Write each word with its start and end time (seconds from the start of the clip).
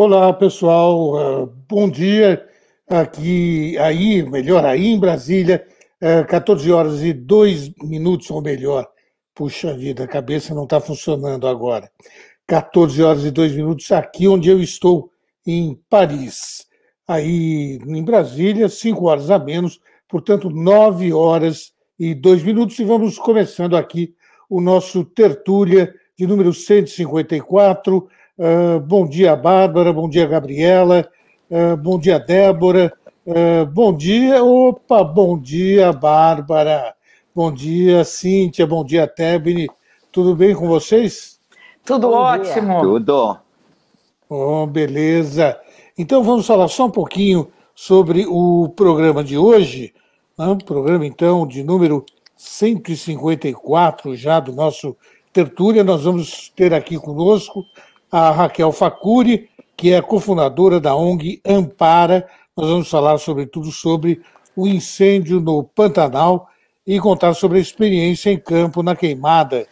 Olá, 0.00 0.32
pessoal. 0.32 1.42
Uh, 1.42 1.46
bom 1.68 1.90
dia. 1.90 2.46
Aqui, 2.88 3.76
aí, 3.78 4.22
melhor 4.22 4.64
aí 4.64 4.86
em 4.86 4.96
Brasília, 4.96 5.66
uh, 6.00 6.24
14 6.24 6.70
horas 6.70 7.02
e 7.02 7.12
2 7.12 7.74
minutos, 7.82 8.30
ou 8.30 8.40
melhor. 8.40 8.88
Puxa 9.34 9.74
vida, 9.74 10.04
a 10.04 10.06
cabeça 10.06 10.54
não 10.54 10.62
está 10.62 10.80
funcionando 10.80 11.48
agora. 11.48 11.90
14 12.46 13.02
horas 13.02 13.24
e 13.24 13.32
2 13.32 13.56
minutos 13.56 13.90
aqui 13.90 14.28
onde 14.28 14.48
eu 14.48 14.62
estou, 14.62 15.10
em 15.44 15.76
Paris. 15.90 16.64
Aí, 17.04 17.80
em 17.84 18.04
Brasília, 18.04 18.68
5 18.68 19.04
horas 19.04 19.32
a 19.32 19.38
menos, 19.40 19.80
portanto, 20.08 20.48
9 20.48 21.12
horas 21.12 21.72
e 21.98 22.14
2 22.14 22.44
minutos. 22.44 22.78
E 22.78 22.84
vamos 22.84 23.18
começando 23.18 23.76
aqui 23.76 24.14
o 24.48 24.60
nosso 24.60 25.04
Tertúlia 25.04 25.92
de 26.16 26.24
número 26.24 26.54
154 26.54 28.08
Uh, 28.38 28.78
bom 28.78 29.04
dia, 29.04 29.34
Bárbara. 29.34 29.92
Bom 29.92 30.08
dia, 30.08 30.24
Gabriela. 30.24 31.04
Uh, 31.50 31.76
bom 31.76 31.98
dia, 31.98 32.20
Débora. 32.20 32.92
Uh, 33.26 33.66
bom 33.66 33.92
dia. 33.92 34.44
Opa, 34.44 35.02
bom 35.02 35.36
dia, 35.36 35.92
Bárbara. 35.92 36.94
Bom 37.34 37.52
dia, 37.52 38.04
Cíntia. 38.04 38.64
Bom 38.64 38.84
dia, 38.84 39.08
Tebni. 39.08 39.66
Tudo 40.12 40.36
bem 40.36 40.54
com 40.54 40.68
vocês? 40.68 41.40
Tudo 41.84 42.10
bom 42.10 42.14
ótimo. 42.14 42.74
Dia. 42.74 42.80
Tudo. 42.80 43.38
Oh, 44.28 44.66
beleza. 44.68 45.58
Então 45.98 46.22
vamos 46.22 46.46
falar 46.46 46.68
só 46.68 46.86
um 46.86 46.90
pouquinho 46.92 47.50
sobre 47.74 48.24
o 48.24 48.68
programa 48.68 49.24
de 49.24 49.36
hoje. 49.36 49.92
Né? 50.38 50.56
Programa, 50.64 51.04
então, 51.04 51.44
de 51.44 51.64
número 51.64 52.06
154 52.36 54.14
já 54.14 54.38
do 54.38 54.52
nosso 54.52 54.96
Tertúlia. 55.32 55.82
Nós 55.82 56.04
vamos 56.04 56.52
ter 56.54 56.72
aqui 56.72 56.96
conosco 56.96 57.64
a 58.10 58.30
Raquel 58.30 58.72
Facuri, 58.72 59.48
que 59.76 59.92
é 59.92 60.02
cofundadora 60.02 60.80
da 60.80 60.96
ONG 60.96 61.40
Ampara. 61.46 62.26
Nós 62.56 62.68
vamos 62.68 62.90
falar 62.90 63.18
sobretudo 63.18 63.70
sobre 63.70 64.20
o 64.56 64.66
incêndio 64.66 65.40
no 65.40 65.62
Pantanal 65.62 66.48
e 66.86 66.98
contar 66.98 67.34
sobre 67.34 67.58
a 67.58 67.60
experiência 67.60 68.30
em 68.30 68.38
campo 68.38 68.82
na 68.82 68.96
queimada 68.96 69.66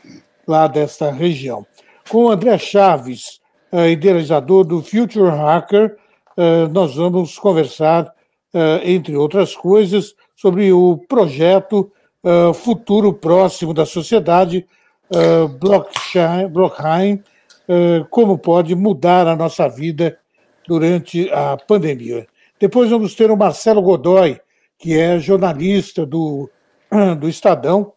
lá 0.47 0.67
desta 0.67 1.11
região. 1.11 1.67
Com 2.09 2.27
o 2.27 2.31
André 2.31 2.57
Chaves, 2.59 3.41
uh, 3.73 3.87
idealizador 3.87 4.65
do 4.65 4.83
Future 4.83 5.31
Hacker, 5.31 5.97
uh, 6.37 6.69
nós 6.73 6.95
vamos 6.95 7.39
conversar, 7.39 8.05
uh, 8.05 8.81
entre 8.85 9.17
outras 9.17 9.57
coisas, 9.57 10.15
sobre 10.37 10.73
o 10.73 10.99
projeto 11.09 11.91
Futuro 12.55 13.13
Próximo 13.13 13.73
da 13.73 13.87
Sociedade, 13.87 14.67
Blockchain, 15.61 17.13
eh, 17.15 17.23
como 18.11 18.39
pode 18.39 18.75
mudar 18.75 19.27
a 19.27 19.37
nossa 19.37 19.69
vida 19.69 20.19
durante 20.67 21.31
a 21.31 21.57
pandemia. 21.57 22.27
Depois 22.59 22.91
vamos 22.91 23.15
ter 23.15 23.31
o 23.31 23.37
Marcelo 23.37 23.83
Godoy, 23.83 24.41
que 24.79 24.99
é 24.99 25.19
jornalista 25.19 26.07
do, 26.07 26.51
do 27.19 27.29
Estadão, 27.29 27.93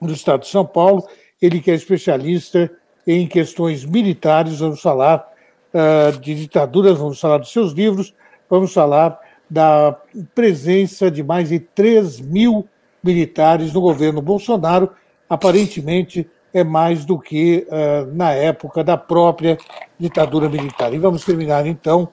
do 0.00 0.12
Estado 0.12 0.40
de 0.40 0.48
São 0.48 0.64
Paulo, 0.64 1.06
ele 1.40 1.60
que 1.60 1.70
é 1.70 1.74
especialista 1.74 2.70
em 3.06 3.26
questões 3.26 3.84
militares, 3.84 4.58
vamos 4.58 4.80
falar 4.80 5.26
uh, 5.72 6.18
de 6.18 6.34
ditaduras, 6.34 6.98
vamos 6.98 7.20
falar 7.20 7.38
dos 7.38 7.52
seus 7.52 7.72
livros, 7.72 8.14
vamos 8.48 8.72
falar 8.72 9.18
da 9.48 9.98
presença 10.34 11.10
de 11.10 11.22
mais 11.22 11.48
de 11.48 11.58
3 11.58 12.20
mil 12.20 12.68
militares 13.02 13.72
no 13.72 13.80
governo 13.80 14.20
Bolsonaro, 14.20 14.90
aparentemente 15.28 16.28
é 16.52 16.64
mais 16.64 17.04
do 17.04 17.18
que 17.18 17.66
uh, 17.68 18.14
na 18.14 18.32
época 18.32 18.82
da 18.82 18.96
própria 18.96 19.58
ditadura 19.98 20.48
militar. 20.48 20.92
E 20.92 20.98
vamos 20.98 21.24
terminar 21.24 21.66
então 21.66 22.08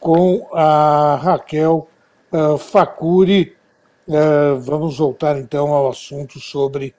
com 0.00 0.48
a 0.52 1.18
Raquel 1.22 1.88
uh, 2.32 2.58
Facuri. 2.58 3.54
Uh, 4.08 4.58
vamos 4.60 4.98
voltar 4.98 5.36
então 5.38 5.72
ao 5.72 5.88
assunto 5.88 6.38
sobre 6.38 6.94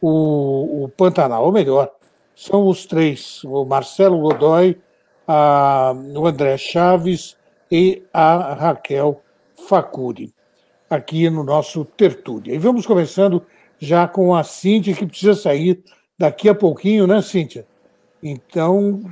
o, 0.00 0.84
o, 0.84 0.88
Pantanal, 0.88 1.44
ou 1.44 1.52
melhor, 1.52 1.90
são 2.34 2.66
os 2.68 2.86
três: 2.86 3.42
o 3.44 3.64
Marcelo 3.64 4.18
Godoy, 4.18 4.78
a, 5.26 5.94
o 6.14 6.26
André 6.26 6.56
Chaves 6.56 7.36
e 7.70 8.02
a 8.12 8.54
Raquel 8.54 9.22
Facuri, 9.68 10.34
aqui 10.88 11.30
no 11.30 11.44
nosso 11.44 11.84
Tertúlia. 11.84 12.54
E 12.54 12.58
vamos 12.58 12.86
começando 12.86 13.42
já 13.78 14.06
com 14.06 14.34
a 14.34 14.44
Cintia, 14.44 14.94
que 14.94 15.06
precisa 15.06 15.34
sair 15.34 15.82
daqui 16.20 16.50
a 16.50 16.54
pouquinho, 16.54 17.06
né, 17.06 17.22
Cíntia? 17.22 17.66
Então, 18.22 19.02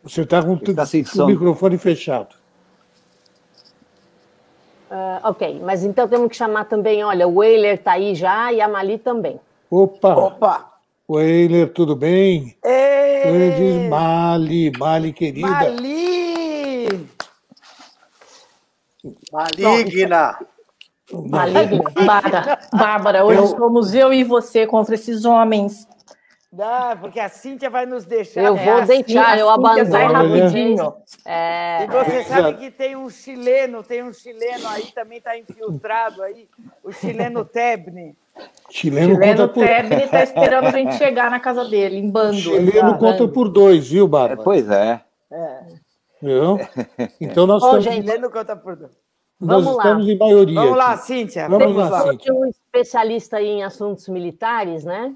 você 0.00 0.22
está 0.22 0.40
com 0.40 0.56
tá 0.56 1.24
o 1.24 1.26
microfone 1.26 1.76
fechado. 1.76 2.36
Uh, 4.88 5.18
ok, 5.24 5.60
mas 5.64 5.82
então 5.82 6.06
temos 6.06 6.28
que 6.28 6.36
chamar 6.36 6.66
também, 6.66 7.02
olha, 7.02 7.26
o 7.26 7.38
Weiler 7.38 7.74
está 7.74 7.92
aí 7.92 8.14
já 8.14 8.52
e 8.52 8.60
a 8.60 8.68
Mali 8.68 8.96
também. 8.96 9.40
Opa! 9.68 10.14
Opa! 10.14 10.72
Weiler, 11.10 11.72
tudo 11.72 11.96
bem? 11.96 12.56
Ei! 12.64 13.50
Diz 13.56 13.88
Mali, 13.88 14.70
Mali 14.78 15.12
querida. 15.12 15.48
Mali! 15.48 17.08
Maligna! 19.32 20.38
Maligna. 21.12 21.82
Bárbara, 22.06 22.58
Bárbara, 22.72 23.24
hoje 23.24 23.40
eu... 23.40 23.46
somos 23.48 23.94
eu 23.94 24.12
e 24.12 24.24
você 24.24 24.66
contra 24.66 24.94
esses 24.94 25.24
homens. 25.24 25.86
Não, 26.56 26.96
porque 26.98 27.18
a 27.18 27.28
Cíntia 27.28 27.68
vai 27.68 27.84
nos 27.84 28.04
deixar. 28.04 28.44
Eu 28.44 28.54
vou 28.54 28.78
é, 28.78 28.86
deixar, 28.86 29.36
eu 29.36 29.50
abandono 29.50 30.12
rapidinho. 30.12 30.94
É... 31.26 31.82
E 31.82 31.86
você 31.88 32.22
sabe 32.22 32.54
que 32.54 32.70
tem 32.70 32.94
um 32.94 33.10
chileno, 33.10 33.82
tem 33.82 34.04
um 34.04 34.12
chileno 34.12 34.68
aí, 34.68 34.84
também 34.94 35.18
está 35.18 35.36
infiltrado 35.36 36.22
aí, 36.22 36.48
o 36.84 36.92
chileno 36.92 37.44
Tebni. 37.44 38.16
Chileno, 38.70 39.14
chileno 39.14 39.48
por... 39.48 39.66
Tebni 39.66 40.04
está 40.04 40.22
esperando 40.22 40.66
a 40.66 40.70
gente 40.70 40.94
chegar 40.94 41.28
na 41.28 41.40
casa 41.40 41.64
dele, 41.64 41.98
em 41.98 42.08
bando. 42.08 42.36
Chileno 42.36 42.92
tá? 42.92 42.98
conta 42.98 43.26
por 43.26 43.48
dois, 43.48 43.88
viu, 43.88 44.06
Bárbara? 44.06 44.40
É, 44.40 44.44
pois 44.44 44.70
é. 44.70 45.00
é. 45.32 45.60
Viu? 46.22 46.58
Então 47.20 47.48
nós 47.48 47.62
Ô, 47.64 47.78
estamos... 47.78 47.84
Chileno 47.84 48.30
conta 48.30 48.54
por 48.54 48.76
dois. 48.76 49.03
Nós 49.44 49.64
Vamos 49.64 49.78
estamos 49.78 50.06
lá. 50.06 50.12
em 50.12 50.18
maioria. 50.18 50.60
Vamos 50.60 50.78
lá, 50.78 50.96
Cíntia. 50.96 51.48
Vamos 51.48 51.66
Tem 51.66 51.74
lá, 51.74 52.10
Cíntia. 52.10 52.34
um 52.34 52.46
especialista 52.46 53.42
em 53.42 53.62
assuntos 53.62 54.08
militares, 54.08 54.84
né? 54.84 55.14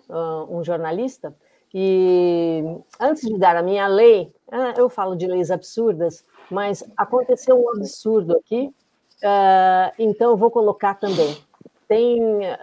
um 0.48 0.62
jornalista, 0.62 1.34
e 1.72 2.62
antes 2.98 3.26
de 3.28 3.38
dar 3.38 3.56
a 3.56 3.62
minha 3.62 3.86
lei, 3.86 4.32
ah, 4.50 4.74
eu 4.76 4.88
falo 4.88 5.14
de 5.14 5.26
leis 5.26 5.50
absurdas, 5.50 6.24
mas 6.50 6.82
aconteceu 6.96 7.62
um 7.62 7.70
absurdo 7.70 8.36
aqui, 8.36 8.72
ah, 9.22 9.92
então 9.98 10.30
eu 10.30 10.36
vou 10.36 10.50
colocar 10.50 10.94
também. 10.94 11.36
Tem, 11.86 12.20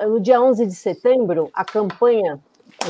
no 0.07 0.19
dia 0.19 0.41
11 0.41 0.65
de 0.65 0.75
setembro, 0.75 1.49
a 1.53 1.65
campanha 1.65 2.39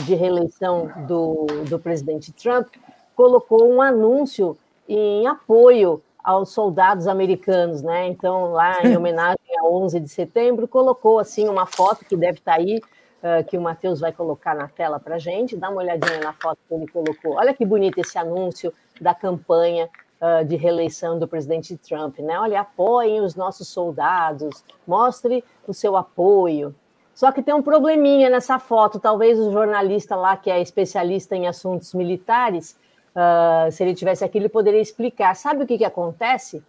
de 0.05 0.15
reeleição 0.15 0.91
do, 1.07 1.45
do 1.69 1.79
presidente 1.79 2.31
Trump 2.33 2.67
colocou 3.15 3.69
um 3.69 3.81
anúncio 3.81 4.57
em 4.87 5.25
apoio 5.27 6.01
aos 6.25 6.49
soldados 6.49 7.05
americanos, 7.05 7.83
né? 7.83 8.07
Então, 8.07 8.51
lá 8.51 8.83
em 8.83 8.95
homenagem 8.97 9.37
a 9.59 9.63
11 9.63 9.99
de 9.99 10.09
setembro, 10.09 10.67
colocou 10.67 11.19
assim 11.19 11.47
uma 11.47 11.67
foto 11.67 12.03
que 12.03 12.17
deve 12.17 12.39
estar 12.39 12.55
tá 12.55 12.57
aí, 12.57 12.77
uh, 12.77 13.43
que 13.45 13.55
o 13.55 13.61
Matheus 13.61 13.99
vai 13.99 14.11
colocar 14.11 14.55
na 14.55 14.67
tela 14.67 14.99
para 14.99 15.19
gente. 15.19 15.55
Dá 15.55 15.69
uma 15.69 15.81
olhadinha 15.83 16.19
na 16.19 16.33
foto 16.33 16.57
que 16.67 16.73
ele 16.73 16.87
colocou. 16.87 17.35
Olha 17.35 17.53
que 17.53 17.63
bonito 17.63 17.99
esse 17.99 18.17
anúncio 18.17 18.73
da 18.99 19.13
campanha 19.13 19.87
uh, 20.19 20.43
de 20.43 20.55
reeleição 20.55 21.19
do 21.19 21.27
presidente 21.27 21.77
Trump, 21.77 22.17
né? 22.17 22.39
Olha, 22.39 22.61
apoiem 22.61 23.21
os 23.21 23.35
nossos 23.35 23.67
soldados, 23.67 24.63
mostre 24.87 25.43
o 25.67 25.73
seu 25.75 25.95
apoio. 25.95 26.73
Só 27.13 27.31
que 27.31 27.43
tem 27.43 27.53
um 27.53 27.61
probleminha 27.61 28.31
nessa 28.31 28.57
foto. 28.57 28.99
Talvez 28.99 29.39
o 29.39 29.51
jornalista 29.51 30.15
lá, 30.15 30.35
que 30.35 30.49
é 30.49 30.59
especialista 30.59 31.35
em 31.35 31.47
assuntos 31.47 31.93
militares, 31.93 32.77
uh, 33.15 33.71
se 33.71 33.83
ele 33.83 33.93
tivesse 33.93 34.23
aqui, 34.23 34.37
ele 34.37 34.49
poderia 34.49 34.81
explicar. 34.81 35.35
Sabe 35.35 35.63
o 35.63 35.67
que, 35.67 35.77
que 35.77 35.85
acontece? 35.85 36.63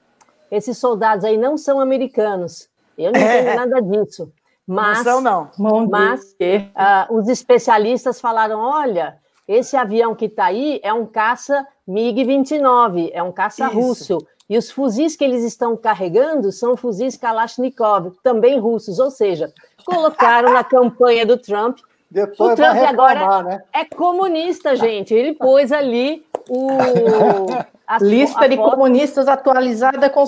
Esses 0.51 0.79
soldados 0.79 1.25
aí 1.25 1.37
não 1.37 1.57
são 1.57 1.81
americanos. 1.81 2.69
Eu 2.97 3.13
não 3.13 3.21
entendo 3.21 3.49
é. 3.49 3.57
nada 3.57 3.83
disso. 3.83 4.33
Mas, 4.67 4.99
não 4.99 5.05
são, 5.05 5.21
não. 5.21 5.51
Mas 5.89 6.35
uh, 6.41 7.15
os 7.15 7.29
especialistas 7.29 8.21
falaram: 8.21 8.59
olha, 8.59 9.19
esse 9.47 9.77
avião 9.77 10.15
que 10.15 10.25
está 10.25 10.47
aí 10.47 10.81
é 10.83 10.93
um 10.93 11.07
caça 11.07 11.67
MiG-29, 11.89 13.11
é 13.13 13.23
um 13.23 13.31
caça 13.31 13.67
Isso. 13.67 13.75
russo. 13.75 14.27
E 14.49 14.57
os 14.57 14.71
fuzis 14.71 15.17
que 15.17 15.25
eles 15.25 15.45
estão 15.45 15.77
carregando 15.77 16.53
são 16.53 16.77
fuzis 16.77 17.17
Kalashnikov, 17.17 18.13
também 18.23 18.59
russos. 18.59 18.99
Ou 18.99 19.11
seja, 19.11 19.53
colocaram 19.85 20.53
na 20.53 20.63
campanha 20.65 21.25
do 21.25 21.37
Trump. 21.37 21.79
Depois 22.09 22.53
o 22.53 22.57
Trump 22.57 22.75
reclamar, 22.75 23.17
agora 23.17 23.43
né? 23.43 23.63
é 23.73 23.85
comunista, 23.85 24.77
gente. 24.77 25.13
Ele 25.13 25.35
pôs 25.35 25.73
ali 25.73 26.25
o 26.49 26.69
a 27.87 27.99
lista 28.01 28.49
de 28.49 28.57
foto... 28.57 28.71
comunistas 28.71 29.29
atualizada 29.29 30.11
com 30.11 30.25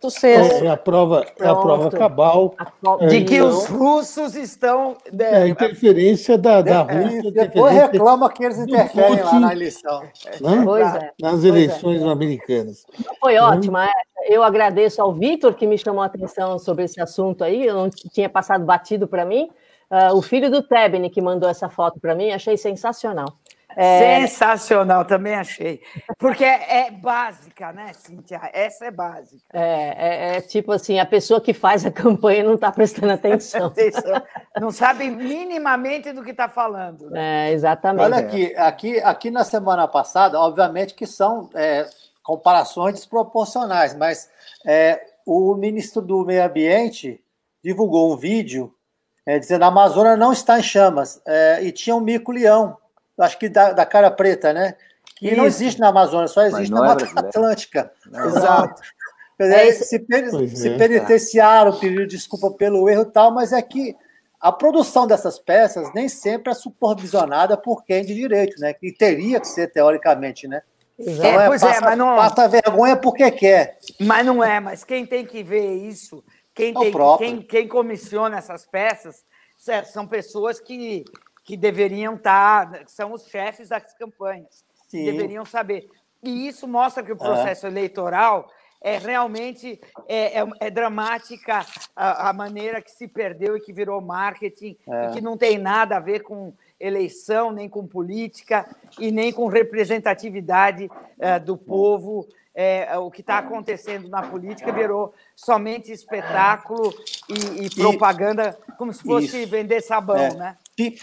Sucesso. 0.00 0.64
É 0.64 0.68
a 0.68 0.76
prova, 0.76 1.24
é 1.38 1.48
a 1.48 1.54
prova 1.54 1.90
cabal. 1.90 2.54
A 2.58 3.06
de 3.06 3.24
que 3.24 3.40
os 3.40 3.66
russos 3.66 4.34
estão. 4.34 4.96
Né, 5.12 5.30
é, 5.30 5.42
a 5.42 5.48
interferência 5.48 6.36
da, 6.36 6.62
da 6.62 6.82
Rússia. 6.82 7.32
Depois 7.32 7.74
reclama 7.74 8.30
que 8.30 8.44
eles 8.44 8.58
interferem 8.58 9.22
lá 9.22 9.40
na 9.40 9.52
eleição. 9.52 10.02
Né? 10.02 10.62
Pois 10.64 10.94
é. 10.94 11.10
Nas 11.20 11.44
eleições 11.44 12.02
é. 12.02 12.08
americanas. 12.08 12.84
Foi 13.20 13.36
ótima. 13.38 13.86
É. 13.86 13.90
Eu 14.28 14.42
agradeço 14.42 15.00
ao 15.00 15.14
Vitor 15.14 15.54
que 15.54 15.66
me 15.66 15.78
chamou 15.78 16.02
a 16.02 16.06
atenção 16.06 16.58
sobre 16.58 16.84
esse 16.84 17.00
assunto 17.00 17.44
aí. 17.44 17.64
Eu 17.64 17.74
não 17.74 17.90
tinha 17.90 18.28
passado 18.28 18.64
batido 18.64 19.06
para 19.06 19.24
mim. 19.24 19.48
Uh, 19.88 20.16
o 20.16 20.22
filho 20.22 20.50
do 20.50 20.62
Tebni 20.62 21.08
que 21.08 21.22
mandou 21.22 21.48
essa 21.48 21.68
foto 21.68 22.00
para 22.00 22.14
mim, 22.14 22.32
achei 22.32 22.56
sensacional. 22.56 23.32
É... 23.76 24.26
Sensacional, 24.26 25.04
também 25.04 25.34
achei. 25.34 25.82
Porque 26.18 26.42
é, 26.42 26.86
é, 26.86 26.90
básica, 26.90 27.74
né, 27.74 27.92
Cíntia? 27.92 28.40
Essa 28.54 28.86
é 28.86 28.90
básica. 28.90 29.44
É, 29.52 30.32
é, 30.32 30.36
é 30.36 30.40
tipo 30.40 30.72
assim, 30.72 30.98
a 30.98 31.04
pessoa 31.04 31.42
que 31.42 31.52
faz 31.52 31.84
a 31.84 31.90
campanha 31.92 32.42
não 32.42 32.54
está 32.54 32.72
prestando 32.72 33.12
atenção. 33.12 33.70
não 34.58 34.70
sabe 34.70 35.10
minimamente 35.10 36.10
do 36.10 36.24
que 36.24 36.30
está 36.30 36.48
falando. 36.48 37.10
Né? 37.10 37.50
É, 37.50 37.52
exatamente. 37.52 38.02
Olha 38.02 38.16
aqui, 38.16 38.56
aqui, 38.56 38.98
aqui 39.00 39.30
na 39.30 39.44
semana 39.44 39.86
passada, 39.86 40.40
obviamente 40.40 40.94
que 40.94 41.06
são 41.06 41.50
é, 41.54 41.86
comparações 42.22 42.94
desproporcionais, 42.94 43.94
mas 43.94 44.30
é, 44.64 45.02
o 45.26 45.54
ministro 45.54 46.00
do 46.00 46.24
Meio 46.24 46.42
Ambiente 46.42 47.22
divulgou 47.62 48.10
um 48.10 48.16
vídeo 48.16 48.72
dizendo 49.40 49.58
que 49.58 49.64
a 49.64 49.68
Amazônia 49.68 50.16
não 50.16 50.32
está 50.32 50.56
em 50.56 50.62
chamas 50.62 51.20
e 51.60 51.72
tinha 51.72 51.96
um 51.96 52.00
mico-leão 52.00 52.78
acho 53.18 53.38
que 53.38 53.48
da, 53.48 53.72
da 53.72 53.86
cara 53.86 54.10
preta, 54.10 54.52
né? 54.52 54.74
Que 55.16 55.28
Isso. 55.28 55.36
não 55.36 55.46
existe 55.46 55.80
na 55.80 55.88
Amazônia, 55.88 56.28
só 56.28 56.42
existe 56.42 56.70
na 56.70 56.84
é 56.84 56.88
Mata 56.88 57.04
Atlântica. 57.16 57.90
Não. 58.10 58.28
Exato. 58.28 58.82
É, 59.38 59.70
se, 59.72 59.84
se 59.84 60.68
é, 60.68 60.78
penitenciaram, 60.78 61.78
pediram 61.78 62.06
desculpa 62.06 62.50
pelo 62.52 62.88
erro 62.88 63.02
e 63.02 63.12
tal, 63.12 63.30
mas 63.30 63.52
é 63.52 63.60
que 63.60 63.94
a 64.40 64.50
produção 64.50 65.06
dessas 65.06 65.38
peças 65.38 65.92
nem 65.94 66.08
sempre 66.08 66.52
é 66.52 66.54
supervisionada 66.54 67.56
por 67.56 67.84
quem 67.84 68.04
de 68.04 68.14
direito, 68.14 68.58
né? 68.60 68.72
Que 68.72 68.92
teria 68.92 69.40
que 69.40 69.48
ser, 69.48 69.70
teoricamente, 69.70 70.48
né? 70.48 70.62
Então, 70.98 71.40
é, 71.40 71.46
pois 71.46 71.60
passa, 71.60 71.78
é, 71.78 71.80
mas 71.80 71.98
não. 71.98 72.16
Passa 72.16 72.48
vergonha 72.48 72.96
porque 72.96 73.30
quer. 73.30 73.78
Mas 74.00 74.24
não 74.24 74.42
é, 74.42 74.60
mas 74.60 74.84
quem 74.84 75.04
tem 75.04 75.26
que 75.26 75.42
ver 75.42 75.74
isso, 75.74 76.24
quem, 76.54 76.70
é 76.70 76.74
tem, 76.74 76.92
quem, 77.18 77.42
quem 77.42 77.68
comissiona 77.68 78.38
essas 78.38 78.64
peças, 78.64 79.24
são 79.92 80.06
pessoas 80.06 80.60
que 80.60 81.04
que 81.46 81.56
deveriam 81.56 82.16
estar, 82.16 82.70
tá, 82.70 82.82
são 82.88 83.12
os 83.12 83.24
chefes 83.28 83.68
das 83.68 83.94
campanhas, 83.94 84.64
Sim. 84.88 85.04
deveriam 85.04 85.44
saber. 85.44 85.88
E 86.22 86.48
isso 86.48 86.66
mostra 86.66 87.04
que 87.04 87.12
o 87.12 87.16
processo 87.16 87.66
é. 87.66 87.70
eleitoral 87.70 88.50
é 88.82 88.98
realmente 88.98 89.80
é, 90.08 90.40
é, 90.40 90.46
é 90.60 90.70
dramática 90.70 91.64
a, 91.94 92.30
a, 92.30 92.32
maneira 92.32 92.82
que 92.82 92.90
se 92.90 93.06
perdeu 93.06 93.56
e 93.56 93.60
que 93.60 93.72
virou 93.72 94.00
marketing, 94.00 94.76
é. 94.88 95.06
e 95.06 95.12
que 95.12 95.20
não 95.20 95.36
tem 95.36 95.56
nada 95.56 95.96
a 95.96 96.00
ver 96.00 96.20
com 96.20 96.52
eleição, 96.78 97.52
nem 97.52 97.68
com 97.68 97.86
política 97.86 98.68
e 98.98 99.10
nem 99.10 99.32
com 99.32 99.46
representatividade 99.46 100.90
é, 101.18 101.38
do 101.38 101.56
povo. 101.56 102.28
É, 102.58 102.96
o 102.98 103.10
que 103.10 103.20
está 103.20 103.38
acontecendo 103.38 104.08
na 104.08 104.22
política 104.22 104.72
virou 104.72 105.12
somente 105.36 105.92
espetáculo 105.92 106.92
e, 107.28 107.66
e 107.66 107.70
propaganda, 107.74 108.58
como 108.78 108.92
se 108.92 109.02
fosse 109.02 109.42
Isso. 109.42 109.50
vender 109.50 109.82
sabão, 109.82 110.16
é. 110.16 110.34
né? 110.34 110.56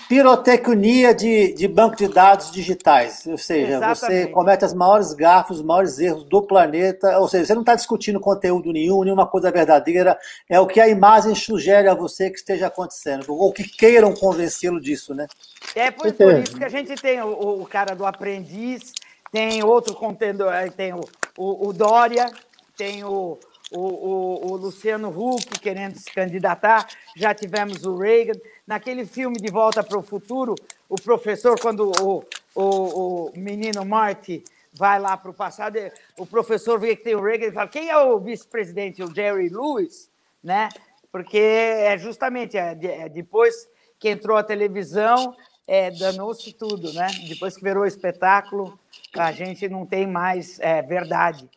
Pirotecnia 0.08 1.16
de, 1.16 1.52
de 1.54 1.68
banco 1.68 1.96
de 1.96 2.08
dados 2.08 2.52
digitais, 2.52 3.26
ou 3.26 3.40
seja, 3.40 3.78
Exatamente. 3.78 4.00
você 4.00 4.28
comete 4.28 4.66
os 4.66 4.74
maiores 4.74 5.14
gafos, 5.14 5.58
os 5.58 5.66
maiores 5.66 5.98
erros 5.98 6.24
do 6.26 6.44
planeta, 6.44 7.18
ou 7.20 7.28
seja, 7.28 7.46
você 7.46 7.54
não 7.56 7.64
está 7.64 7.74
discutindo 7.74 8.20
conteúdo 8.20 8.72
nenhum, 8.72 9.04
nenhuma 9.04 9.26
coisa 9.26 9.52
verdadeira, 9.52 10.16
é 10.48 10.60
o 10.60 10.68
que 10.68 10.80
a 10.80 10.88
imagem 10.88 11.34
sugere 11.34 11.88
a 11.88 11.96
você 11.96 12.30
que 12.30 12.38
esteja 12.38 12.68
acontecendo, 12.68 13.34
ou 13.34 13.52
que 13.52 13.64
queiram 13.64 14.14
convencê-lo 14.14 14.80
disso, 14.80 15.16
né? 15.16 15.26
É 15.74 15.90
por, 15.90 16.14
por, 16.14 16.36
isso 16.36 16.56
que 16.56 16.64
a 16.64 16.70
gente 16.70 16.94
tem 16.96 17.20
o, 17.22 17.62
o 17.62 17.66
cara 17.66 17.96
do 17.96 18.06
aprendiz, 18.06 18.94
tem 19.32 19.64
outro 19.64 19.96
contendo, 19.96 20.46
tem 20.78 20.94
o, 20.94 21.02
o, 21.36 21.70
o 21.70 21.74
Dória, 21.74 22.32
tem 22.78 23.04
o, 23.04 23.40
o, 23.74 23.80
o, 23.80 24.52
o, 24.52 24.56
Luciano 24.56 25.10
Huck 25.10 25.60
querendo 25.60 25.98
se 25.98 26.12
candidatar, 26.12 26.88
já 27.16 27.34
tivemos 27.34 27.86
o 27.86 27.96
Reagan. 27.96 28.40
Naquele 28.66 29.06
filme 29.06 29.38
De 29.38 29.52
Volta 29.52 29.84
para 29.84 29.98
o 29.98 30.02
Futuro, 30.02 30.56
o 30.88 30.96
professor, 30.96 31.60
quando 31.60 31.92
o, 32.02 32.24
o, 32.56 33.28
o 33.28 33.32
menino 33.36 33.84
Marty 33.86 34.44
vai 34.74 35.00
lá 35.00 35.18
para 35.18 35.32
o 35.32 35.34
passado, 35.34 35.78
o 36.18 36.26
professor 36.26 36.80
vê 36.80 36.96
que 36.96 37.04
tem 37.04 37.16
o 37.16 37.22
Reagan 37.22 37.48
e 37.48 37.52
fala: 37.52 37.68
quem 37.68 37.90
é 37.90 37.98
o 37.98 38.20
vice-presidente? 38.20 39.04
O 39.04 39.14
Jerry 39.14 39.50
Lewis, 39.50 40.10
né? 40.44 40.70
Porque 41.12 41.38
é 41.38 41.98
justamente 41.98 42.58
é, 42.58 42.78
é 42.82 43.10
depois 43.10 43.68
que 44.00 44.10
entrou 44.10 44.36
a 44.36 44.44
televisão, 44.44 45.36
é, 45.68 45.92
danou-se 45.92 46.52
tudo, 46.54 46.92
né? 46.94 47.08
Depois 47.28 47.56
que 47.56 47.64
virou 47.64 47.86
espetáculo, 47.86 48.78
a 49.16 49.32
gente 49.32 49.70
não 49.70 49.86
tem 49.86 50.06
mais 50.06 50.60
é, 50.60 50.82
verdade. 50.82 51.50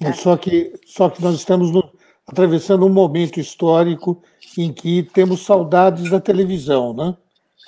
Né? 0.00 0.12
Só, 0.12 0.36
que, 0.36 0.72
só 0.86 1.08
que 1.10 1.22
nós 1.22 1.34
estamos 1.34 1.70
no, 1.70 1.90
atravessando 2.26 2.86
um 2.86 2.90
momento 2.90 3.38
histórico 3.38 4.22
em 4.56 4.72
que 4.72 5.02
temos 5.02 5.44
saudades 5.44 6.10
da 6.10 6.20
televisão, 6.20 6.94
né? 6.94 7.16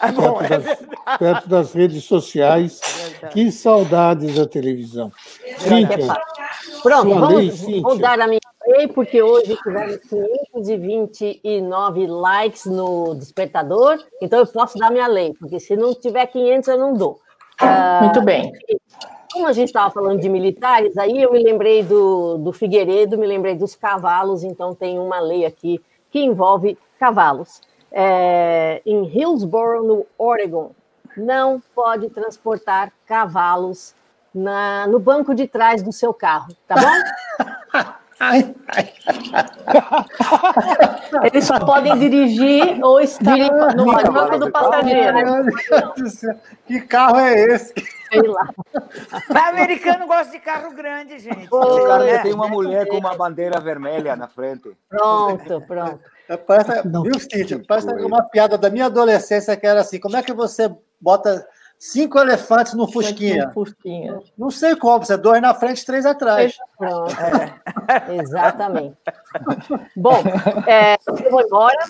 É 0.00 0.10
bom, 0.10 0.38
perto, 0.38 0.52
é 0.52 0.58
das, 0.58 1.18
perto, 1.18 1.48
das, 1.48 1.72
redes 1.72 2.04
sociais. 2.04 2.80
É 3.22 3.28
que 3.28 3.52
saudades 3.52 4.34
da 4.34 4.46
televisão. 4.46 5.12
Cíntia, 5.58 6.16
Pronto, 6.82 7.08
vamos, 7.08 7.64
lei, 7.64 7.80
vou 7.80 7.96
dar 7.96 8.20
a 8.20 8.26
minha 8.26 8.40
lei, 8.66 8.88
porque 8.88 9.22
hoje 9.22 9.56
tivemos 9.62 9.98
529 10.52 12.06
likes 12.06 12.64
no 12.66 13.14
despertador, 13.14 14.02
então 14.20 14.40
eu 14.40 14.46
posso 14.46 14.76
dar 14.78 14.90
minha 14.90 15.06
lei, 15.06 15.32
porque 15.38 15.60
se 15.60 15.76
não 15.76 15.94
tiver 15.94 16.26
500 16.26 16.68
eu 16.68 16.78
não 16.78 16.94
dou. 16.94 17.20
Muito 18.02 18.20
uh, 18.20 18.24
bem. 18.24 18.52
Como 19.32 19.46
a 19.46 19.52
gente 19.52 19.68
estava 19.68 19.90
falando 19.90 20.20
de 20.20 20.28
militares, 20.28 20.96
aí 20.98 21.22
eu 21.22 21.32
me 21.32 21.42
lembrei 21.42 21.82
do, 21.82 22.38
do 22.38 22.52
Figueiredo, 22.52 23.16
me 23.18 23.26
lembrei 23.26 23.54
dos 23.54 23.74
cavalos, 23.74 24.44
então 24.44 24.74
tem 24.74 24.98
uma 24.98 25.20
lei 25.20 25.46
aqui 25.46 25.80
que 26.10 26.20
envolve 26.20 26.78
cavalos. 26.98 27.60
É, 27.90 28.82
em 28.84 29.04
Hillsboro, 29.06 29.82
no 29.82 30.06
Oregon, 30.18 30.72
não 31.16 31.62
pode 31.74 32.10
transportar 32.10 32.92
cavalos 33.06 33.94
na, 34.34 34.86
no 34.86 34.98
banco 34.98 35.34
de 35.34 35.46
trás 35.46 35.82
do 35.82 35.92
seu 35.92 36.12
carro, 36.12 36.54
tá 36.66 36.74
bom? 36.74 37.92
Eles 41.24 41.44
só 41.44 41.58
podem 41.58 41.98
dirigir 41.98 42.78
ou 42.82 43.00
estar 43.00 43.36
no 43.74 43.86
banco 43.86 44.38
do 44.38 44.48
passageiro. 44.50 45.46
Que 46.66 46.80
carro 46.82 47.18
é 47.18 47.34
esse? 47.34 47.74
Sei 48.08 48.22
lá. 48.22 48.48
Mas 49.28 49.48
americano 49.48 50.06
gosta 50.06 50.30
de 50.30 50.38
carro 50.38 50.70
grande, 50.72 51.18
gente. 51.18 51.44
Esse 51.44 51.48
carro 51.48 52.04
é. 52.04 52.18
tem 52.18 52.32
uma 52.32 52.46
mulher 52.48 52.86
com 52.86 52.98
uma 52.98 53.16
bandeira 53.16 53.58
vermelha 53.58 54.14
na 54.14 54.28
frente. 54.28 54.70
Pronto, 54.88 55.60
pronto. 55.62 55.98
É, 56.28 56.36
parece, 56.36 56.88
viu, 56.88 57.18
Cíntia? 57.18 57.60
Parece 57.66 57.88
uma 57.88 58.22
piada 58.22 58.56
da 58.56 58.70
minha 58.70 58.86
adolescência 58.86 59.56
que 59.56 59.66
era 59.66 59.80
assim: 59.80 59.98
como 59.98 60.16
é 60.16 60.22
que 60.22 60.32
você 60.32 60.72
bota 61.00 61.44
Cinco 61.84 62.16
elefantes 62.16 62.74
no 62.74 62.86
Fusquinha. 62.86 63.46
No 63.46 63.52
Fusquinha. 63.52 64.20
Não 64.38 64.52
sei 64.52 64.76
como, 64.76 65.04
você 65.04 65.14
é 65.14 65.16
dois 65.16 65.42
na 65.42 65.52
frente, 65.52 65.84
três 65.84 66.06
atrás. 66.06 66.56
Pronto. 66.78 67.12
É. 67.88 68.14
Exatamente. 68.22 68.96
Bom, 69.96 70.22
é, 70.64 70.96
eu 71.04 71.28
vou 71.28 71.40
embora 71.40 71.84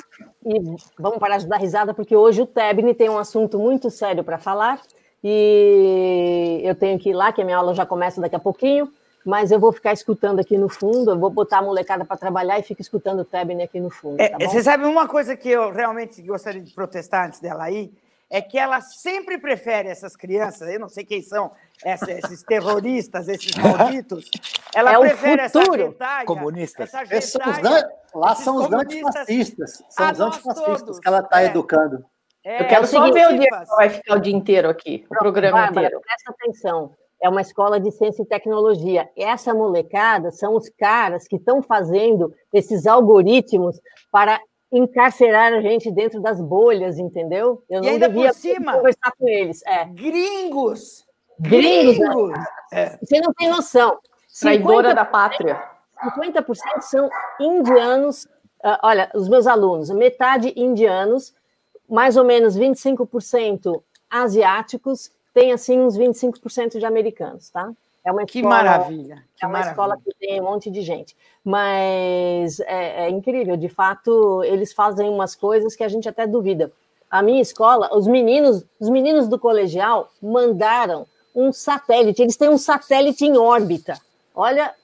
e 0.46 0.58
vamos 0.98 1.18
parar 1.18 1.36
de 1.36 1.46
dar 1.46 1.58
risada, 1.58 1.92
porque 1.92 2.16
hoje 2.16 2.40
o 2.40 2.46
Tebni 2.46 2.94
tem 2.94 3.10
um 3.10 3.18
assunto 3.18 3.58
muito 3.58 3.90
sério 3.90 4.24
para 4.24 4.38
falar 4.38 4.80
e 5.22 6.62
eu 6.64 6.74
tenho 6.74 6.98
que 6.98 7.10
ir 7.10 7.14
lá, 7.14 7.30
que 7.30 7.42
a 7.42 7.44
minha 7.44 7.58
aula 7.58 7.74
já 7.74 7.84
começa 7.84 8.18
daqui 8.18 8.34
a 8.34 8.40
pouquinho, 8.40 8.90
mas 9.26 9.52
eu 9.52 9.60
vou 9.60 9.72
ficar 9.72 9.92
escutando 9.92 10.40
aqui 10.40 10.56
no 10.56 10.70
fundo, 10.70 11.10
eu 11.10 11.18
vou 11.18 11.28
botar 11.28 11.58
a 11.58 11.62
molecada 11.62 12.02
para 12.02 12.16
trabalhar 12.16 12.58
e 12.58 12.62
fico 12.62 12.80
escutando 12.80 13.20
o 13.20 13.24
Tebni 13.26 13.62
aqui 13.62 13.78
no 13.78 13.90
fundo. 13.90 14.18
É, 14.18 14.30
tá 14.30 14.38
você 14.38 14.62
sabe 14.62 14.86
uma 14.86 15.06
coisa 15.06 15.36
que 15.36 15.50
eu 15.50 15.70
realmente 15.70 16.22
gostaria 16.22 16.62
de 16.62 16.72
protestar 16.72 17.26
antes 17.26 17.40
dela 17.40 17.70
ir? 17.70 17.92
É 18.32 18.40
que 18.40 18.58
ela 18.58 18.80
sempre 18.80 19.36
prefere 19.36 19.90
essas 19.90 20.16
crianças, 20.16 20.66
eu 20.66 20.80
não 20.80 20.88
sei 20.88 21.04
quem 21.04 21.20
são 21.20 21.52
esses 21.84 22.42
terroristas, 22.42 23.28
esses 23.28 23.54
malditos, 23.54 24.30
ela 24.74 24.94
é 24.94 24.98
prefere 24.98 25.42
essa 25.42 25.62
gentalha, 25.62 26.24
comunistas. 26.24 26.94
Essa 27.10 27.38
gentalha, 27.38 27.92
lá 28.14 28.34
são 28.34 28.56
os 28.56 28.72
antifascistas, 28.72 29.84
são 29.90 30.10
os 30.10 30.20
antifascistas 30.20 30.98
que 30.98 31.06
ela 31.06 31.18
está 31.18 31.42
é. 31.42 31.46
educando. 31.46 32.02
É, 32.42 32.62
eu 32.62 32.68
quero 32.68 32.86
só 32.86 33.12
ver 33.12 33.28
o 33.28 33.38
dia 33.38 33.48
que 33.50 33.76
vai 33.76 33.90
ficar 33.90 34.16
o 34.16 34.20
dia 34.20 34.34
inteiro 34.34 34.70
aqui, 34.70 35.04
o 35.10 35.14
programa 35.14 35.58
Bárbara, 35.58 35.88
inteiro. 35.88 36.02
Presta 36.02 36.30
atenção, 36.30 36.96
é 37.22 37.28
uma 37.28 37.42
escola 37.42 37.78
de 37.78 37.90
ciência 37.92 38.22
e 38.22 38.26
tecnologia. 38.26 39.10
Essa 39.14 39.52
molecada 39.52 40.30
são 40.30 40.56
os 40.56 40.70
caras 40.70 41.28
que 41.28 41.36
estão 41.36 41.60
fazendo 41.60 42.34
esses 42.50 42.86
algoritmos 42.86 43.78
para 44.10 44.40
encarcerar 44.72 45.52
a 45.52 45.60
gente 45.60 45.90
dentro 45.90 46.20
das 46.20 46.40
bolhas, 46.40 46.98
entendeu? 46.98 47.62
Eu 47.68 47.82
e 47.82 47.90
não 47.90 47.98
devia 47.98 48.32
cima, 48.32 48.72
conversar 48.72 49.12
com 49.18 49.28
eles. 49.28 49.62
É. 49.66 49.84
Gringos! 49.84 51.04
Gringos! 51.38 51.98
Gringos. 51.98 52.38
É. 52.72 52.96
Você 53.02 53.20
não 53.20 53.32
tem 53.34 53.50
noção. 53.50 53.98
Traidora 54.40 54.94
da 54.94 55.04
pátria. 55.04 55.62
50% 56.02 56.80
são 56.80 57.10
indianos. 57.38 58.24
Uh, 58.64 58.78
olha, 58.82 59.10
os 59.14 59.28
meus 59.28 59.46
alunos, 59.46 59.90
metade 59.90 60.52
indianos, 60.56 61.34
mais 61.88 62.16
ou 62.16 62.24
menos 62.24 62.56
25% 62.56 63.82
asiáticos, 64.08 65.10
tem 65.34 65.52
assim 65.52 65.80
uns 65.80 65.98
25% 65.98 66.78
de 66.78 66.86
americanos, 66.86 67.50
tá? 67.50 67.70
É 68.04 68.10
uma 68.10 68.24
que 68.24 68.38
escola, 68.38 68.56
maravilha! 68.56 69.24
Que 69.36 69.44
é 69.44 69.46
uma 69.46 69.52
maravilha. 69.52 69.70
escola 69.70 69.96
que 69.96 70.14
tem 70.18 70.40
um 70.40 70.44
monte 70.44 70.70
de 70.70 70.82
gente. 70.82 71.16
Mas 71.44 72.60
é, 72.60 73.06
é, 73.06 73.10
incrível, 73.10 73.56
de 73.56 73.68
fato, 73.68 74.42
eles 74.44 74.72
fazem 74.72 75.08
umas 75.08 75.34
coisas 75.34 75.74
que 75.76 75.84
a 75.84 75.88
gente 75.88 76.08
até 76.08 76.26
duvida. 76.26 76.70
A 77.10 77.22
minha 77.22 77.42
escola, 77.42 77.94
os 77.94 78.06
meninos, 78.06 78.64
os 78.80 78.88
meninos 78.88 79.28
do 79.28 79.38
colegial 79.38 80.10
mandaram 80.20 81.06
um 81.34 81.52
satélite, 81.52 82.22
eles 82.22 82.36
têm 82.36 82.48
um 82.48 82.58
satélite 82.58 83.24
em 83.24 83.36
órbita. 83.36 83.98
Olha 84.34 84.74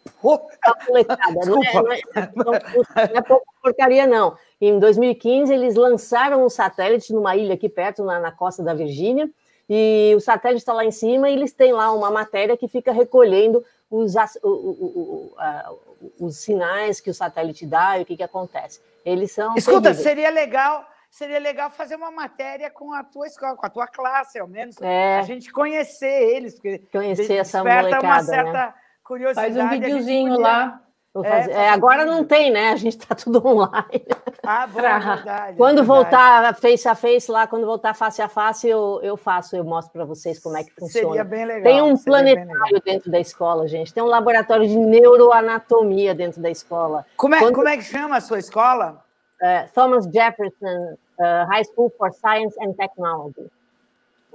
a 0.63 0.85
molecada, 0.87 1.41
não 1.47 1.63
é, 1.63 1.75
não, 1.75 1.93
é, 1.93 2.03
não, 2.35 2.45
não 2.45 3.17
é 3.17 3.23
pouca 3.23 3.47
porcaria, 3.63 4.07
não. 4.07 4.37
Em 4.61 4.79
2015, 4.79 5.53
eles 5.53 5.75
lançaram 5.75 6.45
um 6.45 6.51
satélite 6.51 7.13
numa 7.13 7.37
ilha 7.37 7.55
aqui 7.55 7.69
perto, 7.69 8.05
na, 8.05 8.19
na 8.19 8.33
costa 8.33 8.63
da 8.63 8.75
Virgínia, 8.75 9.31
e 9.69 10.15
o 10.17 10.21
satélite 10.21 10.63
está 10.63 10.73
lá 10.73 10.85
em 10.85 10.91
cima 10.91 11.29
e 11.29 11.35
eles 11.35 11.53
têm 11.53 11.73
lá 11.73 11.93
uma 11.93 12.11
matéria 12.11 12.57
que 12.57 12.67
fica 12.67 12.91
recolhendo 12.91 13.63
os, 13.91 14.15
o, 14.43 14.49
o, 14.49 15.35
o, 15.41 16.27
os 16.27 16.37
sinais 16.39 17.01
que 17.01 17.11
o 17.11 17.15
satélite 17.15 17.67
dá 17.67 17.99
e 17.99 18.03
o 18.03 18.07
que, 18.07 18.17
que 18.17 18.23
acontece. 18.23 18.81
Eles 19.05 19.33
são. 19.33 19.55
Escuta, 19.57 19.83
terríveis. 19.83 20.05
seria 20.05 20.31
legal. 20.31 20.87
Seria 21.11 21.39
legal 21.39 21.71
fazer 21.71 21.97
uma 21.97 22.11
matéria 22.11 22.71
com 22.71 22.93
a 22.93 23.03
tua 23.03 23.27
escola, 23.27 23.57
com 23.57 23.65
a 23.65 23.71
tua 23.71 23.87
classe, 23.87 24.39
ao 24.39 24.47
menos. 24.47 24.77
É. 24.81 25.19
A 25.19 25.23
gente 25.23 25.51
conhecer 25.51 26.37
eles, 26.37 26.55
porque 26.55 26.83
conhecer 26.93 27.37
essa 27.37 27.65
molecada, 27.65 28.05
uma 28.05 28.23
certa 28.23 28.53
né? 28.53 28.75
curiosidade. 29.03 29.55
Faz 29.55 29.67
um 29.67 29.71
videozinho 29.71 30.33
podia... 30.33 30.47
lá. 30.47 30.88
É, 31.25 31.51
é, 31.51 31.69
agora 31.71 32.05
não 32.05 32.25
tem, 32.25 32.51
né? 32.51 32.71
A 32.71 32.77
gente 32.77 32.99
está 32.99 33.15
tudo 33.15 33.41
online. 33.47 34.07
Ah, 34.43 34.67
bom, 34.67 34.81
pra... 34.81 34.99
verdade, 34.99 35.57
quando 35.57 35.79
verdade. 35.79 35.87
voltar 35.87 36.55
face 36.55 36.89
a 36.89 36.95
face 36.95 37.31
lá, 37.31 37.47
quando 37.47 37.67
voltar 37.67 37.95
face 37.95 38.23
a 38.23 38.29
face, 38.29 38.69
eu, 38.69 39.01
eu 39.03 39.17
faço, 39.17 39.57
eu 39.57 39.65
mostro 39.65 39.93
para 39.93 40.05
vocês 40.05 40.39
como 40.39 40.57
é 40.57 40.65
que 40.65 40.73
funciona. 40.73 41.09
Seria 41.09 41.25
bem 41.25 41.45
legal. 41.45 41.63
Tem 41.63 41.83
um 41.83 41.97
planetário 41.97 42.83
dentro 42.85 43.11
da 43.11 43.21
escola, 43.21 43.67
gente. 43.69 43.93
Tem 43.93 44.03
um 44.03 44.07
laboratório 44.07 44.67
de 44.67 44.77
neuroanatomia 44.77 46.15
dentro 46.15 46.41
da 46.41 46.51
escola. 46.51 47.05
Como 47.17 47.35
é, 47.35 47.39
quando... 47.39 47.55
como 47.55 47.69
é 47.69 47.77
que 47.77 47.85
chama 47.85 48.17
a 48.17 48.21
sua 48.21 48.39
escola? 48.39 49.03
Uh, 49.41 49.73
Thomas 49.73 50.05
Jefferson 50.07 50.97
uh, 51.19 51.47
High 51.47 51.65
School 51.65 51.93
for 51.97 52.13
Science 52.13 52.57
and 52.61 52.75
Technology. 52.75 53.51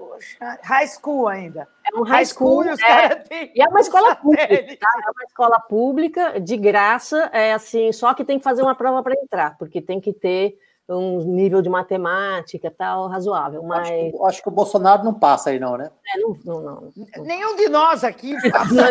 Poxa, 0.09 0.59
high 0.61 0.87
school 0.87 1.27
ainda. 1.27 1.67
É 1.85 1.97
um 1.97 2.03
high, 2.03 2.17
high 2.17 2.25
school, 2.25 2.63
school 2.63 2.85
é, 2.85 3.51
e 3.55 3.61
é 3.61 3.67
uma 3.67 3.79
escola 3.79 4.15
pública, 4.15 4.47
tá? 4.47 4.89
é 5.05 5.11
uma 5.11 5.23
escola 5.25 5.59
pública 5.59 6.39
de 6.39 6.57
graça, 6.57 7.29
é 7.31 7.53
assim, 7.53 7.91
só 7.91 8.13
que 8.13 8.25
tem 8.25 8.37
que 8.37 8.43
fazer 8.43 8.61
uma 8.61 8.75
prova 8.75 9.01
para 9.01 9.13
entrar, 9.13 9.57
porque 9.57 9.81
tem 9.81 9.99
que 9.99 10.13
ter 10.13 10.57
um 10.87 11.19
nível 11.19 11.61
de 11.61 11.69
matemática 11.69 12.69
tal 12.69 13.07
razoável. 13.07 13.63
Mas 13.63 13.87
acho 13.87 13.91
que, 13.91 14.25
acho 14.25 14.41
que 14.43 14.49
o 14.49 14.51
Bolsonaro 14.51 15.03
não 15.03 15.13
passa 15.13 15.49
aí 15.49 15.59
não, 15.59 15.77
né? 15.77 15.89
É, 16.13 16.19
não, 16.19 16.37
não, 16.43 16.61
não, 16.61 16.93
Nenhum 17.23 17.55
de 17.55 17.69
nós 17.69 18.03
aqui 18.03 18.35
passa. 18.51 18.89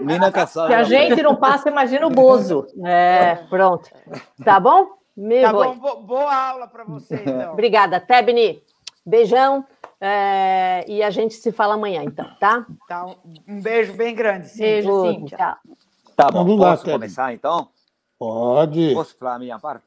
Nina 0.00 0.30
Cassada. 0.30 0.68
Se 0.68 0.74
a 0.74 0.82
gente 0.84 1.22
não 1.22 1.34
passa, 1.36 1.68
imagina 1.68 2.06
o 2.06 2.10
Bozo. 2.10 2.66
É, 2.84 3.36
pronto. 3.50 3.90
Tá 4.44 4.60
bom? 4.60 4.88
Me 5.16 5.42
tá 5.42 5.52
bom, 5.52 6.02
boa 6.02 6.34
aula 6.34 6.66
para 6.66 6.84
você, 6.84 7.14
então. 7.26 7.52
Obrigada, 7.52 8.00
Tebni. 8.00 8.62
Beijão. 9.06 9.64
É, 10.06 10.84
e 10.86 11.02
a 11.02 11.08
gente 11.08 11.32
se 11.32 11.50
fala 11.50 11.76
amanhã, 11.76 12.04
então, 12.04 12.28
tá? 12.38 12.66
tá 12.86 13.06
um 13.48 13.62
beijo 13.62 13.94
bem 13.94 14.14
grande. 14.14 14.50
Sim. 14.50 14.58
Beijo, 14.58 15.02
sim. 15.02 15.24
Tchau. 15.24 15.56
Tá 16.14 16.30
bom, 16.30 16.44
Vamos 16.44 16.58
posso 16.58 16.86
lá, 16.86 16.92
começar, 16.92 17.32
então? 17.32 17.70
Pode. 18.18 18.92
Posso 18.92 19.16
falar 19.16 19.36
a 19.36 19.38
minha 19.38 19.58
parte? 19.58 19.82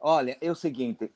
Olha, 0.00 0.36
é 0.40 0.50
o 0.50 0.56
seguinte. 0.56 1.08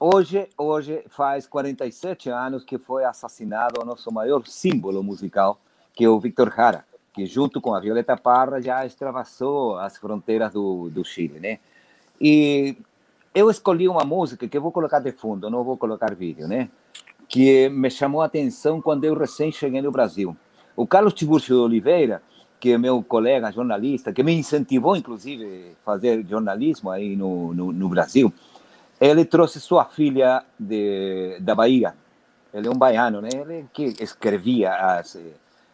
Hoje, 0.00 0.48
hoje 0.56 1.04
faz 1.10 1.46
47 1.46 2.30
anos 2.30 2.64
que 2.64 2.78
foi 2.78 3.04
assassinado 3.04 3.82
o 3.82 3.84
nosso 3.84 4.10
maior 4.10 4.42
símbolo 4.46 5.02
musical, 5.02 5.60
que 5.92 6.06
é 6.06 6.08
o 6.08 6.18
Victor 6.18 6.50
Jara, 6.50 6.86
que 7.12 7.26
junto 7.26 7.60
com 7.60 7.74
a 7.74 7.80
Violeta 7.80 8.16
Parra 8.16 8.58
já 8.62 8.86
extravasou 8.86 9.76
as 9.76 9.98
fronteiras 9.98 10.50
do, 10.54 10.88
do 10.88 11.04
Chile, 11.04 11.38
né? 11.38 11.58
E 12.18 12.74
eu 13.34 13.50
escolhi 13.50 13.86
uma 13.86 14.02
música 14.02 14.48
que 14.48 14.56
eu 14.56 14.62
vou 14.62 14.72
colocar 14.72 15.00
de 15.00 15.12
fundo, 15.12 15.50
não 15.50 15.62
vou 15.62 15.76
colocar 15.76 16.14
vídeo, 16.14 16.48
né? 16.48 16.70
Que 17.32 17.70
me 17.70 17.88
chamou 17.88 18.20
a 18.20 18.26
atenção 18.26 18.78
quando 18.78 19.04
eu 19.04 19.14
recém 19.14 19.50
cheguei 19.50 19.80
no 19.80 19.90
Brasil. 19.90 20.36
O 20.76 20.86
Carlos 20.86 21.14
Tiburcio 21.14 21.56
de 21.56 21.62
Oliveira, 21.62 22.22
que 22.60 22.72
é 22.72 22.76
meu 22.76 23.02
colega 23.02 23.50
jornalista, 23.50 24.12
que 24.12 24.22
me 24.22 24.34
incentivou, 24.34 24.94
inclusive, 24.94 25.72
a 25.72 25.82
fazer 25.82 26.26
jornalismo 26.28 26.90
aí 26.90 27.16
no, 27.16 27.54
no, 27.54 27.72
no 27.72 27.88
Brasil, 27.88 28.30
ele 29.00 29.24
trouxe 29.24 29.60
sua 29.60 29.86
filha 29.86 30.44
de, 30.60 31.38
da 31.40 31.54
Bahia. 31.54 31.94
Ele 32.52 32.68
é 32.68 32.70
um 32.70 32.76
baiano, 32.76 33.22
né? 33.22 33.30
Ele 33.32 33.64
que 33.72 33.94
escrevia 33.98 34.74
as, 34.74 35.18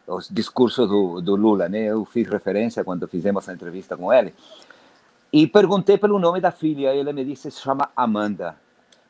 os 0.06 0.28
discursos 0.28 0.88
do, 0.88 1.20
do 1.20 1.34
Lula, 1.34 1.68
né? 1.68 1.86
Eu 1.86 2.04
fiz 2.04 2.28
referência 2.28 2.84
quando 2.84 3.08
fizemos 3.08 3.48
a 3.48 3.52
entrevista 3.52 3.96
com 3.96 4.12
ele. 4.12 4.32
E 5.32 5.44
perguntei 5.48 5.98
pelo 5.98 6.20
nome 6.20 6.40
da 6.40 6.52
filha, 6.52 6.94
ele 6.94 7.12
me 7.12 7.24
disse 7.24 7.50
se 7.50 7.60
chama 7.60 7.90
Amanda. 7.96 8.54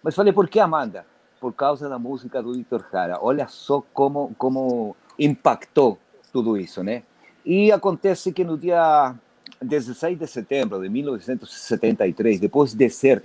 Mas 0.02 0.14
falei, 0.14 0.32
por 0.32 0.48
que 0.48 0.58
Amanda? 0.58 1.04
Por 1.40 1.52
causa 1.52 1.88
da 1.88 1.98
música 1.98 2.42
do 2.42 2.52
Victor 2.52 2.84
Jara. 2.90 3.18
Olha 3.20 3.46
só 3.48 3.82
como, 3.92 4.34
como 4.36 4.96
impactou 5.18 5.98
tudo 6.32 6.56
isso, 6.56 6.82
né? 6.82 7.02
E 7.44 7.72
acontece 7.72 8.32
que 8.32 8.44
no 8.44 8.58
dia 8.58 9.14
16 9.62 10.18
de 10.18 10.26
setembro 10.26 10.80
de 10.80 10.88
1973, 10.88 12.40
depois 12.40 12.74
de 12.74 12.90
ser 12.90 13.22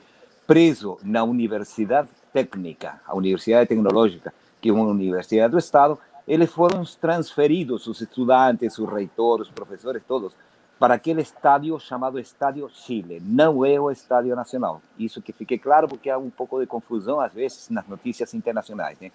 preso 0.47 0.97
na 1.03 1.23
Universidade 1.23 2.09
Técnica, 2.31 3.01
a 3.05 3.15
Universidade 3.15 3.69
Tecnológica, 3.69 4.33
que 4.61 4.69
é 4.69 4.73
uma 4.73 4.85
universidade 4.85 5.51
do 5.51 5.57
Estado, 5.57 5.97
eles 6.27 6.51
foram 6.51 6.83
transferidos, 6.99 7.85
os 7.87 8.01
estudantes, 8.01 8.77
os 8.79 8.89
reitores, 8.89 9.47
os 9.47 9.53
professores, 9.53 10.01
todos, 10.07 10.33
para 10.79 10.95
aquele 10.95 11.21
estádio 11.21 11.79
chamado 11.79 12.19
Estádio 12.19 12.69
Chile. 12.69 13.21
Não 13.23 13.65
é 13.65 13.79
o 13.79 13.89
Estádio 13.91 14.35
Nacional. 14.35 14.81
Isso 14.97 15.21
que 15.21 15.31
fique 15.31 15.57
claro, 15.57 15.87
porque 15.87 16.09
há 16.09 16.17
um 16.17 16.29
pouco 16.29 16.59
de 16.59 16.65
confusão, 16.65 17.19
às 17.19 17.31
vezes, 17.31 17.69
nas 17.69 17.87
notícias 17.87 18.33
internacionais. 18.33 18.99
Né? 18.99 19.11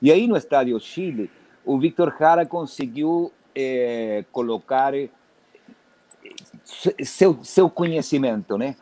E 0.00 0.10
aí, 0.10 0.26
no 0.26 0.36
Estádio 0.36 0.78
Chile, 0.80 1.30
o 1.64 1.78
Victor 1.78 2.14
Jara 2.18 2.46
conseguiu 2.46 3.32
é, 3.54 4.24
colocar 4.30 4.94
eh, 4.94 5.08
seu, 7.04 7.42
seu 7.42 7.68
conhecimento, 7.68 8.56
né? 8.56 8.76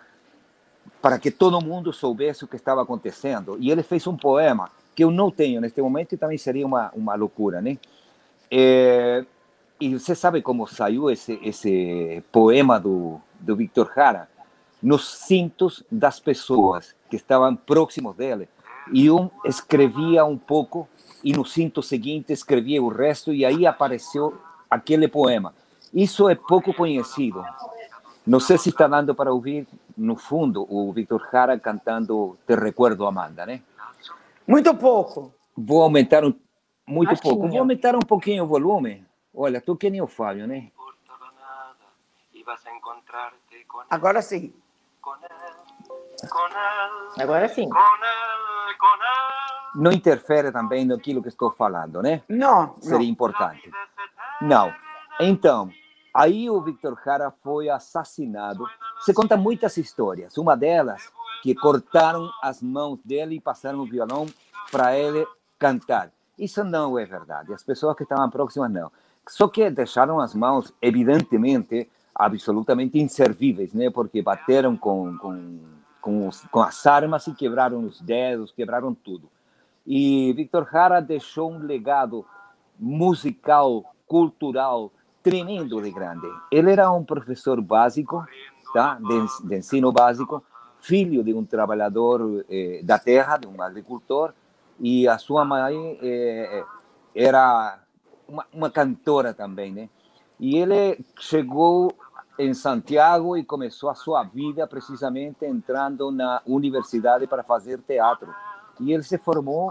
Para 1.00 1.18
que 1.18 1.30
todo 1.30 1.61
mundo 1.61 1.92
soubesse 1.92 2.44
o 2.44 2.49
que 2.49 2.56
estava 2.56 2.82
acontecendo. 2.82 3.56
E 3.61 3.70
ele 3.70 3.82
fez 3.82 4.06
um 4.06 4.16
poema 4.16 4.70
que 4.94 5.04
eu 5.04 5.11
não 5.11 5.30
tenho 5.30 5.61
neste 5.61 5.80
momento 5.80 6.14
e 6.14 6.18
também 6.18 6.38
seria 6.38 6.66
uma, 6.66 6.90
uma 6.94 7.14
loucura, 7.14 7.61
né? 7.61 7.78
É, 8.50 9.25
e 9.85 9.99
você 9.99 10.14
sabe 10.14 10.41
como 10.41 10.67
saiu 10.67 11.11
esse, 11.11 11.38
esse 11.43 12.23
poema 12.33 12.79
do, 12.81 13.21
do 13.38 13.55
Victor 13.55 13.91
Jara? 13.95 14.29
Nos 14.83 15.09
cintos 15.09 15.83
das 15.91 16.21
pessoas 16.21 16.95
que 17.11 17.17
estavam 17.17 17.55
próximos 17.57 18.17
dele. 18.17 18.49
E 18.93 19.11
um 19.11 19.31
escrevia 19.45 20.25
um 20.25 20.37
pouco, 20.37 20.88
e 21.23 21.33
no 21.33 21.45
cinto 21.45 21.83
seguinte 21.83 22.33
escrevia 22.33 22.83
o 22.83 22.88
resto, 22.88 23.33
e 23.33 23.45
aí 23.45 23.67
apareceu 23.67 24.37
aquele 24.71 25.09
poema. 25.09 25.55
Isso 25.93 26.29
é 26.29 26.35
pouco 26.35 26.75
conhecido. 26.75 27.43
Não 28.26 28.41
sei 28.41 28.59
se 28.59 28.71
está 28.71 28.87
dando 28.87 29.14
para 29.14 29.33
ouvir, 29.33 29.67
no 29.97 30.17
fundo, 30.17 30.67
o 30.69 30.93
Victor 30.93 31.26
Jara 31.31 31.59
cantando 31.59 32.37
Te 32.47 32.55
Recuerdo, 32.55 33.07
Amanda, 33.07 33.47
né? 33.47 33.61
Muito 34.47 34.75
pouco. 34.75 35.33
Vou 35.57 35.83
aumentar 35.83 36.25
um, 36.25 36.35
muito 36.87 37.14
pouco. 37.21 37.49
Vou 37.49 37.59
aumentar 37.59 37.95
um 37.95 38.00
pouquinho 38.00 38.45
o 38.45 38.47
volume. 38.47 39.05
Olha, 39.35 39.61
tu 39.61 39.76
que 39.76 39.91
nem 39.91 40.00
o 40.00 40.07
Fábio, 40.07 40.47
né? 40.47 40.71
Agora 43.91 44.23
sim. 44.23 44.55
Agora 47.19 47.49
sim. 47.49 47.69
Não 49.75 49.91
interfere 49.91 50.53
também 50.53 50.85
naquilo 50.85 51.21
que 51.23 51.29
estou 51.29 51.50
falando, 51.50 52.00
né? 52.00 52.23
Não. 52.29 52.76
Seria 52.81 52.99
não. 52.99 53.05
importante. 53.05 53.71
Não. 54.41 54.73
Então, 55.19 55.71
aí 56.12 56.49
o 56.49 56.61
Victor 56.62 56.97
Jara 57.05 57.33
foi 57.43 57.69
assassinado. 57.69 58.69
Você 59.00 59.12
conta 59.12 59.37
muitas 59.37 59.76
histórias. 59.76 60.37
Uma 60.38 60.57
delas, 60.57 61.12
que 61.43 61.55
cortaram 61.55 62.31
as 62.43 62.62
mãos 62.62 63.00
dele 63.05 63.37
e 63.37 63.41
passaram 63.41 63.81
o 63.81 63.87
violão 63.87 64.26
para 64.71 64.97
ele 64.97 65.26
cantar. 65.59 66.11
Isso 66.38 66.64
não 66.64 66.99
é 66.99 67.05
verdade. 67.05 67.53
As 67.53 67.62
pessoas 67.62 67.97
que 67.97 68.03
estavam 68.03 68.31
próximas, 68.31 68.71
não. 68.71 68.91
Só 69.28 69.49
que 69.49 69.71
deixaram 69.71 70.21
as 70.21 70.35
mãos, 70.35 70.73
evidentemente, 70.81 71.88
absolutamente 72.14 72.99
inservíveis, 72.99 73.73
né? 73.73 73.90
Porque 73.90 74.23
bateram 74.23 74.76
com, 74.76 75.16
com, 75.19 75.59
com, 76.00 76.28
os, 76.28 76.43
com 76.43 76.61
as 76.61 76.87
armas 76.87 77.26
e 77.26 77.35
quebraram 77.35 77.85
os 77.85 78.00
dedos, 78.00 78.52
quebraram 78.52 78.95
tudo. 78.95 79.28
E 79.87 80.33
Victor 80.35 80.69
Jara 80.71 81.00
deixou 81.00 81.50
um 81.50 81.59
legado 81.59 82.25
musical, 82.78 83.95
cultural 84.07 84.93
tremendo 85.23 85.81
de 85.81 85.90
grande. 85.90 86.26
Ele 86.50 86.71
era 86.71 86.90
um 86.90 87.02
professor 87.02 87.61
básico, 87.61 88.25
tá? 88.73 88.99
de, 89.00 89.49
de 89.49 89.57
ensino 89.57 89.90
básico, 89.90 90.45
filho 90.81 91.25
de 91.25 91.33
um 91.33 91.45
trabalhador 91.45 92.45
eh, 92.50 92.81
da 92.85 92.99
terra, 92.99 93.38
de 93.38 93.47
um 93.47 93.62
agricultor, 93.62 94.35
e 94.78 95.09
a 95.09 95.16
sua 95.16 95.45
mãe 95.45 95.99
eh, 96.02 96.62
era 97.14 97.78
uma, 98.28 98.47
uma, 98.52 98.71
cantora 98.71 99.33
também, 99.33 99.73
né? 99.73 99.88
E 100.38 100.57
ele 100.57 101.04
chegou 101.19 101.93
em 102.38 102.52
Santiago 102.52 103.37
e 103.37 103.45
começou 103.45 103.88
a 103.88 103.95
sua 103.95 104.25
vida 104.25 104.66
precisamente 104.66 105.45
entrando 105.45 106.11
na 106.11 106.43
universidade 106.47 107.26
para 107.26 107.43
fazer 107.43 107.81
teatro. 107.81 108.35
E 108.81 108.93
ele 108.93 109.02
se 109.02 109.19
formou 109.19 109.71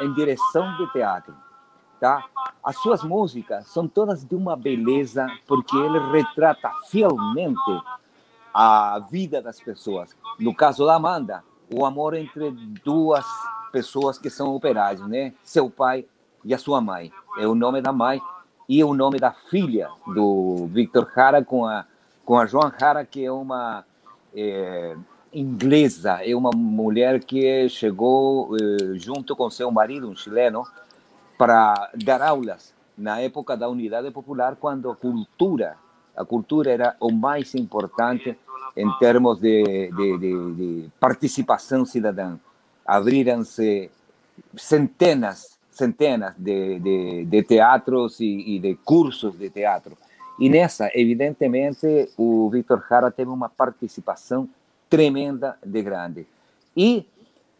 em 0.00 0.12
direção 0.14 0.76
de 0.76 0.90
teatro, 0.92 1.34
tá? 2.00 2.24
As 2.62 2.76
suas 2.76 3.02
músicas 3.02 3.66
são 3.68 3.86
todas 3.86 4.24
de 4.24 4.34
uma 4.34 4.56
beleza 4.56 5.26
porque 5.46 5.76
ele 5.76 5.98
retrata 6.10 6.70
fielmente 6.88 7.82
a 8.52 8.98
vida 9.10 9.40
das 9.40 9.60
pessoas. 9.60 10.16
No 10.38 10.54
caso 10.54 10.84
da 10.84 10.96
Amanda, 10.96 11.44
o 11.72 11.86
amor 11.86 12.14
entre 12.14 12.50
duas 12.84 13.24
pessoas 13.70 14.18
que 14.18 14.28
são 14.28 14.54
operários, 14.54 15.06
né? 15.06 15.32
Seu 15.44 15.70
pai 15.70 16.04
e 16.44 16.52
a 16.52 16.58
sua 16.58 16.80
mãe. 16.80 17.12
É 17.38 17.46
o 17.46 17.54
nome 17.54 17.80
da 17.80 17.92
mãe 17.92 18.20
e 18.68 18.82
o 18.84 18.94
nome 18.94 19.18
da 19.18 19.32
filha 19.32 19.88
do 20.06 20.68
Victor 20.72 21.10
Jara 21.14 21.44
com 21.44 21.66
a 21.66 21.84
com 22.30 22.38
a 22.38 22.46
Joan 22.46 22.72
Jara, 22.78 23.04
que 23.04 23.24
é 23.24 23.32
uma 23.32 23.84
é, 24.32 24.94
inglesa, 25.32 26.24
é 26.24 26.32
uma 26.34 26.52
mulher 26.54 27.24
que 27.24 27.68
chegou 27.68 28.56
é, 28.56 28.94
junto 28.94 29.34
com 29.34 29.50
seu 29.50 29.68
marido, 29.72 30.08
um 30.08 30.14
chileno, 30.14 30.64
para 31.36 31.90
dar 31.94 32.22
aulas 32.22 32.72
na 32.96 33.20
época 33.20 33.56
da 33.56 33.68
Unidade 33.68 34.12
Popular, 34.12 34.54
quando 34.54 34.90
a 34.90 34.94
cultura, 34.94 35.76
a 36.16 36.24
cultura 36.24 36.70
era 36.70 36.96
o 37.00 37.10
mais 37.10 37.52
importante 37.56 38.38
em 38.76 38.88
termos 38.98 39.40
de, 39.40 39.90
de, 39.90 40.18
de, 40.18 40.54
de 40.54 40.90
participação 41.00 41.84
cidadã. 41.84 42.36
Abriram-se 42.86 43.90
centenas, 44.56 45.58
centenas 45.80 46.34
de, 46.36 47.24
de, 47.24 47.42
teatros 47.42 48.20
e, 48.20 48.56
e 48.56 48.58
de 48.58 48.74
cursos 48.84 49.36
de 49.36 49.50
teatro. 49.50 49.96
E 50.38 50.48
nessa, 50.48 50.90
evidentemente, 50.94 52.10
o 52.16 52.48
Victor 52.50 52.84
Jara 52.88 53.10
teve 53.10 53.30
uma 53.30 53.48
participação 53.48 54.48
tremenda 54.88 55.58
de 55.64 55.82
grande. 55.82 56.26
E 56.76 57.06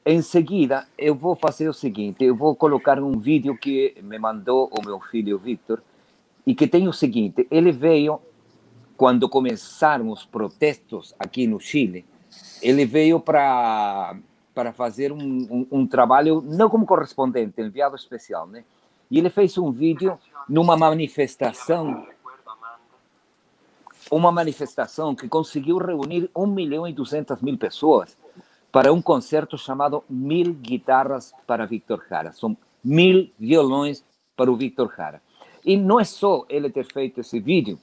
em 0.05 0.23
seguida, 0.23 0.87
eu 0.97 1.15
vou 1.15 1.35
fazer 1.35 1.69
o 1.69 1.75
seguinte: 1.75 2.25
eu 2.25 2.35
vou 2.35 2.55
colocar 2.55 2.99
um 3.03 3.19
vídeo 3.19 3.57
que 3.57 3.95
me 4.03 4.19
mandou 4.19 4.71
o 4.71 4.85
meu 4.85 5.01
filho 5.01 5.39
Victor 5.39 5.83
e 6.47 6.55
que 6.55 6.67
tem 6.67 6.89
o 6.89 6.93
seguinte: 6.93 7.47
ele 7.51 7.73
veio 7.73 8.21
quando 8.97 9.29
começaram 9.29 10.11
os 10.11 10.25
protestos 10.25 11.15
aqui 11.19 11.47
no 11.47 11.59
Chile, 11.59 12.05
ele 12.63 12.85
veio 12.85 13.19
para 13.19 14.17
para 14.61 14.75
fazer 14.75 15.11
um, 15.11 15.17
um, 15.19 15.67
um, 15.73 15.87
trabalho 15.87 16.45
não 16.47 16.69
como 16.69 16.85
correspondente, 16.85 17.59
enviado 17.63 17.97
especial, 17.97 18.47
né? 18.47 18.63
E 19.11 19.19
ele 19.19 19.31
fez 19.31 19.57
um 19.57 19.73
vídeo 19.73 20.19
numa 20.47 20.77
manifestação, 20.77 22.07
uma 24.11 24.31
manifestação 24.31 25.15
que 25.15 25.27
conseguiu 25.27 25.79
reunir 25.79 26.31
1 26.37 26.47
milhão 26.47 26.87
e 26.87 26.93
200 26.93 27.41
mil 27.41 27.57
pessoas 27.57 28.19
para 28.71 28.93
um 28.93 29.01
concerto 29.01 29.57
chamado 29.57 30.05
Mil 30.11 30.53
Guitarras 30.53 31.33
para 31.47 31.65
Victor 31.65 32.05
Jara. 32.07 32.35
São 32.35 32.55
mil 32.85 33.31
violões 33.39 34.05
para 34.37 34.53
o 34.53 34.57
Victor 34.57 34.93
Jara. 34.95 35.23
E 35.65 35.75
não 35.75 35.99
é 35.99 36.05
só 36.05 36.45
ele 36.51 36.69
ter 36.69 36.85
feito 36.85 37.21
esse 37.21 37.41
vídeo, 37.41 37.79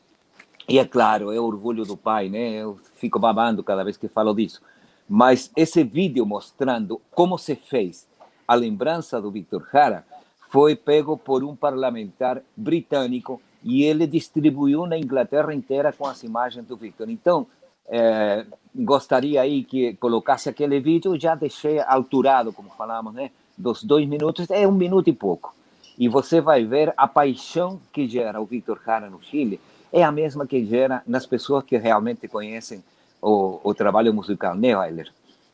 e 0.70 0.78
é 0.78 0.86
claro, 0.86 1.32
é 1.32 1.40
orgulho 1.40 1.86
do 1.86 1.98
pai, 1.98 2.30
né? 2.30 2.52
Eu 2.52 2.78
fico 2.98 3.18
babando 3.18 3.64
cada 3.64 3.84
vez 3.84 3.98
que 3.98 4.08
falo 4.08 4.36
disso. 4.36 4.62
Mas 5.08 5.52
esse 5.56 5.84
vídeo 5.84 6.26
mostrando 6.26 7.02
como 7.12 7.38
se 7.38 7.56
fez 7.56 8.08
a 8.48 8.56
lembrança 8.56 9.22
do 9.22 9.32
Victor 9.32 9.68
Jara 9.72 10.06
foi 10.50 10.76
pego 10.76 11.18
por 11.18 11.44
um 11.44 11.56
parlamentar 11.56 12.42
britânico 12.56 13.42
e 13.64 13.84
ele 13.84 14.08
distribuiu 14.08 14.86
na 14.86 14.98
Inglaterra 14.98 15.54
inteira 15.54 15.92
com 15.92 16.06
as 16.06 16.24
imagens 16.24 16.66
do 16.66 16.78
Victor. 16.78 17.10
Então, 17.10 17.48
é, 17.88 18.46
gostaria 18.76 19.42
aí 19.42 19.64
que 19.64 19.96
colocasse 19.96 20.50
aquele 20.50 20.80
vídeo, 20.80 21.20
já 21.20 21.36
deixei 21.36 21.80
alturado, 21.80 22.54
como 22.54 22.70
falamos, 22.70 23.14
né? 23.14 23.32
Dos 23.58 23.84
dois 23.84 24.08
minutos, 24.08 24.50
é 24.50 24.68
um 24.68 24.72
minuto 24.72 25.10
e 25.10 25.14
pouco. 25.14 25.54
E 25.98 26.08
você 26.08 26.40
vai 26.40 26.64
ver 26.64 26.94
a 26.96 27.08
paixão 27.08 27.80
que 27.92 28.08
gera 28.08 28.40
o 28.40 28.46
Victor 28.46 28.80
Jara 28.86 29.10
no 29.10 29.22
Chile, 29.22 29.60
é 29.92 30.04
a 30.04 30.12
mesma 30.12 30.46
que 30.46 30.64
gera 30.66 31.02
nas 31.08 31.26
pessoas 31.26 31.64
que 31.64 31.78
realmente 31.78 32.28
conhecem 32.28 32.84
o, 33.22 33.60
o 33.64 33.74
trabalho 33.74 34.14
musical, 34.14 34.56
né, 34.56 34.78
Weiler? 34.78 35.12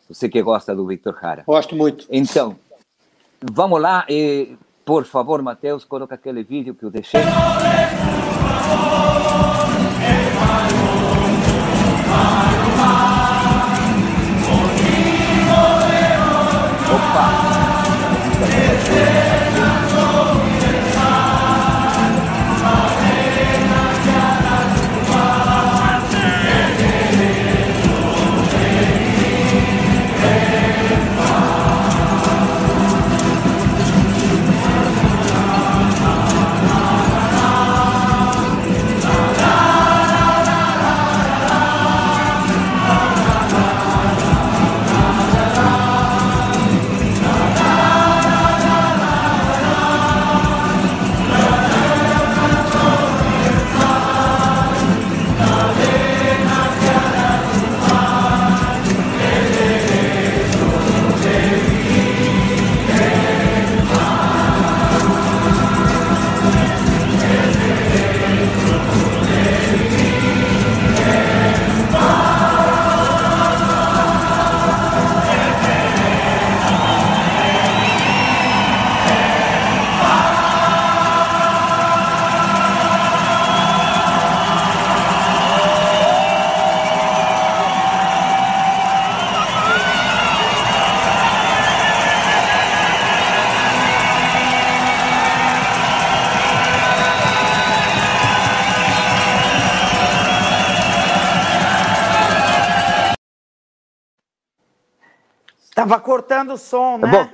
Você 0.07 0.27
que 0.29 0.41
gosta 0.41 0.75
do 0.75 0.85
Victor 0.85 1.17
Jara. 1.21 1.43
Gosto 1.45 1.75
muito. 1.75 2.05
Então, 2.09 2.55
vamos 3.51 3.81
lá, 3.81 4.05
e, 4.09 4.55
por 4.85 5.05
favor, 5.05 5.41
Matheus, 5.41 5.83
coloca 5.83 6.15
aquele 6.15 6.43
vídeo 6.43 6.75
que 6.75 6.83
eu 6.83 6.91
deixei. 6.91 7.21
Estava 105.83 105.99
cortando 105.99 106.51
o 106.51 106.57
som, 106.57 106.97
né? 106.97 107.11
Bom, 107.11 107.29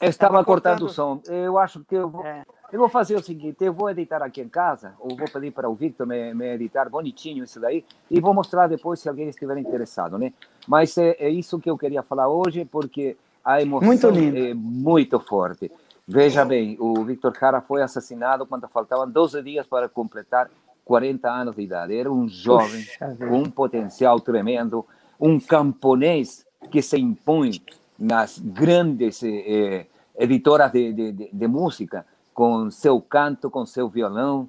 eu 0.00 0.08
estava 0.08 0.44
cortando 0.44 0.82
o 0.82 0.88
som. 0.88 1.20
Eu 1.26 1.58
acho 1.58 1.84
que 1.84 1.96
eu 1.96 2.08
vou, 2.08 2.24
é. 2.24 2.44
eu 2.72 2.78
vou 2.78 2.88
fazer 2.88 3.16
o 3.16 3.22
seguinte: 3.22 3.56
eu 3.60 3.72
vou 3.72 3.90
editar 3.90 4.22
aqui 4.22 4.40
em 4.40 4.48
casa, 4.48 4.94
ou 5.00 5.16
vou 5.16 5.28
pedir 5.28 5.50
para 5.50 5.68
o 5.68 5.74
Victor 5.74 6.06
me, 6.06 6.32
me, 6.32 6.46
editar 6.54 6.88
bonitinho 6.88 7.42
isso 7.42 7.58
daí, 7.58 7.84
e 8.08 8.20
vou 8.20 8.32
mostrar 8.32 8.68
depois 8.68 9.00
se 9.00 9.08
alguém 9.08 9.28
estiver 9.28 9.58
interessado, 9.58 10.16
né? 10.16 10.32
Mas 10.66 10.96
é, 10.96 11.16
é 11.18 11.28
isso 11.28 11.58
que 11.58 11.68
eu 11.68 11.76
queria 11.76 12.02
falar 12.04 12.28
hoje, 12.28 12.64
porque 12.64 13.16
a 13.44 13.60
emoção 13.60 13.88
muito 13.88 14.06
é 14.06 14.54
muito 14.54 15.18
forte. 15.18 15.72
Veja 16.06 16.44
bem, 16.44 16.76
o 16.78 17.04
Victor 17.04 17.36
Jara 17.38 17.60
foi 17.60 17.82
assassinado 17.82 18.46
quando 18.46 18.68
faltavam 18.68 19.10
12 19.10 19.42
dias 19.42 19.66
para 19.66 19.88
completar 19.88 20.48
40 20.84 21.28
anos 21.28 21.56
de 21.56 21.62
idade. 21.62 21.94
Era 21.94 22.10
um 22.10 22.28
jovem 22.28 22.86
com 23.18 23.40
um 23.40 23.50
potencial 23.50 24.18
tremendo, 24.20 24.86
um 25.20 25.38
camponês 25.38 26.46
que 26.70 26.82
se 26.82 26.98
impõe 26.98 27.62
nas 27.98 28.38
grandes 28.38 29.22
eh, 29.22 29.86
editoras 30.16 30.72
de, 30.72 30.92
de, 30.92 31.30
de, 31.32 31.48
música, 31.48 32.04
com 32.34 32.70
seu 32.70 33.00
canto, 33.00 33.50
com 33.50 33.64
seu 33.66 33.88
violão, 33.88 34.48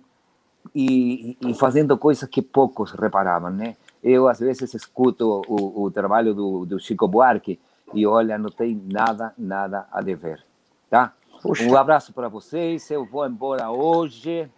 e, 0.76 1.38
e, 1.42 1.54
fazendo 1.54 1.98
coisas 1.98 2.28
que 2.30 2.42
poucos 2.42 2.92
reparavam, 2.92 3.50
né? 3.50 3.76
Eu, 4.04 4.28
às 4.28 4.40
vezes, 4.40 4.74
escuto 4.74 5.42
o, 5.48 5.84
o 5.84 5.92
trabalho 5.92 6.34
do, 6.34 6.66
do 6.66 6.80
Chico 6.80 7.08
Buarque 7.08 7.60
e, 7.94 8.06
olha, 8.06 8.38
não 8.38 8.50
tem 8.50 8.80
nada, 8.92 9.34
nada 9.38 9.88
a 9.92 10.02
dever, 10.02 10.44
tá? 10.90 11.14
Puxa. 11.42 11.64
Um 11.64 11.76
abraço 11.78 12.14
para 12.14 12.28
vocês, 12.28 12.90
eu 12.92 13.06
vou 13.06 13.26
embora 13.26 13.72
hoje, 13.72 14.50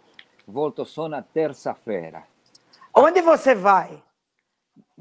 volto 0.46 0.84
só 0.84 1.08
na 1.08 1.22
terça-feira. 1.22 2.24
Onde 2.94 3.22
você 3.22 3.54
vai? 3.54 4.02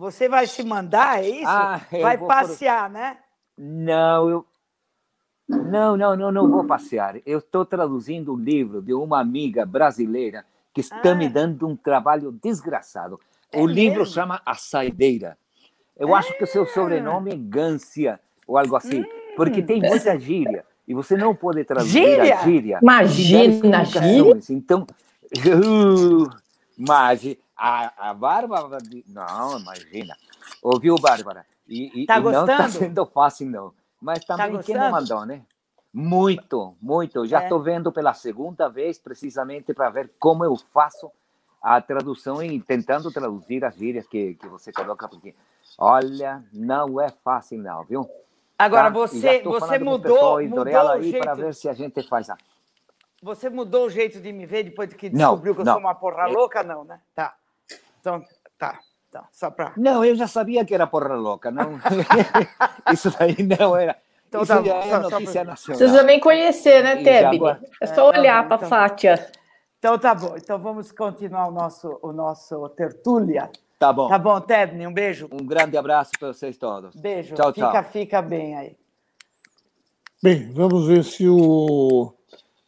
Você 0.01 0.27
vai 0.27 0.47
se 0.47 0.63
mandar, 0.63 1.23
é 1.23 1.29
isso? 1.29 1.47
Ah, 1.47 1.79
vai 1.91 2.17
passear, 2.17 2.89
por... 2.89 2.93
né? 2.93 3.17
Não, 3.55 4.29
eu, 4.31 4.45
não, 5.47 5.95
não, 5.95 6.15
não, 6.15 6.31
não 6.31 6.49
vou 6.49 6.63
passear. 6.63 7.17
Eu 7.23 7.37
estou 7.37 7.63
traduzindo 7.63 8.33
um 8.33 8.35
livro 8.35 8.81
de 8.81 8.95
uma 8.95 9.19
amiga 9.19 9.63
brasileira 9.63 10.43
que 10.73 10.81
está 10.81 11.11
ah. 11.11 11.13
me 11.13 11.29
dando 11.29 11.67
um 11.67 11.75
trabalho 11.75 12.31
desgraçado. 12.31 13.19
É 13.51 13.61
o 13.61 13.67
livro 13.67 13.99
mesmo? 13.99 14.11
chama 14.15 14.41
A 14.43 14.55
Saideira. 14.55 15.37
Eu 15.95 16.15
ah. 16.15 16.17
acho 16.17 16.35
que 16.35 16.45
o 16.45 16.47
seu 16.47 16.65
sobrenome 16.65 17.33
é 17.33 17.35
Gância 17.35 18.19
ou 18.47 18.57
algo 18.57 18.75
assim, 18.75 19.01
hum. 19.01 19.05
porque 19.35 19.61
tem 19.61 19.83
muita 19.83 20.19
gíria 20.19 20.65
e 20.87 20.95
você 20.95 21.15
não 21.15 21.35
pode 21.35 21.63
traduzir 21.63 21.91
gíria? 21.91 22.39
a 22.39 22.43
gíria. 22.43 22.79
Imagina, 22.81 23.85
gíria? 23.85 24.39
Então, 24.49 24.81
uh, 25.45 26.27
mas 26.77 27.35
a, 27.55 28.09
a 28.09 28.13
Bárbara, 28.13 28.77
não, 29.07 29.59
imagina. 29.59 30.15
Ouviu, 30.61 30.95
Bárbara? 30.95 31.45
E, 31.67 32.03
e, 32.03 32.05
tá 32.05 32.17
e 32.17 32.23
não 32.23 32.45
está 32.45 32.69
sendo 32.69 33.05
fácil, 33.05 33.49
não. 33.49 33.73
Mas 34.01 34.25
tá 34.25 34.35
também 34.35 34.57
tá 34.57 34.63
quem 34.63 34.75
não 34.75 34.91
mandou, 34.91 35.25
né? 35.25 35.43
Muito, 35.93 36.75
muito. 36.81 37.25
Já 37.25 37.43
estou 37.43 37.59
é. 37.61 37.63
vendo 37.63 37.91
pela 37.91 38.13
segunda 38.13 38.69
vez, 38.69 38.97
precisamente 38.97 39.73
para 39.73 39.89
ver 39.89 40.11
como 40.17 40.43
eu 40.45 40.55
faço 40.55 41.11
a 41.61 41.79
tradução 41.79 42.41
e 42.41 42.59
tentando 42.59 43.11
traduzir 43.11 43.63
as 43.63 43.75
gírias 43.75 44.07
que, 44.07 44.33
que 44.35 44.47
você 44.47 44.71
coloca, 44.71 45.07
porque, 45.07 45.33
olha, 45.77 46.43
não 46.51 46.99
é 46.99 47.09
fácil 47.23 47.59
não, 47.59 47.83
viu? 47.83 48.09
Agora, 48.57 48.85
tá? 48.85 48.89
você, 48.89 49.41
você 49.43 49.77
mudou, 49.77 50.41
mudou 50.41 50.89
aí 50.89 51.19
para 51.19 51.33
ver 51.35 51.53
se 51.53 51.69
a 51.69 51.73
gente 51.73 52.01
faz 52.03 52.29
a... 52.29 52.37
Você 53.21 53.49
mudou 53.49 53.85
o 53.85 53.89
jeito 53.89 54.19
de 54.19 54.33
me 54.33 54.45
ver 54.45 54.63
depois 54.63 54.91
que 54.93 55.09
descobriu 55.09 55.53
não, 55.53 55.55
que 55.55 55.61
eu 55.61 55.65
não. 55.65 55.73
sou 55.73 55.81
uma 55.81 55.93
porra 55.93 56.25
louca? 56.25 56.63
Não, 56.63 56.83
né? 56.83 56.99
Tá. 57.13 57.35
Então, 57.99 58.23
tá. 58.57 58.79
Então, 59.07 59.23
só 59.31 59.51
para. 59.51 59.73
Não, 59.77 60.03
eu 60.03 60.15
já 60.15 60.27
sabia 60.27 60.65
que 60.65 60.73
era 60.73 60.87
porra 60.87 61.15
louca. 61.15 61.51
Não... 61.51 61.79
Isso 62.91 63.15
daí 63.17 63.35
não 63.43 63.75
era. 63.75 63.95
Então, 64.27 64.41
Isso 64.41 64.53
tá, 64.53 64.63
já 64.63 64.75
é 64.75 64.99
notícia 64.99 65.41
pra... 65.41 65.51
nacional. 65.51 65.77
Precisa 65.77 66.03
nem 66.03 66.19
conhecer, 66.19 66.83
né, 66.83 67.03
Tebe? 67.03 67.39
É 67.81 67.85
só 67.85 68.09
olhar 68.09 68.43
é, 68.43 68.47
para 68.47 68.55
a 68.55 68.57
então, 68.57 68.69
Fátia. 68.69 69.31
Então 69.77 69.99
tá 69.99 70.15
bom. 70.15 70.35
Então 70.37 70.57
vamos 70.57 70.91
continuar 70.91 71.47
o 71.47 71.51
nosso, 71.51 71.99
o 72.01 72.13
nosso 72.13 72.69
tertúlia. 72.69 73.51
Tá 73.77 73.91
bom. 73.91 74.07
Tá 74.07 74.17
bom, 74.17 74.39
Tebni, 74.39 74.87
um 74.87 74.93
beijo. 74.93 75.27
Um 75.31 75.45
grande 75.45 75.75
abraço 75.75 76.11
para 76.17 76.29
vocês 76.29 76.55
todos. 76.57 76.95
Beijo. 76.95 77.35
Tchau, 77.35 77.53
fica, 77.53 77.71
tchau. 77.71 77.83
Fica 77.91 78.21
bem 78.21 78.55
aí. 78.55 78.77
Bem, 80.23 80.51
vamos 80.53 80.87
ver 80.87 81.03
se 81.03 81.27
o 81.27 82.13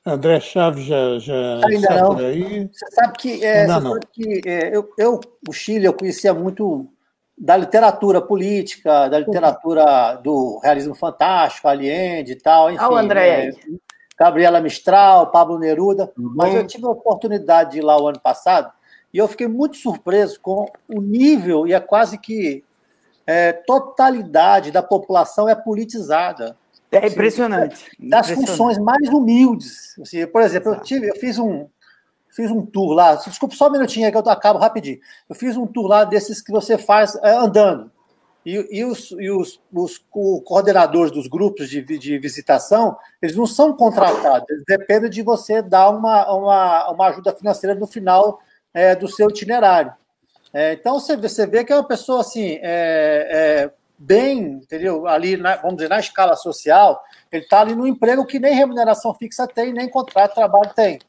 André 0.05 0.39
Chaves 0.39 0.83
já, 0.83 1.17
já 1.19 1.65
Ainda 1.65 2.01
não. 2.01 2.15
por 2.15 2.25
aí. 2.25 2.69
Você 2.71 2.91
sabe 2.91 3.17
que, 3.17 3.43
é, 3.43 3.65
não, 3.65 3.79
não. 3.79 3.99
que 4.11 4.41
é, 4.45 4.75
eu, 4.75 4.89
eu, 4.97 5.19
o 5.47 5.53
Chile, 5.53 5.85
eu 5.85 5.93
conhecia 5.93 6.33
muito 6.33 6.87
da 7.37 7.55
literatura 7.55 8.21
política, 8.21 9.07
da 9.07 9.19
literatura 9.19 10.15
do 10.23 10.59
realismo 10.61 10.93
fantástico, 10.93 11.67
Allende 11.67 12.33
e 12.33 12.35
tal. 12.35 12.69
Enfim, 12.69 12.83
Olha 12.83 12.93
o 12.93 12.97
André. 12.97 13.47
É, 13.47 13.53
Gabriela 14.19 14.61
Mistral, 14.61 15.31
Pablo 15.31 15.57
Neruda. 15.57 16.11
Uhum. 16.17 16.33
Mas 16.35 16.53
eu 16.53 16.67
tive 16.67 16.85
a 16.85 16.89
oportunidade 16.89 17.71
de 17.71 17.77
ir 17.79 17.81
lá 17.81 17.99
o 17.99 18.07
ano 18.07 18.19
passado 18.19 18.71
e 19.13 19.17
eu 19.17 19.27
fiquei 19.27 19.47
muito 19.47 19.77
surpreso 19.77 20.39
com 20.39 20.65
o 20.87 21.01
nível 21.01 21.67
e 21.67 21.73
é 21.73 21.79
quase 21.79 22.17
que 22.17 22.63
é, 23.25 23.53
totalidade 23.53 24.71
da 24.71 24.83
população 24.83 25.47
é 25.47 25.55
politizada. 25.55 26.57
É 26.95 27.07
impressionante. 27.07 27.91
Das 27.99 28.29
impressionante. 28.29 28.47
funções 28.47 28.77
mais 28.77 29.09
humildes. 29.09 29.97
Assim, 29.99 30.25
por 30.27 30.41
exemplo, 30.41 30.73
eu, 30.73 30.79
tive, 30.81 31.09
eu 31.09 31.15
fiz 31.15 31.39
um, 31.39 31.67
fiz 32.29 32.51
um 32.51 32.65
tour 32.65 32.93
lá. 32.93 33.15
Desculpa 33.15 33.55
só 33.55 33.67
um 33.67 33.71
minutinho 33.71 34.05
aí 34.05 34.11
que 34.11 34.17
eu 34.17 34.29
acabo 34.29 34.59
rapidinho. 34.59 34.99
Eu 35.29 35.35
fiz 35.35 35.57
um 35.57 35.65
tour 35.65 35.87
lá 35.87 36.03
desses 36.03 36.41
que 36.41 36.51
você 36.51 36.77
faz 36.77 37.15
é, 37.15 37.31
andando. 37.35 37.91
E, 38.45 38.79
e, 38.79 38.83
os, 38.83 39.11
e 39.11 39.31
os, 39.31 39.61
os 39.73 40.03
coordenadores 40.43 41.11
dos 41.11 41.27
grupos 41.27 41.69
de, 41.69 41.81
de 41.81 42.19
visitação, 42.19 42.97
eles 43.21 43.37
não 43.37 43.45
são 43.45 43.71
contratados, 43.71 44.49
eles 44.49 44.63
dependem 44.67 45.09
de 45.09 45.21
você 45.21 45.61
dar 45.61 45.89
uma, 45.89 46.29
uma, 46.29 46.91
uma 46.91 47.07
ajuda 47.07 47.33
financeira 47.33 47.73
no 47.73 47.87
final 47.87 48.41
é, 48.73 48.95
do 48.95 49.07
seu 49.07 49.29
itinerário. 49.29 49.93
É, 50.53 50.73
então, 50.73 50.99
você, 50.99 51.15
você 51.15 51.47
vê 51.47 51.63
que 51.63 51.71
é 51.71 51.75
uma 51.75 51.87
pessoa 51.87 52.19
assim, 52.19 52.59
é, 52.61 53.69
é 53.71 53.71
bem, 53.97 54.39
entendeu? 54.39 55.07
Ali, 55.07 55.37
na, 55.37 55.55
vamos 55.57 55.77
dizer, 55.77 55.89
na 55.89 55.99
escala 55.99 56.35
social, 56.35 57.01
ele 57.31 57.43
está 57.43 57.61
ali 57.61 57.75
no 57.75 57.87
emprego 57.87 58.25
que 58.25 58.39
nem 58.39 58.53
remuneração 58.53 59.13
fixa 59.13 59.47
tem, 59.47 59.73
nem 59.73 59.89
contrato 59.89 60.31
de 60.31 60.35
trabalho 60.35 60.71
tem. 60.75 60.99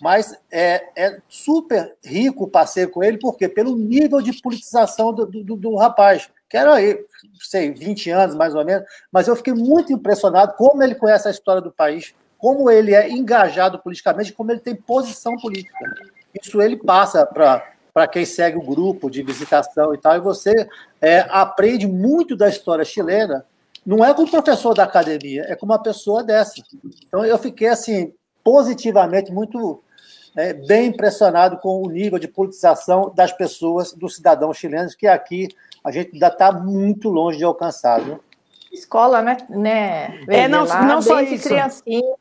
Mas 0.00 0.36
é, 0.50 0.88
é 0.96 1.20
super 1.28 1.96
rico 2.04 2.44
o 2.44 2.50
passeio 2.50 2.90
com 2.90 3.02
ele, 3.02 3.18
porque 3.18 3.48
pelo 3.48 3.74
nível 3.74 4.22
de 4.22 4.40
politização 4.40 5.12
do, 5.12 5.26
do, 5.26 5.56
do 5.56 5.74
rapaz, 5.76 6.30
que 6.48 6.56
era 6.56 6.74
aí, 6.74 7.04
sei, 7.40 7.72
20 7.72 8.10
anos 8.10 8.36
mais 8.36 8.54
ou 8.54 8.64
menos, 8.64 8.86
mas 9.12 9.26
eu 9.26 9.36
fiquei 9.36 9.52
muito 9.52 9.92
impressionado 9.92 10.54
como 10.54 10.82
ele 10.82 10.94
conhece 10.94 11.26
a 11.28 11.32
história 11.32 11.60
do 11.60 11.72
país, 11.72 12.14
como 12.38 12.70
ele 12.70 12.94
é 12.94 13.10
engajado 13.10 13.78
politicamente, 13.80 14.32
como 14.32 14.52
ele 14.52 14.60
tem 14.60 14.74
posição 14.74 15.36
política. 15.36 15.76
Isso 16.40 16.62
ele 16.62 16.76
passa 16.76 17.26
para 17.26 17.72
para 17.98 18.06
quem 18.06 18.24
segue 18.24 18.56
o 18.56 18.62
grupo 18.62 19.10
de 19.10 19.24
visitação 19.24 19.92
e 19.92 19.98
tal, 19.98 20.14
e 20.14 20.20
você 20.20 20.68
é, 21.00 21.26
aprende 21.30 21.84
muito 21.84 22.36
da 22.36 22.48
história 22.48 22.84
chilena, 22.84 23.44
não 23.84 24.04
é 24.04 24.14
com 24.14 24.22
o 24.22 24.30
professor 24.30 24.72
da 24.72 24.84
academia, 24.84 25.44
é 25.48 25.56
com 25.56 25.66
uma 25.66 25.82
pessoa 25.82 26.22
dessa. 26.22 26.62
Então 27.08 27.24
eu 27.24 27.36
fiquei 27.38 27.66
assim 27.66 28.14
positivamente 28.44 29.32
muito 29.32 29.82
é, 30.36 30.52
bem 30.52 30.90
impressionado 30.90 31.58
com 31.58 31.82
o 31.82 31.90
nível 31.90 32.20
de 32.20 32.28
politização 32.28 33.12
das 33.16 33.32
pessoas, 33.32 33.92
dos 33.92 34.14
cidadãos 34.14 34.56
chilenos, 34.56 34.94
que 34.94 35.08
aqui 35.08 35.48
a 35.82 35.90
gente 35.90 36.12
ainda 36.12 36.28
está 36.28 36.52
muito 36.52 37.08
longe 37.08 37.38
de 37.38 37.44
alcançar. 37.44 38.00
Viu? 38.00 38.20
Escola, 38.70 39.20
né? 39.22 39.38
né? 39.48 40.20
É, 40.28 40.46
não, 40.46 40.64
não 40.86 41.02
só 41.02 41.20
isso. 41.20 41.48
Criancinha. 41.48 42.14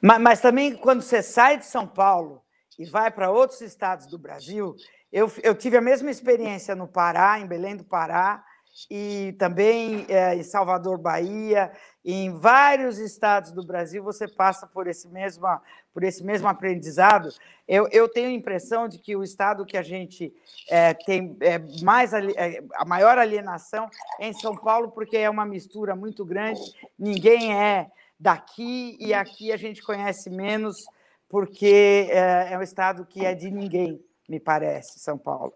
Mas, 0.00 0.18
mas 0.22 0.40
também 0.40 0.74
quando 0.74 1.02
você 1.02 1.22
sai 1.22 1.58
de 1.58 1.66
São 1.66 1.86
Paulo 1.86 2.41
e 2.78 2.84
vai 2.84 3.10
para 3.10 3.30
outros 3.30 3.60
estados 3.60 4.06
do 4.06 4.18
Brasil, 4.18 4.76
eu, 5.12 5.30
eu 5.42 5.54
tive 5.54 5.76
a 5.76 5.80
mesma 5.80 6.10
experiência 6.10 6.74
no 6.74 6.88
Pará, 6.88 7.38
em 7.38 7.46
Belém 7.46 7.76
do 7.76 7.84
Pará, 7.84 8.42
e 8.90 9.34
também 9.38 10.06
é, 10.08 10.34
em 10.34 10.42
Salvador, 10.42 10.96
Bahia, 10.98 11.70
e 12.04 12.12
em 12.12 12.38
vários 12.38 12.98
estados 12.98 13.52
do 13.52 13.64
Brasil 13.64 14.02
você 14.02 14.26
passa 14.26 14.66
por 14.66 14.86
esse 14.86 15.06
mesmo, 15.08 15.46
por 15.92 16.02
esse 16.02 16.24
mesmo 16.24 16.48
aprendizado. 16.48 17.28
Eu, 17.68 17.86
eu 17.92 18.08
tenho 18.08 18.28
a 18.28 18.32
impressão 18.32 18.88
de 18.88 18.98
que 18.98 19.14
o 19.14 19.22
estado 19.22 19.66
que 19.66 19.76
a 19.76 19.82
gente 19.82 20.34
é, 20.68 20.94
tem 20.94 21.36
é, 21.40 21.58
mais 21.82 22.12
a 22.14 22.84
maior 22.86 23.18
alienação 23.18 23.88
é 24.18 24.28
em 24.28 24.32
São 24.32 24.56
Paulo, 24.56 24.90
porque 24.90 25.16
é 25.16 25.28
uma 25.28 25.44
mistura 25.44 25.94
muito 25.94 26.24
grande. 26.24 26.60
Ninguém 26.98 27.54
é 27.54 27.90
daqui 28.18 28.96
e 28.98 29.12
aqui 29.12 29.52
a 29.52 29.56
gente 29.56 29.82
conhece 29.82 30.30
menos 30.30 30.86
porque 31.32 32.08
é, 32.10 32.52
é 32.52 32.58
um 32.58 32.62
estado 32.62 33.06
que 33.06 33.24
é 33.24 33.34
de 33.34 33.50
ninguém, 33.50 33.98
me 34.28 34.38
parece, 34.38 35.00
São 35.00 35.16
Paulo. 35.16 35.54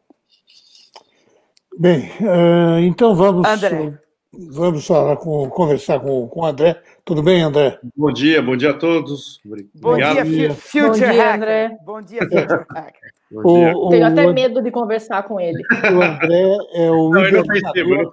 Bem, 1.78 2.08
uh, 2.22 2.78
então 2.80 3.14
vamos, 3.14 3.46
André. 3.46 3.92
vamos 4.32 4.86
falar 4.86 5.18
com, 5.18 5.46
conversar 5.50 6.00
com, 6.00 6.26
com 6.28 6.40
o 6.40 6.46
André. 6.46 6.80
Tudo 7.04 7.22
bem, 7.22 7.42
André? 7.42 7.78
Bom 7.94 8.10
dia, 8.10 8.40
bom 8.40 8.56
dia 8.56 8.70
a 8.70 8.74
todos. 8.78 9.38
Bom 9.74 9.96
dia, 9.96 10.54
Future 10.54 10.88
bom 10.88 10.92
dia, 10.92 11.08
Hacker. 11.08 11.34
André. 11.34 11.78
Bom 11.84 12.00
dia, 12.00 12.22
Future 12.22 12.64
Hacker. 12.74 13.12
O, 13.30 13.88
o, 13.88 13.90
Tenho 13.90 14.06
até 14.06 14.32
medo 14.32 14.62
de 14.62 14.70
conversar 14.70 15.24
com 15.24 15.38
ele. 15.38 15.62
O 15.92 16.02
André 16.02 16.56
é 16.72 16.90
o 16.90 17.10
não, 17.10 17.22
idealizador, 17.22 18.10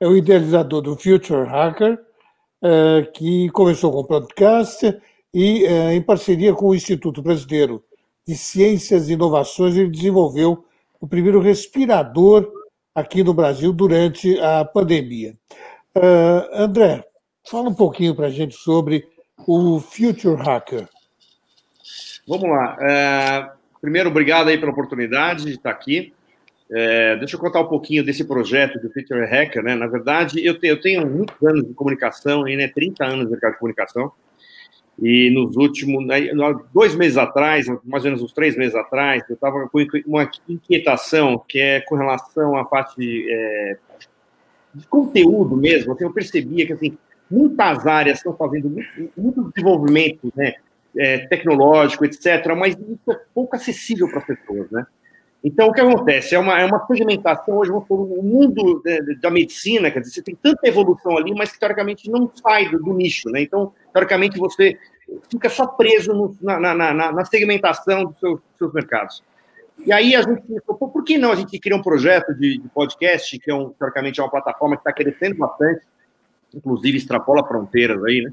é 0.00 0.08
o 0.08 0.16
idealizador 0.16 0.82
do 0.82 0.96
Future 0.96 1.46
Hacker, 1.46 2.00
uh, 2.64 3.12
que 3.12 3.48
começou 3.50 3.92
com 3.92 3.98
o 4.00 4.04
podcast 4.04 5.00
e, 5.32 5.64
eh, 5.64 5.94
em 5.94 6.02
parceria 6.02 6.54
com 6.54 6.68
o 6.68 6.74
Instituto 6.74 7.22
Brasileiro 7.22 7.84
de 8.26 8.34
Ciências 8.34 9.08
e 9.08 9.12
Inovações, 9.12 9.76
ele 9.76 9.90
desenvolveu 9.90 10.64
o 11.00 11.06
primeiro 11.06 11.40
respirador 11.40 12.50
aqui 12.94 13.22
no 13.22 13.32
Brasil 13.32 13.72
durante 13.72 14.38
a 14.40 14.64
pandemia. 14.64 15.36
Uh, 15.94 16.62
André, 16.62 17.04
fala 17.48 17.68
um 17.68 17.74
pouquinho 17.74 18.14
para 18.14 18.26
a 18.26 18.30
gente 18.30 18.54
sobre 18.54 19.06
o 19.46 19.80
Future 19.80 20.36
Hacker. 20.36 20.88
Vamos 22.26 22.50
lá. 22.50 22.76
É, 22.80 23.50
primeiro, 23.80 24.10
obrigado 24.10 24.48
aí 24.48 24.58
pela 24.58 24.72
oportunidade 24.72 25.44
de 25.44 25.52
estar 25.52 25.70
aqui. 25.70 26.12
É, 26.70 27.16
deixa 27.16 27.36
eu 27.36 27.40
contar 27.40 27.60
um 27.60 27.68
pouquinho 27.68 28.04
desse 28.04 28.24
projeto 28.24 28.78
do 28.78 28.92
Future 28.92 29.24
Hacker. 29.24 29.62
Né? 29.62 29.74
Na 29.74 29.86
verdade, 29.86 30.44
eu 30.44 30.58
tenho, 30.58 30.72
eu 30.72 30.80
tenho 30.80 31.06
muitos 31.06 31.42
anos 31.42 31.66
de 31.66 31.72
comunicação, 31.72 32.42
né? 32.42 32.68
30 32.68 33.04
anos 33.04 33.24
de 33.24 33.30
mercado 33.30 33.52
de 33.52 33.58
comunicação. 33.58 34.12
E 35.00 35.30
nos 35.30 35.56
últimos, 35.56 36.04
né, 36.04 36.28
dois 36.74 36.94
meses 36.96 37.16
atrás, 37.16 37.66
mais 37.84 38.04
ou 38.04 38.10
menos 38.10 38.22
uns 38.22 38.32
três 38.32 38.56
meses 38.56 38.74
atrás, 38.74 39.22
eu 39.28 39.34
estava 39.34 39.68
com 39.68 39.78
uma 40.06 40.28
inquietação 40.48 41.40
que 41.48 41.60
é 41.60 41.80
com 41.80 41.94
relação 41.94 42.56
à 42.56 42.64
parte 42.64 42.96
de, 42.98 43.26
é, 43.30 43.76
de 44.74 44.86
conteúdo 44.88 45.56
mesmo. 45.56 45.92
Assim, 45.92 46.04
eu 46.04 46.12
percebia 46.12 46.66
que 46.66 46.72
assim, 46.72 46.98
muitas 47.30 47.86
áreas 47.86 48.18
estão 48.18 48.36
fazendo 48.36 48.68
muito, 48.68 49.10
muito 49.16 49.52
desenvolvimento 49.54 50.32
né, 50.34 50.54
é, 50.96 51.18
tecnológico, 51.26 52.04
etc., 52.04 52.54
mas 52.56 52.74
isso 52.74 53.12
é 53.12 53.20
pouco 53.32 53.54
acessível 53.54 54.08
para 54.08 54.18
as 54.18 54.26
pessoas, 54.26 54.68
né? 54.70 54.84
Então, 55.42 55.68
o 55.68 55.72
que 55.72 55.80
acontece? 55.80 56.34
É 56.34 56.38
uma, 56.38 56.60
é 56.60 56.64
uma 56.64 56.84
hoje, 57.48 57.70
o 57.70 58.22
mundo 58.22 58.82
da 59.20 59.30
medicina, 59.30 59.90
quer 59.90 60.00
dizer, 60.00 60.14
você 60.14 60.22
tem 60.22 60.34
tanta 60.34 60.66
evolução 60.66 61.16
ali, 61.16 61.32
mas 61.32 61.52
que, 61.52 61.60
teoricamente, 61.60 62.10
não 62.10 62.28
sai 62.34 62.68
do, 62.68 62.82
do 62.82 62.92
nicho, 62.92 63.30
né? 63.30 63.42
Então, 63.42 63.72
teoricamente, 63.98 64.38
você 64.38 64.78
fica 65.30 65.50
só 65.50 65.66
preso 65.66 66.12
no, 66.12 66.36
na, 66.40 66.60
na, 66.60 66.94
na, 66.94 67.12
na, 67.12 67.24
segmentação 67.24 68.04
dos 68.04 68.18
seus, 68.18 68.40
dos 68.40 68.58
seus, 68.58 68.72
mercados. 68.72 69.22
E 69.84 69.92
aí 69.92 70.14
a 70.14 70.22
gente 70.22 70.42
pensou, 70.42 70.76
por 70.76 71.04
que 71.04 71.18
não 71.18 71.32
a 71.32 71.36
gente 71.36 71.58
cria 71.58 71.76
um 71.76 71.82
projeto 71.82 72.34
de, 72.34 72.58
de 72.58 72.68
podcast, 72.68 73.38
que 73.38 73.50
é 73.50 73.54
um, 73.54 73.70
teoricamente 73.70 74.20
é 74.20 74.22
uma 74.22 74.30
plataforma 74.30 74.76
que 74.76 74.80
está 74.80 74.92
crescendo 74.92 75.36
bastante, 75.36 75.82
inclusive 76.54 76.98
extrapola 76.98 77.46
fronteiras 77.46 78.02
aí, 78.04 78.22
né? 78.22 78.32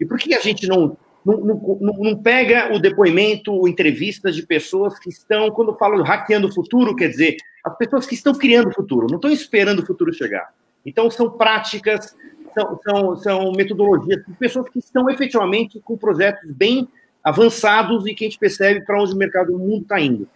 E 0.00 0.06
por 0.06 0.18
que 0.18 0.34
a 0.34 0.40
gente 0.40 0.66
não 0.66 0.96
não, 1.26 1.36
não, 1.36 1.92
não, 1.98 2.22
pega 2.22 2.72
o 2.72 2.78
depoimento, 2.78 3.68
entrevistas 3.68 4.34
de 4.34 4.46
pessoas 4.46 4.98
que 4.98 5.10
estão, 5.10 5.50
quando 5.50 5.72
eu 5.72 5.76
falo 5.76 6.02
hackeando 6.02 6.48
o 6.48 6.54
futuro, 6.54 6.96
quer 6.96 7.08
dizer, 7.08 7.36
as 7.62 7.76
pessoas 7.76 8.06
que 8.06 8.14
estão 8.14 8.32
criando 8.32 8.68
o 8.68 8.72
futuro, 8.72 9.08
não 9.10 9.16
estão 9.16 9.30
esperando 9.30 9.80
o 9.80 9.86
futuro 9.86 10.14
chegar. 10.14 10.54
Então, 10.86 11.10
são 11.10 11.30
práticas, 11.30 12.16
são, 12.54 12.80
são, 12.82 13.16
são 13.16 13.52
metodologias 13.52 14.24
de 14.26 14.34
pessoas 14.34 14.68
que 14.68 14.78
estão 14.78 15.08
efetivamente 15.08 15.80
com 15.80 15.96
projetos 15.96 16.50
bem 16.52 16.88
avançados 17.22 18.06
e 18.06 18.14
que 18.14 18.24
a 18.24 18.28
gente 18.28 18.38
percebe 18.38 18.84
para 18.84 19.00
onde 19.00 19.12
o 19.12 19.16
mercado 19.16 19.52
do 19.52 19.58
mundo 19.58 19.82
está 19.82 20.00
indo. 20.00 20.28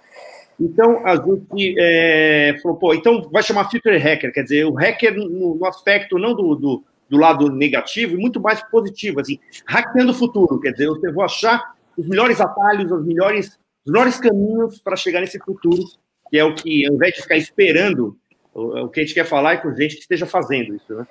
Então, 0.60 1.04
a 1.06 1.16
gente 1.16 1.74
é, 1.78 2.58
falou, 2.62 2.76
pô, 2.76 2.94
então 2.94 3.28
vai 3.32 3.42
chamar 3.42 3.70
Future 3.70 3.98
Hacker, 3.98 4.32
quer 4.32 4.42
dizer, 4.42 4.64
o 4.64 4.74
hacker 4.74 5.14
no, 5.14 5.56
no 5.56 5.66
aspecto 5.66 6.18
não 6.18 6.34
do, 6.34 6.54
do 6.54 6.84
do 7.12 7.18
lado 7.18 7.50
negativo 7.50 8.14
e 8.14 8.16
muito 8.16 8.40
mais 8.40 8.62
positivo, 8.70 9.20
assim, 9.20 9.38
hackeando 9.66 10.12
o 10.12 10.14
futuro, 10.14 10.58
quer 10.58 10.72
dizer, 10.72 10.86
eu 10.86 11.12
vou 11.12 11.22
achar 11.22 11.74
os 11.94 12.08
melhores 12.08 12.40
atalhos, 12.40 12.90
os 12.90 13.04
melhores, 13.04 13.60
os 13.84 13.92
melhores 13.92 14.18
caminhos 14.18 14.78
para 14.78 14.96
chegar 14.96 15.20
nesse 15.20 15.38
futuro, 15.38 15.82
que 16.30 16.38
é 16.38 16.44
o 16.44 16.54
que, 16.54 16.86
ao 16.86 16.94
invés 16.94 17.12
de 17.12 17.20
ficar 17.20 17.36
esperando, 17.36 18.16
o, 18.54 18.84
o 18.84 18.88
que 18.88 19.00
a 19.00 19.02
gente 19.02 19.12
quer 19.12 19.26
falar 19.26 19.52
é 19.52 19.56
com 19.58 19.74
gente 19.74 19.96
que 19.96 20.00
esteja 20.00 20.24
fazendo 20.24 20.74
isso, 20.74 20.94
né? 20.94 21.06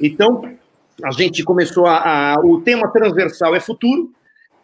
Então, 0.00 0.56
a 1.02 1.10
gente 1.10 1.42
começou 1.42 1.86
a, 1.86 2.34
a 2.34 2.40
o 2.40 2.60
tema 2.60 2.90
transversal 2.90 3.54
é 3.54 3.60
futuro, 3.60 4.12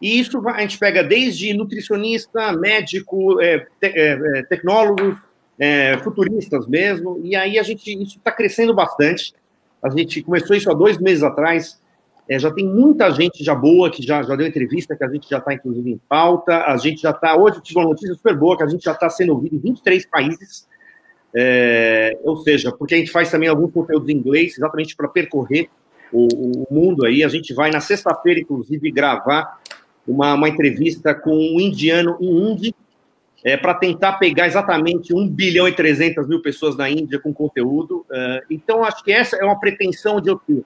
e 0.00 0.18
isso 0.18 0.40
a 0.48 0.61
gente 0.61 0.78
pega 0.78 1.02
desde 1.02 1.52
nutricionista, 1.52 2.52
médico, 2.52 3.40
é, 3.40 3.59
te, 3.59 3.87
é, 3.87 4.38
é 4.38 4.42
tecnólogos, 4.44 5.18
é, 5.59 5.98
futuristas 5.98 6.66
mesmo, 6.66 7.20
e 7.22 7.37
aí 7.37 7.59
a 7.59 7.62
gente 7.62 7.92
isso 8.02 8.16
está 8.16 8.33
crescendo 8.33 8.74
bastante. 8.74 9.35
A 9.83 9.90
gente 9.90 10.22
começou 10.22 10.56
isso 10.56 10.70
há 10.70 10.74
dois 10.74 10.98
meses 10.98 11.22
atrás. 11.22 11.80
É, 12.28 12.38
já 12.38 12.50
tem 12.50 12.64
muita 12.64 13.11
gente 13.11 13.42
já 13.42 13.54
boa 13.54 13.90
que 13.90 14.02
já, 14.02 14.22
já 14.22 14.37
deu 14.37 14.46
entrevista, 14.46 14.96
que 14.96 15.04
a 15.04 15.09
gente 15.09 15.28
já 15.28 15.38
está, 15.38 15.52
inclusive, 15.52 15.90
em 15.90 16.00
pauta. 16.09 16.64
A 16.64 16.76
gente 16.76 17.02
já 17.02 17.11
está. 17.11 17.37
Hoje 17.37 17.56
eu 17.56 17.61
tive 17.61 17.80
uma 17.80 17.88
notícia 17.88 18.14
super 18.14 18.37
boa, 18.37 18.56
que 18.56 18.62
a 18.62 18.68
gente 18.68 18.85
já 18.85 18.92
está 18.92 19.11
sendo 19.11 19.33
ouvido 19.33 19.56
em 19.56 19.59
23 19.59 20.06
países. 20.06 20.68
É, 21.34 22.18
ou 22.24 22.36
seja, 22.38 22.72
porque 22.72 22.94
a 22.94 22.98
gente 22.98 23.10
faz 23.10 23.30
também 23.30 23.48
alguns 23.48 23.72
conteúdos 23.72 24.08
em 24.08 24.16
inglês, 24.16 24.56
exatamente 24.56 24.96
para 24.96 25.08
percorrer 25.08 25.68
o, 26.12 26.26
o, 26.62 26.66
mundo 26.70 27.04
aí. 27.04 27.22
A 27.22 27.28
gente 27.28 27.54
vai 27.54 27.70
na 27.70 27.80
sexta-feira, 27.80 28.40
inclusive, 28.40 28.90
gravar 28.90 29.60
uma, 30.06 30.34
uma 30.34 30.48
entrevista 30.48 31.14
com 31.14 31.30
um 31.30 31.60
indiano 31.60 32.16
em 32.20 32.52
Índia, 32.52 32.74
é, 33.44 33.56
para 33.56 33.74
tentar 33.74 34.14
pegar 34.14 34.46
exatamente 34.46 35.14
1 35.14 35.28
bilhão 35.28 35.66
e 35.66 35.72
300 35.72 36.28
mil 36.28 36.42
pessoas 36.42 36.76
na 36.76 36.90
Índia 36.90 37.18
com 37.18 37.32
conteúdo. 37.32 38.04
Uh, 38.10 38.44
então, 38.50 38.84
acho 38.84 39.02
que 39.02 39.12
essa 39.12 39.36
é 39.36 39.44
uma 39.44 39.58
pretensão 39.58 40.20
de 40.20 40.28
eu 40.28 40.36
ter 40.36 40.62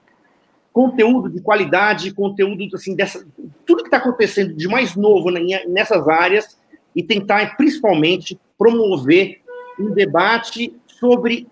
conteúdo 0.73 1.31
de 1.31 1.41
qualidade, 1.41 2.13
conteúdo 2.13 2.65
assim, 2.75 2.97
dessa, 2.97 3.25
tudo 3.65 3.85
que 3.85 3.89
está 3.89 3.99
acontecendo 3.99 4.55
de 4.55 4.67
mais 4.67 4.97
novo 4.97 5.31
nessas 5.69 6.09
áreas 6.09 6.59
e 6.97 7.01
tentar, 7.01 7.57
principalmente, 7.57 8.37
promover 8.59 9.41
um 9.79 9.91
debate 9.91 10.75
sobre 10.87 11.47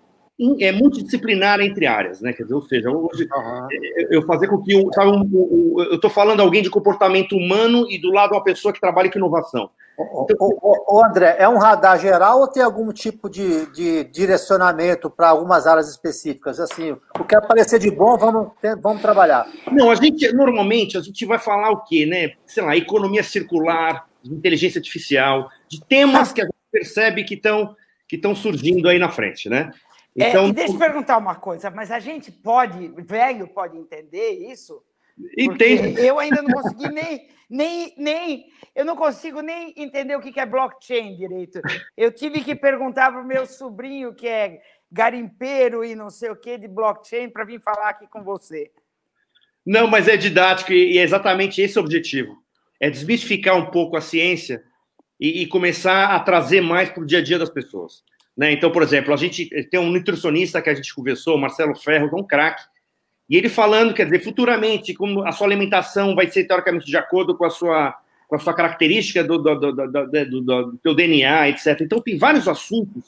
é 0.59 0.71
multidisciplinar 0.71 1.61
entre 1.61 1.85
áreas, 1.85 2.19
né? 2.19 2.33
Quer 2.33 2.43
dizer, 2.43 2.55
ou 2.55 2.61
seja, 2.63 2.89
hoje 2.89 3.27
uhum. 3.31 3.67
eu 4.09 4.23
fazer 4.23 4.47
com 4.47 4.61
que 4.61 4.73
sabe, 4.93 5.11
um, 5.11 5.21
um, 5.21 5.75
eu 5.83 5.95
estou 5.95 6.09
falando 6.09 6.41
alguém 6.41 6.63
de 6.63 6.71
comportamento 6.71 7.35
humano 7.35 7.85
e 7.89 7.99
do 7.99 8.11
lado 8.11 8.33
uma 8.33 8.43
pessoa 8.43 8.73
que 8.73 8.81
trabalha 8.81 9.11
com 9.11 9.19
inovação. 9.19 9.69
Ô, 9.95 11.05
André, 11.05 11.35
é 11.37 11.47
um 11.47 11.59
radar 11.59 11.99
geral 11.99 12.39
ou 12.39 12.47
tem 12.47 12.63
algum 12.63 12.91
tipo 12.91 13.29
de, 13.29 13.67
de 13.67 14.03
direcionamento 14.05 15.07
para 15.07 15.29
algumas 15.29 15.67
áreas 15.67 15.87
específicas? 15.87 16.59
Assim, 16.59 16.97
o 17.19 17.23
que 17.23 17.35
aparecer 17.35 17.77
de 17.77 17.91
bom, 17.91 18.17
vamos, 18.17 18.51
vamos 18.81 19.01
trabalhar. 19.03 19.45
Não, 19.71 19.91
a 19.91 19.95
gente, 19.95 20.33
normalmente, 20.33 20.97
a 20.97 21.01
gente 21.01 21.25
vai 21.27 21.37
falar 21.37 21.69
o 21.69 21.83
quê, 21.83 22.07
né? 22.07 22.31
Sei 22.45 22.63
lá, 22.63 22.75
economia 22.75 23.21
circular, 23.21 24.07
inteligência 24.25 24.79
artificial, 24.79 25.47
de 25.67 25.79
temas 25.85 26.31
que 26.33 26.41
a 26.41 26.45
gente 26.45 26.55
percebe 26.71 27.23
que 27.23 27.35
estão 27.35 27.75
que 28.13 28.17
estão 28.17 28.35
surgindo 28.35 28.87
aí 28.87 28.99
na 28.99 29.09
frente, 29.09 29.49
né? 29.49 29.71
Então, 30.15 30.45
é, 30.45 30.49
e 30.49 30.53
deixa 30.53 30.73
eu 30.73 30.77
perguntar 30.77 31.17
uma 31.17 31.33
coisa, 31.33 31.71
mas 31.71 31.89
a 31.89 31.99
gente 31.99 32.31
pode, 32.31 32.89
velho 32.99 33.47
pode 33.47 33.75
entender 33.75 34.51
isso? 34.51 34.83
Entende? 35.35 35.99
Eu 35.99 36.19
ainda 36.19 36.43
não 36.43 36.51
consegui 36.51 36.89
nem, 36.89 37.27
nem, 37.49 37.93
nem, 37.97 38.45
eu 38.75 38.85
não 38.85 38.95
consigo 38.95 39.41
nem 39.41 39.73
entender 39.75 40.15
o 40.15 40.21
que 40.21 40.39
é 40.39 40.45
blockchain 40.45 41.15
direito. 41.15 41.59
Eu 41.97 42.11
tive 42.11 42.41
que 42.43 42.53
perguntar 42.53 43.11
para 43.11 43.21
o 43.21 43.25
meu 43.25 43.47
sobrinho, 43.47 44.13
que 44.13 44.27
é 44.27 44.61
garimpeiro 44.91 45.83
e 45.83 45.95
não 45.95 46.11
sei 46.11 46.29
o 46.29 46.35
que 46.35 46.55
de 46.55 46.67
blockchain, 46.67 47.29
para 47.29 47.45
vir 47.45 47.59
falar 47.59 47.89
aqui 47.89 48.05
com 48.05 48.23
você. 48.23 48.69
Não, 49.65 49.87
mas 49.87 50.07
é 50.07 50.15
didático 50.15 50.71
e 50.71 50.99
é 50.99 51.01
exatamente 51.01 51.59
esse 51.63 51.79
o 51.79 51.81
objetivo. 51.81 52.37
É 52.79 52.91
desmistificar 52.91 53.57
um 53.57 53.71
pouco 53.71 53.97
a 53.97 54.01
ciência 54.01 54.63
e, 55.19 55.43
e 55.43 55.47
começar 55.47 56.15
a 56.15 56.19
trazer 56.19 56.61
mais 56.61 56.89
para 56.89 57.03
o 57.03 57.05
dia 57.05 57.19
a 57.19 57.23
dia 57.23 57.39
das 57.39 57.49
pessoas. 57.49 58.03
Né? 58.35 58.51
Então, 58.51 58.71
por 58.71 58.81
exemplo, 58.81 59.13
a 59.13 59.17
gente 59.17 59.47
tem 59.69 59.79
um 59.79 59.91
nutricionista 59.91 60.61
que 60.61 60.69
a 60.69 60.73
gente 60.73 60.93
conversou, 60.93 61.37
Marcelo 61.37 61.75
Ferro, 61.75 62.09
que 62.09 62.15
é 62.15 62.17
um 62.17 62.27
craque, 62.27 62.63
e 63.29 63.37
ele 63.37 63.49
falando, 63.49 63.93
quer 63.93 64.05
dizer, 64.05 64.23
futuramente, 64.23 64.93
como 64.93 65.25
a 65.25 65.31
sua 65.31 65.47
alimentação 65.47 66.13
vai 66.13 66.29
ser 66.29 66.43
teoricamente 66.43 66.85
de 66.85 66.97
acordo 66.97 67.35
com 67.37 67.45
a 67.45 67.49
sua, 67.49 67.95
com 68.27 68.35
a 68.35 68.39
sua 68.39 68.53
característica 68.53 69.23
do, 69.23 69.37
do, 69.37 69.55
do, 69.55 69.71
do, 69.71 70.41
do 70.41 70.77
teu 70.83 70.93
DNA, 70.93 71.49
etc. 71.49 71.79
Então, 71.81 72.01
tem 72.01 72.17
vários 72.17 72.47
assuntos 72.47 73.03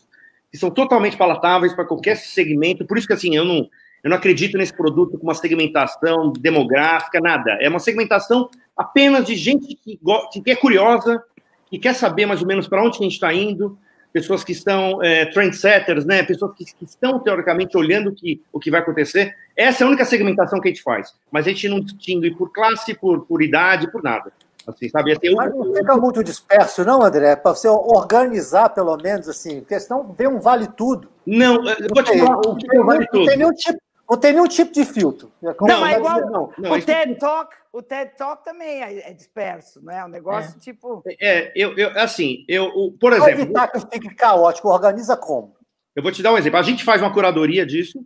que 0.52 0.58
são 0.58 0.72
totalmente 0.72 1.18
palatáveis 1.18 1.74
para 1.74 1.86
qualquer 1.86 2.16
segmento, 2.16 2.86
por 2.86 2.98
isso 2.98 3.08
que, 3.08 3.14
assim, 3.14 3.36
eu 3.36 3.44
não, 3.44 3.70
eu 4.04 4.10
não 4.10 4.16
acredito 4.16 4.58
nesse 4.58 4.72
produto 4.72 5.18
com 5.18 5.24
uma 5.24 5.34
segmentação 5.34 6.32
demográfica, 6.32 7.20
nada. 7.20 7.58
É 7.60 7.68
uma 7.68 7.80
segmentação 7.80 8.50
apenas 8.78 9.26
de 9.26 9.36
gente 9.36 9.76
que, 9.76 10.00
que 10.44 10.52
é 10.52 10.56
curiosa, 10.56 11.22
que 11.70 11.80
quer 11.80 11.94
saber 11.96 12.26
mais 12.26 12.42
ou 12.42 12.48
menos 12.48 12.68
para 12.68 12.84
onde 12.84 12.98
a 12.98 13.04
gente 13.04 13.14
está 13.14 13.34
indo, 13.34 13.78
pessoas 14.14 14.44
que 14.44 14.54
estão 14.54 15.04
é, 15.04 15.26
trendsetters, 15.26 16.06
né? 16.06 16.24
pessoas 16.24 16.56
que, 16.56 16.64
que, 16.64 16.86
estão, 16.86 17.20
teoricamente, 17.20 17.78
olhando 17.78 18.14
que, 18.14 18.42
o 18.54 18.60
que 18.60 18.72
vai 18.72 18.80
acontecer. 18.80 19.36
Essa 19.58 19.84
é 19.84 19.86
a 19.86 19.88
única 19.90 20.06
segmentação 20.06 20.62
que 20.62 20.70
a 20.70 20.72
gente 20.72 20.82
faz. 20.82 21.14
Mas 21.30 21.46
a 21.46 21.50
gente 21.50 21.68
não 21.68 21.82
distingue 21.82 22.32
por 22.32 22.52
classe, 22.54 22.94
por, 22.94 23.26
por 23.26 23.42
idade, 23.42 23.92
por 23.92 24.02
nada. 24.02 24.32
Assim, 24.68 24.90
sabe? 24.90 25.12
Assim, 25.12 25.36
Mas 25.36 25.54
não 25.54 25.74
fica 25.74 25.98
muito 25.98 26.24
disperso, 26.24 26.84
não, 26.84 27.04
André? 27.04 27.36
Para 27.36 27.54
você 27.54 27.68
organizar, 27.68 28.70
pelo 28.70 28.98
menos, 28.98 29.30
assim, 29.30 29.60
porque 29.60 29.80
senão 29.80 30.16
vem 30.18 30.28
um 30.28 30.40
vale 30.40 30.68
tudo. 30.68 31.10
Não, 31.26 31.56
eu 31.56 31.88
vou 31.94 32.04
te 32.04 32.18
falar 32.18 32.40
o 32.40 32.56
que 32.56 32.76
é 32.76 32.84
vale 32.84 33.08
tudo. 33.08 33.20
Não 33.20 33.28
tem 33.28 33.38
nenhum 33.38 33.54
tipo, 33.54 33.80
não 34.10 34.18
tem 34.18 34.34
nenhum 34.34 34.48
tipo 34.48 34.72
de 34.72 34.86
filtro. 34.86 35.32
É 35.44 35.54
não, 35.62 35.86
é 35.86 35.98
igual. 35.98 36.22
Não, 36.22 36.50
não, 36.58 36.72
o 36.72 36.82
TED 36.82 37.16
Talk, 37.16 37.56
o 37.76 37.84
TED 37.84 38.16
Talk 38.18 38.46
também 38.46 38.82
é, 38.82 39.10
é 39.10 39.14
disperso, 39.14 39.84
não 39.84 39.92
é? 39.92 40.06
Um 40.06 40.08
negócio 40.08 40.56
é. 40.56 40.60
tipo. 40.60 41.04
É, 41.20 41.52
eu, 41.54 41.78
eu 41.78 41.90
assim, 42.00 42.46
eu, 42.48 42.96
por 43.00 43.12
exemplo. 43.12 43.42
evitar 43.42 43.68
que 43.68 43.80
fique 43.92 44.16
caótico, 44.16 44.70
organiza 44.70 45.18
como? 45.18 45.54
Eu 45.94 46.02
vou 46.02 46.12
te 46.12 46.24
dar 46.24 46.32
um 46.32 46.38
exemplo. 46.38 46.58
A 46.58 46.64
gente 46.64 46.86
faz 46.86 47.02
uma 47.02 47.12
curadoria 47.12 47.66
disso, 47.66 48.00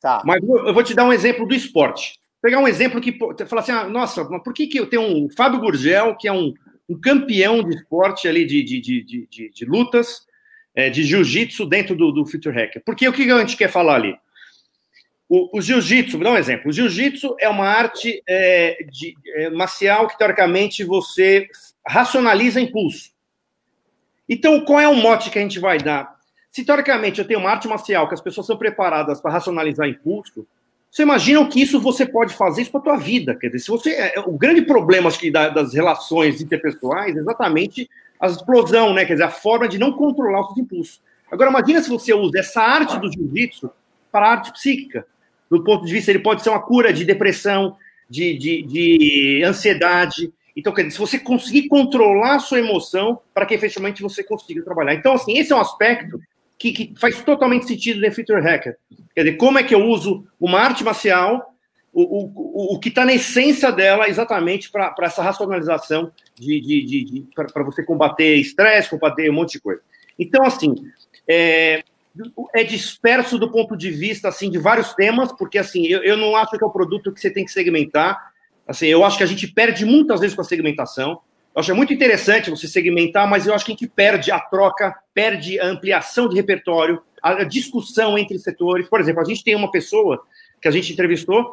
tá. 0.00 0.22
mas 0.24 0.42
eu 0.42 0.72
vou 0.72 0.82
te 0.82 0.94
dar 0.94 1.04
um 1.04 1.12
exemplo 1.12 1.46
do 1.46 1.54
esporte. 1.54 2.18
Pegar 2.40 2.58
um 2.58 2.66
exemplo 2.66 3.00
que 3.00 3.16
falar 3.46 3.60
assim, 3.60 3.72
ah, 3.72 3.84
nossa, 3.84 4.24
mas 4.24 4.42
por 4.42 4.54
que, 4.54 4.66
que 4.66 4.80
eu 4.80 4.88
tenho 4.88 5.02
um 5.02 5.28
Fábio 5.30 5.60
Gurgel, 5.60 6.16
que 6.16 6.26
é 6.26 6.32
um, 6.32 6.52
um 6.88 6.98
campeão 6.98 7.62
de 7.62 7.76
esporte 7.76 8.26
ali 8.26 8.46
de, 8.46 8.62
de, 8.62 8.80
de, 8.80 9.26
de, 9.26 9.50
de 9.50 9.64
lutas, 9.64 10.22
é, 10.74 10.88
de 10.88 11.04
jiu-jitsu 11.04 11.66
dentro 11.66 11.94
do, 11.94 12.10
do 12.10 12.26
Future 12.26 12.54
Hacker? 12.54 12.82
Porque 12.84 13.06
o 13.06 13.12
que 13.12 13.30
a 13.30 13.38
gente 13.40 13.56
quer 13.58 13.68
falar 13.68 13.96
ali? 13.96 14.16
O, 15.34 15.56
o 15.56 15.62
jiu-jitsu, 15.62 16.18
vou 16.18 16.24
dar 16.24 16.32
um 16.32 16.36
exemplo. 16.36 16.68
O 16.68 16.72
jiu-jitsu 16.74 17.34
é 17.40 17.48
uma 17.48 17.66
arte 17.66 18.22
é, 18.28 18.84
de, 18.90 19.14
é, 19.34 19.48
marcial 19.48 20.06
que, 20.06 20.18
teoricamente, 20.18 20.84
você 20.84 21.48
racionaliza 21.86 22.60
impulso. 22.60 23.12
Então, 24.28 24.62
qual 24.62 24.78
é 24.78 24.86
o 24.86 24.94
mote 24.94 25.30
que 25.30 25.38
a 25.38 25.42
gente 25.42 25.58
vai 25.58 25.78
dar? 25.78 26.16
Se, 26.50 26.66
teoricamente, 26.66 27.18
eu 27.18 27.26
tenho 27.26 27.40
uma 27.40 27.48
arte 27.48 27.66
marcial 27.66 28.06
que 28.08 28.12
as 28.12 28.20
pessoas 28.20 28.46
são 28.46 28.58
preparadas 28.58 29.22
para 29.22 29.30
racionalizar 29.30 29.88
impulso, 29.88 30.46
Você 30.90 31.00
imagina 31.00 31.48
que 31.48 31.62
isso 31.62 31.80
você 31.80 32.04
pode 32.04 32.34
fazer 32.34 32.60
isso 32.60 32.70
para 32.70 32.80
a 32.80 32.84
tua 32.84 32.96
vida. 32.98 33.34
Quer 33.34 33.46
dizer, 33.46 33.60
se 33.60 33.68
você. 33.68 33.90
É, 33.92 34.20
o 34.26 34.36
grande 34.36 34.60
problema 34.60 35.08
acho 35.08 35.18
que, 35.18 35.30
das 35.30 35.72
relações 35.72 36.42
interpessoais 36.42 37.16
é 37.16 37.18
exatamente 37.18 37.88
a 38.20 38.26
explosão, 38.26 38.92
né? 38.92 39.06
Quer 39.06 39.14
dizer, 39.14 39.24
a 39.24 39.30
forma 39.30 39.66
de 39.66 39.78
não 39.78 39.94
controlar 39.94 40.42
os 40.42 40.58
impulsos. 40.58 41.00
Agora, 41.30 41.48
imagina 41.48 41.80
se 41.80 41.88
você 41.88 42.12
usa 42.12 42.38
essa 42.38 42.60
arte 42.60 42.98
do 42.98 43.10
jiu-jitsu 43.10 43.70
para 44.10 44.26
a 44.26 44.30
arte 44.32 44.52
psíquica. 44.52 45.06
Do 45.52 45.62
ponto 45.62 45.84
de 45.84 45.92
vista, 45.92 46.10
ele 46.10 46.20
pode 46.20 46.42
ser 46.42 46.48
uma 46.48 46.62
cura 46.62 46.90
de 46.94 47.04
depressão, 47.04 47.76
de, 48.08 48.38
de, 48.38 48.62
de 48.62 49.42
ansiedade. 49.44 50.32
Então, 50.56 50.72
quer 50.72 50.80
dizer, 50.84 50.94
se 50.94 50.98
você 50.98 51.18
conseguir 51.18 51.68
controlar 51.68 52.36
a 52.36 52.38
sua 52.38 52.58
emoção 52.58 53.20
para 53.34 53.44
que 53.44 53.52
efetivamente 53.52 54.00
você 54.00 54.24
consiga 54.24 54.62
trabalhar. 54.62 54.94
Então, 54.94 55.12
assim, 55.12 55.36
esse 55.36 55.52
é 55.52 55.54
um 55.54 55.60
aspecto 55.60 56.18
que, 56.58 56.72
que 56.72 56.94
faz 56.98 57.22
totalmente 57.22 57.66
sentido 57.66 58.00
no 58.00 58.10
Future 58.14 58.40
Hacker. 58.40 58.78
Quer 59.14 59.24
dizer, 59.24 59.36
como 59.36 59.58
é 59.58 59.62
que 59.62 59.74
eu 59.74 59.84
uso 59.84 60.26
uma 60.40 60.58
arte 60.58 60.82
marcial, 60.82 61.54
o, 61.92 62.02
o, 62.02 62.74
o 62.74 62.80
que 62.80 62.88
está 62.88 63.04
na 63.04 63.12
essência 63.12 63.70
dela 63.70 64.08
exatamente 64.08 64.70
para 64.70 64.94
essa 65.02 65.22
racionalização 65.22 66.10
de, 66.34 66.62
de, 66.62 66.82
de, 66.82 67.04
de 67.04 67.26
para 67.34 67.62
você 67.62 67.84
combater 67.84 68.36
estresse, 68.36 68.88
combater 68.88 69.28
um 69.28 69.34
monte 69.34 69.52
de 69.52 69.60
coisa. 69.60 69.82
Então, 70.18 70.46
assim, 70.46 70.74
é, 71.28 71.84
é 72.54 72.62
disperso 72.62 73.38
do 73.38 73.50
ponto 73.50 73.76
de 73.76 73.90
vista 73.90 74.28
assim 74.28 74.50
de 74.50 74.58
vários 74.58 74.94
temas, 74.94 75.32
porque 75.32 75.58
assim 75.58 75.86
eu, 75.86 76.02
eu 76.02 76.16
não 76.16 76.36
acho 76.36 76.56
que 76.56 76.62
é 76.62 76.66
um 76.66 76.70
produto 76.70 77.12
que 77.12 77.20
você 77.20 77.30
tem 77.30 77.44
que 77.44 77.50
segmentar. 77.50 78.32
Assim, 78.66 78.86
eu 78.86 79.04
acho 79.04 79.18
que 79.18 79.24
a 79.24 79.26
gente 79.26 79.48
perde 79.48 79.84
muitas 79.84 80.20
vezes 80.20 80.34
com 80.34 80.42
a 80.42 80.44
segmentação. 80.44 81.20
Eu 81.54 81.60
acho 81.60 81.74
muito 81.74 81.92
interessante 81.92 82.50
você 82.50 82.66
segmentar, 82.66 83.28
mas 83.28 83.46
eu 83.46 83.54
acho 83.54 83.64
que 83.64 83.72
a 83.72 83.74
gente 83.74 83.88
perde 83.88 84.30
a 84.30 84.38
troca, 84.38 84.94
perde 85.12 85.60
a 85.60 85.66
ampliação 85.66 86.28
de 86.28 86.36
repertório, 86.36 87.02
a 87.22 87.44
discussão 87.44 88.16
entre 88.16 88.38
setores. 88.38 88.88
Por 88.88 89.00
exemplo, 89.00 89.20
a 89.20 89.24
gente 89.24 89.44
tem 89.44 89.54
uma 89.54 89.70
pessoa 89.70 90.22
que 90.60 90.68
a 90.68 90.70
gente 90.70 90.92
entrevistou 90.92 91.52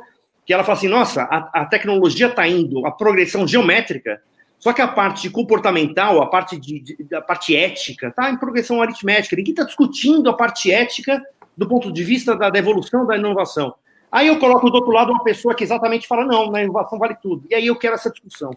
que 0.50 0.54
ela 0.54 0.64
fala 0.64 0.80
assim: 0.80 0.88
nossa, 0.88 1.22
a, 1.24 1.62
a 1.62 1.66
tecnologia 1.66 2.26
está 2.26 2.48
indo, 2.48 2.84
a 2.84 2.92
progressão 2.92 3.48
geométrica, 3.48 4.20
só 4.60 4.74
que 4.74 4.82
a 4.82 4.88
parte 4.88 5.30
comportamental, 5.30 6.22
a 6.22 6.28
parte, 6.28 6.58
de, 6.58 6.82
de 6.82 7.16
a 7.16 7.22
parte 7.22 7.56
ética, 7.56 8.10
está 8.10 8.30
em 8.30 8.38
progressão 8.38 8.82
aritmética. 8.82 9.36
Ninguém 9.36 9.54
está 9.54 9.64
discutindo 9.64 10.30
a 10.30 10.34
parte 10.34 10.72
ética 10.72 11.22
do 11.56 11.68
ponto 11.68 11.92
de 11.92 12.04
vista 12.04 12.36
da, 12.36 12.50
da 12.50 12.60
evolução 12.60 13.06
da 13.08 13.18
inovação. 13.18 13.74
Aí 14.12 14.28
eu 14.28 14.38
coloco 14.38 14.70
do 14.70 14.76
outro 14.76 14.92
lado 14.92 15.12
uma 15.12 15.24
pessoa 15.24 15.56
que 15.56 15.64
exatamente 15.64 16.08
fala: 16.08 16.26
não, 16.26 16.52
na 16.52 16.62
inovação 16.62 17.00
vale 17.00 17.16
tudo. 17.22 17.46
E 17.50 17.56
aí 17.56 17.68
eu 17.68 17.76
quero 17.76 17.96
essa 17.96 18.10
discussão. 18.10 18.52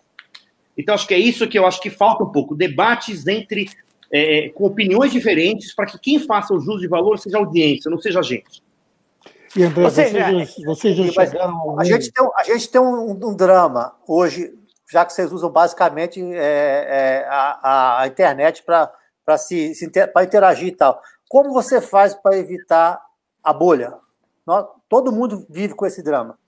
Então, 0.77 0.95
acho 0.95 1.07
que 1.07 1.15
é 1.15 1.19
isso 1.19 1.47
que 1.47 1.59
eu 1.59 1.67
acho 1.67 1.81
que 1.81 1.91
falta 1.91 2.25
um 2.25 2.33
pouco: 2.33 2.55
debates 2.55 3.27
entre 3.27 3.69
é, 4.11 4.51
com 4.51 4.65
opiniões 4.65 5.13
diferentes 5.13 5.75
para 5.75 5.87
que 5.87 5.99
quem 5.99 6.19
faça 6.19 6.53
o 6.53 6.61
juízo 6.61 6.81
de 6.81 6.89
valor 6.89 7.19
seja 7.19 7.39
a 7.39 7.41
audiência, 7.41 7.91
não 7.91 7.99
seja 7.99 8.21
a 8.21 8.23
gente. 8.23 8.63
E 9.55 9.63
André, 9.63 9.83
vocês, 9.83 10.13
já, 10.13 10.31
vocês 10.65 10.97
já 10.97 11.27
chegaram. 11.27 11.79
A 11.79 11.85
gente 11.85 12.11
tem, 12.11 12.27
a 12.37 12.45
gente 12.45 12.71
tem 12.71 12.81
um, 12.81 13.11
um, 13.11 13.35
drama 13.35 13.95
hoje, 14.09 14.53
já 14.93 15.05
que 15.05 15.13
vocês 15.13 15.33
usam 15.33 15.51
basicamente 15.51 16.21
é, 16.21 16.37
é, 16.37 17.27
a, 17.29 18.03
a, 18.03 18.07
internet 18.07 18.63
para 18.63 19.39
se, 19.39 19.75
se 19.75 19.87
interagir 19.87 20.69
e 20.69 20.77
tal. 20.77 21.01
Como 21.29 21.53
você 21.53 21.81
faz 21.81 22.15
para 22.15 22.37
evitar 22.37 23.01
a 23.43 23.53
bolha? 23.53 23.95
Nós, 24.47 24.67
todo 24.89 25.11
mundo 25.11 25.47
vive 25.49 25.75
com 25.75 25.87
esse 25.87 26.03
drama. 26.03 26.39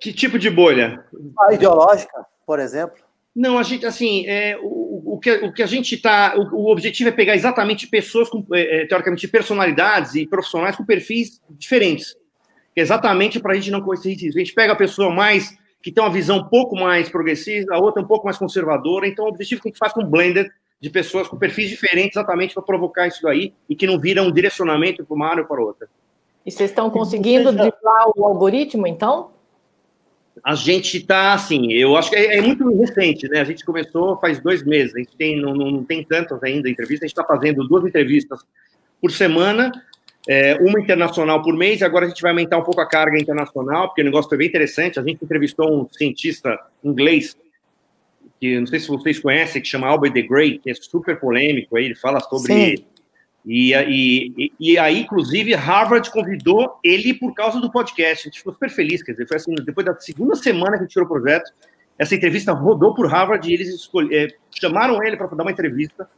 Que 0.00 0.12
tipo 0.12 0.38
de 0.38 0.48
bolha? 0.48 1.04
A 1.38 1.52
ideológica 1.52 2.26
por 2.46 2.58
exemplo? 2.58 2.96
Não, 3.34 3.58
a 3.58 3.62
gente, 3.62 3.86
assim, 3.86 4.26
é, 4.26 4.58
o, 4.60 5.14
o, 5.14 5.18
que, 5.18 5.30
o 5.30 5.52
que 5.52 5.62
a 5.62 5.66
gente 5.66 5.94
está. 5.94 6.34
O, 6.36 6.66
o, 6.66 6.70
objetivo 6.70 7.08
é 7.08 7.12
pegar 7.12 7.34
exatamente 7.34 7.86
pessoas 7.86 8.28
com, 8.28 8.44
é, 8.52 8.82
é 8.82 8.86
teoricamente, 8.86 9.26
personalidades 9.26 10.14
e 10.14 10.26
profissionais 10.26 10.76
com 10.76 10.84
perfis 10.84 11.40
diferentes. 11.50 12.14
Exatamente 12.76 13.40
para 13.40 13.52
a 13.52 13.54
gente 13.54 13.70
não 13.70 13.80
conhecer 13.80 14.12
isso. 14.12 14.36
A 14.36 14.40
gente 14.40 14.54
pega 14.54 14.74
a 14.74 14.76
pessoa 14.76 15.10
mais 15.10 15.56
que 15.82 15.90
tem 15.90 16.02
uma 16.02 16.12
visão 16.12 16.38
um 16.38 16.44
pouco 16.44 16.76
mais 16.76 17.08
progressista, 17.08 17.74
a 17.74 17.78
outra 17.78 18.02
um 18.02 18.06
pouco 18.06 18.24
mais 18.24 18.38
conservadora. 18.38 19.06
Então, 19.06 19.24
o 19.24 19.28
objetivo 19.28 19.58
é 19.58 19.62
que 19.62 19.68
a 19.68 19.70
gente 19.70 19.78
faz 19.78 19.92
com 19.92 20.02
um 20.02 20.06
blender 20.06 20.50
de 20.80 20.90
pessoas 20.90 21.28
com 21.28 21.36
perfis 21.36 21.68
diferentes, 21.68 22.16
exatamente 22.16 22.54
para 22.54 22.62
provocar 22.62 23.06
isso 23.06 23.22
daí 23.22 23.52
e 23.68 23.74
que 23.74 23.86
não 23.86 23.98
vira 23.98 24.22
um 24.22 24.32
direcionamento 24.32 25.04
para 25.04 25.14
uma 25.14 25.26
área 25.26 25.42
ou 25.42 25.48
para 25.48 25.60
outra. 25.62 25.88
E 26.44 26.50
vocês 26.50 26.70
estão 26.70 26.90
conseguindo 26.90 27.52
driblar 27.52 28.08
o 28.16 28.24
algoritmo, 28.24 28.86
então? 28.86 29.30
a 30.42 30.54
gente 30.54 30.98
está 30.98 31.34
assim, 31.34 31.72
eu 31.72 31.96
acho 31.96 32.10
que 32.10 32.16
é, 32.16 32.38
é, 32.38 32.40
muito 32.40 32.68
recente, 32.78 33.28
né? 33.28 33.40
A 33.40 33.44
gente 33.44 33.64
começou 33.64 34.18
faz 34.18 34.40
dois 34.40 34.64
meses, 34.64 34.94
a 34.94 34.98
gente 34.98 35.16
tem, 35.16 35.40
não, 35.40 35.54
não 35.54 35.84
tem 35.84 36.02
tantas 36.04 36.42
ainda 36.42 36.70
entrevistas, 36.70 37.02
a 37.02 37.06
gente 37.06 37.18
está 37.18 37.24
fazendo 37.24 37.66
duas 37.66 37.84
entrevistas 37.84 38.40
por 39.00 39.10
semana, 39.10 39.70
é, 40.28 40.54
uma 40.56 40.80
internacional 40.80 41.42
por 41.42 41.56
mês, 41.56 41.80
e 41.80 41.84
agora 41.84 42.06
a 42.06 42.08
gente 42.08 42.22
vai 42.22 42.30
aumentar 42.30 42.58
um 42.58 42.62
pouco 42.62 42.80
a 42.80 42.88
carga 42.88 43.18
internacional, 43.18 43.88
porque 43.88 44.02
o 44.02 44.04
negócio 44.04 44.28
foi 44.28 44.38
bem 44.38 44.48
interessante. 44.48 44.98
A 44.98 45.02
gente 45.02 45.24
entrevistou 45.24 45.72
um 45.72 45.88
cientista 45.90 46.58
inglês, 46.82 47.36
que 48.40 48.58
não 48.58 48.66
sei 48.66 48.80
se 48.80 48.88
vocês 48.88 49.18
conhecem, 49.18 49.60
que 49.60 49.68
chama 49.68 49.88
Albert 49.88 50.12
de 50.12 50.22
Grey, 50.22 50.58
que 50.58 50.70
é 50.70 50.74
super 50.74 51.18
polêmico, 51.18 51.76
aí 51.76 51.86
ele 51.86 51.94
fala 51.94 52.20
sobre. 52.20 52.84
E, 53.44 53.72
e, 53.74 54.52
e, 54.60 54.78
aí, 54.78 55.00
inclusive, 55.00 55.52
Harvard 55.54 56.08
convidou 56.12 56.78
ele 56.84 57.12
por 57.14 57.34
causa 57.34 57.60
do 57.60 57.72
podcast. 57.72 58.22
A 58.22 58.30
gente 58.30 58.38
ficou 58.38 58.52
super 58.52 58.70
feliz, 58.70 59.02
quer 59.02 59.12
dizer, 59.12 59.26
foi 59.26 59.36
assim, 59.36 59.52
depois 59.56 59.84
da 59.84 59.98
segunda 59.98 60.36
semana 60.36 60.72
que 60.72 60.76
a 60.76 60.82
gente 60.82 60.92
tirou 60.92 61.06
o 61.06 61.08
projeto, 61.08 61.50
essa 61.98 62.14
entrevista 62.14 62.52
rodou 62.52 62.94
por 62.94 63.06
Harvard 63.08 63.48
e 63.48 63.52
eles 63.52 63.68
escolhe, 63.68 64.14
é, 64.14 64.28
chamaram 64.52 65.02
ele 65.02 65.16
para 65.16 65.26
dar 65.26 65.42
uma 65.42 65.50
entrevista 65.50 66.08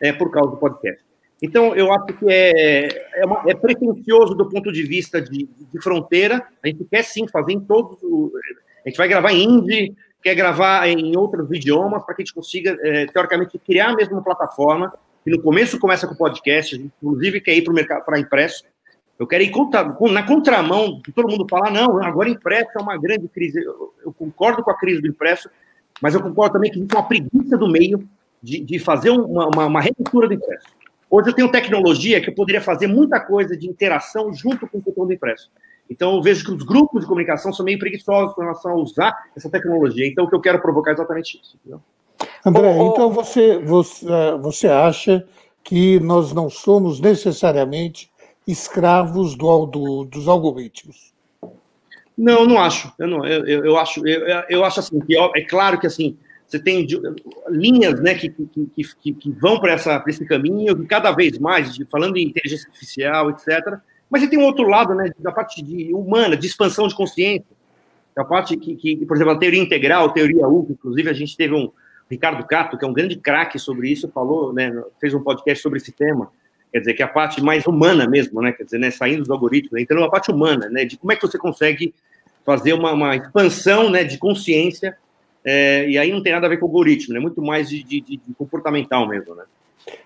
é, 0.00 0.12
por 0.12 0.30
causa 0.30 0.50
do 0.50 0.56
podcast. 0.58 1.02
Então, 1.44 1.76
eu 1.76 1.92
acho 1.92 2.06
que 2.06 2.24
é, 2.26 3.20
é, 3.20 3.26
uma, 3.26 3.42
é 3.46 3.54
pretencioso 3.54 4.34
do 4.34 4.48
ponto 4.48 4.72
de 4.72 4.82
vista 4.82 5.20
de, 5.20 5.46
de, 5.46 5.82
fronteira. 5.82 6.42
A 6.62 6.68
gente 6.68 6.86
quer 6.86 7.02
sim 7.02 7.28
fazer 7.28 7.52
em 7.52 7.60
todos. 7.60 7.98
A 8.82 8.88
gente 8.88 8.96
vai 8.96 9.06
gravar 9.06 9.30
em 9.30 9.42
hindi, 9.42 9.94
quer 10.22 10.34
gravar 10.34 10.88
em 10.88 11.14
outros 11.14 11.46
idiomas 11.50 12.02
para 12.02 12.14
que 12.14 12.22
a 12.22 12.24
gente 12.24 12.34
consiga, 12.34 12.78
é, 12.80 13.04
teoricamente, 13.08 13.58
criar 13.58 13.90
a 13.90 13.94
mesma 13.94 14.22
plataforma 14.22 14.90
que 15.22 15.30
no 15.30 15.42
começo 15.42 15.78
começa 15.78 16.06
com 16.06 16.14
podcast, 16.14 16.76
inclusive 16.76 17.42
quer 17.42 17.54
ir 17.54 17.62
para 17.62 17.72
o 17.72 17.76
mercado 17.76 18.04
para 18.06 18.18
impresso. 18.18 18.64
Eu 19.18 19.26
quero 19.26 19.42
ir 19.42 19.50
contra, 19.50 19.84
na 19.84 20.22
contramão 20.22 21.02
de 21.04 21.12
todo 21.12 21.28
mundo 21.28 21.46
falar, 21.48 21.70
não, 21.70 22.02
agora 22.02 22.30
impresso 22.30 22.70
é 22.74 22.80
uma 22.80 22.96
grande 22.96 23.28
crise. 23.28 23.62
Eu, 23.62 23.92
eu, 24.02 24.14
concordo 24.14 24.62
com 24.62 24.70
a 24.70 24.78
crise 24.78 25.02
do 25.02 25.08
impresso, 25.08 25.50
mas 26.00 26.14
eu 26.14 26.22
concordo 26.22 26.54
também 26.54 26.70
que 26.70 26.78
existe 26.78 26.94
uma 26.94 27.06
preguiça 27.06 27.58
do 27.58 27.68
meio 27.68 28.08
de, 28.42 28.60
de 28.60 28.78
fazer 28.78 29.10
uma, 29.10 29.46
uma, 29.46 29.66
uma 29.66 29.80
releitura 29.82 30.26
do 30.26 30.32
impresso. 30.32 30.83
Hoje 31.10 31.30
eu 31.30 31.34
tenho 31.34 31.50
tecnologia 31.50 32.20
que 32.20 32.30
eu 32.30 32.34
poderia 32.34 32.60
fazer 32.60 32.86
muita 32.86 33.20
coisa 33.20 33.56
de 33.56 33.68
interação 33.68 34.32
junto 34.32 34.66
com 34.66 34.78
o 34.78 34.82
conteúdo 34.82 35.12
impresso. 35.12 35.50
Então 35.88 36.14
eu 36.16 36.22
vejo 36.22 36.44
que 36.44 36.52
os 36.52 36.62
grupos 36.62 37.02
de 37.02 37.06
comunicação 37.06 37.52
são 37.52 37.64
meio 37.64 37.78
preguiçosos 37.78 38.34
com 38.34 38.40
relação 38.40 38.72
a 38.72 38.76
usar 38.76 39.14
essa 39.36 39.50
tecnologia. 39.50 40.06
Então 40.06 40.24
o 40.24 40.28
que 40.28 40.34
eu 40.34 40.40
quero 40.40 40.60
provocar 40.60 40.90
é 40.90 40.94
exatamente 40.94 41.40
isso. 41.42 41.56
Entendeu? 41.60 41.80
André, 42.44 42.78
então 42.78 43.10
você, 43.10 43.58
você, 43.58 44.06
é, 44.06 44.38
você 44.38 44.68
acha 44.68 45.26
que 45.62 45.98
nós 46.00 46.32
não 46.32 46.50
somos 46.50 47.00
necessariamente 47.00 48.10
escravos 48.46 49.34
do, 49.34 49.66
do, 49.66 50.04
dos 50.04 50.28
algoritmos? 50.28 51.14
Não, 52.16 52.44
não 52.46 52.58
acho. 52.58 52.92
Eu, 52.98 53.08
não, 53.08 53.26
eu, 53.26 53.46
eu, 53.46 53.64
eu 53.64 53.78
acho, 53.78 54.06
eu, 54.06 54.44
eu 54.48 54.64
acho 54.64 54.80
assim, 54.80 55.00
que 55.00 55.16
é 55.16 55.40
claro 55.42 55.80
que 55.80 55.86
assim, 55.86 56.16
você 56.54 56.58
tem 56.60 56.86
linhas 57.48 58.00
né, 58.00 58.14
que, 58.14 58.28
que, 58.30 58.84
que, 59.00 59.12
que 59.12 59.30
vão 59.32 59.58
para 59.58 59.74
esse 60.06 60.24
caminho, 60.24 60.76
que 60.76 60.86
cada 60.86 61.10
vez 61.10 61.38
mais, 61.38 61.76
falando 61.90 62.16
em 62.16 62.26
inteligência 62.28 62.68
artificial, 62.68 63.30
etc. 63.30 63.78
Mas 64.08 64.22
você 64.22 64.28
tem 64.28 64.38
um 64.38 64.44
outro 64.44 64.68
lado, 64.68 64.94
né, 64.94 65.10
da 65.18 65.32
parte 65.32 65.62
de, 65.62 65.92
humana, 65.92 66.36
de 66.36 66.46
expansão 66.46 66.86
de 66.86 66.94
consciência, 66.94 67.46
a 68.16 68.24
parte 68.24 68.56
que, 68.56 68.76
que, 68.76 69.04
por 69.04 69.16
exemplo, 69.16 69.32
a 69.32 69.38
teoria 69.38 69.60
integral, 69.60 70.06
a 70.06 70.12
teoria 70.12 70.46
U, 70.46 70.66
inclusive 70.70 71.10
a 71.10 71.12
gente 71.12 71.36
teve 71.36 71.52
um, 71.52 71.70
Ricardo 72.08 72.46
Cato, 72.46 72.78
que 72.78 72.84
é 72.84 72.88
um 72.88 72.92
grande 72.92 73.16
craque 73.16 73.58
sobre 73.58 73.90
isso, 73.90 74.08
falou, 74.08 74.52
né, 74.52 74.72
fez 75.00 75.12
um 75.14 75.22
podcast 75.22 75.60
sobre 75.60 75.78
esse 75.78 75.90
tema. 75.90 76.30
Quer 76.70 76.80
dizer, 76.80 76.94
que 76.94 77.02
é 77.02 77.04
a 77.04 77.08
parte 77.08 77.42
mais 77.42 77.66
humana 77.66 78.06
mesmo, 78.08 78.42
né? 78.42 78.50
Quer 78.50 78.64
dizer, 78.64 78.78
né, 78.78 78.90
saindo 78.90 79.20
dos 79.20 79.30
algoritmos, 79.30 79.80
entrando 79.80 80.00
na 80.00 80.10
parte 80.10 80.32
humana, 80.32 80.68
né? 80.68 80.84
De 80.84 80.96
como 80.96 81.12
é 81.12 81.16
que 81.16 81.22
você 81.22 81.38
consegue 81.38 81.94
fazer 82.44 82.72
uma, 82.72 82.92
uma 82.92 83.14
expansão 83.14 83.88
né, 83.88 84.02
de 84.02 84.18
consciência, 84.18 84.96
é, 85.44 85.88
e 85.88 85.98
aí 85.98 86.10
não 86.10 86.22
tem 86.22 86.32
nada 86.32 86.46
a 86.46 86.48
ver 86.48 86.58
com 86.58 86.66
o 86.66 86.68
algoritmo, 86.68 87.14
é 87.14 87.18
né, 87.18 87.20
muito 87.20 87.42
mais 87.42 87.68
de, 87.68 87.82
de, 87.82 88.00
de, 88.00 88.20
comportamental 88.38 89.06
mesmo, 89.06 89.34
né? 89.34 89.44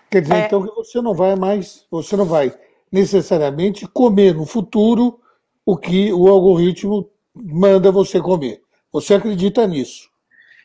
Quer 0.09 0.21
dizer, 0.21 0.35
é... 0.35 0.45
então, 0.45 0.61
que 0.61 0.75
você 0.75 1.01
não 1.01 1.13
vai 1.13 1.35
mais, 1.35 1.85
você 1.89 2.17
não 2.17 2.25
vai 2.25 2.53
necessariamente 2.91 3.87
comer 3.87 4.33
no 4.33 4.45
futuro 4.45 5.19
o 5.65 5.77
que 5.77 6.11
o 6.11 6.27
algoritmo 6.27 7.09
manda 7.33 7.91
você 7.91 8.19
comer. 8.19 8.61
Você 8.91 9.13
acredita 9.13 9.65
nisso? 9.67 10.09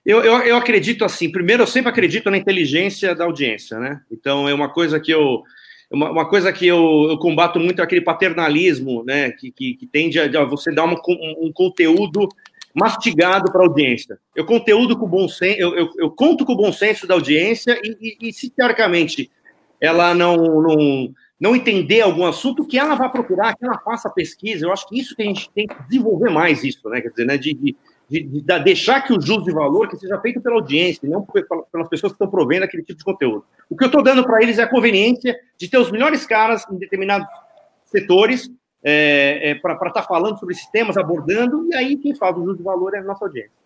Eu, 0.04 0.22
eu, 0.22 0.38
eu, 0.40 0.56
acredito 0.56 1.04
assim, 1.04 1.30
primeiro, 1.30 1.62
eu 1.62 1.66
sempre 1.66 1.90
acredito 1.90 2.30
na 2.30 2.36
inteligência 2.36 3.14
da 3.14 3.24
audiência, 3.24 3.78
né? 3.78 4.00
Então, 4.10 4.48
é 4.48 4.54
uma 4.54 4.68
coisa 4.68 4.98
que 4.98 5.10
eu. 5.10 5.42
Uma, 5.90 6.10
uma 6.10 6.28
coisa 6.28 6.52
que 6.52 6.66
eu, 6.66 7.08
eu, 7.10 7.18
combato 7.18 7.60
muito 7.60 7.80
é 7.80 7.84
aquele 7.84 8.00
paternalismo, 8.00 9.04
né? 9.04 9.30
Que, 9.30 9.50
que, 9.50 9.74
que 9.74 9.86
tende 9.86 10.18
a, 10.18 10.24
a 10.24 10.44
você 10.44 10.72
dar 10.72 10.84
uma, 10.84 11.00
um, 11.08 11.46
um 11.46 11.52
conteúdo 11.52 12.28
mastigado 12.74 13.52
para 13.52 13.62
a 13.62 13.66
audiência. 13.66 14.18
Eu 14.34 14.44
conteúdo 14.44 14.98
com 14.98 15.06
bom 15.06 15.28
senso, 15.28 15.60
eu, 15.60 15.76
eu, 15.76 15.90
eu, 15.96 16.10
conto 16.10 16.44
com 16.44 16.54
o 16.54 16.56
bom 16.56 16.72
senso 16.72 17.06
da 17.06 17.14
audiência 17.14 17.80
e, 17.84 18.18
e, 18.20 18.28
e 18.28 18.32
se 18.32 18.50
teoricamente 18.50 19.30
ela 19.80 20.12
não, 20.12 20.36
não, 20.36 21.14
não 21.38 21.54
entender 21.54 22.00
algum 22.00 22.26
assunto, 22.26 22.66
que 22.66 22.78
ela 22.78 22.94
vá 22.96 23.08
procurar, 23.08 23.54
que 23.54 23.64
ela 23.64 23.78
faça 23.78 24.10
pesquisa. 24.10 24.66
Eu 24.66 24.72
acho 24.72 24.88
que 24.88 24.98
isso 24.98 25.14
que 25.14 25.22
a 25.22 25.26
gente 25.26 25.48
tem 25.50 25.66
que 25.66 25.82
desenvolver 25.84 26.30
mais 26.30 26.64
isso, 26.64 26.88
né? 26.88 27.00
Quer 27.00 27.10
dizer, 27.10 27.26
né? 27.26 27.36
De, 27.36 27.54
de, 27.54 27.76
de, 28.08 28.22
de 28.22 28.58
deixar 28.60 29.02
que 29.02 29.12
o 29.12 29.20
justo 29.20 29.44
de 29.44 29.52
valor 29.52 29.88
que 29.88 29.96
seja 29.96 30.18
feito 30.20 30.40
pela 30.40 30.56
audiência, 30.56 31.08
não 31.08 31.24
pelas 31.70 31.88
pessoas 31.88 32.12
que 32.12 32.16
estão 32.16 32.30
provendo 32.30 32.64
aquele 32.64 32.82
tipo 32.82 32.98
de 32.98 33.04
conteúdo. 33.04 33.44
O 33.70 33.76
que 33.76 33.84
eu 33.84 33.88
estou 33.88 34.02
dando 34.02 34.24
para 34.24 34.42
eles 34.42 34.58
é 34.58 34.62
a 34.62 34.68
conveniência 34.68 35.36
de 35.56 35.68
ter 35.68 35.78
os 35.78 35.90
melhores 35.90 36.26
caras 36.26 36.64
em 36.70 36.76
determinados 36.76 37.28
setores 37.84 38.50
é, 38.84 39.50
é, 39.50 39.54
para 39.54 39.72
estar 39.74 39.90
tá 39.90 40.02
falando 40.02 40.38
sobre 40.38 40.54
esses 40.54 40.66
temas, 40.66 40.98
abordando, 40.98 41.66
e 41.70 41.74
aí 41.74 41.96
quem 41.96 42.14
faz 42.14 42.36
o 42.36 42.44
justo 42.44 42.58
de 42.58 42.62
valor 42.62 42.94
é 42.94 42.98
a 42.98 43.02
nossa 43.02 43.24
audiência. 43.24 43.64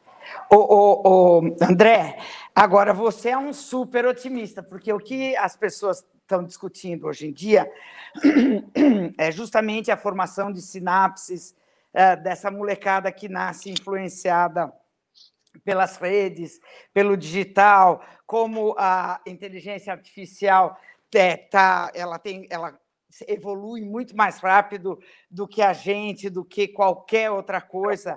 André, 1.60 2.18
agora 2.54 2.94
você 2.94 3.30
é 3.30 3.38
um 3.38 3.52
super 3.52 4.06
otimista, 4.06 4.62
porque 4.62 4.92
o 4.92 4.98
que 4.98 5.36
as 5.36 5.56
pessoas 5.56 6.06
estão 6.20 6.44
discutindo 6.44 7.06
hoje 7.06 7.26
em 7.26 7.32
dia 7.32 7.70
é 9.18 9.32
justamente 9.32 9.90
a 9.90 9.96
formação 9.96 10.52
de 10.52 10.60
sinapses 10.60 11.56
é, 11.92 12.14
dessa 12.14 12.50
molecada 12.50 13.10
que 13.10 13.28
nasce 13.28 13.70
influenciada 13.70 14.72
pelas 15.64 15.96
redes, 15.96 16.60
pelo 16.92 17.16
digital, 17.16 18.04
como 18.26 18.74
a 18.78 19.20
inteligência 19.26 19.92
artificial 19.92 20.78
é, 21.14 21.36
tá, 21.36 21.90
ela 21.94 22.18
tem, 22.18 22.46
ela 22.50 22.78
evolui 23.26 23.80
muito 23.80 24.16
mais 24.16 24.38
rápido 24.38 24.98
do 25.30 25.46
que 25.46 25.62
a 25.62 25.72
gente, 25.72 26.28
do 26.28 26.44
que 26.44 26.68
qualquer 26.68 27.30
outra 27.30 27.60
coisa, 27.60 28.16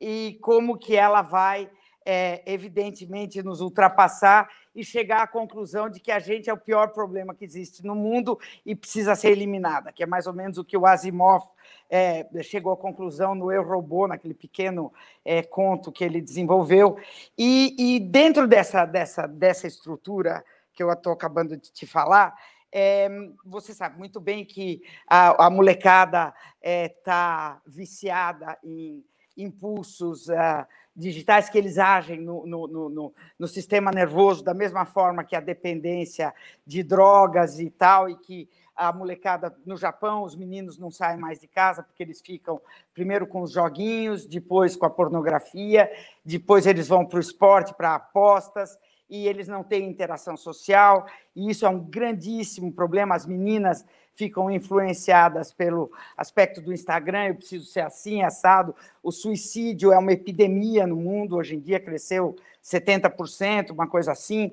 e 0.00 0.38
como 0.40 0.76
que 0.76 0.96
ela 0.96 1.22
vai, 1.22 1.70
é, 2.04 2.42
evidentemente, 2.44 3.42
nos 3.42 3.60
ultrapassar 3.60 4.48
e 4.74 4.84
chegar 4.84 5.22
à 5.22 5.26
conclusão 5.26 5.88
de 5.88 6.00
que 6.00 6.10
a 6.10 6.18
gente 6.18 6.48
é 6.48 6.52
o 6.52 6.58
pior 6.58 6.88
problema 6.88 7.34
que 7.34 7.44
existe 7.44 7.84
no 7.84 7.94
mundo 7.94 8.38
e 8.64 8.74
precisa 8.74 9.14
ser 9.14 9.30
eliminada, 9.30 9.92
que 9.92 10.02
é 10.02 10.06
mais 10.06 10.26
ou 10.26 10.32
menos 10.32 10.58
o 10.58 10.64
que 10.64 10.76
o 10.76 10.86
Asimov 10.86 11.44
é, 11.90 12.26
chegou 12.42 12.72
à 12.72 12.76
conclusão 12.76 13.34
no 13.34 13.52
Eu 13.52 13.62
Robô, 13.62 14.08
naquele 14.08 14.34
pequeno 14.34 14.92
é, 15.24 15.42
conto 15.42 15.92
que 15.92 16.02
ele 16.02 16.20
desenvolveu. 16.20 16.96
E, 17.36 17.96
e 17.96 18.00
dentro 18.00 18.48
dessa, 18.48 18.86
dessa, 18.86 19.26
dessa 19.26 19.66
estrutura 19.66 20.42
que 20.72 20.82
eu 20.82 20.90
estou 20.90 21.12
acabando 21.12 21.56
de 21.56 21.70
te 21.70 21.86
falar, 21.86 22.34
é, 22.72 23.08
você 23.44 23.74
sabe 23.74 23.98
muito 23.98 24.18
bem 24.18 24.44
que 24.44 24.82
a, 25.06 25.46
a 25.46 25.50
molecada 25.50 26.32
está 26.62 27.60
é, 27.64 27.70
viciada 27.70 28.58
em 28.64 29.04
impulsos 29.36 30.28
uh, 30.28 30.66
digitais 30.94 31.48
que 31.48 31.56
eles 31.56 31.78
agem 31.78 32.20
no, 32.20 32.46
no, 32.46 32.68
no, 32.68 33.14
no, 33.38 33.48
sistema 33.48 33.90
nervoso 33.90 34.44
da 34.44 34.52
mesma 34.52 34.84
forma 34.84 35.24
que 35.24 35.34
a 35.34 35.40
dependência 35.40 36.34
de 36.66 36.82
drogas 36.82 37.58
e 37.58 37.70
tal, 37.70 38.10
e 38.10 38.16
que 38.16 38.48
a 38.76 38.92
molecada 38.92 39.54
no 39.64 39.76
Japão, 39.76 40.22
os 40.22 40.34
meninos 40.34 40.78
não 40.78 40.90
saem 40.90 41.18
mais 41.18 41.38
de 41.40 41.46
casa 41.46 41.82
porque 41.82 42.02
eles 42.02 42.20
ficam 42.20 42.60
primeiro 42.94 43.26
com 43.26 43.42
os 43.42 43.52
joguinhos, 43.52 44.26
depois 44.26 44.76
com 44.76 44.86
a 44.86 44.90
pornografia, 44.90 45.90
depois 46.24 46.66
eles 46.66 46.88
vão 46.88 47.06
para 47.06 47.18
o 47.18 47.20
esporte, 47.20 47.74
para 47.74 47.94
apostas, 47.94 48.78
e 49.12 49.28
eles 49.28 49.46
não 49.46 49.62
têm 49.62 49.90
interação 49.90 50.38
social, 50.38 51.04
e 51.36 51.50
isso 51.50 51.66
é 51.66 51.68
um 51.68 51.78
grandíssimo 51.78 52.72
problema. 52.72 53.14
As 53.14 53.26
meninas 53.26 53.84
ficam 54.14 54.50
influenciadas 54.50 55.52
pelo 55.52 55.92
aspecto 56.16 56.62
do 56.62 56.72
Instagram, 56.72 57.26
eu 57.26 57.34
preciso 57.34 57.66
ser 57.66 57.80
assim, 57.80 58.22
assado. 58.22 58.74
O 59.02 59.12
suicídio 59.12 59.92
é 59.92 59.98
uma 59.98 60.14
epidemia 60.14 60.86
no 60.86 60.96
mundo, 60.96 61.36
hoje 61.36 61.56
em 61.56 61.60
dia 61.60 61.78
cresceu 61.78 62.36
70%, 62.64 63.72
uma 63.72 63.86
coisa 63.86 64.12
assim. 64.12 64.50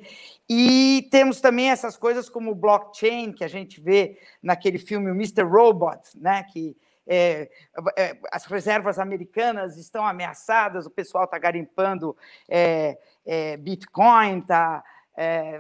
E 0.50 1.08
temos 1.10 1.40
também 1.40 1.70
essas 1.70 1.96
coisas 1.96 2.28
como 2.28 2.52
o 2.52 2.56
blockchain, 2.56 3.32
que 3.32 3.46
a 3.46 3.50
gente 3.50 3.80
vê 3.80 4.18
naquele 4.44 4.78
filme 4.78 5.10
Mr. 5.12 5.44
Robot, 5.44 6.02
né, 6.16 6.44
que 6.44 6.76
é, 7.12 7.50
é, 7.98 8.18
as 8.32 8.46
reservas 8.46 9.00
americanas 9.00 9.78
estão 9.78 10.06
ameaçadas, 10.06 10.86
o 10.86 10.92
pessoal 10.92 11.24
está 11.24 11.40
garimpando 11.40 12.16
é, 12.48 13.00
é, 13.26 13.58
Bitcoin, 13.58 14.42
tá, 14.42 14.84
é, 15.18 15.60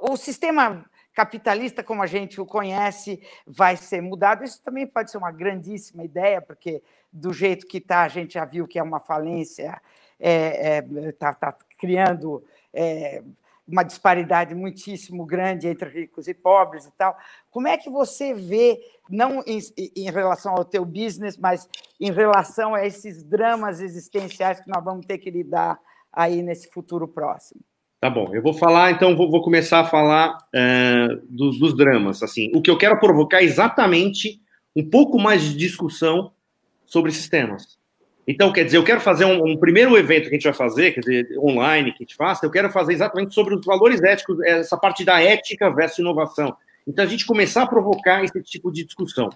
o 0.00 0.16
sistema 0.16 0.82
capitalista 1.12 1.82
como 1.82 2.02
a 2.02 2.06
gente 2.06 2.40
o 2.40 2.46
conhece 2.46 3.22
vai 3.46 3.76
ser 3.76 4.00
mudado. 4.00 4.42
Isso 4.42 4.62
também 4.62 4.86
pode 4.86 5.10
ser 5.10 5.18
uma 5.18 5.30
grandíssima 5.30 6.04
ideia, 6.04 6.40
porque 6.40 6.82
do 7.12 7.34
jeito 7.34 7.66
que 7.66 7.76
está, 7.76 8.02
a 8.02 8.08
gente 8.08 8.34
já 8.34 8.46
viu 8.46 8.66
que 8.66 8.78
é 8.78 8.82
uma 8.82 9.00
falência, 9.00 9.78
está 10.18 11.34
tá 11.34 11.54
criando 11.76 12.42
é, 12.72 13.22
uma 13.70 13.82
disparidade 13.82 14.54
muitíssimo 14.54 15.24
grande 15.24 15.68
entre 15.68 15.88
ricos 15.88 16.26
e 16.26 16.34
pobres 16.34 16.86
e 16.86 16.92
tal. 16.96 17.16
Como 17.50 17.68
é 17.68 17.76
que 17.76 17.88
você 17.88 18.34
vê, 18.34 18.80
não 19.08 19.42
em, 19.46 19.60
em, 19.96 20.10
relação 20.10 20.54
ao 20.54 20.64
teu 20.64 20.84
business, 20.84 21.36
mas 21.36 21.68
em 22.00 22.10
relação 22.10 22.74
a 22.74 22.84
esses 22.84 23.22
dramas 23.22 23.80
existenciais 23.80 24.60
que 24.60 24.68
nós 24.68 24.84
vamos 24.84 25.06
ter 25.06 25.18
que 25.18 25.30
lidar 25.30 25.78
aí 26.12 26.42
nesse 26.42 26.70
futuro 26.70 27.06
próximo? 27.06 27.60
Tá 28.00 28.08
bom, 28.08 28.34
eu 28.34 28.42
vou 28.42 28.54
falar, 28.54 28.92
então 28.92 29.14
vou, 29.14 29.30
vou 29.30 29.42
começar 29.42 29.80
a 29.80 29.84
falar 29.84 30.38
é, 30.54 31.08
dos, 31.28 31.58
dos 31.58 31.76
dramas. 31.76 32.22
Assim, 32.22 32.50
o 32.54 32.62
que 32.62 32.70
eu 32.70 32.78
quero 32.78 32.98
provocar 32.98 33.40
é 33.40 33.44
exatamente 33.44 34.40
um 34.74 34.88
pouco 34.88 35.18
mais 35.18 35.42
de 35.42 35.54
discussão 35.54 36.32
sobre 36.86 37.10
esses 37.10 37.28
temas. 37.28 37.79
Então, 38.30 38.52
quer 38.52 38.64
dizer, 38.64 38.76
eu 38.76 38.84
quero 38.84 39.00
fazer 39.00 39.24
um, 39.24 39.44
um, 39.44 39.56
primeiro 39.56 39.98
evento 39.98 40.28
que 40.28 40.28
a 40.28 40.32
gente 40.34 40.44
vai 40.44 40.52
fazer, 40.52 40.92
quer 40.92 41.00
dizer, 41.00 41.36
online, 41.36 41.90
que 41.90 42.04
a 42.04 42.06
gente 42.06 42.14
faça, 42.14 42.46
eu 42.46 42.50
quero 42.50 42.70
fazer 42.70 42.92
exatamente 42.92 43.34
sobre 43.34 43.56
os 43.56 43.66
valores 43.66 44.00
éticos, 44.00 44.40
essa 44.44 44.76
parte 44.76 45.04
da 45.04 45.20
ética 45.20 45.68
versus 45.68 45.98
inovação. 45.98 46.56
Então, 46.86 47.04
a 47.04 47.08
gente 47.08 47.26
começar 47.26 47.64
a 47.64 47.66
provocar 47.66 48.22
esse 48.22 48.40
tipo 48.42 48.70
de 48.70 48.84
discussão. 48.84 49.30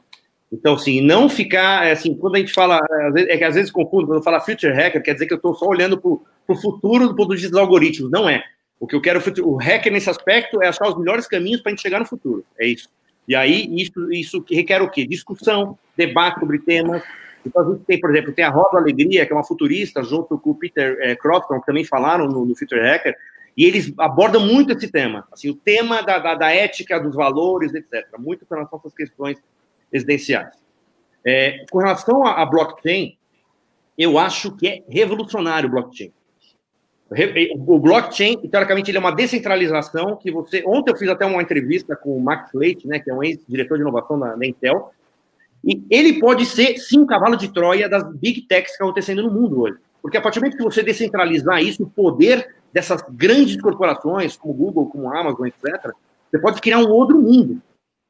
Então, 0.53 0.75
assim, 0.75 1.01
não 1.01 1.29
ficar, 1.29 1.89
é, 1.89 1.91
assim, 1.91 2.15
quando 2.15 2.37
a 2.37 2.39
gente 2.39 2.53
fala, 2.53 2.81
é 3.17 3.37
que 3.37 3.43
às 3.43 3.57
vezes 3.57 3.73
confundo, 3.73 4.07
quando 4.07 4.25
eu 4.25 4.41
future 4.41 4.73
hacker, 4.73 5.03
quer 5.03 5.15
dizer 5.15 5.27
que 5.27 5.33
eu 5.33 5.39
estou 5.39 5.57
só 5.57 5.67
olhando 5.67 6.01
para 6.01 6.09
o 6.09 6.61
futuro 6.63 7.09
do 7.09 7.17
ponto 7.17 7.31
de 7.31 7.35
vista 7.35 7.51
dos 7.51 7.59
algoritmos. 7.59 8.13
Não 8.13 8.29
é. 8.29 8.45
O 8.79 8.87
que 8.87 8.95
eu 8.95 9.01
quero, 9.01 9.21
o 9.43 9.57
hacker 9.57 9.93
nesse 9.93 10.09
aspecto 10.09 10.63
é 10.63 10.69
achar 10.69 10.89
os 10.89 10.97
melhores 10.97 11.27
caminhos 11.27 11.61
para 11.61 11.71
a 11.71 11.75
gente 11.75 11.83
chegar 11.83 11.99
no 11.99 12.07
futuro. 12.07 12.45
É 12.57 12.65
isso. 12.65 12.89
E 13.27 13.35
aí, 13.35 13.69
isso, 13.75 14.13
isso 14.13 14.45
requer 14.49 14.81
o 14.83 14.89
quê? 14.89 15.05
Discussão, 15.05 15.77
debate 15.97 16.39
sobre 16.39 16.61
temas, 16.61 17.03
então, 17.47 17.63
a 17.63 17.73
gente 17.73 17.85
tem, 17.85 18.01
por 18.01 18.11
exemplo, 18.11 18.33
tem 18.33 18.45
a 18.45 18.51
Rosa 18.51 18.79
Alegria, 18.79 19.27
que 19.27 19.33
é 19.33 19.37
uma 19.37 19.45
futurista, 19.45 20.03
junto 20.03 20.39
com 20.39 20.51
o 20.51 20.55
Peter 20.55 20.97
é, 21.01 21.15
Crofton, 21.15 21.61
que 21.61 21.67
também 21.67 21.85
falaram 21.85 22.27
no, 22.27 22.45
no 22.45 22.57
Future 22.57 22.81
Hacker, 22.81 23.17
e 23.57 23.65
eles 23.65 23.93
abordam 23.99 24.41
muito 24.41 24.73
esse 24.73 24.91
tema, 24.91 25.27
assim, 25.31 25.49
o 25.49 25.55
tema 25.55 26.03
da, 26.03 26.19
da, 26.19 26.35
da 26.35 26.51
ética, 26.51 26.99
dos 26.99 27.15
valores, 27.15 27.73
etc., 27.73 28.07
muito 28.19 28.45
com 28.47 28.55
relação 28.55 28.79
a 28.79 28.81
essas 28.81 28.95
questões 28.95 29.39
residenciais. 29.93 30.55
É, 31.25 31.65
com 31.71 31.79
relação 31.79 32.27
a, 32.27 32.45
blockchain, 32.45 33.17
eu 33.97 34.19
acho 34.19 34.57
que 34.57 34.67
é 34.67 34.83
revolucionário 34.89 35.69
o 35.69 35.73
blockchain. 35.73 36.13
O 37.67 37.79
blockchain, 37.79 38.37
teoricamente, 38.49 38.91
ele 38.91 38.99
é 38.99 39.01
uma 39.01 39.15
descentralização 39.15 40.17
que 40.17 40.33
você... 40.33 40.65
Ontem 40.67 40.91
eu 40.91 40.97
fiz 40.97 41.09
até 41.09 41.25
uma 41.25 41.41
entrevista 41.41 41.95
com 41.95 42.17
o 42.17 42.21
Max 42.21 42.51
Leite, 42.53 42.89
né, 42.89 42.99
que 42.99 43.09
é 43.09 43.15
um 43.15 43.23
ex-diretor 43.23 43.77
de 43.77 43.83
inovação 43.83 44.19
da, 44.19 44.35
da 44.35 44.45
Intel, 44.45 44.93
e 45.67 45.83
ele 45.91 46.21
pode 46.21 46.45
ser, 46.45 46.79
sim, 46.79 46.99
um 46.99 47.07
cavalo 47.07 47.37
de 47.37 47.53
Troia 47.53 47.89
das 47.89 48.05
big 48.17 48.43
techs 48.43 48.67
que 48.67 48.73
estão 48.73 48.89
acontecendo 48.89 49.23
no 49.23 49.31
mundo 49.31 49.61
hoje. 49.61 49.79
Porque 50.03 50.17
a 50.17 50.21
partir 50.21 50.39
do 50.39 50.43
momento 50.43 50.59
que 50.59 50.65
você 50.65 50.83
descentralizar 50.83 51.63
isso, 51.63 51.83
o 51.83 51.91
poder 51.91 52.55
dessas 52.73 53.03
grandes 53.09 53.61
corporações, 53.61 54.37
como 54.37 54.53
Google, 54.53 54.87
como 54.87 55.11
Amazon, 55.11 55.47
etc., 55.47 55.93
você 56.31 56.39
pode 56.39 56.61
criar 56.61 56.79
um 56.79 56.91
outro 56.91 57.21
mundo. 57.21 57.63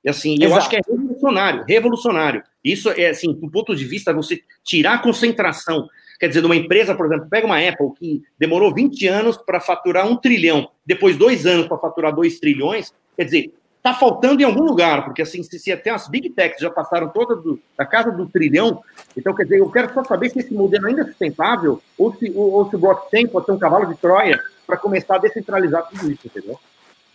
E 0.02 0.10
assim, 0.10 0.34
Exato. 0.34 0.44
eu 0.44 0.56
acho 0.56 0.70
que 0.70 0.76
é 0.76 0.80
revolucionário, 0.86 1.64
revolucionário. 1.66 2.42
Isso 2.64 2.90
é, 2.90 3.10
assim, 3.10 3.32
do 3.32 3.50
ponto 3.50 3.76
de 3.76 3.84
vista, 3.84 4.12
você 4.12 4.42
tirar 4.62 4.94
a 4.94 4.98
concentração. 4.98 5.88
Quer 6.18 6.28
dizer, 6.28 6.40
de 6.40 6.46
uma 6.46 6.56
empresa, 6.56 6.94
por 6.94 7.06
exemplo, 7.06 7.28
pega 7.28 7.46
uma 7.46 7.58
Apple 7.58 7.92
que 7.98 8.22
demorou 8.38 8.72
20 8.74 9.06
anos 9.06 9.36
para 9.36 9.60
faturar 9.60 10.06
um 10.06 10.16
trilhão, 10.16 10.68
depois 10.84 11.16
dois 11.16 11.46
anos 11.46 11.66
para 11.66 11.78
faturar 11.78 12.14
dois 12.14 12.38
trilhões, 12.38 12.92
quer 13.16 13.24
dizer, 13.24 13.52
está 13.84 13.92
faltando 13.92 14.40
em 14.40 14.46
algum 14.46 14.62
lugar, 14.62 15.04
porque 15.04 15.20
assim, 15.20 15.42
se, 15.42 15.58
se 15.58 15.70
até 15.70 15.90
as 15.90 16.08
big 16.08 16.30
techs 16.30 16.58
já 16.58 16.70
passaram 16.70 17.10
todas 17.10 17.42
do, 17.42 17.60
da 17.76 17.84
casa 17.84 18.10
do 18.10 18.26
trilhão, 18.26 18.82
então 19.14 19.34
quer 19.34 19.42
dizer, 19.42 19.58
eu 19.58 19.70
quero 19.70 19.92
só 19.92 20.02
saber 20.02 20.30
se 20.30 20.38
esse 20.38 20.54
modelo 20.54 20.86
ainda 20.86 21.02
é 21.02 21.04
sustentável 21.04 21.82
ou 21.98 22.14
se, 22.14 22.32
ou, 22.34 22.52
ou 22.52 22.70
se 22.70 22.76
o 22.76 22.78
blockchain 22.78 23.26
pode 23.26 23.44
ser 23.44 23.52
um 23.52 23.58
cavalo 23.58 23.86
de 23.86 24.00
Troia 24.00 24.40
para 24.66 24.78
começar 24.78 25.16
a 25.16 25.18
descentralizar 25.18 25.86
tudo 25.86 26.10
isso, 26.10 26.26
entendeu? 26.26 26.58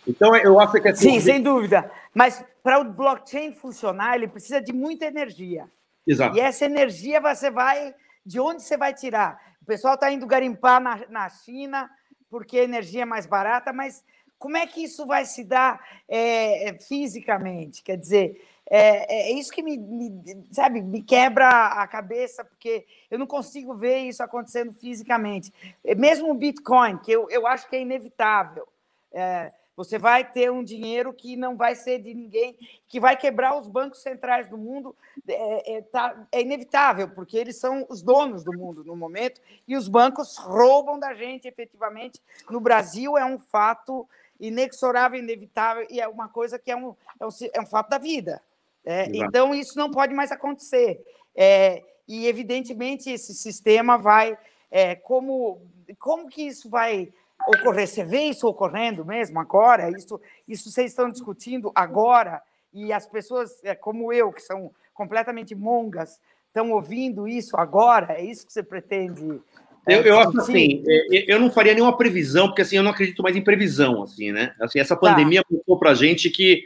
Então, 0.06 0.34
eu 0.36 0.60
acho 0.60 0.80
que 0.80 0.88
é 0.88 0.94
Sim, 0.94 1.18
sem 1.18 1.42
dúvida. 1.42 1.90
Mas 2.14 2.44
para 2.62 2.78
o 2.78 2.84
blockchain 2.84 3.52
funcionar, 3.52 4.14
ele 4.14 4.28
precisa 4.28 4.60
de 4.60 4.72
muita 4.72 5.06
energia. 5.06 5.68
Exato. 6.06 6.36
E 6.36 6.40
essa 6.40 6.64
energia 6.64 7.20
você 7.20 7.50
vai. 7.50 7.94
De 8.24 8.38
onde 8.38 8.62
você 8.62 8.76
vai 8.76 8.94
tirar? 8.94 9.38
O 9.60 9.66
pessoal 9.66 9.94
está 9.94 10.10
indo 10.10 10.26
garimpar 10.26 10.80
na, 10.80 11.00
na 11.08 11.28
China 11.28 11.90
porque 12.30 12.60
a 12.60 12.64
energia 12.64 13.02
é 13.02 13.04
mais 13.04 13.26
barata, 13.26 13.72
mas 13.72 14.04
como 14.40 14.56
é 14.56 14.66
que 14.66 14.82
isso 14.82 15.06
vai 15.06 15.26
se 15.26 15.44
dar 15.44 15.78
é, 16.08 16.74
fisicamente? 16.80 17.82
Quer 17.82 17.98
dizer, 17.98 18.42
é, 18.66 19.30
é, 19.30 19.32
isso 19.32 19.52
que 19.52 19.62
me, 19.62 19.76
me, 19.76 20.22
sabe, 20.50 20.80
me 20.80 21.02
quebra 21.02 21.48
a 21.48 21.86
cabeça, 21.86 22.42
porque 22.42 22.86
eu 23.10 23.18
não 23.18 23.26
consigo 23.26 23.74
ver 23.74 23.98
isso 23.98 24.22
acontecendo 24.22 24.72
fisicamente. 24.72 25.52
Mesmo 25.96 26.30
o 26.30 26.34
Bitcoin, 26.34 26.96
que 26.98 27.12
eu, 27.12 27.28
eu 27.30 27.46
acho 27.46 27.68
que 27.68 27.76
é 27.76 27.82
inevitável. 27.82 28.66
É, 29.12 29.52
Você 29.76 29.98
vai 29.98 30.24
ter 30.24 30.50
um 30.50 30.62
dinheiro 30.62 31.12
que 31.12 31.36
não 31.36 31.56
vai 31.56 31.74
ser 31.74 31.98
de 31.98 32.14
ninguém, 32.14 32.56
que 32.86 33.00
vai 33.00 33.16
quebrar 33.16 33.58
os 33.58 33.66
bancos 33.66 34.02
centrais 34.02 34.48
do 34.48 34.56
mundo. 34.56 34.94
É, 35.26 35.76
é, 35.76 35.82
tá, 35.82 36.26
é 36.30 36.40
inevitável, 36.40 37.08
porque 37.08 37.36
eles 37.36 37.56
são 37.56 37.84
os 37.88 38.02
donos 38.02 38.44
do 38.44 38.52
mundo 38.52 38.84
no 38.84 38.96
momento 38.96 39.40
e 39.66 39.76
os 39.76 39.88
bancos 39.88 40.36
roubam 40.36 40.98
da 40.98 41.12
gente 41.12 41.46
efetivamente. 41.46 42.20
No 42.48 42.60
Brasil 42.60 43.18
é 43.18 43.24
um 43.24 43.38
fato 43.38 44.08
inexorável, 44.40 45.18
inevitável, 45.18 45.86
e 45.90 46.00
é 46.00 46.08
uma 46.08 46.28
coisa 46.28 46.58
que 46.58 46.70
é 46.70 46.76
um, 46.76 46.94
é 47.20 47.26
um, 47.26 47.30
é 47.52 47.60
um 47.60 47.66
fato 47.66 47.90
da 47.90 47.98
vida. 47.98 48.42
É, 48.84 49.04
então, 49.14 49.54
isso 49.54 49.78
não 49.78 49.90
pode 49.90 50.14
mais 50.14 50.32
acontecer. 50.32 51.04
É, 51.36 51.84
e, 52.08 52.26
evidentemente, 52.26 53.10
esse 53.10 53.34
sistema 53.34 53.98
vai. 53.98 54.36
É, 54.70 54.94
como, 54.94 55.60
como 55.98 56.28
que 56.28 56.42
isso 56.42 56.68
vai 56.70 57.12
ocorrer? 57.46 57.86
Você 57.86 58.04
vê 58.04 58.22
isso 58.22 58.48
ocorrendo 58.48 59.04
mesmo 59.04 59.38
agora? 59.38 59.90
Isso, 59.90 60.20
isso 60.48 60.70
vocês 60.70 60.90
estão 60.90 61.10
discutindo 61.10 61.70
agora? 61.74 62.42
E 62.72 62.92
as 62.92 63.06
pessoas, 63.06 63.62
é, 63.62 63.74
como 63.74 64.12
eu, 64.12 64.32
que 64.32 64.40
são 64.40 64.70
completamente 64.94 65.54
mongas, 65.54 66.20
estão 66.46 66.72
ouvindo 66.72 67.28
isso 67.28 67.56
agora? 67.56 68.14
É 68.14 68.24
isso 68.24 68.46
que 68.46 68.52
você 68.52 68.62
pretende? 68.62 69.42
É, 69.88 69.96
eu, 69.96 70.02
eu 70.02 70.18
acho 70.18 70.38
assim, 70.40 70.82
é, 70.86 71.32
eu 71.32 71.40
não 71.40 71.50
faria 71.50 71.74
nenhuma 71.74 71.96
previsão, 71.96 72.48
porque 72.48 72.62
assim, 72.62 72.76
eu 72.76 72.82
não 72.82 72.90
acredito 72.90 73.22
mais 73.22 73.36
em 73.36 73.42
previsão, 73.42 74.02
assim, 74.02 74.32
né? 74.32 74.54
Assim, 74.60 74.78
essa 74.78 74.94
tá. 74.94 75.00
pandemia 75.00 75.42
tá. 75.42 75.48
mostrou 75.50 75.78
para 75.78 75.94
gente 75.94 76.30
que 76.30 76.64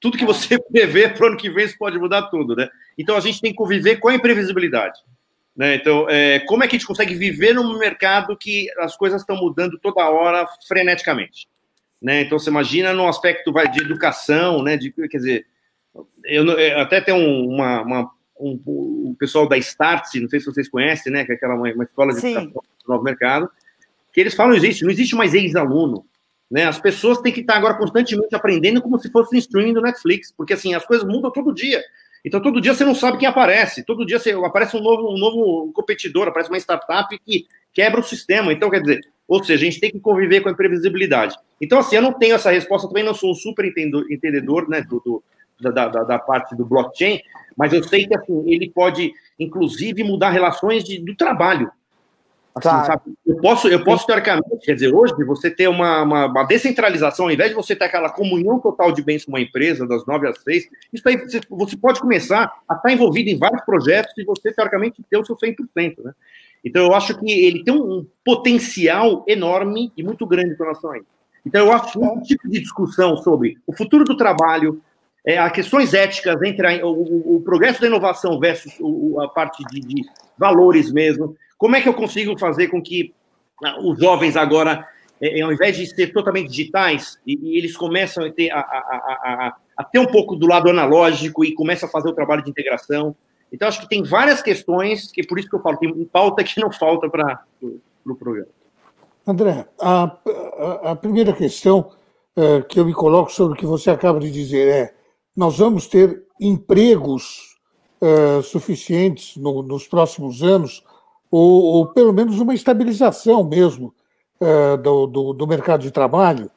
tudo 0.00 0.18
que 0.18 0.24
você 0.24 0.58
prevê 0.72 1.08
para 1.08 1.24
o 1.24 1.28
ano 1.28 1.36
que 1.36 1.50
vem 1.50 1.64
isso 1.64 1.78
pode 1.78 1.98
mudar 1.98 2.22
tudo, 2.22 2.56
né? 2.56 2.68
Então 2.98 3.16
a 3.16 3.20
gente 3.20 3.40
tem 3.40 3.50
que 3.50 3.56
conviver 3.56 3.96
com 3.96 4.08
a 4.08 4.14
imprevisibilidade. 4.14 4.98
Né? 5.56 5.76
Então, 5.76 6.06
é, 6.10 6.40
como 6.40 6.62
é 6.62 6.68
que 6.68 6.76
a 6.76 6.78
gente 6.78 6.86
consegue 6.86 7.14
viver 7.14 7.54
num 7.54 7.78
mercado 7.78 8.36
que 8.36 8.68
as 8.78 8.94
coisas 8.94 9.22
estão 9.22 9.36
mudando 9.36 9.78
toda 9.78 10.06
hora 10.06 10.46
freneticamente? 10.68 11.48
Né? 12.00 12.20
Então, 12.20 12.38
você 12.38 12.50
imagina 12.50 12.92
no 12.92 13.08
aspecto 13.08 13.50
vai, 13.50 13.70
de 13.70 13.80
educação, 13.80 14.62
né? 14.62 14.76
De, 14.76 14.92
quer 14.92 15.16
dizer, 15.16 15.46
eu, 16.24 16.44
eu 16.46 16.80
até 16.80 17.00
tem 17.00 17.14
uma, 17.14 17.80
uma 17.80 18.10
um, 18.38 18.60
o 18.66 19.16
pessoal 19.18 19.48
da 19.48 19.56
Startse, 19.58 20.20
não 20.20 20.28
sei 20.28 20.40
se 20.40 20.46
vocês 20.46 20.68
conhecem, 20.68 21.12
né? 21.12 21.24
Que 21.24 21.32
é 21.32 21.34
aquela 21.34 21.54
uma, 21.54 21.72
uma 21.72 21.84
escola 21.84 22.12
de 22.12 22.26
educação 22.26 22.50
do 22.50 22.88
novo 22.88 23.02
mercado, 23.02 23.50
que 24.12 24.20
eles 24.20 24.34
falam 24.34 24.54
existe, 24.54 24.84
não 24.84 24.90
existe 24.90 25.14
mais 25.14 25.34
ex-aluno. 25.34 26.04
Né? 26.50 26.64
As 26.64 26.78
pessoas 26.78 27.18
têm 27.18 27.32
que 27.32 27.40
estar 27.40 27.56
agora 27.56 27.74
constantemente 27.74 28.34
aprendendo 28.34 28.80
como 28.80 28.98
se 28.98 29.10
fosse 29.10 29.34
um 29.34 29.38
streaming 29.38 29.74
do 29.74 29.80
Netflix, 29.80 30.32
porque 30.32 30.52
assim, 30.52 30.74
as 30.74 30.86
coisas 30.86 31.06
mudam 31.06 31.30
todo 31.30 31.52
dia. 31.52 31.82
Então, 32.24 32.40
todo 32.40 32.60
dia 32.60 32.74
você 32.74 32.84
não 32.84 32.94
sabe 32.94 33.18
quem 33.18 33.28
aparece, 33.28 33.84
todo 33.84 34.04
dia 34.04 34.18
você, 34.18 34.32
aparece 34.32 34.76
um 34.76 34.80
novo, 34.80 35.12
um 35.12 35.18
novo 35.18 35.72
competidor, 35.72 36.26
aparece 36.28 36.50
uma 36.50 36.58
startup 36.58 37.16
que 37.24 37.46
quebra 37.72 38.00
o 38.00 38.04
sistema. 38.04 38.52
Então, 38.52 38.68
quer 38.68 38.80
dizer, 38.80 39.00
ou 39.28 39.42
seja, 39.42 39.62
a 39.62 39.70
gente 39.70 39.80
tem 39.80 39.90
que 39.90 40.00
conviver 40.00 40.40
com 40.40 40.48
a 40.48 40.52
imprevisibilidade. 40.52 41.36
Então, 41.60 41.78
assim, 41.78 41.96
eu 41.96 42.02
não 42.02 42.12
tenho 42.12 42.34
essa 42.34 42.50
resposta, 42.50 42.88
também 42.88 43.04
não 43.04 43.14
sou 43.14 43.30
um 43.30 43.34
super 43.34 43.64
entendedor 43.64 44.68
né, 44.68 44.82
do, 44.82 45.00
do 45.04 45.22
da, 45.60 45.70
da, 45.70 46.02
da, 46.04 46.18
parte 46.18 46.54
do 46.54 46.64
blockchain, 46.64 47.20
mas 47.56 47.72
eu 47.72 47.82
sei 47.82 48.06
que 48.06 48.16
assim, 48.16 48.42
ele 48.46 48.70
pode, 48.70 49.12
inclusive, 49.38 50.04
mudar 50.04 50.30
relações 50.30 50.84
de, 50.84 50.98
do 50.98 51.14
trabalho. 51.14 51.70
Assim, 52.56 52.68
claro. 52.68 53.02
Eu 53.26 53.36
posso, 53.36 53.68
eu 53.68 53.84
posso 53.84 54.06
teoricamente, 54.06 54.64
quer 54.64 54.72
dizer, 54.72 54.94
hoje 54.94 55.12
você 55.26 55.50
ter 55.50 55.68
uma, 55.68 56.02
uma, 56.02 56.26
uma, 56.26 56.44
descentralização, 56.44 57.26
ao 57.26 57.30
invés 57.30 57.50
de 57.50 57.54
você 57.54 57.76
ter 57.76 57.84
aquela 57.84 58.08
comunhão 58.08 58.58
total 58.58 58.90
de 58.92 59.02
bens 59.02 59.26
com 59.26 59.32
uma 59.32 59.40
empresa, 59.40 59.86
das 59.86 60.06
nove 60.06 60.26
às 60.26 60.38
seis, 60.42 60.66
isso 60.90 61.06
aí 61.06 61.18
você, 61.18 61.40
você 61.50 61.76
pode 61.76 62.00
começar 62.00 62.50
a 62.66 62.74
estar 62.74 62.90
envolvido 62.90 63.28
em 63.28 63.38
vários 63.38 63.62
projetos 63.62 64.12
e 64.16 64.24
você, 64.24 64.52
teoricamente, 64.52 65.04
ter 65.10 65.18
o 65.18 65.24
seu 65.24 65.36
100%. 65.36 66.02
Né? 66.02 66.14
Então, 66.64 66.82
eu 66.86 66.94
acho 66.94 67.18
que 67.18 67.30
ele 67.30 67.62
tem 67.62 67.74
um 67.74 68.06
potencial 68.24 69.22
enorme 69.28 69.92
e 69.94 70.02
muito 70.02 70.26
grande 70.26 70.56
com 70.56 70.64
relação 70.64 70.92
a 70.92 70.98
isso. 70.98 71.06
Então, 71.44 71.66
eu 71.66 71.72
acho 71.72 71.92
que 71.92 71.98
um 71.98 72.22
tipo 72.22 72.48
de 72.48 72.58
discussão 72.58 73.18
sobre 73.18 73.58
o 73.66 73.72
futuro 73.72 74.02
do 74.02 74.16
trabalho, 74.16 74.80
é, 75.26 75.36
as 75.38 75.52
questões 75.52 75.92
éticas 75.92 76.40
entre 76.42 76.80
a, 76.80 76.86
o, 76.86 77.36
o, 77.36 77.40
progresso 77.40 77.80
da 77.80 77.88
inovação 77.88 78.38
versus 78.38 78.74
o, 78.78 79.20
a 79.20 79.28
parte 79.28 79.64
de, 79.64 79.80
de 79.80 80.04
valores 80.38 80.92
mesmo, 80.92 81.36
como 81.58 81.74
é 81.74 81.80
que 81.80 81.88
eu 81.88 81.94
consigo 81.94 82.38
fazer 82.38 82.68
com 82.68 82.80
que 82.80 83.12
ah, 83.64 83.80
os 83.80 83.98
jovens 83.98 84.36
agora, 84.36 84.86
é, 85.20 85.40
é, 85.40 85.42
ao 85.42 85.52
invés 85.52 85.76
de 85.76 85.86
ser 85.86 86.12
totalmente 86.12 86.48
digitais, 86.48 87.18
e, 87.26 87.38
e 87.42 87.58
eles 87.58 87.76
começam 87.76 88.24
a 88.24 88.30
ter, 88.30 88.50
a, 88.50 88.60
a, 88.60 88.60
a, 88.60 89.56
a, 89.78 89.84
ter 89.84 89.98
um 89.98 90.06
pouco 90.06 90.36
do 90.36 90.46
lado 90.46 90.70
analógico 90.70 91.44
e 91.44 91.52
começam 91.54 91.88
a 91.88 91.92
fazer 91.92 92.08
o 92.08 92.14
trabalho 92.14 92.44
de 92.44 92.50
integração? 92.50 93.16
Então, 93.52 93.66
acho 93.66 93.80
que 93.80 93.88
tem 93.88 94.02
várias 94.02 94.42
questões, 94.42 95.10
que 95.10 95.26
por 95.26 95.38
isso 95.38 95.48
que 95.48 95.56
eu 95.56 95.60
falo, 95.60 95.78
tem 95.78 96.04
pauta 96.04 96.44
que 96.44 96.60
não 96.60 96.70
falta 96.70 97.08
para 97.08 97.42
o 97.60 97.80
pro 98.04 98.14
programa. 98.14 98.48
André, 99.26 99.66
a, 99.80 100.16
a, 100.84 100.94
primeira 100.94 101.32
questão 101.32 101.90
é, 102.36 102.62
que 102.62 102.78
eu 102.78 102.84
me 102.84 102.94
coloco 102.94 103.32
sobre 103.32 103.54
o 103.54 103.56
que 103.56 103.66
você 103.66 103.90
acaba 103.90 104.20
de 104.20 104.30
dizer 104.30 104.68
é: 104.68 104.94
nós 105.36 105.58
vamos 105.58 105.86
ter 105.86 106.24
empregos 106.40 107.56
é, 108.00 108.42
suficientes 108.42 109.36
no, 109.36 109.62
nos 109.62 109.86
próximos 109.86 110.42
anos 110.42 110.82
ou, 111.30 111.62
ou 111.62 111.86
pelo 111.86 112.12
menos 112.12 112.38
uma 112.38 112.54
estabilização 112.54 113.44
mesmo 113.44 113.94
uh, 114.40 114.76
do, 114.76 115.06
do, 115.06 115.32
do, 115.32 115.46
mercado 115.46 115.82
de 115.82 115.90
trabalho. 115.90 116.50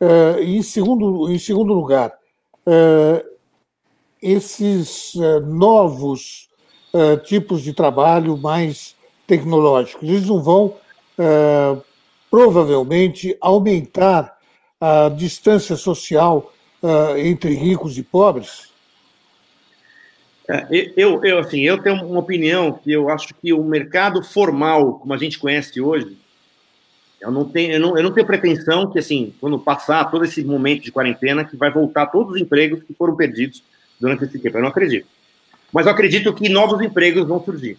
Uh, 0.00 0.42
e 0.42 0.56
em 0.56 0.62
segundo, 0.62 1.30
em 1.30 1.38
segundo 1.38 1.72
lugar, 1.72 2.12
uh, 2.66 3.36
esses 4.20 5.12
novos 5.46 6.48
tipos 7.26 7.60
de 7.60 7.74
trabalho 7.74 8.38
mais 8.38 8.96
tecnológicos, 9.26 10.08
eles 10.08 10.26
não 10.26 10.42
vão 10.42 10.74
provavelmente 12.30 13.36
aumentar 13.38 14.38
a 14.80 15.10
distância 15.10 15.76
social 15.76 16.50
entre 17.18 17.54
ricos 17.54 17.96
e 17.98 18.02
pobres? 18.02 18.68
É, 20.48 20.92
eu, 20.96 21.24
eu, 21.24 21.38
assim, 21.38 21.60
eu 21.62 21.82
tenho 21.82 21.96
uma 22.04 22.20
opinião 22.20 22.72
que 22.72 22.92
eu 22.92 23.08
acho 23.08 23.34
que 23.34 23.52
o 23.52 23.64
mercado 23.64 24.22
formal, 24.22 24.94
como 24.94 25.12
a 25.12 25.16
gente 25.16 25.38
conhece 25.38 25.80
hoje, 25.80 26.16
eu 27.20 27.30
não 27.30 27.44
tenho, 27.44 27.72
eu 27.72 27.80
não, 27.80 27.96
eu 27.96 28.02
não 28.04 28.12
tenho 28.12 28.26
pretensão 28.26 28.90
que, 28.90 28.98
assim, 28.98 29.34
quando 29.40 29.58
passar 29.58 30.08
todo 30.10 30.24
esse 30.24 30.44
momento 30.44 30.82
de 30.82 30.92
quarentena, 30.92 31.44
que 31.44 31.56
vai 31.56 31.70
voltar 31.70 32.06
todos 32.06 32.34
os 32.34 32.40
empregos 32.40 32.82
que 32.84 32.94
foram 32.94 33.16
perdidos 33.16 33.64
durante 33.98 34.24
esse 34.24 34.38
tempo. 34.38 34.58
Eu 34.58 34.62
não 34.62 34.68
acredito. 34.68 35.08
Mas 35.72 35.86
eu 35.86 35.92
acredito 35.92 36.32
que 36.32 36.48
novos 36.48 36.80
empregos 36.80 37.26
vão 37.26 37.42
surgir. 37.42 37.78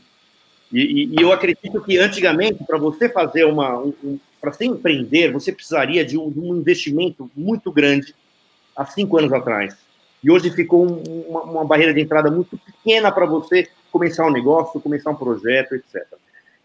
E, 0.72 0.82
e, 0.82 1.06
e 1.14 1.22
eu 1.22 1.32
acredito 1.32 1.82
que 1.82 1.98
antigamente, 1.98 2.64
para 2.66 2.78
você 2.78 3.08
fazer 3.08 3.46
uma. 3.46 3.80
Um, 3.80 3.94
um, 4.04 4.20
para 4.42 4.52
você 4.52 4.66
empreender, 4.66 5.32
você 5.32 5.52
precisaria 5.52 6.06
de 6.06 6.18
um, 6.18 6.30
de 6.30 6.40
um 6.40 6.56
investimento 6.56 7.30
muito 7.36 7.72
grande 7.72 8.14
há 8.78 8.86
cinco 8.86 9.18
anos 9.18 9.34
atrás 9.34 9.76
e 10.24 10.32
hoje 10.32 10.50
ficou 10.52 10.86
um, 10.86 11.22
uma, 11.30 11.44
uma, 11.44 11.66
barreira 11.66 11.94
de 11.94 12.02
entrada 12.02 12.30
muito 12.32 12.58
pequena 12.58 13.12
para 13.12 13.26
você 13.26 13.68
começar 13.92 14.26
um 14.26 14.32
negócio, 14.32 14.80
começar 14.80 15.12
um 15.12 15.16
projeto, 15.16 15.76
etc. 15.76 16.04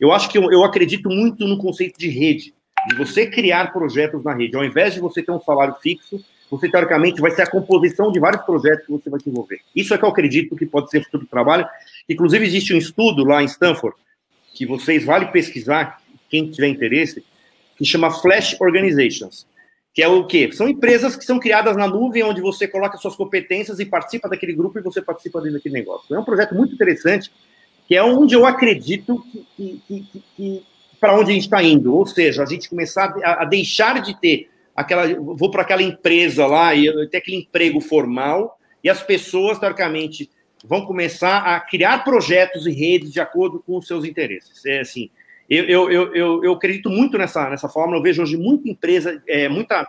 Eu 0.01 0.13
acho 0.13 0.29
que 0.29 0.39
eu, 0.39 0.51
eu, 0.51 0.65
acredito 0.65 1.09
muito 1.09 1.47
no 1.47 1.59
conceito 1.59 1.99
de 1.99 2.09
rede, 2.09 2.55
de 2.89 2.97
você 2.97 3.27
criar 3.27 3.73
projetos 3.73 4.25
na 4.25 4.35
rede. 4.35 4.57
Ao 4.57 4.65
invés 4.65 4.95
de 4.95 5.01
você 5.01 5.23
ter 5.23 5.31
um 5.31 5.41
salário 5.41 5.75
fixo, 5.83 6.25
você 6.51 6.69
teoricamente 6.69 7.21
vai 7.21 7.31
ser 7.31 7.43
a 7.43 7.51
composição 7.51 8.11
de 8.11 8.19
vários 8.19 8.43
projetos 8.43 8.87
que 8.87 8.93
você 8.93 9.09
vai 9.09 9.19
desenvolver. 9.19 9.61
Isso 9.77 9.95
é 9.95 9.99
que 9.99 10.05
eu 10.05 10.09
acredito 10.09 10.57
que 10.57 10.67
pode 10.67 10.91
ser 10.91 10.99
o 10.99 11.05
futuro 11.05 11.25
do 11.25 11.29
trabalho. 11.29 11.67
Inclusive, 12.09 12.45
existe 12.45 12.75
um 12.75 12.79
estudo 12.79 13.25
lá 13.25 13.43
em 13.43 13.47
Stanford, 13.47 13.97
que 14.55 14.67
vocês 14.67 15.05
vale 15.05 15.27
pesquisar, 15.27 16.03
quem 16.29 16.51
tiver 16.51 16.69
interesse, 16.69 17.25
que 17.77 17.85
chama 17.85 18.11
Flash 18.11 18.57
Organizations 18.61 19.47
que 19.95 20.03
é 20.03 20.09
o 20.09 20.27
quê? 20.27 20.51
São 20.53 20.69
empresas 20.69 21.17
que 21.17 21.25
são 21.25 21.39
criadas 21.39 21.77
na 21.77 21.87
nuvem, 21.87 22.23
onde 22.23 22.41
você 22.41 22.67
coloca 22.67 22.97
suas 22.97 23.15
competências 23.15 23.79
e 23.79 23.85
participa 23.85 24.29
daquele 24.29 24.55
grupo 24.55 24.79
e 24.79 24.83
você 24.83 25.03
participa 25.03 25.41
dentro 25.41 25.59
daquele 25.59 25.75
negócio. 25.75 26.15
É 26.15 26.19
um 26.19 26.25
projeto 26.25 26.55
muito 26.55 26.75
interessante, 26.75 27.31
que 27.87 27.95
é 27.95 28.03
onde 28.03 28.35
eu 28.35 28.47
acredito 28.47 29.23
que, 29.57 29.83
que, 29.87 30.01
que, 30.01 30.23
que 30.37 30.63
para 30.99 31.19
onde 31.19 31.33
a 31.33 31.35
gente 31.35 31.45
está 31.45 31.63
indo. 31.63 31.95
Ou 31.95 32.07
seja, 32.07 32.43
a 32.43 32.47
gente 32.47 32.71
começar 32.71 33.15
a, 33.23 33.43
a 33.43 33.45
deixar 33.45 34.01
de 34.01 34.19
ter 34.19 34.49
aquela. 34.75 35.07
Vou 35.15 35.51
para 35.51 35.63
aquela 35.63 35.83
empresa 35.83 36.47
lá 36.47 36.75
e 36.75 37.09
ter 37.09 37.19
aquele 37.19 37.39
emprego 37.39 37.81
formal, 37.81 38.59
e 38.83 38.89
as 38.89 39.03
pessoas, 39.03 39.59
teoricamente, 39.59 40.31
vão 40.65 40.87
começar 40.87 41.39
a 41.39 41.61
criar 41.61 42.05
projetos 42.05 42.67
e 42.67 42.71
redes 42.71 43.13
de 43.13 43.21
acordo 43.21 43.63
com 43.67 43.77
os 43.77 43.87
seus 43.87 44.05
interesses. 44.05 44.65
É 44.65 44.81
assim. 44.81 45.11
Eu, 45.55 45.91
eu, 45.91 46.15
eu, 46.15 46.45
eu, 46.45 46.53
acredito 46.55 46.89
muito 46.89 47.19
nessa, 47.19 47.51
nessa 47.51 47.69
fórmula. 47.69 47.99
Eu 47.99 48.03
vejo 48.03 48.23
hoje 48.23 48.39
muita 48.39 48.71
empresa, 48.71 49.23
é, 49.29 49.51
muita, 49.51 49.87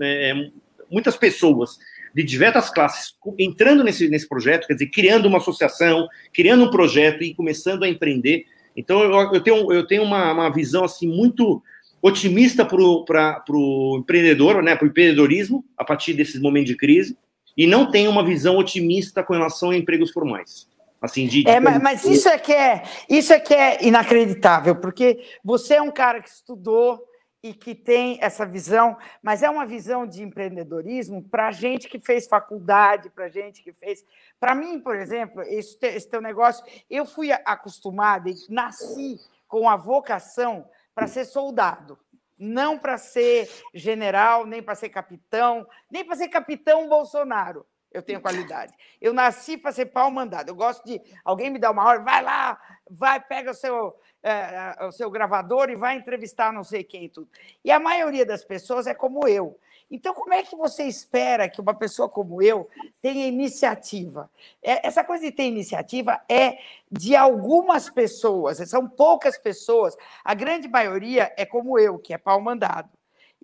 é, 0.00 0.48
muitas 0.90 1.18
pessoas 1.18 1.76
de 2.14 2.22
diversas 2.22 2.70
classes 2.70 3.14
entrando 3.38 3.84
nesse, 3.84 4.08
nesse 4.08 4.26
projeto, 4.26 4.66
quer 4.66 4.72
dizer, 4.72 4.86
criando 4.86 5.26
uma 5.26 5.36
associação, 5.36 6.08
criando 6.32 6.64
um 6.64 6.70
projeto 6.70 7.22
e 7.22 7.34
começando 7.34 7.82
a 7.82 7.88
empreender. 7.88 8.46
Então, 8.74 9.02
eu, 9.02 9.34
eu 9.34 9.40
tenho, 9.42 9.70
eu 9.72 9.86
tenho 9.86 10.02
uma, 10.02 10.32
uma 10.32 10.50
visão 10.50 10.84
assim 10.84 11.06
muito 11.06 11.62
otimista 12.00 12.64
para 12.64 12.80
o 12.80 13.98
empreendedor, 13.98 14.62
né, 14.62 14.74
para 14.74 14.86
o 14.86 14.88
empreendedorismo, 14.88 15.62
a 15.76 15.84
partir 15.84 16.14
desses 16.14 16.40
momentos 16.40 16.70
de 16.70 16.76
crise, 16.76 17.18
e 17.54 17.66
não 17.66 17.90
tenho 17.90 18.10
uma 18.10 18.24
visão 18.24 18.56
otimista 18.56 19.22
com 19.22 19.34
relação 19.34 19.70
a 19.70 19.76
empregos 19.76 20.10
formais. 20.10 20.66
Assim, 21.02 21.26
de, 21.26 21.42
de 21.42 21.50
é, 21.50 21.58
mas, 21.58 21.82
mas, 21.82 22.04
isso 22.04 22.28
é 22.28 22.38
que 22.38 22.52
é 22.52 22.84
isso 23.08 23.32
é 23.32 23.40
que 23.40 23.52
é 23.52 23.84
inacreditável, 23.84 24.76
porque 24.76 25.20
você 25.42 25.74
é 25.74 25.82
um 25.82 25.90
cara 25.90 26.22
que 26.22 26.28
estudou 26.28 27.04
e 27.42 27.52
que 27.52 27.74
tem 27.74 28.18
essa 28.22 28.46
visão, 28.46 28.96
mas 29.20 29.42
é 29.42 29.50
uma 29.50 29.66
visão 29.66 30.06
de 30.06 30.22
empreendedorismo 30.22 31.20
para 31.24 31.50
gente 31.50 31.88
que 31.88 31.98
fez 31.98 32.28
faculdade, 32.28 33.10
para 33.10 33.28
gente 33.28 33.64
que 33.64 33.72
fez. 33.72 34.04
Para 34.38 34.54
mim, 34.54 34.78
por 34.78 34.94
exemplo, 34.94 35.42
esse, 35.42 35.76
esse 35.82 36.08
teu 36.08 36.20
negócio, 36.20 36.64
eu 36.88 37.04
fui 37.04 37.32
acostumada 37.32 38.30
e 38.30 38.36
nasci 38.48 39.18
com 39.48 39.68
a 39.68 39.74
vocação 39.74 40.64
para 40.94 41.08
ser 41.08 41.24
soldado, 41.24 41.98
não 42.38 42.78
para 42.78 42.96
ser 42.96 43.50
general, 43.74 44.46
nem 44.46 44.62
para 44.62 44.76
ser 44.76 44.90
capitão, 44.90 45.66
nem 45.90 46.04
para 46.04 46.14
ser 46.14 46.28
capitão 46.28 46.88
Bolsonaro 46.88 47.66
eu 47.92 48.02
tenho 48.02 48.20
qualidade. 48.20 48.72
Eu 49.00 49.12
nasci 49.12 49.56
para 49.56 49.72
ser 49.72 49.86
pau 49.86 50.10
mandado. 50.10 50.48
Eu 50.48 50.54
gosto 50.54 50.84
de 50.84 51.00
alguém 51.24 51.50
me 51.50 51.58
dar 51.58 51.70
uma 51.70 51.84
ordem, 51.84 52.04
vai 52.04 52.22
lá, 52.22 52.60
vai, 52.90 53.20
pega 53.20 53.50
o 53.50 53.54
seu, 53.54 53.96
é, 54.22 54.84
o 54.84 54.92
seu 54.92 55.10
gravador 55.10 55.70
e 55.70 55.76
vai 55.76 55.96
entrevistar 55.96 56.52
não 56.52 56.64
sei 56.64 56.84
quem 56.84 57.08
tudo. 57.08 57.28
E 57.64 57.70
a 57.70 57.78
maioria 57.78 58.24
das 58.24 58.44
pessoas 58.44 58.86
é 58.86 58.94
como 58.94 59.26
eu. 59.28 59.58
Então, 59.90 60.14
como 60.14 60.32
é 60.32 60.42
que 60.42 60.56
você 60.56 60.84
espera 60.84 61.50
que 61.50 61.60
uma 61.60 61.74
pessoa 61.74 62.08
como 62.08 62.40
eu 62.40 62.66
tenha 63.02 63.26
iniciativa? 63.26 64.30
É, 64.62 64.86
essa 64.86 65.04
coisa 65.04 65.22
de 65.22 65.30
ter 65.30 65.42
iniciativa 65.42 66.18
é 66.30 66.56
de 66.90 67.14
algumas 67.14 67.90
pessoas, 67.90 68.56
são 68.70 68.88
poucas 68.88 69.36
pessoas. 69.36 69.94
A 70.24 70.32
grande 70.32 70.66
maioria 70.66 71.30
é 71.36 71.44
como 71.44 71.78
eu, 71.78 71.98
que 71.98 72.14
é 72.14 72.18
pau 72.18 72.40
mandado. 72.40 72.88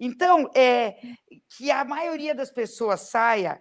Então, 0.01 0.51
é, 0.55 0.96
que 1.51 1.70
a 1.70 1.84
maioria 1.84 2.34
das 2.34 2.51
pessoas 2.51 3.01
saia 3.01 3.61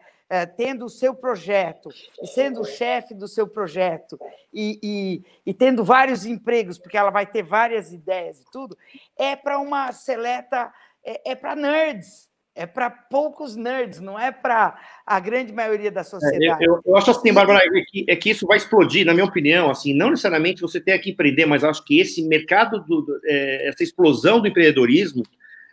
tendo 0.58 0.86
o 0.86 0.90
seu 0.90 1.16
projeto, 1.16 1.90
e 2.22 2.28
sendo 2.28 2.62
o 2.62 2.66
chefe 2.66 3.14
do 3.14 3.28
seu 3.28 3.48
projeto, 3.48 4.20
e, 4.54 4.80
e, 4.84 5.24
e, 5.46 5.54
tendo 5.54 5.84
vários 5.84 6.26
empregos, 6.26 6.78
porque 6.78 6.98
ela 6.98 7.10
vai 7.10 7.26
ter 7.26 7.44
várias 7.44 7.94
ideias 7.94 8.42
e 8.42 8.46
tudo, 8.52 8.78
é 9.18 9.36
para 9.36 9.58
uma 9.58 9.92
seleta, 9.94 10.72
é, 11.04 11.32
é 11.32 11.36
para 11.36 11.56
nerds, 11.56 12.28
é 12.54 12.66
para 12.66 12.90
poucos 12.90 13.56
nerds, 13.56 14.02
não 14.02 14.20
é 14.20 14.32
para 14.32 14.78
a 15.06 15.20
grande 15.20 15.54
maioria 15.54 15.92
da 15.92 16.04
sociedade. 16.04 16.64
É, 16.64 16.68
eu, 16.68 16.82
eu, 16.86 16.98
acho 16.98 17.12
assim, 17.12 17.32
Bárbara, 17.32 17.60
é 17.64 17.82
que, 17.86 18.06
é 18.10 18.16
que, 18.16 18.32
isso 18.32 18.46
vai 18.48 18.58
explodir, 18.58 19.06
na 19.06 19.14
minha 19.14 19.26
opinião, 19.26 19.70
assim, 19.70 19.94
não 19.94 20.10
necessariamente 20.10 20.62
você 20.62 20.82
tem 20.82 21.00
que 21.00 21.12
empreender, 21.12 21.46
mas 21.46 21.64
acho 21.64 21.86
que 21.86 22.02
esse 22.02 22.28
mercado, 22.28 22.84
do, 22.84 23.22
é, 23.24 23.70
essa 23.70 23.84
explosão 23.84 24.42
do 24.42 24.48
empreendedorismo, 24.48 25.24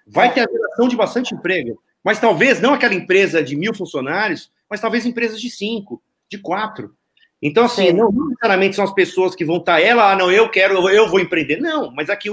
vai 0.07 0.33
ter 0.33 0.41
a 0.41 0.51
geração 0.51 0.87
de 0.87 0.95
bastante 0.95 1.35
emprego 1.35 1.83
mas 2.05 2.21
talvez 2.21 2.61
não 2.61 2.75
aquela 2.75 2.95
empresa 2.95 3.43
de 3.43 3.57
mil 3.57 3.75
funcionários, 3.75 4.53
mas 4.69 4.81
talvez 4.81 5.07
empresas 5.07 5.41
de 5.41 5.49
cinco, 5.49 6.03
de 6.31 6.37
quatro. 6.39 6.95
Então, 7.41 7.65
assim, 7.65 7.93
não, 7.93 8.11
não 8.11 8.29
necessariamente 8.29 8.77
são 8.77 8.85
as 8.85 8.95
pessoas 8.95 9.35
que 9.35 9.45
vão 9.45 9.59
estar, 9.59 9.75
tá, 9.75 9.81
ela, 9.81 10.13
ah, 10.13 10.17
não, 10.17 10.31
eu 10.33 10.49
quero, 10.51 10.89
eu 10.89 11.09
vou 11.09 11.21
empreender. 11.21 11.59
Não, 11.61 11.91
mas 11.91 12.09
aqui 12.09 12.29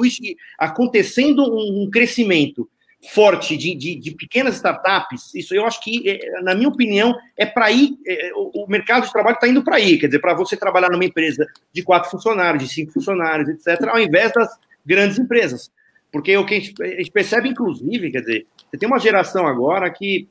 acontecendo 0.58 1.44
um, 1.44 1.90
crescimento 1.90 2.70
forte 3.14 3.58
de, 3.58 3.76
de, 3.76 3.96
de, 3.96 4.12
pequenas 4.12 4.56
startups, 4.56 5.34
isso 5.34 5.56
eu 5.56 5.66
acho 5.66 5.82
que, 5.84 6.08
é, 6.08 6.42
na 6.44 6.54
minha 6.54 6.70
opinião, 6.70 7.14
é 7.36 7.46
para 7.46 7.72
ir, 7.72 7.98
é, 8.08 8.32
o, 8.36 8.66
mercado 8.70 9.06
de 9.06 9.12
trabalho 9.12 9.34
está 9.34 9.48
indo 9.48 9.64
para 9.64 9.78
aí, 9.78 9.98
quer 9.98 10.06
dizer, 10.06 10.20
para 10.20 10.36
você 10.36 10.56
trabalhar 10.56 10.90
numa 10.90 11.04
empresa 11.04 11.46
de 11.74 11.82
quatro 11.82 12.12
funcionários, 12.12 12.64
de 12.64 12.70
cinco 12.74 12.94
funcionários, 12.94 13.50
etc., 13.50 13.90
ao 13.90 14.00
invés 14.00 14.32
das 14.32 14.56
grandes 14.86 15.18
empresas. 15.18 15.72
Porque 16.12 16.38
o 16.38 16.46
que 16.46 16.54
a 16.54 16.60
gente, 16.60 16.84
a 16.84 16.88
gente 16.88 17.12
percebe, 17.12 17.50
inclusive, 17.50 18.12
quer 18.12 18.22
dizer, 18.22 18.48
você 18.72 18.78
tem 18.78 18.88
uma 18.88 19.00
geração 19.00 19.46
agora 19.46 19.90
que 19.92 20.30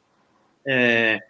é, 0.67 1.21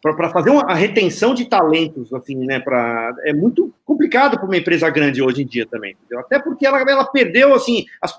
para 0.00 0.30
fazer 0.30 0.50
uma, 0.50 0.62
a 0.62 0.74
retenção 0.74 1.34
de 1.34 1.44
talentos, 1.44 2.12
assim, 2.14 2.36
né, 2.36 2.60
pra, 2.60 3.12
é 3.24 3.32
muito 3.32 3.74
complicado 3.84 4.38
para 4.38 4.46
uma 4.46 4.56
empresa 4.56 4.88
grande 4.88 5.20
hoje 5.20 5.42
em 5.42 5.46
dia 5.46 5.66
também, 5.66 5.92
entendeu? 5.92 6.20
até 6.20 6.38
porque 6.38 6.64
ela, 6.64 6.80
ela 6.80 7.04
perdeu, 7.04 7.52
assim, 7.54 7.84
as, 8.00 8.16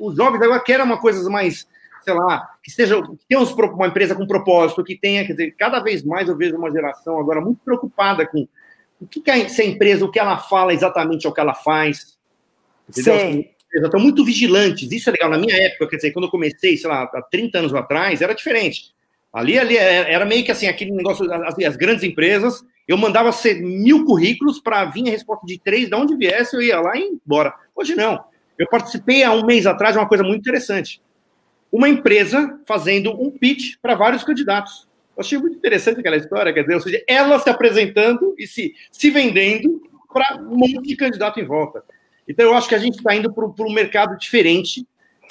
os 0.00 0.16
jovens 0.16 0.42
agora 0.42 0.60
querem 0.60 0.84
uma 0.84 1.00
coisa 1.00 1.28
mais, 1.30 1.68
sei 2.02 2.12
lá, 2.12 2.50
que 2.62 2.70
seja, 2.70 3.00
que 3.00 3.26
tenha 3.28 3.40
uma 3.40 3.86
empresa 3.86 4.14
com 4.14 4.26
propósito, 4.26 4.84
que 4.84 4.98
tenha, 4.98 5.24
quer 5.24 5.32
dizer, 5.32 5.54
cada 5.56 5.80
vez 5.80 6.02
mais 6.02 6.28
eu 6.28 6.36
vejo 6.36 6.56
uma 6.56 6.70
geração 6.70 7.18
agora 7.18 7.40
muito 7.40 7.60
preocupada 7.64 8.26
com 8.26 8.46
o 9.00 9.06
que, 9.06 9.20
que 9.20 9.30
a, 9.30 9.48
se 9.48 9.62
a 9.62 9.64
empresa, 9.64 10.04
o 10.04 10.10
que 10.10 10.18
ela 10.18 10.36
fala 10.38 10.74
exatamente 10.74 11.26
é 11.26 11.28
o 11.28 11.32
que 11.32 11.40
ela 11.40 11.54
faz, 11.54 12.18
entendeu? 12.88 13.14
Assim, 13.14 13.53
estão 13.82 14.00
muito 14.00 14.24
vigilantes. 14.24 14.90
Isso 14.90 15.08
é 15.08 15.12
legal. 15.12 15.30
Na 15.30 15.38
minha 15.38 15.56
época, 15.56 15.88
quer 15.88 15.96
dizer, 15.96 16.12
quando 16.12 16.26
eu 16.26 16.30
comecei, 16.30 16.76
sei 16.76 16.88
lá, 16.88 17.02
há 17.02 17.22
30 17.22 17.58
anos 17.58 17.74
atrás, 17.74 18.22
era 18.22 18.34
diferente. 18.34 18.94
Ali, 19.32 19.58
ali 19.58 19.76
é, 19.76 20.12
era 20.12 20.24
meio 20.24 20.44
que 20.44 20.52
assim, 20.52 20.68
aquele 20.68 20.92
negócio, 20.92 21.30
as, 21.32 21.58
as 21.58 21.76
grandes 21.76 22.04
empresas, 22.04 22.64
eu 22.86 22.96
mandava 22.96 23.32
ser 23.32 23.60
mil 23.60 24.04
currículos 24.04 24.60
para 24.60 24.84
vir 24.84 25.08
a 25.08 25.10
resposta 25.10 25.44
de 25.44 25.58
três, 25.58 25.88
de 25.88 25.94
onde 25.94 26.16
viesse, 26.16 26.54
eu 26.54 26.62
ia 26.62 26.80
lá 26.80 26.96
e 26.96 27.02
embora. 27.02 27.52
Hoje 27.74 27.94
não. 27.96 28.22
Eu 28.56 28.68
participei 28.68 29.24
há 29.24 29.32
um 29.32 29.44
mês 29.44 29.66
atrás 29.66 29.94
de 29.94 29.98
uma 29.98 30.08
coisa 30.08 30.22
muito 30.22 30.40
interessante. 30.40 31.02
Uma 31.72 31.88
empresa 31.88 32.60
fazendo 32.66 33.10
um 33.20 33.30
pitch 33.30 33.74
para 33.82 33.96
vários 33.96 34.22
candidatos. 34.22 34.86
Eu 35.16 35.20
achei 35.20 35.38
muito 35.38 35.56
interessante 35.56 35.98
aquela 35.98 36.16
história, 36.16 36.52
quer 36.52 36.62
dizer, 36.62 36.74
ou 36.74 36.80
seja, 36.80 37.02
ela 37.08 37.38
se 37.40 37.50
apresentando 37.50 38.34
e 38.38 38.46
se, 38.46 38.74
se 38.92 39.10
vendendo 39.10 39.82
para 40.12 40.36
um 40.40 40.56
monte 40.56 40.82
de 40.82 40.96
candidato 40.96 41.40
em 41.40 41.44
volta. 41.44 41.82
Então, 42.28 42.46
eu 42.46 42.54
acho 42.54 42.68
que 42.68 42.74
a 42.74 42.78
gente 42.78 42.96
está 42.96 43.14
indo 43.14 43.32
para 43.32 43.44
um 43.44 43.72
mercado 43.72 44.16
diferente. 44.16 44.86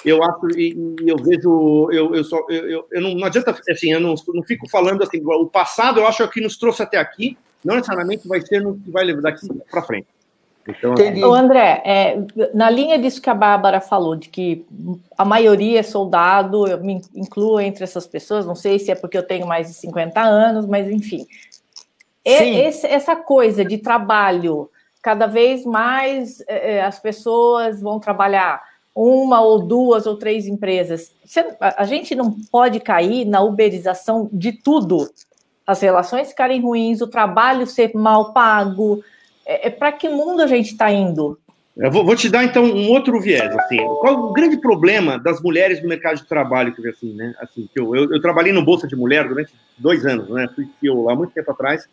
Eu 0.05 0.21
acho, 0.23 0.47
e, 0.57 0.73
e 1.01 1.09
eu 1.09 1.17
vejo, 1.17 1.89
eu, 1.91 2.13
eu, 2.13 2.23
só, 2.23 2.37
eu, 2.49 2.69
eu, 2.69 2.87
eu 2.91 3.01
não, 3.01 3.15
não, 3.15 3.25
adianta, 3.25 3.55
assim, 3.69 3.91
eu 3.91 3.99
não, 3.99 4.15
não 4.33 4.43
fico 4.43 4.69
falando 4.69 5.01
assim, 5.01 5.21
o 5.23 5.47
passado 5.47 5.99
eu 5.99 6.07
acho 6.07 6.27
que 6.27 6.41
nos 6.41 6.57
trouxe 6.57 6.83
até 6.83 6.97
aqui, 6.97 7.37
não 7.63 7.75
necessariamente 7.75 8.27
vai 8.27 8.41
ser 8.41 8.61
no 8.61 8.77
que 8.77 8.91
vai 8.91 9.05
levar 9.05 9.21
daqui 9.21 9.47
para 9.71 9.81
frente. 9.81 10.07
Então. 10.67 10.93
O 11.29 11.33
André, 11.33 11.81
é, 11.85 12.17
na 12.53 12.69
linha 12.69 12.97
disso 12.97 13.21
que 13.21 13.29
a 13.29 13.33
Bárbara 13.33 13.81
falou, 13.81 14.15
de 14.15 14.29
que 14.29 14.65
a 15.17 15.25
maioria 15.25 15.79
é 15.79 15.83
soldado, 15.83 16.67
eu 16.67 16.81
me 16.81 17.01
incluo 17.13 17.59
entre 17.59 17.83
essas 17.83 18.07
pessoas, 18.07 18.45
não 18.45 18.55
sei 18.55 18.79
se 18.79 18.89
é 18.91 18.95
porque 18.95 19.17
eu 19.17 19.23
tenho 19.23 19.45
mais 19.45 19.67
de 19.67 19.73
50 19.73 20.21
anos, 20.21 20.65
mas 20.65 20.89
enfim. 20.89 21.25
Esse, 22.23 22.87
essa 22.87 23.15
coisa 23.17 23.65
de 23.65 23.77
trabalho 23.77 24.69
cada 25.04 25.28
vez 25.28 25.66
mais 25.66 26.41
é, 26.47 26.82
as 26.82 26.97
pessoas 26.97 27.82
vão 27.82 27.99
trabalhar 27.99 28.64
uma 28.95 29.41
ou 29.41 29.60
duas 29.60 30.08
ou 30.08 30.16
três 30.16 30.47
empresas. 30.47 31.12
A 31.60 31.84
gente 31.84 32.16
não 32.16 32.32
pode 32.51 32.80
cair 32.80 33.26
na 33.26 33.41
uberização 33.41 34.30
de 34.32 34.54
tudo. 34.54 35.10
As 35.68 35.82
relações 35.82 36.30
ficarem 36.30 36.62
ruins, 36.62 37.01
o 37.01 37.08
trabalho 37.08 37.68
ser 37.68 37.91
mal 37.93 38.32
pago. 38.34 39.04
É, 39.45 39.68
é 39.68 39.70
para 39.70 39.91
que 39.91 40.08
mundo 40.08 40.41
a 40.41 40.47
gente 40.47 40.72
está 40.72 40.89
indo? 40.89 41.38
Eu 41.76 41.91
vou, 41.91 42.06
vou, 42.06 42.16
te 42.16 42.30
dar 42.30 42.43
então 42.43 42.64
um 42.64 42.89
outro 42.91 43.20
viés. 43.20 43.54
Assim, 43.58 43.78
qual 43.99 44.30
o 44.30 44.32
grande 44.32 44.58
problema 44.58 45.18
das 45.18 45.41
mulheres 45.41 45.82
no 45.82 45.89
mercado 45.89 46.18
de 46.18 46.28
trabalho 46.28 46.74
que 46.74 46.88
assim, 46.88 47.14
né? 47.14 47.34
Assim, 47.39 47.68
que 47.74 47.80
eu, 47.80 47.95
eu, 47.95 48.14
eu, 48.14 48.22
trabalhei 48.22 48.54
no 48.54 48.64
bolsa 48.64 48.88
de 48.88 48.95
mulher 48.95 49.28
durante 49.28 49.51
dois 49.78 50.06
anos, 50.06 50.30
né? 50.30 50.47
Fui 50.54 50.70
eu 50.84 51.01
lá 51.01 51.16
muito 51.16 51.34
tempo 51.34 51.49
atrás. 51.49 51.89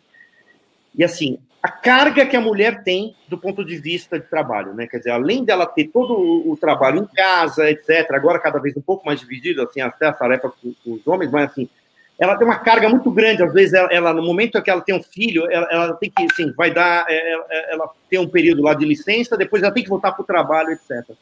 E 0.95 1.03
assim, 1.03 1.39
a 1.61 1.69
carga 1.69 2.25
que 2.25 2.35
a 2.35 2.41
mulher 2.41 2.83
tem 2.83 3.15
do 3.27 3.37
ponto 3.37 3.63
de 3.63 3.77
vista 3.77 4.19
de 4.19 4.25
trabalho, 4.25 4.73
né? 4.73 4.87
Quer 4.87 4.97
dizer, 4.97 5.11
além 5.11 5.43
dela 5.43 5.67
ter 5.67 5.85
todo 5.85 6.13
o, 6.13 6.57
trabalho 6.57 6.99
em 6.99 7.05
casa, 7.05 7.69
etc., 7.69 8.09
agora 8.11 8.39
cada 8.39 8.59
vez 8.59 8.75
um 8.75 8.81
pouco 8.81 9.05
mais 9.05 9.19
dividido, 9.19 9.61
assim, 9.61 9.79
até 9.79 10.07
as 10.07 10.17
tarefas 10.17 10.51
com, 10.61 10.73
os 10.91 11.05
homens, 11.05 11.29
mas 11.29 11.51
assim, 11.51 11.69
ela 12.17 12.35
tem 12.35 12.47
uma 12.47 12.57
carga 12.57 12.89
muito 12.89 13.11
grande. 13.11 13.43
Às 13.43 13.53
vezes, 13.53 13.73
ela, 13.73 13.89
ela 13.91 14.13
no 14.13 14.23
momento 14.23 14.61
que 14.61 14.71
ela 14.71 14.81
tem 14.81 14.95
um 14.95 15.03
filho, 15.03 15.49
ela, 15.51 15.67
ela 15.71 15.93
tem 15.93 16.09
que, 16.09 16.25
assim, 16.31 16.51
vai 16.53 16.73
dar, 16.73 17.05
ela, 17.07 17.45
é, 17.49 17.71
é, 17.71 17.73
ela, 17.73 17.89
tem 18.09 18.19
um 18.19 18.27
período 18.27 18.63
lá 18.63 18.73
de 18.73 18.85
licença, 18.85 19.37
depois 19.37 19.61
ela 19.61 19.71
tem 19.71 19.83
que 19.83 19.89
voltar 19.89 20.13
para 20.13 20.23
o 20.23 20.25
trabalho, 20.25 20.71
etc. 20.71 21.15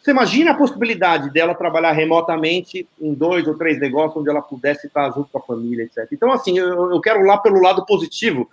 Você 0.00 0.12
imagina 0.12 0.52
a 0.52 0.54
possibilidade 0.54 1.30
dela 1.30 1.54
trabalhar 1.54 1.92
remotamente 1.92 2.88
em 2.98 3.12
dois 3.12 3.46
ou 3.46 3.58
três 3.58 3.78
negócios 3.78 4.16
onde 4.16 4.30
ela 4.30 4.40
pudesse 4.40 4.86
estar 4.86 5.10
junto 5.10 5.28
com 5.30 5.38
a 5.38 5.42
família, 5.42 5.82
etc. 5.84 6.08
Então, 6.10 6.32
assim, 6.32 6.58
eu, 6.58 6.90
eu 6.90 7.00
quero 7.02 7.22
lá 7.24 7.36
pelo 7.36 7.60
lado 7.60 7.84
positivo 7.84 8.48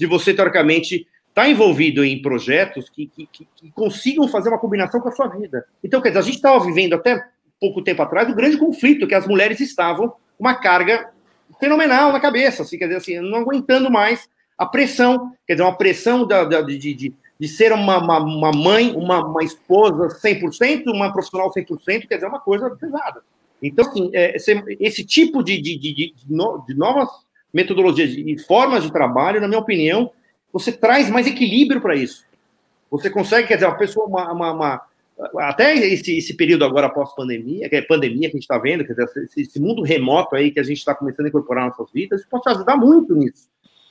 de 0.00 0.06
você, 0.06 0.32
teoricamente, 0.32 1.06
estar 1.28 1.42
tá 1.42 1.48
envolvido 1.48 2.02
em 2.02 2.22
projetos 2.22 2.88
que, 2.88 3.06
que, 3.06 3.28
que, 3.30 3.70
consigam 3.72 4.26
fazer 4.26 4.48
uma 4.48 4.58
combinação 4.58 4.98
com 4.98 5.10
a 5.10 5.12
sua 5.12 5.28
vida. 5.28 5.66
Então, 5.84 6.00
quer 6.00 6.08
dizer, 6.08 6.20
a 6.20 6.22
gente 6.22 6.36
estava 6.36 6.64
vivendo 6.64 6.94
até 6.94 7.22
pouco 7.60 7.82
tempo 7.82 8.00
atrás 8.00 8.26
um 8.26 8.34
grande 8.34 8.56
conflito, 8.56 9.06
que 9.06 9.14
as 9.14 9.26
mulheres 9.26 9.60
estavam 9.60 10.14
uma 10.38 10.54
carga 10.54 11.10
fenomenal 11.60 12.10
na 12.12 12.18
cabeça, 12.18 12.62
assim, 12.62 12.78
quer 12.78 12.86
dizer, 12.86 12.96
assim, 12.96 13.20
não 13.20 13.40
aguentando 13.40 13.90
mais 13.90 14.26
a 14.56 14.64
pressão, 14.64 15.32
quer 15.46 15.52
dizer, 15.52 15.64
uma 15.64 15.76
pressão 15.76 16.26
da, 16.26 16.44
da 16.44 16.62
de, 16.62 16.78
de, 16.78 17.14
de, 17.38 17.48
ser 17.48 17.72
uma, 17.74 17.98
uma, 17.98 18.20
uma 18.20 18.52
mãe, 18.52 18.96
uma, 18.96 19.22
uma, 19.22 19.44
esposa 19.44 20.08
100%, 20.18 20.84
uma 20.86 21.12
profissional 21.12 21.52
100%, 21.52 22.08
quer 22.08 22.14
dizer, 22.14 22.26
uma 22.26 22.40
coisa 22.40 22.70
pesada. 22.70 23.20
Então, 23.62 23.86
assim, 23.86 24.10
é, 24.14 24.34
esse, 24.80 25.04
tipo 25.04 25.44
de, 25.44 25.60
de 25.60 26.74
novas 26.74 27.10
metodologias 27.52 28.10
e 28.10 28.38
formas 28.38 28.84
de 28.84 28.92
trabalho, 28.92 29.40
na 29.40 29.48
minha 29.48 29.60
opinião, 29.60 30.10
você 30.52 30.72
traz 30.72 31.10
mais 31.10 31.26
equilíbrio 31.26 31.80
para 31.80 31.96
isso. 31.96 32.24
Você 32.90 33.08
consegue, 33.08 33.48
quer 33.48 33.54
dizer, 33.54 33.66
uma 33.66 33.78
pessoa, 33.78 34.06
uma, 34.06 34.32
uma, 34.32 34.52
uma 34.52 34.82
até 35.38 35.74
esse, 35.74 36.16
esse, 36.16 36.34
período 36.34 36.64
agora 36.64 36.88
pós-pandemia, 36.88 37.68
que 37.68 37.76
é 37.76 37.82
pandemia 37.82 38.30
que 38.30 38.36
a 38.36 38.38
gente 38.38 38.42
está 38.42 38.58
vendo, 38.58 38.84
quer 38.84 38.94
dizer, 38.94 39.24
esse, 39.24 39.42
esse, 39.42 39.60
mundo 39.60 39.82
remoto 39.82 40.34
aí 40.34 40.50
que 40.50 40.58
a 40.58 40.62
gente 40.62 40.78
está 40.78 40.94
começando 40.94 41.26
a 41.26 41.28
incorporar 41.28 41.66
nas 41.66 41.78
nossas 41.78 41.92
vidas, 41.92 42.24
pode 42.24 42.48
ajudar 42.48 42.76
muito 42.76 43.14
nisso. 43.14 43.48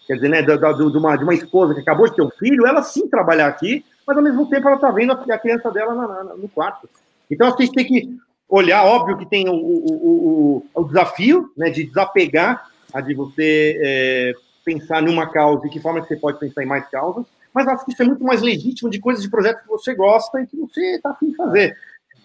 Quer 0.07 0.16
dizer, 0.16 0.30
né, 0.30 0.41
de, 0.41 0.57
de, 0.57 0.97
uma, 0.97 1.16
de 1.16 1.24
uma 1.24 1.36
esposa 1.36 1.76
que 1.76 1.82
acabou 1.82 2.10
de 2.10 2.16
ter 2.16 2.24
um 2.24 2.32
filho, 2.32 2.66
ela 2.66 2.82
sim 2.82 3.07
trabalhar 3.07 3.47
aqui, 3.47 3.86
mas 4.07 4.18
ao 4.18 4.24
mesmo 4.24 4.49
tempo 4.49 4.68
ela 4.68 4.76
está 4.76 4.89
vendo 4.89 5.14
a, 5.14 5.36
a 5.36 5.38
criança 5.38 5.70
dela 5.70 5.93
na, 5.93 6.24
na, 6.24 6.36
no 6.36 6.49
quarto. 6.49 6.89
Então 7.30 7.47
a 7.47 7.51
gente 7.51 7.74
tem 7.74 7.86
que 7.86 8.18
olhar, 8.49 8.84
óbvio 8.84 9.18
que 9.18 9.26
tem 9.28 9.47
o, 9.47 9.53
o, 9.53 10.64
o, 10.74 10.82
o 10.82 10.84
desafio 10.86 11.51
né, 11.55 11.70
de 11.70 11.84
desapegar, 11.84 12.68
a 12.94 13.02
de 13.02 13.14
você 13.14 13.80
é, 13.82 14.34
pensar 14.64 15.02
numa 15.02 15.30
causa 15.30 15.68
e 15.68 15.70
que 15.70 15.80
forma 15.80 16.02
que 16.02 16.08
você 16.08 16.18
pode 16.18 16.40
pensar 16.40 16.64
em 16.64 16.68
mais 16.68 16.88
causas, 16.90 17.26
mas 17.54 17.68
acho 17.68 17.86
que 17.86 17.92
isso 17.92 18.02
é 18.02 18.06
muito 18.06 18.24
mais 18.24 18.42
legítimo 18.42 18.90
de 18.90 19.00
coisas 19.00 19.24
de 19.24 19.30
projetos 19.30 19.64
que 19.64 19.68
você 19.68 19.94
gosta 19.96 20.42
e 20.42 20.48
que 20.48 20.58
você 20.58 20.96
está 20.96 21.12
afim 21.12 21.30
de 21.30 21.36
fazer. 21.36 21.78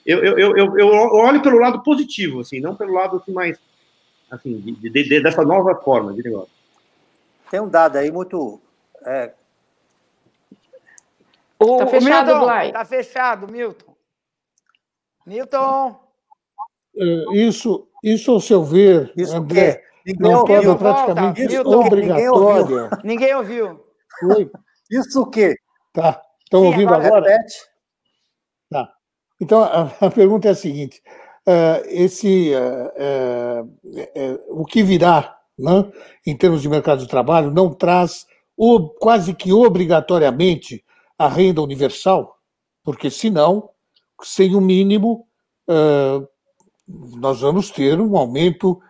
Eu, 0.04 0.22
eu, 0.22 0.56
eu, 0.56 0.78
eu, 0.78 0.88
olho 0.88 1.40
pelo 1.40 1.58
lado 1.58 1.82
positivo, 1.82 2.40
assim, 2.40 2.60
não 2.60 2.76
pelo 2.76 2.92
lado 2.92 3.16
assim, 3.16 3.32
mais 3.32 3.58
assim, 4.30 4.58
de, 4.60 4.72
de, 4.72 4.90
de, 4.90 5.22
dessa 5.22 5.42
nova 5.42 5.74
forma 5.76 6.12
de 6.12 6.22
negócio. 6.22 6.50
Tem 7.50 7.60
um 7.60 7.68
dado 7.68 7.96
aí 7.96 8.10
muito. 8.10 8.60
É... 9.02 9.32
O, 11.58 11.78
tá 11.78 11.86
fechado, 11.86 12.32
o 12.32 12.40
Milton, 12.40 12.72
Tá 12.72 12.84
fechado, 12.84 13.52
Milton. 13.52 13.94
Milton. 15.26 16.00
É, 16.96 17.24
isso, 17.32 17.88
isso, 18.02 18.30
ao 18.30 18.40
seu 18.40 18.62
ver, 18.62 19.12
isso 19.16 19.34
André, 19.34 19.82
não 20.18 20.44
torna 20.44 20.76
praticamente 20.76 21.44
isso 21.44 21.68
obrigatória. 21.68 22.90
Ninguém 23.02 23.34
ouviu. 23.34 23.80
Oi? 24.22 24.50
Isso 24.90 25.22
o 25.22 25.30
quê? 25.30 25.56
Tá. 25.92 26.20
Estão 26.44 26.64
ouvindo 26.64 26.92
agora? 26.92 27.06
agora? 27.06 27.30
Repete. 27.30 27.54
Tá. 28.70 28.92
Então, 29.40 29.62
a, 29.62 29.90
a, 30.00 30.10
pergunta 30.10 30.48
é 30.48 30.50
a 30.50 30.54
seguinte: 30.54 31.02
uh, 31.46 31.84
esse, 31.86 32.52
uh, 32.54 33.62
uh, 33.62 34.60
o 34.60 34.64
que 34.64 34.82
virá, 34.82 35.36
né, 35.58 35.90
em 36.26 36.36
termos 36.36 36.62
de 36.62 36.68
mercado 36.68 37.00
de 37.00 37.08
trabalho, 37.08 37.50
não 37.50 37.72
traz 37.72 38.26
o, 38.56 38.88
quase 38.88 39.34
que 39.34 39.52
obrigatoriamente 39.52 40.84
a 41.18 41.28
renda 41.28 41.62
universal, 41.62 42.36
porque 42.82 43.10
senão, 43.10 43.70
sem 44.22 44.54
o 44.54 44.60
mínimo, 44.60 45.26
nós 46.86 47.40
vamos 47.40 47.70
ter 47.70 47.98
um 47.98 48.16
aumento 48.16 48.80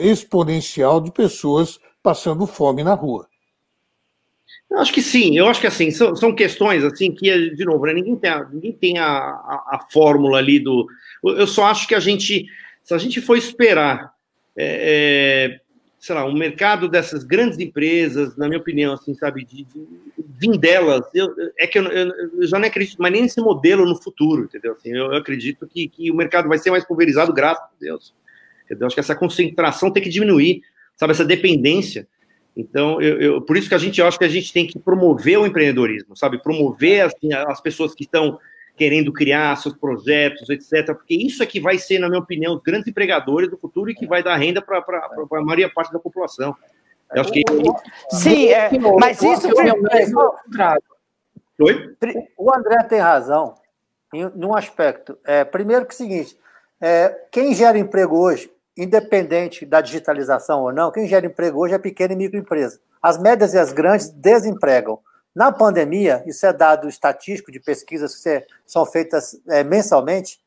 exponencial 0.00 1.00
de 1.00 1.12
pessoas 1.12 1.78
passando 2.02 2.46
fome 2.46 2.82
na 2.82 2.94
rua. 2.94 3.26
Eu 4.70 4.78
acho 4.78 4.92
que 4.92 5.02
sim, 5.02 5.36
eu 5.36 5.46
acho 5.48 5.60
que 5.60 5.66
assim, 5.66 5.90
são, 5.90 6.16
são 6.16 6.34
questões 6.34 6.82
assim 6.82 7.12
que, 7.12 7.50
de 7.50 7.64
novo, 7.64 7.84
né, 7.84 7.92
ninguém 7.92 8.16
tem, 8.16 8.30
a, 8.30 8.48
ninguém 8.48 8.72
tem 8.72 8.98
a, 8.98 9.06
a, 9.06 9.64
a, 9.72 9.86
fórmula 9.92 10.38
ali 10.38 10.58
do. 10.58 10.86
Eu 11.22 11.46
só 11.46 11.66
acho 11.66 11.86
que 11.86 11.94
a 11.94 12.00
gente, 12.00 12.46
se 12.82 12.94
a 12.94 12.98
gente 12.98 13.20
for 13.20 13.36
esperar, 13.36 14.14
é, 14.56 15.50
é, 15.54 15.60
sei 16.00 16.14
lá, 16.14 16.24
um 16.24 16.32
mercado 16.32 16.88
dessas 16.88 17.22
grandes 17.22 17.58
empresas, 17.58 18.34
na 18.36 18.48
minha 18.48 18.58
opinião, 18.58 18.94
assim, 18.94 19.14
sabe, 19.14 19.44
de, 19.44 19.64
de 19.64 19.86
vir 20.38 20.56
delas, 20.56 21.04
eu, 21.14 21.34
é 21.58 21.66
que 21.66 21.78
eu, 21.78 21.84
eu, 21.84 22.46
já 22.46 22.58
não 22.58 22.66
acredito 22.66 23.00
mais 23.00 23.12
nem 23.12 23.22
nesse 23.22 23.42
modelo 23.42 23.84
no 23.84 23.94
futuro, 24.02 24.44
entendeu? 24.44 24.72
Assim, 24.72 24.88
eu, 24.88 25.12
eu 25.12 25.16
acredito 25.16 25.66
que, 25.66 25.86
que 25.86 26.10
o 26.10 26.14
mercado 26.14 26.48
vai 26.48 26.56
ser 26.56 26.70
mais 26.70 26.84
pulverizado, 26.84 27.32
graças 27.32 27.62
a 27.62 27.70
Deus. 27.78 28.14
Entendeu? 28.72 28.86
Acho 28.86 28.96
que 28.96 29.00
essa 29.00 29.14
concentração 29.14 29.90
tem 29.90 30.02
que 30.02 30.08
diminuir, 30.08 30.62
sabe, 30.96 31.12
essa 31.12 31.24
dependência. 31.24 32.08
Então, 32.56 33.00
eu, 33.00 33.20
eu, 33.20 33.42
por 33.42 33.56
isso 33.56 33.68
que 33.68 33.74
a 33.74 33.78
gente 33.78 34.00
acha 34.00 34.18
que 34.18 34.24
a 34.24 34.28
gente 34.28 34.52
tem 34.52 34.66
que 34.66 34.78
promover 34.78 35.38
o 35.38 35.46
empreendedorismo, 35.46 36.16
sabe? 36.16 36.42
Promover 36.42 37.06
assim, 37.06 37.32
as 37.32 37.60
pessoas 37.60 37.94
que 37.94 38.04
estão 38.04 38.38
querendo 38.76 39.12
criar 39.12 39.56
seus 39.56 39.74
projetos, 39.74 40.48
etc. 40.48 40.94
Porque 40.94 41.14
isso 41.14 41.42
é 41.42 41.46
que 41.46 41.60
vai 41.60 41.76
ser, 41.76 41.98
na 41.98 42.08
minha 42.08 42.20
opinião, 42.20 42.54
os 42.54 42.62
grandes 42.62 42.88
empregadores 42.88 43.50
do 43.50 43.58
futuro 43.58 43.90
e 43.90 43.94
que 43.94 44.06
vai 44.06 44.22
dar 44.22 44.36
renda 44.36 44.62
para 44.62 44.78
a 44.78 45.42
maioria 45.42 45.68
parte 45.68 45.92
da 45.92 45.98
população. 45.98 46.56
Eu 47.14 47.20
acho 47.20 47.32
que... 47.32 47.42
Sim, 48.10 48.48
é, 48.48 48.70
mas 48.98 49.22
isso 49.22 49.50
foi 49.50 49.70
Oi? 51.60 51.94
O 52.38 52.54
André 52.54 52.82
tem 52.84 52.98
razão 52.98 53.54
em 54.12 54.24
um 54.24 54.56
aspecto. 54.56 55.18
É, 55.24 55.44
primeiro 55.44 55.84
que 55.84 55.92
é 55.92 55.94
o 55.94 55.98
seguinte, 55.98 56.36
é, 56.80 57.08
quem 57.30 57.54
gera 57.54 57.78
emprego 57.78 58.18
hoje 58.18 58.50
independente 58.76 59.66
da 59.66 59.80
digitalização 59.80 60.62
ou 60.62 60.72
não, 60.72 60.90
quem 60.90 61.06
gera 61.06 61.26
emprego 61.26 61.60
hoje 61.60 61.74
é 61.74 61.78
pequena 61.78 62.12
e 62.12 62.16
microempresa. 62.16 62.80
As 63.02 63.18
médias 63.18 63.54
e 63.54 63.58
as 63.58 63.72
grandes 63.72 64.08
desempregam. 64.10 64.98
Na 65.34 65.50
pandemia, 65.50 66.22
isso 66.26 66.44
é 66.44 66.52
dado 66.52 66.88
estatístico 66.88 67.50
de 67.50 67.58
pesquisas 67.58 68.14
que 68.14 68.46
são 68.66 68.84
feitas 68.84 69.40
é, 69.48 69.64
mensalmente 69.64 70.42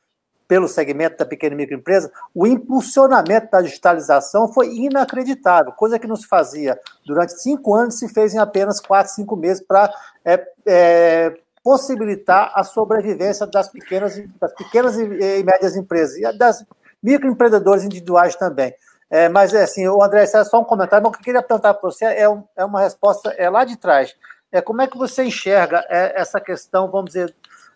pelo 0.48 0.68
segmento 0.68 1.18
da 1.18 1.26
pequena 1.26 1.56
e 1.56 1.58
microempresa, 1.58 2.12
o 2.34 2.46
impulsionamento 2.46 3.50
da 3.50 3.62
digitalização 3.62 4.52
foi 4.52 4.74
inacreditável, 4.76 5.72
coisa 5.72 5.98
que 5.98 6.08
não 6.08 6.16
se 6.16 6.28
fazia 6.28 6.80
durante 7.06 7.34
cinco 7.42 7.74
anos, 7.74 7.98
se 7.98 8.08
fez 8.08 8.34
em 8.34 8.38
apenas 8.38 8.80
quatro, 8.80 9.14
cinco 9.14 9.36
meses 9.36 9.66
para 9.66 9.92
é, 10.24 10.48
é, 10.66 11.36
possibilitar 11.64 12.52
a 12.54 12.64
sobrevivência 12.64 13.48
das 13.48 13.70
pequenas, 13.70 14.22
das 14.40 14.54
pequenas 14.54 14.98
e, 14.98 15.44
médias 15.44 15.76
empresas 15.76 16.16
e 16.18 16.38
das 16.38 16.64
microempreendedores 17.06 17.84
individuais 17.84 18.36
também. 18.36 18.74
É, 19.10 19.30
mas, 19.30 19.54
é 19.54 19.64
assim, 19.64 19.88
o 19.88 20.02
André, 20.02 20.24
é 20.24 20.44
só 20.44 20.60
um 20.60 20.64
comentário, 20.64 21.04
mas 21.04 21.10
o 21.10 21.14
que 21.14 21.20
eu 21.20 21.26
queria 21.26 21.44
perguntar 21.44 21.76
para 21.76 21.90
você 21.90 22.06
é, 22.06 22.28
um, 22.28 22.44
é, 22.56 22.66
uma 22.66 22.82
resposta 22.82 23.30
é 23.38 23.48
lá 23.48 23.64
de 23.64 23.78
trás. 23.78 24.16
É, 24.52 24.62
como 24.62 24.82
é 24.82 24.88
que 24.88 24.98
você 24.98 25.24
enxerga 25.24 25.86
é, 25.88 26.20
essa 26.20 26.42
questão, 26.42 26.90
vamos 26.90 27.12
dizer, 27.12 27.34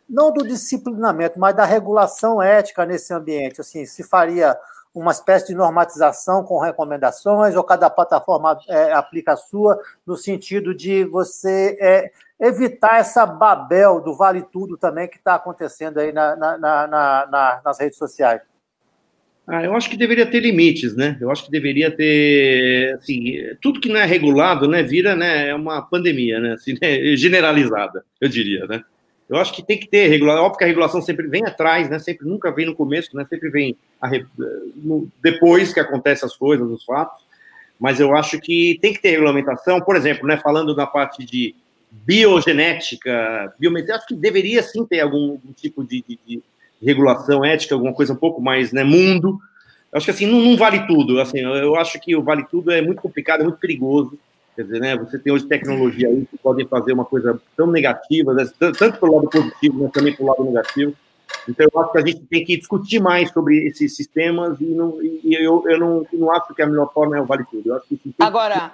não 0.10 0.32
do 0.34 0.48
disciplinamento, 0.48 1.40
mas 1.40 1.56
da 1.56 1.66
regulação 1.66 2.42
ética 2.42 2.84
nesse 2.84 3.14
ambiente? 3.14 3.62
Assim, 3.62 3.86
se 3.86 4.04
faria 4.04 4.58
uma 4.94 5.12
espécie 5.12 5.48
de 5.48 5.56
normatização 5.56 6.44
com 6.44 6.60
recomendações, 6.60 7.56
ou 7.56 7.64
cada 7.64 7.92
plataforma 7.92 8.60
é, 8.68 8.92
aplica 8.92 9.34
a 9.34 9.38
sua, 9.38 9.80
no 10.06 10.18
sentido 10.18 10.74
de 10.74 11.06
você 11.06 11.78
é, 11.80 12.12
evitar 12.40 13.00
essa 13.00 13.24
babel 13.24 14.02
do 14.02 14.16
vale 14.16 14.42
tudo 14.42 14.78
também 14.78 15.08
que 15.08 15.18
está 15.18 15.36
acontecendo 15.36 16.00
aí 16.00 16.12
na, 16.12 16.36
na, 16.36 16.88
na, 16.88 17.62
nas 17.64 17.80
redes 17.80 18.00
sociais? 18.00 18.42
Ah, 19.52 19.64
eu 19.64 19.76
acho 19.76 19.90
que 19.90 19.98
deveria 19.98 20.28
ter 20.28 20.42
limites, 20.42 20.96
né? 20.96 21.18
Eu 21.20 21.32
acho 21.32 21.44
que 21.44 21.50
deveria 21.50 21.90
ter, 21.90 22.94
assim, 22.94 23.36
tudo 23.60 23.80
que 23.80 23.90
não 23.90 24.00
é 24.00 24.06
regulado, 24.06 24.68
né, 24.68 24.84
vira, 24.84 25.16
né, 25.16 25.50
é 25.50 25.56
uma 25.56 25.82
pandemia, 25.82 26.40
né, 26.40 26.54
assim, 26.54 26.78
né, 26.80 27.16
generalizada, 27.16 28.06
eu 28.22 28.30
diria, 28.30 28.68
né? 28.68 28.84
Eu 29.28 29.38
acho 29.38 29.52
que 29.52 29.66
tem 29.66 29.80
que 29.80 29.88
ter 29.88 30.08
regulação, 30.08 30.44
óbvio 30.44 30.60
que 30.60 30.64
a 30.66 30.68
regulação 30.68 31.02
sempre 31.02 31.28
vem 31.28 31.44
atrás, 31.48 31.90
né, 31.90 31.98
sempre, 31.98 32.28
nunca 32.28 32.52
vem 32.52 32.68
no 32.68 32.76
começo, 32.76 33.16
né, 33.16 33.26
sempre 33.28 33.50
vem 33.50 33.76
a, 34.00 34.08
no, 34.76 35.10
depois 35.20 35.74
que 35.74 35.80
acontecem 35.80 36.28
as 36.28 36.36
coisas, 36.36 36.70
os 36.70 36.86
fatos, 36.86 37.24
mas 37.80 38.00
eu 38.00 38.16
acho 38.16 38.40
que 38.40 38.78
tem 38.80 38.94
que 38.94 39.02
ter 39.02 39.10
regulamentação, 39.10 39.82
por 39.82 39.96
exemplo, 39.96 40.28
né, 40.28 40.38
falando 40.38 40.76
da 40.76 40.86
parte 40.86 41.26
de 41.26 41.56
biogenética, 41.90 43.52
biometria, 43.58 43.96
acho 43.96 44.06
que 44.06 44.16
deveria 44.16 44.62
sim 44.62 44.86
ter 44.86 45.00
algum, 45.00 45.32
algum 45.32 45.54
tipo 45.54 45.84
de, 45.84 46.06
de, 46.08 46.20
de 46.24 46.44
regulação 46.82 47.44
ética, 47.44 47.76
alguma 47.76 47.94
coisa 47.94 48.14
um 48.14 48.18
pouco 48.18 48.42
mais, 48.42 48.72
né, 48.72 48.84
mundo. 48.84 49.40
Eu 49.92 49.98
acho 49.98 50.06
que 50.06 50.12
assim, 50.12 50.26
não, 50.26 50.40
não, 50.40 50.58
vale 50.58 50.86
tudo. 50.88 51.20
Assim, 51.20 51.40
eu 51.40 51.76
acho 51.76 52.00
que 52.00 52.16
o 52.16 52.24
vale 52.24 52.46
tudo 52.46 52.72
é 52.72 52.82
muito 52.82 53.02
complicado, 53.02 53.42
é 53.42 53.44
muito 53.44 53.60
perigoso. 53.60 54.18
Quer 54.56 54.64
dizer, 54.64 54.80
né, 54.80 54.98
você 54.98 55.18
tem 55.18 55.32
hoje 55.32 55.48
tecnologia 55.48 56.10
aí 56.10 56.26
que 56.26 56.38
podem 56.38 56.68
fazer 56.68 56.94
uma 56.94 57.06
coisa 57.06 57.40
tão 57.56 57.68
negativa, 57.68 58.34
né, 58.34 58.50
tanto 58.78 59.00
pelo 59.00 59.16
lado 59.16 59.30
positivo, 59.30 59.84
mas 59.84 59.92
também 59.92 60.16
pelo 60.16 60.30
lado 60.30 60.44
negativo. 60.44 60.94
Então, 61.48 61.68
eu 61.72 61.82
acho 61.82 61.92
que 61.92 61.98
a 61.98 62.06
gente 62.06 62.20
tem 62.26 62.44
que 62.44 62.58
discutir 62.58 63.00
mais 63.00 63.32
sobre 63.32 63.68
esses 63.68 63.96
sistemas 63.96 64.60
e, 64.60 64.66
não, 64.66 65.02
e 65.02 65.34
eu, 65.34 65.64
eu 65.68 65.80
não, 65.80 66.06
não 66.12 66.32
acho 66.32 66.54
que 66.54 66.62
a 66.62 66.68
melhor 66.68 66.92
forma 66.92 67.18
é 67.18 67.22
o 67.22 67.26
vale 67.26 67.46
tudo. 67.50 67.70
Eu 67.70 67.76
acho 67.76 67.88
que 67.88 68.14
Agora, 68.20 68.74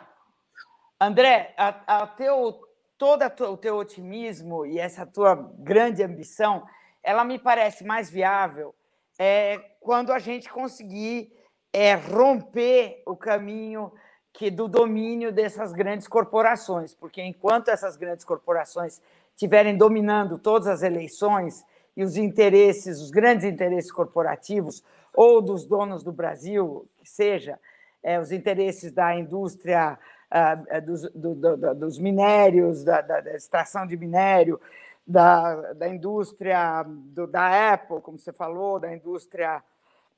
André, 0.99 1.53
a, 1.57 2.01
a 2.03 2.07
teu, 2.07 2.59
todo 2.97 3.23
o 3.23 3.57
teu 3.57 3.75
otimismo 3.75 4.65
e 4.65 4.79
essa 4.79 5.05
tua 5.05 5.35
grande 5.59 6.01
ambição 6.01 6.63
ela 7.05 7.23
me 7.23 7.37
parece 7.37 7.85
mais 7.85 8.09
viável 8.09 8.73
é, 9.17 9.59
quando 9.79 10.11
a 10.11 10.17
gente 10.17 10.49
conseguir 10.49 11.31
é, 11.71 11.93
romper 11.93 13.03
o 13.05 13.15
caminho 13.15 13.91
que 14.33 14.49
do 14.49 14.67
domínio 14.67 15.31
dessas 15.31 15.71
grandes 15.71 16.07
corporações, 16.07 16.93
porque 16.93 17.21
enquanto 17.21 17.69
essas 17.69 17.95
grandes 17.95 18.25
corporações 18.25 18.99
estiverem 19.29 19.77
dominando 19.77 20.37
todas 20.37 20.67
as 20.67 20.81
eleições 20.81 21.63
e 21.95 22.03
os 22.03 22.17
interesses, 22.17 22.99
os 22.99 23.11
grandes 23.11 23.45
interesses 23.45 23.91
corporativos 23.91 24.83
ou 25.13 25.41
dos 25.41 25.65
donos 25.65 26.03
do 26.03 26.11
Brasil, 26.11 26.89
que 26.97 27.07
seja, 27.07 27.59
é, 28.03 28.19
os 28.19 28.31
interesses 28.31 28.91
da 28.91 29.15
indústria 29.15 29.97
ah, 30.29 30.55
dos, 30.81 31.03
do, 31.11 31.35
do, 31.35 31.75
dos 31.75 31.99
minérios, 31.99 32.83
da, 32.83 32.99
da, 32.99 33.35
extração 33.35 33.87
de 33.87 33.95
minério, 33.95 34.59
da, 35.05 35.73
da 35.73 35.87
indústria 35.87 36.83
do, 36.87 37.27
da 37.27 37.73
Apple, 37.73 38.01
como 38.01 38.17
você 38.17 38.33
falou, 38.33 38.79
da 38.79 38.93
indústria 38.93 39.63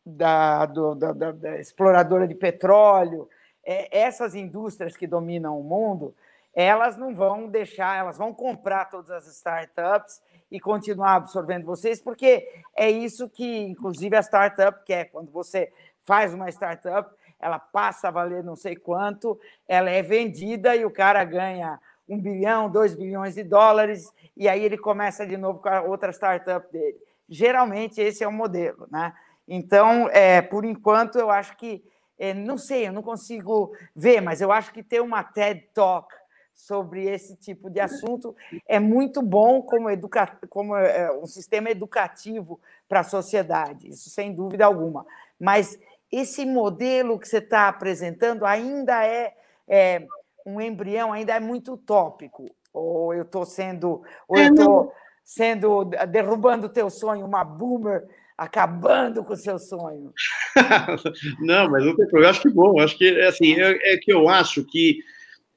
da, 0.06 0.66
do, 0.66 0.96
da, 0.96 1.12
da, 1.12 1.32
da 1.32 1.60
exploradora 1.60 2.28
de 2.28 2.36
petróleo, 2.36 3.28
é, 3.66 4.00
essas 4.00 4.34
indústrias 4.34 4.96
que 4.96 5.06
dominam 5.06 5.60
o 5.60 5.64
mundo, 5.64 6.16
elas 6.56 6.98
não 6.98 7.14
vão 7.14 7.48
deixar, 7.48 8.00
elas 8.00 8.18
vão 8.18 8.34
comprar 8.34 8.86
todas 8.86 9.12
as 9.12 9.28
startups 9.28 10.22
e 10.50 10.60
continuar 10.60 11.16
absorvendo 11.16 11.66
vocês, 11.66 12.00
porque 12.02 12.48
é 12.76 12.90
isso 12.90 13.30
que, 13.30 13.60
inclusive, 13.60 14.16
a 14.16 14.24
startup 14.24 14.84
quer. 14.86 15.12
Quando 15.12 15.30
você 15.30 15.72
faz 16.02 16.34
uma 16.34 16.50
startup, 16.50 17.14
ela 17.40 17.60
passa 17.60 18.08
a 18.08 18.12
valer 18.12 18.44
não 18.44 18.56
sei 18.56 18.76
quanto, 18.76 19.40
ela 19.68 19.90
é 19.90 20.02
vendida 20.02 20.76
e 20.76 20.86
o 20.86 20.90
cara 20.90 21.24
ganha 21.26 21.80
um 22.08 22.20
bilhão, 22.20 22.70
dois 22.70 22.96
bilhões 22.96 23.36
de 23.36 23.44
dólares, 23.44 24.12
e 24.36 24.48
aí 24.48 24.64
ele 24.64 24.78
começa 24.78 25.26
de 25.26 25.36
novo 25.38 25.60
com 25.60 25.70
a 25.70 25.82
outra 25.82 26.12
startup 26.12 26.72
dele. 26.72 26.98
geralmente 27.30 28.00
esse 28.00 28.24
é 28.24 28.28
o 28.28 28.32
modelo, 28.32 28.88
né? 28.90 29.14
Então, 29.48 30.10
é, 30.10 30.42
por 30.42 30.66
enquanto, 30.66 31.18
eu 31.18 31.30
acho 31.30 31.56
que, 31.58 31.84
é, 32.18 32.34
não 32.34 32.58
sei, 32.58 32.88
eu 32.88 32.94
não 32.94 33.02
consigo 33.02 33.74
ver, 33.96 34.22
mas 34.22 34.42
eu 34.42 34.52
acho 34.52 34.74
que 34.74 34.84
ter 34.84 35.02
uma 35.02 35.24
TED 35.24 35.70
Talk 35.74 36.14
sobre 36.54 37.06
esse 37.06 37.36
tipo 37.36 37.70
de 37.70 37.80
assunto 37.80 38.36
é 38.68 38.80
muito 38.80 39.22
bom 39.22 39.62
como, 39.62 39.90
educa 39.90 40.38
como 40.50 40.76
é, 40.76 41.12
um 41.12 41.28
sistema 41.28 41.70
educativo 41.70 42.60
para 42.90 43.02
a 43.02 43.04
sociedade, 43.04 43.90
isso 43.90 44.10
sem 44.10 44.34
dúvida 44.34 44.66
alguma. 44.66 45.06
Mas 45.40 45.80
esse 46.12 46.46
modelo 46.46 47.20
que 47.20 47.28
você 47.28 47.38
está 47.38 47.68
apresentando 47.68 48.46
ainda 48.46 49.06
é, 49.06 49.34
é, 49.68 50.08
um 50.48 50.62
embrião, 50.62 51.12
ainda 51.12 51.34
é 51.34 51.40
muito 51.42 51.74
utópico. 51.74 52.46
Ou 52.74 53.14
eu 53.14 53.24
estou 53.24 53.46
sendo, 53.46 54.02
ou 54.28 54.38
eu 54.38 54.50
estou 54.50 54.94
sendo 55.26 55.84
derrubando 56.10 56.68
o 56.68 56.70
teu 56.70 56.90
sonho, 56.90 57.26
uma 57.26 57.44
boomer 57.44 58.08
acabando 58.38 59.26
com 59.26 59.34
o 59.34 59.38
seu 59.38 59.60
sonho. 59.60 60.14
não, 61.42 61.70
mas 61.70 61.86
não 61.86 61.96
tem 61.96 62.08
problema. 62.08 62.28
Eu 62.28 62.30
acho 62.30 62.42
que 62.42 62.50
bom. 62.50 62.80
Acho 62.80 62.98
que 62.98 63.22
assim 63.22 63.60
é, 63.60 63.94
é 63.94 63.98
que 63.98 64.14
eu 64.14 64.30
acho 64.30 64.64
que, 64.64 65.00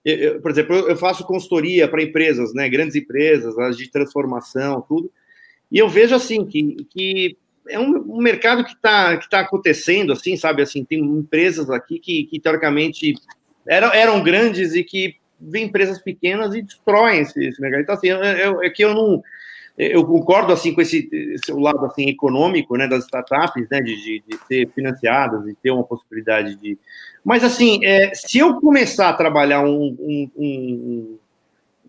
eu, 0.05 0.41
por 0.41 0.51
exemplo, 0.51 0.75
eu 0.75 0.97
faço 0.97 1.25
consultoria 1.25 1.87
para 1.87 2.03
empresas, 2.03 2.53
né, 2.53 2.69
grandes 2.69 2.97
empresas, 2.97 3.57
as 3.59 3.77
de 3.77 3.89
transformação, 3.89 4.85
tudo. 4.89 5.13
E 5.71 5.79
eu 5.79 5.89
vejo 5.89 6.17
assim 6.17 6.45
que, 6.45 6.85
que 6.91 7.39
é 7.69 7.79
um, 7.79 8.17
um 8.17 8.21
mercado 8.21 8.65
que 8.65 8.73
está 8.73 9.17
que 9.19 9.31
tá 9.31 9.41
acontecendo, 9.41 10.13
assim, 10.13 10.37
sabe? 10.37 10.63
Assim, 10.63 10.85
tem 10.85 10.99
empresas 10.99 11.71
aqui 11.71 12.01
que, 12.01 12.25
que 12.25 12.41
teoricamente 12.41 13.15
eram, 13.67 13.93
eram 13.93 14.23
grandes 14.23 14.75
e 14.75 14.83
que 14.85 15.17
vêm 15.41 15.65
empresas 15.65 15.99
pequenas 15.99 16.55
e 16.55 16.63
destroem 16.63 17.21
esse, 17.21 17.45
esse 17.45 17.61
mercado. 17.61 17.83
Então, 17.83 17.95
assim, 17.95 18.09
é 18.11 18.71
que 18.71 18.85
eu 18.85 18.95
não 18.95 19.23
eu 19.79 20.05
concordo 20.05 20.53
assim 20.53 20.75
com 20.75 20.83
esse, 20.83 21.09
esse 21.13 21.51
lado 21.53 21.85
assim 21.87 22.09
econômico 22.09 22.77
né 22.77 22.87
das 22.87 23.05
startups 23.05 23.67
né 23.71 23.81
de, 23.81 23.97
de, 23.97 24.23
de 24.29 24.47
ser 24.47 24.69
financiadas 24.75 25.47
e 25.49 25.55
ter 25.55 25.71
uma 25.71 25.85
possibilidade 25.85 26.55
de 26.57 26.79
mas 27.25 27.43
assim 27.43 27.83
é, 27.83 28.13
se 28.15 28.39
eu 28.39 28.61
começar 28.61 29.09
a 29.09 29.15
trabalhar 29.15 29.63
um, 29.63 29.97
um, 29.99 30.31
um, 30.37 31.19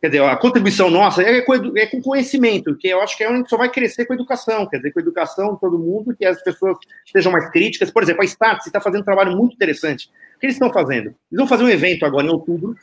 quer 0.02 0.08
dizer 0.08 0.24
a 0.24 0.36
contribuição 0.36 0.90
nossa 0.90 1.22
é 1.22 1.42
com, 1.42 1.54
é 1.78 1.86
com 1.86 2.02
conhecimento 2.02 2.76
que 2.76 2.88
eu 2.88 3.02
acho 3.02 3.16
que 3.16 3.24
é 3.24 3.30
onde 3.30 3.48
só 3.48 3.56
vai 3.56 3.70
crescer 3.70 4.06
com 4.06 4.14
a 4.14 4.16
educação 4.16 4.66
quer 4.66 4.78
dizer 4.78 4.92
com 4.92 5.00
a 5.00 5.04
educação 5.04 5.56
todo 5.56 5.78
mundo 5.78 6.16
que 6.18 6.26
as 6.26 6.42
pessoas 6.44 6.78
sejam 7.12 7.32
mais 7.32 7.50
críticas 7.52 7.92
por 7.92 8.02
exemplo 8.02 8.22
a 8.22 8.26
Startse 8.26 8.70
está 8.70 8.82
fazendo 8.82 9.02
um 9.02 9.06
trabalho 9.06 9.38
muito 9.38 9.54
interessante 9.54 10.10
o 10.36 10.40
que 10.40 10.48
eles 10.48 10.56
estão 10.56 10.74
fazendo 10.74 11.08
eles 11.08 11.38
vão 11.38 11.48
fazer 11.48 11.64
um 11.64 11.70
evento 11.70 12.06
agora 12.06 12.26
em 12.26 12.32
outubro 12.32 12.76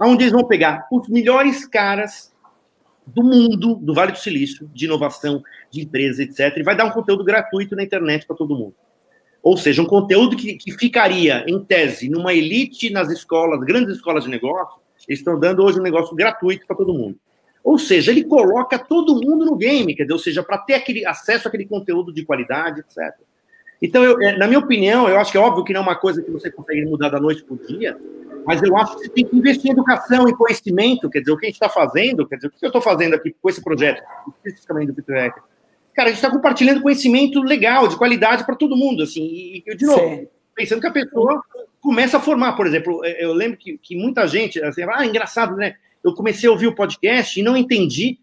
onde 0.00 0.24
eles 0.24 0.32
vão 0.32 0.44
pegar 0.44 0.86
os 0.90 1.08
melhores 1.08 1.66
caras 1.66 2.30
do 3.06 3.22
mundo, 3.22 3.74
do 3.74 3.94
Vale 3.94 4.12
do 4.12 4.18
Silício, 4.18 4.70
de 4.72 4.84
inovação, 4.84 5.42
de 5.70 5.82
empresas, 5.82 6.20
etc., 6.20 6.56
e 6.56 6.62
vai 6.62 6.76
dar 6.76 6.84
um 6.84 6.90
conteúdo 6.90 7.24
gratuito 7.24 7.74
na 7.74 7.82
internet 7.82 8.26
para 8.26 8.36
todo 8.36 8.56
mundo. 8.56 8.74
Ou 9.42 9.56
seja, 9.56 9.82
um 9.82 9.86
conteúdo 9.86 10.36
que, 10.36 10.54
que 10.54 10.72
ficaria, 10.72 11.44
em 11.48 11.62
tese, 11.64 12.08
numa 12.08 12.32
elite 12.32 12.90
nas 12.90 13.10
escolas, 13.10 13.60
grandes 13.60 13.96
escolas 13.96 14.24
de 14.24 14.30
negócio, 14.30 14.80
eles 15.08 15.20
estão 15.20 15.38
dando 15.38 15.62
hoje 15.62 15.78
um 15.78 15.82
negócio 15.82 16.14
gratuito 16.14 16.66
para 16.66 16.76
todo 16.76 16.94
mundo. 16.94 17.16
Ou 17.62 17.78
seja, 17.78 18.10
ele 18.10 18.24
coloca 18.24 18.78
todo 18.78 19.14
mundo 19.14 19.44
no 19.44 19.56
game, 19.56 19.94
quer 19.94 20.04
dizer, 20.04 20.14
ou 20.14 20.18
seja, 20.18 20.42
para 20.42 20.58
ter 20.58 20.74
aquele 20.74 21.04
acesso 21.04 21.46
àquele 21.46 21.66
conteúdo 21.66 22.12
de 22.12 22.24
qualidade, 22.24 22.80
etc. 22.80 23.14
Então, 23.82 24.02
eu, 24.04 24.20
é, 24.20 24.36
na 24.36 24.46
minha 24.46 24.58
opinião, 24.58 25.08
eu 25.08 25.18
acho 25.18 25.32
que 25.32 25.38
é 25.38 25.40
óbvio 25.40 25.64
que 25.64 25.72
não 25.72 25.80
é 25.80 25.84
uma 25.84 25.96
coisa 25.96 26.22
que 26.22 26.30
você 26.30 26.50
consegue 26.50 26.84
mudar 26.84 27.08
da 27.08 27.20
noite 27.20 27.42
para 27.42 27.54
o 27.54 27.58
dia, 27.58 27.96
mas 28.46 28.62
eu 28.62 28.76
acho 28.76 28.96
que 28.96 29.02
você 29.02 29.08
tem 29.08 29.26
que 29.26 29.36
investir 29.36 29.70
em 29.70 29.72
educação 29.72 30.28
e 30.28 30.34
conhecimento, 30.34 31.10
quer 31.10 31.20
dizer, 31.20 31.32
o 31.32 31.36
que 31.36 31.46
a 31.46 31.48
gente 31.48 31.56
está 31.56 31.68
fazendo, 31.68 32.26
quer 32.26 32.36
dizer, 32.36 32.48
o 32.48 32.50
que 32.50 32.64
eu 32.64 32.68
estou 32.68 32.82
fazendo 32.82 33.14
aqui 33.14 33.34
com 33.40 33.48
esse 33.48 33.62
projeto, 33.62 34.02
especificamente 34.36 34.92
do 34.92 35.02
Hacker? 35.12 35.42
Cara, 35.94 36.08
a 36.08 36.12
gente 36.12 36.22
está 36.22 36.30
compartilhando 36.30 36.82
conhecimento 36.82 37.42
legal, 37.42 37.88
de 37.88 37.96
qualidade 37.96 38.44
para 38.44 38.54
todo 38.54 38.76
mundo, 38.76 39.02
assim, 39.02 39.22
e, 39.22 39.62
eu, 39.66 39.76
de 39.76 39.86
novo, 39.86 40.00
Sim. 40.00 40.28
pensando 40.54 40.80
que 40.80 40.86
a 40.86 40.92
pessoa 40.92 41.42
começa 41.80 42.18
a 42.18 42.20
formar, 42.20 42.52
por 42.54 42.66
exemplo, 42.66 43.04
é, 43.04 43.24
eu 43.24 43.32
lembro 43.32 43.58
que, 43.58 43.78
que 43.78 43.96
muita 43.96 44.26
gente, 44.26 44.62
assim, 44.62 44.82
ah, 44.82 45.04
engraçado, 45.04 45.56
né? 45.56 45.76
Eu 46.02 46.14
comecei 46.14 46.48
a 46.48 46.52
ouvir 46.52 46.66
o 46.66 46.74
podcast 46.74 47.38
e 47.38 47.42
não 47.42 47.56
entendi 47.56 48.18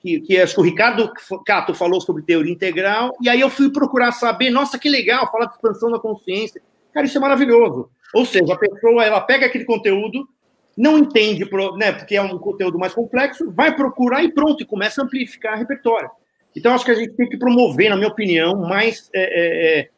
que, 0.00 0.20
que 0.20 0.38
acho 0.38 0.54
que 0.54 0.60
o 0.60 0.64
Ricardo 0.64 1.12
Cato 1.46 1.72
falou 1.72 2.00
sobre 2.00 2.22
teoria 2.22 2.52
integral, 2.52 3.16
e 3.22 3.28
aí 3.28 3.40
eu 3.40 3.48
fui 3.48 3.70
procurar 3.70 4.12
saber, 4.12 4.50
nossa, 4.50 4.78
que 4.78 4.88
legal, 4.88 5.30
falar 5.30 5.46
de 5.46 5.54
expansão 5.54 5.90
da 5.90 5.98
consciência. 5.98 6.60
Cara, 6.92 7.06
isso 7.06 7.16
é 7.16 7.20
maravilhoso. 7.20 7.88
Ou 8.12 8.26
seja, 8.26 8.52
a 8.52 8.58
pessoa 8.58 9.04
ela 9.04 9.20
pega 9.20 9.46
aquele 9.46 9.64
conteúdo, 9.64 10.28
não 10.76 10.98
entende, 10.98 11.48
né, 11.76 11.92
porque 11.92 12.16
é 12.16 12.22
um 12.22 12.38
conteúdo 12.38 12.78
mais 12.78 12.92
complexo, 12.92 13.50
vai 13.52 13.74
procurar 13.74 14.24
e 14.24 14.32
pronto, 14.32 14.62
e 14.62 14.66
começa 14.66 15.00
a 15.00 15.04
amplificar 15.04 15.54
a 15.54 15.56
repertório. 15.56 16.10
Então, 16.54 16.74
acho 16.74 16.84
que 16.84 16.90
a 16.90 16.94
gente 16.94 17.14
tem 17.14 17.28
que 17.28 17.38
promover, 17.38 17.88
na 17.88 17.96
minha 17.96 18.08
opinião, 18.08 18.56
mais, 18.56 19.08
é, 19.14 19.22
é, 19.22 19.80
é 19.80 19.88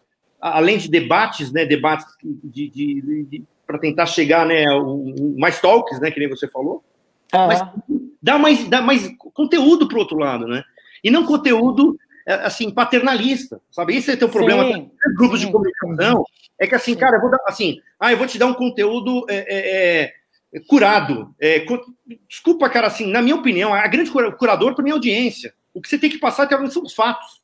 além 0.44 0.76
de 0.76 0.90
debates, 0.90 1.50
né, 1.50 1.64
debates 1.64 2.06
de, 2.22 2.68
de, 2.68 3.24
de, 3.24 3.44
para 3.66 3.78
tentar 3.78 4.04
chegar, 4.04 4.44
né, 4.44 4.70
um, 4.74 5.34
mais 5.38 5.58
talks, 5.58 5.98
né, 6.00 6.10
que 6.10 6.20
nem 6.20 6.28
você 6.28 6.46
falou, 6.46 6.84
uhum. 7.32 7.46
mas 7.46 7.62
dá 8.22 8.38
mais, 8.38 8.68
dá 8.68 8.82
mais 8.82 9.10
conteúdo 9.16 9.88
para 9.88 9.96
o 9.96 10.00
outro 10.00 10.18
lado, 10.18 10.46
né? 10.46 10.62
E 11.02 11.10
não 11.10 11.24
conteúdo 11.24 11.96
é, 12.26 12.34
assim 12.34 12.70
paternalista, 12.70 13.60
sabe? 13.70 13.96
Esse 13.96 14.12
é 14.12 14.24
o 14.24 14.28
problema 14.28 14.64
sim, 14.64 14.90
grupos 15.16 15.40
sim. 15.40 15.46
de 15.46 15.52
comunicação. 15.52 16.24
É 16.58 16.66
que 16.66 16.74
assim, 16.74 16.94
cara, 16.94 17.16
eu 17.16 17.20
vou 17.20 17.30
dar, 17.30 17.40
assim, 17.46 17.80
ah, 17.98 18.12
eu 18.12 18.18
vou 18.18 18.26
te 18.26 18.38
dar 18.38 18.46
um 18.46 18.54
conteúdo 18.54 19.24
é, 19.28 19.46
é, 19.48 20.12
é 20.54 20.60
curado. 20.68 21.34
É, 21.40 21.64
desculpa, 22.28 22.68
cara, 22.68 22.86
assim, 22.86 23.06
na 23.06 23.22
minha 23.22 23.34
opinião, 23.34 23.72
a 23.72 23.86
grande 23.88 24.10
curador 24.10 24.74
para 24.74 24.82
minha 24.82 24.94
audiência. 24.94 25.54
O 25.72 25.80
que 25.80 25.88
você 25.88 25.98
tem 25.98 26.10
que 26.10 26.18
passar 26.18 26.44
até 26.44 26.66
são 26.66 26.82
os 26.82 26.94
fatos. 26.94 27.42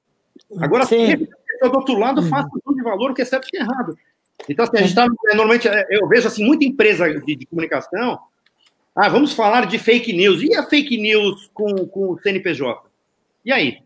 Agora, 0.59 0.87
Sim. 0.87 1.27
Do 1.69 1.77
outro 1.77 1.99
lado, 1.99 2.23
faça 2.23 2.49
tudo 2.65 2.77
de 2.77 2.83
valor, 2.83 3.11
o 3.11 3.15
que 3.15 3.23
é 3.23 3.25
certo 3.25 3.49
e 3.53 3.59
é 3.59 3.61
errado. 3.61 3.97
Então, 4.49 4.65
assim, 4.65 4.77
a 4.77 4.81
gente 4.81 4.91
está, 4.91 5.07
normalmente, 5.35 5.69
eu 5.91 6.09
vejo, 6.09 6.27
assim, 6.27 6.45
muita 6.45 6.65
empresa 6.65 7.09
de, 7.21 7.37
de, 7.37 7.47
comunicação, 7.47 8.19
ah, 8.95 9.09
vamos 9.09 9.33
falar 9.33 9.67
de 9.67 9.79
fake 9.79 10.13
news. 10.13 10.43
E 10.43 10.55
a 10.55 10.63
fake 10.63 10.97
news 10.97 11.51
com, 11.53 11.87
com 11.87 12.13
o 12.13 12.19
CNPJ? 12.19 12.83
E 13.45 13.53
aí? 13.53 13.83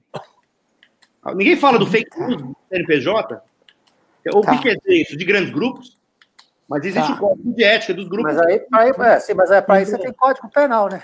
Ninguém 1.34 1.56
fala 1.56 1.78
do 1.78 1.86
fake 1.86 2.18
news 2.18 2.42
do 2.42 2.56
CNPJ? 2.70 3.42
Ou 4.32 4.40
tá. 4.42 4.52
o 4.52 4.56
que 4.56 4.62
quer 4.62 4.76
dizer 4.76 5.02
isso? 5.02 5.16
De 5.16 5.24
grandes 5.24 5.50
grupos? 5.52 5.98
Mas 6.68 6.84
existe 6.84 7.08
tá. 7.08 7.14
o 7.14 7.18
código 7.18 7.52
de 7.52 7.62
ética 7.62 7.94
dos 7.94 8.08
grupos. 8.08 8.34
Mas 8.34 8.46
aí, 8.46 8.66
aí 8.72 8.92
é, 8.98 9.20
sim, 9.20 9.34
mas 9.34 9.50
é, 9.50 9.60
para 9.60 9.82
isso 9.82 9.90
você 9.90 9.98
tem 9.98 10.12
código 10.12 10.48
penal, 10.48 10.88
né? 10.88 11.02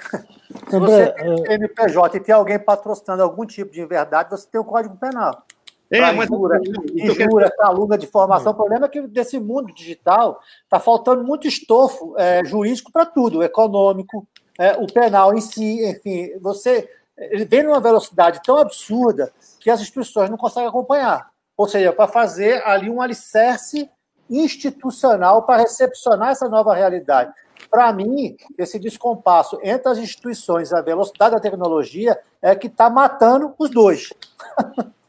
Se 0.68 0.78
você 0.78 1.12
tem 1.12 1.36
CNPJ 1.36 2.16
e 2.16 2.20
tem 2.20 2.34
alguém 2.34 2.58
patrocinando 2.58 3.22
algum 3.22 3.44
tipo 3.44 3.70
de 3.70 3.80
inverdade, 3.80 4.30
você 4.30 4.48
tem 4.50 4.60
o 4.60 4.64
código 4.64 4.96
penal. 4.96 5.44
É, 5.90 6.12
mas 6.12 6.30
injúria, 6.30 6.60
injúria 6.94 7.50
calúnia 7.50 7.98
de 7.98 8.06
formação. 8.06 8.52
O 8.52 8.54
problema 8.54 8.86
é 8.86 8.88
que 8.88 9.02
desse 9.08 9.40
mundo 9.40 9.74
digital 9.74 10.40
está 10.62 10.78
faltando 10.78 11.24
muito 11.24 11.48
estofo 11.48 12.14
é, 12.16 12.44
jurídico 12.44 12.92
para 12.92 13.04
tudo, 13.04 13.42
econômico, 13.42 14.26
é, 14.56 14.72
o 14.76 14.86
penal 14.86 15.34
em 15.34 15.40
si, 15.40 15.84
enfim, 15.84 16.38
você 16.40 16.88
ele 17.16 17.44
vem 17.44 17.62
numa 17.62 17.80
velocidade 17.80 18.40
tão 18.42 18.56
absurda 18.56 19.30
que 19.58 19.70
as 19.70 19.80
instituições 19.80 20.30
não 20.30 20.38
conseguem 20.38 20.68
acompanhar. 20.68 21.30
Ou 21.56 21.68
seja, 21.68 21.92
para 21.92 22.08
fazer 22.08 22.62
ali 22.64 22.88
um 22.88 23.02
alicerce 23.02 23.90
institucional 24.30 25.42
para 25.42 25.60
recepcionar 25.60 26.30
essa 26.30 26.48
nova 26.48 26.74
realidade. 26.74 27.32
Para 27.68 27.92
mim, 27.92 28.36
esse 28.56 28.78
descompasso 28.78 29.58
entre 29.62 29.90
as 29.90 29.98
instituições 29.98 30.70
e 30.70 30.74
a 30.74 30.80
velocidade 30.80 31.34
da 31.34 31.40
tecnologia 31.40 32.18
é 32.40 32.54
que 32.54 32.68
está 32.68 32.88
matando 32.88 33.54
os 33.58 33.70
dois. 33.70 34.12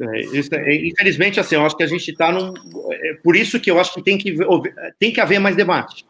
É, 0.00 0.20
isso, 0.20 0.54
é, 0.54 0.74
infelizmente, 0.74 1.38
assim, 1.38 1.54
eu 1.54 1.66
acho 1.66 1.76
que 1.76 1.82
a 1.82 1.86
gente 1.86 2.10
está 2.10 2.32
num. 2.32 2.54
É 2.90 3.14
por 3.22 3.36
isso 3.36 3.60
que 3.60 3.70
eu 3.70 3.78
acho 3.78 3.92
que 3.94 4.02
tem 4.02 4.16
que, 4.16 4.34
tem 4.98 5.12
que 5.12 5.20
haver 5.20 5.38
mais 5.38 5.54
debate. 5.54 6.06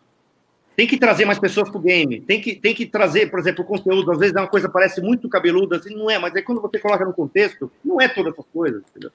Tem 0.77 0.87
que 0.87 0.97
trazer 0.97 1.25
mais 1.25 1.39
pessoas 1.39 1.69
para 1.69 1.79
o 1.79 1.83
game. 1.83 2.21
Tem 2.21 2.41
que, 2.41 2.55
tem 2.55 2.75
que 2.75 2.87
trazer, 2.87 3.31
por 3.31 3.39
exemplo, 3.39 3.63
o 3.65 3.67
conteúdo. 3.67 4.11
Às 4.11 4.19
vezes 4.19 4.35
é 4.35 4.41
uma 4.41 4.49
coisa 4.49 4.69
parece 4.69 5.01
muito 5.03 5.29
cabeluda, 5.29 5.77
assim, 5.77 5.95
não 5.95 6.11
é, 6.11 6.19
mas 6.19 6.35
aí 6.35 6.43
quando 6.43 6.63
você 6.63 6.79
coloca 6.79 7.05
no 7.05 7.13
contexto, 7.13 7.71
não 7.85 8.01
é 8.01 8.09
todas 8.09 8.33
essas 8.33 8.47
coisas. 8.53 8.83
Entendeu? 8.91 9.11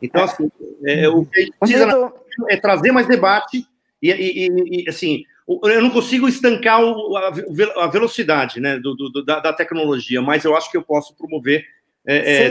Então, 0.00 0.22
assim, 0.22 0.50
é, 0.84 1.08
o 1.08 1.24
que 1.24 1.38
a 1.38 1.42
gente 1.42 1.54
precisa 1.58 2.12
é 2.48 2.56
trazer 2.56 2.92
mais 2.92 3.06
debate 3.06 3.66
e, 4.00 4.10
e, 4.10 4.82
e, 4.84 4.88
assim, 4.88 5.24
eu 5.46 5.82
não 5.82 5.90
consigo 5.90 6.28
estancar 6.28 6.80
o, 6.82 7.16
a, 7.16 7.86
velocidade 7.88 8.60
né, 8.60 8.78
do, 8.78 8.94
do 8.94 9.24
da, 9.24 9.40
da, 9.40 9.52
tecnologia, 9.52 10.22
mas 10.22 10.44
eu 10.44 10.56
acho 10.56 10.70
que 10.70 10.76
eu 10.76 10.82
posso 10.82 11.14
promover. 11.14 11.64
É, 12.06 12.50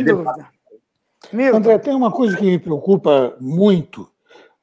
é, 1.33 1.47
André, 1.49 1.77
tem 1.77 1.93
uma 1.93 2.11
coisa 2.11 2.35
que 2.35 2.43
me 2.43 2.57
preocupa 2.57 3.35
muito. 3.39 4.09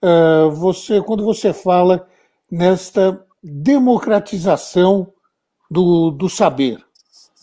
Uh, 0.03 0.51
você, 0.51 1.01
quando 1.01 1.25
você 1.25 1.53
fala 1.53 2.07
nesta 2.51 3.25
democratização 3.43 5.13
do, 5.71 6.11
do 6.11 6.29
saber. 6.29 6.79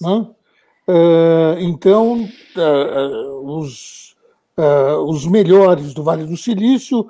Uh, 0.02 1.58
então, 1.60 2.28
uh, 2.58 3.58
os, 3.58 4.16
os 5.08 5.26
melhores 5.26 5.94
do 5.94 6.04
Vale 6.04 6.26
do 6.26 6.38
Silício 6.38 7.10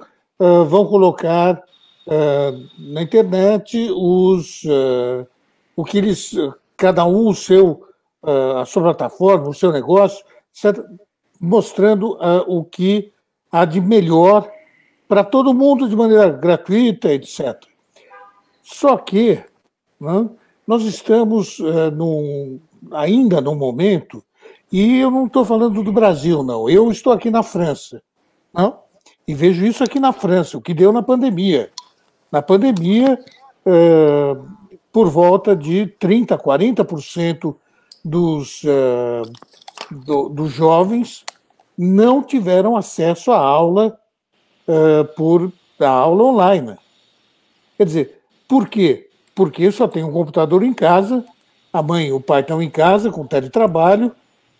vão 0.68 0.86
colocar 0.86 1.62
na 2.78 3.02
internet 3.02 3.90
os, 3.92 4.64
o 5.76 5.84
que 5.84 5.98
eles, 5.98 6.34
cada 6.78 7.06
um 7.06 7.28
o 7.28 7.36
seu, 7.36 7.86
a 8.24 8.66
sua 8.66 8.84
plataforma, 8.84 9.50
o 9.50 9.54
seu 9.54 9.72
negócio, 9.72 10.24
etc 10.54 10.84
mostrando 11.44 12.14
uh, 12.14 12.46
o 12.48 12.64
que 12.64 13.12
há 13.52 13.66
de 13.66 13.82
melhor 13.82 14.50
para 15.10 15.26
todo 15.26 15.54
mundo 15.54 15.90
de 15.90 15.96
maneira 15.96 16.30
gratuita, 16.30 17.14
etc. 17.14 17.62
Só 18.64 18.96
que 18.96 19.44
né, 20.00 20.30
nós 20.66 20.84
estamos 20.84 21.60
uh, 21.60 21.92
num, 21.92 22.62
ainda 22.94 23.42
num 23.42 23.56
momento, 23.56 24.24
e 24.72 25.00
eu 25.00 25.12
não 25.12 25.26
estou 25.26 25.44
falando 25.44 25.84
do 25.84 25.92
Brasil, 25.92 26.44
não, 26.44 26.70
eu 26.70 26.90
estou 26.90 27.12
aqui 27.12 27.30
na 27.30 27.44
França, 27.44 28.02
não? 28.54 28.80
e 29.28 29.34
vejo 29.34 29.66
isso 29.66 29.84
aqui 29.84 30.00
na 30.00 30.14
França, 30.14 30.58
o 30.58 30.62
que 30.62 30.74
deu 30.74 30.94
na 30.94 31.04
pandemia. 31.04 31.70
Na 32.32 32.42
pandemia, 32.42 33.20
uh, 33.66 34.48
por 34.94 35.10
volta 35.10 35.54
de 35.58 35.94
30%, 36.00 36.38
40% 36.38 37.54
dos, 38.04 38.64
uh, 38.64 39.30
do, 39.92 40.30
dos 40.30 40.52
jovens 40.54 41.26
não 41.78 42.22
tiveram 42.22 42.76
acesso 42.76 43.32
à 43.32 43.38
aula 43.38 43.98
uh, 44.68 45.06
por 45.16 45.52
a 45.80 45.90
aula 45.90 46.24
online. 46.24 46.76
Quer 47.78 47.86
dizer, 47.86 48.22
por 48.48 48.70
quê? 48.70 49.10
Porque 49.36 49.72
só 49.72 49.88
tem 49.88 50.04
um 50.04 50.12
computador 50.12 50.64
em 50.64 50.74
casa, 50.74 51.26
a 51.72 51.82
mãe 51.82 52.08
e 52.08 52.12
o 52.12 52.22
pai 52.22 52.42
estão 52.42 52.62
em 52.62 52.70
casa 52.70 53.12
com 53.12 53.26
teletrabalho, 53.26 54.16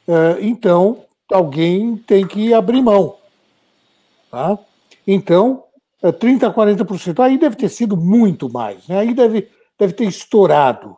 uh, 0.08 0.40
então 0.42 1.06
alguém 1.32 1.96
tem 1.96 2.28
que 2.28 2.54
abrir 2.54 2.82
mão. 2.82 3.18
Tá? 4.32 4.58
Então, 5.06 5.64
30% 6.02 6.44
a 6.44 6.54
40%, 6.54 7.20
aí 7.20 7.38
deve 7.38 7.56
ter 7.56 7.70
sido 7.70 7.96
muito 7.96 8.50
mais, 8.50 8.88
né? 8.88 9.00
aí 9.00 9.14
deve, 9.14 9.48
deve 9.78 9.94
ter 9.94 10.06
estourado 10.06 10.98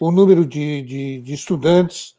o 0.00 0.10
número 0.10 0.44
de, 0.44 0.82
de, 0.82 1.20
de 1.20 1.34
estudantes 1.34 2.14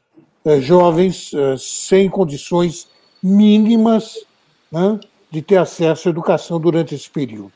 uh, 0.45 0.61
jovens 0.61 1.33
uh, 1.33 1.57
sem 1.57 2.09
condições 2.09 2.87
mínimas 3.21 4.25
né, 4.71 4.99
de 5.29 5.41
ter 5.41 5.57
acesso 5.57 6.07
à 6.07 6.11
educação 6.11 6.59
durante 6.59 6.95
esse 6.95 7.09
período. 7.09 7.53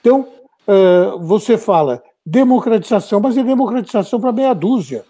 Então, 0.00 0.28
uh, 0.66 1.18
você 1.18 1.56
fala 1.56 2.02
democratização, 2.24 3.20
mas 3.20 3.36
é 3.36 3.42
democratização 3.42 4.20
para 4.20 4.32
meia 4.32 4.54
dúzia. 4.54 5.04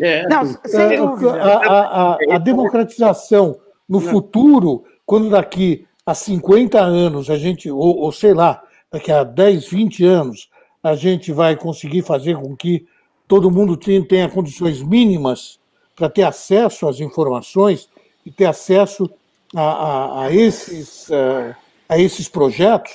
É, 0.00 0.26
Não, 0.28 0.44
sem 0.64 0.96
dúvida. 0.96 1.42
A, 1.42 1.56
a, 1.56 2.12
a, 2.12 2.18
a 2.32 2.38
democratização 2.38 3.58
no 3.88 4.00
Não. 4.00 4.10
futuro, 4.10 4.84
quando 5.04 5.30
daqui 5.30 5.86
a 6.04 6.14
50 6.14 6.80
anos 6.80 7.30
a 7.30 7.36
gente, 7.36 7.70
ou, 7.70 7.98
ou 7.98 8.12
sei 8.12 8.32
lá, 8.34 8.62
daqui 8.90 9.12
a 9.12 9.22
10, 9.22 9.68
20 9.68 10.04
anos, 10.04 10.48
a 10.82 10.94
gente 10.94 11.32
vai 11.32 11.56
conseguir 11.56 12.02
fazer 12.02 12.36
com 12.36 12.56
que 12.56 12.86
todo 13.28 13.50
mundo 13.50 13.76
tenha 13.76 14.28
condições 14.28 14.82
mínimas 14.82 15.60
para 15.94 16.08
ter 16.08 16.22
acesso 16.22 16.88
às 16.88 17.00
informações 17.00 17.88
e 18.24 18.30
ter 18.30 18.46
acesso 18.46 19.10
a, 19.54 19.62
a, 19.62 20.24
a 20.24 20.32
esses, 20.32 21.10
a, 21.10 21.56
a, 21.88 21.98
esses 21.98 22.28
projetos, 22.28 22.92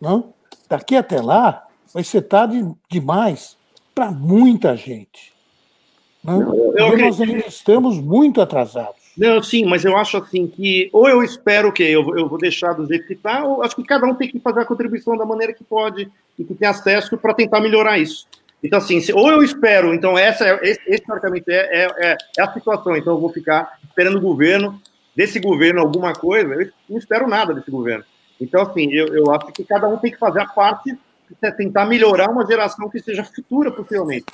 não? 0.00 0.32
daqui 0.68 0.96
até 0.96 1.20
lá 1.20 1.66
vai 1.92 2.04
ser 2.04 2.22
tarde 2.22 2.64
demais 2.90 3.56
para 3.94 4.10
muita 4.10 4.76
gente. 4.76 5.32
Não? 6.22 6.54
Eu, 6.54 6.74
eu 6.76 6.98
nós 6.98 7.20
ainda 7.20 7.46
estamos 7.46 7.98
muito 7.98 8.40
atrasados. 8.40 8.98
Não, 9.16 9.42
sim, 9.42 9.64
mas 9.64 9.84
eu 9.84 9.96
acho 9.96 10.16
assim 10.16 10.46
que 10.46 10.88
ou 10.92 11.08
eu 11.08 11.24
espero 11.24 11.72
que 11.72 11.82
eu, 11.82 12.16
eu 12.16 12.28
vou 12.28 12.38
deixar 12.38 12.74
do 12.74 12.86
jeito 12.86 13.06
que 13.06 13.14
está, 13.14 13.44
ou 13.44 13.62
acho 13.62 13.74
que 13.74 13.82
cada 13.82 14.06
um 14.06 14.14
tem 14.14 14.28
que 14.28 14.38
fazer 14.38 14.60
a 14.60 14.64
contribuição 14.64 15.16
da 15.16 15.26
maneira 15.26 15.52
que 15.52 15.64
pode 15.64 16.08
e 16.38 16.44
que 16.44 16.54
tem 16.54 16.68
acesso 16.68 17.18
para 17.18 17.34
tentar 17.34 17.60
melhorar 17.60 17.98
isso. 17.98 18.26
Então, 18.62 18.78
assim, 18.78 19.00
ou 19.12 19.30
eu 19.30 19.42
espero, 19.42 19.94
então 19.94 20.18
essa 20.18 20.46
é, 20.46 20.58
esse, 20.62 20.80
historicamente 20.88 21.44
é, 21.48 21.84
é, 21.84 22.16
é, 22.36 22.42
a 22.42 22.52
situação, 22.52 22.96
então 22.96 23.14
eu 23.14 23.20
vou 23.20 23.32
ficar 23.32 23.78
esperando 23.84 24.18
o 24.18 24.20
governo, 24.20 24.80
desse 25.14 25.38
governo 25.38 25.80
alguma 25.80 26.12
coisa, 26.12 26.54
eu 26.54 26.70
não 26.88 26.98
espero 26.98 27.28
nada 27.28 27.54
desse 27.54 27.70
governo. 27.70 28.04
Então, 28.40 28.62
assim, 28.62 28.92
eu, 28.92 29.08
eu 29.08 29.32
acho 29.32 29.52
que 29.52 29.64
cada 29.64 29.88
um 29.88 29.96
tem 29.96 30.12
que 30.12 30.18
fazer 30.18 30.40
a 30.40 30.46
parte, 30.46 30.96
tentar 31.56 31.86
melhorar 31.86 32.30
uma 32.30 32.46
geração 32.46 32.88
que 32.88 33.00
seja 33.00 33.24
futura, 33.24 33.70
possivelmente. 33.70 34.26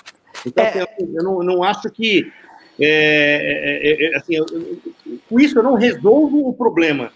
Então, 0.46 0.64
assim, 0.64 1.14
eu 1.14 1.22
não, 1.22 1.42
não 1.42 1.62
acho 1.62 1.90
que 1.90 2.30
é, 2.80 2.86
é, 2.86 3.90
é, 3.90 4.12
é, 4.12 4.16
assim, 4.16 4.34
eu, 4.34 4.46
com 5.28 5.38
isso 5.38 5.58
eu 5.58 5.62
não 5.62 5.74
resolvo 5.74 6.48
o 6.48 6.52
problema, 6.52 7.12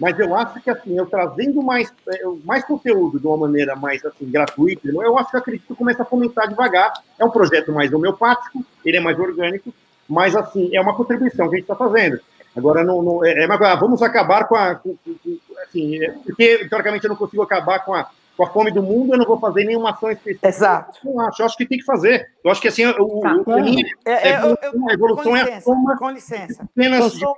mas 0.00 0.18
eu 0.18 0.34
acho 0.34 0.58
que 0.62 0.70
assim, 0.70 0.96
eu 0.96 1.04
trazendo 1.04 1.62
mais, 1.62 1.92
é, 2.08 2.22
mais 2.42 2.64
conteúdo 2.64 3.20
de 3.20 3.26
uma 3.26 3.36
maneira 3.36 3.76
mais 3.76 4.02
assim, 4.02 4.30
gratuita, 4.30 4.88
eu 4.88 5.18
acho 5.18 5.30
que 5.30 5.36
acredito 5.36 5.66
que 5.66 5.74
começa 5.74 6.02
a 6.02 6.06
fomentar 6.06 6.48
devagar. 6.48 6.90
É 7.18 7.24
um 7.24 7.30
projeto 7.30 7.70
mais 7.70 7.92
homeopático, 7.92 8.64
ele 8.82 8.96
é 8.96 9.00
mais 9.00 9.18
orgânico, 9.18 9.74
mas 10.08 10.34
assim, 10.34 10.74
é 10.74 10.80
uma 10.80 10.96
contribuição 10.96 11.48
que 11.50 11.56
a 11.56 11.58
gente 11.58 11.70
está 11.70 11.76
fazendo. 11.76 12.18
Agora, 12.56 12.82
não, 12.82 13.02
não 13.02 13.24
é, 13.24 13.44
é, 13.44 13.76
vamos 13.76 14.02
acabar 14.02 14.48
com 14.48 14.56
a. 14.56 14.74
Com, 14.74 14.96
com, 14.96 15.38
assim, 15.62 16.00
porque, 16.24 16.66
teoricamente, 16.68 17.04
eu 17.04 17.10
não 17.10 17.16
consigo 17.16 17.42
acabar 17.42 17.84
com 17.84 17.94
a, 17.94 18.08
com 18.40 18.44
a 18.46 18.50
fome 18.50 18.70
do 18.70 18.82
mundo, 18.82 19.12
eu 19.12 19.18
não 19.18 19.26
vou 19.26 19.38
fazer 19.38 19.64
nenhuma 19.64 19.90
ação 19.90 20.10
específica. 20.10 20.48
Exato. 20.48 20.98
Eu 21.04 21.12
não 21.12 21.20
acho, 21.20 21.42
eu 21.42 21.46
acho 21.46 21.56
que 21.58 21.66
tem 21.66 21.76
que 21.76 21.84
fazer. 21.84 22.26
Eu 22.42 22.50
acho 22.50 22.60
que 22.60 22.68
assim, 22.68 22.86
o, 22.86 23.20
tá. 23.20 23.34
o, 23.34 23.60
é, 24.06 24.30
é, 24.30 24.40
eu, 24.40 24.56
eu, 24.62 24.88
a 24.88 24.94
evolução 24.94 25.36
é 25.36 25.56
a 25.56 25.60
soma. 25.60 25.98
Com 25.98 26.10
licença. 26.10 26.66
Só, 27.10 27.34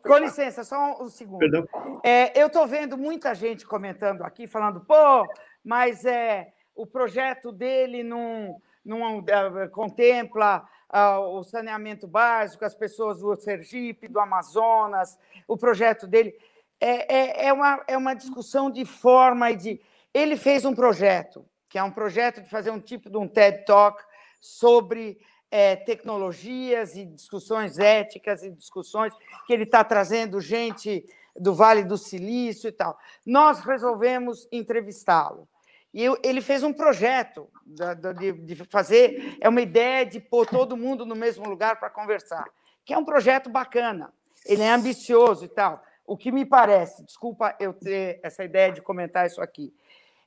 com 0.00 0.18
licença, 0.18 0.62
só 0.62 1.02
um 1.02 1.08
segundo. 1.08 1.40
Perdão. 1.40 1.66
É, 2.04 2.40
eu 2.40 2.46
estou 2.46 2.68
vendo 2.68 2.96
muita 2.96 3.34
gente 3.34 3.66
comentando 3.66 4.22
aqui, 4.22 4.46
falando, 4.46 4.80
pô, 4.80 5.26
mas 5.64 6.04
é, 6.04 6.52
o 6.72 6.86
projeto 6.86 7.50
dele 7.50 8.04
não, 8.04 8.56
não 8.84 9.18
uh, 9.18 9.70
contempla 9.72 10.64
uh, 10.88 11.36
o 11.36 11.42
saneamento 11.42 12.06
básico, 12.06 12.64
as 12.64 12.76
pessoas 12.76 13.18
do 13.18 13.34
Sergipe, 13.34 14.06
do 14.06 14.20
Amazonas, 14.20 15.18
o 15.48 15.56
projeto 15.56 16.06
dele. 16.06 16.32
É, 16.80 17.12
é, 17.12 17.46
é, 17.46 17.52
uma, 17.52 17.82
é 17.88 17.96
uma 17.96 18.14
discussão 18.14 18.70
de 18.70 18.84
forma 18.84 19.50
e 19.50 19.56
de 19.56 19.80
ele 20.14 20.36
fez 20.36 20.64
um 20.64 20.74
projeto, 20.74 21.44
que 21.68 21.76
é 21.76 21.82
um 21.82 21.90
projeto 21.90 22.40
de 22.40 22.48
fazer 22.48 22.70
um 22.70 22.80
tipo 22.80 23.10
de 23.10 23.18
um 23.18 23.26
TED 23.26 23.64
Talk 23.64 24.00
sobre 24.40 25.18
é, 25.50 25.74
tecnologias 25.74 26.96
e 26.96 27.04
discussões 27.04 27.78
éticas 27.78 28.44
e 28.44 28.50
discussões 28.50 29.12
que 29.46 29.52
ele 29.52 29.64
está 29.64 29.82
trazendo 29.82 30.40
gente 30.40 31.04
do 31.36 31.52
Vale 31.52 31.82
do 31.82 31.98
Silício 31.98 32.68
e 32.68 32.72
tal. 32.72 32.96
Nós 33.26 33.60
resolvemos 33.60 34.46
entrevistá-lo. 34.52 35.48
E 35.92 36.04
ele 36.24 36.40
fez 36.40 36.64
um 36.64 36.72
projeto 36.72 37.48
de 37.64 38.56
fazer, 38.68 39.36
é 39.40 39.48
uma 39.48 39.60
ideia 39.60 40.04
de 40.04 40.18
pôr 40.18 40.44
todo 40.44 40.76
mundo 40.76 41.06
no 41.06 41.14
mesmo 41.14 41.48
lugar 41.48 41.78
para 41.78 41.88
conversar, 41.88 42.44
que 42.84 42.92
é 42.92 42.98
um 42.98 43.04
projeto 43.04 43.48
bacana. 43.48 44.12
Ele 44.44 44.62
é 44.62 44.72
ambicioso 44.72 45.44
e 45.44 45.48
tal. 45.48 45.82
O 46.04 46.16
que 46.16 46.32
me 46.32 46.44
parece, 46.44 47.04
desculpa 47.04 47.54
eu 47.60 47.72
ter 47.72 48.18
essa 48.22 48.44
ideia 48.44 48.72
de 48.72 48.82
comentar 48.82 49.26
isso 49.26 49.40
aqui, 49.40 49.72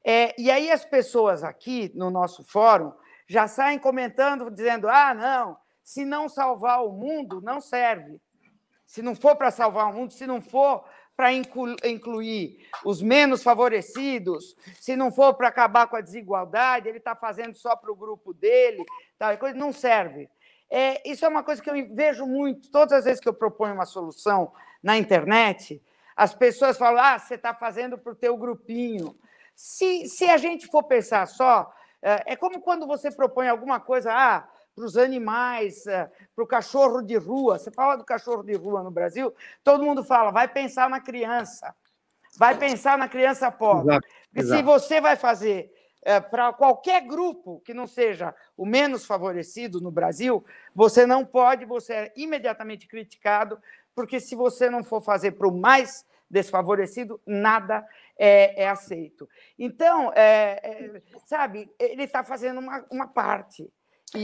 é, 0.09 0.33
e 0.37 0.49
aí 0.49 0.71
as 0.71 0.85
pessoas 0.85 1.43
aqui 1.43 1.91
no 1.93 2.09
nosso 2.09 2.41
fórum 2.41 2.93
já 3.27 3.45
saem 3.45 3.77
comentando, 3.77 4.49
dizendo: 4.49 4.87
ah, 4.87 5.13
não, 5.13 5.57
se 5.83 6.05
não 6.05 6.29
salvar 6.29 6.81
o 6.85 6.93
mundo, 6.93 7.41
não 7.41 7.59
serve. 7.59 8.17
Se 8.85 9.01
não 9.01 9.13
for 9.13 9.35
para 9.35 9.51
salvar 9.51 9.91
o 9.91 9.93
mundo, 9.93 10.13
se 10.13 10.25
não 10.25 10.41
for 10.41 10.85
para 11.13 11.33
incluir 11.33 12.69
os 12.85 13.01
menos 13.01 13.43
favorecidos, 13.43 14.55
se 14.79 14.95
não 14.95 15.11
for 15.11 15.33
para 15.33 15.49
acabar 15.49 15.87
com 15.87 15.97
a 15.97 16.01
desigualdade, 16.01 16.87
ele 16.87 16.99
está 16.99 17.13
fazendo 17.13 17.55
só 17.55 17.75
para 17.75 17.91
o 17.91 17.95
grupo 17.95 18.33
dele, 18.33 18.85
tal 19.19 19.37
coisa, 19.37 19.57
não 19.57 19.73
serve. 19.73 20.29
É, 20.69 21.01
isso 21.09 21.25
é 21.25 21.27
uma 21.27 21.43
coisa 21.43 21.61
que 21.61 21.69
eu 21.69 21.93
vejo 21.93 22.25
muito, 22.25 22.71
todas 22.71 22.93
as 22.93 23.03
vezes 23.03 23.19
que 23.19 23.27
eu 23.27 23.33
proponho 23.33 23.73
uma 23.73 23.85
solução 23.85 24.53
na 24.81 24.95
internet, 24.97 25.83
as 26.15 26.33
pessoas 26.33 26.77
falam: 26.77 27.03
ah, 27.03 27.19
você 27.19 27.35
está 27.35 27.53
fazendo 27.53 27.97
para 27.97 28.13
o 28.13 28.15
teu 28.15 28.37
grupinho, 28.37 29.13
se, 29.57 30.07
se 30.07 30.29
a 30.29 30.37
gente 30.37 30.67
for 30.67 30.83
pensar 30.83 31.25
só, 31.25 31.73
é, 31.99 32.33
é 32.33 32.35
como 32.35 32.61
quando 32.61 32.85
você 32.85 33.09
propõe 33.09 33.47
alguma 33.47 33.79
coisa 33.79 34.13
ah, 34.13 34.47
para 34.75 34.85
os 34.85 34.95
animais, 34.95 35.87
é, 35.87 36.11
para 36.35 36.43
o 36.43 36.47
cachorro 36.47 37.01
de 37.01 37.17
rua. 37.17 37.57
Você 37.57 37.71
fala 37.71 37.95
do 37.95 38.05
cachorro 38.05 38.43
de 38.43 38.53
rua 38.53 38.83
no 38.83 38.91
Brasil, 38.91 39.33
todo 39.63 39.83
mundo 39.83 40.03
fala, 40.03 40.29
vai 40.29 40.47
pensar 40.47 40.87
na 40.87 41.01
criança, 41.01 41.75
vai 42.37 42.55
pensar 42.55 42.99
na 42.99 43.09
criança 43.09 43.51
pobre. 43.51 43.95
Exato, 43.95 44.07
Porque 44.27 44.39
exato. 44.41 44.59
se 44.59 44.63
você 44.63 45.01
vai 45.01 45.15
fazer 45.15 45.73
é, 46.03 46.19
para 46.19 46.53
qualquer 46.53 47.01
grupo 47.01 47.59
que 47.65 47.73
não 47.73 47.87
seja 47.87 48.35
o 48.55 48.63
menos 48.63 49.07
favorecido 49.07 49.81
no 49.81 49.89
Brasil, 49.89 50.45
você 50.75 51.03
não 51.07 51.25
pode, 51.25 51.65
você 51.65 51.93
é 51.93 52.13
imediatamente 52.15 52.87
criticado, 52.87 53.59
porque 53.95 54.19
se 54.19 54.35
você 54.35 54.69
não 54.69 54.83
for 54.83 55.01
fazer 55.01 55.31
para 55.31 55.47
o 55.47 55.51
mais 55.51 56.05
desfavorecido, 56.29 57.19
nada 57.25 57.85
é, 58.17 58.63
é 58.63 58.69
aceito. 58.69 59.27
Então, 59.57 60.11
é, 60.13 60.59
é, 60.63 61.01
sabe, 61.25 61.69
ele 61.79 62.03
está 62.03 62.23
fazendo 62.23 62.59
uma, 62.59 62.85
uma 62.91 63.07
parte. 63.07 63.69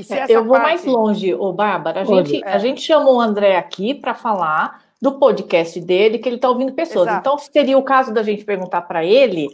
É, 0.10 0.32
eu 0.32 0.45
vou 0.45 0.56
parte... 0.56 0.64
mais 0.64 0.86
longe, 0.86 1.34
ô 1.34 1.51
Bárbara. 1.51 2.01
A 2.01 2.04
gente, 2.06 2.43
a 2.43 2.58
gente 2.58 2.82
chamou 2.82 3.18
o 3.18 3.22
André 3.22 3.58
aqui 3.58 3.93
para 3.93 4.14
falar 4.14 4.82
do 5.01 5.20
podcast 5.20 5.80
dele, 5.82 6.18
que 6.18 6.30
ele 6.30 6.38
está 6.38 6.49
ouvindo 6.49 6.74
pessoas. 6.74 7.08
Exato. 7.08 7.20
Então, 7.20 7.38
seria 7.38 7.78
o 7.78 7.84
caso 7.84 8.14
da 8.14 8.24
gente 8.24 8.45
perguntar 8.45 8.84
para 8.84 9.04
ele. 9.04 9.49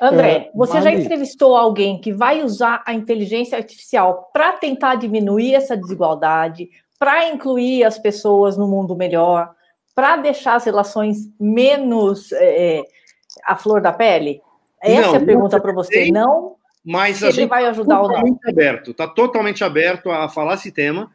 André, 0.00 0.30
é, 0.30 0.50
você 0.54 0.80
já 0.80 0.90
entrevistou 0.90 1.54
alguém 1.54 2.00
que 2.00 2.12
vai 2.12 2.42
usar 2.42 2.82
a 2.86 2.94
inteligência 2.94 3.56
artificial 3.56 4.30
para 4.32 4.54
tentar 4.54 4.96
diminuir 4.96 5.54
essa 5.54 5.76
desigualdade, 5.76 6.70
para 6.98 7.28
incluir 7.28 7.84
as 7.84 7.98
pessoas 7.98 8.56
no 8.56 8.66
mundo 8.66 8.96
melhor? 8.96 9.54
Para 9.94 10.16
deixar 10.16 10.54
as 10.54 10.64
relações 10.64 11.30
menos 11.38 12.32
é, 12.32 12.82
à 13.44 13.56
flor 13.56 13.80
da 13.80 13.92
pele? 13.92 14.40
Essa 14.80 15.08
não, 15.08 15.14
é 15.14 15.18
a 15.18 15.24
pergunta 15.24 15.60
para 15.60 15.72
você. 15.72 16.10
Não, 16.10 16.56
mas 16.84 17.18
se 17.18 17.26
ele 17.26 17.46
vai 17.46 17.66
ajudar 17.66 18.02
ou 18.02 18.08
não. 18.08 18.38
aberto, 18.46 18.90
está 18.90 19.06
totalmente 19.06 19.62
aberto 19.62 20.10
a 20.10 20.28
falar 20.28 20.54
esse 20.54 20.72
tema. 20.72 21.10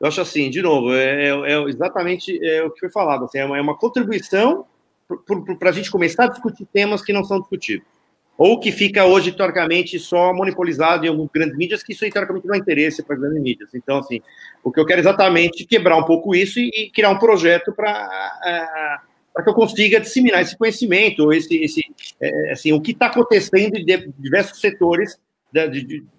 Eu 0.00 0.08
acho 0.08 0.20
assim, 0.20 0.50
de 0.50 0.60
novo, 0.60 0.92
é, 0.92 1.28
é, 1.28 1.52
é 1.52 1.62
exatamente 1.68 2.36
é, 2.44 2.64
o 2.64 2.70
que 2.70 2.80
foi 2.80 2.90
falado. 2.90 3.24
Assim, 3.26 3.38
é, 3.38 3.44
uma, 3.44 3.56
é 3.56 3.60
uma 3.60 3.76
contribuição 3.76 4.66
para 5.58 5.70
a 5.70 5.72
gente 5.72 5.90
começar 5.90 6.24
a 6.24 6.28
discutir 6.28 6.66
temas 6.72 7.02
que 7.02 7.12
não 7.12 7.22
são 7.22 7.38
discutidos. 7.38 7.86
Ou 8.44 8.58
que 8.58 8.72
fica 8.72 9.04
hoje, 9.04 9.30
teoricamente, 9.30 10.00
só 10.00 10.34
monopolizado 10.34 11.06
em 11.06 11.08
algumas 11.08 11.30
grandes 11.32 11.56
mídias, 11.56 11.80
que 11.80 11.92
isso, 11.92 12.00
teoricamente, 12.10 12.44
não 12.44 12.56
é 12.56 12.58
interesse 12.58 13.00
para 13.00 13.14
grandes 13.14 13.40
mídias. 13.40 13.70
Então, 13.72 13.98
assim, 13.98 14.20
o 14.64 14.72
que 14.72 14.80
eu 14.80 14.84
quero 14.84 14.98
é 14.98 15.02
exatamente 15.02 15.64
quebrar 15.64 15.96
um 15.96 16.02
pouco 16.02 16.34
isso 16.34 16.58
e, 16.58 16.68
e 16.74 16.90
criar 16.90 17.10
um 17.10 17.18
projeto 17.20 17.72
para 17.72 19.00
para 19.32 19.44
que 19.44 19.48
eu 19.48 19.54
consiga 19.54 20.00
disseminar 20.00 20.42
esse 20.42 20.58
conhecimento, 20.58 21.32
esse, 21.32 21.54
esse 21.62 21.84
é, 22.20 22.50
assim, 22.50 22.72
o 22.72 22.80
que 22.80 22.90
está 22.90 23.06
acontecendo 23.06 23.76
em 23.76 23.84
diversos 24.18 24.60
setores 24.60 25.16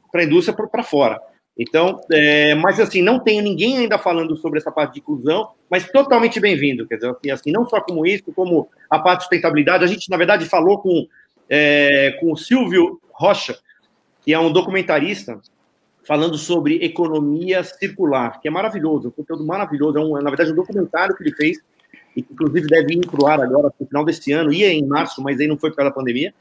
para 0.10 0.22
a 0.22 0.24
indústria 0.24 0.56
para 0.56 0.82
fora. 0.82 1.20
Então, 1.60 2.00
é, 2.12 2.56
mas 2.56 2.80
assim, 2.80 3.02
não 3.02 3.20
tenho 3.20 3.44
ninguém 3.44 3.80
ainda 3.80 4.00
falando 4.00 4.36
sobre 4.38 4.60
essa 4.60 4.72
parte 4.72 4.94
de 4.94 5.00
inclusão, 5.02 5.50
mas 5.70 5.88
totalmente 5.92 6.40
bem-vindo, 6.40 6.88
quer 6.88 6.96
dizer, 6.96 7.10
assim, 7.10 7.32
assim, 7.32 7.52
não 7.52 7.68
só 7.68 7.82
como 7.82 8.06
isso, 8.06 8.32
como 8.34 8.70
a 8.90 8.98
parte 8.98 9.20
de 9.20 9.24
sustentabilidade. 9.26 9.84
A 9.84 9.88
gente, 9.88 10.10
na 10.10 10.18
verdade, 10.18 10.46
falou 10.46 10.80
com, 10.80 11.06
é, 11.56 12.18
com 12.20 12.32
o 12.32 12.38
Silvio 12.38 13.00
Rocha, 13.12 13.56
que 14.24 14.34
é 14.34 14.40
um 14.40 14.52
documentarista, 14.52 15.40
falando 16.04 16.36
sobre 16.36 16.84
economia 16.84 17.64
circular, 17.64 18.42
que 18.42 18.48
é 18.48 18.52
maravilhoso, 18.52 19.10
um 19.10 19.12
conteúdo 19.12 19.46
maravilhoso, 19.46 20.00
é 20.00 20.02
um, 20.02 20.14
na 20.14 20.32
verdade, 20.32 20.52
um 20.52 20.56
documentário 20.56 21.16
que 21.16 21.22
ele 21.22 21.36
fez 21.36 21.60
inclusive 22.16 22.68
deve 22.68 22.94
ir 22.94 23.08
para 23.08 23.24
o 23.24 23.28
ar 23.28 23.42
agora 23.42 23.74
no 23.80 23.88
final 23.88 24.06
desse 24.06 24.32
ano, 24.32 24.54
ia 24.54 24.72
em 24.72 24.86
março, 24.86 25.22
mas 25.22 25.40
aí 25.40 25.48
não 25.48 25.58
foi 25.58 25.74
da 25.76 25.92
pandemia. 25.92 26.34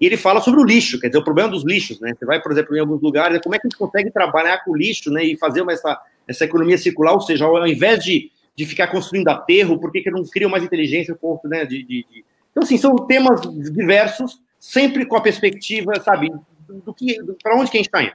E 0.00 0.06
ele 0.06 0.16
fala 0.16 0.40
sobre 0.40 0.60
o 0.60 0.64
lixo, 0.64 0.98
quer 1.00 1.08
dizer, 1.08 1.18
o 1.18 1.24
problema 1.24 1.50
dos 1.50 1.64
lixos, 1.64 2.00
né? 2.00 2.14
Você 2.16 2.24
vai, 2.24 2.40
por 2.40 2.52
exemplo, 2.52 2.76
em 2.76 2.80
alguns 2.80 3.02
lugares, 3.02 3.40
como 3.42 3.54
é 3.54 3.58
que 3.58 3.66
a 3.66 3.68
gente 3.68 3.78
consegue 3.78 4.10
trabalhar 4.10 4.64
com 4.64 4.70
o 4.70 4.76
lixo, 4.76 5.10
né? 5.10 5.24
E 5.24 5.36
fazer 5.36 5.60
uma, 5.60 5.72
essa, 5.72 6.00
essa 6.26 6.44
economia 6.44 6.78
circular, 6.78 7.12
ou 7.12 7.20
seja, 7.20 7.44
ao 7.44 7.66
invés 7.66 8.04
de, 8.04 8.30
de 8.54 8.64
ficar 8.64 8.86
construindo 8.86 9.28
aterro, 9.28 9.78
por 9.78 9.90
que, 9.90 10.00
que 10.00 10.10
não 10.10 10.22
criam 10.24 10.50
mais 10.50 10.62
inteligência 10.62 11.14
ponto, 11.16 11.48
né? 11.48 11.64
De, 11.64 11.82
de, 11.82 12.06
de... 12.10 12.24
Então, 12.50 12.62
assim, 12.62 12.78
são 12.78 12.94
temas 12.94 13.40
diversos, 13.72 14.40
sempre 14.58 15.06
com 15.06 15.16
a 15.16 15.20
perspectiva, 15.20 15.92
sabe, 16.00 16.32
do 16.68 16.92
que 16.94 17.18
para 17.42 17.56
onde 17.56 17.70
que 17.70 17.76
a 17.76 17.80
gente 17.80 17.86
está 17.86 18.02
indo. 18.02 18.12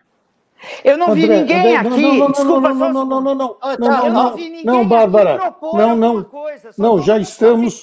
Eu 0.84 0.98
não 0.98 1.10
André, 1.10 1.22
vi 1.22 1.28
ninguém 1.28 1.58
André, 1.58 1.76
aqui. 1.76 2.02
Não, 2.02 2.14
não, 2.14 2.32
Desculpa, 2.32 2.74
não, 2.74 2.76
não, 2.76 2.92
não, 2.94 3.06
não, 3.06 3.22
não, 3.22 3.36
não, 3.36 3.58
ah, 3.62 3.78
tá, 3.78 3.78
não, 3.78 4.06
eu 4.06 4.14
não, 4.14 4.24
não 4.24 4.36
vi 4.36 4.64
não, 4.64 4.88
Bárbara, 4.88 5.56
não, 5.62 5.96
não, 5.96 6.24
coisa, 6.24 6.70
não, 6.78 7.02
já 7.02 7.18
estamos, 7.18 7.82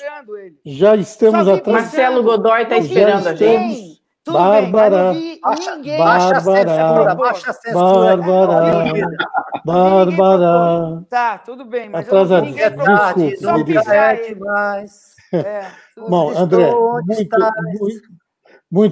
já 0.64 0.96
estamos 0.96 1.46
atrás. 1.46 1.82
Marcelo 1.82 2.22
Godoy 2.22 2.62
está 2.62 2.78
esperando 2.78 3.26
a 3.28 3.34
gente. 3.34 4.00
Tudo 4.22 4.38
Bárbara, 4.38 5.12
bem, 5.14 5.40
baixa, 5.40 5.76
baixa 5.98 6.40
Bárbara, 6.40 7.14
baixa 7.14 7.50
a 7.50 7.54
censura, 7.54 8.16
Bárbara, 8.18 8.92
Bárbara. 9.64 11.04
Tá, 11.08 11.38
tudo 11.38 11.64
bem, 11.64 11.88
mas 11.88 12.06
atrás 12.06 12.30
eu 12.30 12.36
não 12.36 12.44
vi 12.44 12.50
ninguém 12.50 12.70
propor. 12.70 13.36
Só 13.38 14.44
mais. 14.44 15.10
É, 15.32 15.66
Bom, 15.96 16.36
André, 16.36 16.70
muito, 16.70 17.38
muito, 17.78 18.02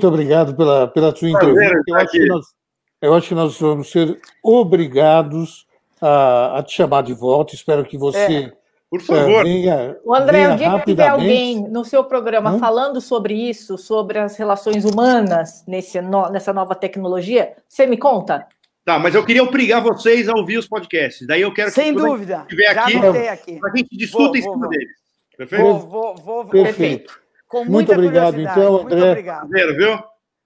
obrigado 0.06 0.56
pela, 0.56 0.88
pela 0.88 1.14
sua 1.14 1.30
entrevista. 1.30 1.82
Eu 1.86 1.96
acho 1.96 2.10
que 2.10 2.26
nós 2.26 2.58
eu 3.00 3.14
acho 3.14 3.28
que 3.28 3.34
nós 3.34 3.58
vamos 3.60 3.90
ser 3.90 4.20
obrigados 4.42 5.66
a, 6.00 6.58
a 6.58 6.62
te 6.62 6.74
chamar 6.74 7.02
de 7.02 7.14
volta. 7.14 7.54
Espero 7.54 7.84
que 7.84 7.96
você. 7.96 8.18
É. 8.18 8.52
Por 8.90 9.02
favor. 9.02 9.44
Venha, 9.44 9.98
o 10.02 10.14
André, 10.14 10.38
venha 10.38 10.54
o 10.54 10.56
dia 10.56 10.78
que 10.78 10.86
tiver 10.86 11.08
alguém 11.08 11.68
no 11.68 11.84
seu 11.84 12.02
programa 12.04 12.54
hum? 12.54 12.58
falando 12.58 13.02
sobre 13.02 13.34
isso, 13.34 13.76
sobre 13.76 14.18
as 14.18 14.36
relações 14.36 14.82
humanas 14.86 15.62
nesse 15.68 16.00
no, 16.00 16.30
nessa 16.30 16.54
nova 16.54 16.74
tecnologia, 16.74 17.54
você 17.68 17.86
me 17.86 17.98
conta? 17.98 18.46
Tá, 18.86 18.98
mas 18.98 19.14
eu 19.14 19.22
queria 19.26 19.42
obrigar 19.42 19.82
vocês 19.82 20.26
a 20.26 20.32
ouvir 20.32 20.56
os 20.56 20.66
podcasts. 20.66 21.26
Daí 21.26 21.42
eu 21.42 21.52
quero 21.52 21.70
Sem 21.70 21.94
que 21.94 22.00
dúvida. 22.00 22.46
estiver 22.48 22.68
aqui, 22.68 22.96
aqui. 23.28 23.60
a 23.62 23.76
gente 23.76 23.94
discuta 23.94 24.38
em 24.38 24.42
cima 24.42 24.56
vou. 24.56 24.68
deles. 24.70 24.88
Perfeito? 25.36 25.62
Vou, 25.62 25.78
vou, 25.80 26.16
vou, 26.16 26.46
perfeito. 26.46 27.20
Com 27.48 27.64
Muito 27.64 27.90
obrigado, 27.90 28.38
então, 28.38 28.82
André. 28.82 28.96
Muito 28.96 29.10
obrigado. 29.10 29.48
viu? 29.48 29.98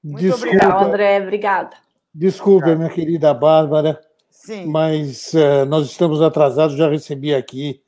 Muito 0.05 0.20
Desculpa. 0.20 0.46
obrigado, 0.46 0.84
André. 0.84 1.20
Obrigada. 1.20 1.76
Desculpe, 2.14 2.74
minha 2.76 2.88
querida 2.88 3.34
Bárbara, 3.34 4.00
Sim. 4.30 4.66
mas 4.66 5.32
uh, 5.34 5.66
nós 5.66 5.86
estamos 5.86 6.22
atrasados. 6.22 6.76
Já 6.76 6.88
recebi 6.88 7.34
aqui 7.34 7.80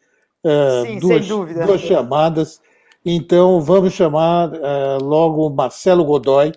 uh, 0.44 0.86
Sim, 0.86 0.98
duas, 0.98 1.28
duas, 1.28 1.80
chamadas. 1.80 2.60
Então, 3.04 3.60
vamos 3.60 3.92
chamar 3.92 4.50
uh, 4.50 5.04
logo 5.04 5.48
Marcelo 5.50 6.04
Godoy. 6.04 6.52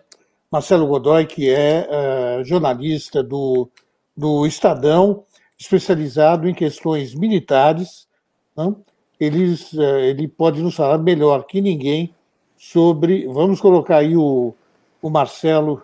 Marcelo 0.52 0.88
Godoy, 0.88 1.26
que 1.26 1.50
é 1.50 2.42
jornalista 2.46 3.22
do, 3.22 3.70
do 4.16 4.48
Estadão, 4.48 5.26
especializado 5.60 6.48
em 6.48 6.54
questões 6.54 7.14
militares. 7.14 8.08
Não? 8.56 8.82
Eles, 9.20 9.74
ele 9.74 10.26
pode 10.26 10.62
nos 10.62 10.74
falar 10.74 11.00
melhor 11.00 11.44
que 11.44 11.60
ninguém 11.60 12.16
sobre. 12.58 13.28
Vamos 13.28 13.62
colocar 13.62 13.98
aí 13.98 14.18
o, 14.18 14.54
o 15.02 15.10
Marcelo 15.10 15.84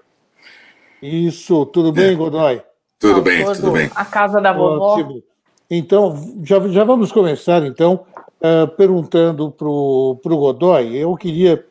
isso, 1.03 1.65
tudo 1.65 1.91
bem, 1.91 2.15
Godoy? 2.15 2.61
Tudo 2.97 3.21
bem, 3.21 3.43
tudo 3.43 3.71
bem. 3.71 3.91
A 3.93 4.05
casa 4.05 4.39
da 4.39 4.53
vovó. 4.53 4.93
Ótimo. 4.93 5.21
Então, 5.69 6.15
já, 6.43 6.59
já 6.69 6.85
vamos 6.85 7.11
começar, 7.11 7.65
então, 7.65 8.05
uh, 8.39 8.67
perguntando 8.77 9.51
para 9.51 9.67
o 9.67 10.17
Godoy. 10.23 10.95
Eu 10.95 11.13
queria 11.17 11.65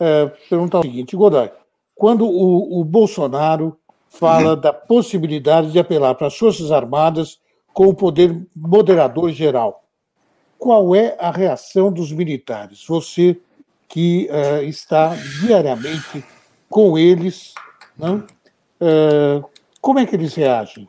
uh, 0.00 0.32
perguntar 0.50 0.80
o 0.80 0.82
seguinte, 0.82 1.14
Godoy, 1.14 1.48
quando 1.94 2.26
o, 2.26 2.80
o 2.80 2.84
Bolsonaro 2.84 3.78
fala 4.08 4.54
uhum. 4.54 4.60
da 4.60 4.72
possibilidade 4.72 5.70
de 5.70 5.78
apelar 5.78 6.16
para 6.16 6.26
as 6.26 6.36
Forças 6.36 6.72
Armadas 6.72 7.38
com 7.72 7.86
o 7.86 7.94
poder 7.94 8.36
moderador 8.54 9.30
geral, 9.30 9.84
qual 10.58 10.92
é 10.96 11.16
a 11.20 11.30
reação 11.30 11.92
dos 11.92 12.10
militares? 12.10 12.84
Você 12.84 13.38
que 13.92 14.26
uh, 14.30 14.64
está 14.64 15.14
diariamente 15.42 16.24
com 16.70 16.96
eles, 16.96 17.52
não? 17.96 18.26
Uh, 18.80 19.44
como 19.82 19.98
é 19.98 20.06
que 20.06 20.16
eles 20.16 20.34
reagem? 20.34 20.88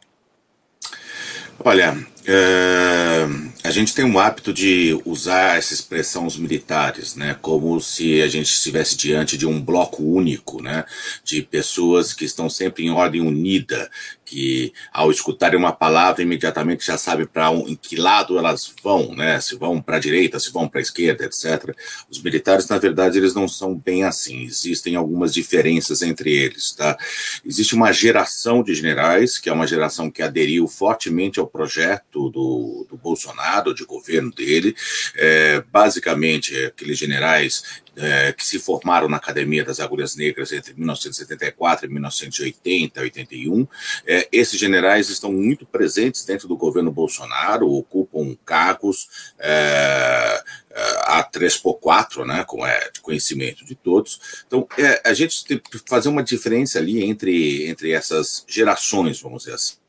Olha, 1.59 1.97
é, 2.25 3.27
a 3.63 3.71
gente 3.71 3.93
tem 3.93 4.05
um 4.05 4.19
hábito 4.19 4.53
de 4.53 4.99
usar 5.05 5.57
essa 5.57 5.73
expressão 5.73 6.25
os 6.25 6.37
militares, 6.37 7.15
né, 7.15 7.37
como 7.41 7.79
se 7.79 8.21
a 8.21 8.27
gente 8.27 8.51
estivesse 8.53 8.95
diante 8.95 9.37
de 9.37 9.45
um 9.45 9.61
bloco 9.61 10.03
único, 10.03 10.61
né, 10.61 10.85
de 11.23 11.41
pessoas 11.41 12.13
que 12.13 12.25
estão 12.25 12.49
sempre 12.49 12.85
em 12.85 12.91
ordem 12.91 13.21
unida, 13.21 13.89
que 14.25 14.73
ao 14.91 15.11
escutarem 15.11 15.59
uma 15.59 15.71
palavra 15.71 16.23
imediatamente 16.23 16.85
já 16.85 16.97
sabem 16.97 17.25
para 17.25 17.51
um, 17.51 17.67
em 17.67 17.75
que 17.75 17.95
lado 17.95 18.37
elas 18.37 18.73
vão, 18.83 19.13
né, 19.15 19.39
se 19.39 19.55
vão 19.55 19.81
para 19.81 19.97
a 19.97 19.99
direita, 19.99 20.39
se 20.39 20.51
vão 20.51 20.67
para 20.67 20.79
a 20.79 20.81
esquerda, 20.81 21.25
etc. 21.25 21.75
Os 22.09 22.21
militares, 22.21 22.67
na 22.67 22.77
verdade, 22.77 23.17
eles 23.17 23.33
não 23.33 23.47
são 23.47 23.75
bem 23.75 24.03
assim. 24.03 24.43
Existem 24.43 24.95
algumas 24.95 25.33
diferenças 25.33 26.01
entre 26.01 26.31
eles, 26.31 26.71
tá? 26.71 26.97
Existe 27.45 27.75
uma 27.75 27.91
geração 27.91 28.63
de 28.63 28.73
generais 28.73 29.37
que 29.37 29.49
é 29.49 29.53
uma 29.53 29.67
geração 29.67 30.09
que 30.09 30.21
aderiu 30.21 30.67
fortemente 30.67 31.39
ao 31.39 31.47
projeto 31.47 32.12
do, 32.21 32.85
do, 32.89 32.97
Bolsonaro, 32.97 33.73
de 33.73 33.85
governo 33.85 34.31
dele, 34.31 34.75
é, 35.15 35.61
basicamente 35.71 36.55
aqueles 36.65 36.97
generais 36.97 37.81
é, 37.95 38.33
que 38.33 38.45
se 38.45 38.59
formaram 38.59 39.07
na 39.07 39.17
Academia 39.17 39.63
das 39.63 39.79
Agulhas 39.79 40.15
Negras 40.15 40.51
entre 40.51 40.73
1974 40.73 41.85
e 41.85 41.89
1980, 41.89 43.01
81. 43.01 43.67
É, 44.05 44.27
esses 44.31 44.59
generais 44.59 45.09
estão 45.09 45.31
muito 45.31 45.65
presentes 45.65 46.25
dentro 46.25 46.47
do 46.47 46.57
governo 46.57 46.91
Bolsonaro, 46.91 47.69
ocupam 47.69 48.35
cargos 48.45 49.07
é, 49.39 50.43
é 50.71 51.03
a 51.05 51.23
3 51.23 51.57
por 51.57 51.75
4, 51.75 52.25
né, 52.25 52.43
como 52.45 52.65
é 52.65 52.89
de 52.91 52.99
conhecimento 52.99 53.63
de 53.63 53.75
todos. 53.75 54.43
Então, 54.47 54.67
é, 54.77 55.01
a 55.05 55.13
gente 55.13 55.45
tem 55.45 55.59
que 55.59 55.79
fazer 55.85 56.09
uma 56.09 56.23
diferença 56.23 56.79
ali 56.79 57.03
entre, 57.03 57.67
entre 57.67 57.91
essas 57.91 58.43
gerações, 58.47 59.21
vamos 59.21 59.43
dizer 59.43 59.55
assim. 59.55 59.82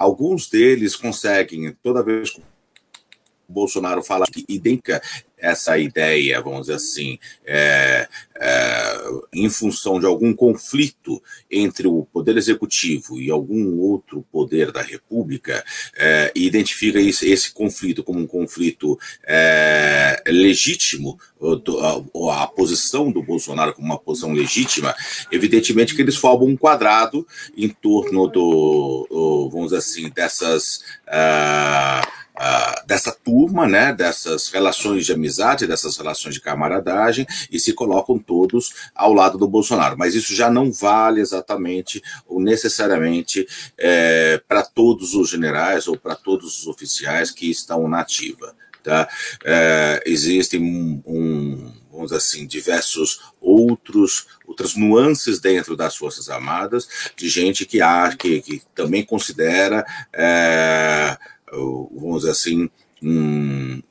Alguns 0.00 0.48
deles 0.48 0.96
conseguem, 0.96 1.76
toda 1.82 2.02
vez 2.02 2.30
que 2.30 2.40
o 2.40 3.52
Bolsonaro 3.52 4.02
fala 4.02 4.24
que 4.24 4.46
identifica 4.48 5.02
essa 5.36 5.76
ideia, 5.76 6.40
vamos 6.40 6.62
dizer 6.62 6.74
assim, 6.74 7.18
é, 7.44 8.08
é, 8.34 8.94
em 9.34 9.50
função 9.50 10.00
de 10.00 10.06
algum 10.06 10.32
conflito 10.32 11.22
entre 11.50 11.86
o 11.86 12.06
poder 12.06 12.38
executivo 12.38 13.20
e 13.20 13.30
algum 13.30 13.78
outro 13.78 14.24
poder 14.32 14.72
da 14.72 14.80
República, 14.80 15.62
é, 15.96 16.32
identifica 16.34 16.98
esse, 16.98 17.30
esse, 17.30 17.52
conflito 17.52 18.02
como 18.02 18.20
um 18.20 18.26
conflito 18.26 18.98
é, 19.26 20.22
legítimo, 20.28 21.18
a, 21.42 22.42
a, 22.42 22.46
posição 22.46 23.10
do 23.10 23.22
Bolsonaro 23.22 23.74
como 23.74 23.86
uma 23.86 23.98
posição 23.98 24.32
legítima, 24.32 24.94
evidentemente 25.30 25.94
que 25.94 26.02
eles 26.02 26.16
formam 26.16 26.48
um 26.48 26.56
quadrado 26.56 27.26
em 27.56 27.68
torno 27.68 28.26
do, 28.28 29.48
vamos 29.50 29.68
dizer 29.68 29.78
assim, 29.78 30.10
dessas. 30.10 30.82
Uh, 31.06 32.20
uh, 32.40 32.86
dessa 32.86 33.12
turma, 33.12 33.68
né, 33.68 33.92
dessas 33.92 34.48
relações 34.48 35.04
de 35.04 35.12
amizade, 35.12 35.66
dessas 35.66 35.96
relações 35.96 36.34
de 36.34 36.40
camaradagem, 36.40 37.26
e 37.50 37.58
se 37.58 37.72
colocam 37.72 38.18
todos 38.18 38.72
ao 38.94 39.12
lado 39.12 39.36
do 39.36 39.46
Bolsonaro. 39.46 39.96
Mas 39.98 40.14
isso 40.14 40.34
já 40.34 40.50
não 40.50 40.72
vale 40.72 41.20
exatamente 41.20 42.02
ou 42.26 42.40
necessariamente 42.40 43.46
é, 43.78 44.40
para 44.48 44.62
todos 44.62 45.14
os 45.14 45.28
generais 45.28 45.86
ou 45.86 45.96
para 45.96 46.16
todos 46.16 46.60
os 46.60 46.66
oficiais 46.66 47.30
que 47.30 47.50
estão 47.50 47.86
na 47.86 48.00
ativa. 48.00 48.54
Tá? 48.82 49.08
É, 49.44 50.02
existem 50.06 50.60
um, 50.60 51.02
um, 51.06 51.72
vamos 51.92 52.12
assim, 52.12 52.46
diversos 52.46 53.20
outros 53.40 54.26
outras 54.46 54.74
nuances 54.74 55.38
dentro 55.38 55.76
das 55.76 55.96
Forças 55.96 56.28
Armadas, 56.28 56.88
de 57.16 57.28
gente 57.28 57.64
que, 57.64 57.80
há, 57.80 58.14
que, 58.16 58.40
que 58.40 58.62
também 58.74 59.04
considera, 59.04 59.86
é, 60.12 61.16
vamos 61.52 62.22
dizer 62.22 62.32
assim, 62.32 62.68
Hum, 63.02 63.82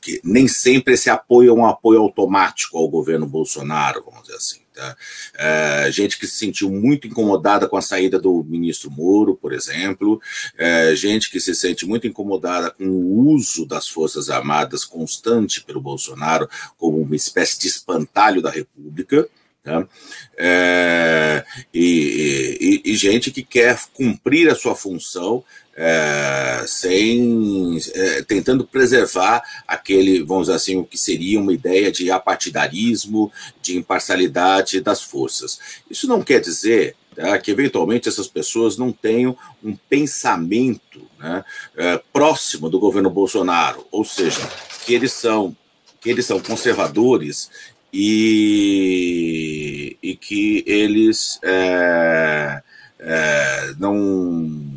que 0.00 0.22
nem 0.24 0.48
sempre 0.48 0.94
esse 0.94 1.10
apoio 1.10 1.50
é 1.50 1.52
um 1.52 1.66
apoio 1.66 2.00
automático 2.00 2.78
ao 2.78 2.88
governo 2.88 3.26
Bolsonaro, 3.26 4.02
vamos 4.02 4.22
dizer 4.22 4.36
assim. 4.36 4.60
Tá? 4.76 4.94
É, 5.38 5.90
gente 5.90 6.18
que 6.18 6.26
se 6.26 6.36
sentiu 6.36 6.70
muito 6.70 7.06
incomodada 7.06 7.66
com 7.66 7.78
a 7.78 7.82
saída 7.82 8.18
do 8.18 8.44
ministro 8.44 8.90
Moro, 8.90 9.34
por 9.34 9.54
exemplo, 9.54 10.20
é, 10.58 10.94
gente 10.94 11.30
que 11.30 11.40
se 11.40 11.54
sente 11.54 11.86
muito 11.86 12.06
incomodada 12.06 12.70
com 12.70 12.84
o 12.84 13.30
uso 13.30 13.64
das 13.64 13.88
Forças 13.88 14.28
Armadas 14.28 14.84
constante 14.84 15.64
pelo 15.64 15.80
Bolsonaro 15.80 16.46
como 16.76 17.00
uma 17.00 17.16
espécie 17.16 17.58
de 17.58 17.68
espantalho 17.68 18.42
da 18.42 18.50
República. 18.50 19.26
Tá? 19.62 19.88
É, 20.36 21.42
e, 21.72 22.82
e, 22.84 22.92
e, 22.92 22.96
gente 22.96 23.30
que 23.30 23.42
quer 23.42 23.80
cumprir 23.94 24.48
a 24.50 24.54
sua 24.54 24.76
função 24.76 25.42
é, 25.76 26.64
sem 26.66 27.78
é, 27.94 28.22
tentando 28.22 28.66
preservar 28.66 29.42
aquele, 29.68 30.22
vamos 30.22 30.46
dizer 30.46 30.56
assim, 30.56 30.76
o 30.76 30.84
que 30.84 30.96
seria 30.96 31.38
uma 31.38 31.52
ideia 31.52 31.92
de 31.92 32.10
apartidarismo, 32.10 33.30
de 33.60 33.76
imparcialidade 33.76 34.80
das 34.80 35.02
forças. 35.02 35.60
Isso 35.90 36.08
não 36.08 36.22
quer 36.22 36.40
dizer 36.40 36.96
tá, 37.14 37.38
que 37.38 37.50
eventualmente 37.50 38.08
essas 38.08 38.26
pessoas 38.26 38.78
não 38.78 38.90
tenham 38.90 39.36
um 39.62 39.76
pensamento 39.76 41.02
né, 41.18 41.44
é, 41.76 42.00
próximo 42.10 42.70
do 42.70 42.78
governo 42.78 43.10
Bolsonaro, 43.10 43.86
ou 43.90 44.04
seja, 44.04 44.40
que 44.84 44.94
eles 44.94 45.12
são 45.12 45.54
que 46.00 46.10
eles 46.10 46.26
são 46.26 46.38
conservadores 46.38 47.50
e, 47.92 49.96
e 50.00 50.14
que 50.14 50.62
eles 50.66 51.40
é, 51.42 52.62
é, 53.00 53.74
não 53.78 54.75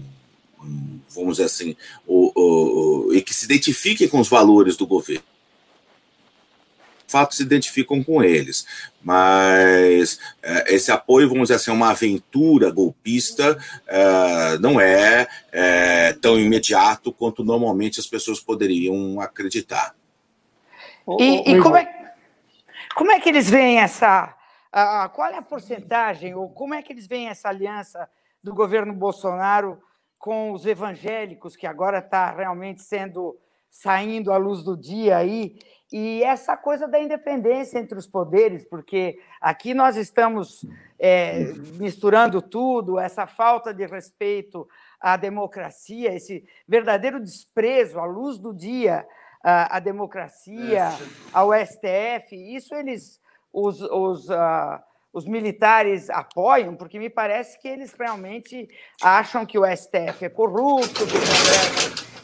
vamos 1.20 1.38
dizer 1.38 1.46
assim, 1.46 1.76
o, 2.06 2.32
o, 2.36 3.14
e 3.14 3.22
que 3.22 3.34
se 3.34 3.46
identifiquem 3.46 4.08
com 4.08 4.20
os 4.20 4.28
valores 4.28 4.76
do 4.76 4.88
governo. 4.88 5.24
De 7.06 7.12
fato, 7.12 7.34
se 7.34 7.41
identificam 7.41 8.04
com 8.04 8.24
eles, 8.24 8.68
mas 9.02 10.20
é, 10.44 10.76
esse 10.76 10.91
apoio, 10.91 11.28
vamos 11.28 11.46
dizer 11.46 11.56
assim, 11.56 11.72
uma 11.72 11.90
aventura 11.90 12.70
golpista, 12.70 13.58
é, 13.88 14.58
não 14.60 14.80
é, 14.80 15.28
é, 15.52 16.14
tão 16.14 16.40
imediato 16.40 17.12
quanto 17.12 17.44
normalmente 17.44 18.00
as 18.00 18.06
pessoas 18.06 18.40
poderiam 18.40 19.20
acreditar. 19.20 19.96
E, 21.20 21.54
e 21.54 21.62
como 21.62 21.76
é 21.76 22.00
como 23.00 23.12
é 23.14 23.20
que 23.22 23.30
eles 23.30 23.50
veem 23.50 23.80
essa. 23.80 24.36
Uh, 24.76 25.10
qual 25.16 25.30
é 25.30 25.38
a 25.38 25.41
porcentagem, 25.41 26.36
ou 26.36 26.50
como 26.50 26.74
é 26.74 26.82
que 26.82 26.91
eles 26.91 27.08
veem 27.08 27.30
essa 27.30 27.48
aliança 27.48 28.10
do 28.44 28.54
governo 28.54 28.94
Bolsonaro 28.94 29.82
com 30.20 30.52
os 30.52 30.66
evangélicos, 30.66 31.56
que 31.56 31.66
agora 31.66 32.00
está 32.00 32.30
realmente 32.30 32.82
sendo 32.82 33.40
saindo 33.72 34.32
à 34.32 34.38
luz 34.38 34.64
do 34.64 34.76
dia 34.76 35.18
aí, 35.18 35.58
e 35.91 36.22
essa 36.24 36.56
coisa 36.56 36.88
da 36.88 37.00
independência 37.00 37.80
entre 37.80 37.98
os 37.98 38.06
poderes, 38.06 38.64
porque 38.66 39.20
aqui 39.41 39.74
nós 39.74 39.96
estamos 39.96 40.66
é, 41.00 41.46
misturando 41.80 42.41
tudo, 42.41 43.00
essa 43.00 43.26
falta 43.26 43.74
de 43.74 43.86
respeito 43.86 44.68
à 45.00 45.18
democracia, 45.18 46.14
esse 46.14 46.46
verdadeiro 46.68 47.20
desprezo 47.20 48.00
à 48.00 48.06
luz 48.06 48.38
do 48.38 48.54
dia 48.54 49.08
à, 49.44 49.78
à 49.78 49.80
democracia, 49.80 50.90
ao 51.34 51.52
STF, 51.54 52.36
isso 52.36 52.76
eles, 52.76 53.20
os, 53.52 53.82
os, 53.82 54.30
uh, 54.30 54.80
os 55.11 55.26
militares 55.26 56.10
apoiam, 56.10 56.76
porque 56.76 56.99
me 56.99 57.10
parece 57.10 57.60
que 57.60 57.68
eles 57.68 57.94
realmente 57.94 58.68
acham 59.02 59.45
que 59.45 59.57
o 59.57 59.65
STF 59.65 60.26
é 60.26 60.30
corrupto, 60.30 61.02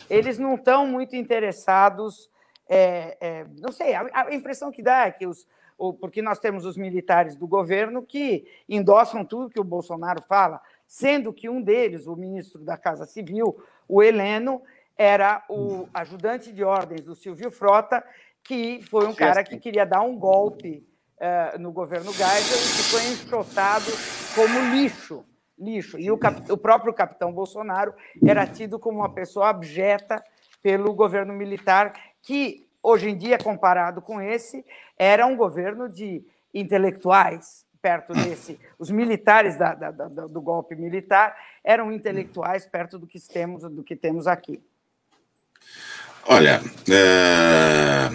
eles 0.09 0.37
não 0.37 0.55
estão 0.55 0.85
muito 0.85 1.15
interessados. 1.15 2.29
É, 2.67 3.17
é, 3.19 3.45
não 3.59 3.71
sei, 3.71 3.93
a, 3.93 4.07
a, 4.13 4.33
impressão 4.33 4.71
que 4.71 4.83
dá 4.83 5.07
é 5.07 5.11
que 5.11 5.25
os. 5.25 5.47
Porque 5.99 6.21
nós 6.21 6.39
temos 6.39 6.65
os 6.65 6.77
militares 6.77 7.35
do 7.35 7.45
governo 7.45 8.01
que 8.01 8.47
endossam 8.69 9.25
tudo 9.25 9.49
que 9.49 9.59
o 9.59 9.63
Bolsonaro 9.63 10.21
fala, 10.21 10.61
sendo 10.87 11.33
que 11.33 11.49
um 11.49 11.61
deles, 11.61 12.07
o 12.07 12.15
ministro 12.15 12.63
da 12.63 12.77
Casa 12.77 13.05
Civil, 13.05 13.61
o 13.85 14.01
Heleno, 14.01 14.61
era 14.97 15.43
o 15.49 15.89
ajudante 15.93 16.53
de 16.53 16.63
ordens 16.63 17.03
do 17.03 17.13
Silvio 17.13 17.51
Frota, 17.51 18.01
que 18.41 18.81
foi 18.83 19.05
um 19.05 19.13
cara 19.13 19.43
que 19.43 19.57
queria 19.57 19.85
dar 19.85 19.99
um 19.99 20.17
golpe 20.17 20.87
uh, 21.17 21.59
no 21.59 21.71
governo 21.71 22.11
Geisel 22.11 22.57
e 22.57 22.77
que 22.77 22.83
foi 22.83 23.03
enxotado 23.07 23.91
como 24.33 24.75
lixo. 24.75 25.25
lixo. 25.57 25.97
E 25.97 26.11
o, 26.11 26.17
cap, 26.17 26.51
o 26.51 26.57
próprio 26.57 26.93
capitão 26.93 27.31
Bolsonaro 27.31 27.93
era 28.25 28.45
tido 28.45 28.79
como 28.79 28.99
uma 28.99 29.13
pessoa 29.13 29.49
abjeta 29.49 30.23
pelo 30.61 30.93
governo 30.93 31.33
militar, 31.33 31.93
que 32.21 32.67
hoje 32.81 33.09
em 33.09 33.17
dia, 33.17 33.37
comparado 33.37 34.01
com 34.01 34.21
esse, 34.21 34.65
era 34.97 35.25
um 35.25 35.35
governo 35.35 35.89
de 35.89 36.23
intelectuais, 36.53 37.65
perto 37.81 38.13
desse. 38.13 38.59
Os 38.79 38.89
militares 38.89 39.57
da, 39.57 39.75
da, 39.75 39.91
da, 39.91 40.07
do 40.07 40.41
golpe 40.41 40.75
militar 40.75 41.35
eram 41.63 41.91
intelectuais 41.91 42.65
perto 42.65 42.97
do 42.97 43.05
que 43.05 43.19
temos, 43.19 43.61
do 43.63 43.83
que 43.83 43.95
temos 43.95 44.25
aqui. 44.25 44.59
Olha, 46.27 46.59
é, 46.89 48.09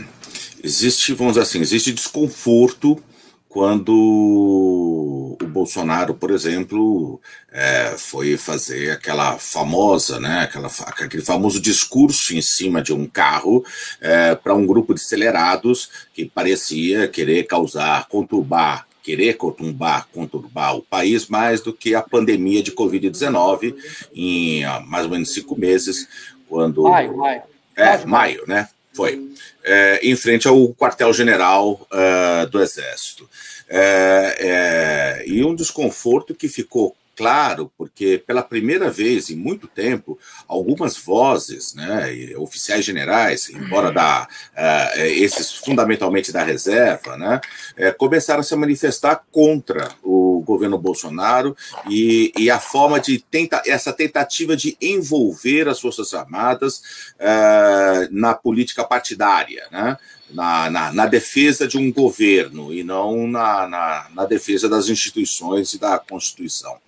existe, 0.63 1.13
vamos 1.13 1.35
dizer 1.35 1.43
assim, 1.43 1.61
existe 1.61 1.93
desconforto 1.93 3.03
quando 3.49 3.93
o 3.93 5.47
Bolsonaro, 5.49 6.15
por 6.15 6.31
exemplo, 6.31 7.21
é, 7.51 7.97
foi 7.99 8.37
fazer 8.37 8.93
aquela 8.93 9.39
famosa, 9.39 10.21
né, 10.21 10.43
aquela, 10.43 10.71
aquele 10.87 11.23
famoso 11.23 11.61
discurso 11.61 12.33
em 12.33 12.41
cima 12.41 12.81
de 12.81 12.93
um 12.93 13.07
carro 13.07 13.65
é, 14.01 14.37
para 14.37 14.55
um 14.55 14.65
grupo 14.65 14.95
de 14.95 15.01
acelerados 15.01 15.91
que 16.15 16.25
parecia 16.27 17.09
querer 17.09 17.45
causar, 17.45 18.07
conturbar 18.09 18.87
querer 19.03 19.35
conturbar, 19.35 20.07
conturbar 20.13 20.77
o 20.77 20.83
país 20.83 21.27
mais 21.27 21.61
do 21.61 21.73
que 21.73 21.95
a 21.95 22.03
pandemia 22.03 22.63
de 22.63 22.71
Covid-19 22.71 23.75
em 24.15 24.63
mais 24.87 25.05
ou 25.07 25.11
menos 25.11 25.33
cinco 25.33 25.59
meses, 25.59 26.07
quando. 26.49 26.83
Maio, 26.83 27.17
maio. 27.17 27.43
É, 27.77 28.05
maio, 28.05 28.45
né? 28.47 28.69
Foi. 28.93 29.31
É, 29.63 30.01
em 30.03 30.17
frente 30.17 30.49
ao 30.49 30.69
quartel-general 30.75 31.87
uh, 31.93 32.47
do 32.49 32.61
Exército. 32.61 33.29
É, 33.69 34.37
é, 34.41 35.25
e 35.29 35.45
um 35.45 35.55
desconforto 35.55 36.35
que 36.35 36.49
ficou 36.49 36.97
claro, 37.21 37.71
porque 37.77 38.17
pela 38.27 38.43
primeira 38.43 38.91
vez 38.91 39.29
em 39.29 39.37
muito 39.37 39.67
tempo, 39.69 40.19
algumas 40.49 40.97
vozes, 40.97 41.75
né, 41.75 42.33
oficiais 42.39 42.83
generais, 42.83 43.51
embora 43.51 43.93
da, 43.93 44.27
uh, 44.57 45.01
esses 45.03 45.53
fundamentalmente 45.53 46.33
da 46.33 46.43
reserva, 46.43 47.19
né, 47.19 47.39
uh, 47.77 47.99
começaram 47.99 48.41
a 48.41 48.43
se 48.43 48.57
manifestar 48.57 49.23
contra 49.31 49.91
o 50.03 50.43
governo 50.47 50.79
Bolsonaro 50.79 51.55
e, 51.91 52.33
e 52.39 52.51
a 52.51 52.59
forma 52.59 52.99
de 52.99 53.19
tenta, 53.19 53.61
essa 53.67 53.93
tentativa 53.93 54.57
de 54.57 54.79
envolver 54.81 55.69
as 55.69 55.79
Forças 55.79 56.15
Armadas 56.15 56.79
uh, 57.17 58.09
na 58.11 58.33
política 58.33 58.83
partidária, 58.83 59.67
né, 59.71 59.99
na, 60.31 60.71
na, 60.71 60.93
na, 60.95 61.07
defesa 61.07 61.69
de 61.69 61.77
um 61.77 61.93
governo 61.93 62.73
e 62.73 62.83
não 62.83 63.27
na, 63.27 63.69
na, 63.69 64.07
na 64.15 64.25
defesa 64.25 64.71
das 64.71 64.89
instituições 64.89 65.75
e 65.75 65.79
da 65.79 65.99
Constituição. 65.99 66.79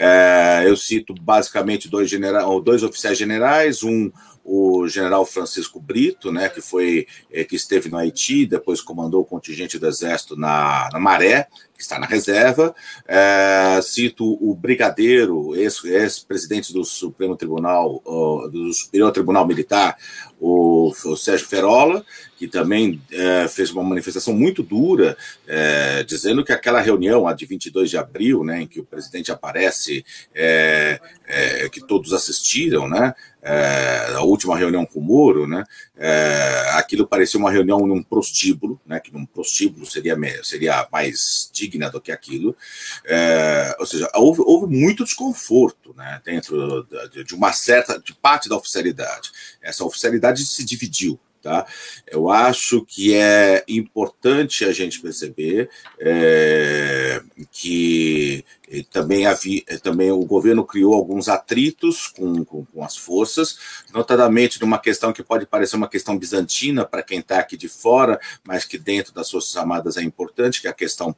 É, 0.00 0.62
eu 0.64 0.76
cito 0.76 1.12
basicamente 1.12 1.88
dois, 1.88 2.08
general, 2.08 2.60
dois 2.60 2.84
oficiais 2.84 3.18
generais, 3.18 3.82
um 3.82 4.10
o 4.50 4.88
general 4.88 5.26
Francisco 5.26 5.78
Brito, 5.78 6.32
né, 6.32 6.48
que 6.48 6.62
foi 6.62 7.06
é, 7.30 7.44
que 7.44 7.54
esteve 7.54 7.90
no 7.90 7.98
Haiti, 7.98 8.46
depois 8.46 8.80
comandou 8.80 9.20
o 9.20 9.24
contingente 9.24 9.78
do 9.78 9.86
Exército 9.86 10.36
na, 10.36 10.88
na 10.90 10.98
Maré, 10.98 11.48
que 11.78 11.84
está 11.84 11.96
na 11.96 12.06
reserva. 12.06 12.74
É, 13.06 13.80
cito 13.80 14.36
o 14.40 14.52
brigadeiro, 14.52 15.54
ex-presidente 15.54 16.72
do 16.72 16.84
Supremo 16.84 17.36
Tribunal, 17.36 18.02
do 18.50 18.72
Superior 18.72 19.12
Tribunal 19.12 19.46
Militar, 19.46 19.96
o, 20.40 20.92
o 21.04 21.16
Sérgio 21.16 21.46
Ferola, 21.46 22.04
que 22.38 22.46
também 22.46 23.00
é, 23.10 23.48
fez 23.48 23.70
uma 23.72 23.82
manifestação 23.82 24.32
muito 24.32 24.62
dura, 24.62 25.16
é, 25.46 26.04
dizendo 26.04 26.44
que 26.44 26.52
aquela 26.52 26.80
reunião, 26.80 27.26
a 27.26 27.32
de 27.32 27.44
22 27.44 27.90
de 27.90 27.96
abril, 27.96 28.44
né, 28.44 28.62
em 28.62 28.66
que 28.66 28.78
o 28.78 28.84
presidente 28.84 29.32
aparece, 29.32 30.04
é, 30.32 31.00
é, 31.26 31.68
que 31.68 31.80
todos 31.80 32.12
assistiram, 32.12 32.88
né, 32.88 33.12
é, 33.42 34.12
a 34.14 34.22
última 34.22 34.56
reunião 34.56 34.86
com 34.86 35.00
o 35.00 35.02
Moro, 35.02 35.48
né, 35.48 35.64
é, 35.96 36.70
aquilo 36.74 37.08
parecia 37.08 37.40
uma 37.40 37.50
reunião 37.50 37.84
num 37.84 38.02
prostíbulo, 38.02 38.80
né, 38.86 39.00
que 39.00 39.12
num 39.12 39.26
prostíbulo 39.26 39.84
seria, 39.84 40.16
seria 40.44 40.86
mais 40.92 41.50
digna 41.68 41.90
do 41.90 42.00
que 42.00 42.12
aquilo, 42.12 42.56
é, 43.04 43.76
ou 43.78 43.86
seja, 43.86 44.10
houve, 44.14 44.40
houve 44.44 44.74
muito 44.74 45.04
desconforto 45.04 45.94
né, 45.96 46.20
dentro 46.24 46.86
de, 47.24 47.34
uma 47.34 47.52
certa 47.52 47.98
de 47.98 48.14
parte 48.14 48.48
da 48.48 48.56
oficialidade. 48.56 49.30
Essa 49.62 49.84
oficialidade 49.84 50.44
se 50.44 50.64
dividiu. 50.64 51.18
Tá? 51.40 51.64
Eu 52.08 52.28
acho 52.28 52.84
que 52.84 53.14
é 53.14 53.62
importante 53.68 54.64
a 54.64 54.72
gente 54.72 55.00
perceber 55.00 55.70
é, 56.00 57.22
que 57.52 58.44
também, 58.90 59.24
havia, 59.24 59.62
também 59.80 60.10
o 60.10 60.24
governo 60.24 60.64
criou 60.64 60.94
alguns 60.94 61.28
atritos 61.28 62.08
com, 62.08 62.44
com, 62.44 62.64
com, 62.64 62.82
as 62.82 62.96
forças, 62.96 63.56
notadamente 63.94 64.60
numa 64.60 64.80
questão 64.80 65.12
que 65.12 65.22
pode 65.22 65.46
parecer 65.46 65.76
uma 65.76 65.88
questão 65.88 66.18
bizantina 66.18 66.84
para 66.84 67.04
quem 67.04 67.20
está 67.20 67.38
aqui 67.38 67.56
de 67.56 67.68
fora, 67.68 68.20
mas 68.42 68.64
que 68.64 68.76
dentro 68.76 69.14
das 69.14 69.30
Forças 69.30 69.56
Armadas 69.56 69.96
é 69.96 70.02
importante, 70.02 70.60
que 70.60 70.66
é 70.66 70.70
a 70.70 70.74
questão 70.74 71.14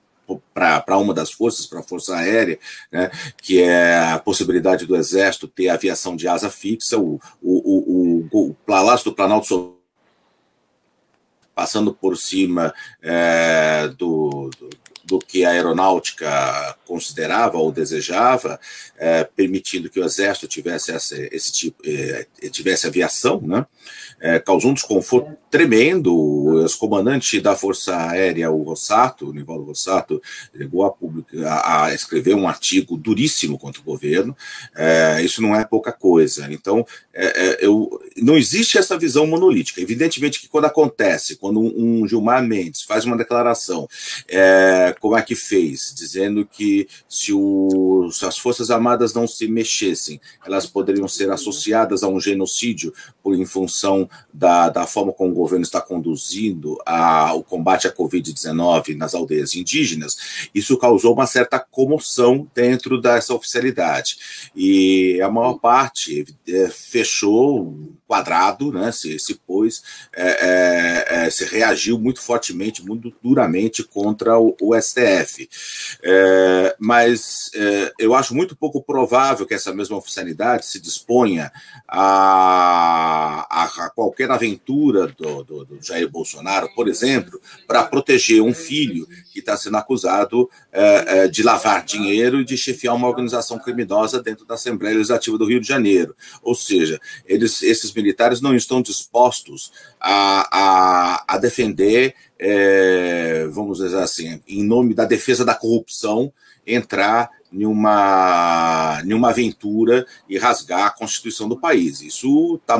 para 0.53 0.99
uma 0.99 1.15
das 1.15 1.33
forças, 1.33 1.67
para 1.67 1.81
a 1.81 1.83
Força 1.83 2.17
Aérea, 2.17 2.59
né, 2.93 3.11
que 3.43 3.63
é 3.63 3.99
a 3.99 4.19
possibilidade 4.19 4.87
do 4.87 4.97
Exército 4.97 5.49
ter 5.49 5.69
aviação 5.69 6.15
de 6.15 6.29
asa 6.29 6.51
fixa, 6.51 6.99
o, 6.99 7.21
o, 7.43 8.29
o, 8.33 8.49
o, 8.51 8.55
Palácio 8.67 9.11
do 9.11 9.17
Planalto 9.17 9.77
passando 11.55 11.93
por 11.93 12.17
cima 12.17 12.73
é, 13.03 13.89
do, 13.99 14.51
do, 14.59 14.71
do, 15.11 15.19
que 15.19 15.45
a 15.45 15.51
aeronáutica 15.51 16.77
considerava 16.87 17.59
ou 17.59 17.73
desejava, 17.73 18.61
é, 18.97 19.25
permitindo 19.25 19.91
que 19.91 19.99
o 19.99 20.05
exército 20.05 20.47
tivesse 20.47 20.93
esse, 20.93 21.29
esse 21.33 21.53
tipo, 21.53 21.83
é, 21.85 22.27
tivesse 22.51 22.87
aviação, 22.87 23.41
né? 23.41 23.67
É, 24.21 24.39
causou 24.39 24.71
um 24.71 24.75
desconforto 24.75 25.37
tremendo. 25.51 26.15
O 26.15 26.61
ex-comandante 26.63 27.41
da 27.41 27.57
Força 27.57 27.97
Aérea, 27.97 28.51
o 28.51 28.63
Rossato, 28.63 29.29
o 29.29 29.33
Nivaldo 29.33 29.65
Rossato, 29.65 30.23
chegou 30.57 30.85
a, 30.85 30.91
publicar, 30.91 31.63
a, 31.65 31.95
escrever 31.95 32.35
um 32.35 32.47
artigo 32.47 32.97
duríssimo 32.97 33.59
contra 33.59 33.81
o 33.81 33.85
governo. 33.85 34.37
É, 34.77 35.23
isso 35.23 35.43
não 35.43 35.57
é 35.57 35.65
pouca 35.65 35.91
coisa. 35.91 36.47
Então, 36.53 36.87
é, 37.13 37.27
é, 37.27 37.67
eu, 37.67 38.01
não 38.19 38.37
existe 38.37 38.79
essa 38.79 38.99
visão 38.99 39.27
monolítica. 39.27 39.81
Evidentemente 39.81 40.41
que 40.41 40.49
quando 40.49 40.67
acontece, 40.67 41.37
quando 41.37 41.61
um, 41.61 42.03
um 42.03 42.07
Gilmar 42.07 42.43
Mendes 42.43 42.83
faz 42.83 43.05
uma 43.05 43.17
declaração, 43.17 43.89
é, 44.29 44.95
como 45.01 45.17
é 45.17 45.23
que 45.23 45.35
fez, 45.35 45.95
dizendo 45.97 46.47
que 46.47 46.87
se, 47.09 47.33
o, 47.33 48.09
as 48.23 48.39
Forças 48.39 48.71
Armadas 48.71 49.15
não 49.15 49.27
se 49.27 49.49
mexessem, 49.49 50.21
elas 50.47 50.67
poderiam 50.67 51.09
ser 51.09 51.31
associadas 51.31 52.03
a 52.03 52.09
um 52.09 52.21
genocídio 52.21 52.93
por, 53.23 53.35
em 53.35 53.47
função 53.47 54.09
da, 54.33 54.69
da 54.69 54.87
forma 54.87 55.13
como 55.13 55.35
governo 55.35 55.65
está 55.65 55.81
conduzindo 55.81 56.79
a, 56.85 57.33
o 57.33 57.43
combate 57.43 57.89
à 57.89 57.93
Covid-19 57.93 58.95
nas 58.95 59.15
aldeias 59.15 59.55
indígenas, 59.55 60.51
isso 60.55 60.77
causou 60.77 61.15
uma 61.15 61.27
certa 61.27 61.59
comoção 61.59 62.47
dentro 62.55 63.01
dessa 63.01 63.35
oficialidade. 63.35 64.19
E 64.55 65.19
a 65.23 65.31
maior 65.31 65.55
parte 65.55 66.27
é, 66.47 66.69
fechou 66.69 67.99
quadrado, 68.11 68.73
né, 68.73 68.91
se, 68.91 69.21
se 69.21 69.37
pôs, 69.37 69.85
é, 70.13 70.25
é, 70.25 71.27
é, 71.27 71.31
se 71.31 71.45
reagiu 71.45 71.97
muito 71.97 72.21
fortemente, 72.21 72.85
muito 72.85 73.15
duramente 73.23 73.85
contra 73.85 74.37
o, 74.37 74.57
o 74.61 74.75
STF. 74.75 75.49
É, 76.03 76.75
mas 76.77 77.53
é, 77.55 77.93
eu 78.01 78.13
acho 78.13 78.35
muito 78.35 78.57
pouco 78.57 78.83
provável 78.83 79.47
que 79.47 79.55
essa 79.55 79.73
mesma 79.73 79.97
oficialidade 79.97 80.67
se 80.67 80.81
disponha 80.81 81.53
a, 81.87 83.47
a, 83.49 83.65
a 83.87 83.91
qualquer 83.91 84.29
aventura 84.29 85.07
do, 85.07 85.45
do, 85.45 85.65
do, 85.65 85.79
Jair 85.81 86.11
Bolsonaro, 86.11 86.69
por 86.75 86.89
exemplo, 86.89 87.41
para 87.65 87.85
proteger 87.85 88.43
um 88.43 88.53
filho 88.53 89.07
que 89.33 89.39
está 89.39 89.57
sendo 89.57 89.77
acusado 89.77 90.51
é, 90.73 91.29
de 91.29 91.45
lavar 91.45 91.85
dinheiro 91.85 92.41
e 92.41 92.45
de 92.45 92.57
chefiar 92.57 92.95
uma 92.95 93.07
organização 93.07 93.57
criminosa 93.57 94.21
dentro 94.21 94.45
da 94.45 94.55
Assembleia 94.55 94.97
Legislativa 94.97 95.39
do 95.39 95.47
Rio 95.47 95.61
de 95.61 95.69
Janeiro. 95.69 96.17
Ou 96.43 96.57
seja, 96.57 97.01
eles, 97.25 97.63
esses 97.63 97.93
militares 98.01 98.41
não 98.41 98.55
estão 98.55 98.83
dispostos 98.83 99.73
a, 100.01 100.49
a, 100.51 101.25
a 101.35 101.39
defender, 101.39 102.15
é, 102.39 103.47
vamos 103.51 103.79
dizer 103.79 103.99
assim, 103.99 104.41
em 104.49 104.65
nome 104.65 104.95
da 104.95 105.05
defesa 105.05 105.45
da 105.45 105.55
corrupção, 105.55 106.33
entrar 106.67 107.31
em 107.53 107.67
uma, 107.67 109.03
em 109.05 109.13
uma 109.13 109.31
aventura 109.31 110.07
e 110.29 110.39
rasgar 110.39 110.87
a 110.87 110.91
Constituição 110.91 111.49
do 111.49 111.59
país. 111.59 112.01
Isso 112.01 112.57
está 112.57 112.79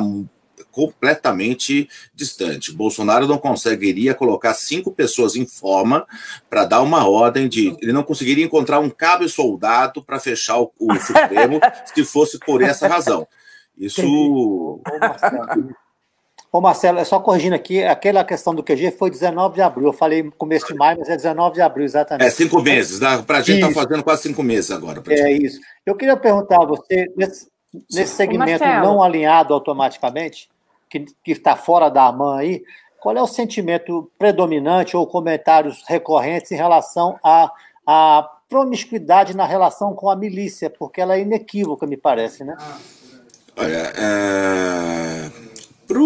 completamente 0.71 1.89
distante. 2.15 2.71
Bolsonaro 2.71 3.27
não 3.27 3.37
conseguiria 3.37 4.13
colocar 4.13 4.53
cinco 4.53 4.91
pessoas 4.91 5.35
em 5.35 5.45
forma 5.45 6.05
para 6.49 6.65
dar 6.65 6.81
uma 6.81 7.07
ordem 7.07 7.47
de. 7.47 7.75
Ele 7.81 7.91
não 7.91 8.03
conseguiria 8.03 8.45
encontrar 8.45 8.79
um 8.79 8.89
cabo 8.89 9.27
soldado 9.27 10.03
para 10.03 10.19
fechar 10.19 10.59
o, 10.59 10.71
o 10.79 10.99
Supremo 10.99 11.59
se 11.93 12.03
fosse 12.03 12.39
por 12.39 12.61
essa 12.61 12.87
razão. 12.87 13.27
Isso. 13.81 14.05
Ô 14.05 14.79
Marcelo, 14.99 15.75
Ô 16.51 16.59
Marcelo, 16.59 16.99
é 16.99 17.05
só 17.05 17.17
corrigindo 17.19 17.55
aqui, 17.55 17.81
aquela 17.81 18.25
questão 18.25 18.53
do 18.53 18.61
QG 18.61 18.91
foi 18.91 19.09
19 19.09 19.55
de 19.55 19.61
abril. 19.61 19.87
Eu 19.87 19.93
falei 19.93 20.29
começo 20.37 20.67
de 20.67 20.75
maio, 20.75 20.99
mas 20.99 21.07
é 21.07 21.15
19 21.15 21.55
de 21.55 21.61
abril, 21.61 21.85
exatamente. 21.85 22.27
É 22.27 22.29
cinco 22.29 22.61
meses, 22.61 22.99
né? 22.99 23.23
para 23.25 23.37
a 23.37 23.41
gente 23.41 23.63
está 23.63 23.71
fazendo 23.81 24.03
quase 24.03 24.23
cinco 24.23 24.43
meses 24.43 24.69
agora. 24.69 25.01
É 25.07 25.31
isso. 25.31 25.61
Eu 25.85 25.95
queria 25.95 26.17
perguntar 26.17 26.61
a 26.61 26.65
você, 26.65 27.09
nesse, 27.15 27.47
nesse 27.89 28.13
segmento 28.15 28.65
não 28.65 29.01
alinhado 29.01 29.53
automaticamente, 29.53 30.49
que 30.89 31.31
está 31.31 31.55
fora 31.55 31.89
da 31.89 32.05
AMAN 32.07 32.35
aí, 32.35 32.61
qual 32.99 33.15
é 33.15 33.21
o 33.21 33.27
sentimento 33.27 34.11
predominante 34.19 34.97
ou 34.97 35.07
comentários 35.07 35.83
recorrentes 35.87 36.51
em 36.51 36.55
relação 36.55 37.17
à, 37.23 37.49
à 37.87 38.29
promiscuidade 38.49 39.35
na 39.37 39.45
relação 39.45 39.95
com 39.95 40.09
a 40.09 40.17
milícia? 40.17 40.69
Porque 40.69 40.99
ela 40.99 41.15
é 41.15 41.21
inequívoca, 41.21 41.87
me 41.87 41.95
parece, 41.95 42.43
né? 42.43 42.57
Ah. 42.59 43.00
Olha, 43.55 43.93
é... 43.95 45.31
para 45.87 45.99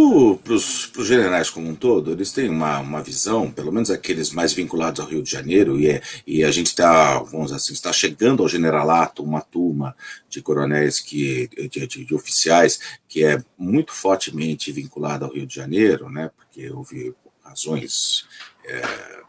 os 0.53 0.91
generais 1.07 1.49
como 1.49 1.69
um 1.69 1.75
todo, 1.75 2.11
eles 2.11 2.31
têm 2.31 2.49
uma, 2.49 2.79
uma 2.79 3.01
visão, 3.03 3.51
pelo 3.51 3.71
menos 3.71 3.91
aqueles 3.91 4.31
mais 4.31 4.51
vinculados 4.51 4.99
ao 4.99 5.07
Rio 5.07 5.21
de 5.21 5.31
Janeiro, 5.31 5.79
e, 5.79 5.89
é, 5.89 6.01
e 6.25 6.43
a 6.43 6.51
gente 6.51 6.67
está, 6.67 7.19
vamos 7.19 7.51
assim, 7.51 7.73
está 7.73 7.93
chegando 7.93 8.41
ao 8.41 8.49
generalato 8.49 9.23
uma 9.23 9.41
turma 9.41 9.95
de 10.29 10.41
coronéis, 10.41 10.99
que, 10.99 11.47
de, 11.69 11.87
de, 11.87 12.05
de 12.05 12.15
oficiais, 12.15 12.79
que 13.07 13.23
é 13.23 13.41
muito 13.57 13.93
fortemente 13.93 14.71
vinculada 14.71 15.25
ao 15.25 15.33
Rio 15.33 15.45
de 15.45 15.55
Janeiro, 15.55 16.09
né, 16.09 16.31
porque 16.35 16.69
houve 16.71 17.13
razões. 17.43 18.25
É, 18.65 19.25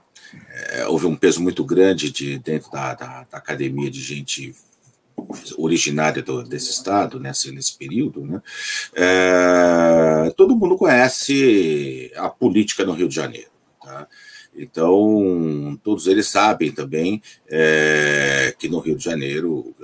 é, 0.48 0.86
houve 0.86 1.06
um 1.06 1.16
peso 1.16 1.40
muito 1.40 1.64
grande 1.64 2.10
de, 2.10 2.38
dentro 2.38 2.70
da, 2.70 2.94
da, 2.94 3.26
da 3.30 3.38
academia 3.38 3.90
de 3.90 4.00
gente 4.00 4.54
originária 5.56 6.22
do, 6.22 6.42
desse 6.42 6.70
estado, 6.70 7.18
nesse, 7.18 7.50
nesse 7.50 7.76
período, 7.76 8.24
né, 8.24 8.42
é, 8.94 10.32
todo 10.36 10.56
mundo 10.56 10.76
conhece 10.76 12.12
a 12.16 12.28
política 12.28 12.84
no 12.84 12.92
Rio 12.92 13.08
de 13.08 13.14
Janeiro. 13.14 13.50
Tá? 13.82 14.06
Então, 14.58 15.78
todos 15.84 16.06
eles 16.06 16.28
sabem 16.28 16.72
também 16.72 17.22
é, 17.48 18.54
que 18.58 18.68
no 18.68 18.78
Rio 18.78 18.96
de 18.96 19.04
Janeiro 19.04 19.74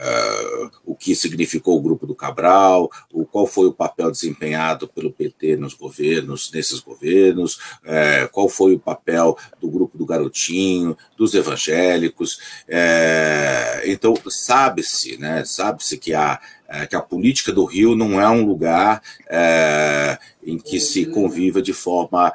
uh, 0.00 0.70
o 0.84 0.94
que 0.94 1.14
significou 1.14 1.76
o 1.76 1.82
grupo 1.82 2.06
do 2.06 2.14
Cabral, 2.14 2.90
o, 3.12 3.24
qual 3.24 3.46
foi 3.46 3.66
o 3.66 3.72
papel 3.72 4.10
desempenhado 4.10 4.88
pelo 4.88 5.12
PT 5.12 5.56
nos 5.56 5.74
governos, 5.74 6.50
nesses 6.52 6.80
governos, 6.80 7.56
uh, 7.84 8.28
qual 8.32 8.48
foi 8.48 8.74
o 8.74 8.80
papel 8.80 9.36
do 9.60 9.68
grupo 9.68 9.98
do 9.98 10.06
Garotinho, 10.06 10.96
dos 11.16 11.34
evangélicos. 11.34 12.36
Uh, 12.66 13.84
então, 13.84 14.14
sabe-se, 14.28 15.18
né, 15.18 15.44
sabe-se 15.44 15.98
que 15.98 16.14
a, 16.14 16.40
que 16.88 16.96
a 16.96 17.00
política 17.00 17.52
do 17.52 17.64
Rio 17.64 17.96
não 17.96 18.20
é 18.20 18.28
um 18.28 18.46
lugar 18.46 19.02
em 20.44 20.56
que 20.56 20.78
se 20.78 21.06
conviva 21.06 21.60
de 21.60 21.72
forma 21.72 22.32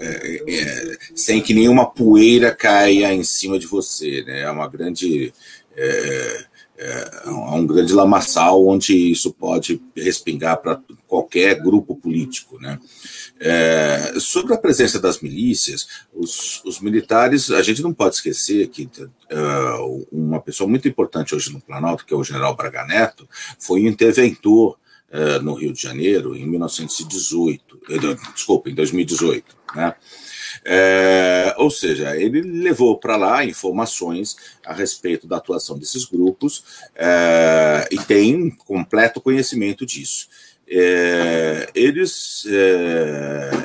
é, 0.00 0.44
é, 0.48 0.98
sem 1.14 1.40
que 1.40 1.54
nenhuma 1.54 1.90
poeira 1.90 2.54
caia 2.54 3.12
em 3.12 3.24
cima 3.24 3.58
de 3.58 3.66
você. 3.66 4.22
Né? 4.22 4.42
É 4.42 4.50
uma 4.50 4.68
grande. 4.68 5.32
É, 5.76 6.44
é, 6.78 7.22
é 7.26 7.30
um 7.30 7.66
grande 7.66 7.92
lamaçal 7.92 8.66
onde 8.66 8.94
isso 8.94 9.32
pode 9.32 9.80
respingar 9.96 10.60
para 10.60 10.80
qualquer 11.06 11.60
grupo 11.60 11.94
político. 11.94 12.58
Né? 12.60 12.78
É, 13.38 14.14
sobre 14.18 14.54
a 14.54 14.58
presença 14.58 14.98
das 14.98 15.20
milícias, 15.20 15.86
os, 16.12 16.62
os, 16.64 16.80
militares, 16.80 17.50
a 17.50 17.62
gente 17.62 17.82
não 17.82 17.92
pode 17.92 18.16
esquecer 18.16 18.68
que 18.68 18.84
uh, 18.84 20.06
uma 20.10 20.40
pessoa 20.40 20.68
muito 20.68 20.88
importante 20.88 21.34
hoje 21.34 21.52
no 21.52 21.60
Planalto, 21.60 22.04
que 22.04 22.12
é 22.12 22.16
o 22.16 22.24
general 22.24 22.56
Braga 22.56 22.84
Neto, 22.84 23.28
foi 23.58 23.82
um 23.82 23.88
interventor 23.88 24.76
no 25.42 25.54
Rio 25.54 25.72
de 25.72 25.82
Janeiro 25.82 26.34
em 26.34 26.46
1918, 26.46 27.80
desculpa, 28.34 28.70
em 28.70 28.74
2018. 28.74 29.44
Né? 29.74 29.94
É, 30.64 31.54
ou 31.56 31.70
seja, 31.70 32.16
ele 32.16 32.40
levou 32.42 32.98
para 32.98 33.16
lá 33.16 33.44
informações 33.44 34.36
a 34.64 34.72
respeito 34.72 35.26
da 35.26 35.36
atuação 35.38 35.78
desses 35.78 36.04
grupos 36.04 36.64
é, 36.94 37.88
e 37.90 37.98
tem 37.98 38.50
completo 38.50 39.20
conhecimento 39.20 39.86
disso. 39.86 40.28
É, 40.74 41.68
eles, 41.74 42.46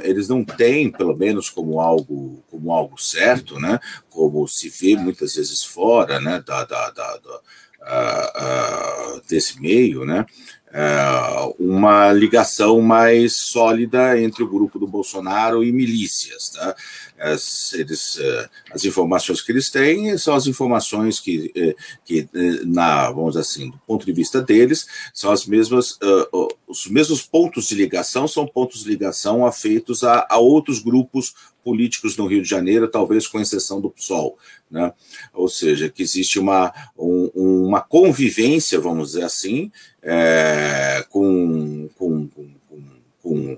eles 0.04 0.28
não 0.28 0.44
têm, 0.44 0.92
pelo 0.92 1.16
menos 1.16 1.50
como 1.50 1.80
algo, 1.80 2.44
como 2.50 2.74
algo 2.74 3.00
certo, 3.00 3.58
né, 3.60 3.80
como 4.10 4.46
se 4.48 4.68
vê 4.68 4.98
muitas 4.98 5.36
vezes 5.36 5.64
fora 5.64 6.20
né, 6.20 6.44
da, 6.46 6.66
da, 6.66 6.90
da, 6.90 7.18
da 7.18 7.42
desse 9.30 9.62
meio, 9.62 10.04
né, 10.04 10.26
uma 11.58 12.12
ligação 12.12 12.82
mais 12.82 13.34
sólida 13.34 14.20
entre 14.20 14.44
o 14.44 14.48
grupo 14.48 14.78
do 14.78 14.86
Bolsonaro 14.86 15.64
e 15.64 15.72
milícias. 15.72 16.50
Tá? 16.50 16.76
As, 17.18 17.74
eles, 17.74 18.16
uh, 18.18 18.50
as 18.72 18.86
informações 18.86 19.42
que 19.42 19.52
eles 19.52 19.72
têm 19.72 20.18
são 20.18 20.36
as 20.36 20.46
informações 20.46 21.20
que, 21.20 21.52
uh, 21.56 21.76
que 22.06 22.28
na, 22.66 23.10
vamos 23.12 23.32
dizer 23.32 23.42
assim, 23.42 23.72
do 23.72 23.80
ponto 23.88 24.06
de 24.06 24.12
vista 24.12 24.42
deles, 24.42 24.86
são 25.14 25.32
as 25.32 25.46
mesmas, 25.46 25.98
os 26.68 26.88
mesmos 26.88 27.22
pontos 27.22 27.68
de 27.68 27.76
ligação, 27.76 28.28
são 28.28 28.46
pontos 28.46 28.84
de 28.84 28.90
ligação 28.90 29.46
afeitos 29.46 30.04
a, 30.04 30.28
a 30.30 30.38
outros 30.38 30.80
grupos 30.80 31.34
políticos 31.68 32.16
no 32.16 32.28
Rio 32.28 32.42
de 32.42 32.50
Janeiro, 32.50 32.88
talvez 32.88 33.28
com 33.28 33.42
exceção 33.42 33.82
do 33.82 33.90
PSOL. 33.90 34.38
Né? 34.72 34.94
Ou 35.34 35.50
seja, 35.50 35.90
que 35.90 36.02
existe 36.02 36.40
uma, 36.40 36.74
um, 36.98 37.66
uma 37.66 37.82
convivência, 37.82 38.80
vamos 38.80 39.10
dizer 39.10 39.24
assim, 39.26 39.70
é, 40.10 41.06
com, 41.10 41.90
com, 41.98 42.30
com, 42.30 42.50
com, 43.22 43.58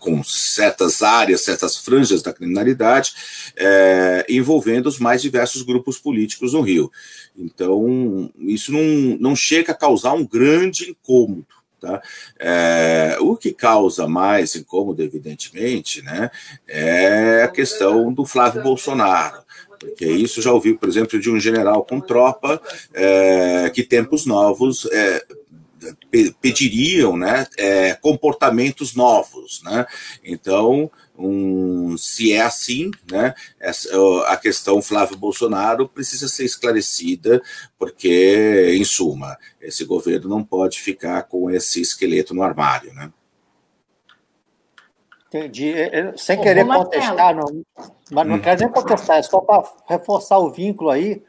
com, 0.00 0.24
certas 0.24 1.02
áreas, 1.02 1.42
certas 1.42 1.76
franjas 1.76 2.22
da 2.22 2.32
criminalidade, 2.32 3.12
é, 3.54 4.24
envolvendo 4.30 4.86
os 4.86 4.98
mais 4.98 5.20
diversos 5.20 5.60
grupos 5.60 5.98
políticos 5.98 6.54
no 6.54 6.62
Rio. 6.62 6.90
Então, 7.36 8.30
isso 8.38 8.72
não, 8.72 9.18
não 9.20 9.36
chega 9.36 9.72
a 9.72 9.76
causar 9.76 10.14
um 10.14 10.26
grande 10.26 10.90
incômodo. 10.90 11.46
Tá? 11.78 12.00
É, 12.38 13.18
o 13.20 13.36
que 13.36 13.52
causa 13.52 14.08
mais 14.08 14.56
incômodo, 14.56 15.02
evidentemente, 15.02 16.00
né, 16.00 16.30
é 16.66 17.42
a 17.42 17.48
questão 17.48 18.10
do 18.10 18.24
Flávio 18.24 18.62
Bolsonaro. 18.62 19.44
Porque 19.78 20.06
isso 20.06 20.40
já 20.40 20.50
ouvi, 20.50 20.72
por 20.72 20.88
exemplo, 20.88 21.20
de 21.20 21.30
um 21.30 21.38
general 21.38 21.84
com 21.84 22.00
tropa 22.00 22.58
é, 22.94 23.70
que 23.74 23.82
tempos 23.82 24.24
novos 24.24 24.86
é, 24.90 25.22
pediriam 26.40 27.16
né, 27.16 27.46
é, 27.58 27.94
comportamentos 27.94 28.94
novos. 28.94 29.62
Né? 29.62 29.86
Então, 30.22 30.90
um, 31.16 31.96
se 31.96 32.32
é 32.32 32.42
assim, 32.42 32.90
né, 33.10 33.34
essa, 33.60 33.88
a 34.26 34.36
questão 34.36 34.82
Flávio 34.82 35.16
Bolsonaro 35.16 35.88
precisa 35.88 36.28
ser 36.28 36.44
esclarecida, 36.44 37.42
porque, 37.78 38.74
em 38.76 38.84
suma, 38.84 39.36
esse 39.60 39.84
governo 39.84 40.28
não 40.28 40.42
pode 40.44 40.80
ficar 40.80 41.22
com 41.24 41.50
esse 41.50 41.80
esqueleto 41.80 42.34
no 42.34 42.42
armário. 42.42 42.92
Né? 42.94 43.10
Entendi. 45.28 45.72
É, 45.72 45.98
é, 45.98 46.16
sem 46.16 46.40
querer 46.40 46.64
contestar, 46.64 47.34
não, 47.34 47.64
mas 48.10 48.26
não 48.26 48.36
hum. 48.36 48.40
quero 48.40 48.60
nem 48.60 48.68
contestar, 48.70 49.18
é 49.18 49.22
só 49.22 49.40
para 49.40 49.64
reforçar 49.88 50.38
o 50.38 50.50
vínculo 50.50 50.90
aí 50.90 51.22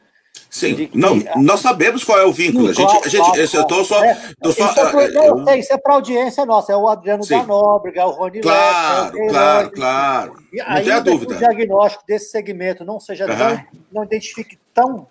Sim, 0.56 0.90
não, 0.94 1.22
nós 1.36 1.60
sabemos 1.60 2.02
qual 2.06 2.18
é 2.18 2.24
o 2.24 2.32
vínculo. 2.32 2.74
Sim, 2.74 2.86
a 2.86 2.88
gente, 2.88 3.06
a 3.06 3.10
gente, 3.10 3.18
claro, 3.18 3.38
eu 3.38 3.44
estou 3.44 3.84
só. 3.84 4.02
É, 4.02 4.18
tô 4.42 4.54
só 4.54 4.72
isso, 4.72 4.80
é 4.80 4.90
pro, 4.90 5.02
eu, 5.02 5.36
não, 5.36 5.54
isso 5.54 5.74
é 5.74 5.78
para 5.78 5.94
audiência 5.96 6.46
nossa, 6.46 6.72
é 6.72 6.78
o 6.78 6.88
Adriano 6.88 7.26
sim. 7.26 7.38
da 7.38 7.44
Nóbrega, 7.44 8.00
é 8.00 8.06
o 8.06 8.12
Rony 8.12 8.40
Claro, 8.40 9.04
Leste, 9.04 9.20
é 9.20 9.28
claro, 9.28 9.72
claro. 9.72 10.36
E 10.54 10.58
não 10.58 10.76
tem 10.82 10.94
a 10.94 11.00
dúvida. 11.02 11.36
o 11.36 11.38
diagnóstico 11.38 12.06
desse 12.08 12.32
segmento 12.32 12.86
não 12.86 13.02
seja 13.02 13.26
uhum. 13.26 13.38
tão. 13.38 13.66
não 13.92 14.04
identifique 14.06 14.58
tão. 14.74 15.08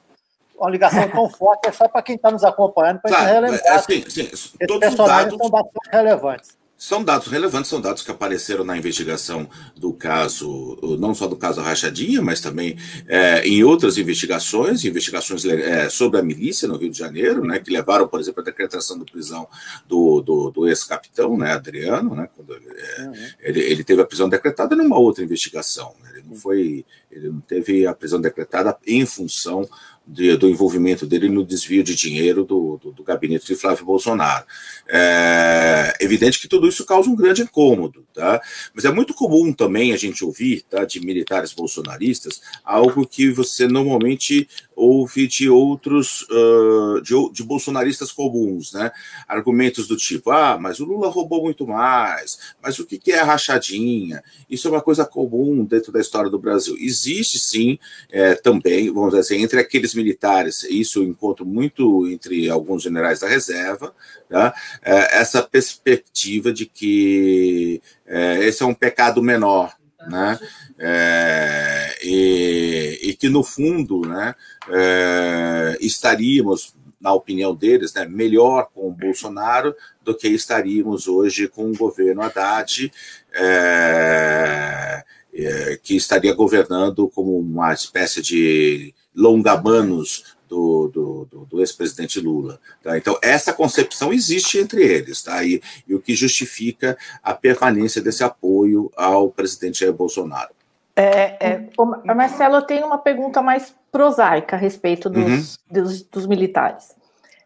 uma 0.59 0.71
ligação 0.71 1.07
tão 1.11 1.29
forte, 1.29 1.69
é 1.69 1.73
só 1.73 1.87
para 1.89 2.01
quem 2.01 2.17
está 2.17 2.31
nos 2.31 2.43
acompanhando, 2.43 3.03
para 3.03 3.11
claro, 3.11 3.25
gente 3.27 3.35
relembrar. 3.35 3.75
É, 3.75 3.79
sim, 3.81 4.05
sim. 4.09 4.57
Todos 4.67 4.81
personagens 4.81 5.25
dados... 5.25 5.37
são 5.37 5.51
bastante 5.51 5.89
relevantes. 5.93 6.64
São 6.85 7.03
dados 7.03 7.29
relevantes, 7.29 7.71
são 7.71 7.81
dados 7.81 8.03
que 8.03 8.11
apareceram 8.11 8.63
na 8.63 8.77
investigação 8.77 9.49
do 9.75 9.91
caso, 9.95 10.79
não 10.99 11.15
só 11.15 11.27
do 11.27 11.35
caso 11.35 11.57
da 11.57 11.67
Rachadinha, 11.67 12.21
mas 12.21 12.43
também 12.43 12.77
é, 13.09 13.41
em 13.49 13.65
outras 13.65 13.97
investigações, 13.97 14.85
investigações 14.85 15.47
é, 15.47 15.89
sobre 15.89 16.21
a 16.21 16.23
milícia 16.23 16.69
no 16.69 16.77
Rio 16.77 16.91
de 16.91 16.99
Janeiro, 16.99 17.43
né, 17.43 17.59
que 17.59 17.71
levaram, 17.73 18.07
por 18.07 18.21
exemplo, 18.21 18.43
à 18.43 18.45
decretação 18.45 18.99
de 18.99 19.11
prisão 19.11 19.49
do, 19.89 20.21
do, 20.21 20.51
do 20.51 20.69
ex-capitão, 20.69 21.39
né, 21.39 21.53
Adriano, 21.53 22.15
né, 22.15 22.29
quando 22.37 22.55
ele, 22.55 22.67
é, 22.69 23.01
uhum. 23.01 23.15
ele, 23.41 23.61
ele, 23.61 23.83
teve 23.83 24.03
a 24.03 24.07
prisão 24.07 24.29
decretada 24.29 24.77
numa 24.77 24.99
outra 24.99 25.25
investigação. 25.25 25.95
Né, 26.03 26.11
ele 26.17 26.25
não 26.29 26.37
foi, 26.37 26.85
ele 27.11 27.31
não 27.31 27.41
teve 27.41 27.87
a 27.87 27.95
prisão 27.95 28.21
decretada 28.21 28.77
em 28.87 29.07
função 29.07 29.67
de, 30.07 30.37
do 30.37 30.49
envolvimento 30.49 31.07
dele 31.07 31.29
no 31.29 31.45
desvio 31.45 31.83
de 31.83 31.95
dinheiro 31.95 32.45
do, 32.45 32.79
do, 32.83 32.93
do 32.93 33.03
gabinete 33.03 33.47
de 33.47 33.55
Flávio 33.55 33.87
Bolsonaro. 33.87 34.45
É 34.87 35.95
evidente 36.01 36.39
que 36.39 36.49
tudo 36.49 36.69
isso 36.69 36.85
causa 36.85 37.09
um 37.09 37.17
grande 37.17 37.43
incômodo, 37.43 38.05
tá? 38.13 38.41
Mas 38.75 38.85
é 38.85 38.93
muito 38.93 39.15
comum 39.15 39.53
também 39.53 39.93
a 39.93 39.97
gente 39.97 40.25
ouvir, 40.25 40.63
tá, 40.63 40.85
de 40.85 41.01
militares 41.01 41.53
bolsonaristas, 41.53 42.41
algo 42.63 43.07
que 43.07 43.31
você 43.31 43.67
normalmente 43.67 44.47
ouve 44.77 45.27
de 45.27 45.49
outros, 45.49 46.23
uh, 46.23 47.01
de, 47.01 47.15
de 47.33 47.43
bolsonaristas 47.43 48.13
comuns, 48.13 48.73
né? 48.73 48.91
Argumentos 49.27 49.87
do 49.87 49.97
tipo, 49.97 50.31
ah, 50.31 50.59
mas 50.61 50.81
o 50.81 50.85
Lula 50.85 51.09
roubou 51.09 51.43
muito 51.43 51.67
mais, 51.67 52.39
mas 52.63 52.79
o 52.79 52.85
que 52.85 53.13
é 53.13 53.23
rachadinha? 53.23 54.23
Isso 54.51 54.69
é 54.69 54.71
uma 54.71 54.83
coisa 54.83 55.05
comum 55.05 55.65
dentro 55.65 55.93
da 55.93 56.01
história 56.01 56.31
do 56.31 56.39
Brasil. 56.39 56.77
Existe 56.79 57.39
sim, 57.39 57.79
é, 58.11 58.35
também, 58.35 58.93
vamos 58.93 59.11
dizer 59.11 59.21
assim, 59.21 59.43
entre 59.43 59.61
aqueles 59.61 59.94
militares, 59.95 60.65
isso 60.65 61.01
eu 61.01 61.05
encontro 61.05 61.47
muito 61.47 62.07
entre 62.09 62.49
alguns 62.51 62.83
generais 62.83 63.21
da 63.21 63.29
reserva, 63.29 63.95
tá? 64.29 64.55
É, 64.83 65.19
essa 65.19 65.43
perspectiva 65.43 66.53
de 66.53 66.67
que 66.67 67.81
é, 68.07 68.45
esse 68.45 68.63
é 68.63 68.67
um 68.67 68.75
pecado 68.75 69.23
menor, 69.23 69.75
né? 70.09 70.39
É, 70.79 71.97
e, 72.03 72.99
e, 73.03 73.15
que 73.15 73.29
no 73.29 73.45
fundo, 73.45 74.01
né, 74.01 74.35
é, 74.69 75.79
estaríamos, 75.81 76.75
na 77.01 77.13
opinião 77.13 77.55
deles, 77.55 77.95
né, 77.95 78.05
melhor 78.07 78.69
com 78.75 78.89
o 78.89 78.93
Bolsonaro 78.93 79.75
do 80.03 80.15
que 80.17 80.29
estaríamos 80.29 81.07
hoje 81.07 81.49
com 81.49 81.71
o 81.71 81.77
governo 81.77 82.23
Haddad, 82.23 82.93
é, 83.33 85.05
é 85.33 85.81
que 85.83 85.97
estaria 85.97 86.35
governando 86.35 87.09
como 87.09 87.39
uma 87.39 87.73
espécie 87.73 88.21
de 88.21 88.95
longabanos 89.15 90.37
do, 90.49 90.89
do, 90.89 91.29
do, 91.31 91.45
do 91.47 91.61
ex-presidente 91.61 92.21
Lula. 92.21 92.61
Tá? 92.83 92.97
Então, 92.97 93.19
essa 93.23 93.53
concepção 93.53 94.13
existe 94.13 94.59
entre 94.59 94.83
eles, 94.83 95.23
tá? 95.23 95.43
E, 95.45 95.61
e, 95.87 95.95
o 95.95 96.01
que 96.01 96.15
justifica 96.15 96.97
a 97.23 97.35
permanência 97.35 98.01
desse 98.01 98.23
apoio 98.23 98.91
ao 98.97 99.31
presidente 99.31 99.81
Jair 99.81 99.93
Bolsonaro. 99.93 100.55
É, 100.97 101.37
é, 101.41 102.15
Marcelo, 102.15 102.57
eu 102.57 102.63
tenho 102.63 102.87
uma 102.87 102.99
pergunta 102.99 103.43
mais 103.43 103.75
prosaica 103.91 104.55
a 104.55 104.59
respeito 104.59 105.11
dos, 105.11 105.57
uhum. 105.57 105.83
dos, 105.83 106.03
dos, 106.03 106.27
militares. 106.27 106.95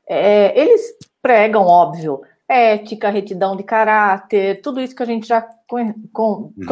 É, 0.07 0.59
eles 0.59 0.95
pregam, 1.23 1.63
óbvio, 1.63 2.21
ética, 2.47 3.09
retidão 3.09 3.57
de 3.57 3.63
caráter, 3.63 4.61
tudo 4.61 4.81
isso 4.81 4.95
que 4.95 5.03
a 5.03 5.07
gente 5.07 5.27
já 5.27 5.41
con 5.67 5.95
con 6.13 6.53
uhum. 6.57 6.67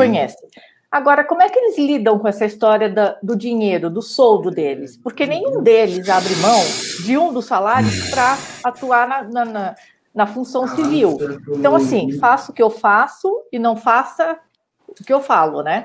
Agora, 0.91 1.25
como 1.25 1.43
é 1.43 1.49
que 1.49 1.59
eles 1.59 1.79
lidam 1.79 2.19
com 2.19 2.29
essa 2.29 2.45
história 2.45 2.89
da, 2.89 3.19
do 3.23 3.37
dinheiro, 3.37 3.91
do 3.91 4.01
soldo 4.01 4.51
deles? 4.51 4.97
Porque 4.97 5.27
nenhum 5.27 5.63
deles 5.63 6.09
abre 6.09 6.35
mão 6.37 6.61
de 7.05 7.19
um 7.19 7.33
dos 7.33 7.45
salários 7.45 8.09
para 8.09 8.39
atuar 8.65 9.09
na, 9.09 9.23
na, 9.23 9.45
na, 9.45 9.75
na, 10.15 10.27
função 10.27 10.67
civil. 10.69 11.19
Então, 11.49 11.75
assim, 11.75 12.13
faça 12.19 12.51
o 12.51 12.55
que 12.55 12.63
eu 12.63 12.71
faço 12.71 13.43
e 13.53 13.59
não 13.59 13.77
faça 13.77 14.39
o 14.89 15.05
que 15.05 15.13
eu 15.13 15.21
falo, 15.21 15.63
né? 15.63 15.85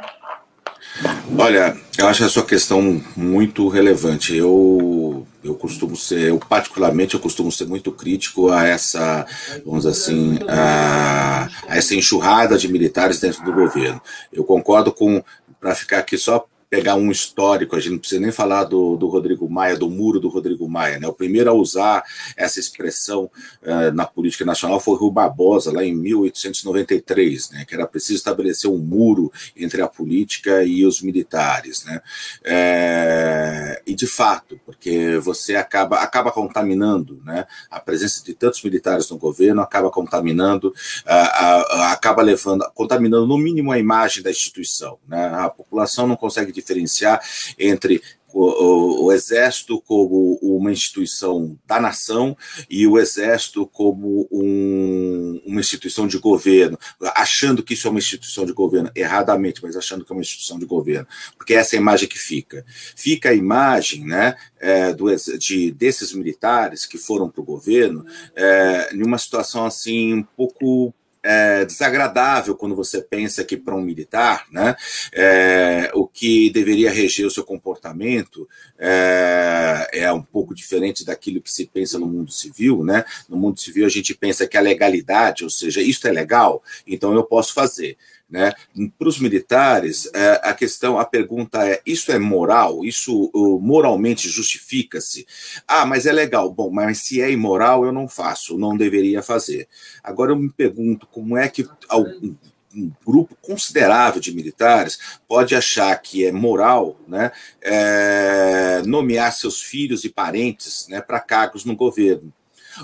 Olha, 1.38 1.78
eu 1.98 2.08
acho 2.08 2.24
a 2.24 2.30
sua 2.30 2.46
questão 2.46 3.02
muito 3.16 3.68
relevante. 3.68 4.36
Eu, 4.36 5.26
eu 5.44 5.56
costumo 5.56 5.96
ser, 5.96 6.30
eu 6.30 6.38
particularmente, 6.38 7.14
eu 7.16 7.20
costumo 7.20 7.52
ser 7.52 7.68
muito 7.68 7.92
crítico 7.92 8.50
a 8.52 8.68
essa, 8.68 9.26
vamos 9.66 9.86
assim, 9.86 10.40
a, 10.48 11.50
a 11.68 11.78
essa 11.78 11.96
enxurrada 11.96 12.58
de 12.58 12.68
militares 12.68 13.20
dentro 13.20 13.44
do 13.44 13.54
governo. 13.54 14.02
Eu 14.32 14.44
concordo 14.44 14.92
com, 14.92 15.24
para 15.60 15.76
ficar 15.76 16.00
aqui 16.00 16.18
só 16.18 16.46
pegar 16.72 16.96
um 16.96 17.12
histórico, 17.12 17.76
a 17.76 17.80
gente 17.82 17.92
não 17.92 18.00
precisa 18.00 18.22
nem 18.22 18.32
falar 18.32 18.64
do, 18.64 18.96
do 18.96 19.10
Rodrigo 19.10 19.50
Maia, 19.50 19.76
do 19.76 19.90
muro 19.90 20.22
do 20.22 20.30
Rodrigo 20.30 20.70
Maia, 20.70 21.00
né? 21.00 21.06
O 21.06 21.12
primeiro 21.12 21.50
a 21.50 21.54
usar 21.54 22.02
essa 22.38 22.62
expressão 22.62 23.30
uh, 23.62 23.92
na 23.94 24.06
política 24.06 24.46
nacional 24.46 24.80
foi 24.80 24.98
Rui 24.98 25.12
Barbosa, 25.12 25.70
lá 25.74 25.84
em 25.84 25.94
1893, 25.94 27.50
né? 27.50 27.66
Que 27.66 27.76
era 27.76 27.86
preciso 27.86 28.14
estabelecer 28.14 28.72
um 28.72 28.78
muro 28.78 29.34
entre 29.54 29.82
a 29.82 29.88
política 29.90 30.64
e 30.64 30.86
os 30.86 31.02
militares, 31.02 31.84
né? 31.84 32.02
É, 32.42 33.82
e 33.86 33.94
de 33.94 34.08
fato, 34.08 34.58
porque 34.66 35.18
você 35.18 35.58
acaba, 35.58 35.98
acaba 35.98 36.32
contaminando, 36.32 37.22
né? 37.26 37.46
A 37.70 37.82
presença 37.82 38.24
de 38.24 38.34
tantos 38.34 38.64
militares 38.64 39.10
no 39.10 39.18
governo 39.18 39.62
acaba 39.62 39.92
contaminando, 39.92 40.70
uh, 40.70 40.70
uh, 40.70 41.82
acaba 41.92 42.22
levando, 42.22 42.64
contaminando 42.74 43.28
no 43.28 43.38
mínimo 43.38 43.74
a 43.74 43.78
imagem 43.78 44.24
da 44.24 44.32
instituição, 44.32 44.98
né? 45.06 45.28
A 45.36 45.50
população 45.50 46.08
não 46.08 46.16
consegue 46.16 46.61
diferenciar 46.62 47.22
entre 47.58 48.02
o, 48.34 49.06
o, 49.06 49.12
Exército 49.12 49.82
como 49.82 50.40
uma 50.42 50.72
instituição 50.72 51.58
da 51.66 51.80
nação 51.80 52.36
e 52.70 52.88
o 52.88 52.98
Exército 52.98 53.66
como 53.68 54.28
um, 54.32 55.42
uma 55.46 55.60
instituição 55.60 56.08
de 56.08 56.18
governo, 56.18 56.78
achando 57.16 57.64
que 57.64 57.74
isso 57.74 57.88
é 57.88 57.92
uma 57.92 58.00
instituição 58.00 58.46
de 58.46 58.54
governo, 58.54 58.92
erradamente, 58.96 59.62
mas 59.62 59.76
achando 59.76 60.06
que 60.06 60.12
é 60.12 60.16
uma 60.16 60.22
instituição 60.22 60.58
de 60.58 60.66
governo, 60.66 61.08
porque 61.38 61.54
essa 61.54 61.76
é 61.76 61.78
a 61.78 61.82
imagem 61.82 62.08
que 62.08 62.18
fica. 62.18 62.66
Fica 62.96 63.30
a 63.30 63.36
imagem 63.36 64.06
né, 64.06 64.36
é, 64.60 64.94
do, 64.94 65.08
de, 65.38 65.72
desses 65.72 66.14
militares 66.14 66.86
que 66.86 66.98
foram 66.98 67.30
para 67.30 67.42
o 67.42 67.46
governo 67.46 68.06
é, 68.36 68.96
em 68.96 69.04
uma 69.04 69.18
situação 69.18 69.66
assim 69.66 70.14
um 70.14 70.24
pouco 70.24 70.94
é, 71.24 71.66
desagradável 71.66 72.56
quando 72.56 72.76
você 72.76 73.02
pensa 73.02 73.44
que 73.44 73.56
para 73.56 73.76
um 73.76 73.82
militar, 73.82 74.46
né, 74.52 74.76
é, 75.14 75.92
o 75.94 76.08
que 76.08 76.50
deveria 76.50 76.92
reger 76.92 77.26
o 77.26 77.32
seu 77.32 77.44
comportamento 77.44 78.48
é, 78.78 79.88
é, 79.94 80.12
um 80.12 80.22
pouco 80.22 80.56
diferente 80.56 81.06
daquilo 81.06 81.42
que 81.42 81.52
se 81.52 81.66
pensa 81.66 82.00
no 82.00 82.08
mundo 82.08 82.32
civil, 82.32 82.84
né? 82.84 83.06
No 83.30 83.38
mundo 83.38 83.60
civil 83.60 83.86
a 83.86 83.90
gente 83.90 84.16
pensa 84.16 84.48
que 84.48 84.58
a 84.58 84.62
legalidade, 84.62 85.44
ou 85.44 85.50
seja, 85.50 85.82
isto 85.82 86.08
é 86.08 86.12
legal, 86.12 86.64
então 86.86 87.14
eu 87.14 87.24
posso 87.24 87.54
fazer. 87.54 87.98
Né? 88.32 88.54
Para 88.98 89.10
os 89.10 89.20
militares, 89.20 90.10
é, 90.16 90.40
a 90.42 90.54
questão, 90.54 90.98
a 90.98 91.04
pergunta 91.04 91.68
é: 91.68 91.82
isso 91.86 92.14
é 92.14 92.18
moral? 92.18 92.86
Isso 92.86 93.30
moralmente 93.62 94.30
justifica-se? 94.30 95.28
Ah, 95.68 95.86
mas 95.86 96.06
é 96.06 96.14
legal. 96.14 96.50
Bom, 96.50 96.72
mas 96.72 97.00
se 97.00 97.22
é 97.22 97.30
imoral, 97.30 97.84
eu 97.84 97.92
não 97.92 98.08
faço, 98.08 98.58
não 98.58 98.78
deveria 98.78 99.22
fazer. 99.22 99.68
Agora 100.02 100.32
eu 100.32 100.38
me 100.38 100.50
pergunto 100.50 101.06
como 101.08 101.36
é 101.36 101.50
que 101.50 101.68
algum 101.90 102.34
um 102.74 102.90
grupo 103.06 103.36
considerável 103.42 104.22
de 104.22 104.34
militares 104.34 105.20
pode 105.28 105.54
achar 105.54 105.94
que 106.02 106.26
é 106.26 106.32
moral 106.32 106.98
né, 107.06 107.30
é, 107.62 108.82
nomear 108.86 109.34
seus 109.34 109.62
filhos 109.62 110.06
e 110.06 110.10
parentes 110.10 110.88
né, 110.88 111.02
para 111.02 111.20
cargos 111.20 111.66
no 111.66 111.76
governo 111.76 112.32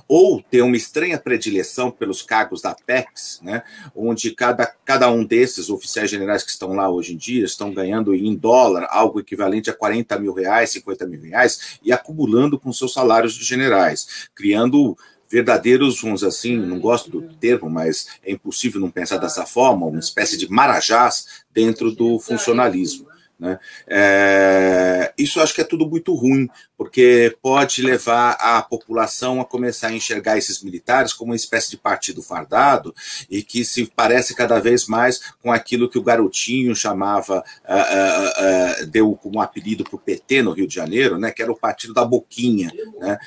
ou 0.07 0.41
ter 0.41 0.61
uma 0.61 0.75
estranha 0.75 1.17
predileção 1.17 1.91
pelos 1.91 2.21
cargos 2.21 2.61
da 2.61 2.73
PEX, 2.73 3.39
né, 3.41 3.63
onde 3.95 4.31
cada, 4.31 4.65
cada 4.85 5.09
um 5.09 5.23
desses 5.23 5.69
oficiais 5.69 6.09
generais 6.09 6.43
que 6.43 6.51
estão 6.51 6.73
lá 6.73 6.89
hoje 6.89 7.13
em 7.13 7.17
dia 7.17 7.45
estão 7.45 7.73
ganhando 7.73 8.13
em 8.13 8.35
dólar 8.35 8.87
algo 8.89 9.19
equivalente 9.19 9.69
a 9.69 9.73
40 9.73 10.19
mil 10.19 10.33
reais, 10.33 10.71
50 10.71 11.07
mil 11.07 11.21
reais, 11.21 11.79
e 11.83 11.91
acumulando 11.91 12.59
com 12.59 12.71
seus 12.71 12.93
salários 12.93 13.33
de 13.33 13.43
generais, 13.43 14.29
criando 14.33 14.97
verdadeiros, 15.29 16.01
vamos 16.01 16.23
assim, 16.23 16.57
não 16.57 16.79
gosto 16.79 17.09
do 17.09 17.21
termo, 17.21 17.69
mas 17.69 18.07
é 18.23 18.31
impossível 18.31 18.79
não 18.79 18.89
pensar 18.89 19.17
dessa 19.17 19.45
forma, 19.45 19.85
uma 19.85 19.99
espécie 19.99 20.37
de 20.37 20.49
marajás 20.49 21.43
dentro 21.53 21.91
do 21.91 22.19
funcionalismo. 22.19 23.07
Né? 23.39 23.59
É, 23.87 25.13
isso 25.17 25.39
acho 25.39 25.53
que 25.53 25.61
é 25.61 25.63
tudo 25.63 25.87
muito 25.87 26.13
ruim, 26.15 26.49
porque 26.77 27.35
pode 27.41 27.81
levar 27.81 28.31
a 28.39 28.61
população 28.61 29.39
a 29.39 29.45
começar 29.45 29.87
a 29.87 29.93
enxergar 29.93 30.37
esses 30.37 30.61
militares 30.61 31.13
como 31.13 31.31
uma 31.31 31.35
espécie 31.35 31.69
de 31.69 31.77
partido 31.77 32.21
fardado 32.21 32.93
e 33.29 33.43
que 33.43 33.63
se 33.63 33.91
parece 33.95 34.35
cada 34.35 34.59
vez 34.59 34.87
mais 34.87 35.33
com 35.41 35.51
aquilo 35.51 35.89
que 35.89 35.99
o 35.99 36.03
garotinho 36.03 36.75
chamava, 36.75 37.39
uh, 37.39 38.81
uh, 38.81 38.83
uh, 38.83 38.87
deu 38.87 39.15
como 39.15 39.41
apelido 39.41 39.83
para 39.83 39.95
o 39.95 39.99
PT 39.99 40.41
no 40.41 40.51
Rio 40.51 40.67
de 40.67 40.75
Janeiro, 40.75 41.17
né, 41.17 41.31
que 41.31 41.41
era 41.41 41.51
o 41.51 41.59
partido 41.59 41.93
da 41.93 42.05
boquinha. 42.05 42.71
Né? 42.99 43.17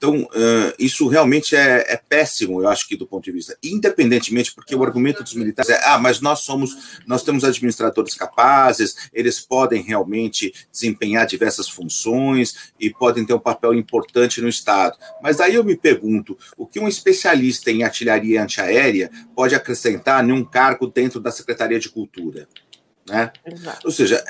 Então, 0.00 0.26
isso 0.78 1.08
realmente 1.08 1.54
é, 1.54 1.84
é, 1.86 1.94
péssimo, 1.94 2.62
eu 2.62 2.68
acho 2.68 2.88
que 2.88 2.96
do 2.96 3.06
ponto 3.06 3.22
de 3.22 3.32
vista, 3.32 3.54
independentemente, 3.62 4.50
porque 4.50 4.74
o 4.74 4.82
argumento 4.82 5.22
dos 5.22 5.34
militares 5.34 5.70
é, 5.70 5.78
ah, 5.84 5.98
mas 5.98 6.22
nós 6.22 6.40
somos, 6.40 6.98
nós 7.06 7.22
temos 7.22 7.44
administradores 7.44 8.14
capazes, 8.14 9.10
eles 9.12 9.40
podem 9.40 9.82
realmente 9.82 10.54
desempenhar 10.72 11.26
diversas 11.26 11.68
funções 11.68 12.72
e 12.80 12.88
podem 12.88 13.26
ter 13.26 13.34
um 13.34 13.38
papel 13.38 13.74
importante 13.74 14.40
no 14.40 14.48
Estado. 14.48 14.96
Mas 15.22 15.38
aí 15.38 15.56
eu 15.56 15.62
me 15.62 15.76
pergunto, 15.76 16.34
o 16.56 16.66
que 16.66 16.80
um 16.80 16.88
especialista 16.88 17.70
em 17.70 17.82
artilharia 17.82 18.42
antiaérea 18.42 19.10
pode 19.36 19.54
acrescentar 19.54 20.26
em 20.26 20.32
um 20.32 20.42
cargo 20.42 20.86
dentro 20.86 21.20
da 21.20 21.30
Secretaria 21.30 21.78
de 21.78 21.90
Cultura? 21.90 22.48
Né? 23.06 23.32
Ou 23.84 23.90
seja, 23.90 24.24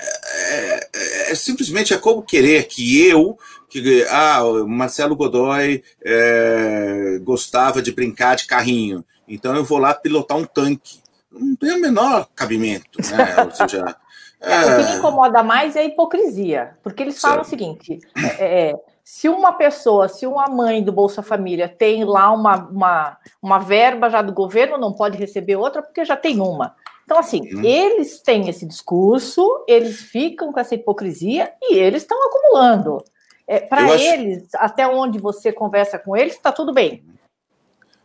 é, 0.51 0.81
é, 0.93 1.32
é, 1.32 1.35
simplesmente 1.35 1.94
é 1.94 1.98
como 1.98 2.22
querer 2.22 2.66
que 2.66 3.06
eu, 3.06 3.39
que 3.68 4.05
ah, 4.10 4.40
Marcelo 4.66 5.14
Godoy 5.14 5.82
é, 6.05 7.20
gostava 7.22 7.81
de 7.81 7.93
brincar 7.93 8.36
de 8.36 8.47
carrinho, 8.47 9.05
então 9.28 9.55
eu 9.55 9.64
vou 9.64 9.78
lá 9.78 9.94
pilotar 9.94 10.36
um 10.36 10.44
tanque. 10.44 11.01
Não 11.31 11.55
tem 11.55 11.72
o 11.72 11.81
menor 11.81 12.28
cabimento, 12.35 12.98
né? 13.12 13.36
Ou 13.44 13.51
seja, 13.52 13.97
é, 14.40 14.64
o 14.64 14.77
que 14.77 14.90
me 14.90 14.98
incomoda 14.98 15.43
mais 15.43 15.77
é 15.77 15.81
a 15.81 15.85
hipocrisia, 15.85 16.77
porque 16.82 17.02
eles 17.02 17.20
falam 17.20 17.43
o 17.43 17.44
seguinte: 17.44 18.01
é, 18.39 18.74
se 19.05 19.28
uma 19.28 19.52
pessoa, 19.52 20.09
se 20.09 20.27
uma 20.27 20.47
mãe 20.47 20.82
do 20.82 20.93
Bolsa 20.93 21.22
Família 21.22 21.68
tem 21.68 22.05
lá 22.05 22.32
uma, 22.32 22.56
uma, 22.68 23.18
uma 23.43 23.59
verba 23.59 24.09
já 24.09 24.22
do 24.22 24.32
governo, 24.32 24.78
não 24.78 24.93
pode 24.93 25.18
receber 25.18 25.56
outra 25.56 25.82
porque 25.82 26.05
já 26.05 26.16
tem 26.16 26.40
uma. 26.40 26.74
Então, 27.10 27.18
assim, 27.18 27.40
hum. 27.52 27.64
eles 27.64 28.20
têm 28.20 28.48
esse 28.48 28.64
discurso, 28.64 29.64
eles 29.66 30.00
ficam 30.00 30.52
com 30.52 30.60
essa 30.60 30.76
hipocrisia 30.76 31.52
e 31.60 31.74
eles 31.74 32.02
estão 32.02 32.16
acumulando. 32.24 33.02
É, 33.48 33.58
Para 33.58 34.00
eles, 34.00 34.54
acho... 34.54 34.64
até 34.64 34.86
onde 34.86 35.18
você 35.18 35.52
conversa 35.52 35.98
com 35.98 36.16
eles, 36.16 36.34
está 36.34 36.52
tudo 36.52 36.72
bem. 36.72 37.02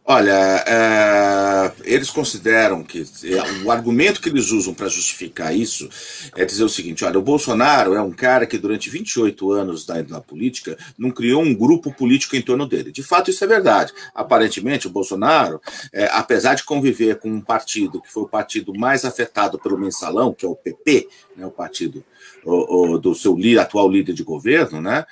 Olha, 0.07 0.63
é, 0.67 1.71
eles 1.83 2.11
consideram 2.11 2.83
que 2.83 3.03
é, 3.23 3.63
o 3.63 3.71
argumento 3.71 4.21
que 4.21 4.29
eles 4.29 4.51
usam 4.51 4.71
para 4.71 4.87
justificar 4.87 5.55
isso 5.55 5.89
é 6.35 6.45
dizer 6.45 6.63
o 6.63 6.69
seguinte: 6.69 7.03
olha, 7.03 7.17
o 7.17 7.23
Bolsonaro 7.23 7.95
é 7.95 8.01
um 8.01 8.11
cara 8.11 8.45
que 8.45 8.55
durante 8.55 8.87
28 8.87 9.51
anos 9.51 9.83
da, 9.83 10.03
na 10.03 10.21
política 10.21 10.77
não 10.95 11.09
criou 11.09 11.41
um 11.41 11.55
grupo 11.55 11.91
político 11.91 12.35
em 12.35 12.41
torno 12.43 12.67
dele. 12.67 12.91
De 12.91 13.01
fato, 13.01 13.31
isso 13.31 13.43
é 13.43 13.47
verdade. 13.47 13.93
Aparentemente, 14.13 14.85
o 14.85 14.91
Bolsonaro, 14.91 15.59
é, 15.91 16.05
apesar 16.13 16.53
de 16.53 16.63
conviver 16.63 17.17
com 17.17 17.29
um 17.29 17.41
partido 17.41 17.99
que 17.99 18.13
foi 18.13 18.23
o 18.23 18.29
partido 18.29 18.75
mais 18.75 19.05
afetado 19.05 19.57
pelo 19.57 19.75
mensalão, 19.75 20.35
que 20.35 20.45
é 20.45 20.47
o 20.47 20.55
PP, 20.55 21.07
né, 21.35 21.47
o 21.47 21.51
partido 21.51 22.05
o, 22.43 22.93
o, 22.93 22.99
do 22.99 23.15
seu 23.15 23.35
atual 23.59 23.89
líder 23.89 24.13
de 24.13 24.23
governo, 24.23 24.79
né, 24.79 25.03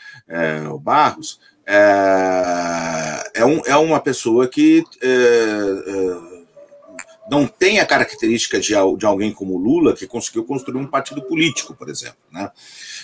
o 0.71 0.77
Barros 0.77 1.39
é, 1.65 3.31
é, 3.35 3.45
um, 3.45 3.61
é 3.65 3.75
uma 3.77 3.99
pessoa 3.99 4.47
que 4.47 4.83
é, 5.01 5.07
é 5.07 6.33
não 7.29 7.47
tem 7.47 7.79
a 7.79 7.85
característica 7.85 8.59
de, 8.59 8.73
de 8.97 9.05
alguém 9.05 9.31
como 9.31 9.57
Lula, 9.57 9.95
que 9.95 10.05
conseguiu 10.05 10.43
construir 10.43 10.77
um 10.77 10.87
partido 10.87 11.21
político, 11.21 11.73
por 11.73 11.89
exemplo, 11.89 12.17
né? 12.31 12.51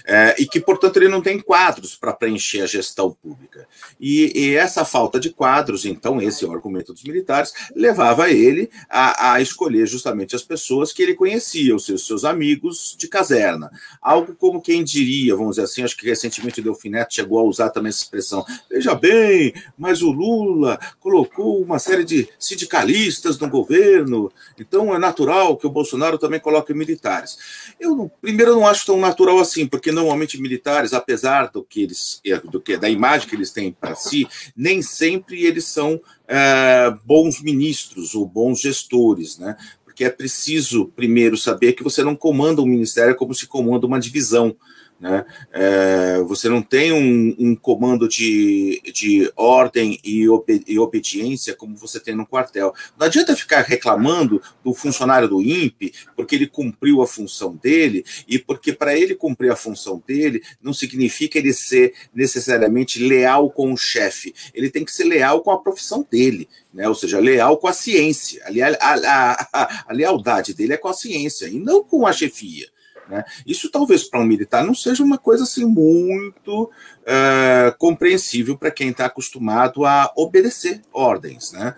É, 0.06 0.36
e 0.40 0.46
que, 0.46 0.60
portanto, 0.60 0.98
ele 0.98 1.08
não 1.08 1.22
tem 1.22 1.40
quadros 1.40 1.96
para 1.96 2.14
preencher 2.14 2.62
a 2.62 2.66
gestão 2.66 3.12
pública. 3.12 3.68
E, 4.00 4.32
e, 4.36 4.56
essa 4.56 4.86
falta 4.86 5.20
de 5.20 5.30
quadros, 5.30 5.86
então, 5.86 6.22
esse 6.22 6.44
é 6.44 6.48
o 6.48 6.54
argumento 6.54 6.94
dos 6.94 7.04
militares, 7.04 7.54
levava 7.76 8.30
ele 8.30 8.70
a, 8.90 9.34
a 9.34 9.42
escolher 9.42 9.86
justamente 9.88 10.36
as 10.36 10.44
pessoas 10.44 10.92
que 10.92 11.02
ele 11.02 11.14
conhecia, 11.14 11.76
os 11.76 11.86
seus, 11.86 12.06
seus 12.06 12.26
amigos 12.26 12.96
de 12.98 13.08
caserna. 13.08 13.72
Algo 14.02 14.36
como 14.36 14.62
quem 14.62 14.84
diria, 14.84 15.36
vamos 15.36 15.52
dizer 15.56 15.64
assim, 15.64 15.84
acho 15.84 15.98
que 15.98 16.06
recentemente 16.06 16.60
o 16.60 16.64
Delfim 16.64 16.90
Neto 16.90 17.14
chegou 17.14 17.40
a 17.40 17.44
usar 17.44 17.70
também 17.70 17.90
essa 17.90 18.04
expressão. 18.04 18.46
Veja 18.70 18.96
bem, 18.96 19.54
mas 19.78 20.02
o 20.02 20.12
Lula 20.12 20.80
colocou 21.00 21.62
uma 21.62 21.80
série 21.80 22.04
de 22.04 22.28
sindicalistas 22.38 23.38
no 23.38 23.50
governo 23.50 24.32
então 24.60 24.94
é 24.94 25.00
natural 25.00 25.58
que 25.58 25.68
o 25.68 25.70
Bolsonaro 25.70 26.18
também 26.18 26.40
coloque 26.40 26.74
militares. 26.74 27.38
Eu, 27.80 28.12
primeiro, 28.22 28.54
não 28.54 28.68
acho 28.68 28.86
tão 28.86 29.00
natural 29.00 29.40
assim, 29.40 29.68
porque 29.68 29.89
normalmente 29.92 30.40
militares, 30.40 30.94
apesar 30.94 31.50
do 31.52 31.64
que 31.64 31.84
eles, 31.84 32.22
do 32.52 32.60
que 32.60 32.78
da 32.78 32.90
imagem 32.90 33.28
que 33.28 33.36
eles 33.36 33.52
têm 33.52 33.72
para 33.72 33.96
si, 33.96 34.28
nem 34.56 34.82
sempre 34.82 35.46
eles 35.46 35.66
são 35.66 36.00
é, 36.28 36.94
bons 37.06 37.42
ministros 37.42 38.16
ou 38.16 38.26
bons 38.26 38.62
gestores, 38.62 39.38
né? 39.38 39.56
Porque 39.84 40.04
é 40.04 40.10
preciso 40.10 40.88
primeiro 40.96 41.38
saber 41.38 41.74
que 41.74 41.84
você 41.84 42.04
não 42.04 42.16
comanda 42.16 42.62
um 42.62 42.66
ministério 42.66 43.16
como 43.16 43.34
se 43.34 43.48
comanda 43.48 43.86
uma 43.86 44.00
divisão 44.00 44.56
Né? 45.00 45.26
É, 45.54 46.20
você 46.24 46.50
não 46.50 46.62
tem 46.62 46.92
um, 46.92 47.34
um, 47.40 47.56
comando 47.56 48.06
de, 48.06 48.82
de 48.94 49.32
ordem 49.34 49.98
e, 50.04 50.26
e, 50.68 50.78
obediência 50.78 51.56
como 51.56 51.78
você 51.78 52.02
tem 52.02 52.14
no 52.14 52.26
quartel. 52.26 52.74
Não 52.98 53.08
adianta 53.08 53.34
ficar 53.34 53.62
reclamando 53.62 54.42
do 54.62 54.74
funcionário 54.74 55.30
do 55.30 55.42
INPE 55.42 55.94
porque 56.18 56.36
ele 56.36 56.48
cumpriu 56.48 57.02
a 57.02 57.08
função 57.08 57.56
dele 57.56 58.04
e 58.28 58.38
porque 58.38 58.74
para 58.74 58.98
ele 58.98 59.16
cumprir 59.16 59.50
a 59.52 59.56
função 59.56 60.04
dele 60.06 60.44
não 60.62 60.74
significa 60.74 61.38
ele 61.38 61.54
ser 61.54 61.94
necessariamente 62.14 63.02
leal 63.02 63.50
com 63.50 63.72
o 63.72 63.78
chefe. 63.78 64.34
Ele 64.54 64.70
tem 64.70 64.84
que 64.84 64.92
ser 64.92 65.06
leal 65.06 65.42
com 65.42 65.52
a 65.52 65.62
profissão 65.62 66.06
dele, 66.12 66.50
né? 66.74 66.90
ou 66.90 66.96
seja, 66.96 67.20
leal 67.20 67.58
com 67.58 67.70
a 67.70 67.74
ciência. 67.74 68.44
A, 68.44 68.86
a, 68.86 69.50
a, 69.54 69.84
a 69.88 69.94
lealdade 69.94 70.54
dele 70.54 70.74
é 70.74 70.78
com 70.78 70.90
a 70.90 70.94
ciência 70.94 71.48
e 71.48 71.58
não 71.58 71.86
com 71.86 72.06
a 72.06 72.12
chefia. 72.12 72.68
Né? 73.10 73.24
Isso 73.46 73.72
talvez 73.72 74.04
para 74.04 74.20
um 74.20 74.26
militar 74.26 74.64
não 74.64 74.76
seja 74.76 75.04
uma 75.04 75.18
coisa 75.18 75.44
assim 75.44 75.66
muito 75.66 76.64
uh, 76.64 77.78
compreensível 77.78 78.58
para 78.58 78.72
quem 78.72 78.90
está 78.90 79.06
acostumado 79.06 79.86
a 79.86 80.12
obedecer 80.16 80.82
ordens. 80.94 81.52
Né? 81.52 81.76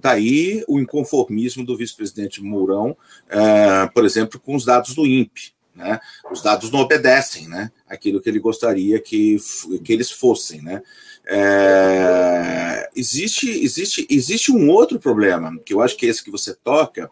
Daí 0.00 0.62
o 0.68 0.78
inconformismo 0.78 1.64
do 1.64 1.76
vice-presidente 1.76 2.42
Mourão, 2.42 2.90
uh, 2.90 3.92
por 3.92 4.04
exemplo, 4.04 4.38
com 4.38 4.54
os 4.54 4.64
dados 4.64 4.94
do 4.94 5.06
INPE. 5.06 5.54
Né? 5.74 5.98
Os 6.30 6.42
dados 6.42 6.70
não 6.70 6.80
obedecem 6.80 7.48
né? 7.48 7.70
aquilo 7.88 8.20
que 8.20 8.28
ele 8.28 8.38
gostaria 8.38 9.00
que, 9.00 9.38
que 9.82 9.92
eles 9.92 10.10
fossem. 10.10 10.60
Né? 10.60 10.82
É, 11.26 12.90
existe, 12.94 13.48
existe, 13.48 14.06
existe 14.10 14.52
um 14.52 14.68
outro 14.68 14.98
problema, 14.98 15.56
que 15.64 15.72
eu 15.72 15.80
acho 15.80 15.96
que 15.96 16.06
é 16.06 16.08
esse 16.08 16.24
que 16.24 16.30
você 16.30 16.54
toca, 16.54 17.10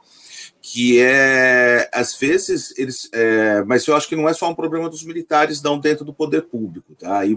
que 0.70 1.00
é, 1.00 1.88
às 1.94 2.14
vezes, 2.14 2.74
eles. 2.76 3.08
É, 3.10 3.64
mas 3.64 3.86
eu 3.86 3.96
acho 3.96 4.06
que 4.06 4.14
não 4.14 4.28
é 4.28 4.34
só 4.34 4.50
um 4.50 4.54
problema 4.54 4.86
dos 4.90 5.02
militares, 5.02 5.62
não, 5.62 5.78
dentro 5.78 6.04
do 6.04 6.12
poder 6.12 6.42
público, 6.42 6.94
tá? 6.94 7.20
Aí, 7.20 7.34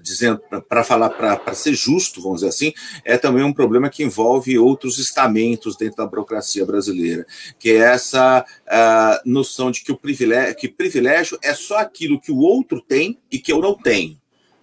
dizendo, 0.00 0.40
para 0.66 0.82
falar, 0.82 1.10
para 1.10 1.54
ser 1.54 1.74
justo, 1.74 2.22
vamos 2.22 2.40
dizer 2.40 2.48
assim, 2.48 2.72
é 3.04 3.18
também 3.18 3.44
um 3.44 3.52
problema 3.52 3.90
que 3.90 4.02
envolve 4.02 4.58
outros 4.58 4.98
estamentos 4.98 5.76
dentro 5.76 5.98
da 5.98 6.06
burocracia 6.06 6.64
brasileira, 6.64 7.26
que 7.58 7.72
é 7.72 7.76
essa 7.76 8.42
noção 9.22 9.70
de 9.70 9.82
que 9.82 9.92
o 9.92 9.96
privilégio, 9.96 10.56
que 10.56 10.66
privilégio 10.66 11.38
é 11.42 11.52
só 11.52 11.76
aquilo 11.76 12.18
que 12.18 12.32
o 12.32 12.38
outro 12.38 12.80
tem 12.80 13.18
e 13.30 13.38
que 13.38 13.52
eu 13.52 13.60
não 13.60 13.74
tenho. 13.74 14.18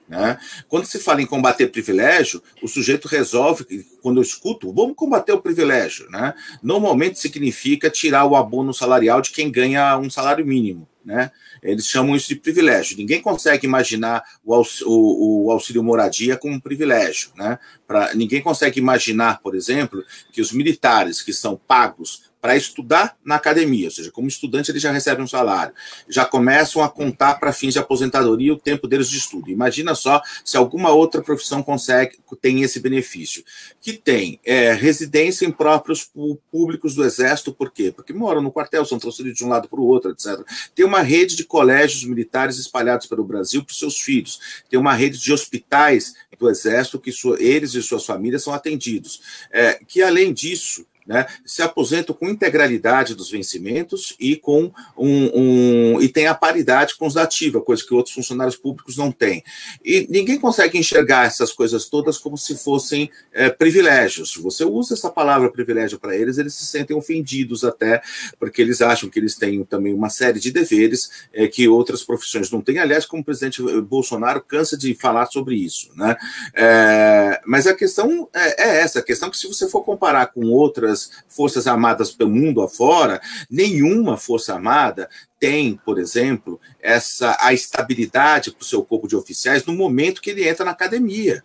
Né? 0.08 0.38
Quando 0.68 0.86
se 0.86 1.00
fala 1.00 1.22
em 1.22 1.26
combater 1.26 1.68
privilégio, 1.68 2.42
o 2.62 2.68
sujeito 2.68 3.08
resolve, 3.08 3.86
quando 4.02 4.18
eu 4.18 4.24
escuto, 4.24 4.72
vamos 4.74 4.96
combater 4.96 5.32
o 5.32 5.42
privilégio. 5.42 6.10
Né? 6.10 6.34
Normalmente 6.62 7.20
significa 7.20 7.90
tirar 7.90 8.26
o 8.26 8.36
abono 8.36 8.74
salarial 8.74 9.22
de 9.22 9.32
quem 9.32 9.52
ganha 9.52 9.98
um 9.98 10.10
salário 10.10 10.46
mínimo. 10.46 10.88
Né? 11.06 11.32
Eles 11.62 11.88
chamam 11.88 12.16
isso 12.16 12.30
de 12.30 12.36
privilégio. 12.36 12.98
Ninguém 12.98 13.22
consegue 13.22 13.66
imaginar 13.68 14.24
o, 14.44 14.54
auxílio, 14.54 14.90
o, 14.90 15.46
o 15.46 15.52
auxílio 15.52 15.84
moradia 15.84 16.38
como 16.38 16.56
um 16.56 16.60
privilégio. 16.60 17.32
Né? 17.36 17.60
Pra, 17.88 18.14
ninguém 18.14 18.42
consegue 18.42 18.80
imaginar, 18.80 19.42
por 19.42 19.56
exemplo, 19.56 20.04
que 20.32 20.42
os 20.42 20.52
militares 20.52 21.22
que 21.22 21.34
são 21.34 21.60
pagos 21.68 22.33
para 22.44 22.58
estudar 22.58 23.18
na 23.24 23.36
academia, 23.36 23.86
ou 23.86 23.92
seja, 23.92 24.12
como 24.12 24.28
estudante 24.28 24.70
ele 24.70 24.78
já 24.78 24.92
recebe 24.92 25.22
um 25.22 25.28
salário, 25.28 25.74
já 26.10 26.26
começam 26.26 26.84
a 26.84 26.90
contar 26.90 27.36
para 27.36 27.54
fins 27.54 27.72
de 27.72 27.80
aposentadoria 27.80 28.54
o 28.54 28.60
tempo 28.60 28.86
deles 28.86 29.10
de 29.10 29.18
estudo. 29.18 29.50
Imagina 29.50 29.96
só 29.96 30.22
se 30.44 30.58
alguma 30.58 30.90
outra 30.90 31.22
profissão 31.22 31.64
consegue 31.64 32.18
tem 32.44 32.62
esse 32.62 32.82
benefício, 32.82 33.42
que 33.80 33.94
tem 33.94 34.38
é, 34.44 34.74
residência 34.74 35.46
em 35.46 35.52
próprios 35.52 36.10
públicos 36.52 36.94
do 36.94 37.06
Exército, 37.06 37.54
por 37.54 37.72
quê? 37.72 37.90
Porque 37.96 38.12
moram 38.12 38.42
no 38.42 38.52
quartel, 38.52 38.84
são 38.84 39.00
transferidos 39.00 39.38
de 39.38 39.46
um 39.46 39.48
lado 39.48 39.70
para 39.70 39.80
o 39.80 39.86
outro, 39.86 40.12
etc. 40.12 40.46
Tem 40.76 40.86
uma 40.86 41.02
rede 41.02 41.38
de 41.38 41.46
colégios 41.46 42.04
militares 42.04 42.58
espalhados 42.58 43.08
pelo 43.08 43.24
Brasil 43.24 43.64
para 43.64 43.74
seus 43.74 43.98
filhos, 43.98 44.64
tem 44.70 44.78
uma 44.78 44.94
rede 44.94 45.18
de 45.18 45.32
hospitais 45.32 46.14
do 46.38 46.50
Exército 46.50 47.00
que 47.00 47.14
sua, 47.14 47.42
eles 47.42 47.74
e 47.76 47.82
suas 47.82 48.06
famílias 48.06 48.44
são 48.44 48.54
atendidos, 48.54 49.22
é, 49.50 49.80
que 49.88 50.02
além 50.02 50.34
disso 50.34 50.86
né, 51.06 51.26
se 51.46 51.62
aposentam 51.62 52.16
com 52.16 52.28
integralidade 52.28 53.16
dos 53.16 53.30
vencimentos 53.30 54.16
e 54.20 54.36
com 54.36 54.72
um, 54.98 55.96
um, 55.96 56.02
e 56.02 56.08
tem 56.08 56.28
a 56.28 56.36
paridade 56.36 56.96
com 56.96 57.08
os 57.08 57.14
da 57.14 57.24
ativa, 57.24 57.62
coisa 57.62 57.86
que 57.86 57.94
outros 57.94 58.16
funcionários 58.16 58.56
públicos 58.56 58.98
não 58.98 59.12
têm. 59.12 59.44
E 59.84 60.08
ninguém 60.10 60.40
consegue 60.40 60.78
enxergar 60.78 61.26
essas 61.26 61.52
coisas 61.52 61.86
todas 61.86 62.18
como 62.18 62.38
se 62.38 62.56
fossem 62.56 63.10
é, 63.32 63.50
privilégios. 63.50 64.36
Você 64.38 64.64
usa 64.64 64.94
essa 64.94 65.10
palavra 65.10 65.52
privilégio 65.52 66.00
para 66.00 66.16
eles, 66.16 66.38
eles 66.38 66.54
se 66.54 66.66
sentem 66.66 66.96
ofendidos 66.96 67.64
até, 67.64 68.02
porque 68.40 68.62
eles 68.62 68.82
acham 68.82 69.10
que 69.10 69.20
eles 69.20 69.36
têm 69.36 69.64
também 69.64 69.94
uma 69.94 70.10
série 70.10 70.40
de 70.40 70.52
deveres 70.52 71.10
é, 71.34 71.48
que 71.48 71.68
outras 71.68 72.04
profissões 72.04 72.50
não 72.50 72.62
têm. 72.62 72.80
Aliás, 72.80 73.06
como 73.06 73.22
o 73.22 73.26
presidente 73.26 73.62
Bolsonaro 73.82 74.42
cansa 74.42 74.78
de 74.78 74.94
falar 74.96 75.26
sobre 75.28 75.56
isso. 75.56 75.92
Né? 75.96 76.16
É, 76.54 77.42
mas 77.46 77.68
a 77.68 77.74
questão 77.74 78.30
é, 78.34 78.64
é 78.64 78.82
essa, 78.82 79.00
a 79.00 79.04
questão 79.04 79.30
que 79.30 79.38
se 79.38 79.48
você 79.48 79.68
for 79.68 79.84
comparar 79.84 80.28
com 80.28 80.46
outras 80.48 80.93
forças 81.28 81.68
armadas 81.68 82.12
pelo 82.12 82.30
mundo 82.30 82.62
afora, 82.62 83.22
nenhuma 83.50 84.18
força 84.18 84.54
armada 84.54 85.10
tem, 85.40 85.80
por 85.86 86.00
exemplo, 86.00 86.60
essa 86.82 87.38
a 87.40 87.54
estabilidade 87.54 88.52
para 88.52 88.62
o 88.62 88.66
seu 88.66 88.84
corpo 88.84 89.08
de 89.08 89.16
oficiais 89.16 89.66
no 89.66 89.74
momento 89.74 90.22
que 90.22 90.30
ele 90.30 90.48
entra 90.48 90.66
na 90.66 90.72
academia. 90.72 91.44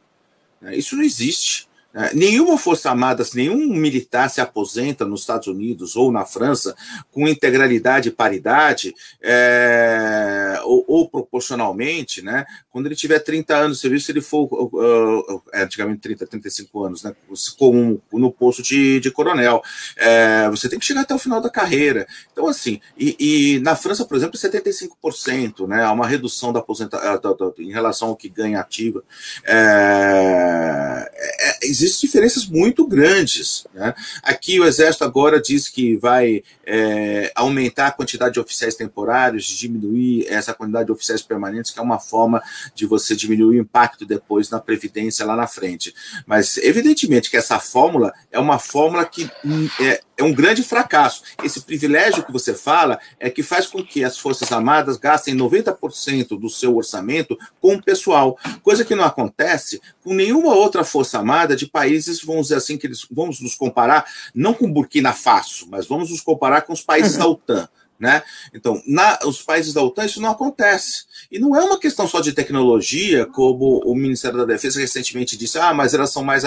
Isso 0.72 0.96
não 0.96 1.02
existe. 1.02 1.67
É, 1.98 2.14
nenhuma 2.14 2.56
força 2.56 2.90
armada, 2.90 3.24
nenhum 3.34 3.74
militar 3.74 4.30
se 4.30 4.40
aposenta 4.40 5.04
nos 5.04 5.22
Estados 5.22 5.48
Unidos 5.48 5.96
ou 5.96 6.12
na 6.12 6.24
França 6.24 6.76
com 7.10 7.26
integralidade 7.26 8.08
e 8.08 8.12
paridade, 8.12 8.94
é, 9.20 10.60
ou, 10.62 10.84
ou, 10.86 11.08
proporcionalmente, 11.08 12.22
né? 12.22 12.46
Quando 12.70 12.86
ele 12.86 12.94
tiver 12.94 13.18
30 13.18 13.56
anos 13.56 13.78
de 13.78 13.80
serviço, 13.80 14.06
se 14.06 14.12
ele 14.12 14.20
for, 14.20 14.46
uh, 14.46 15.42
antigamente 15.52 16.00
30, 16.02 16.24
35 16.28 16.84
anos, 16.84 17.02
né? 17.02 17.12
Com, 17.58 18.00
no 18.12 18.30
posto 18.30 18.62
de, 18.62 19.00
de 19.00 19.10
coronel. 19.10 19.60
É, 19.96 20.48
você 20.50 20.68
tem 20.68 20.78
que 20.78 20.86
chegar 20.86 21.00
até 21.00 21.16
o 21.16 21.18
final 21.18 21.40
da 21.40 21.50
carreira. 21.50 22.06
Então, 22.32 22.46
assim, 22.46 22.80
e, 22.96 23.16
e 23.18 23.58
na 23.58 23.74
França, 23.74 24.04
por 24.04 24.16
exemplo, 24.16 24.38
75%, 24.38 25.66
né? 25.66 25.82
Há 25.82 25.90
uma 25.90 26.06
redução 26.06 26.52
da 26.52 26.60
aposentadoria 26.60 27.66
em 27.66 27.72
relação 27.72 28.08
ao 28.08 28.16
que 28.16 28.28
ganha 28.28 28.60
ativa. 28.60 29.02
É, 29.44 31.10
é, 31.12 31.66
existem 31.88 32.08
diferenças 32.08 32.46
muito 32.46 32.86
grandes. 32.86 33.66
Né? 33.74 33.94
Aqui 34.22 34.60
o 34.60 34.64
Exército 34.64 35.04
agora 35.04 35.40
diz 35.40 35.68
que 35.68 35.96
vai 35.96 36.42
é, 36.64 37.32
aumentar 37.34 37.88
a 37.88 37.92
quantidade 37.92 38.34
de 38.34 38.40
oficiais 38.40 38.74
temporários, 38.74 39.44
diminuir 39.44 40.26
essa 40.28 40.54
quantidade 40.54 40.86
de 40.86 40.92
oficiais 40.92 41.22
permanentes, 41.22 41.70
que 41.70 41.78
é 41.78 41.82
uma 41.82 41.98
forma 41.98 42.42
de 42.74 42.86
você 42.86 43.16
diminuir 43.16 43.58
o 43.58 43.62
impacto 43.62 44.06
depois 44.06 44.50
na 44.50 44.60
Previdência 44.60 45.26
lá 45.26 45.34
na 45.34 45.46
frente. 45.46 45.94
Mas, 46.26 46.56
evidentemente, 46.58 47.30
que 47.30 47.36
essa 47.36 47.58
fórmula 47.58 48.12
é 48.30 48.38
uma 48.38 48.58
fórmula 48.58 49.04
que 49.04 49.30
hum, 49.44 49.68
é, 49.80 50.00
é 50.18 50.24
um 50.24 50.34
grande 50.34 50.62
fracasso. 50.62 51.22
Esse 51.42 51.60
privilégio 51.60 52.24
que 52.24 52.32
você 52.32 52.52
fala 52.52 52.98
é 53.20 53.30
que 53.30 53.42
faz 53.42 53.66
com 53.66 53.82
que 53.82 54.04
as 54.04 54.18
Forças 54.18 54.50
Armadas 54.50 54.96
gastem 54.96 55.34
90% 55.34 56.38
do 56.38 56.50
seu 56.50 56.76
orçamento 56.76 57.38
com 57.60 57.76
o 57.76 57.82
pessoal, 57.82 58.36
coisa 58.62 58.84
que 58.84 58.96
não 58.96 59.04
acontece 59.04 59.80
com 60.02 60.12
nenhuma 60.12 60.54
outra 60.54 60.82
Força 60.82 61.18
Armada 61.18 61.54
de 61.54 61.66
países, 61.66 62.22
vamos 62.22 62.48
dizer 62.48 62.56
assim, 62.56 62.76
que 62.76 62.86
eles 62.86 63.06
vamos 63.10 63.40
nos 63.40 63.54
comparar, 63.54 64.04
não 64.34 64.52
com 64.52 64.70
Burkina 64.70 65.12
Faso, 65.12 65.66
mas 65.70 65.86
vamos 65.86 66.10
nos 66.10 66.20
comparar 66.20 66.62
com 66.62 66.72
os 66.72 66.82
países 66.82 67.16
da 67.16 67.26
OTAN. 67.26 67.68
Né? 67.98 68.22
Então, 68.54 68.80
na, 68.86 69.18
os 69.24 69.42
países 69.42 69.72
da 69.72 69.82
OTAN 69.82 70.04
isso 70.04 70.20
não 70.20 70.30
acontece. 70.30 71.04
E 71.30 71.38
não 71.38 71.56
é 71.56 71.60
uma 71.60 71.78
questão 71.78 72.06
só 72.06 72.20
de 72.20 72.32
tecnologia, 72.32 73.26
como 73.26 73.82
o 73.84 73.94
Ministério 73.94 74.38
da 74.38 74.44
Defesa 74.44 74.80
recentemente 74.80 75.36
disse, 75.36 75.58
ah, 75.58 75.74
mas 75.74 75.94
elas 75.94 76.10
são 76.10 76.22
mais, 76.22 76.44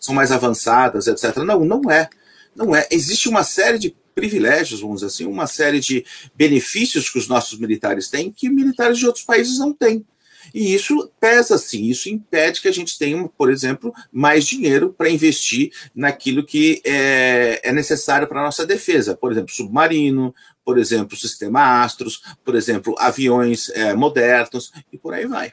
são 0.00 0.14
mais 0.14 0.32
avançadas, 0.32 1.06
etc. 1.06 1.36
Não, 1.38 1.62
não 1.64 1.90
é. 1.90 2.08
Não 2.54 2.74
é. 2.74 2.86
Existe 2.90 3.28
uma 3.28 3.42
série 3.42 3.78
de 3.78 3.94
privilégios, 4.14 4.80
vamos 4.80 4.96
dizer 4.96 5.06
assim, 5.06 5.26
uma 5.26 5.46
série 5.46 5.80
de 5.80 6.04
benefícios 6.34 7.10
que 7.10 7.18
os 7.18 7.28
nossos 7.28 7.58
militares 7.58 8.08
têm 8.08 8.30
que 8.30 8.48
militares 8.48 8.98
de 8.98 9.06
outros 9.06 9.24
países 9.24 9.58
não 9.58 9.72
têm. 9.72 10.06
E 10.52 10.74
isso 10.74 11.10
pesa, 11.18 11.56
sim, 11.56 11.84
isso 11.84 12.08
impede 12.08 12.60
que 12.60 12.68
a 12.68 12.72
gente 12.72 12.98
tenha, 12.98 13.28
por 13.36 13.50
exemplo, 13.50 13.92
mais 14.12 14.44
dinheiro 14.44 14.94
para 14.96 15.08
investir 15.08 15.72
naquilo 15.94 16.44
que 16.44 16.82
é, 16.84 17.60
é 17.62 17.72
necessário 17.72 18.28
para 18.28 18.40
a 18.40 18.44
nossa 18.44 18.66
defesa. 18.66 19.16
Por 19.16 19.32
exemplo, 19.32 19.54
submarino, 19.54 20.34
por 20.64 20.78
exemplo, 20.78 21.16
sistema 21.16 21.82
Astros, 21.82 22.22
por 22.44 22.54
exemplo, 22.54 22.94
aviões 22.98 23.70
é, 23.70 23.94
modernos, 23.94 24.72
e 24.92 24.98
por 24.98 25.14
aí 25.14 25.26
vai. 25.26 25.52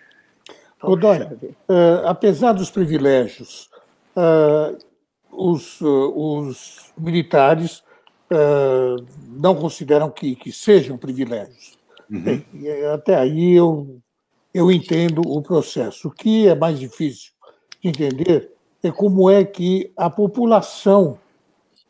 Odóia, 0.82 1.38
uh, 1.70 2.08
apesar 2.08 2.54
dos 2.54 2.72
privilégios, 2.72 3.70
uh, 4.16 4.78
os, 5.32 5.82
uh, 5.82 6.14
os 6.16 6.94
militares 6.98 7.84
não 9.28 9.54
consideram 9.54 10.10
que, 10.10 10.38
que 10.38 10.54
sejam 10.54 10.98
privilégios. 10.98 11.78
Uhum. 12.10 12.42
E, 12.54 12.70
até 12.86 13.16
aí 13.16 13.52
eu, 13.52 14.00
eu 14.54 14.72
entendo 14.72 15.22
o 15.26 15.42
processo. 15.42 16.08
O 16.08 16.12
que 16.12 16.48
é 16.48 16.56
mais 16.56 16.80
difícil 16.80 17.32
de 17.82 17.90
entender 17.90 18.52
é 18.84 18.92
como 18.92 19.30
é 19.30 19.44
que 19.44 19.92
a 19.96 20.10
população 20.10 21.20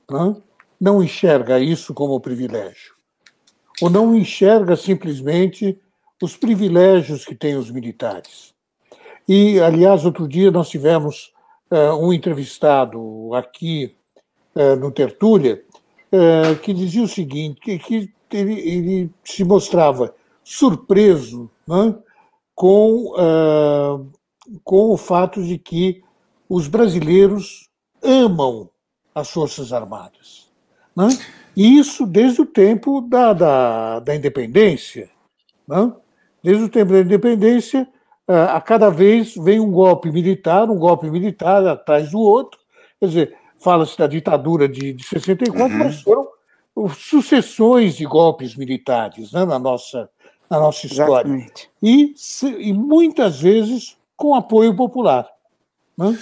né, 0.09 0.35
não 0.79 1.03
enxerga 1.03 1.59
isso 1.59 1.93
como 1.93 2.19
privilégio, 2.19 2.93
ou 3.81 3.89
não 3.89 4.15
enxerga 4.15 4.75
simplesmente 4.75 5.79
os 6.21 6.35
privilégios 6.35 7.23
que 7.25 7.35
têm 7.35 7.55
os 7.55 7.71
militares. 7.71 8.53
E, 9.27 9.59
aliás, 9.59 10.05
outro 10.05 10.27
dia 10.27 10.51
nós 10.51 10.69
tivemos 10.69 11.27
uh, 11.27 11.40
um 11.99 12.11
entrevistado 12.11 13.33
aqui 13.33 13.95
uh, 14.55 14.75
no 14.75 14.91
Tertúlia 14.91 15.63
uh, 16.11 16.55
que 16.61 16.73
dizia 16.73 17.03
o 17.03 17.07
seguinte, 17.07 17.59
que, 17.61 17.79
que 17.79 18.11
ele, 18.31 18.59
ele, 18.59 19.11
se 19.23 19.43
mostrava 19.43 20.13
surpreso 20.43 21.49
né, 21.67 21.95
com, 22.55 23.13
com 24.63 24.89
o 24.89 24.97
fato 24.97 25.43
de 25.43 25.57
que 25.57 26.03
os 26.49 26.67
brasileiros 26.67 27.69
amam 28.01 28.69
as 29.13 29.29
Forças 29.29 29.71
Armadas. 29.71 30.49
Né? 30.95 31.07
E 31.55 31.77
isso 31.77 32.05
desde 32.05 32.41
o 32.41 32.45
tempo 32.45 33.01
da, 33.01 33.33
da, 33.33 33.99
da 33.99 34.15
independência. 34.15 35.09
Né? 35.67 35.93
Desde 36.43 36.63
o 36.63 36.69
tempo 36.69 36.91
da 36.91 36.99
independência, 36.99 37.87
a 38.33 38.61
cada 38.61 38.89
vez 38.89 39.35
vem 39.35 39.59
um 39.59 39.71
golpe 39.71 40.11
militar, 40.11 40.69
um 40.69 40.77
golpe 40.77 41.09
militar 41.09 41.65
atrás 41.65 42.11
do 42.11 42.19
outro. 42.19 42.59
Quer 42.99 43.07
dizer, 43.07 43.37
fala-se 43.59 43.97
da 43.97 44.07
ditadura 44.07 44.67
de, 44.67 44.93
de 44.93 45.03
64, 45.03 45.61
uhum. 45.61 45.79
mas 45.79 46.01
foram 46.01 46.27
sucessões 46.95 47.95
de 47.95 48.05
golpes 48.05 48.55
militares 48.55 49.31
né, 49.31 49.45
na, 49.45 49.59
nossa, 49.59 50.09
na 50.49 50.59
nossa 50.59 50.85
história. 50.87 51.45
E, 51.81 52.13
e 52.59 52.73
muitas 52.73 53.41
vezes 53.41 53.97
com 54.15 54.35
apoio 54.35 54.75
popular. 54.75 55.27
Né? 55.97 56.17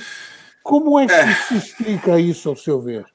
Como 0.63 0.99
é 0.99 1.07
que 1.07 1.13
é. 1.13 1.33
se 1.35 1.57
explica 1.57 2.19
isso, 2.19 2.49
ao 2.49 2.55
seu 2.55 2.79
ver? 2.79 3.05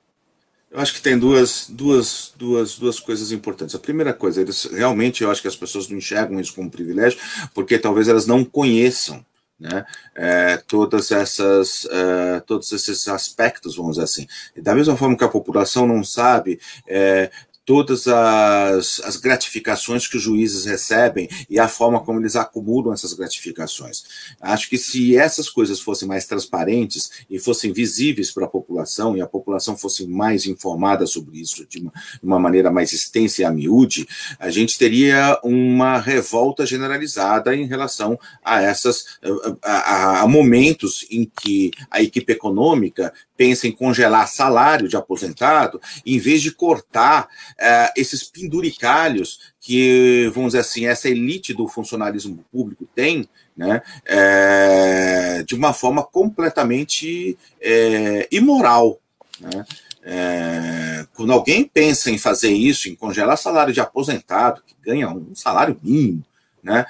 Eu 0.74 0.80
acho 0.80 0.92
que 0.92 1.00
tem 1.00 1.16
duas, 1.16 1.68
duas, 1.70 2.32
duas, 2.36 2.76
duas 2.76 2.98
coisas 2.98 3.30
importantes. 3.30 3.76
A 3.76 3.78
primeira 3.78 4.12
coisa, 4.12 4.40
eles 4.40 4.64
realmente 4.64 5.22
eu 5.22 5.30
acho 5.30 5.40
que 5.40 5.46
as 5.46 5.54
pessoas 5.54 5.88
não 5.88 5.98
enxergam 5.98 6.40
isso 6.40 6.52
como 6.52 6.68
privilégio, 6.68 7.16
porque 7.54 7.78
talvez 7.78 8.08
elas 8.08 8.26
não 8.26 8.44
conheçam 8.44 9.24
né, 9.56 9.86
é, 10.16 10.56
todas 10.66 11.12
essas, 11.12 11.86
é, 11.88 12.40
todos 12.40 12.72
esses 12.72 13.06
aspectos, 13.06 13.76
vamos 13.76 13.92
dizer 13.92 14.02
assim. 14.02 14.26
E 14.56 14.60
da 14.60 14.74
mesma 14.74 14.96
forma 14.96 15.16
que 15.16 15.22
a 15.22 15.28
população 15.28 15.86
não 15.86 16.02
sabe 16.02 16.58
é, 16.88 17.30
todas 17.64 18.06
as, 18.06 19.00
as 19.04 19.16
gratificações 19.16 20.06
que 20.06 20.16
os 20.16 20.22
juízes 20.22 20.64
recebem 20.64 21.28
e 21.48 21.58
a 21.58 21.68
forma 21.68 22.00
como 22.00 22.20
eles 22.20 22.36
acumulam 22.36 22.92
essas 22.92 23.12
gratificações. 23.14 24.04
Acho 24.40 24.68
que 24.68 24.78
se 24.78 25.16
essas 25.16 25.48
coisas 25.48 25.80
fossem 25.80 26.06
mais 26.06 26.26
transparentes 26.26 27.10
e 27.30 27.38
fossem 27.38 27.72
visíveis 27.72 28.30
para 28.30 28.44
a 28.44 28.48
população 28.48 29.16
e 29.16 29.20
a 29.20 29.26
população 29.26 29.76
fosse 29.76 30.06
mais 30.06 30.46
informada 30.46 31.06
sobre 31.06 31.40
isso 31.40 31.66
de 31.66 31.80
uma, 31.80 31.90
de 31.90 32.26
uma 32.26 32.38
maneira 32.38 32.70
mais 32.70 32.92
extensa 32.92 33.42
e 33.42 33.44
a 33.44 33.50
miúde, 33.50 34.06
a 34.38 34.50
gente 34.50 34.78
teria 34.78 35.38
uma 35.42 35.98
revolta 35.98 36.66
generalizada 36.66 37.54
em 37.54 37.66
relação 37.66 38.18
a 38.44 38.62
essas 38.62 39.18
a, 39.62 39.70
a, 39.70 40.20
a 40.22 40.28
momentos 40.28 41.06
em 41.10 41.30
que 41.40 41.70
a 41.90 42.02
equipe 42.02 42.32
econômica 42.32 43.12
pensa 43.36 43.66
em 43.66 43.72
congelar 43.72 44.28
salário 44.28 44.88
de 44.88 44.96
aposentado, 44.96 45.80
em 46.04 46.18
vez 46.18 46.40
de 46.40 46.52
cortar 46.52 47.24
uh, 47.24 47.92
esses 47.96 48.22
penduricalhos 48.22 49.40
que, 49.60 50.30
vamos 50.34 50.50
dizer 50.50 50.60
assim, 50.60 50.86
essa 50.86 51.08
elite 51.08 51.54
do 51.54 51.66
funcionalismo 51.66 52.44
público 52.52 52.86
tem, 52.94 53.28
né, 53.56 53.80
é, 54.04 55.42
de 55.46 55.54
uma 55.54 55.72
forma 55.72 56.02
completamente 56.02 57.38
é, 57.60 58.28
imoral. 58.30 59.00
Né? 59.40 59.64
É, 60.02 61.06
quando 61.14 61.32
alguém 61.32 61.64
pensa 61.64 62.10
em 62.10 62.18
fazer 62.18 62.52
isso, 62.52 62.88
em 62.88 62.94
congelar 62.94 63.38
salário 63.38 63.72
de 63.72 63.80
aposentado, 63.80 64.62
que 64.66 64.74
ganha 64.84 65.08
um 65.08 65.34
salário 65.34 65.78
mínimo, 65.82 66.22
né, 66.62 66.84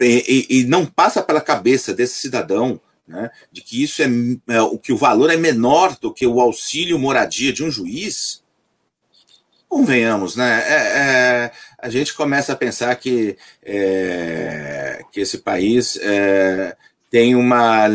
e, 0.00 0.46
e 0.48 0.64
não 0.64 0.86
passa 0.86 1.22
pela 1.22 1.40
cabeça 1.40 1.92
desse 1.92 2.14
cidadão 2.14 2.80
né, 3.08 3.30
de 3.50 3.62
que 3.62 3.82
isso 3.82 4.02
é, 4.02 4.06
é, 4.48 4.62
o 4.62 4.78
que 4.78 4.92
o 4.92 4.96
valor 4.96 5.30
é 5.30 5.36
menor 5.36 5.96
do 5.98 6.12
que 6.12 6.26
o 6.26 6.40
auxílio 6.40 6.98
moradia 6.98 7.52
de 7.52 7.64
um 7.64 7.70
juiz, 7.70 8.42
convenhamos, 9.68 10.36
né? 10.36 10.62
É, 10.66 10.74
é, 10.74 11.52
a 11.78 11.88
gente 11.88 12.14
começa 12.14 12.52
a 12.52 12.56
pensar 12.56 12.94
que, 12.96 13.36
é, 13.62 15.02
que 15.12 15.20
esse 15.20 15.38
país 15.38 15.98
é, 16.00 16.76
tem 17.10 17.34
uma. 17.34 17.86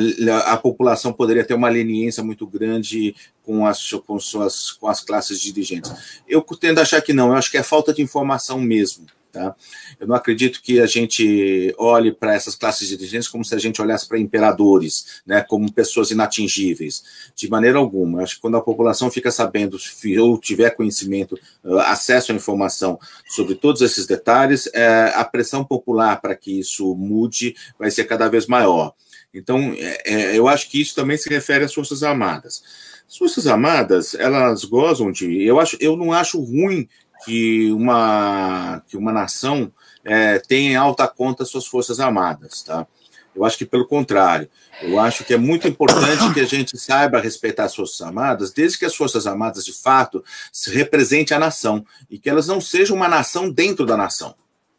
A 0.45 0.57
população 0.57 1.13
poderia 1.13 1.43
ter 1.43 1.53
uma 1.53 1.69
leniência 1.69 2.23
muito 2.23 2.45
grande 2.47 3.15
com 3.43 3.65
as, 3.65 3.91
com, 4.05 4.19
suas, 4.19 4.71
com 4.71 4.87
as 4.87 5.01
classes 5.01 5.39
dirigentes. 5.39 6.21
Eu 6.27 6.41
tendo 6.41 6.79
a 6.79 6.83
achar 6.83 7.01
que 7.01 7.13
não, 7.13 7.29
eu 7.29 7.35
acho 7.35 7.51
que 7.51 7.57
é 7.57 7.63
falta 7.63 7.93
de 7.93 8.01
informação 8.01 8.59
mesmo. 8.59 9.05
Tá? 9.33 9.55
Eu 9.99 10.05
não 10.05 10.15
acredito 10.15 10.61
que 10.61 10.79
a 10.79 10.85
gente 10.85 11.73
olhe 11.79 12.11
para 12.11 12.35
essas 12.35 12.53
classes 12.53 12.87
dirigentes 12.87 13.27
como 13.27 13.43
se 13.43 13.55
a 13.55 13.57
gente 13.57 13.81
olhasse 13.81 14.07
para 14.07 14.19
imperadores, 14.19 15.23
né, 15.25 15.41
como 15.41 15.73
pessoas 15.73 16.11
inatingíveis, 16.11 17.03
de 17.35 17.49
maneira 17.49 17.79
alguma. 17.79 18.19
Eu 18.19 18.23
acho 18.23 18.35
que 18.35 18.41
quando 18.41 18.57
a 18.57 18.61
população 18.61 19.09
fica 19.09 19.31
sabendo, 19.31 19.75
ou 20.19 20.37
tiver 20.37 20.69
conhecimento, 20.75 21.35
uh, 21.63 21.79
acesso 21.79 22.31
à 22.31 22.35
informação 22.35 22.99
sobre 23.27 23.55
todos 23.55 23.81
esses 23.81 24.05
detalhes, 24.05 24.69
é, 24.71 25.11
a 25.15 25.25
pressão 25.25 25.65
popular 25.65 26.21
para 26.21 26.35
que 26.35 26.59
isso 26.59 26.93
mude 26.93 27.55
vai 27.79 27.89
ser 27.89 28.03
cada 28.03 28.29
vez 28.29 28.45
maior. 28.45 28.93
Então, 29.33 29.73
é, 29.75 30.01
é, 30.05 30.37
eu 30.37 30.47
acho 30.47 30.69
que 30.69 30.79
isso 30.79 30.93
também 30.93 31.17
se 31.17 31.27
refere 31.27 31.65
às 31.65 31.73
Forças 31.73 32.03
Armadas. 32.03 32.61
As 33.09 33.17
Forças 33.17 33.47
Armadas, 33.47 34.13
elas 34.13 34.63
gozam 34.63 35.11
de. 35.11 35.43
Eu, 35.43 35.59
acho, 35.59 35.75
eu 35.79 35.97
não 35.97 36.13
acho 36.13 36.39
ruim 36.39 36.87
que 37.25 37.71
uma, 37.71 38.81
que 38.87 38.97
uma 38.97 39.11
nação 39.11 39.71
é, 40.03 40.39
tenha 40.39 40.71
em 40.71 40.75
alta 40.75 41.07
conta 41.07 41.45
suas 41.45 41.65
forças 41.65 41.99
armadas, 41.99 42.61
tá? 42.61 42.87
Eu 43.35 43.43
acho 43.43 43.57
que 43.57 43.65
pelo 43.65 43.87
contrário. 43.87 44.49
Eu 44.81 44.99
acho 44.99 45.23
que 45.23 45.33
é 45.33 45.37
muito 45.37 45.67
importante 45.67 46.33
que 46.33 46.39
a 46.39 46.45
gente 46.45 46.77
saiba 46.77 47.19
respeitar 47.19 47.65
as 47.65 47.75
Forças 47.75 48.01
Armadas, 48.01 48.51
desde 48.51 48.77
que 48.77 48.85
as 48.85 48.95
Forças 48.95 49.25
Armadas, 49.25 49.65
de 49.65 49.73
fato, 49.73 50.23
se 50.51 50.71
representem 50.71 51.35
a 51.35 51.39
nação 51.39 51.85
e 52.09 52.19
que 52.19 52.29
elas 52.29 52.47
não 52.47 52.61
sejam 52.61 52.95
uma 52.95 53.07
nação 53.07 53.49
dentro 53.49 53.85
da 53.85 53.97
nação. 53.97 54.35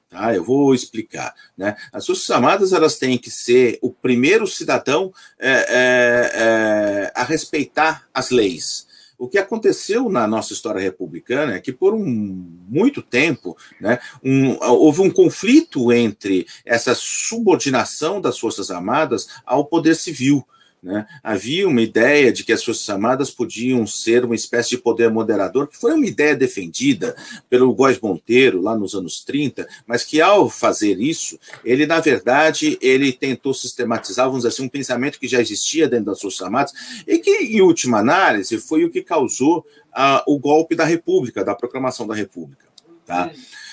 Tá? 0.08 0.34
Eu 0.34 0.44
vou 0.44 0.74
explicar. 0.74 1.34
Né? 1.56 1.76
As 1.92 2.06
Forças 2.06 2.30
Armadas 2.30 2.72
elas 2.72 2.96
têm 2.96 3.18
que 3.18 3.30
ser 3.30 3.78
o 3.82 3.90
primeiro 3.90 4.46
cidadão 4.46 5.12
é, 5.38 5.50
é, 5.50 6.32
é, 6.34 7.12
a 7.14 7.24
respeitar 7.24 8.04
as 8.12 8.30
leis. 8.30 8.86
O 9.24 9.28
que 9.28 9.38
aconteceu 9.38 10.10
na 10.10 10.26
nossa 10.26 10.52
história 10.52 10.82
republicana 10.82 11.54
é 11.54 11.58
que, 11.58 11.72
por 11.72 11.94
um, 11.94 12.46
muito 12.68 13.00
tempo, 13.00 13.56
né, 13.80 13.98
um, 14.22 14.54
houve 14.62 15.00
um 15.00 15.10
conflito 15.10 15.90
entre 15.90 16.46
essa 16.62 16.94
subordinação 16.94 18.20
das 18.20 18.38
Forças 18.38 18.70
Armadas 18.70 19.26
ao 19.46 19.64
poder 19.64 19.94
civil. 19.94 20.46
Né? 20.84 21.06
Havia 21.22 21.66
uma 21.66 21.80
ideia 21.80 22.30
de 22.30 22.44
que 22.44 22.52
as 22.52 22.62
Forças 22.62 22.86
Armadas 22.90 23.30
podiam 23.30 23.86
ser 23.86 24.22
uma 24.22 24.34
espécie 24.34 24.70
de 24.70 24.78
poder 24.78 25.10
moderador, 25.10 25.66
que 25.66 25.78
foi 25.78 25.94
uma 25.94 26.04
ideia 26.04 26.36
defendida 26.36 27.16
pelo 27.48 27.72
Góes 27.74 27.98
Monteiro 27.98 28.60
lá 28.60 28.76
nos 28.76 28.94
anos 28.94 29.24
30, 29.24 29.66
mas 29.86 30.04
que 30.04 30.20
ao 30.20 30.50
fazer 30.50 31.00
isso, 31.00 31.38
ele, 31.64 31.86
na 31.86 32.00
verdade, 32.00 32.78
ele 32.82 33.12
tentou 33.12 33.54
sistematizar, 33.54 34.26
vamos 34.26 34.40
dizer 34.40 34.48
assim, 34.48 34.64
um 34.64 34.68
pensamento 34.68 35.18
que 35.18 35.26
já 35.26 35.40
existia 35.40 35.88
dentro 35.88 36.06
das 36.06 36.20
Forças 36.20 36.42
Armadas 36.42 36.74
e 37.06 37.16
que, 37.16 37.30
em 37.30 37.62
última 37.62 38.00
análise, 38.00 38.58
foi 38.58 38.84
o 38.84 38.90
que 38.90 39.00
causou 39.00 39.60
uh, 39.96 40.20
o 40.26 40.38
golpe 40.38 40.76
da 40.76 40.84
República, 40.84 41.42
da 41.42 41.54
proclamação 41.54 42.06
da 42.06 42.14
República. 42.14 42.66
Tá? 43.06 43.30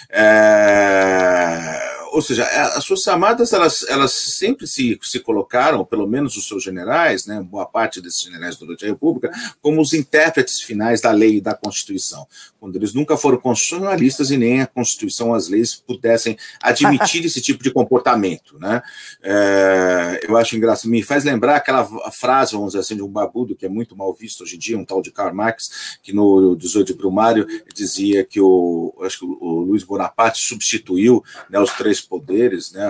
É 0.09 2.00
ou 2.11 2.21
seja, 2.21 2.43
as 2.43 2.85
Forças 2.85 3.07
Armadas, 3.07 3.53
elas, 3.53 3.85
elas 3.87 4.11
sempre 4.11 4.67
se, 4.67 4.99
se 5.01 5.19
colocaram, 5.19 5.85
pelo 5.85 6.05
menos 6.05 6.35
os 6.35 6.45
seus 6.45 6.61
generais, 6.61 7.25
né, 7.25 7.41
boa 7.41 7.65
parte 7.65 8.01
desses 8.01 8.21
generais 8.21 8.57
durante 8.57 8.83
a 8.83 8.87
República, 8.89 9.31
como 9.61 9.81
os 9.81 9.93
intérpretes 9.93 10.61
finais 10.61 10.99
da 10.99 11.11
lei 11.11 11.37
e 11.37 11.41
da 11.41 11.53
Constituição, 11.53 12.27
quando 12.59 12.75
eles 12.75 12.93
nunca 12.93 13.15
foram 13.15 13.37
constitucionalistas 13.37 14.29
e 14.29 14.35
nem 14.35 14.61
a 14.61 14.67
Constituição, 14.67 15.33
as 15.33 15.47
leis 15.47 15.73
pudessem 15.73 16.37
admitir 16.61 17.23
esse 17.25 17.39
tipo 17.39 17.63
de 17.63 17.71
comportamento. 17.71 18.59
Né? 18.59 18.81
É, 19.23 20.19
eu 20.27 20.35
acho 20.35 20.57
engraçado, 20.57 20.89
me 20.89 21.01
faz 21.01 21.23
lembrar 21.23 21.55
aquela 21.55 21.87
frase, 22.11 22.51
vamos 22.51 22.73
dizer 22.73 22.79
assim, 22.79 22.95
de 22.97 23.03
um 23.03 23.07
babudo 23.07 23.55
que 23.55 23.65
é 23.65 23.69
muito 23.69 23.95
mal 23.95 24.13
visto 24.13 24.43
hoje 24.43 24.57
em 24.57 24.59
dia, 24.59 24.77
um 24.77 24.83
tal 24.83 25.01
de 25.01 25.11
Karl 25.11 25.33
Marx, 25.33 25.97
que 26.03 26.11
no 26.11 26.57
18 26.57 26.87
de 26.87 26.93
Brumário 26.93 27.47
dizia 27.73 28.25
que 28.25 28.41
o, 28.41 28.93
acho 29.03 29.19
que 29.19 29.25
o 29.25 29.61
Luiz 29.61 29.83
Bonaparte 29.83 30.45
substituiu 30.45 31.23
né, 31.49 31.57
os 31.57 31.71
três 31.71 32.00
poderes, 32.01 32.71
né, 32.71 32.87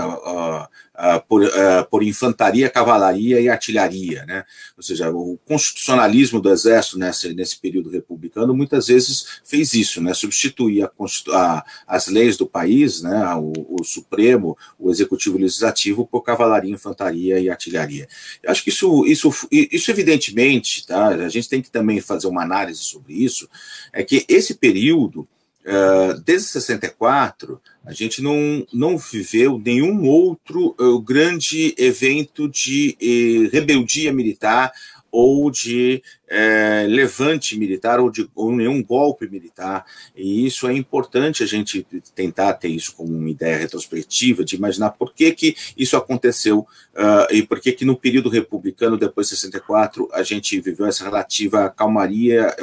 por, 1.28 1.44
uh, 1.44 1.50
por, 1.90 2.04
infantaria, 2.04 2.70
cavalaria 2.70 3.40
e 3.40 3.50
artilharia, 3.50 4.26
né, 4.26 4.44
ou 4.78 4.84
seja, 4.84 5.10
o 5.12 5.38
constitucionalismo 5.46 6.40
do 6.40 6.50
exército 6.52 6.98
nesse, 6.98 7.34
nesse 7.34 7.60
período 7.60 7.90
republicano 7.90 8.54
muitas 8.54 8.88
vezes 8.88 9.42
fez 9.44 9.74
isso, 9.74 10.02
né, 10.02 10.14
substituir 10.14 10.84
a, 10.84 10.92
a, 11.32 11.66
as 11.88 12.08
leis 12.08 12.38
do 12.38 12.46
país, 12.46 13.02
né, 13.02 13.34
o, 13.36 13.52
o, 13.82 13.84
Supremo, 13.84 14.58
o 14.78 14.90
Executivo 14.90 15.38
Legislativo 15.38 16.06
por 16.06 16.22
cavalaria, 16.22 16.74
infantaria 16.74 17.40
e 17.40 17.50
artilharia. 17.50 18.08
Eu 18.44 18.52
acho 18.52 18.64
que 18.64 18.70
isso, 18.70 19.06
isso, 19.06 19.32
isso 19.52 19.92
evidentemente, 19.92 20.86
tá, 20.86 21.08
a 21.08 21.30
gente 21.30 21.50
tem 21.50 21.62
que 21.62 21.72
também 21.72 22.00
fazer 22.00 22.28
uma 22.28 22.44
análise 22.44 22.82
sobre 22.82 23.14
isso, 23.14 23.50
é 23.92 24.04
que 24.04 24.26
esse 24.28 24.56
período 24.56 25.28
Uh, 25.64 26.20
desde 26.22 26.48
64, 26.48 27.62
a 27.86 27.94
gente 27.94 28.22
não, 28.22 28.66
não 28.74 28.98
viveu 28.98 29.60
nenhum 29.64 30.08
outro 30.08 30.76
uh, 30.80 31.00
grande 31.00 31.76
evento 31.78 32.48
de 32.48 32.98
uh, 33.00 33.50
rebeldia 33.52 34.12
militar 34.12 34.72
ou 35.12 35.52
de 35.52 36.02
é, 36.28 36.86
levante 36.88 37.58
militar 37.60 38.00
ou 38.00 38.10
de 38.10 38.30
ou 38.34 38.56
nenhum 38.56 38.82
golpe 38.82 39.28
militar. 39.28 39.86
E 40.16 40.46
isso 40.46 40.68
é 40.68 40.74
importante 40.74 41.44
a 41.44 41.46
gente 41.46 41.86
tentar 42.16 42.54
ter 42.54 42.70
isso 42.70 42.96
como 42.96 43.14
uma 43.14 43.30
ideia 43.30 43.58
retrospectiva, 43.58 44.46
de 44.46 44.56
imaginar 44.56 44.92
por 44.92 45.14
que, 45.14 45.32
que 45.34 45.56
isso 45.76 45.98
aconteceu 45.98 46.60
uh, 46.60 47.34
e 47.34 47.44
por 47.44 47.60
que, 47.60 47.74
que 47.74 47.84
no 47.84 47.98
período 47.98 48.30
republicano, 48.30 48.98
depois 48.98 49.28
de 49.28 49.36
64, 49.36 50.10
a 50.14 50.24
gente 50.24 50.60
viveu 50.62 50.86
essa 50.86 51.04
relativa 51.04 51.70
calmaria. 51.70 52.56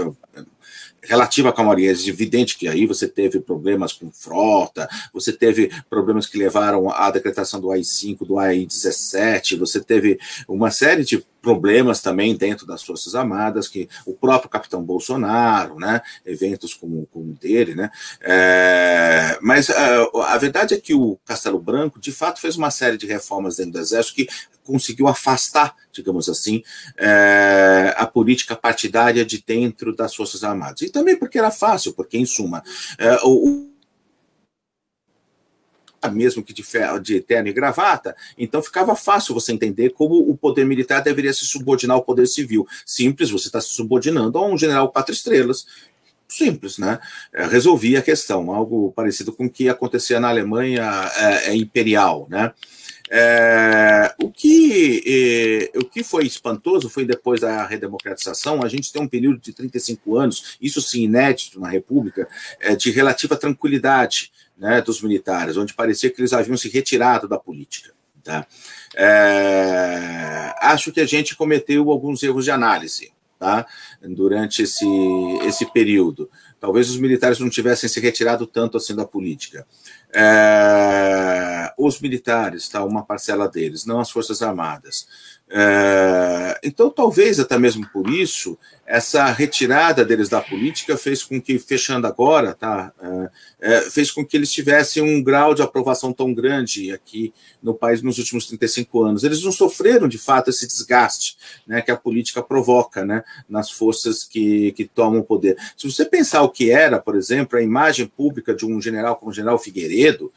Relativa 1.09 1.49
à 1.49 1.53
calmaria, 1.53 1.91
é 1.91 2.09
evidente 2.09 2.59
que 2.59 2.69
aí 2.69 2.87
você 2.87 3.09
teve 3.09 3.41
problemas 3.41 3.95
com 3.95 4.11
frota, 4.13 4.87
você 5.11 5.33
teve 5.33 5.73
problemas 5.89 6.27
que 6.27 6.37
levaram 6.37 6.91
à 6.91 7.11
decretação 7.11 7.59
do 7.59 7.71
AI-5, 7.71 8.27
do 8.27 8.39
AI-17, 8.39 9.59
você 9.59 9.81
teve 9.81 10.19
uma 10.47 10.71
série 10.71 11.05
de 11.05 11.25
problemas 11.41 12.03
também 12.03 12.37
dentro 12.37 12.67
das 12.67 12.83
Forças 12.83 13.15
Armadas, 13.15 13.69
que 13.69 13.89
o 14.05 14.13
próprio 14.13 14.51
capitão 14.51 14.83
Bolsonaro, 14.83 15.77
né, 15.77 16.03
eventos 16.27 16.75
como, 16.75 17.07
como 17.11 17.33
dele, 17.41 17.75
né, 17.75 17.91
é, 18.21 19.39
mas 19.41 19.71
uh, 19.71 20.21
a 20.27 20.37
verdade 20.37 20.75
é 20.75 20.79
que 20.79 20.93
o 20.93 21.19
Castelo 21.25 21.59
Branco, 21.59 21.99
de 21.99 22.13
fato, 22.13 22.41
fez 22.41 22.57
uma 22.57 22.71
série 22.71 22.99
de 22.99 23.07
reformas 23.07 23.57
dentro 23.57 23.73
do 23.73 23.79
Exército 23.79 24.17
que 24.17 24.29
conseguiu 24.69 25.09
afastar, 25.09 25.75
digamos 25.91 26.29
assim, 26.29 26.63
é, 26.99 27.95
a 27.97 28.07
política 28.07 28.55
partidária 28.55 29.25
de 29.25 29.43
dentro 29.43 29.97
das 29.97 30.15
Forças 30.15 30.45
Armadas. 30.45 30.83
E 30.83 30.91
também 30.91 31.17
porque 31.17 31.39
era 31.39 31.51
fácil, 31.51 31.95
porque, 31.95 32.19
em 32.19 32.27
suma, 32.27 32.63
é, 32.99 33.17
o 33.25 33.67
mesmo 36.13 36.45
que 36.45 36.53
de, 36.53 36.63
ferro, 36.63 37.01
de 37.01 37.21
terno 37.21 37.49
e 37.49 37.53
gravata, 37.53 38.15
então 38.37 38.63
ficava 38.63 38.95
fácil 38.95 39.35
você 39.35 39.53
entender 39.53 39.91
como 39.91 40.15
o 40.31 40.37
poder 40.37 40.65
militar 40.65 41.03
deveria 41.03 41.33
se 41.33 41.45
subordinar 41.45 41.97
ao 41.97 42.05
poder 42.05 42.27
civil. 42.29 42.67
Simples, 42.87 43.31
você 43.31 43.49
está 43.49 43.61
se 43.61 43.71
subordinando 43.71 44.39
a 44.39 44.47
um 44.47 44.57
general 44.57 44.91
quatro 44.91 45.13
estrelas. 45.13 45.67
Simples, 46.29 46.77
né? 46.77 47.01
É, 47.33 47.47
resolvia 47.47 48.01
a 48.01 48.03
questão, 48.03 48.53
algo 48.53 48.93
parecido 48.93 49.33
com 49.33 49.47
o 49.47 49.51
que 49.51 49.69
acontecia 49.69 50.21
na 50.21 50.29
Alemanha 50.29 51.11
é 51.47 51.57
imperial, 51.57 52.27
né? 52.31 52.53
É, 53.11 54.15
o, 54.23 54.31
que, 54.31 55.03
é, 55.75 55.79
o 55.79 55.85
que 55.85 56.03
foi 56.03 56.27
espantoso 56.27 56.89
foi 56.91 57.05
depois 57.05 57.41
da 57.41 57.67
redemocratização, 57.67 58.63
a 58.63 58.69
gente 58.69 58.93
tem 58.93 59.01
um 59.01 59.09
período 59.09 59.41
de 59.41 59.53
35 59.53 60.17
anos, 60.17 60.57
isso 60.61 60.81
sim 60.83 61.03
inédito 61.03 61.59
na 61.59 61.69
República, 61.69 62.29
é, 62.61 62.77
de 62.77 62.91
relativa 62.91 63.37
tranquilidade 63.37 64.31
né, 64.57 64.83
dos 64.83 65.01
militares, 65.03 65.57
onde 65.57 65.75
parecia 65.75 66.11
que 66.11 66.21
eles 66.21 66.33
haviam 66.33 66.57
se 66.57 66.69
retirado 66.69 67.29
da 67.29 67.39
política. 67.39 67.93
Tá? 68.23 68.47
É, 68.95 70.55
acho 70.61 70.93
que 70.93 71.01
a 71.01 71.07
gente 71.07 71.35
cometeu 71.37 71.91
alguns 71.91 72.23
erros 72.23 72.45
de 72.45 72.51
análise 72.51 73.13
tá? 73.39 73.67
durante 74.03 74.63
esse, 74.63 74.87
esse 75.47 75.65
período. 75.73 76.29
Talvez 76.61 76.91
os 76.91 76.99
militares 76.99 77.39
não 77.39 77.49
tivessem 77.49 77.89
se 77.89 78.01
retirado 78.01 78.47
tanto 78.47 78.77
assim 78.77 78.95
da 78.95 79.07
política. 79.07 79.67
É, 80.13 81.73
os 81.79 82.01
militares, 82.01 82.69
tá, 82.69 82.83
uma 82.85 83.05
parcela 83.05 83.49
deles, 83.49 83.85
não 83.85 84.01
as 84.01 84.11
Forças 84.11 84.43
Armadas. 84.43 85.07
É, 85.51 86.61
então, 86.63 86.91
talvez 86.91 87.41
até 87.41 87.59
mesmo 87.59 87.89
por 87.91 88.11
isso, 88.11 88.59
essa 88.87 89.25
retirada 89.27 90.05
deles 90.05 90.29
da 90.29 90.43
política 90.43 90.97
fez 90.97 91.23
com 91.23 91.41
que, 91.41 91.59
fechando 91.59 92.07
agora, 92.07 92.55
tá, 92.55 92.93
é, 93.61 93.77
é, 93.77 93.81
fez 93.83 94.11
com 94.11 94.25
que 94.25 94.37
eles 94.37 94.53
tivessem 94.53 95.03
um 95.03 95.23
grau 95.23 95.55
de 95.55 95.63
aprovação 95.63 96.13
tão 96.13 96.35
grande 96.35 96.93
aqui 96.93 97.33
no 97.63 97.73
país 97.73 98.03
nos 98.03 98.19
últimos 98.19 98.47
35 98.47 99.03
anos. 99.03 99.25
Eles 99.25 99.43
não 99.43 99.53
sofreram, 99.53 100.07
de 100.07 100.19
fato, 100.19 100.51
esse 100.51 100.67
desgaste 100.67 101.37
né, 101.67 101.81
que 101.81 101.91
a 101.91 101.97
política 101.97 102.43
provoca 102.43 103.05
né, 103.05 103.25
nas 103.49 103.71
forças 103.71 104.25
que, 104.25 104.73
que 104.73 104.85
tomam 104.85 105.21
o 105.21 105.25
poder. 105.25 105.57
Se 105.77 105.91
você 105.91 106.05
pensar 106.05 106.43
o 106.43 106.51
que 106.51 106.71
era, 106.71 106.99
por 106.99 107.17
exemplo, 107.17 107.59
a 107.59 107.63
imagem 107.63 108.07
pública 108.07 108.55
de 108.55 108.67
um 108.67 108.81
general 108.83 109.17
como 109.17 109.31
o 109.31 109.35
general 109.35 109.59
Figueiredo, 109.59 110.31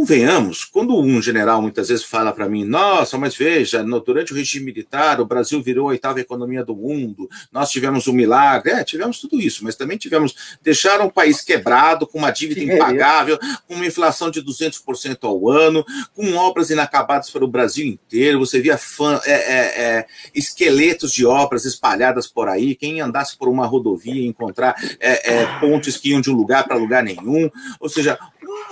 Convenhamos, 0.00 0.64
quando 0.64 0.98
um 0.98 1.20
general 1.20 1.60
muitas 1.60 1.90
vezes 1.90 2.02
fala 2.02 2.32
para 2.32 2.48
mim, 2.48 2.64
nossa, 2.64 3.18
mas 3.18 3.34
veja, 3.36 3.82
no, 3.82 4.00
durante 4.00 4.32
o 4.32 4.34
regime 4.34 4.64
militar, 4.64 5.20
o 5.20 5.26
Brasil 5.26 5.62
virou 5.62 5.88
a 5.88 5.90
oitava 5.90 6.18
economia 6.18 6.64
do 6.64 6.74
mundo, 6.74 7.28
nós 7.52 7.70
tivemos 7.70 8.08
um 8.08 8.14
milagre, 8.14 8.72
é, 8.72 8.82
tivemos 8.82 9.20
tudo 9.20 9.38
isso, 9.38 9.62
mas 9.62 9.74
também 9.74 9.98
tivemos, 9.98 10.56
deixaram 10.62 11.04
o 11.04 11.12
país 11.12 11.42
quebrado, 11.42 12.06
com 12.06 12.16
uma 12.16 12.30
dívida 12.30 12.64
impagável, 12.64 13.38
com 13.68 13.74
uma 13.74 13.84
inflação 13.84 14.30
de 14.30 14.42
200% 14.42 15.18
ao 15.24 15.50
ano, 15.50 15.84
com 16.14 16.34
obras 16.34 16.70
inacabadas 16.70 17.28
para 17.28 17.44
o 17.44 17.48
Brasil 17.48 17.86
inteiro, 17.86 18.38
você 18.38 18.58
via 18.58 18.78
fã, 18.78 19.20
é, 19.26 19.32
é, 19.32 19.82
é, 19.82 20.06
esqueletos 20.34 21.12
de 21.12 21.26
obras 21.26 21.66
espalhadas 21.66 22.26
por 22.26 22.48
aí, 22.48 22.74
quem 22.74 23.02
andasse 23.02 23.36
por 23.36 23.50
uma 23.50 23.66
rodovia 23.66 24.26
encontrar 24.26 24.74
é, 24.98 25.34
é, 25.34 25.60
pontes 25.60 25.98
que 25.98 26.08
iam 26.08 26.22
de 26.22 26.30
um 26.30 26.34
lugar 26.34 26.66
para 26.66 26.74
lugar 26.74 27.02
nenhum, 27.02 27.50
ou 27.78 27.88
seja, 27.90 28.18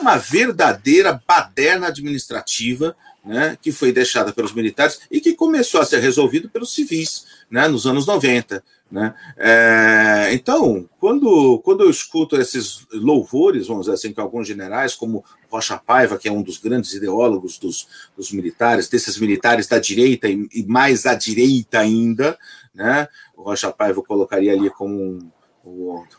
uma 0.01 0.17
verdadeira 0.17 1.21
baderna 1.27 1.89
administrativa 1.89 2.97
né, 3.25 3.59
que 3.61 3.71
foi 3.71 3.93
deixada 3.93 4.33
pelos 4.33 4.53
militares 4.53 5.01
e 5.11 5.21
que 5.21 5.35
começou 5.35 5.81
a 5.81 5.85
ser 5.85 5.99
resolvido 5.99 6.49
pelos 6.49 6.73
civis 6.73 7.27
né, 7.51 7.69
nos 7.69 7.87
anos 7.87 8.07
90. 8.07 8.63
Né? 8.91 9.15
É, 9.37 10.31
então, 10.33 10.89
quando, 10.99 11.59
quando 11.59 11.85
eu 11.85 11.91
escuto 11.91 12.41
esses 12.41 12.87
louvores, 12.91 13.67
vamos 13.67 13.83
dizer 13.83 13.95
assim, 13.95 14.15
com 14.15 14.23
alguns 14.23 14.49
generais, 14.49 14.95
como 14.95 15.23
Rocha 15.51 15.77
Paiva, 15.77 16.17
que 16.17 16.27
é 16.27 16.33
um 16.33 16.43
dos 16.43 16.57
grandes 16.57 16.95
ideólogos 16.95 17.59
dos, 17.59 17.87
dos 18.17 18.33
militares, 18.33 18.89
desses 18.89 19.19
militares 19.19 19.67
da 19.67 19.79
direita 19.79 20.27
e, 20.27 20.49
e 20.55 20.63
mais 20.65 21.05
à 21.05 21.15
direita 21.15 21.81
ainda, 21.81 22.39
né? 22.75 23.09
o 23.37 23.43
Rocha 23.43 23.71
Paiva 23.71 23.99
eu 23.99 24.05
colocaria 24.05 24.53
ali 24.53 24.71
como 24.71 24.95
um, 24.95 25.31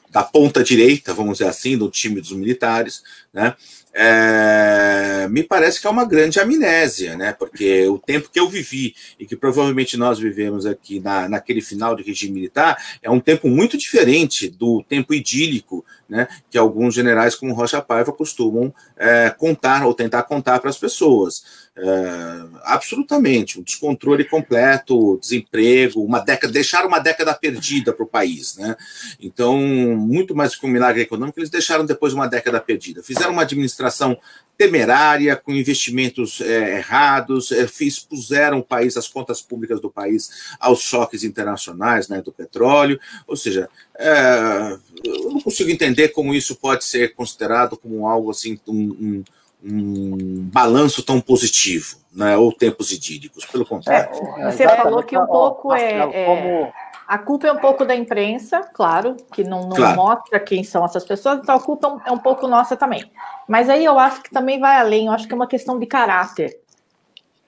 da 0.09 0.23
ponta 0.23 0.63
direita, 0.63 1.13
vamos 1.13 1.37
dizer 1.37 1.49
assim, 1.49 1.77
do 1.77 1.89
time 1.89 2.19
dos 2.19 2.31
militares, 2.31 3.03
né? 3.33 3.55
É, 3.91 5.27
me 5.29 5.43
parece 5.43 5.81
que 5.81 5.87
é 5.87 5.89
uma 5.89 6.05
grande 6.05 6.39
amnésia, 6.39 7.17
né? 7.17 7.33
Porque 7.33 7.87
o 7.87 7.97
tempo 7.97 8.29
que 8.31 8.39
eu 8.39 8.47
vivi 8.47 8.95
e 9.19 9.25
que 9.25 9.35
provavelmente 9.35 9.97
nós 9.97 10.19
vivemos 10.19 10.65
aqui 10.65 10.99
na, 10.99 11.27
naquele 11.27 11.61
final 11.61 11.95
de 11.95 12.03
regime 12.03 12.33
militar 12.33 12.77
é 13.01 13.09
um 13.09 13.19
tempo 13.19 13.47
muito 13.47 13.77
diferente 13.77 14.47
do 14.47 14.83
tempo 14.87 15.13
idílico, 15.13 15.83
né? 16.09 16.27
Que 16.49 16.57
alguns 16.57 16.95
generais 16.95 17.35
como 17.35 17.53
Rocha 17.53 17.81
Paiva 17.81 18.11
costumam 18.11 18.73
é, 18.97 19.29
contar 19.29 19.85
ou 19.85 19.93
tentar 19.93 20.23
contar 20.23 20.59
para 20.59 20.69
as 20.69 20.77
pessoas. 20.77 21.69
É, 21.77 22.41
absolutamente, 22.63 23.59
um 23.59 23.63
descontrole 23.63 24.25
completo, 24.25 25.17
desemprego, 25.21 26.03
uma 26.03 26.19
década, 26.19 26.51
deixaram 26.51 26.87
uma 26.87 26.99
década 26.99 27.33
perdida 27.33 27.93
para 27.93 28.03
o 28.03 28.07
país, 28.07 28.57
né? 28.57 28.75
Então, 29.21 29.57
muito 29.57 30.35
mais 30.35 30.55
que 30.55 30.65
um 30.65 30.69
milagre 30.69 31.03
econômico, 31.03 31.39
eles 31.39 31.49
deixaram 31.49 31.85
depois 31.85 32.13
uma 32.13 32.27
década 32.27 32.59
perdida. 32.59 33.03
Fizeram 33.03 33.31
uma 33.31 33.43
administração 33.43 34.17
temerária, 34.59 35.37
com 35.37 35.53
investimentos 35.53 36.41
é, 36.41 36.79
errados, 36.79 37.49
é, 37.53 37.65
expuseram 37.79 38.59
o 38.59 38.63
país, 38.63 38.97
as 38.97 39.07
contas 39.07 39.41
públicas 39.41 39.79
do 39.79 39.89
país, 39.89 40.29
aos 40.59 40.81
choques 40.81 41.23
internacionais 41.23 42.09
né, 42.09 42.21
do 42.21 42.33
petróleo. 42.33 42.99
Ou 43.25 43.37
seja, 43.37 43.69
é, 43.97 44.77
eu 45.03 45.31
não 45.31 45.41
consigo 45.41 45.69
entender 45.69 45.98
como 46.07 46.33
isso 46.33 46.55
pode 46.55 46.85
ser 46.85 47.13
considerado 47.13 47.75
como 47.75 48.07
algo 48.07 48.31
assim, 48.31 48.57
um, 48.67 48.73
um 48.73 49.23
um 49.63 50.49
balanço 50.51 51.03
tão 51.03 51.19
positivo, 51.19 51.97
né, 52.13 52.37
ou 52.37 52.51
tempos 52.51 52.91
idílicos, 52.91 53.45
pelo 53.45 53.65
contrário. 53.65 54.09
É, 54.37 54.51
você 54.51 54.67
falou 54.67 55.03
que 55.03 55.17
um 55.17 55.25
pouco 55.25 55.73
é, 55.73 55.99
é, 55.99 56.73
a 57.07 57.17
culpa 57.17 57.47
é 57.47 57.51
um 57.51 57.57
pouco 57.57 57.83
da 57.83 57.93
imprensa, 57.93 58.61
claro, 58.73 59.17
que 59.33 59.43
não, 59.43 59.61
não 59.63 59.75
claro. 59.75 59.95
mostra 59.97 60.39
quem 60.39 60.63
são 60.63 60.85
essas 60.85 61.03
pessoas, 61.03 61.39
então 61.39 61.55
a 61.55 61.59
culpa 61.59 62.01
é 62.05 62.11
um 62.11 62.17
pouco 62.17 62.47
nossa 62.47 62.77
também. 62.77 63.11
Mas 63.47 63.69
aí 63.69 63.83
eu 63.83 63.99
acho 63.99 64.21
que 64.21 64.31
também 64.31 64.59
vai 64.59 64.79
além, 64.79 65.07
eu 65.07 65.11
acho 65.11 65.27
que 65.27 65.33
é 65.33 65.35
uma 65.35 65.47
questão 65.47 65.77
de 65.77 65.85
caráter. 65.85 66.57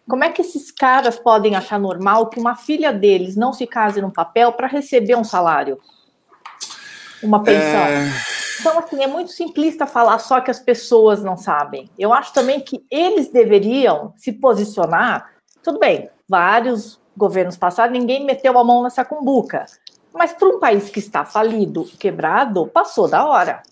Como 0.09 0.23
é 0.23 0.29
que 0.29 0.41
esses 0.41 0.71
caras 0.71 1.17
podem 1.17 1.55
achar 1.55 1.79
normal 1.79 2.27
que 2.27 2.39
uma 2.39 2.55
filha 2.55 2.91
deles 2.91 3.37
não 3.37 3.53
se 3.53 3.65
case 3.65 4.01
num 4.01 4.09
papel 4.09 4.51
para 4.51 4.67
receber 4.67 5.15
um 5.15 5.23
salário? 5.23 5.79
Uma 7.23 7.41
pensão? 7.41 7.81
É... 7.81 8.40
Então, 8.61 8.77
assim, 8.77 9.01
é 9.01 9.07
muito 9.07 9.31
simplista 9.31 9.87
falar 9.87 10.19
só 10.19 10.39
que 10.39 10.51
as 10.51 10.59
pessoas 10.59 11.23
não 11.23 11.35
sabem. 11.35 11.89
Eu 11.97 12.13
acho 12.13 12.31
também 12.31 12.59
que 12.59 12.85
eles 12.91 13.27
deveriam 13.29 14.13
se 14.15 14.31
posicionar. 14.31 15.31
Tudo 15.63 15.79
bem, 15.79 16.11
vários 16.29 17.01
governos 17.17 17.57
passados, 17.57 17.91
ninguém 17.91 18.23
meteu 18.23 18.57
a 18.59 18.63
mão 18.63 18.83
nessa 18.83 19.03
cumbuca. 19.03 19.65
Mas 20.13 20.31
para 20.31 20.47
um 20.47 20.59
país 20.59 20.91
que 20.91 20.99
está 20.99 21.25
falido, 21.25 21.85
quebrado, 21.97 22.67
passou 22.67 23.07
da 23.07 23.25
hora. 23.25 23.63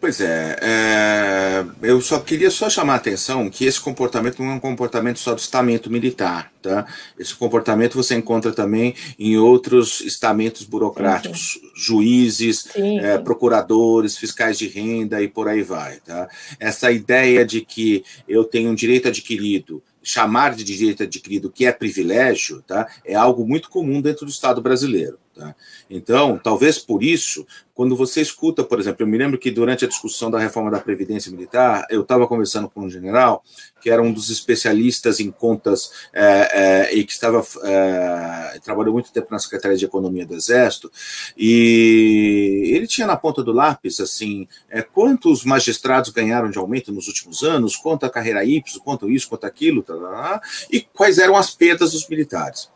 Pois 0.00 0.18
é, 0.18 0.56
é, 0.62 1.66
eu 1.82 2.00
só 2.00 2.18
queria 2.20 2.50
só 2.50 2.70
chamar 2.70 2.94
a 2.94 2.96
atenção 2.96 3.50
que 3.50 3.66
esse 3.66 3.78
comportamento 3.78 4.42
não 4.42 4.52
é 4.52 4.54
um 4.54 4.60
comportamento 4.60 5.18
só 5.18 5.34
do 5.34 5.38
estamento 5.40 5.90
militar, 5.90 6.50
tá? 6.62 6.86
Esse 7.18 7.34
comportamento 7.34 7.96
você 7.96 8.14
encontra 8.14 8.50
também 8.50 8.94
em 9.18 9.36
outros 9.36 10.00
estamentos 10.00 10.64
burocráticos, 10.64 11.52
sim, 11.52 11.60
sim. 11.60 11.70
juízes, 11.76 12.68
é, 12.74 13.18
procuradores, 13.18 14.16
fiscais 14.16 14.58
de 14.58 14.68
renda 14.68 15.22
e 15.22 15.28
por 15.28 15.48
aí 15.48 15.62
vai, 15.62 15.96
tá? 16.00 16.30
Essa 16.58 16.90
ideia 16.90 17.44
de 17.44 17.60
que 17.60 18.02
eu 18.26 18.44
tenho 18.44 18.70
um 18.70 18.74
direito 18.74 19.08
adquirido 19.08 19.82
chamar 20.02 20.54
de 20.54 20.64
direito 20.64 21.02
adquirido 21.02 21.50
que 21.50 21.66
é 21.66 21.72
privilégio, 21.72 22.62
tá? 22.66 22.88
É 23.04 23.14
algo 23.14 23.46
muito 23.46 23.68
comum 23.68 24.00
dentro 24.00 24.24
do 24.24 24.32
Estado 24.32 24.62
brasileiro. 24.62 25.18
Tá? 25.40 25.56
Então, 25.88 26.38
talvez 26.38 26.78
por 26.78 27.02
isso, 27.02 27.46
quando 27.72 27.96
você 27.96 28.20
escuta, 28.20 28.62
por 28.62 28.78
exemplo, 28.78 29.02
eu 29.02 29.06
me 29.06 29.16
lembro 29.16 29.38
que 29.38 29.50
durante 29.50 29.86
a 29.86 29.88
discussão 29.88 30.30
da 30.30 30.38
reforma 30.38 30.70
da 30.70 30.78
Previdência 30.78 31.32
Militar, 31.32 31.86
eu 31.88 32.02
estava 32.02 32.26
conversando 32.26 32.68
com 32.68 32.82
um 32.82 32.90
general 32.90 33.42
que 33.80 33.88
era 33.88 34.02
um 34.02 34.12
dos 34.12 34.28
especialistas 34.28 35.18
em 35.18 35.30
contas 35.30 35.90
é, 36.12 36.90
é, 36.90 36.94
e 36.94 37.04
que 37.04 37.12
estava 37.12 37.42
é, 37.64 38.60
trabalhou 38.62 38.92
muito 38.92 39.10
tempo 39.10 39.28
na 39.30 39.38
Secretaria 39.38 39.78
de 39.78 39.86
Economia 39.86 40.26
do 40.26 40.34
Exército, 40.34 40.92
e 41.34 42.72
ele 42.74 42.86
tinha 42.86 43.06
na 43.06 43.16
ponta 43.16 43.42
do 43.42 43.50
lápis 43.50 43.98
assim 43.98 44.46
é, 44.68 44.82
quantos 44.82 45.42
magistrados 45.42 46.10
ganharam 46.10 46.50
de 46.50 46.58
aumento 46.58 46.92
nos 46.92 47.08
últimos 47.08 47.42
anos, 47.42 47.76
quanto 47.76 48.04
a 48.04 48.10
carreira 48.10 48.44
Y, 48.44 48.62
quanto 48.84 49.10
isso, 49.10 49.26
quanto 49.26 49.46
aquilo, 49.46 49.82
tá, 49.82 49.94
tá, 49.94 50.00
tá, 50.00 50.42
e 50.70 50.82
quais 50.82 51.16
eram 51.16 51.34
as 51.34 51.50
perdas 51.54 51.92
dos 51.92 52.06
militares 52.06 52.68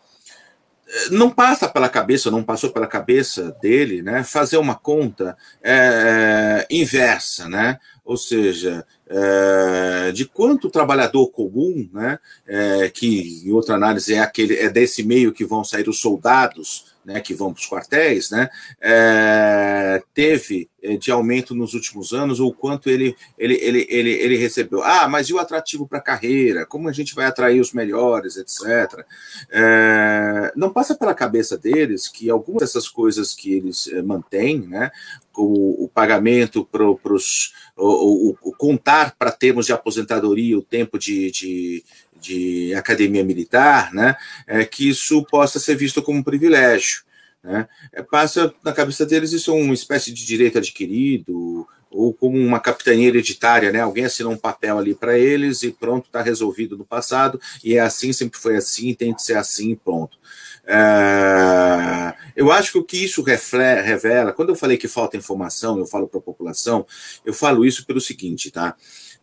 não 1.11 1.31
passa 1.31 1.69
pela 1.69 1.89
cabeça, 1.89 2.31
não 2.31 2.43
passou 2.43 2.71
pela 2.71 2.87
cabeça 2.87 3.57
dele, 3.61 4.03
né, 4.03 4.23
fazer 4.23 4.57
uma 4.57 4.75
conta 4.75 5.37
é, 5.63 6.67
inversa, 6.71 7.49
né, 7.49 7.79
ou 8.05 8.17
seja, 8.17 8.87
é, 9.09 10.13
de 10.13 10.27
quanto 10.27 10.69
o 10.69 10.71
trabalhador 10.71 11.29
comum, 11.29 11.89
né, 11.93 12.19
é, 12.47 12.91
que 12.91 13.43
em 13.45 13.53
outra 13.53 13.75
análise 13.75 14.13
é 14.15 14.21
aquele 14.21 14.57
é 14.57 14.69
desse 14.69 15.03
meio 15.03 15.33
que 15.33 15.45
vão 15.45 15.65
sair 15.65 15.89
os 15.89 16.01
soldados, 16.01 16.94
né, 17.05 17.21
que 17.21 17.35
vão 17.35 17.53
para 17.53 17.61
os 17.61 17.69
quartéis, 17.69 18.31
né, 18.31 18.49
é, 18.81 20.03
teve 20.13 20.69
é, 20.83 20.97
de 20.97 21.11
aumento 21.11 21.55
nos 21.55 21.75
últimos 21.75 22.13
anos, 22.13 22.41
ou 22.41 22.53
quanto 22.53 22.89
ele, 22.89 23.17
ele, 23.39 23.55
ele, 23.55 23.87
ele, 23.89 24.11
ele 24.11 24.37
recebeu. 24.37 24.83
Ah, 24.83 25.09
mas 25.09 25.29
e 25.29 25.35
o 25.35 25.39
atrativo 25.39 25.87
para 25.87 25.99
a 25.99 26.03
carreira? 26.03 26.67
Como 26.67 26.89
a 26.89 26.93
gente 26.93 27.15
vai 27.15 27.27
atrair 27.27 27.61
os 27.61 27.73
melhores, 27.73 28.37
etc. 28.37 29.05
É, 29.51 30.53
não 30.57 30.71
passa 30.71 30.95
pela 30.95 31.15
cabeça 31.15 31.57
deles 31.57 32.09
que 32.09 32.31
algumas 32.31 32.63
dessas 32.63 32.89
coisas 32.89 33.35
que 33.35 33.55
eles 33.55 33.89
mantêm, 34.05 34.61
né, 34.61 34.91
o, 35.37 35.85
o 35.85 35.89
pagamento 35.89 36.65
para 36.65 36.85
os. 36.85 37.53
O, 37.77 38.31
o, 38.31 38.39
o, 38.41 38.53
contar 38.53 39.17
para 39.19 39.33
termos 39.33 39.67
de 39.67 39.73
aposentadoria 39.73 40.57
o 40.57 40.63
tempo 40.63 40.99
de, 40.99 41.31
de, 41.33 41.85
de 42.25 42.75
academia 42.75 43.23
militar, 43.23 43.93
né, 43.93 44.17
é, 44.47 44.65
que 44.65 44.89
isso 44.89 45.25
possa 45.25 45.59
ser 45.59 45.77
visto 45.77 46.03
como 46.03 46.19
um 46.19 46.23
privilégio. 46.23 47.03
Né? 47.43 47.69
É, 47.93 48.03
passa 48.03 48.53
na 48.65 48.73
cabeça 48.73 49.05
deles 49.05 49.33
isso 49.33 49.51
é 49.51 49.55
uma 49.55 49.75
espécie 49.75 50.11
de 50.13 50.25
direito 50.25 50.57
adquirido, 50.59 51.67
ou 51.95 52.13
como 52.13 52.37
uma 52.37 52.59
capitania 52.59 53.07
hereditária, 53.07 53.71
né? 53.71 53.81
Alguém 53.81 54.05
assinou 54.05 54.33
um 54.33 54.37
papel 54.37 54.79
ali 54.79 54.95
para 54.95 55.17
eles 55.17 55.63
e 55.63 55.71
pronto, 55.71 56.07
está 56.07 56.21
resolvido 56.21 56.77
no 56.77 56.85
passado, 56.85 57.41
e 57.63 57.77
é 57.77 57.81
assim, 57.81 58.13
sempre 58.13 58.39
foi 58.39 58.57
assim, 58.57 58.93
tem 58.95 59.15
que 59.15 59.23
ser 59.23 59.37
assim, 59.37 59.77
pronto. 59.77 60.19
É, 60.67 62.15
eu 62.35 62.51
acho 62.51 62.73
que 62.73 62.79
o 62.79 62.85
que 62.85 63.05
isso 63.05 63.23
revela, 63.23 64.33
quando 64.33 64.49
eu 64.49 64.57
falei 64.57 64.77
que 64.77 64.89
falta 64.89 65.17
informação, 65.17 65.79
eu 65.79 65.87
falo 65.87 66.09
para 66.09 66.19
a 66.19 66.23
população, 66.23 66.85
eu 67.25 67.33
falo 67.33 67.65
isso 67.65 67.87
pelo 67.87 68.01
seguinte, 68.01 68.51
tá? 68.51 68.75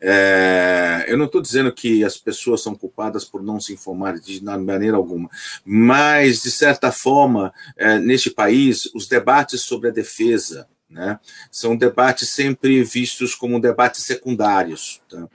É, 0.02 1.06
eu 1.08 1.18
não 1.18 1.26
estou 1.26 1.42
dizendo 1.42 1.72
que 1.72 2.04
as 2.04 2.18
pessoas 2.18 2.62
são 2.64 2.74
culpadas 2.74 3.24
por 3.24 3.44
não 3.44 3.60
se 3.60 3.74
informar 3.74 4.20
de 4.20 4.44
maneira 4.44 4.98
alguma, 4.98 5.30
mas, 5.64 6.42
de 6.42 6.50
certa 6.50 6.92
forma, 6.92 7.54
é, 7.78 8.00
neste 8.00 8.32
país, 8.32 8.90
os 8.96 9.08
debates 9.08 9.62
sobre 9.62 9.90
a 9.90 9.92
defesa 9.92 10.68
né, 10.92 11.20
são 11.50 11.76
debates 11.78 12.30
sempre 12.30 12.84
vistos 12.84 13.34
como 13.34 13.62
debates 13.62 14.04
secundários. 14.04 15.02
Tá? 15.10 15.28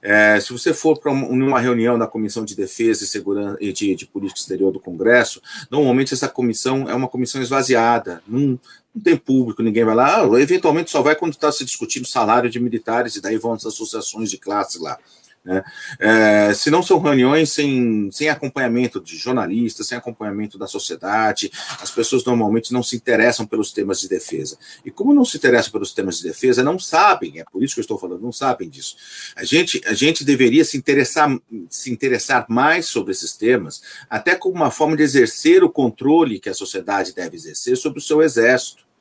É, 0.00 0.40
se 0.40 0.52
você 0.52 0.72
for 0.72 0.98
para 0.98 1.12
uma 1.12 1.60
reunião 1.60 1.98
da 1.98 2.06
Comissão 2.06 2.44
de 2.44 2.56
Defesa 2.56 3.04
e 3.04 3.06
Segurança 3.06 3.58
e 3.60 3.72
de, 3.72 3.94
de 3.94 4.06
Política 4.06 4.40
Exterior 4.40 4.72
do 4.72 4.80
Congresso, 4.80 5.42
normalmente 5.70 6.14
essa 6.14 6.28
comissão 6.28 6.88
é 6.88 6.94
uma 6.94 7.08
comissão 7.08 7.42
esvaziada, 7.42 8.22
não, 8.26 8.58
não 8.94 9.02
tem 9.02 9.16
público, 9.16 9.62
ninguém 9.62 9.84
vai 9.84 9.94
lá, 9.94 10.22
ah, 10.22 10.40
eventualmente 10.40 10.90
só 10.90 11.00
vai 11.00 11.16
quando 11.16 11.32
está 11.32 11.50
se 11.50 11.64
discutindo 11.64 12.06
salário 12.06 12.50
de 12.50 12.60
militares, 12.60 13.16
e 13.16 13.20
daí 13.20 13.38
vão 13.38 13.52
as 13.52 13.64
associações 13.64 14.30
de 14.30 14.38
classe 14.38 14.78
lá. 14.78 14.98
Né? 15.44 15.62
É, 15.98 16.54
se 16.54 16.70
não 16.70 16.82
são 16.82 17.00
reuniões 17.00 17.50
sem, 17.50 18.08
sem 18.12 18.28
acompanhamento 18.28 19.00
de 19.00 19.16
jornalistas, 19.16 19.88
sem 19.88 19.98
acompanhamento 19.98 20.56
da 20.56 20.68
sociedade, 20.68 21.50
as 21.80 21.90
pessoas 21.90 22.24
normalmente 22.24 22.72
não 22.72 22.82
se 22.82 22.94
interessam 22.94 23.44
pelos 23.44 23.72
temas 23.72 24.00
de 24.00 24.08
defesa. 24.08 24.56
E 24.84 24.90
como 24.90 25.12
não 25.12 25.24
se 25.24 25.36
interessam 25.36 25.72
pelos 25.72 25.92
temas 25.92 26.18
de 26.18 26.24
defesa, 26.24 26.62
não 26.62 26.78
sabem, 26.78 27.40
é 27.40 27.44
por 27.44 27.62
isso 27.62 27.74
que 27.74 27.80
eu 27.80 27.82
estou 27.82 27.98
falando, 27.98 28.22
não 28.22 28.32
sabem 28.32 28.68
disso. 28.68 28.96
A 29.34 29.44
gente, 29.44 29.82
a 29.86 29.94
gente 29.94 30.24
deveria 30.24 30.64
se 30.64 30.76
interessar, 30.76 31.28
se 31.68 31.90
interessar 31.90 32.46
mais 32.48 32.86
sobre 32.86 33.10
esses 33.12 33.36
temas, 33.36 33.82
até 34.08 34.36
como 34.36 34.54
uma 34.54 34.70
forma 34.70 34.96
de 34.96 35.02
exercer 35.02 35.64
o 35.64 35.70
controle 35.70 36.38
que 36.38 36.48
a 36.48 36.54
sociedade 36.54 37.14
deve 37.14 37.36
exercer 37.36 37.76
sobre 37.76 37.98
o 37.98 38.02
seu 38.02 38.22
exército. 38.22 38.91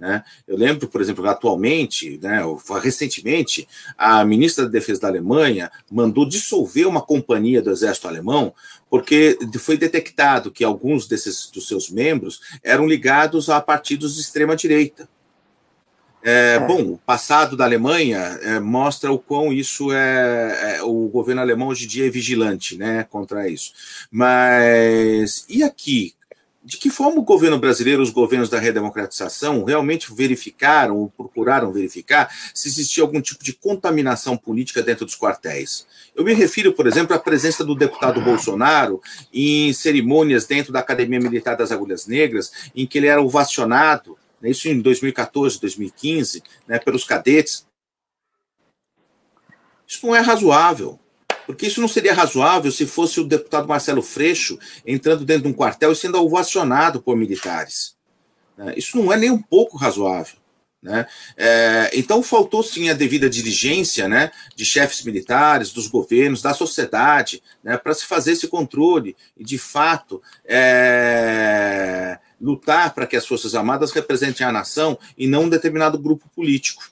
Né? 0.00 0.24
Eu 0.48 0.56
lembro, 0.56 0.88
por 0.88 1.02
exemplo, 1.02 1.28
atualmente, 1.28 2.18
né, 2.22 2.40
recentemente, 2.82 3.68
a 3.98 4.24
ministra 4.24 4.64
da 4.64 4.70
Defesa 4.70 5.02
da 5.02 5.08
Alemanha 5.08 5.70
mandou 5.92 6.26
dissolver 6.26 6.88
uma 6.88 7.02
companhia 7.02 7.60
do 7.60 7.70
exército 7.70 8.08
alemão 8.08 8.54
porque 8.88 9.38
foi 9.58 9.76
detectado 9.76 10.50
que 10.50 10.64
alguns 10.64 11.06
desses 11.06 11.50
dos 11.50 11.68
seus 11.68 11.90
membros 11.90 12.40
eram 12.64 12.88
ligados 12.88 13.50
a 13.50 13.60
partidos 13.60 14.14
de 14.14 14.22
extrema 14.22 14.56
direita. 14.56 15.06
É, 16.22 16.54
é. 16.54 16.58
Bom, 16.60 16.92
o 16.92 16.98
passado 16.98 17.54
da 17.54 17.64
Alemanha 17.64 18.18
é, 18.42 18.58
mostra 18.58 19.12
o 19.12 19.18
quão 19.18 19.52
isso 19.52 19.92
é, 19.92 20.76
é, 20.78 20.82
O 20.82 21.08
governo 21.08 21.40
alemão 21.40 21.68
hoje 21.68 21.84
em 21.84 21.88
dia 21.88 22.06
é 22.06 22.10
vigilante 22.10 22.76
né, 22.76 23.04
contra 23.04 23.48
isso. 23.48 23.72
Mas 24.10 25.44
e 25.48 25.62
aqui? 25.62 26.14
De 26.62 26.76
que 26.76 26.90
forma 26.90 27.18
o 27.18 27.24
governo 27.24 27.58
brasileiro, 27.58 28.02
os 28.02 28.10
governos 28.10 28.50
da 28.50 28.58
redemocratização, 28.58 29.64
realmente 29.64 30.12
verificaram 30.14 30.98
ou 30.98 31.08
procuraram 31.08 31.72
verificar 31.72 32.30
se 32.54 32.68
existia 32.68 33.02
algum 33.02 33.20
tipo 33.20 33.42
de 33.42 33.54
contaminação 33.54 34.36
política 34.36 34.82
dentro 34.82 35.06
dos 35.06 35.16
quartéis? 35.16 35.86
Eu 36.14 36.22
me 36.22 36.34
refiro, 36.34 36.74
por 36.74 36.86
exemplo, 36.86 37.16
à 37.16 37.18
presença 37.18 37.64
do 37.64 37.74
deputado 37.74 38.20
Bolsonaro 38.20 39.00
em 39.32 39.72
cerimônias 39.72 40.46
dentro 40.46 40.70
da 40.70 40.80
Academia 40.80 41.18
Militar 41.18 41.56
das 41.56 41.72
Agulhas 41.72 42.06
Negras, 42.06 42.52
em 42.74 42.86
que 42.86 42.98
ele 42.98 43.06
era 43.06 43.22
ovacionado, 43.22 44.18
né, 44.40 44.50
isso 44.50 44.68
em 44.68 44.80
2014, 44.80 45.58
2015, 45.58 46.42
né, 46.68 46.78
pelos 46.78 47.04
cadetes. 47.04 47.66
Isso 49.86 50.06
não 50.06 50.14
é 50.14 50.20
razoável. 50.20 51.00
Porque 51.52 51.66
isso 51.66 51.80
não 51.80 51.88
seria 51.88 52.14
razoável 52.14 52.70
se 52.70 52.86
fosse 52.86 53.20
o 53.20 53.24
deputado 53.24 53.68
Marcelo 53.68 54.02
Freixo 54.02 54.58
entrando 54.86 55.24
dentro 55.24 55.44
de 55.44 55.48
um 55.48 55.52
quartel 55.52 55.92
e 55.92 55.96
sendo 55.96 56.22
ovacionado 56.22 57.00
por 57.00 57.16
militares. 57.16 57.94
Né? 58.56 58.74
Isso 58.76 58.96
não 58.96 59.12
é 59.12 59.16
nem 59.16 59.30
um 59.30 59.40
pouco 59.40 59.76
razoável. 59.76 60.40
Né? 60.82 61.06
É, 61.36 61.90
então 61.92 62.22
faltou 62.22 62.62
sim 62.62 62.88
a 62.88 62.94
devida 62.94 63.28
diligência 63.28 64.08
né, 64.08 64.30
de 64.56 64.64
chefes 64.64 65.04
militares, 65.04 65.72
dos 65.72 65.86
governos, 65.86 66.40
da 66.40 66.54
sociedade, 66.54 67.42
né, 67.62 67.76
para 67.76 67.92
se 67.92 68.06
fazer 68.06 68.32
esse 68.32 68.48
controle 68.48 69.14
e, 69.36 69.44
de 69.44 69.58
fato, 69.58 70.22
é, 70.44 72.18
lutar 72.40 72.94
para 72.94 73.06
que 73.06 73.14
as 73.14 73.26
Forças 73.26 73.54
Armadas 73.54 73.92
representem 73.92 74.46
a 74.46 74.52
nação 74.52 74.98
e 75.18 75.26
não 75.26 75.44
um 75.44 75.48
determinado 75.50 75.98
grupo 75.98 76.28
político. 76.34 76.90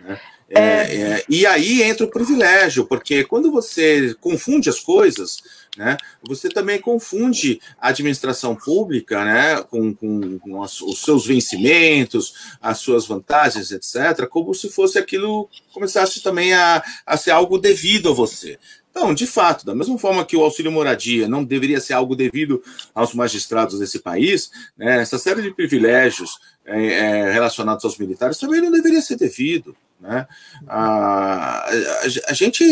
Né? 0.00 0.20
É, 0.50 0.60
é, 0.60 1.24
e 1.28 1.44
aí 1.44 1.82
entra 1.82 2.06
o 2.06 2.10
privilégio, 2.10 2.86
porque 2.86 3.22
quando 3.22 3.50
você 3.52 4.14
confunde 4.18 4.70
as 4.70 4.80
coisas, 4.80 5.42
né, 5.76 5.98
você 6.22 6.48
também 6.48 6.80
confunde 6.80 7.60
a 7.78 7.88
administração 7.88 8.56
pública 8.56 9.24
né, 9.24 9.62
com, 9.64 9.94
com, 9.94 10.38
com 10.38 10.62
as, 10.62 10.80
os 10.80 11.02
seus 11.02 11.26
vencimentos, 11.26 12.56
as 12.62 12.78
suas 12.78 13.06
vantagens, 13.06 13.70
etc., 13.70 14.26
como 14.26 14.54
se 14.54 14.70
fosse 14.70 14.98
aquilo 14.98 15.50
começasse 15.72 16.22
também 16.22 16.54
a, 16.54 16.82
a 17.04 17.16
ser 17.16 17.30
algo 17.30 17.58
devido 17.58 18.08
a 18.08 18.14
você. 18.14 18.58
Então, 18.90 19.14
de 19.14 19.26
fato, 19.26 19.64
da 19.64 19.74
mesma 19.74 19.98
forma 19.98 20.24
que 20.24 20.36
o 20.36 20.42
auxílio 20.42 20.72
moradia 20.72 21.28
não 21.28 21.44
deveria 21.44 21.78
ser 21.78 21.92
algo 21.92 22.16
devido 22.16 22.60
aos 22.94 23.14
magistrados 23.14 23.78
desse 23.78 24.00
país, 24.00 24.50
né, 24.76 25.00
essa 25.00 25.18
série 25.18 25.42
de 25.42 25.54
privilégios 25.54 26.38
é, 26.64 26.84
é, 26.84 27.32
relacionados 27.32 27.84
aos 27.84 27.98
militares 27.98 28.38
também 28.38 28.60
não 28.60 28.70
deveria 28.70 29.00
ser 29.00 29.16
devido. 29.16 29.76
Né? 30.00 30.26
A, 30.66 31.68
a, 31.68 32.02
a, 32.28 32.32
gente, 32.32 32.62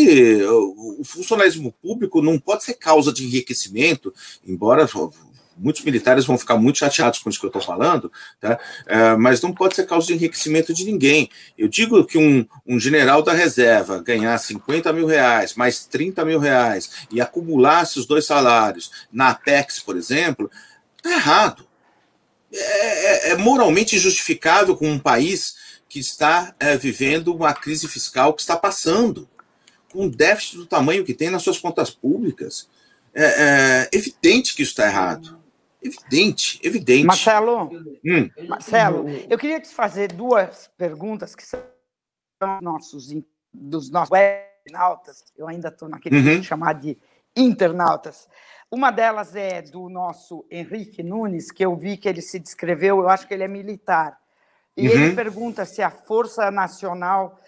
o 0.45 1.03
funcionalismo 1.03 1.73
público 1.81 2.21
não 2.21 2.39
pode 2.39 2.63
ser 2.63 2.75
causa 2.75 3.11
de 3.11 3.25
enriquecimento, 3.25 4.13
embora 4.45 4.87
muitos 5.57 5.83
militares 5.83 6.25
vão 6.25 6.37
ficar 6.37 6.55
muito 6.55 6.79
chateados 6.79 7.19
com 7.19 7.29
isso 7.29 7.39
que 7.39 7.45
eu 7.45 7.49
estou 7.49 7.61
falando, 7.61 8.11
tá? 8.39 8.59
É, 8.85 9.15
mas 9.15 9.41
não 9.41 9.53
pode 9.53 9.75
ser 9.75 9.85
causa 9.85 10.07
de 10.07 10.13
enriquecimento 10.13 10.73
de 10.73 10.85
ninguém. 10.85 11.29
Eu 11.57 11.67
digo 11.67 12.05
que 12.05 12.17
um, 12.17 12.45
um 12.65 12.79
general 12.79 13.21
da 13.21 13.33
reserva 13.33 14.01
ganhar 14.01 14.37
50 14.37 14.93
mil 14.93 15.07
reais, 15.07 15.55
mais 15.55 15.85
30 15.85 16.23
mil 16.23 16.39
reais, 16.39 17.07
e 17.11 17.19
acumulasse 17.19 17.99
os 17.99 18.05
dois 18.05 18.25
salários 18.25 18.91
na 19.11 19.29
Apex, 19.29 19.79
por 19.79 19.97
exemplo, 19.97 20.49
está 20.97 21.11
errado. 21.11 21.65
É, 22.53 22.59
é, 22.59 23.31
é, 23.31 23.37
moralmente 23.37 23.99
justificável 23.99 24.75
com 24.77 24.89
um 24.89 24.99
país 24.99 25.55
que 25.97 26.01
está 26.01 26.53
é, 26.59 26.77
vivendo 26.77 27.33
uma 27.33 27.55
crise 27.55 27.87
fiscal 27.87 28.31
que 28.31 28.41
está 28.41 28.55
passando, 28.55 29.27
com 29.91 30.03
um 30.03 30.09
déficit 30.09 30.57
do 30.57 30.67
tamanho 30.67 31.03
que 31.03 31.13
tem 31.13 31.31
nas 31.31 31.41
suas 31.41 31.57
contas 31.57 31.89
públicas. 31.89 32.69
É, 33.15 33.23
é 33.23 33.97
evidente 33.97 34.55
que 34.55 34.61
isso 34.61 34.73
está 34.73 34.85
errado. 34.85 35.39
Evidente, 35.81 36.59
evidente. 36.63 37.05
Marcelo, 37.05 37.71
hum. 38.05 38.29
Marcelo, 38.47 39.09
eu 39.27 39.39
queria 39.39 39.59
te 39.59 39.69
fazer 39.69 40.11
duas 40.11 40.69
perguntas 40.77 41.33
que 41.33 41.43
são 41.43 41.63
nossos, 42.61 43.07
dos 43.51 43.89
nossos 43.89 44.11
webnautas. 44.11 45.23
Eu 45.35 45.47
ainda 45.47 45.69
estou 45.69 45.89
naquele 45.89 46.17
uhum. 46.17 46.43
chamar 46.43 46.73
de 46.73 46.95
internautas. 47.35 48.27
Uma 48.69 48.91
delas 48.91 49.35
é 49.35 49.63
do 49.63 49.89
nosso 49.89 50.45
Henrique 50.51 51.01
Nunes, 51.01 51.49
que 51.49 51.65
eu 51.65 51.75
vi 51.75 51.97
que 51.97 52.07
ele 52.07 52.21
se 52.21 52.37
descreveu, 52.37 52.99
eu 52.99 53.09
acho 53.09 53.27
que 53.27 53.33
ele 53.33 53.43
é 53.43 53.47
militar. 53.47 54.15
E 54.77 54.87
uhum. 54.87 54.93
ele 54.93 55.15
pergunta 55.15 55.65
se 55.65 55.81
a 55.81 55.89
Força 55.89 56.51
Nacional 56.51 57.39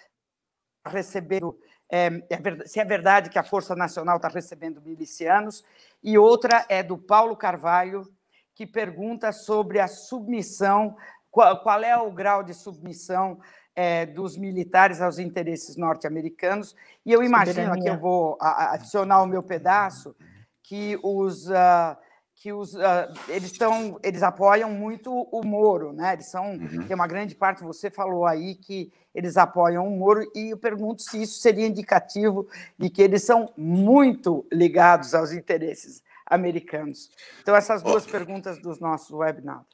está 0.78 0.90
recebendo. 0.90 1.58
É, 1.92 2.08
é, 2.30 2.68
se 2.68 2.80
é 2.80 2.86
verdade 2.86 3.30
que 3.30 3.38
a 3.38 3.44
Força 3.44 3.76
Nacional 3.76 4.18
está 4.18 4.28
recebendo 4.28 4.82
milicianos. 4.82 5.64
E 6.04 6.18
outra 6.18 6.66
é 6.68 6.82
do 6.82 6.98
Paulo 6.98 7.36
Carvalho, 7.38 8.08
que 8.56 8.66
pergunta 8.66 9.32
sobre 9.32 9.80
a 9.80 9.88
submissão, 9.88 10.98
qual, 11.30 11.62
qual 11.62 11.84
é 11.84 11.96
o 11.96 12.12
grau 12.12 12.44
de 12.44 12.54
submissão 12.54 13.40
é, 13.76 14.06
dos 14.06 14.36
militares 14.36 15.00
aos 15.00 15.20
interesses 15.20 15.78
norte-americanos. 15.78 16.76
E 17.06 17.12
eu 17.12 17.24
imagino, 17.24 17.72
aqui 17.72 17.88
eu 17.88 17.98
vou 17.98 18.38
adicionar 18.42 19.22
o 19.22 19.28
meu 19.28 19.44
pedaço, 19.44 20.16
que 20.64 21.00
os 21.02 21.48
uh, 21.48 21.96
que 22.40 22.54
os 22.54 22.74
uh, 22.74 22.80
eles 23.28 23.52
estão 23.52 24.00
eles 24.02 24.24
apoiam 24.24 24.72
muito 24.72 25.12
o 25.12 25.46
Moro, 25.46 25.92
né? 25.92 26.14
Eles 26.14 26.28
são 26.28 26.54
uhum. 26.54 26.88
tem 26.88 26.96
uma 26.96 27.06
grande 27.06 27.36
parte 27.36 27.64
você 27.64 27.92
falou 27.92 28.26
aí 28.26 28.56
que 28.56 28.92
eles 29.14 29.36
apoiam 29.36 29.86
o 29.86 29.92
Moro 29.92 30.24
e 30.34 30.52
eu 30.52 30.58
pergunto 30.58 31.02
se 31.02 31.22
isso 31.22 31.40
seria 31.40 31.68
indicativo 31.68 32.48
de 32.78 32.90
que 32.90 33.02
eles 33.02 33.24
são 33.24 33.52
muito 33.58 34.46
ligados 34.52 35.14
aos 35.14 35.34
interesses 35.34 36.02
americanos. 36.26 37.12
Então 37.42 37.54
essas 37.54 37.84
duas 37.84 38.08
oh. 38.08 38.10
perguntas 38.10 38.58
dos 38.62 38.80
nossos 38.80 39.12
webinars. 39.12 39.66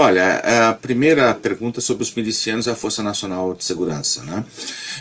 Olha, 0.00 0.68
a 0.68 0.74
primeira 0.74 1.34
pergunta 1.34 1.80
sobre 1.80 2.04
os 2.04 2.14
milicianos 2.14 2.68
e 2.68 2.70
a 2.70 2.76
Força 2.76 3.02
Nacional 3.02 3.52
de 3.52 3.64
Segurança. 3.64 4.22
Né? 4.22 4.44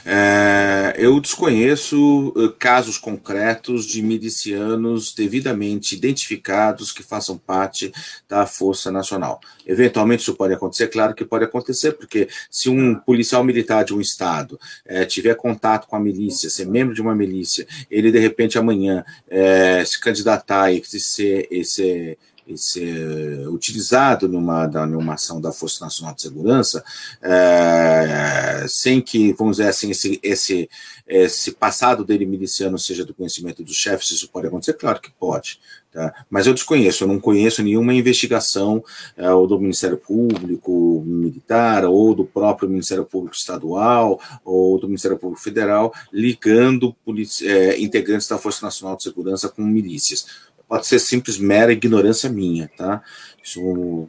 É, 0.03 0.95
eu 0.97 1.21
desconheço 1.21 2.33
eh, 2.35 2.51
casos 2.57 2.97
concretos 2.97 3.85
de 3.85 4.01
milicianos 4.01 5.13
devidamente 5.13 5.93
identificados 5.93 6.91
que 6.91 7.03
façam 7.03 7.37
parte 7.37 7.93
da 8.27 8.47
Força 8.47 8.89
Nacional. 8.89 9.39
Eventualmente 9.67 10.23
isso 10.23 10.33
pode 10.33 10.55
acontecer, 10.55 10.87
claro 10.87 11.13
que 11.13 11.23
pode 11.23 11.45
acontecer, 11.45 11.91
porque 11.91 12.27
se 12.49 12.67
um 12.67 12.95
policial 12.95 13.43
militar 13.43 13.85
de 13.85 13.93
um 13.93 14.01
estado 14.01 14.59
é, 14.83 15.05
tiver 15.05 15.35
contato 15.35 15.85
com 15.85 15.95
a 15.95 15.99
milícia, 15.99 16.49
ser 16.49 16.65
membro 16.65 16.95
de 16.95 17.03
uma 17.03 17.13
milícia, 17.13 17.67
ele 17.91 18.11
de 18.11 18.17
repente 18.17 18.57
amanhã 18.57 19.05
é, 19.29 19.85
se 19.85 19.99
candidatar 19.99 20.71
e 20.71 20.83
ser, 20.83 21.47
e 21.51 21.63
ser 21.63 22.17
ser 22.55 23.47
utilizado 23.49 24.27
numa, 24.27 24.67
numa 24.85 25.15
ação 25.15 25.41
da 25.41 25.51
Força 25.51 25.83
Nacional 25.83 26.13
de 26.13 26.21
Segurança, 26.21 26.83
é, 27.21 28.65
sem 28.69 29.01
que, 29.01 29.33
vamos 29.33 29.57
dizer 29.57 29.69
assim, 29.69 29.89
esse, 29.89 30.19
esse, 30.21 30.69
esse 31.07 31.51
passado 31.53 32.05
dele 32.05 32.25
miliciano 32.25 32.77
seja 32.77 33.03
do 33.03 33.13
conhecimento 33.13 33.63
dos 33.63 33.75
chefes, 33.75 34.11
isso 34.11 34.29
pode 34.29 34.47
acontecer? 34.47 34.73
Claro 34.73 35.01
que 35.01 35.11
pode. 35.11 35.59
Tá? 35.97 36.13
Mas 36.29 36.45
eu 36.45 36.53
desconheço, 36.53 37.03
eu 37.03 37.07
não 37.07 37.19
conheço 37.19 37.63
nenhuma 37.63 37.91
investigação 37.91 38.83
é, 39.15 39.31
ou 39.31 39.47
do 39.47 39.59
Ministério 39.59 39.97
Público 39.97 41.01
Militar, 41.03 41.85
ou 41.85 42.13
do 42.13 42.23
próprio 42.23 42.69
Ministério 42.69 43.03
Público 43.03 43.35
Estadual, 43.35 44.19
ou 44.45 44.77
do 44.79 44.87
Ministério 44.87 45.17
Público 45.17 45.41
Federal, 45.41 45.91
ligando 46.13 46.95
é, 47.41 47.79
integrantes 47.79 48.27
da 48.27 48.37
Força 48.37 48.63
Nacional 48.63 48.95
de 48.95 49.03
Segurança 49.03 49.49
com 49.49 49.63
milícias 49.63 50.27
pode 50.67 50.85
ser 50.85 50.99
simples, 50.99 51.37
mera 51.37 51.71
ignorância 51.71 52.29
minha, 52.29 52.69
tá? 52.75 53.01
Isso, 53.43 53.61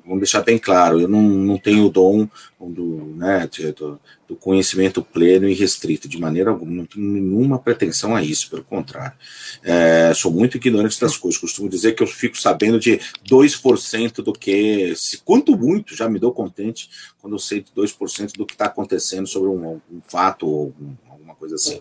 vamos 0.05 0.19
deixar 0.19 0.43
bem 0.43 0.59
claro, 0.59 1.01
eu 1.01 1.07
não, 1.07 1.23
não 1.23 1.59
tenho 1.59 1.87
o 1.87 1.91
dom 1.91 2.29
do, 2.59 3.15
né, 3.17 3.49
do, 3.77 4.01
do, 4.27 4.35
conhecimento 4.35 5.01
pleno 5.01 5.49
e 5.49 5.55
restrito, 5.55 6.09
de 6.09 6.19
maneira 6.19 6.51
alguma, 6.51 6.73
não 6.73 6.85
tenho 6.85 7.07
nenhuma 7.07 7.57
pretensão 7.57 8.17
a 8.17 8.23
isso, 8.23 8.51
pelo 8.51 8.65
contrário. 8.65 9.17
É, 9.63 10.13
sou 10.13 10.33
muito 10.33 10.57
ignorante 10.57 11.01
das 11.01 11.17
coisas, 11.17 11.41
costumo 11.41 11.69
dizer 11.69 11.95
que 11.95 12.03
eu 12.03 12.07
fico 12.09 12.37
sabendo 12.37 12.81
de 12.81 12.99
2% 13.31 14.15
do 14.23 14.33
que, 14.33 14.93
se 14.97 15.19
quanto 15.19 15.57
muito, 15.57 15.95
já 15.95 16.09
me 16.09 16.19
dou 16.19 16.33
contente 16.33 16.91
quando 17.23 17.35
eu 17.35 17.39
sei 17.39 17.61
de 17.61 17.71
2% 17.71 18.33
do 18.37 18.45
que 18.45 18.55
está 18.55 18.67
acontecendo 18.67 19.29
sobre 19.29 19.51
um, 19.51 19.81
um 19.91 20.01
fato 20.09 20.49
ou 20.49 20.75
um, 20.81 20.97
coisa 21.35 21.55
assim. 21.55 21.81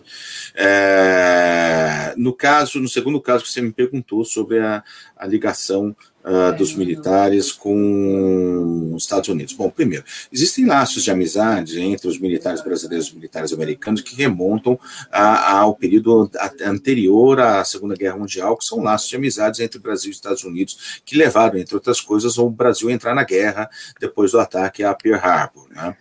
É, 0.54 2.14
no 2.16 2.32
caso, 2.32 2.80
no 2.80 2.88
segundo 2.88 3.20
caso 3.20 3.44
que 3.44 3.50
você 3.50 3.60
me 3.60 3.72
perguntou 3.72 4.24
sobre 4.24 4.58
a, 4.58 4.82
a 5.16 5.26
ligação 5.26 5.94
uh, 6.28 6.56
dos 6.56 6.74
militares 6.74 7.50
com 7.50 8.92
os 8.94 9.02
Estados 9.02 9.28
Unidos. 9.28 9.54
Bom, 9.54 9.70
primeiro, 9.70 10.04
existem 10.30 10.66
laços 10.66 11.02
de 11.02 11.10
amizade 11.10 11.80
entre 11.80 12.06
os 12.06 12.18
militares 12.18 12.62
brasileiros 12.62 13.06
e 13.06 13.10
os 13.10 13.14
militares 13.14 13.52
americanos 13.52 14.02
que 14.02 14.14
remontam 14.14 14.78
a, 15.10 15.58
ao 15.58 15.74
período 15.74 16.30
anterior 16.64 17.40
à 17.40 17.64
Segunda 17.64 17.96
Guerra 17.96 18.18
Mundial, 18.18 18.56
que 18.56 18.64
são 18.64 18.82
laços 18.82 19.08
de 19.08 19.16
amizade 19.16 19.62
entre 19.62 19.78
Brasil 19.78 20.10
e 20.10 20.14
Estados 20.14 20.44
Unidos, 20.44 21.00
que 21.04 21.16
levaram, 21.16 21.58
entre 21.58 21.74
outras 21.74 22.00
coisas, 22.00 22.36
o 22.38 22.50
Brasil 22.50 22.88
a 22.88 22.92
entrar 22.92 23.14
na 23.14 23.24
guerra 23.24 23.68
depois 23.98 24.32
do 24.32 24.38
ataque 24.38 24.84
a 24.84 24.94
Pearl 24.94 25.24
Harbor. 25.24 25.68
Né? 25.70 25.96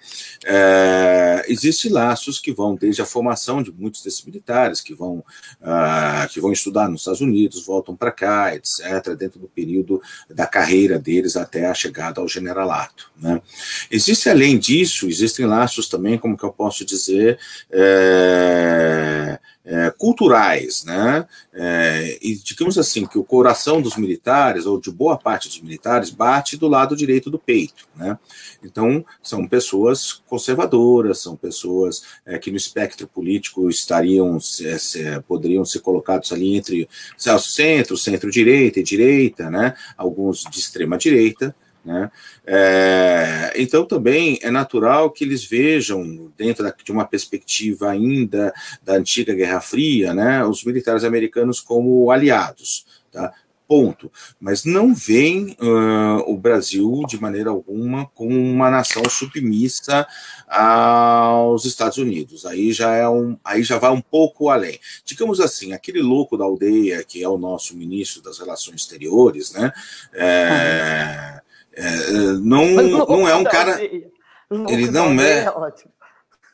É, 0.45 1.45
existem 1.47 1.91
laços 1.91 2.39
que 2.39 2.51
vão 2.51 2.75
desde 2.75 3.01
a 3.01 3.05
formação 3.05 3.61
de 3.61 3.71
muitos 3.71 4.01
desses 4.01 4.23
militares, 4.23 4.81
que 4.81 4.93
vão, 4.93 5.23
uh, 5.61 6.27
que 6.29 6.41
vão 6.41 6.51
estudar 6.51 6.89
nos 6.89 7.01
Estados 7.01 7.21
Unidos, 7.21 7.65
voltam 7.65 7.95
para 7.95 8.11
cá, 8.11 8.55
etc., 8.55 9.15
dentro 9.17 9.39
do 9.39 9.47
período 9.47 10.01
da 10.29 10.45
carreira 10.45 10.99
deles 10.99 11.35
até 11.35 11.65
a 11.65 11.73
chegada 11.73 12.21
ao 12.21 12.27
generalato. 12.27 13.09
Né? 13.19 13.41
Existe, 13.89 14.29
além 14.29 14.57
disso, 14.57 15.07
existem 15.07 15.45
laços 15.45 15.87
também, 15.87 16.17
como 16.17 16.37
que 16.37 16.43
eu 16.43 16.51
posso 16.51 16.85
dizer, 16.85 17.39
é, 17.71 19.39
é, 19.67 19.91
culturais, 19.91 20.85
né? 20.85 21.27
É, 21.53 22.17
e 22.21 22.35
digamos 22.35 22.77
assim 22.77 23.05
que 23.05 23.19
o 23.19 23.23
coração 23.23 23.81
dos 23.81 23.97
militares 23.97 24.65
ou 24.65 24.79
de 24.79 24.89
boa 24.89 25.17
parte 25.17 25.49
dos 25.49 25.59
militares 25.59 26.09
bate 26.09 26.55
do 26.55 26.69
lado 26.69 26.95
direito 26.95 27.29
do 27.29 27.37
peito, 27.37 27.85
né? 27.93 28.17
Então 28.63 29.05
são 29.21 29.45
pessoas 29.45 30.13
conservadoras, 30.25 31.19
são 31.19 31.35
pessoas 31.35 32.01
é, 32.25 32.39
que 32.39 32.49
no 32.49 32.55
espectro 32.55 33.07
político 33.07 33.69
estariam 33.69 34.39
se, 34.39 34.79
se, 34.79 35.19
poderiam 35.27 35.65
ser 35.65 35.81
colocados 35.81 36.31
ali 36.31 36.55
entre 36.55 36.87
centro, 37.17 37.97
centro-direita 37.97 38.79
e 38.79 38.83
direita, 38.83 39.49
né? 39.49 39.75
Alguns 39.97 40.45
de 40.49 40.59
extrema 40.59 40.97
direita. 40.97 41.53
Né? 41.87 42.11
É, 42.45 43.53
então, 43.55 43.85
também 43.85 44.37
é 44.41 44.51
natural 44.51 45.09
que 45.09 45.23
eles 45.23 45.45
vejam, 45.45 46.29
dentro 46.37 46.61
da, 46.61 46.75
de 46.83 46.91
uma 46.91 47.05
perspectiva 47.05 47.89
ainda 47.89 48.53
da 48.83 48.95
antiga 48.95 49.33
Guerra 49.33 49.61
Fria, 49.61 50.13
né, 50.13 50.43
os 50.43 50.65
militares 50.65 51.05
americanos 51.05 51.61
como 51.61 52.11
aliados. 52.11 52.85
Tá? 53.09 53.31
Ponto. 53.65 54.11
Mas 54.39 54.63
não 54.63 54.93
veem 54.93 55.55
uh, 55.61 56.23
o 56.25 56.37
Brasil, 56.37 57.03
de 57.07 57.19
maneira 57.19 57.49
alguma, 57.49 58.05
como 58.07 58.37
uma 58.37 58.69
nação 58.69 59.03
submissa 59.09 60.07
aos 60.47 61.65
Estados 61.65 61.97
Unidos. 61.97 62.45
Aí 62.45 62.71
já, 62.71 62.93
é 62.93 63.07
um, 63.09 63.37
aí 63.43 63.63
já 63.63 63.77
vai 63.77 63.91
um 63.91 64.01
pouco 64.01 64.49
além. 64.49 64.79
Digamos 65.03 65.41
assim, 65.41 65.73
aquele 65.73 66.01
louco 66.01 66.37
da 66.37 66.45
aldeia, 66.45 67.03
que 67.03 67.21
é 67.21 67.27
o 67.27 67.37
nosso 67.37 67.75
ministro 67.75 68.21
das 68.21 68.39
Relações 68.39 68.81
Exteriores, 68.81 69.51
né? 69.51 69.73
É, 70.13 71.36
é, 71.77 72.11
não, 72.41 72.65
não 72.65 73.27
é 73.27 73.35
um 73.35 73.43
cara. 73.43 73.79
Ele 73.81 74.89
não 74.89 75.11
é. 75.21 75.45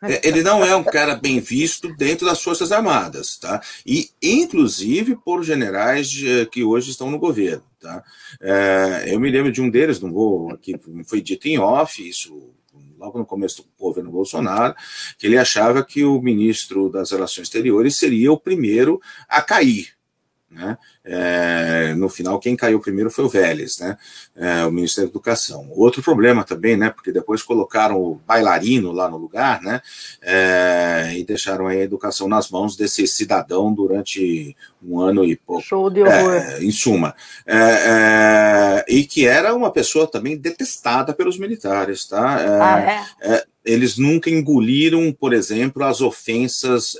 é 0.01 0.21
ele 0.27 0.43
não 0.43 0.65
é 0.65 0.75
um 0.75 0.83
cara 0.83 1.15
bem 1.15 1.39
visto 1.39 1.95
dentro 1.95 2.25
das 2.25 2.41
Forças 2.41 2.73
Armadas, 2.73 3.37
tá? 3.37 3.61
E, 3.85 4.09
inclusive, 4.21 5.15
por 5.15 5.43
generais 5.43 6.11
que 6.51 6.61
hoje 6.61 6.91
estão 6.91 7.09
no 7.09 7.17
governo, 7.17 7.63
tá? 7.79 8.03
É, 8.41 9.05
eu 9.07 9.19
me 9.19 9.31
lembro 9.31 9.51
de 9.51 9.61
um 9.61 9.69
deles, 9.69 10.01
não 10.01 10.11
vou 10.11 10.51
aqui, 10.51 10.75
foi 11.05 11.21
dito 11.21 11.47
em 11.47 11.57
off, 11.57 12.05
isso 12.07 12.53
logo 13.03 13.19
no 13.19 13.25
começo 13.25 13.63
do 13.63 13.69
governo 13.77 14.11
Bolsonaro, 14.11 14.73
que 15.17 15.27
ele 15.27 15.37
achava 15.37 15.83
que 15.83 16.03
o 16.03 16.21
ministro 16.21 16.89
das 16.89 17.11
Relações 17.11 17.47
Exteriores 17.47 17.97
seria 17.97 18.31
o 18.31 18.39
primeiro 18.39 18.99
a 19.27 19.41
cair, 19.41 19.92
Né? 20.53 20.77
É, 21.03 21.95
no 21.95 22.07
final, 22.07 22.39
quem 22.39 22.55
caiu 22.55 22.79
primeiro 22.79 23.09
foi 23.09 23.25
o 23.25 23.29
Vélez, 23.29 23.79
né? 23.79 23.97
É, 24.35 24.63
o 24.65 24.71
Ministério 24.71 25.09
da 25.09 25.13
Educação. 25.13 25.67
Outro 25.71 26.03
problema 26.03 26.43
também, 26.43 26.77
né? 26.77 26.91
Porque 26.91 27.11
depois 27.11 27.41
colocaram 27.41 27.99
o 27.99 28.21
bailarino 28.27 28.91
lá 28.91 29.09
no 29.09 29.17
lugar, 29.17 29.61
né? 29.63 29.81
É, 30.21 31.13
e 31.15 31.25
deixaram 31.25 31.65
a 31.65 31.75
educação 31.75 32.27
nas 32.27 32.51
mãos 32.51 32.75
desse 32.75 33.07
cidadão 33.07 33.73
durante 33.73 34.55
um 34.83 34.99
ano 34.99 35.25
e 35.25 35.35
pouco. 35.35 35.63
Show 35.63 35.89
de 35.89 36.03
horror. 36.03 36.33
É, 36.33 36.63
em 36.63 36.71
suma. 36.71 37.15
É, 37.47 37.57
é, 37.57 38.85
e 38.87 39.05
que 39.05 39.25
era 39.25 39.55
uma 39.55 39.71
pessoa 39.71 40.05
também 40.05 40.37
detestada 40.37 41.13
pelos 41.13 41.39
militares, 41.39 42.05
tá? 42.05 42.37
ah, 42.61 43.05
é? 43.19 43.43
Eles 43.65 43.97
nunca 43.97 44.29
engoliram, 44.29 45.11
por 45.11 45.33
exemplo, 45.33 45.83
as 45.83 46.01
ofensas 46.01 46.97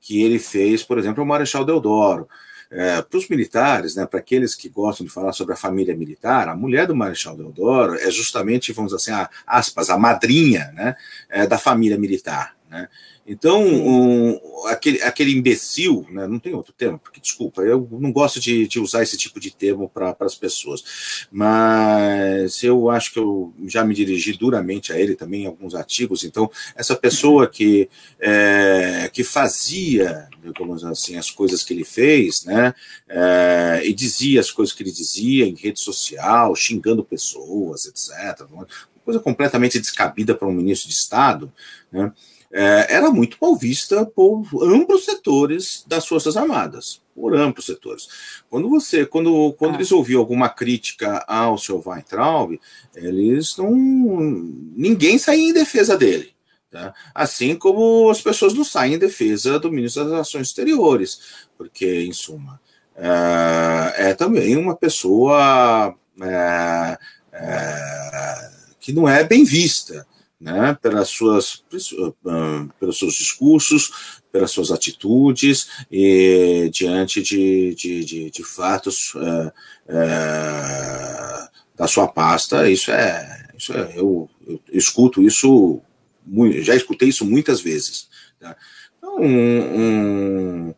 que 0.00 0.22
ele 0.22 0.38
fez, 0.38 0.82
por 0.82 0.98
exemplo, 0.98 1.20
ao 1.20 1.26
Marechal 1.26 1.64
Deodoro. 1.64 2.28
É, 2.70 3.00
para 3.00 3.18
os 3.18 3.28
militares, 3.28 3.94
né, 3.94 4.06
para 4.06 4.18
aqueles 4.18 4.54
que 4.54 4.68
gostam 4.68 5.06
de 5.06 5.12
falar 5.12 5.32
sobre 5.32 5.54
a 5.54 5.56
família 5.56 5.96
militar, 5.96 6.48
a 6.48 6.56
mulher 6.56 6.86
do 6.86 6.96
Marechal 6.96 7.36
Deodoro 7.36 7.94
é 7.94 8.10
justamente, 8.10 8.72
vamos 8.72 8.92
dizer 8.92 9.12
assim, 9.12 9.22
a, 9.22 9.30
aspas, 9.46 9.88
a 9.88 9.96
madrinha 9.96 10.72
né, 10.74 10.96
é, 11.28 11.46
da 11.46 11.58
família 11.58 11.96
militar. 11.96 12.55
Né? 12.68 12.88
Então, 13.24 13.64
um, 13.64 14.40
aquele, 14.66 15.00
aquele 15.02 15.32
imbecil, 15.32 16.06
né, 16.10 16.26
não 16.26 16.38
tem 16.38 16.52
outro 16.52 16.72
termo, 16.72 16.98
porque, 16.98 17.20
desculpa, 17.20 17.62
eu 17.62 17.88
não 17.92 18.10
gosto 18.10 18.40
de, 18.40 18.66
de 18.66 18.80
usar 18.80 19.02
esse 19.02 19.16
tipo 19.16 19.38
de 19.38 19.50
termo 19.52 19.88
para 19.88 20.16
as 20.20 20.34
pessoas, 20.34 21.26
mas 21.30 22.62
eu 22.62 22.90
acho 22.90 23.12
que 23.12 23.18
eu 23.18 23.54
já 23.66 23.84
me 23.84 23.94
dirigi 23.94 24.32
duramente 24.32 24.92
a 24.92 24.98
ele 24.98 25.14
também 25.14 25.44
em 25.44 25.46
alguns 25.46 25.74
artigos. 25.74 26.24
Então, 26.24 26.50
essa 26.74 26.96
pessoa 26.96 27.46
que, 27.46 27.88
é, 28.18 29.08
que 29.12 29.22
fazia, 29.22 30.28
digamos 30.42 30.84
assim, 30.84 31.16
as 31.16 31.30
coisas 31.30 31.62
que 31.62 31.72
ele 31.72 31.84
fez, 31.84 32.44
né, 32.44 32.74
é, 33.08 33.82
e 33.84 33.92
dizia 33.92 34.40
as 34.40 34.50
coisas 34.50 34.74
que 34.74 34.82
ele 34.82 34.92
dizia 34.92 35.46
em 35.46 35.54
rede 35.54 35.78
social, 35.78 36.54
xingando 36.56 37.04
pessoas, 37.04 37.86
etc., 37.86 38.44
coisa 39.06 39.20
completamente 39.20 39.78
descabida 39.78 40.34
para 40.34 40.48
um 40.48 40.52
ministro 40.52 40.88
de 40.88 40.94
Estado, 40.94 41.52
né, 41.92 42.12
é, 42.52 42.94
era 42.94 43.10
muito 43.10 43.36
mal 43.40 43.56
vista 43.56 44.04
por 44.04 44.46
amplos 44.62 45.04
setores 45.04 45.84
das 45.86 46.06
Forças 46.06 46.36
Armadas, 46.36 47.00
por 47.14 47.34
amplos 47.34 47.66
setores. 47.66 48.08
Quando 48.48 48.68
você, 48.68 49.04
quando, 49.04 49.52
quando 49.54 49.72
ah. 49.72 49.76
eles 49.76 49.92
ouviam 49.92 50.20
alguma 50.20 50.48
crítica 50.48 51.24
ao 51.26 51.58
seu 51.58 51.82
Weintraub, 51.84 52.58
eles 52.94 53.56
não, 53.56 53.70
ninguém 53.74 55.18
saía 55.18 55.48
em 55.48 55.52
defesa 55.52 55.96
dele. 55.96 56.34
Tá? 56.70 56.92
Assim 57.14 57.56
como 57.56 58.10
as 58.10 58.20
pessoas 58.20 58.52
não 58.54 58.64
saem 58.64 58.94
em 58.94 58.98
defesa 58.98 59.58
do 59.58 59.70
ministro 59.70 60.02
das 60.02 60.12
Relações 60.12 60.48
Exteriores, 60.48 61.46
porque, 61.56 62.02
em 62.02 62.12
suma, 62.12 62.60
é, 62.96 64.10
é 64.10 64.14
também 64.14 64.56
uma 64.56 64.74
pessoa 64.74 65.94
é, 66.20 66.98
é 67.32 68.50
que 68.80 68.92
não 68.92 69.08
é 69.08 69.24
bem 69.24 69.44
vista 69.44 70.06
né, 70.40 70.76
pelas 70.80 71.08
suas, 71.08 71.62
pelos 72.78 72.98
seus 72.98 73.14
discursos, 73.14 74.20
pelas 74.30 74.50
suas 74.50 74.70
atitudes 74.70 75.68
e 75.90 76.68
diante 76.72 77.22
de, 77.22 77.74
de, 77.74 78.04
de, 78.04 78.30
de 78.30 78.44
fatos 78.44 79.14
é, 79.16 79.52
é, 79.88 81.48
da 81.74 81.86
sua 81.86 82.06
pasta. 82.06 82.70
Isso 82.70 82.90
é, 82.90 83.48
isso 83.56 83.72
é 83.72 83.92
eu, 83.96 84.28
eu, 84.46 84.60
escuto 84.72 85.22
isso, 85.22 85.80
já 86.62 86.74
escutei 86.74 87.08
isso 87.08 87.24
muitas 87.24 87.60
vezes. 87.60 88.08
Tá? 88.38 88.54
Então, 88.98 89.18
um, 89.18 90.68
um 90.68 90.74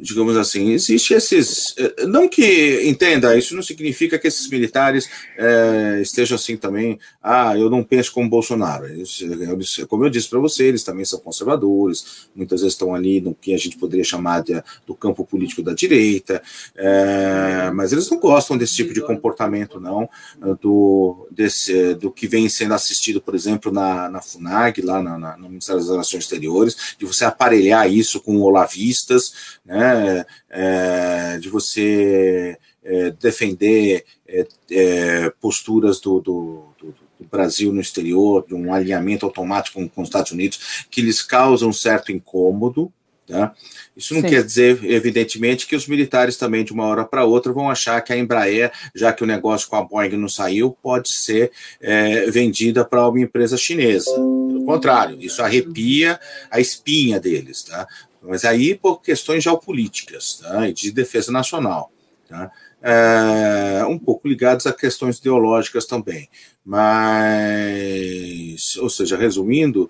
digamos 0.00 0.36
assim, 0.36 0.70
existe 0.70 1.14
esses. 1.14 1.74
Eh, 1.76 2.06
não 2.06 2.28
que, 2.28 2.82
entenda, 2.88 3.36
isso 3.36 3.56
não 3.56 3.62
significa 3.62 4.18
que 4.18 4.28
esses 4.28 4.48
militares 4.48 5.08
é, 5.36 6.00
estejam 6.00 6.36
assim 6.36 6.56
também. 6.56 6.98
Ah, 7.20 7.58
eu 7.58 7.68
não 7.68 7.82
penso 7.82 8.12
como 8.12 8.28
Bolsonaro. 8.28 8.86
Eles, 8.86 9.20
eles, 9.20 9.84
como 9.88 10.04
eu 10.04 10.10
disse 10.10 10.28
para 10.28 10.38
você, 10.38 10.66
eles 10.66 10.84
também 10.84 11.04
são 11.04 11.18
conservadores, 11.18 12.28
muitas 12.36 12.60
vezes 12.60 12.74
estão 12.74 12.94
ali 12.94 13.20
no 13.20 13.34
que 13.34 13.52
a 13.52 13.58
gente 13.58 13.76
poderia 13.76 14.04
chamar 14.04 14.42
de, 14.42 14.62
do 14.86 14.94
campo 14.94 15.24
político 15.24 15.62
da 15.62 15.74
direita, 15.74 16.40
é, 16.76 17.70
mas 17.72 17.92
eles 17.92 18.08
não 18.08 18.18
gostam 18.18 18.56
desse 18.56 18.74
tipo 18.74 18.94
de 18.94 19.00
comportamento, 19.00 19.80
não, 19.80 20.08
do, 20.60 21.26
desse, 21.30 21.94
do 21.94 22.12
que 22.12 22.28
vem 22.28 22.48
sendo 22.48 22.74
assistido, 22.74 23.20
por 23.20 23.34
exemplo, 23.34 23.72
na, 23.72 24.08
na 24.08 24.22
FUNAG, 24.22 24.82
lá 24.82 25.02
na, 25.02 25.18
na, 25.18 25.36
no 25.36 25.48
Ministério 25.48 25.80
das 25.80 25.90
Relações 25.90 26.22
Exteriores, 26.24 26.94
de 26.98 27.04
você 27.04 27.24
aparelhar 27.24 27.90
isso 27.90 28.20
com 28.20 28.40
olavistas 28.40 29.58
né, 29.64 30.24
é, 30.50 31.38
de 31.38 31.48
você 31.48 32.58
é, 32.84 33.10
defender 33.12 34.04
é, 34.28 34.46
é 34.70 35.30
posturas 35.40 36.00
do, 36.00 36.20
do, 36.20 36.64
do, 36.78 36.94
do, 37.20 37.26
Brasil 37.30 37.72
no 37.72 37.80
exterior, 37.80 38.44
de 38.46 38.54
um 38.54 38.72
alinhamento 38.72 39.24
automático 39.24 39.88
com, 39.88 40.02
os 40.02 40.08
Estados 40.08 40.32
Unidos, 40.32 40.86
que 40.90 41.00
lhes 41.00 41.22
causam 41.22 41.70
um 41.70 41.72
certo 41.72 42.12
incômodo, 42.12 42.92
Tá? 43.26 43.54
Isso 43.96 44.12
não 44.12 44.20
Sim. 44.20 44.28
quer 44.28 44.44
dizer, 44.44 44.84
evidentemente, 44.84 45.66
que 45.66 45.74
os 45.74 45.86
militares 45.86 46.36
também, 46.36 46.62
de 46.62 46.72
uma 46.72 46.84
hora 46.84 47.04
para 47.04 47.24
outra, 47.24 47.52
vão 47.52 47.70
achar 47.70 48.00
que 48.02 48.12
a 48.12 48.18
Embraer, 48.18 48.70
já 48.94 49.12
que 49.12 49.24
o 49.24 49.26
negócio 49.26 49.68
com 49.68 49.76
a 49.76 49.82
Boeing 49.82 50.16
não 50.16 50.28
saiu, 50.28 50.76
pode 50.82 51.10
ser 51.10 51.50
é, 51.80 52.30
vendida 52.30 52.84
para 52.84 53.08
uma 53.08 53.20
empresa 53.20 53.56
chinesa. 53.56 54.12
Pelo 54.12 54.64
contrário, 54.66 55.16
isso 55.20 55.42
arrepia 55.42 56.20
a 56.50 56.60
espinha 56.60 57.18
deles. 57.18 57.62
Tá? 57.62 57.88
Mas 58.26 58.44
aí 58.44 58.74
por 58.74 59.00
questões 59.00 59.44
geopolíticas 59.44 60.40
tá? 60.42 60.68
e 60.68 60.72
de 60.72 60.90
defesa 60.90 61.30
nacional. 61.30 61.92
Tá? 62.28 62.50
É, 62.82 63.84
um 63.86 63.98
pouco 63.98 64.28
ligados 64.28 64.66
a 64.66 64.72
questões 64.72 65.18
ideológicas 65.18 65.86
também. 65.86 66.28
Mas, 66.64 67.96
ou 68.76 68.90
seja, 68.90 69.16
resumindo, 69.16 69.88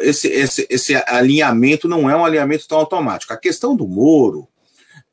esse, 0.00 0.28
esse, 0.28 0.66
esse 0.68 0.94
alinhamento 1.06 1.88
não 1.88 2.10
é 2.10 2.16
um 2.16 2.24
alinhamento 2.24 2.68
tão 2.68 2.78
automático. 2.78 3.32
A 3.32 3.36
questão 3.36 3.74
do 3.74 3.86
Moro, 3.86 4.46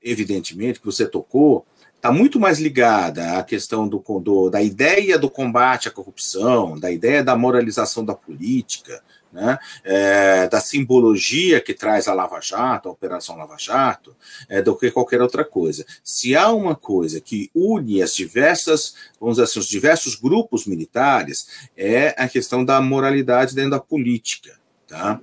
evidentemente, 0.01 0.79
que 0.79 0.85
você 0.85 1.07
tocou, 1.07 1.65
está 1.95 2.11
muito 2.11 2.39
mais 2.39 2.59
ligada 2.59 3.37
à 3.37 3.43
questão 3.43 3.87
do, 3.87 4.03
do, 4.19 4.49
da 4.49 4.61
ideia 4.61 5.17
do 5.17 5.29
combate 5.29 5.87
à 5.87 5.91
corrupção, 5.91 6.79
da 6.79 6.91
ideia 6.91 7.23
da 7.23 7.35
moralização 7.35 8.05
da 8.05 8.13
política, 8.13 9.01
né, 9.37 9.59
é, 9.83 10.47
da 10.47 10.59
simbologia 10.59 11.61
que 11.61 11.75
traz 11.75 12.07
a 12.07 12.13
Lava 12.13 12.41
Jato, 12.41 12.89
a 12.89 12.91
Operação 12.91 13.37
Lava 13.37 13.55
Jato, 13.55 14.15
é, 14.49 14.63
do 14.63 14.75
que 14.75 14.89
qualquer 14.89 15.21
outra 15.21 15.45
coisa. 15.45 15.85
Se 16.03 16.35
há 16.35 16.51
uma 16.51 16.75
coisa 16.75 17.21
que 17.21 17.51
une 17.53 18.01
as 18.01 18.15
diversas, 18.15 18.95
vamos 19.19 19.35
dizer 19.35 19.43
assim, 19.43 19.59
os 19.59 19.67
diversos 19.67 20.15
grupos 20.15 20.65
militares, 20.65 21.69
é 21.77 22.15
a 22.17 22.27
questão 22.27 22.65
da 22.65 22.81
moralidade 22.81 23.53
dentro 23.53 23.71
da 23.71 23.79
política. 23.79 24.57
Tá? 24.87 25.21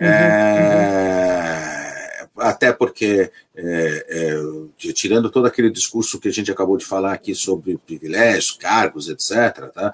Uhum, 0.00 0.06
é, 0.06 1.10
uhum. 2.24 2.42
Até 2.42 2.72
porque, 2.72 3.30
é, 3.54 4.06
é, 4.08 4.92
tirando 4.94 5.28
todo 5.28 5.46
aquele 5.46 5.68
discurso 5.68 6.18
que 6.18 6.28
a 6.28 6.32
gente 6.32 6.50
acabou 6.50 6.78
de 6.78 6.86
falar 6.86 7.12
aqui 7.12 7.34
sobre 7.34 7.76
privilégios, 7.76 8.52
cargos, 8.52 9.10
etc., 9.10 9.70
tá? 9.74 9.92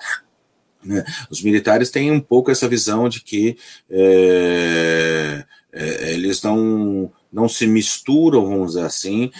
Né? 0.86 1.04
Os 1.30 1.42
militares 1.42 1.90
têm 1.90 2.10
um 2.10 2.20
pouco 2.20 2.50
essa 2.50 2.68
visão 2.68 3.08
de 3.08 3.20
que 3.20 3.56
é, 3.90 5.44
é, 5.72 6.12
eles 6.12 6.42
não, 6.42 7.10
não 7.36 7.50
se 7.50 7.66
misturam, 7.66 8.46
vamos 8.46 8.68
dizer 8.68 8.86
assim, 8.86 9.30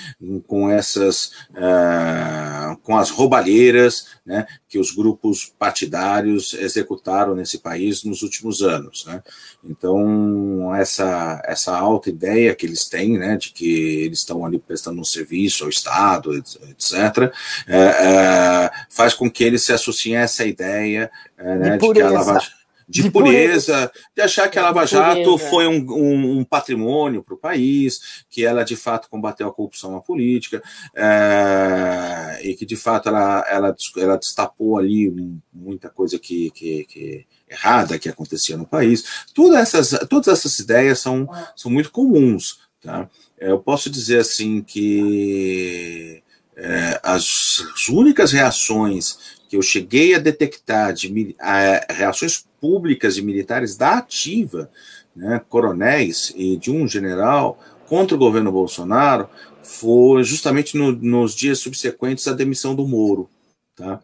com 0.46 0.70
essas, 0.70 1.32
uh, 1.52 2.76
com 2.82 2.94
as 2.94 3.08
roubalheiras 3.08 4.08
né, 4.24 4.46
que 4.68 4.78
os 4.78 4.90
grupos 4.90 5.50
partidários 5.58 6.52
executaram 6.52 7.34
nesse 7.34 7.56
país 7.56 8.04
nos 8.04 8.20
últimos 8.20 8.60
anos. 8.60 9.06
Né? 9.06 9.22
Então, 9.64 10.74
essa, 10.74 11.40
essa 11.46 11.74
alta 11.74 12.10
ideia 12.10 12.54
que 12.54 12.66
eles 12.66 12.84
têm, 12.84 13.16
né, 13.16 13.38
de 13.38 13.50
que 13.50 14.02
eles 14.04 14.18
estão 14.18 14.44
ali 14.44 14.58
prestando 14.58 15.00
um 15.00 15.04
serviço 15.04 15.64
ao 15.64 15.70
Estado, 15.70 16.36
etc., 16.36 17.32
é, 17.66 17.78
é, 17.78 18.70
faz 18.90 19.14
com 19.14 19.30
que 19.30 19.42
eles 19.42 19.62
se 19.62 19.72
associem 19.72 20.18
a 20.18 20.20
essa 20.20 20.44
ideia 20.44 21.10
é, 21.38 21.56
né, 21.56 21.78
de, 21.78 21.86
de 21.86 21.94
que 21.94 22.02
a 22.02 22.10
Lava 22.10 22.38
de, 22.88 23.02
de 23.02 23.10
pureza, 23.10 23.72
pureza, 23.72 23.92
de 24.14 24.22
achar 24.22 24.48
que 24.48 24.58
a 24.58 24.62
Lava 24.62 24.86
Jato 24.86 25.36
foi 25.38 25.66
um, 25.66 25.84
um, 25.90 26.38
um 26.38 26.44
patrimônio 26.44 27.22
para 27.22 27.34
o 27.34 27.38
país, 27.38 28.24
que 28.30 28.44
ela 28.44 28.64
de 28.64 28.76
fato 28.76 29.08
combateu 29.08 29.48
a 29.48 29.52
corrupção 29.52 29.92
na 29.92 30.00
política, 30.00 30.62
é, 30.94 32.40
e 32.42 32.54
que 32.54 32.64
de 32.64 32.76
fato 32.76 33.08
ela, 33.08 33.44
ela, 33.48 33.76
ela 33.96 34.16
destapou 34.16 34.78
ali 34.78 35.12
muita 35.52 35.88
coisa 35.88 36.18
que, 36.18 36.50
que, 36.52 36.84
que 36.84 37.26
errada 37.48 37.98
que 37.98 38.08
acontecia 38.08 38.56
no 38.56 38.66
país. 38.66 39.24
Todas 39.34 39.74
essas, 39.74 40.08
todas 40.08 40.28
essas 40.28 40.58
ideias 40.58 41.00
são, 41.00 41.28
são 41.56 41.70
muito 41.70 41.90
comuns. 41.90 42.60
Tá? 42.80 43.08
Eh, 43.38 43.50
eu 43.50 43.58
posso 43.58 43.90
dizer 43.90 44.20
assim 44.20 44.62
que 44.62 46.22
é, 46.56 47.00
as, 47.02 47.62
as 47.74 47.88
únicas 47.88 48.32
reações 48.32 49.35
que 49.48 49.56
eu 49.56 49.62
cheguei 49.62 50.14
a 50.14 50.18
detectar 50.18 50.92
de 50.92 51.34
a, 51.38 51.92
reações 51.92 52.44
públicas 52.60 53.14
de 53.14 53.22
militares 53.22 53.76
da 53.76 53.98
ativa, 53.98 54.70
né, 55.14 55.40
coronéis 55.48 56.32
e 56.36 56.56
de 56.56 56.70
um 56.70 56.86
general 56.86 57.58
contra 57.88 58.14
o 58.14 58.18
governo 58.18 58.50
Bolsonaro, 58.50 59.28
foi 59.62 60.22
justamente 60.24 60.76
no, 60.76 60.92
nos 60.92 61.34
dias 61.34 61.58
subsequentes 61.58 62.26
à 62.28 62.32
demissão 62.32 62.74
do 62.74 62.86
Moro. 62.86 63.28
Tá? 63.76 64.00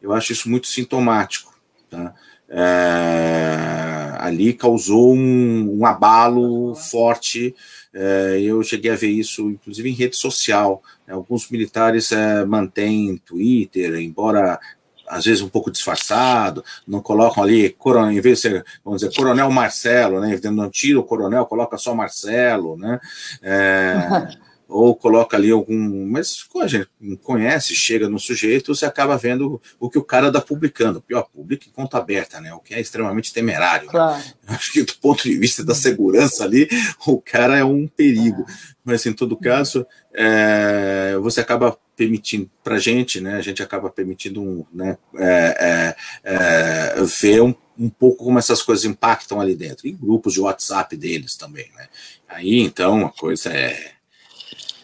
Eu 0.00 0.12
acho 0.12 0.32
isso 0.32 0.48
muito 0.48 0.66
sintomático. 0.66 1.54
Tá? 1.90 2.14
É, 2.48 4.16
ali 4.18 4.52
causou 4.52 5.14
um, 5.14 5.78
um 5.78 5.86
abalo 5.86 6.74
forte. 6.74 7.54
É, 7.92 8.40
eu 8.42 8.62
cheguei 8.62 8.90
a 8.90 8.96
ver 8.96 9.08
isso, 9.08 9.50
inclusive, 9.50 9.88
em 9.88 9.94
rede 9.94 10.16
social. 10.16 10.82
Alguns 11.08 11.48
militares 11.50 12.12
é, 12.12 12.44
mantêm 12.44 13.16
Twitter, 13.18 13.94
embora 13.96 14.60
às 15.08 15.24
vezes 15.24 15.42
um 15.42 15.48
pouco 15.48 15.70
disfarçado, 15.70 16.64
não 16.86 17.00
colocam 17.00 17.42
ali, 17.42 17.70
coronel, 17.70 18.12
em 18.12 18.20
vez 18.20 18.38
de 18.38 18.42
ser, 18.42 18.64
vamos 18.84 19.00
dizer, 19.00 19.14
coronel 19.14 19.50
Marcelo, 19.50 20.20
né? 20.20 20.38
Não 20.44 20.70
tira 20.70 20.98
o 20.98 21.04
coronel, 21.04 21.46
coloca 21.46 21.76
só 21.78 21.94
Marcelo, 21.94 22.76
né? 22.76 23.00
É, 23.42 24.28
ou 24.72 24.96
coloca 24.96 25.36
ali 25.36 25.50
algum. 25.50 26.06
Mas 26.06 26.46
a 26.60 26.66
gente 26.66 26.88
conhece, 27.22 27.74
chega 27.74 28.08
no 28.08 28.18
sujeito, 28.18 28.74
você 28.74 28.86
acaba 28.86 29.16
vendo 29.16 29.60
o 29.78 29.90
que 29.90 29.98
o 29.98 30.04
cara 30.04 30.28
está 30.28 30.40
publicando. 30.40 31.00
Pior, 31.00 31.22
publica 31.32 31.66
em 31.68 31.72
conta 31.72 31.98
aberta, 31.98 32.40
né? 32.40 32.52
O 32.54 32.60
que 32.60 32.74
é 32.74 32.80
extremamente 32.80 33.32
temerário. 33.32 33.86
Né? 33.86 33.92
Claro. 33.92 34.18
Né? 34.18 34.32
Acho 34.56 34.72
que 34.72 34.82
do 34.82 34.94
ponto 34.94 35.22
de 35.22 35.36
vista 35.36 35.64
da 35.64 35.74
segurança 35.74 36.44
ali, 36.44 36.68
o 37.06 37.20
cara 37.20 37.56
é 37.56 37.64
um 37.64 37.86
perigo. 37.86 38.44
Mas 38.84 39.04
em 39.06 39.12
todo 39.12 39.36
caso, 39.36 39.86
é, 40.12 41.16
você 41.20 41.40
acaba 41.40 41.76
permitindo 41.96 42.50
para 42.64 42.76
a 42.76 42.78
gente, 42.78 43.20
né? 43.20 43.34
A 43.34 43.40
gente 43.40 43.62
acaba 43.62 43.90
permitindo 43.90 44.42
um, 44.42 44.64
né, 44.72 44.96
é, 45.16 45.94
é, 46.24 46.34
é, 46.34 47.02
ver 47.20 47.42
um, 47.42 47.54
um 47.78 47.88
pouco 47.88 48.24
como 48.24 48.38
essas 48.38 48.62
coisas 48.62 48.84
impactam 48.84 49.40
ali 49.40 49.54
dentro. 49.54 49.86
E 49.86 49.92
grupos 49.92 50.34
de 50.34 50.40
WhatsApp 50.40 50.96
deles 50.96 51.36
também, 51.36 51.70
né? 51.76 51.88
Aí 52.28 52.60
então 52.60 53.06
a 53.06 53.10
coisa 53.10 53.50
é 53.50 53.92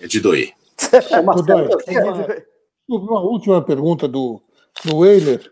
é 0.01 0.07
de 0.07 0.21
doer. 0.21 0.53
É, 1.11 1.21
Marcelo, 1.21 1.69
uma, 2.89 2.99
uma, 2.99 3.21
última 3.21 3.63
pergunta 3.63 4.07
do, 4.07 4.41
do 4.85 4.99
Weiler. 4.99 5.51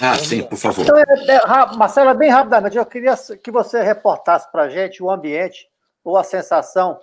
Ah, 0.00 0.16
sim, 0.16 0.42
por 0.42 0.56
favor. 0.56 0.82
Então, 0.82 0.96
é, 0.98 1.04
é, 1.34 1.76
Marcelo, 1.76 2.10
é 2.10 2.14
bem 2.14 2.30
rapidamente, 2.30 2.76
eu 2.76 2.86
queria 2.86 3.14
que 3.42 3.50
você 3.50 3.82
reportasse 3.82 4.50
para 4.50 4.62
a 4.62 4.68
gente 4.68 5.02
o 5.02 5.10
ambiente 5.10 5.68
ou 6.04 6.16
a 6.16 6.24
sensação 6.24 6.98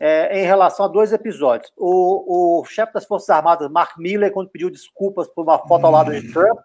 é, 0.00 0.40
em 0.40 0.44
relação 0.44 0.86
a 0.86 0.88
dois 0.88 1.12
episódios. 1.12 1.70
O, 1.76 2.60
o 2.60 2.64
chefe 2.64 2.92
das 2.94 3.04
Forças 3.04 3.30
Armadas, 3.30 3.70
Mark 3.70 3.98
Miller, 3.98 4.32
quando 4.32 4.50
pediu 4.50 4.70
desculpas 4.70 5.28
por 5.28 5.42
uma 5.42 5.58
foto 5.58 5.84
ao 5.84 5.92
lado 5.92 6.12
de 6.12 6.32
Trump, 6.32 6.58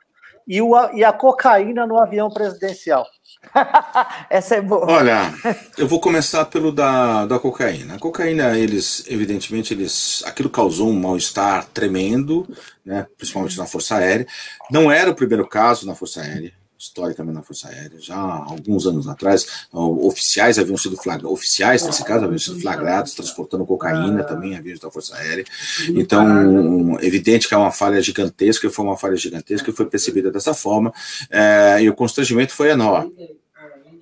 e, 0.47 0.61
o, 0.61 0.75
e 0.93 1.03
a 1.03 1.13
cocaína 1.13 1.85
no 1.85 1.99
avião 1.99 2.29
presidencial. 2.29 3.05
Essa 4.29 4.55
é 4.55 4.61
boa. 4.61 4.85
Olha, 4.89 5.33
eu 5.77 5.87
vou 5.87 5.99
começar 5.99 6.45
pelo 6.45 6.71
da, 6.71 7.25
da 7.25 7.39
cocaína. 7.39 7.95
A 7.95 7.99
cocaína, 7.99 8.57
eles, 8.57 9.03
evidentemente, 9.07 9.73
eles, 9.73 10.23
aquilo 10.25 10.49
causou 10.49 10.89
um 10.89 10.99
mal-estar 10.99 11.65
tremendo, 11.73 12.47
né, 12.85 13.07
principalmente 13.17 13.57
na 13.57 13.65
Força 13.65 13.95
Aérea. 13.95 14.27
Não 14.69 14.91
era 14.91 15.09
o 15.09 15.15
primeiro 15.15 15.47
caso 15.47 15.87
na 15.87 15.95
Força 15.95 16.21
Aérea 16.21 16.60
historicamente 16.81 17.35
na 17.35 17.43
Força 17.43 17.69
Aérea. 17.69 17.99
Já 17.99 18.15
há 18.15 18.37
alguns 18.37 18.87
anos 18.87 19.07
atrás, 19.07 19.67
oficiais 19.71 20.57
haviam 20.57 20.75
sido 20.75 20.97
flagrados, 20.97 21.31
oficiais, 21.31 21.85
nesse 21.85 22.03
caso, 22.03 22.25
haviam 22.25 22.39
sido 22.39 22.59
flagrados 22.59 23.13
transportando 23.13 23.65
cocaína 23.65 24.23
também 24.23 24.57
a 24.57 24.61
da 24.61 24.89
Força 24.89 25.15
Aérea. 25.15 25.45
Então, 25.89 26.97
evidente 27.01 27.47
que 27.47 27.53
é 27.53 27.57
uma 27.57 27.71
falha 27.71 28.01
gigantesca, 28.01 28.69
foi 28.69 28.85
uma 28.85 28.97
falha 28.97 29.15
gigantesca 29.15 29.69
e 29.69 29.73
foi 29.73 29.85
percebida 29.85 30.31
dessa 30.31 30.53
forma, 30.55 30.91
é, 31.29 31.83
e 31.83 31.89
o 31.89 31.93
constrangimento 31.93 32.53
foi 32.53 32.69
enorme. 32.69 33.13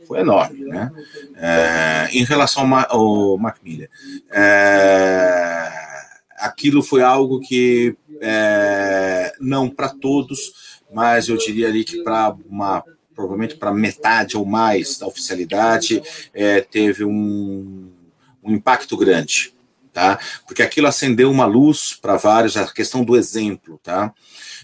Foi 0.08 0.22
enorme, 0.22 0.66
né? 0.66 0.92
É, 1.36 2.10
em 2.14 2.24
relação 2.24 2.68
ao, 2.90 3.38
Mark 3.38 3.58
Miller, 3.62 3.90
é, 4.32 5.70
aquilo 6.38 6.82
foi 6.82 7.04
algo 7.04 7.40
que 7.42 7.96
é, 8.22 9.34
não 9.40 9.70
para 9.70 9.90
todos 9.90 10.69
mas 10.94 11.30
eu 11.30 11.38
diria 11.38 11.68
ali 11.68 11.84
que 11.84 12.04
para 12.04 12.36
uma 12.50 12.84
provavelmente 13.20 13.58
para 13.58 13.74
metade 13.74 14.38
ou 14.38 14.46
mais 14.46 14.98
da 14.98 15.06
oficialidade 15.06 16.02
é, 16.34 16.62
teve 16.62 17.04
um, 17.04 17.92
um 18.42 18.54
impacto 18.54 18.96
grande, 18.96 19.54
tá? 19.92 20.18
Porque 20.48 20.64
aquilo 20.64 20.88
acendeu 20.88 21.30
uma 21.30 21.46
luz 21.46 22.00
para 22.02 22.16
vários 22.16 22.56
a 22.56 22.66
questão 22.72 23.04
do 23.04 23.18
exemplo, 23.18 23.78
tá? 23.84 24.14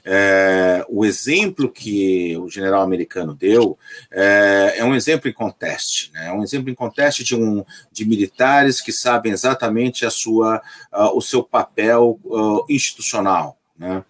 É, 0.06 0.86
o 0.88 1.04
exemplo 1.04 1.70
que 1.70 2.38
o 2.38 2.50
general 2.50 2.82
americano 2.82 3.34
deu 3.34 3.78
é, 4.10 4.76
é, 4.78 4.86
um 4.86 4.96
exemplo 4.96 5.30
em 5.30 5.34
conteste, 5.34 6.12
né? 6.14 6.28
é 6.28 6.32
um 6.32 6.44
exemplo 6.44 6.70
em 6.70 6.76
conteste 6.76 7.24
de, 7.24 7.36
um, 7.36 7.66
de 7.92 8.06
militares 8.06 8.80
que 8.80 8.94
sabem 8.94 9.34
exatamente 9.34 10.06
a 10.06 10.10
sua, 10.10 10.62
uh, 10.94 11.18
o 11.18 11.22
seu 11.22 11.44
papel 11.44 12.20
uh, 12.24 12.64
institucional, 12.70 13.58
né? 13.78 14.04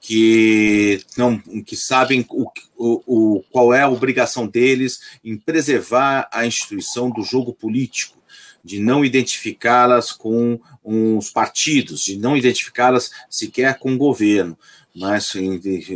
Que 0.00 1.04
não 1.16 1.38
que 1.38 1.76
sabem 1.76 2.24
o, 2.30 2.50
o, 2.76 3.02
o, 3.06 3.44
qual 3.50 3.74
é 3.74 3.82
a 3.82 3.88
obrigação 3.88 4.46
deles 4.46 5.00
em 5.22 5.36
preservar 5.36 6.28
a 6.32 6.46
instituição 6.46 7.10
do 7.10 7.22
jogo 7.22 7.52
político, 7.52 8.18
de 8.64 8.80
não 8.80 9.04
identificá-las 9.04 10.10
com 10.10 10.58
os 10.82 11.30
partidos, 11.30 12.04
de 12.04 12.16
não 12.16 12.36
identificá-las 12.36 13.10
sequer 13.28 13.78
com 13.78 13.92
o 13.92 13.98
governo, 13.98 14.56
mas, 14.94 15.34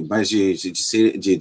mas 0.07 0.29
de, 0.29 0.55
de, 0.55 0.71
de 0.71 0.85
ser 0.85 1.19
de, 1.19 1.37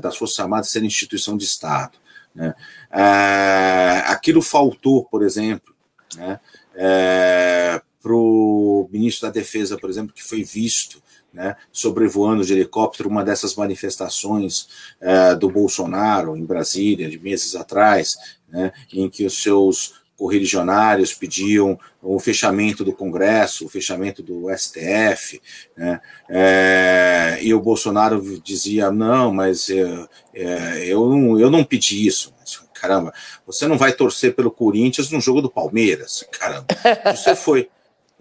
das 0.00 0.16
Forças 0.16 0.38
Armadas 0.38 0.70
serem 0.70 0.86
instituição 0.86 1.36
de 1.36 1.44
Estado. 1.44 1.98
Né? 2.34 2.54
Ah, 2.90 4.04
aquilo 4.08 4.42
faltou, 4.42 5.04
por 5.04 5.22
exemplo, 5.22 5.74
né? 6.16 6.38
É, 6.74 7.80
para 8.02 8.14
o 8.14 8.88
ministro 8.90 9.28
da 9.28 9.32
Defesa, 9.32 9.78
por 9.78 9.88
exemplo, 9.88 10.12
que 10.12 10.24
foi 10.24 10.42
visto 10.42 11.02
né, 11.32 11.56
sobrevoando 11.72 12.44
de 12.44 12.52
helicóptero 12.52 13.08
uma 13.08 13.24
dessas 13.24 13.54
manifestações 13.54 14.68
é, 15.00 15.34
do 15.34 15.48
Bolsonaro 15.48 16.36
em 16.36 16.44
Brasília, 16.44 17.08
de 17.08 17.18
meses 17.18 17.56
atrás, 17.56 18.16
né, 18.48 18.72
em 18.92 19.08
que 19.08 19.24
os 19.24 19.42
seus 19.42 20.02
correligionários 20.16 21.12
pediam 21.14 21.76
o 22.00 22.18
fechamento 22.20 22.84
do 22.84 22.92
Congresso, 22.92 23.66
o 23.66 23.68
fechamento 23.68 24.22
do 24.22 24.46
STF, 24.56 25.40
né, 25.76 26.00
é, 26.28 27.38
e 27.40 27.52
o 27.52 27.60
Bolsonaro 27.60 28.22
dizia, 28.40 28.92
não, 28.92 29.32
mas 29.32 29.68
é, 29.68 30.08
é, 30.34 30.84
eu, 30.86 31.08
não, 31.08 31.40
eu 31.40 31.50
não 31.50 31.64
pedi 31.64 32.06
isso. 32.06 32.32
Caramba, 32.74 33.14
você 33.46 33.68
não 33.68 33.78
vai 33.78 33.92
torcer 33.92 34.34
pelo 34.34 34.50
Corinthians 34.50 35.08
no 35.08 35.20
jogo 35.20 35.40
do 35.40 35.48
Palmeiras, 35.48 36.26
caramba, 36.32 36.66
você 37.14 37.36
foi 37.36 37.70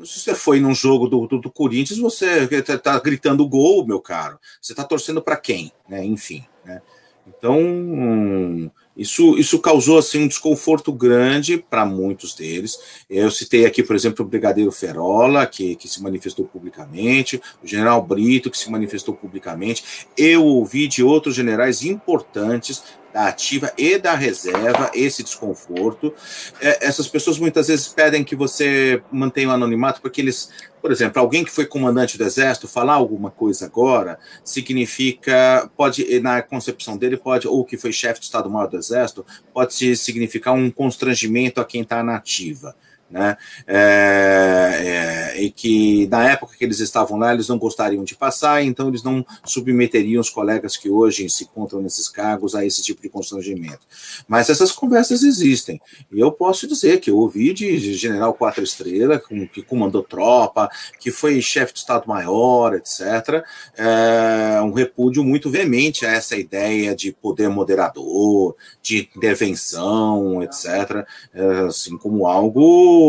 se 0.04 0.20
você 0.20 0.36
foi 0.36 0.60
num 0.60 0.74
jogo 0.74 1.08
do, 1.08 1.28
do, 1.28 1.40
do 1.40 1.52
Corinthians, 1.52 2.00
você 2.00 2.48
está 2.52 2.78
tá 2.78 3.00
gritando 3.00 3.48
gol, 3.48 3.86
meu 3.86 4.00
caro. 4.00 4.40
Você 4.62 4.74
está 4.74 4.84
torcendo 4.84 5.22
para 5.22 5.38
quem? 5.38 5.72
Né? 5.88 6.06
Enfim. 6.06 6.44
Né? 6.66 6.82
Então, 7.28 8.72
isso, 8.96 9.38
isso 9.38 9.60
causou 9.60 9.98
assim, 9.98 10.24
um 10.24 10.28
desconforto 10.28 10.92
grande 10.92 11.58
para 11.58 11.86
muitos 11.86 12.34
deles. 12.34 13.04
Eu 13.10 13.32
citei 13.32 13.66
aqui, 13.66 13.84
por 13.84 13.96
exemplo, 13.96 14.26
o 14.26 14.28
Brigadeiro 14.28 14.72
Ferola, 14.72 15.46
que, 15.46 15.76
que 15.76 15.88
se 15.88 16.02
manifestou 16.02 16.46
publicamente, 16.46 17.42
o 17.64 17.68
General 17.68 18.02
Brito, 18.02 18.52
que 18.52 18.58
se 18.58 18.70
manifestou 18.70 19.16
publicamente. 19.16 20.08
Eu 20.18 20.46
ouvi 20.46 20.88
de 20.88 21.04
outros 21.04 21.36
generais 21.36 21.84
importantes 21.84 22.84
da 23.14 23.28
ativa 23.28 23.72
e 23.78 23.98
da 23.98 24.16
reserva, 24.16 24.92
esse 24.94 25.24
desconforto. 25.24 26.14
É, 26.60 26.86
essas 26.86 27.08
pessoas 27.08 27.38
muitas 27.38 27.68
vezes 27.68 27.88
pedem 27.88 28.24
que 28.24 28.36
você 28.36 29.02
mantenha 29.12 29.50
o 29.50 29.52
anonimato, 29.52 30.02
porque 30.02 30.22
eles, 30.22 30.50
por 30.82 30.92
exemplo, 30.92 31.22
alguém 31.22 31.44
que 31.44 31.52
foi 31.52 31.66
comandante 31.66 32.18
do 32.18 32.24
exército 32.24 32.68
falar 32.68 32.94
alguma 32.94 33.30
coisa 33.30 33.66
agora 33.66 34.18
significa, 34.44 35.70
pode, 35.76 36.20
na 36.20 36.42
concepção 36.42 36.98
dele, 36.98 37.18
pode, 37.18 37.48
ou 37.48 37.66
que 37.66 37.78
foi 37.78 37.92
chefe 37.92 38.20
de 38.20 38.26
Estado-Maior 38.26 38.68
do 38.68 38.78
Exército, 38.78 39.26
pode 39.54 39.96
significar 39.96 40.54
um 40.54 40.72
constrangimento 40.72 41.60
a 41.60 41.66
quem 41.66 41.82
está 41.82 42.04
na 42.04 42.16
ativa 42.16 42.76
né? 43.12 43.38
É, 43.68 45.34
é, 45.36 45.42
e 45.42 45.52
que 45.52 46.08
na 46.08 46.30
época 46.32 46.56
que 46.58 46.64
eles 46.64 46.80
estavam 46.80 47.20
lá 47.20 47.34
eles 47.34 47.48
não 47.48 47.58
gostariam 47.58 48.04
de 48.04 48.16
passar, 48.16 48.64
então 48.64 48.88
eles 48.88 49.04
não 49.04 49.26
submeteriam 49.46 50.22
os 50.22 50.30
colegas 50.30 50.78
que 50.78 50.90
hoje 50.90 51.30
se 51.30 51.44
encontram 51.44 51.82
nesses 51.82 52.08
cargos 52.08 52.56
a 52.56 52.66
esse 52.66 52.82
tipo 52.82 53.02
de 53.02 53.10
constrangimento. 53.10 53.82
Mas 54.28 54.50
essas 54.50 54.72
conversas 54.72 55.24
existem. 55.24 55.82
E 56.12 56.20
eu 56.20 56.32
posso 56.32 56.68
dizer 56.68 57.00
que 57.00 57.12
eu 57.12 57.18
ouvi 57.18 57.54
de 57.54 57.94
general 57.94 58.34
quatro 58.34 58.64
estrelas, 58.64 59.22
que 59.54 59.62
comandou 59.62 60.04
tropa, 60.04 60.70
que 61.00 61.12
foi 61.12 61.42
chefe 61.42 61.74
de 61.74 61.80
Estado-Maior, 61.80 62.76
etc., 62.76 63.44
é, 63.78 64.62
um 64.62 64.72
repúdio 64.72 65.24
muito 65.24 65.50
veemente 65.50 66.06
a 66.06 66.12
essa 66.12 66.38
ideia 66.38 66.96
de 66.96 67.12
poder 67.12 67.50
moderador, 67.50 68.56
de 68.82 69.10
intervenção, 69.16 70.42
etc., 70.44 71.06
é, 71.34 71.60
assim 71.68 71.98
como 71.98 72.26
algo 72.26 73.01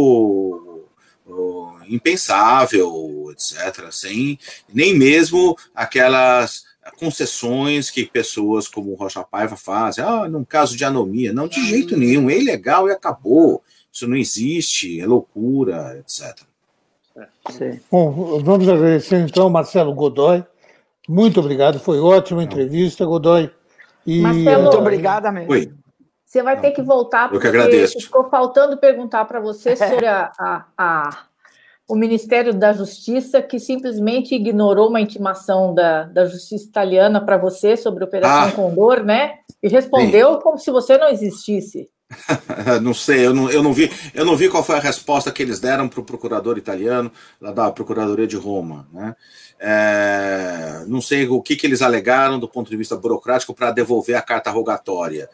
impensável, 1.89 3.29
etc., 3.33 3.91
sem 3.91 4.39
nem 4.73 4.97
mesmo 4.97 5.57
aquelas 5.75 6.65
concessões 6.99 7.91
que 7.91 8.05
pessoas 8.05 8.67
como 8.67 8.95
Rocha 8.95 9.23
Paiva 9.23 9.57
fazem, 9.57 10.05
ah, 10.05 10.29
num 10.29 10.45
caso 10.45 10.77
de 10.77 10.85
anomia, 10.85 11.33
não, 11.33 11.47
de 11.47 11.65
jeito 11.65 11.97
nenhum, 11.97 12.29
é 12.29 12.39
ilegal 12.39 12.89
e 12.89 12.93
acabou, 12.93 13.63
isso 13.93 14.07
não 14.09 14.17
existe, 14.17 15.01
é 15.01 15.07
loucura, 15.07 15.99
etc. 15.99 16.41
É. 17.61 17.79
Bom, 17.91 18.41
vamos 18.43 18.69
agradecer 18.69 19.21
então 19.21 19.51
Marcelo 19.51 19.95
Godoy. 19.95 20.43
Muito 21.09 21.41
obrigado, 21.41 21.79
foi 21.79 22.01
ótima 22.01 22.43
entrevista, 22.43 23.05
Godoy. 23.05 23.51
E... 24.07 24.21
Marcelo, 24.21 24.63
muito 24.63 24.79
obrigada 24.79 25.31
mesmo. 25.31 25.53
Oi. 25.53 25.73
Você 26.33 26.43
vai 26.43 26.59
ter 26.59 26.71
que 26.71 26.81
voltar, 26.81 27.29
porque 27.29 27.37
Eu 27.47 27.53
que 27.53 27.59
agradeço. 27.59 28.01
ficou 28.01 28.31
faltando 28.31 28.79
perguntar 28.79 29.27
para 29.27 29.39
você 29.39 29.77
sobre 29.77 30.07
a, 30.07 30.33
a, 30.39 30.65
a, 30.79 31.25
o 31.87 31.95
Ministério 31.95 32.55
da 32.55 32.73
Justiça, 32.73 33.43
que 33.43 33.61
simplesmente 33.61 34.35
ignorou 34.35 34.89
uma 34.89 34.99
intimação 34.99 35.75
da, 35.75 36.05
da 36.05 36.25
Justiça 36.25 36.65
Italiana 36.65 37.21
para 37.21 37.37
você 37.37 37.77
sobre 37.77 38.03
a 38.03 38.07
Operação 38.07 38.49
ah, 38.49 38.53
Condor, 38.53 39.05
né? 39.05 39.41
E 39.63 39.69
respondeu 39.69 40.37
sim. 40.37 40.41
como 40.41 40.57
se 40.57 40.71
você 40.71 40.97
não 40.97 41.11
existisse. 41.11 41.91
não 42.81 42.95
sei, 42.95 43.27
eu 43.27 43.35
não, 43.35 43.51
eu, 43.51 43.63
não 43.63 43.73
vi, 43.73 43.91
eu 44.15 44.25
não 44.25 44.35
vi 44.35 44.49
qual 44.49 44.65
foi 44.65 44.77
a 44.77 44.81
resposta 44.81 45.31
que 45.31 45.43
eles 45.43 45.61
deram 45.61 45.87
para 45.87 46.01
o 46.01 46.05
procurador 46.05 46.57
italiano, 46.57 47.13
lá 47.41 47.53
da 47.53 47.71
Procuradoria 47.71 48.27
de 48.27 48.37
Roma. 48.37 48.89
Né? 48.91 49.15
É, 49.59 50.85
não 50.87 51.01
sei 51.01 51.29
o 51.29 51.43
que, 51.43 51.57
que 51.57 51.67
eles 51.67 51.83
alegaram 51.83 52.39
do 52.39 52.49
ponto 52.49 52.71
de 52.71 52.77
vista 52.77 52.97
burocrático 52.97 53.55
para 53.55 53.71
devolver 53.71 54.17
a 54.17 54.23
carta 54.23 54.51
rogatória. 54.51 55.29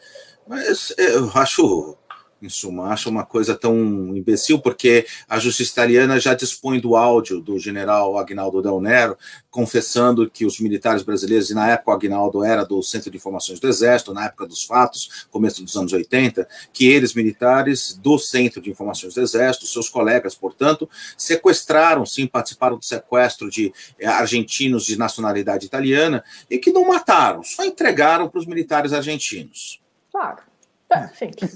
Mas 0.49 0.91
eu 0.97 1.29
acho 1.35 1.95
em 2.41 2.49
suma, 2.49 2.87
acho 2.87 3.07
uma 3.07 3.23
coisa 3.23 3.53
tão 3.53 3.77
imbecil, 4.15 4.57
porque 4.59 5.05
a 5.27 5.37
justiça 5.37 5.73
italiana 5.73 6.19
já 6.19 6.33
dispõe 6.33 6.79
do 6.79 6.95
áudio 6.95 7.39
do 7.39 7.59
general 7.59 8.17
Agnaldo 8.17 8.59
Del 8.59 8.81
Nero, 8.81 9.15
confessando 9.51 10.27
que 10.27 10.45
os 10.45 10.59
militares 10.59 11.03
brasileiros, 11.03 11.51
e 11.51 11.53
na 11.53 11.69
época 11.69 11.91
o 11.91 11.93
Agnaldo 11.93 12.43
era 12.43 12.63
do 12.63 12.81
Centro 12.81 13.11
de 13.11 13.17
Informações 13.17 13.59
do 13.59 13.67
Exército, 13.67 14.11
na 14.11 14.25
época 14.25 14.47
dos 14.47 14.63
fatos, 14.63 15.27
começo 15.29 15.63
dos 15.63 15.75
anos 15.75 15.93
80, 15.93 16.47
que 16.73 16.87
eles, 16.87 17.13
militares 17.13 17.93
do 18.01 18.17
Centro 18.17 18.59
de 18.59 18.71
Informações 18.71 19.13
do 19.13 19.21
Exército, 19.21 19.67
seus 19.67 19.87
colegas, 19.87 20.33
portanto, 20.33 20.89
sequestraram, 21.15 22.07
sim, 22.07 22.25
participaram 22.25 22.77
do 22.77 22.85
sequestro 22.85 23.51
de 23.51 23.71
eh, 23.99 24.07
argentinos 24.07 24.85
de 24.85 24.97
nacionalidade 24.97 25.67
italiana, 25.67 26.23
e 26.49 26.57
que 26.57 26.71
não 26.71 26.87
mataram, 26.87 27.43
só 27.43 27.63
entregaram 27.63 28.27
para 28.27 28.39
os 28.39 28.47
militares 28.47 28.93
argentinos. 28.93 29.79
Claro. 30.19 31.09
Simples. 31.13 31.55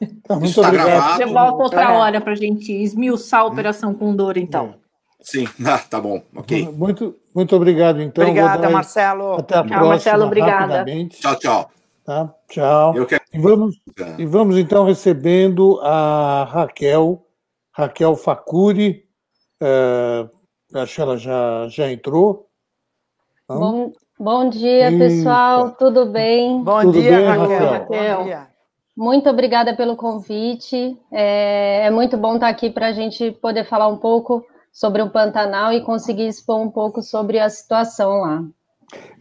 Então, 0.00 0.38
muito 0.38 0.60
obrigado. 0.60 0.86
Gravado. 0.86 1.16
Você 1.16 1.26
volta 1.26 1.62
outra 1.62 1.82
é. 1.82 1.88
hora 1.88 2.20
para 2.20 2.32
a 2.32 2.36
gente 2.36 2.70
esmiuçar 2.70 3.40
a 3.40 3.46
Operação 3.46 3.94
Condor, 3.94 4.36
então. 4.36 4.74
Sim, 5.20 5.48
ah, 5.66 5.78
tá 5.78 6.00
bom, 6.00 6.22
ok. 6.36 6.70
Muito, 6.70 7.16
muito 7.34 7.56
obrigado, 7.56 8.00
então. 8.00 8.22
Obrigada, 8.24 8.62
dar... 8.62 8.70
Marcelo. 8.70 9.32
Até 9.32 9.54
a 9.54 9.58
tchau, 9.58 9.66
próxima, 9.68 9.88
Marcelo, 9.88 10.24
obrigada. 10.26 10.84
Tchau, 11.08 11.36
tchau. 11.36 11.70
Tá? 12.04 12.34
Tchau. 12.48 12.96
Eu 12.96 13.06
quero... 13.06 13.24
e, 13.32 13.38
vamos, 13.38 13.80
e 14.18 14.26
vamos, 14.26 14.56
então, 14.58 14.84
recebendo 14.84 15.80
a 15.80 16.44
Raquel, 16.44 17.26
Raquel 17.72 18.14
Facuri. 18.16 19.04
É, 19.60 20.28
acho 20.74 20.94
que 20.94 21.00
ela 21.00 21.16
já, 21.16 21.66
já 21.68 21.90
entrou. 21.90 22.48
Bom, 23.48 23.92
bom 24.18 24.48
dia, 24.48 24.90
pessoal. 24.98 25.70
Tudo 25.72 26.06
bem? 26.06 26.62
Bom 26.62 26.80
Tudo 26.80 27.00
dia, 27.00 27.16
bem, 27.16 27.26
Raquel. 27.26 27.70
Raquel. 27.70 28.16
Bom 28.18 28.24
dia. 28.24 28.48
Muito 28.96 29.30
obrigada 29.30 29.76
pelo 29.76 29.96
convite. 29.96 30.98
É, 31.12 31.86
é 31.86 31.90
muito 31.90 32.16
bom 32.16 32.34
estar 32.34 32.48
aqui 32.48 32.68
para 32.68 32.88
a 32.88 32.92
gente 32.92 33.30
poder 33.30 33.64
falar 33.64 33.86
um 33.86 33.96
pouco 33.96 34.44
sobre 34.72 35.02
o 35.02 35.10
Pantanal 35.10 35.72
e 35.72 35.82
conseguir 35.82 36.26
expor 36.26 36.60
um 36.60 36.70
pouco 36.70 37.00
sobre 37.00 37.38
a 37.38 37.48
situação 37.48 38.20
lá. 38.20 38.44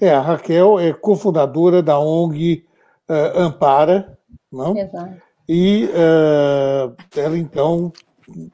É, 0.01 0.09
a 0.09 0.19
Raquel 0.19 0.79
é 0.79 0.93
cofundadora 0.93 1.83
da 1.83 1.99
ONG 1.99 2.65
uh, 3.09 3.13
eh, 3.13 3.33
Ampara, 3.35 4.17
não? 4.51 4.75
Exato. 4.75 5.21
E 5.47 5.85
uh, 5.85 6.95
ela, 7.15 7.37
então, 7.37 7.91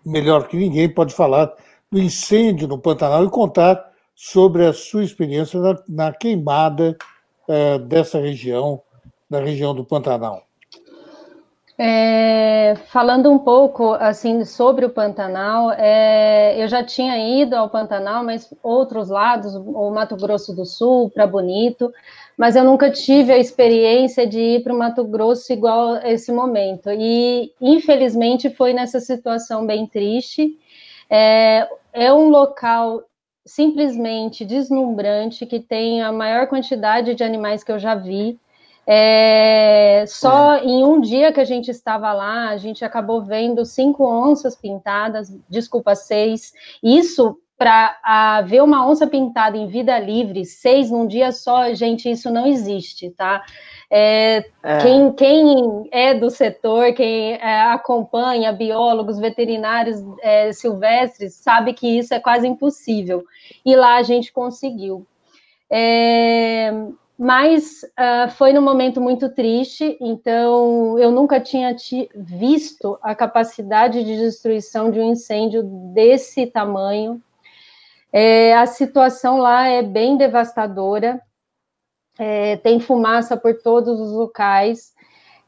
melhor 0.05 0.47
que 0.47 0.57
ninguém, 0.57 0.89
pode 0.89 1.13
falar 1.13 1.51
do 1.91 1.99
incêndio 1.99 2.67
no 2.67 2.77
Pantanal 2.77 3.23
e 3.25 3.29
contar 3.29 3.92
sobre 4.15 4.65
a 4.65 4.73
sua 4.73 5.03
experiência 5.03 5.60
na, 5.60 5.76
na 5.88 6.14
queimada 6.14 6.98
uh, 7.48 7.80
dessa 7.80 8.19
região, 8.19 8.81
na 9.30 9.40
região 9.40 9.73
do 9.73 9.84
Pantanal. 9.84 10.44
É, 11.76 12.76
falando 12.91 13.31
um 13.31 13.40
pouco 13.40 13.94
assim 13.94 14.45
sobre 14.45 14.85
o 14.85 14.91
Pantanal, 14.91 15.72
é, 15.72 16.61
eu 16.61 16.68
já 16.68 16.84
tinha 16.84 17.18
ido 17.41 17.56
ao 17.56 17.68
Pantanal, 17.68 18.23
mas 18.23 18.53
outros 18.61 19.10
lados, 19.10 19.56
o 19.56 19.90
Mato 19.90 20.15
Grosso 20.15 20.56
do 20.56 20.65
Sul, 20.65 21.10
para 21.10 21.26
Bonito, 21.26 21.91
mas 22.38 22.56
eu 22.56 22.64
nunca 22.64 22.91
tive 22.91 23.34
a 23.34 23.40
experiência 23.40 24.27
de 24.27 24.40
ir 24.40 24.64
para 24.64 24.73
o 24.73 24.77
Mato 24.77 25.03
Grosso 25.03 25.52
igual 25.52 25.95
esse 25.98 26.31
momento. 26.31 26.91
E 26.91 27.52
infelizmente 27.60 28.52
foi 28.52 28.72
nessa 28.72 28.99
situação 28.99 29.65
bem 29.65 29.88
triste. 29.88 30.56
É, 31.10 31.68
é 31.91 32.14
um 32.14 32.30
local 32.30 33.03
simplesmente 33.45 34.45
deslumbrante 34.45 35.45
que 35.45 35.59
tem 35.59 36.01
a 36.01 36.11
maior 36.11 36.47
quantidade 36.47 37.13
de 37.13 37.23
animais 37.23 37.63
que 37.63 37.71
eu 37.71 37.79
já 37.79 37.95
vi. 37.95 38.39
É, 38.85 40.03
só 40.07 40.55
é. 40.55 40.65
em 40.65 40.83
um 40.83 40.99
dia 40.99 41.31
que 41.31 41.39
a 41.39 41.45
gente 41.45 41.71
estava 41.71 42.11
lá, 42.11 42.49
a 42.49 42.57
gente 42.57 42.83
acabou 42.83 43.23
vendo 43.23 43.65
cinco 43.65 44.05
onças 44.05 44.55
pintadas, 44.55 45.33
desculpa, 45.49 45.95
seis. 45.95 46.53
Isso 46.81 47.37
para 47.64 48.41
ver 48.41 48.61
uma 48.61 48.85
onça 48.85 49.07
pintada 49.07 49.56
em 49.56 49.68
vida 49.68 49.98
livre, 49.98 50.44
seis 50.44 50.91
num 50.91 51.07
dia 51.07 51.31
só, 51.31 51.73
gente, 51.73 52.11
isso 52.11 52.30
não 52.30 52.45
existe, 52.45 53.10
tá? 53.11 53.41
É, 53.90 54.44
é. 54.61 54.77
Quem, 54.80 55.14
quem, 55.14 55.88
é 55.90 56.14
do 56.14 56.30
setor, 56.30 56.94
quem 56.94 57.35
é, 57.35 57.61
acompanha 57.61 58.52
biólogos, 58.52 59.18
veterinários 59.18 59.98
é, 60.22 60.52
silvestres, 60.52 61.35
sabe 61.35 61.73
que 61.73 61.88
isso 61.99 62.14
é 62.14 62.19
quase 62.19 62.45
impossível. 62.45 63.23
E 63.65 63.76
lá 63.77 63.95
a 63.95 64.03
gente 64.03 64.34
conseguiu. 64.34 65.07
É, 65.72 66.69
mas 67.18 67.84
uh, 67.84 68.30
foi 68.31 68.52
num 68.52 68.61
momento 68.61 68.99
muito 68.99 69.30
triste, 69.30 69.98
então 70.02 70.99
eu 70.99 71.11
nunca 71.11 71.40
tinha 71.40 71.73
visto 72.14 72.98
a 73.02 73.15
capacidade 73.15 74.03
de 74.03 74.18
destruição 74.18 74.91
de 74.91 74.99
um 74.99 75.11
incêndio 75.11 75.64
desse 75.94 76.48
tamanho. 76.48 77.22
É, 78.14 78.56
a 78.56 78.68
situação 78.68 79.40
lá 79.40 79.68
é 79.68 79.81
bem 79.81 80.15
devastadora, 80.15 81.19
é, 82.19 82.57
tem 82.57 82.80
fumaça 82.80 83.35
por 83.35 83.56
todos 83.56 83.99
os 83.99 84.11
locais, 84.11 84.94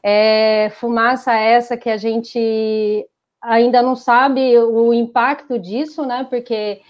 é, 0.02 0.70
fumaça 0.70 1.32
essa 1.32 1.76
que 1.76 1.88
a 1.88 1.96
gente 1.96 3.08
ainda 3.40 3.80
não 3.80 3.94
sabe 3.94 4.58
o 4.58 4.92
impacto 4.92 5.60
disso, 5.60 6.04
né? 6.04 6.26
Porque 6.28 6.80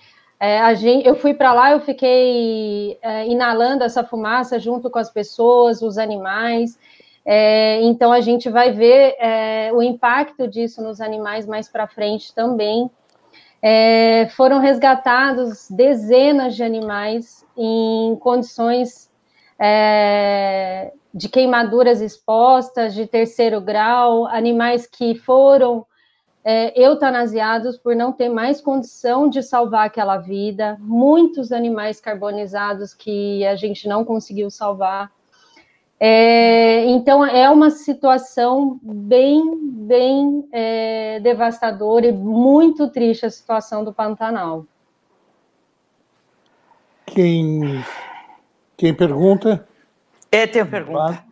é, 0.40 0.74
gente, 0.74 1.06
eu 1.06 1.14
fui 1.14 1.34
para 1.34 1.52
lá, 1.52 1.72
eu 1.72 1.80
fiquei 1.80 2.98
é, 3.02 3.26
inalando 3.26 3.84
essa 3.84 4.02
fumaça 4.02 4.58
junto 4.58 4.88
com 4.90 4.98
as 4.98 5.10
pessoas, 5.10 5.82
os 5.82 5.98
animais. 5.98 6.78
É, 7.24 7.82
então 7.82 8.12
a 8.12 8.20
gente 8.22 8.48
vai 8.48 8.72
ver 8.72 9.14
é, 9.18 9.70
o 9.74 9.82
impacto 9.82 10.48
disso 10.48 10.82
nos 10.82 11.00
animais 11.02 11.46
mais 11.46 11.68
para 11.68 11.86
frente 11.86 12.34
também. 12.34 12.90
É, 13.68 14.28
foram 14.28 14.60
resgatados 14.60 15.68
dezenas 15.68 16.54
de 16.54 16.62
animais 16.62 17.44
em 17.56 18.14
condições 18.20 19.10
é, 19.58 20.92
de 21.12 21.28
queimaduras 21.28 22.00
expostas, 22.00 22.94
de 22.94 23.08
terceiro 23.08 23.60
grau, 23.60 24.24
animais 24.28 24.86
que 24.86 25.16
foram 25.16 25.84
é, 26.44 26.80
eutanasiados 26.80 27.76
por 27.76 27.96
não 27.96 28.12
ter 28.12 28.28
mais 28.28 28.60
condição 28.60 29.28
de 29.28 29.42
salvar 29.42 29.86
aquela 29.86 30.16
vida, 30.16 30.76
muitos 30.78 31.50
animais 31.50 32.00
carbonizados 32.00 32.94
que 32.94 33.44
a 33.44 33.56
gente 33.56 33.88
não 33.88 34.04
conseguiu 34.04 34.48
salvar. 34.48 35.10
É, 35.98 36.84
então, 36.84 37.24
é 37.24 37.48
uma 37.48 37.70
situação 37.70 38.78
bem, 38.82 39.58
bem 39.62 40.46
é, 40.52 41.20
devastadora 41.20 42.06
e 42.06 42.12
muito 42.12 42.90
triste 42.90 43.24
a 43.24 43.30
situação 43.30 43.82
do 43.82 43.94
Pantanal. 43.94 44.66
Quem, 47.06 47.82
quem 48.76 48.92
pergunta? 48.92 49.66
É, 50.30 50.46
tem 50.46 50.66
pergunta. 50.66 51.24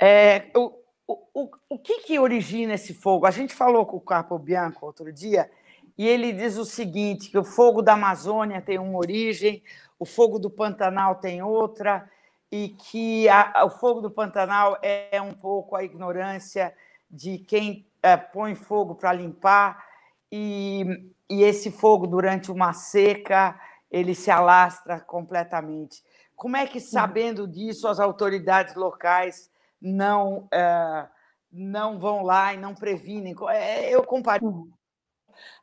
É, 0.00 0.46
o, 0.56 0.72
o, 1.06 1.50
o, 1.68 1.78
que, 1.78 2.00
que 2.00 2.18
origina 2.18 2.74
esse 2.74 2.94
fogo? 2.94 3.26
A 3.26 3.30
gente 3.30 3.52
falou 3.52 3.84
com 3.84 3.98
o 3.98 4.00
Capo 4.00 4.38
Bianco 4.38 4.86
outro 4.86 5.12
dia, 5.12 5.50
e 5.98 6.06
ele 6.06 6.32
diz 6.32 6.56
o 6.56 6.64
seguinte: 6.64 7.30
que 7.30 7.36
o 7.36 7.44
fogo 7.44 7.82
da 7.82 7.92
Amazônia 7.92 8.62
tem 8.62 8.78
uma 8.78 8.96
origem, 8.98 9.62
o 9.98 10.06
fogo 10.06 10.38
do 10.38 10.48
Pantanal 10.48 11.16
tem 11.16 11.42
outra, 11.42 12.08
e 12.50 12.68
que 12.70 13.28
a, 13.28 13.64
o 13.64 13.70
fogo 13.70 14.00
do 14.00 14.10
Pantanal 14.10 14.78
é 14.82 15.20
um 15.20 15.32
pouco 15.32 15.76
a 15.76 15.84
ignorância 15.84 16.74
de 17.10 17.38
quem 17.38 17.86
é, 18.02 18.16
põe 18.16 18.54
fogo 18.54 18.94
para 18.94 19.12
limpar, 19.12 19.86
e, 20.30 21.10
e 21.28 21.42
esse 21.42 21.70
fogo, 21.70 22.06
durante 22.06 22.50
uma 22.50 22.72
seca, 22.72 23.58
ele 23.90 24.14
se 24.14 24.30
alastra 24.30 25.00
completamente. 25.00 26.02
Como 26.36 26.56
é 26.56 26.66
que, 26.66 26.80
sabendo 26.80 27.48
disso, 27.48 27.88
as 27.88 27.98
autoridades 27.98 28.74
locais 28.74 29.50
não 29.80 30.46
é, 30.52 31.08
não 31.50 31.98
vão 31.98 32.22
lá 32.22 32.52
e 32.52 32.56
não 32.56 32.74
previnem. 32.74 33.34
É, 33.50 33.90
eu 33.90 34.04
comparo 34.04 34.44
uhum. 34.44 34.70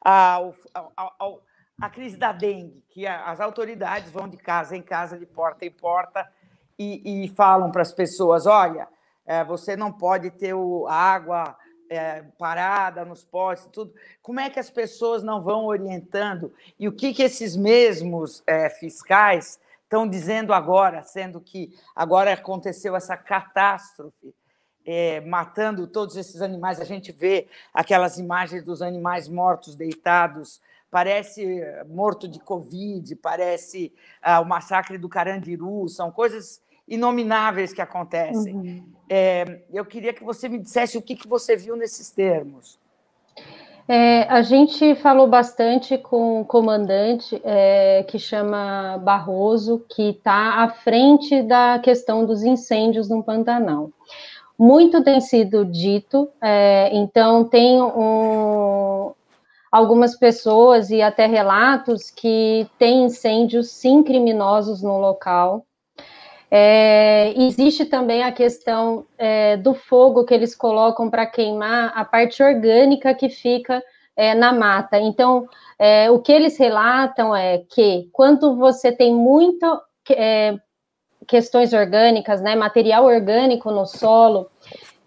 ao, 0.02 0.56
ao, 0.96 1.44
a 1.80 1.90
crise 1.90 2.18
da 2.18 2.32
dengue, 2.32 2.84
que 2.90 3.06
as 3.06 3.40
autoridades 3.40 4.12
vão 4.12 4.28
de 4.28 4.38
casa 4.38 4.76
em 4.76 4.82
casa, 4.82 5.18
de 5.18 5.26
porta 5.26 5.66
em 5.66 5.72
porta, 5.72 6.30
e, 6.78 7.26
e 7.26 7.28
falam 7.30 7.72
para 7.72 7.82
as 7.82 7.92
pessoas: 7.92 8.46
olha, 8.46 8.88
é, 9.26 9.44
você 9.44 9.76
não 9.76 9.92
pode 9.92 10.30
ter 10.32 10.54
o, 10.54 10.86
a 10.88 10.94
água 10.94 11.58
é, 11.90 12.24
parada 12.38 13.06
nos 13.06 13.24
postes, 13.24 13.70
tudo. 13.72 13.94
Como 14.22 14.40
é 14.40 14.50
que 14.50 14.60
as 14.60 14.70
pessoas 14.70 15.24
não 15.24 15.42
vão 15.42 15.66
orientando? 15.66 16.54
E 16.80 16.88
o 16.88 16.92
que, 16.92 17.14
que 17.14 17.24
esses 17.24 17.56
mesmos 17.56 18.44
é, 18.46 18.70
fiscais 18.70 19.60
estão 19.84 20.08
dizendo 20.08 20.54
agora, 20.54 21.04
sendo 21.04 21.40
que 21.40 21.74
agora 21.96 22.34
aconteceu 22.34 22.96
essa 22.96 23.16
catástrofe, 23.16 24.34
é, 24.86 25.22
matando 25.22 25.88
todos 25.88 26.16
esses 26.16 26.42
animais? 26.42 26.80
A 26.80 26.86
gente 26.86 27.12
vê 27.12 27.48
aquelas 27.74 28.18
imagens 28.18 28.64
dos 28.64 28.82
animais 28.82 29.28
mortos, 29.28 29.76
deitados. 29.76 30.62
Parece 30.90 31.62
morto 31.88 32.28
de 32.28 32.40
Covid, 32.40 33.16
parece 33.18 33.94
ah, 34.22 34.40
o 34.40 34.46
massacre 34.46 34.98
do 34.98 35.10
Carandiru, 35.10 35.90
são 35.90 36.10
coisas 36.10 36.62
inomináveis 36.88 37.74
que 37.74 37.82
acontecem. 37.82 38.56
Uhum. 38.56 38.84
É, 39.10 39.62
eu 39.74 39.86
queria 39.86 40.14
que 40.14 40.24
você 40.24 40.50
me 40.50 40.60
dissesse 40.60 40.98
o 40.98 41.02
que, 41.02 41.16
que 41.16 41.28
você 41.28 41.56
viu 41.56 41.76
nesses 41.76 42.10
termos. 42.10 42.80
É, 43.88 44.24
a 44.24 44.42
gente 44.42 44.96
falou 44.96 45.28
bastante 45.28 45.96
com 45.96 46.42
o 46.42 46.46
comandante 46.46 47.40
é, 47.44 48.04
que 48.08 48.18
chama 48.18 48.98
Barroso, 48.98 49.86
que 49.90 50.10
está 50.10 50.64
à 50.64 50.70
frente 50.70 51.44
da 51.44 51.78
questão 51.78 52.26
dos 52.26 52.44
incêndios 52.44 53.10
no 53.10 53.24
Pantanal. 53.24 53.92
Muito 54.58 55.04
tem 55.04 55.22
sido 55.22 55.66
dito, 55.66 56.30
é, 56.42 56.90
então 56.94 57.44
tem 57.44 57.80
um, 57.80 59.14
algumas 59.72 60.18
pessoas 60.18 60.90
e 60.90 61.02
até 61.02 61.28
relatos 61.28 62.10
que 62.10 62.68
tem 62.80 63.04
incêndios 63.04 63.70
sim 63.70 64.02
criminosos 64.02 64.82
no 64.82 64.98
local, 64.98 65.64
é, 66.50 67.34
existe 67.38 67.86
também 67.86 68.24
a 68.24 68.32
questão 68.32 69.06
é, 69.18 69.58
do 69.58 69.74
fogo 69.74 70.26
que 70.26 70.34
eles 70.34 70.56
colocam 70.56 71.10
para 71.10 71.26
queimar 71.26 71.92
a 71.96 72.06
parte 72.06 72.42
orgânica 72.44 73.14
que 73.14 73.30
fica 73.30 73.84
é, 74.16 74.34
na 74.34 74.54
mata. 74.54 75.00
Então, 75.00 75.48
é, 75.78 76.10
o 76.10 76.20
que 76.20 76.32
eles 76.32 76.58
relatam 76.58 77.36
é 77.36 77.60
que 77.70 78.10
quando 78.14 78.56
você 78.56 78.92
tem 78.92 79.14
muita 79.14 79.82
é, 80.12 80.56
questões 81.28 81.74
orgânicas, 81.74 82.42
né, 82.42 82.56
material 82.56 83.06
orgânico 83.06 83.72
no 83.72 83.86
solo, 83.86 84.50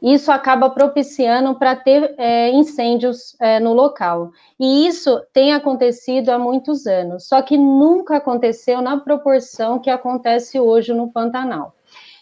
isso 0.00 0.30
acaba 0.30 0.70
propiciando 0.70 1.54
para 1.54 1.74
ter 1.74 2.14
é, 2.16 2.50
incêndios 2.50 3.36
é, 3.40 3.58
no 3.58 3.72
local. 3.72 4.30
E 4.58 4.86
isso 4.86 5.20
tem 5.32 5.52
acontecido 5.52 6.30
há 6.30 6.38
muitos 6.38 6.86
anos, 6.86 7.26
só 7.26 7.42
que 7.42 7.56
nunca 7.56 8.16
aconteceu 8.16 8.80
na 8.80 8.98
proporção 8.98 9.78
que 9.78 9.90
acontece 9.90 10.60
hoje 10.60 10.92
no 10.92 11.10
Pantanal. 11.10 11.74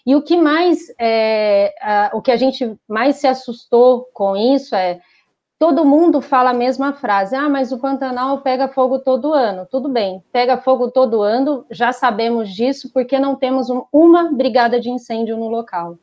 E 0.07 0.15
o 0.15 0.23
que 0.23 0.37
mais, 0.37 0.87
é, 0.99 1.75
a, 1.83 2.11
o 2.15 2.23
que 2.23 2.31
a 2.31 2.37
gente 2.37 2.79
mais 2.89 3.17
se 3.17 3.27
assustou 3.27 4.09
com 4.15 4.37
isso 4.37 4.75
é 4.75 5.01
todo 5.59 5.85
mundo 5.85 6.21
fala 6.21 6.51
a 6.51 6.55
mesma 6.55 6.93
frase: 6.93 7.35
ah, 7.35 7.49
mas 7.49 7.73
o 7.73 7.79
Pantanal 7.79 8.41
pega 8.41 8.69
fogo 8.69 9.01
todo 9.01 9.33
ano. 9.33 9.67
Tudo 9.71 9.89
bem, 9.89 10.23
pega 10.33 10.57
fogo 10.57 10.91
todo 10.91 11.23
ano, 11.23 11.67
já 11.71 11.93
sabemos 11.93 12.51
disso, 12.51 12.91
porque 12.93 13.19
não 13.19 13.35
temos 13.35 13.69
um, 13.69 13.85
uma 13.93 14.33
brigada 14.33 14.81
de 14.81 14.91
incêndio 14.91 15.37
no 15.37 15.49
local. 15.49 15.99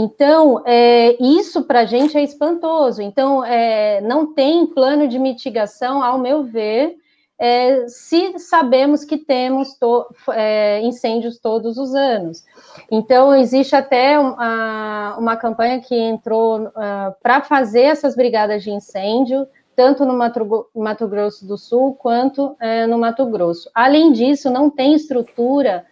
Então, 0.00 0.62
é, 0.64 1.20
isso 1.20 1.64
para 1.64 1.80
a 1.80 1.84
gente 1.84 2.16
é 2.16 2.22
espantoso. 2.22 3.02
Então, 3.02 3.44
é, 3.44 4.00
não 4.00 4.32
tem 4.32 4.64
plano 4.64 5.08
de 5.08 5.18
mitigação, 5.18 6.00
ao 6.04 6.20
meu 6.20 6.44
ver, 6.44 6.94
é, 7.36 7.84
se 7.88 8.38
sabemos 8.38 9.04
que 9.04 9.18
temos 9.18 9.74
to, 9.74 10.06
é, 10.30 10.80
incêndios 10.82 11.40
todos 11.40 11.78
os 11.78 11.96
anos. 11.96 12.44
Então, 12.88 13.34
existe 13.34 13.74
até 13.74 14.16
uma, 14.20 15.16
uma 15.18 15.36
campanha 15.36 15.80
que 15.80 15.96
entrou 15.96 16.66
uh, 16.66 17.12
para 17.20 17.42
fazer 17.42 17.82
essas 17.82 18.14
brigadas 18.14 18.62
de 18.62 18.70
incêndio, 18.70 19.48
tanto 19.74 20.04
no 20.04 20.14
Mato, 20.14 20.70
Mato 20.76 21.08
Grosso 21.08 21.44
do 21.44 21.58
Sul 21.58 21.96
quanto 21.96 22.54
é, 22.60 22.86
no 22.86 22.98
Mato 22.98 23.26
Grosso. 23.26 23.68
Além 23.74 24.12
disso, 24.12 24.48
não 24.48 24.70
tem 24.70 24.94
estrutura 24.94 25.84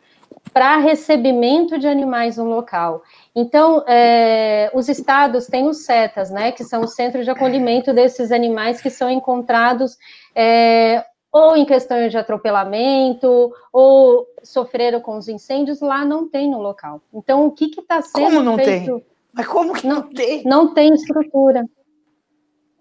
para 0.53 0.79
recebimento 0.79 1.79
de 1.79 1.87
animais 1.87 2.37
no 2.37 2.45
local. 2.45 3.03
Então, 3.35 3.85
é, 3.87 4.71
os 4.75 4.89
estados 4.89 5.47
têm 5.47 5.67
os 5.67 5.85
CETAS, 5.85 6.31
né, 6.31 6.53
que 6.53 6.65
são 6.65 6.83
os 6.83 6.95
centros 6.95 7.25
de 7.25 7.31
acolhimento 7.31 7.93
desses 7.93 8.33
animais 8.33 8.81
que 8.81 8.91
são 8.91 9.11
encontrados 9.11 9.97
é, 10.35 11.05
ou 11.33 11.57
em 11.57 11.67
questões 11.67 12.11
de 12.11 12.17
atropelamento, 12.17 13.53
ou 13.73 14.27
sofreram 14.43 15.01
com 15.01 15.19
os 15.19 15.29
incêndios, 15.29 15.81
lá 15.81 16.05
não 16.05 16.29
tem 16.29 16.51
no 16.51 16.61
local. 16.63 17.03
Então, 17.13 17.47
o 17.47 17.51
que 17.51 17.67
está 17.67 18.01
sendo 18.01 18.25
como 18.25 18.43
não 18.43 18.57
feito? 18.57 18.99
Tem? 18.99 19.07
Mas 19.35 19.47
como 19.47 19.75
que 19.75 19.87
não, 19.87 19.97
não 19.97 20.09
tem? 20.09 20.45
Não 20.45 20.73
tem 20.73 20.95
estrutura. 20.95 21.63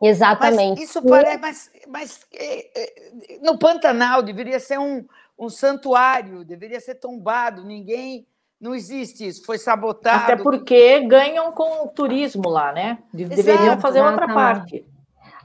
Exatamente. 0.01 0.79
Mas 0.79 0.89
isso 0.89 1.01
parece, 1.01 1.39
mas, 1.39 1.71
mas 1.87 2.19
é, 2.33 2.81
é, 2.81 3.39
no 3.41 3.57
Pantanal 3.57 4.21
deveria 4.21 4.59
ser 4.59 4.79
um, 4.79 5.03
um 5.37 5.49
santuário, 5.49 6.45
deveria 6.45 6.79
ser 6.79 6.95
tombado, 6.95 7.63
ninguém. 7.63 8.25
Não 8.59 8.73
existe 8.73 9.27
isso, 9.27 9.45
foi 9.45 9.57
sabotado. 9.57 10.23
Até 10.23 10.35
porque 10.37 11.01
ganham 11.01 11.51
com 11.51 11.83
o 11.83 11.87
turismo 11.87 12.47
lá, 12.49 12.71
né? 12.71 12.99
Deveriam 13.13 13.65
Exato, 13.65 13.81
fazer 13.81 14.01
outra 14.01 14.27
parte. 14.27 14.85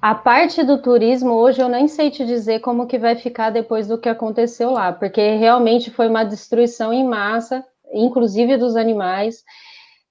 A 0.01 0.15
parte 0.15 0.63
do 0.63 0.81
turismo, 0.81 1.33
hoje 1.35 1.61
eu 1.61 1.69
nem 1.69 1.87
sei 1.87 2.11
te 2.11 2.25
dizer 2.25 2.61
como 2.61 2.87
que 2.87 2.99
vai 2.99 3.17
ficar 3.17 3.51
depois 3.51 3.87
do 3.87 3.99
que 3.99 4.09
aconteceu 4.09 4.71
lá, 4.71 4.93
porque 4.93 5.35
realmente 5.35 5.91
foi 5.91 6.09
uma 6.09 6.25
destruição 6.25 6.91
em 6.93 7.05
massa, 7.05 7.63
inclusive 7.93 8.57
dos 8.57 8.77
animais. 8.77 9.45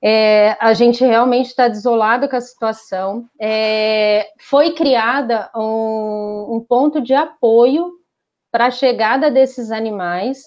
É, 0.02 0.56
a 0.60 0.74
gente 0.74 1.04
realmente 1.04 1.48
está 1.48 1.68
desolado 1.68 2.30
com 2.30 2.36
a 2.36 2.42
situação. 2.42 3.26
É, 3.40 4.28
foi 4.40 4.74
criada 4.74 5.50
um, 5.56 6.58
um 6.58 6.66
ponto 6.68 7.02
de 7.02 7.14
apoio 7.14 7.99
para 8.52 8.68
a 8.68 8.72
chegada 8.72 9.30
desses 9.30 9.72
animais, 9.72 10.44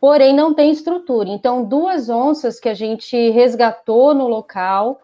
porém 0.00 0.34
não 0.34 0.52
tem 0.52 0.70
estrutura. 0.70 1.28
Então, 1.28 1.64
duas 1.64 2.08
onças 2.08 2.60
que 2.60 2.68
a 2.68 2.74
gente 2.74 3.30
resgatou 3.30 4.14
no 4.14 4.28
local, 4.28 5.00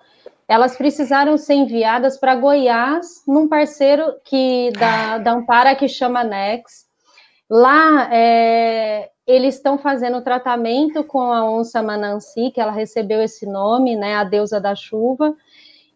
elas 0.46 0.76
precisaram 0.76 1.38
ser 1.38 1.54
enviadas 1.54 2.18
para 2.18 2.34
Goiás, 2.34 3.22
num 3.26 3.48
parceiro 3.48 4.14
que 4.24 4.70
da, 4.72 5.18
da 5.18 5.32
Ampara 5.32 5.74
que 5.74 5.88
chama 5.88 6.24
Nex. 6.24 6.88
Lá 7.48 8.08
é, 8.12 9.10
eles 9.26 9.54
estão 9.54 9.78
fazendo 9.78 10.22
tratamento 10.22 11.04
com 11.04 11.32
a 11.32 11.48
onça 11.48 11.82
Mananci, 11.82 12.50
que 12.50 12.60
ela 12.60 12.72
recebeu 12.72 13.22
esse 13.22 13.46
nome, 13.46 13.94
né, 13.94 14.16
a 14.16 14.24
deusa 14.24 14.60
da 14.60 14.74
chuva, 14.74 15.36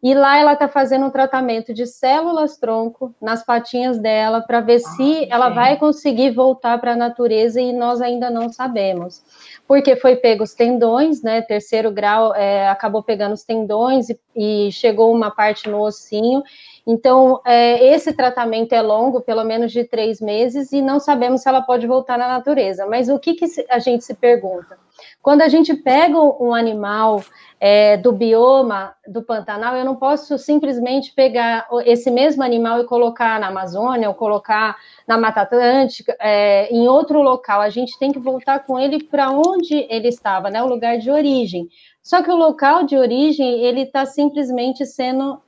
e 0.05 0.12
lá 0.12 0.36
ela 0.36 0.52
está 0.52 0.68
fazendo 0.68 1.06
um 1.06 1.10
tratamento 1.10 1.72
de 1.72 1.86
células 1.86 2.59
tronco 2.59 3.14
nas 3.18 3.43
patinhas 3.43 3.98
dela 3.98 4.43
para 4.43 4.60
ver 4.60 4.74
ah, 4.74 4.78
se 4.90 5.26
ela 5.31 5.48
vai 5.48 5.78
conseguir 5.78 6.31
voltar 6.31 6.78
para 6.78 6.93
a 6.93 6.97
natureza 6.97 7.59
e 7.59 7.72
nós 7.72 8.02
ainda 8.02 8.28
não 8.28 8.52
sabemos. 8.52 9.22
Porque 9.66 9.97
foi 9.97 10.16
pego 10.16 10.44
os 10.44 10.52
tendões, 10.52 11.22
né? 11.22 11.40
Terceiro 11.40 11.90
grau 11.90 12.35
é, 12.35 12.68
acabou 12.68 13.02
pegando 13.02 13.32
os 13.32 13.44
tendões 13.44 14.10
e, 14.10 14.20
e, 14.36 14.70
chegou 14.72 15.10
uma 15.10 15.31
parte 15.31 15.70
no 15.70 15.81
ossinho. 15.81 16.43
Então, 16.86 17.40
é, 17.47 17.94
esse 17.94 18.12
tratamento 18.12 18.74
é 18.74 18.82
longo, 18.82 19.23
pelo 19.23 19.43
menos 19.43 19.73
de 19.73 19.85
três 19.85 20.20
meses, 20.20 20.70
e 20.70 20.82
não 20.82 21.01
sabemos 21.01 21.43
se 21.43 21.48
ela 21.48 21.62
pode 21.62 21.86
voltar 21.86 22.19
na 22.19 22.28
natureza. 22.28 22.86
Mas 22.86 23.09
o 23.09 23.19
que, 23.19 23.35
que 23.35 23.47
a 23.70 23.78
gente 23.78 24.05
se 24.05 24.15
pergunta? 24.15 24.78
Quando 25.23 25.40
a 25.40 25.48
gente 25.48 25.74
pega 25.74 26.20
um 26.20 26.55
animal 26.55 27.24
é, 27.59 27.97
do 27.97 28.12
bioma 28.12 28.94
do 29.06 29.23
Pantanal, 29.23 29.74
eu 29.74 29.85
não 29.85 29.97
posso 29.97 30.36
simplesmente 30.36 31.12
pegar 31.15 31.66
esse 31.86 32.11
mesmo 32.11 32.43
animal 32.43 32.81
e 32.81 32.85
colocar 32.85 33.40
na 33.40 33.48
Amazônia 33.48 34.09
ou 34.09 34.15
colocar 34.15 34.77
na 35.09 35.16
Mata 35.16 35.40
Atlântica, 35.40 36.15
é, 36.20 36.69
em 36.70 36.86
outro 36.86 37.23
local. 37.23 37.62
A 37.62 37.70
gente 37.70 37.98
tem 37.98 38.12
que 38.12 38.19
voltar 38.19 38.66
com 38.66 38.78
ele 38.78 39.02
para 39.02 39.31
onde 39.31 39.86
ele 39.89 40.09
estava, 40.09 40.51
né, 40.51 40.62
o 40.62 40.69
lugar 40.69 40.98
de 40.98 41.11
origem. 41.11 41.66
Só 42.02 42.23
que 42.23 42.31
o 42.31 42.36
local 42.36 42.85
de 42.85 42.98
origem 42.98 43.65
ele 43.65 43.81
está 43.81 44.05
simplesmente 44.05 44.85
sendo 44.85 45.40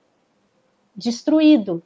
destruído. 0.96 1.82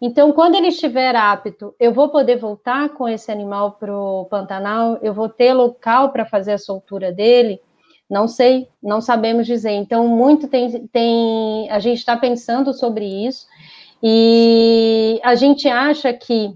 Então, 0.00 0.32
quando 0.32 0.56
ele 0.56 0.68
estiver 0.68 1.14
apto, 1.14 1.74
eu 1.78 1.92
vou 1.92 2.08
poder 2.08 2.36
voltar 2.36 2.88
com 2.90 3.08
esse 3.08 3.30
animal 3.30 3.72
para 3.72 3.96
o 3.96 4.24
Pantanal, 4.24 4.98
eu 5.00 5.14
vou 5.14 5.28
ter 5.28 5.52
local 5.52 6.10
para 6.10 6.24
fazer 6.24 6.52
a 6.52 6.58
soltura 6.58 7.12
dele. 7.12 7.60
Não 8.10 8.26
sei, 8.26 8.68
não 8.82 9.00
sabemos 9.00 9.46
dizer. 9.46 9.70
Então, 9.70 10.08
muito 10.08 10.48
tem, 10.48 10.86
tem 10.88 11.70
a 11.70 11.78
gente 11.78 11.98
está 11.98 12.16
pensando 12.16 12.74
sobre 12.74 13.04
isso 13.06 13.46
e 14.02 15.20
a 15.22 15.36
gente 15.36 15.68
acha 15.68 16.12
que 16.12 16.52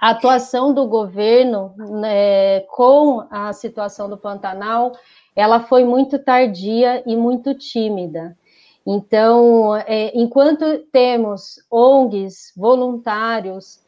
a 0.00 0.10
atuação 0.10 0.72
do 0.72 0.86
governo 0.86 1.74
né, 1.76 2.60
com 2.60 3.26
a 3.30 3.52
situação 3.52 4.08
do 4.08 4.16
Pantanal, 4.16 4.92
ela 5.34 5.60
foi 5.60 5.84
muito 5.84 6.18
tardia 6.18 7.02
e 7.04 7.16
muito 7.16 7.54
tímida. 7.54 8.36
Então, 8.86 9.76
é, 9.76 10.12
enquanto 10.14 10.80
temos 10.92 11.56
ONGs, 11.70 12.52
voluntários, 12.56 13.82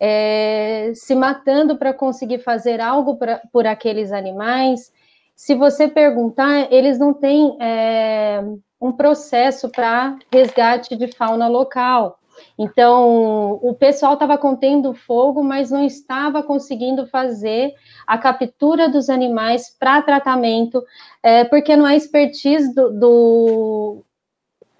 é, 0.00 0.92
se 0.94 1.14
matando 1.14 1.76
para 1.76 1.92
conseguir 1.92 2.38
fazer 2.38 2.80
algo 2.80 3.16
pra, 3.16 3.42
por 3.52 3.66
aqueles 3.66 4.12
animais. 4.12 4.92
Se 5.34 5.54
você 5.54 5.88
perguntar, 5.88 6.72
eles 6.72 6.98
não 6.98 7.12
têm 7.12 7.56
é, 7.60 8.42
um 8.80 8.92
processo 8.92 9.68
para 9.68 10.16
resgate 10.32 10.96
de 10.96 11.08
fauna 11.08 11.48
local. 11.48 12.18
Então, 12.56 13.58
o 13.62 13.74
pessoal 13.74 14.14
estava 14.14 14.38
contendo 14.38 14.94
fogo, 14.94 15.42
mas 15.42 15.72
não 15.72 15.84
estava 15.84 16.42
conseguindo 16.42 17.06
fazer 17.06 17.74
a 18.06 18.16
captura 18.16 18.88
dos 18.88 19.10
animais 19.10 19.76
para 19.78 20.02
tratamento, 20.02 20.82
é, 21.20 21.44
porque 21.44 21.74
não 21.74 21.86
é 21.86 21.96
expertise 21.96 22.72
do, 22.72 22.90
do, 22.90 24.04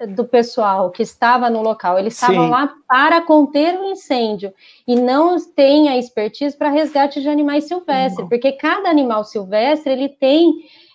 do, 0.07 0.25
pessoal 0.25 0.91
que 0.91 1.03
estava 1.03 1.51
no 1.51 1.63
local. 1.63 1.99
Eles 1.99 2.15
estavam 2.15 2.49
lá 2.49 2.73
para 2.89 3.21
conter 3.23 3.79
o 3.79 3.85
incêndio 3.85 4.53
e 4.87 4.95
não 4.95 5.37
tem 5.55 5.89
a 5.89 5.99
expertise 5.99 6.57
para 6.57 6.71
resgate 6.71 7.21
de 7.21 7.29
animais 7.29 7.65
silvestres, 7.65 8.23
uhum. 8.23 8.29
porque 8.29 8.53
cada 8.53 8.89
animal 8.89 9.25
silvestre 9.25 9.93
ele 9.93 10.09
tem 10.09 10.53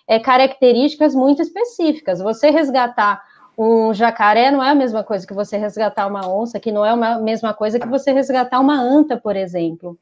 é, 0.08 0.18
características 0.18 1.14
muito 1.14 1.42
específicas. 1.42 2.20
Você 2.20 2.50
resgatar 2.50 3.22
um 3.56 3.94
jacaré 3.94 4.50
não 4.50 4.62
é 4.62 4.70
a 4.70 4.74
mesma 4.74 5.04
coisa 5.04 5.26
que 5.26 5.34
você 5.34 5.56
resgatar 5.56 6.06
uma 6.06 6.28
onça, 6.28 6.58
que 6.58 6.72
não 6.72 6.84
é 6.84 6.90
a 6.90 7.18
mesma 7.18 7.54
coisa 7.54 7.78
que 7.78 7.86
você 7.86 8.12
resgatar 8.12 8.58
uma 8.58 8.80
anta, 8.80 9.16
por 9.16 9.36
exemplo. 9.36 9.96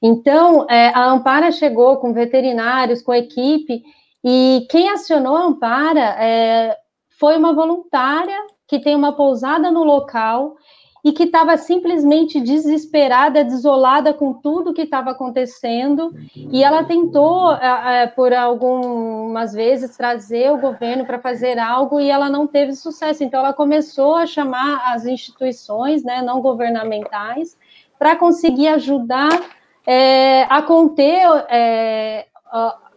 Então, 0.00 0.66
é, 0.68 0.88
a 0.88 1.10
Ampara 1.10 1.50
chegou 1.50 1.96
com 1.96 2.12
veterinários, 2.12 3.02
com 3.02 3.10
a 3.10 3.18
equipe, 3.18 3.82
e 4.22 4.66
quem 4.70 4.90
acionou 4.90 5.36
a 5.36 5.44
Ampara 5.44 6.16
é, 6.18 6.76
foi 7.18 7.36
uma 7.36 7.52
voluntária 7.52 8.38
que 8.66 8.78
tem 8.78 8.94
uma 8.94 9.12
pousada 9.12 9.70
no 9.70 9.84
local 9.84 10.56
e 11.04 11.12
que 11.12 11.24
estava 11.24 11.54
simplesmente 11.58 12.40
desesperada, 12.40 13.44
desolada 13.44 14.14
com 14.14 14.32
tudo 14.32 14.72
que 14.72 14.82
estava 14.82 15.10
acontecendo, 15.10 16.14
e 16.34 16.64
ela 16.64 16.82
tentou, 16.82 17.52
é, 17.52 18.06
por 18.06 18.32
algumas 18.32 19.52
vezes, 19.52 19.98
trazer 19.98 20.50
o 20.50 20.56
governo 20.56 21.04
para 21.04 21.18
fazer 21.18 21.58
algo 21.58 22.00
e 22.00 22.08
ela 22.08 22.30
não 22.30 22.46
teve 22.46 22.74
sucesso. 22.74 23.22
Então, 23.22 23.40
ela 23.40 23.52
começou 23.52 24.16
a 24.16 24.24
chamar 24.24 24.94
as 24.94 25.04
instituições 25.04 26.02
né, 26.02 26.22
não 26.22 26.40
governamentais 26.40 27.54
para 27.98 28.16
conseguir 28.16 28.68
ajudar 28.68 29.42
é, 29.86 30.44
a 30.44 30.62
conter 30.62 31.20
é, 31.50 32.26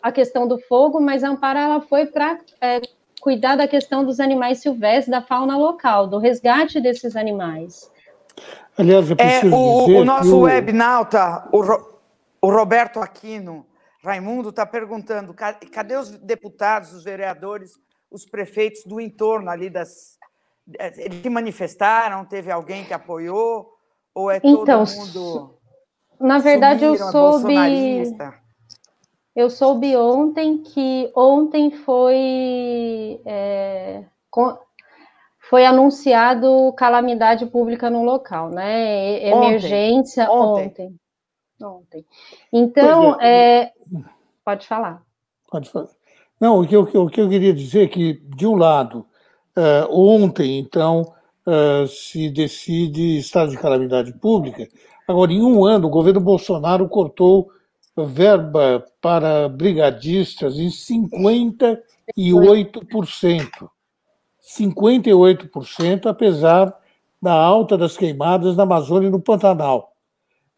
a 0.02 0.12
questão 0.14 0.48
do 0.48 0.58
fogo, 0.58 1.02
mas 1.02 1.26
a 1.26 1.30
Amparo 1.30 1.60
ela 1.60 1.82
foi 1.82 2.06
para 2.06 2.40
é, 2.62 2.80
cuidar 3.28 3.58
da 3.58 3.68
questão 3.68 4.06
dos 4.06 4.22
animais 4.22 4.60
silvestres, 4.60 5.10
da 5.10 5.22
fauna 5.22 5.58
local, 5.58 6.08
do 6.08 6.18
resgate 6.18 6.80
desses 6.80 7.14
animais. 7.14 7.92
Aliás, 8.78 9.10
eu 9.10 9.18
é, 9.20 9.42
preciso 9.42 9.54
é, 9.54 9.58
o, 9.58 9.86
dizer 9.86 10.00
o 10.00 10.06
nosso 10.06 10.38
o... 10.38 10.42
webnauta, 10.44 11.50
o, 11.52 11.62
Ro, 11.62 12.00
o 12.42 12.50
Roberto 12.50 13.02
Aquino 13.02 13.66
Raimundo, 14.02 14.48
está 14.48 14.66
perguntando: 14.66 15.34
cadê 15.34 15.98
os 15.98 16.12
deputados, 16.12 16.94
os 16.94 17.04
vereadores, 17.04 17.74
os 18.10 18.26
prefeitos 18.26 18.86
do 18.86 19.02
entorno 19.02 19.50
ali 19.50 19.70
das. 19.70 20.18
Eles 20.96 21.22
se 21.22 21.30
manifestaram? 21.30 22.24
Teve 22.24 22.50
alguém 22.50 22.86
que 22.86 22.94
apoiou? 22.94 23.74
Ou 24.16 24.32
é 24.32 24.40
todo 24.40 24.62
então, 24.62 24.86
mundo. 24.86 25.60
Na 26.18 26.38
verdade, 26.38 26.86
eu 26.86 26.94
é 26.94 26.98
soube. 26.98 27.54
Eu 29.38 29.52
soube 29.52 29.96
ontem 29.96 30.58
que 30.64 31.12
ontem 31.16 31.70
foi. 31.70 33.22
É, 33.24 34.04
foi 35.48 35.64
anunciado 35.64 36.74
calamidade 36.76 37.46
pública 37.46 37.88
no 37.88 38.04
local, 38.04 38.50
né? 38.50 39.24
Emergência 39.28 40.28
ontem. 40.32 40.66
Ontem. 40.66 41.00
ontem. 41.62 42.06
Então, 42.52 43.22
é, 43.22 43.62
é, 43.62 43.74
pode 44.44 44.68
falar. 44.68 45.04
Pode 45.52 45.70
falar. 45.70 45.90
Não, 46.42 46.62
o 46.62 46.68
que, 46.68 46.76
eu, 46.76 46.82
o 46.82 47.08
que 47.08 47.22
eu 47.22 47.30
queria 47.30 47.54
dizer 47.54 47.84
é 47.84 47.88
que, 47.88 48.14
de 48.36 48.48
um 48.48 48.56
lado, 48.56 49.06
uh, 49.56 49.88
ontem, 49.92 50.58
então, 50.58 51.14
uh, 51.46 51.86
se 51.86 52.32
decide 52.32 53.20
estado 53.20 53.52
de 53.52 53.58
calamidade 53.58 54.14
pública. 54.14 54.68
Agora, 55.08 55.32
em 55.32 55.44
um 55.44 55.64
ano, 55.64 55.86
o 55.86 55.92
governo 55.92 56.20
Bolsonaro 56.20 56.90
cortou 56.90 57.52
verba 58.06 58.86
para 59.02 59.50
brigadistas 59.50 60.58
em 60.58 60.70
58%. 60.70 63.70
58%, 64.42 66.06
apesar 66.06 66.74
da 67.22 67.34
alta 67.34 67.78
das 67.78 67.98
queimadas 67.98 68.56
na 68.56 68.64
Amazônia 68.64 69.08
e 69.08 69.12
no 69.12 69.20
Pantanal. 69.20 69.92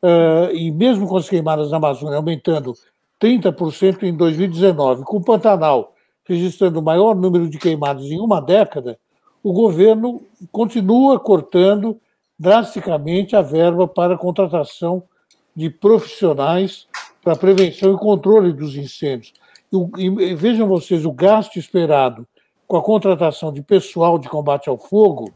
Uh, 0.03 0.53
e 0.53 0.69
mesmo 0.71 1.07
com 1.07 1.17
as 1.17 1.27
queimadas 1.27 1.71
na 1.71 1.77
Amazônia 1.77 2.17
aumentando 2.17 2.75
30% 3.21 4.03
em 4.03 4.15
2019, 4.15 5.03
com 5.03 5.17
o 5.17 5.23
Pantanal 5.23 5.95
registrando 6.29 6.79
o 6.79 6.83
maior 6.83 7.15
número 7.15 7.49
de 7.49 7.57
queimadas 7.57 8.05
em 8.05 8.19
uma 8.19 8.39
década, 8.39 8.99
o 9.41 9.51
governo 9.51 10.21
continua 10.51 11.19
cortando 11.19 11.99
drasticamente 12.37 13.35
a 13.35 13.41
verba 13.41 13.87
para 13.87 14.13
a 14.13 14.17
contratação 14.17 15.03
de 15.55 15.69
profissionais 15.69 16.87
para 17.23 17.35
prevenção 17.35 17.93
e 17.93 17.97
controle 17.97 18.53
dos 18.53 18.75
incêndios. 18.75 19.33
E, 19.97 20.05
e, 20.05 20.35
vejam 20.35 20.67
vocês, 20.67 21.05
o 21.05 21.11
gasto 21.11 21.57
esperado 21.57 22.27
com 22.67 22.77
a 22.77 22.81
contratação 22.81 23.51
de 23.51 23.61
pessoal 23.61 24.17
de 24.19 24.29
combate 24.29 24.69
ao 24.69 24.77
fogo, 24.77 25.31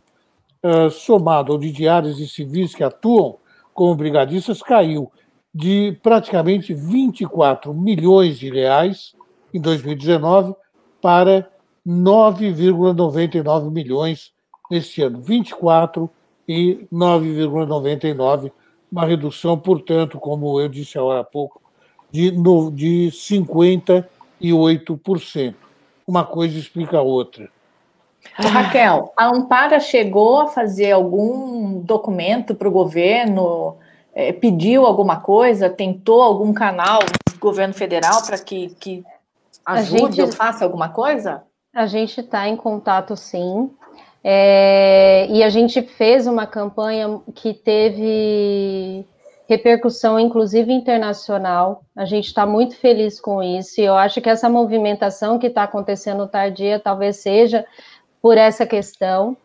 uh, 0.64 0.90
somado 0.90 1.52
ao 1.52 1.58
de 1.58 1.72
diários 1.72 2.20
e 2.20 2.28
civis 2.28 2.76
que 2.76 2.84
atuam 2.84 3.38
como 3.74 3.96
brigadistas, 3.96 4.62
caiu 4.62 5.12
de 5.54 5.98
praticamente 6.02 6.74
24 6.74 7.74
milhões 7.74 8.40
de 8.40 8.50
reais 8.50 9.14
em 9.54 9.62
2019 9.62 10.56
para 11.02 11.50
9,99 11.86 13.72
milhões 13.72 14.32
neste 14.70 15.02
ano. 15.02 15.22
24 15.22 16.10
e 16.48 16.88
9,99, 16.92 18.52
uma 18.92 19.06
redução, 19.06 19.58
portanto, 19.58 20.20
como 20.20 20.60
eu 20.60 20.68
disse 20.68 20.98
há 20.98 21.24
pouco, 21.24 21.63
de, 22.14 22.32
de 22.72 23.10
58% 23.12 25.56
uma 26.06 26.24
coisa 26.24 26.58
explica 26.58 26.98
a 26.98 27.02
outra. 27.02 27.50
Raquel, 28.36 29.12
a 29.18 29.28
Ampara 29.28 29.80
chegou 29.80 30.42
a 30.42 30.48
fazer 30.48 30.92
algum 30.92 31.80
documento 31.82 32.56
para 32.56 32.68
o 32.68 32.72
governo, 32.72 33.78
é, 34.14 34.32
pediu 34.32 34.86
alguma 34.86 35.20
coisa, 35.20 35.70
tentou 35.70 36.22
algum 36.22 36.54
canal 36.54 37.00
do 37.00 37.40
governo 37.40 37.74
federal 37.74 38.24
para 38.26 38.38
que, 38.38 38.70
que 38.80 39.04
ajude 39.66 40.18
gente, 40.18 40.22
ou 40.22 40.32
faça 40.32 40.64
alguma 40.64 40.90
coisa? 40.90 41.44
A 41.74 41.86
gente 41.86 42.22
está 42.22 42.48
em 42.48 42.56
contato, 42.56 43.16
sim. 43.18 43.70
É, 44.24 45.28
e 45.30 45.44
a 45.44 45.50
gente 45.50 45.82
fez 45.82 46.28
uma 46.28 46.48
campanha 46.48 47.20
que 47.36 47.54
teve 47.54 49.06
repercussão, 49.48 50.20
inclusive 50.20 50.72
internacional. 50.72 51.84
A 51.96 52.06
gente 52.06 52.28
está 52.28 52.46
muito 52.46 52.76
feliz 52.78 53.20
com 53.20 53.42
isso, 53.44 53.82
e 53.82 53.86
eu 53.86 53.96
acho 53.96 54.22
que 54.22 54.30
essa 54.30 54.50
movimentação 54.50 55.38
que 55.38 55.48
está 55.48 55.64
acontecendo 55.64 56.28
tardia 56.28 56.80
talvez 56.80 57.18
seja 57.18 57.66
por 58.22 58.38
essa 58.38 58.66
questão. 58.66 59.38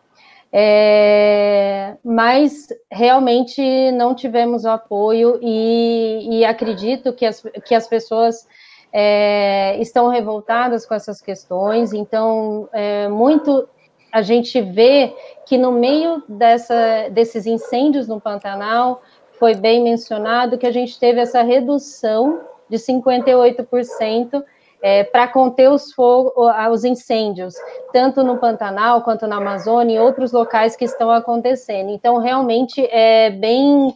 É, 0.51 1.95
mas 2.03 2.69
realmente 2.91 3.61
não 3.91 4.15
tivemos 4.15 4.65
o 4.65 4.69
apoio 4.69 5.37
e, 5.43 6.39
e 6.39 6.45
acredito 6.45 7.13
que 7.13 7.23
as, 7.23 7.43
que 7.63 7.75
as 7.75 7.87
pessoas 7.87 8.47
é, 8.91 9.77
estão 9.79 10.07
revoltadas 10.09 10.87
com 10.87 10.95
essas 10.95 11.21
questões, 11.21 11.93
então 11.93 12.67
é, 12.73 13.07
muito 13.07 13.69
a 14.11 14.23
gente 14.23 14.59
vê 14.59 15.15
que 15.45 15.55
no 15.55 15.71
meio 15.71 16.23
dessa, 16.27 17.09
desses 17.11 17.45
incêndios 17.45 18.07
no 18.07 18.19
Pantanal, 18.19 19.03
foi 19.39 19.55
bem 19.55 19.81
mencionado 19.81 20.57
que 20.57 20.67
a 20.67 20.71
gente 20.71 20.99
teve 20.99 21.19
essa 21.19 21.41
redução 21.41 22.41
de 22.69 22.77
58% 22.77 24.43
é, 24.81 25.03
para 25.03 25.27
conter 25.27 25.69
os, 25.69 25.91
fogo, 25.91 26.33
os 26.71 26.83
incêndios, 26.83 27.55
tanto 27.91 28.23
no 28.23 28.37
Pantanal 28.37 29.01
quanto 29.01 29.27
na 29.27 29.37
Amazônia 29.37 29.95
e 29.95 29.99
outros 29.99 30.31
locais 30.31 30.75
que 30.75 30.85
estão 30.85 31.09
acontecendo. 31.09 31.89
Então, 31.89 32.17
realmente 32.17 32.85
é 32.91 33.29
bem 33.29 33.93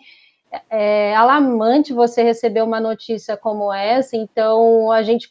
é, 0.70 1.16
alarmante 1.16 1.94
você 1.94 2.24
receber 2.24 2.62
uma 2.62 2.80
notícia 2.80 3.38
como 3.38 3.72
essa. 3.72 4.18
Então, 4.18 4.92
a 4.92 5.04
gente 5.04 5.30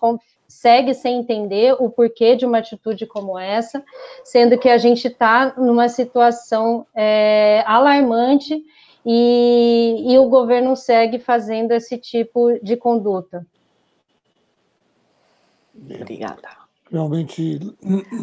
segue 0.49 0.95
sem 0.95 1.19
entender 1.19 1.75
o 1.79 1.89
porquê 1.89 2.37
de 2.37 2.45
uma 2.45 2.59
atitude 2.59 3.07
como 3.07 3.39
essa, 3.39 3.83
sendo 4.25 4.59
que 4.59 4.69
a 4.69 4.79
gente 4.79 5.09
está 5.09 5.55
numa 5.57 5.89
situação 5.89 6.87
é, 6.95 7.63
alarmante 7.67 8.63
e, 9.05 10.13
e 10.13 10.19
o 10.19 10.29
governo 10.29 10.77
segue 10.77 11.19
fazendo 11.19 11.73
esse 11.73 11.99
tipo 11.99 12.59
de 12.63 12.77
conduta. 12.77 13.47
Obrigada. 15.75 16.63
Realmente. 16.91 17.59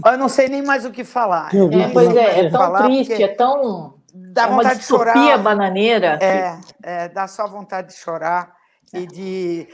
Eu 0.06 0.17
não 0.17 0.30
sei 0.30 0.48
nem 0.48 0.61
mais 0.61 0.85
o 0.85 0.91
que 0.91 1.03
falar. 1.03 1.49
É, 1.53 1.90
pois 1.91 2.16
é, 2.16 2.45
é 2.45 2.49
tão 2.49 2.74
triste, 2.83 3.24
é 3.24 3.27
tão 3.27 3.99
dá 4.14 4.43
é 4.43 4.48
vontade 4.48 4.80
de 4.80 4.85
chorar. 4.85 5.38
bananeira. 5.40 6.19
É, 6.22 6.59
é, 6.83 7.09
dá 7.09 7.27
só 7.27 7.48
vontade 7.48 7.90
de 7.90 7.95
chorar 7.95 8.56
e 8.93 9.08
de. 9.08 9.67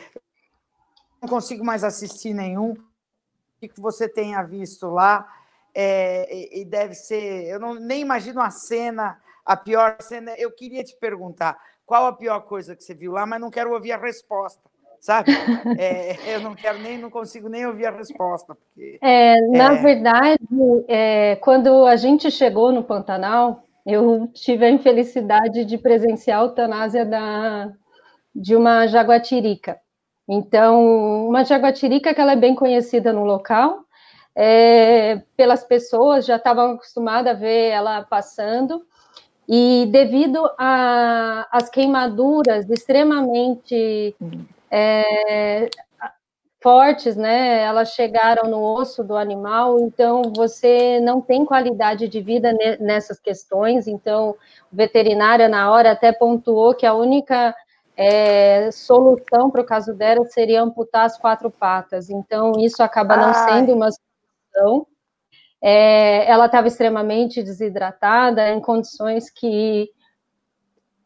Não 1.21 1.29
consigo 1.29 1.63
mais 1.63 1.83
assistir 1.83 2.33
nenhum. 2.33 2.71
O 2.71 3.67
que 3.67 3.81
você 3.81 4.07
tenha 4.07 4.41
visto 4.43 4.87
lá? 4.87 5.27
É, 5.73 6.59
e 6.59 6.63
deve 6.63 6.93
ser. 6.93 7.47
Eu 7.47 7.59
não, 7.59 7.75
nem 7.75 8.01
imagino 8.01 8.41
a 8.41 8.49
cena, 8.49 9.19
a 9.45 9.55
pior 9.55 9.97
cena. 10.01 10.33
Eu 10.37 10.51
queria 10.51 10.83
te 10.83 10.95
perguntar 10.97 11.57
qual 11.85 12.05
a 12.07 12.13
pior 12.13 12.41
coisa 12.41 12.75
que 12.75 12.83
você 12.83 12.93
viu 12.93 13.11
lá, 13.11 13.25
mas 13.25 13.39
não 13.39 13.51
quero 13.51 13.71
ouvir 13.71 13.91
a 13.91 13.97
resposta 13.97 14.61
sabe? 15.05 15.31
É, 15.79 16.35
eu 16.35 16.39
não 16.39 16.55
quero 16.55 16.79
nem, 16.79 16.97
não 16.97 17.09
consigo 17.09 17.47
nem 17.47 17.65
ouvir 17.65 17.85
a 17.85 17.91
resposta. 17.91 18.55
Porque, 18.55 18.97
é, 19.01 19.35
na 19.49 19.73
é... 19.73 19.81
verdade, 19.81 20.39
é, 20.87 21.35
quando 21.37 21.85
a 21.85 21.95
gente 21.95 22.31
chegou 22.31 22.71
no 22.71 22.83
Pantanal, 22.83 23.63
eu 23.85 24.27
tive 24.33 24.65
a 24.65 24.71
infelicidade 24.71 25.63
de 25.63 25.77
presenciar 25.77 26.39
a 26.39 26.43
eutanásia 26.43 27.05
da, 27.05 27.71
de 28.33 28.55
uma 28.55 28.87
jaguatirica. 28.87 29.79
Então, 30.27 31.27
uma 31.27 31.43
jaguatirica 31.43 32.13
que 32.13 32.19
ela 32.19 32.33
é 32.33 32.37
bem 32.37 32.55
conhecida 32.55 33.13
no 33.13 33.23
local, 33.23 33.85
é, 34.35 35.21
pelas 35.37 35.63
pessoas, 35.63 36.25
já 36.25 36.37
estavam 36.37 36.71
acostumadas 36.71 37.35
a 37.35 37.39
ver 37.39 37.69
ela 37.69 38.01
passando, 38.03 38.83
e 39.47 39.87
devido 39.91 40.49
às 40.57 41.69
queimaduras 41.69 42.69
extremamente 42.69 44.15
é, 44.71 45.69
fortes, 46.65 47.15
né? 47.15 47.59
Elas 47.61 47.89
chegaram 47.89 48.49
no 48.49 48.59
osso 48.59 49.03
do 49.03 49.15
animal, 49.15 49.79
então 49.79 50.33
você 50.35 50.99
não 50.99 51.21
tem 51.21 51.45
qualidade 51.45 52.07
de 52.07 52.19
vida 52.19 52.51
nessas 52.79 53.19
questões. 53.19 53.87
Então, 53.87 54.31
o 54.31 54.75
veterinário, 54.75 55.47
na 55.47 55.71
hora, 55.71 55.91
até 55.91 56.11
pontuou 56.11 56.73
que 56.73 56.87
a 56.87 56.95
única 56.95 57.55
é, 57.95 58.71
solução 58.71 59.51
para 59.51 59.61
o 59.61 59.65
caso 59.65 59.93
dela 59.93 60.25
seria 60.25 60.63
amputar 60.63 61.05
as 61.05 61.19
quatro 61.19 61.51
patas. 61.51 62.09
Então, 62.09 62.53
isso 62.57 62.81
acaba 62.81 63.15
não 63.15 63.27
Ai. 63.27 63.59
sendo 63.59 63.73
uma 63.73 63.89
solução. 63.91 64.87
É, 65.67 66.29
ela 66.29 66.45
estava 66.45 66.67
extremamente 66.67 67.41
desidratada, 67.41 68.51
em 68.51 68.61
condições 68.61 69.31
que 69.31 69.89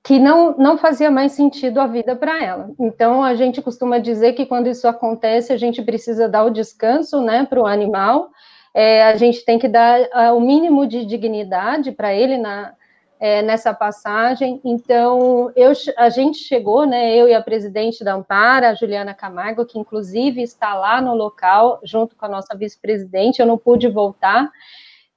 que 0.03 0.17
não, 0.17 0.57
não 0.57 0.77
fazia 0.77 1.11
mais 1.11 1.33
sentido 1.33 1.79
a 1.79 1.85
vida 1.85 2.15
para 2.15 2.43
ela. 2.43 2.71
Então, 2.79 3.21
a 3.21 3.35
gente 3.35 3.61
costuma 3.61 3.99
dizer 3.99 4.33
que 4.33 4.45
quando 4.45 4.67
isso 4.67 4.87
acontece, 4.87 5.53
a 5.53 5.57
gente 5.57 5.81
precisa 5.81 6.27
dar 6.27 6.45
o 6.45 6.49
descanso 6.49 7.21
né, 7.21 7.45
para 7.45 7.61
o 7.61 7.67
animal, 7.67 8.29
é, 8.73 9.03
a 9.03 9.15
gente 9.15 9.43
tem 9.45 9.59
que 9.59 9.67
dar 9.67 9.99
uh, 10.01 10.35
o 10.35 10.41
mínimo 10.41 10.87
de 10.87 11.05
dignidade 11.05 11.91
para 11.91 12.13
ele 12.13 12.37
na, 12.37 12.73
é, 13.19 13.41
nessa 13.41 13.73
passagem. 13.73 14.61
Então, 14.63 15.51
eu, 15.55 15.73
a 15.97 16.09
gente 16.09 16.37
chegou, 16.39 16.85
né, 16.85 17.15
eu 17.15 17.27
e 17.27 17.33
a 17.33 17.41
presidente 17.41 18.03
da 18.03 18.13
Ampara, 18.13 18.69
a 18.69 18.73
Juliana 18.73 19.13
Camargo, 19.13 19.65
que 19.65 19.77
inclusive 19.77 20.41
está 20.41 20.73
lá 20.73 21.01
no 21.01 21.13
local, 21.13 21.79
junto 21.83 22.15
com 22.15 22.25
a 22.25 22.29
nossa 22.29 22.55
vice-presidente, 22.55 23.39
eu 23.39 23.45
não 23.45 23.57
pude 23.57 23.87
voltar. 23.89 24.49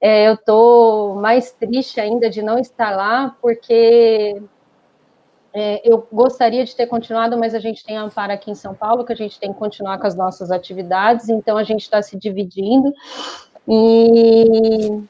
É, 0.01 0.27
eu 0.27 0.33
estou 0.33 1.15
mais 1.15 1.51
triste 1.53 2.01
ainda 2.01 2.29
de 2.29 2.41
não 2.41 2.59
estar 2.59 2.93
lá, 2.93 3.37
porque 3.41 4.41
é, 5.53 5.81
eu 5.89 6.05
gostaria 6.11 6.65
de 6.65 6.75
ter 6.75 6.87
continuado, 6.87 7.37
mas 7.37 7.55
a 7.55 7.59
gente 7.59 7.85
tem 7.85 7.95
a 7.95 8.01
Amparo 8.01 8.33
aqui 8.33 8.51
em 8.51 8.55
São 8.55 8.75
Paulo, 8.75 9.05
que 9.05 9.13
a 9.13 9.15
gente 9.15 9.39
tem 9.39 9.53
que 9.53 9.59
continuar 9.59 9.97
com 9.97 10.07
as 10.07 10.15
nossas 10.15 10.51
atividades, 10.51 11.29
então 11.29 11.57
a 11.57 11.63
gente 11.63 11.83
está 11.83 12.01
se 12.01 12.17
dividindo. 12.17 12.91
E, 13.65 15.01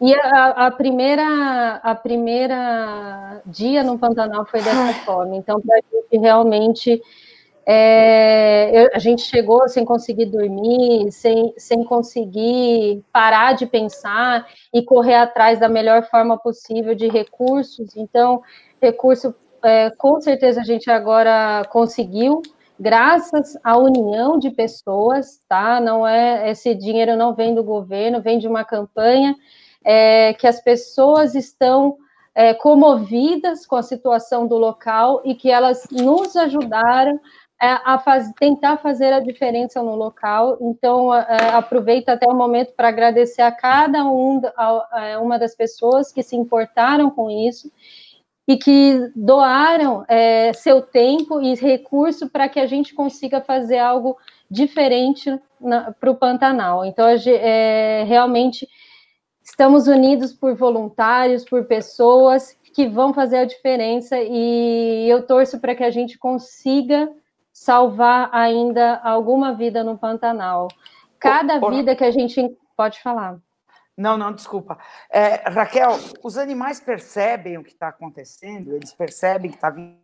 e 0.00 0.14
a, 0.14 0.66
a, 0.66 0.70
primeira 0.70 1.80
a 1.82 1.94
primeira 1.94 3.42
dia 3.46 3.82
no 3.82 3.98
Pantanal 3.98 4.46
foi 4.46 4.60
dessa 4.62 4.92
forma. 5.04 5.36
Então, 5.36 5.60
para 5.60 5.76
a 5.76 5.80
gente 5.80 6.18
realmente 6.18 7.02
é, 7.70 8.70
eu, 8.72 8.90
a 8.94 8.98
gente 8.98 9.22
chegou 9.22 9.68
sem 9.68 9.84
conseguir 9.84 10.24
dormir, 10.24 11.12
sem, 11.12 11.52
sem 11.58 11.84
conseguir 11.84 13.04
parar 13.12 13.54
de 13.54 13.66
pensar 13.66 14.46
e 14.72 14.82
correr 14.82 15.16
atrás 15.16 15.58
da 15.58 15.68
melhor 15.68 16.04
forma 16.04 16.38
possível 16.38 16.94
de 16.94 17.08
recursos. 17.08 17.94
Então, 17.94 18.40
recurso 18.80 19.34
é, 19.62 19.90
com 19.90 20.18
certeza 20.20 20.62
a 20.62 20.64
gente 20.64 20.90
agora 20.90 21.62
conseguiu, 21.68 22.40
graças 22.80 23.58
à 23.62 23.76
união 23.76 24.38
de 24.38 24.50
pessoas, 24.50 25.40
tá? 25.46 25.78
Não 25.78 26.06
é 26.06 26.50
esse 26.50 26.74
dinheiro 26.74 27.16
não 27.16 27.34
vem 27.34 27.54
do 27.54 27.62
governo, 27.62 28.22
vem 28.22 28.38
de 28.38 28.48
uma 28.48 28.64
campanha 28.64 29.34
é, 29.90 30.34
que 30.34 30.46
as 30.46 30.60
pessoas 30.60 31.34
estão 31.34 31.96
é, 32.34 32.52
comovidas 32.52 33.64
com 33.64 33.74
a 33.74 33.82
situação 33.82 34.46
do 34.46 34.58
local 34.58 35.22
e 35.24 35.34
que 35.34 35.50
elas 35.50 35.88
nos 35.90 36.36
ajudaram 36.36 37.18
é, 37.60 37.66
a 37.82 37.98
faz, 37.98 38.30
tentar 38.38 38.76
fazer 38.76 39.14
a 39.14 39.18
diferença 39.18 39.82
no 39.82 39.96
local. 39.96 40.58
Então, 40.60 41.12
é, 41.14 41.54
aproveito 41.54 42.10
até 42.10 42.28
o 42.28 42.34
momento 42.34 42.74
para 42.76 42.88
agradecer 42.88 43.40
a 43.40 43.50
cada 43.50 44.04
um, 44.04 44.42
a, 44.54 45.14
a 45.14 45.20
uma 45.20 45.38
das 45.38 45.54
pessoas 45.56 46.12
que 46.12 46.22
se 46.22 46.36
importaram 46.36 47.10
com 47.10 47.30
isso 47.30 47.72
e 48.46 48.58
que 48.58 49.10
doaram 49.16 50.04
é, 50.06 50.52
seu 50.52 50.82
tempo 50.82 51.40
e 51.40 51.54
recurso 51.54 52.28
para 52.28 52.46
que 52.46 52.60
a 52.60 52.66
gente 52.66 52.94
consiga 52.94 53.40
fazer 53.40 53.78
algo 53.78 54.18
diferente 54.50 55.40
para 55.98 56.10
o 56.10 56.14
Pantanal. 56.14 56.84
Então, 56.84 57.06
é, 57.08 58.04
realmente 58.06 58.68
estamos 59.48 59.88
unidos 59.88 60.32
por 60.32 60.54
voluntários, 60.54 61.44
por 61.44 61.64
pessoas 61.64 62.56
que 62.74 62.86
vão 62.86 63.14
fazer 63.14 63.38
a 63.38 63.44
diferença 63.44 64.16
e 64.20 65.08
eu 65.08 65.26
torço 65.26 65.58
para 65.58 65.74
que 65.74 65.82
a 65.82 65.90
gente 65.90 66.18
consiga 66.18 67.10
salvar 67.52 68.28
ainda 68.32 69.00
alguma 69.02 69.54
vida 69.54 69.82
no 69.82 69.98
Pantanal. 69.98 70.68
Cada 71.18 71.58
vida 71.58 71.96
que 71.96 72.04
a 72.04 72.10
gente 72.10 72.56
pode 72.76 73.02
falar. 73.02 73.38
Não, 73.96 74.16
não, 74.16 74.32
desculpa. 74.32 74.78
É, 75.10 75.48
Raquel, 75.48 75.98
os 76.22 76.38
animais 76.38 76.78
percebem 76.78 77.58
o 77.58 77.64
que 77.64 77.72
está 77.72 77.88
acontecendo? 77.88 78.76
Eles 78.76 78.92
percebem 78.92 79.50
que 79.50 79.56
está 79.56 79.70
vindo? 79.70 79.98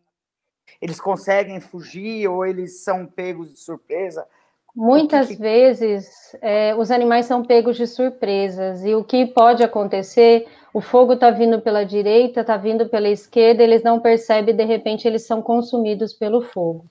Eles 0.81 1.01
conseguem 1.01 1.61
fugir 1.61 2.27
ou 2.27 2.45
eles 2.45 2.83
são 2.83 3.07
pegos 3.07 3.53
de 3.53 3.61
surpresa? 3.61 4.27
Muitas 4.75 5.29
que... 5.29 5.37
vezes 5.37 6.37
é, 6.43 6.75
os 6.75 6.91
animais 6.91 7.27
são 7.27 7.45
pegos 7.45 7.77
de 7.77 7.87
surpresas 7.87 8.85
e 8.85 8.95
o 8.95 9.05
que 9.05 9.25
pode 9.27 9.63
acontecer? 9.63 10.47
O 10.73 10.81
fogo 10.81 11.13
está 11.13 11.31
vindo 11.31 11.61
pela 11.61 11.85
direita, 11.85 12.41
está 12.41 12.57
vindo 12.57 12.89
pela 12.89 13.09
esquerda, 13.09 13.63
eles 13.63 13.85
não 13.85 14.01
percebem, 14.01 14.57
de 14.57 14.65
repente 14.65 15.07
eles 15.07 15.25
são 15.25 15.41
consumidos 15.41 16.13
pelo 16.13 16.43
fogo. 16.43 16.85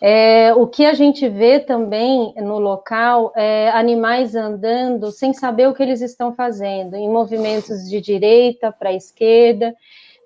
É, 0.00 0.52
o 0.54 0.66
que 0.66 0.84
a 0.84 0.92
gente 0.92 1.28
vê 1.28 1.60
também 1.60 2.34
no 2.36 2.58
local 2.58 3.32
é 3.36 3.70
animais 3.70 4.34
andando 4.34 5.12
sem 5.12 5.32
saber 5.32 5.68
o 5.68 5.72
que 5.72 5.82
eles 5.82 6.00
estão 6.00 6.34
fazendo, 6.34 6.96
em 6.96 7.08
movimentos 7.08 7.88
de 7.88 8.00
direita 8.00 8.72
para 8.72 8.92
esquerda, 8.92 9.74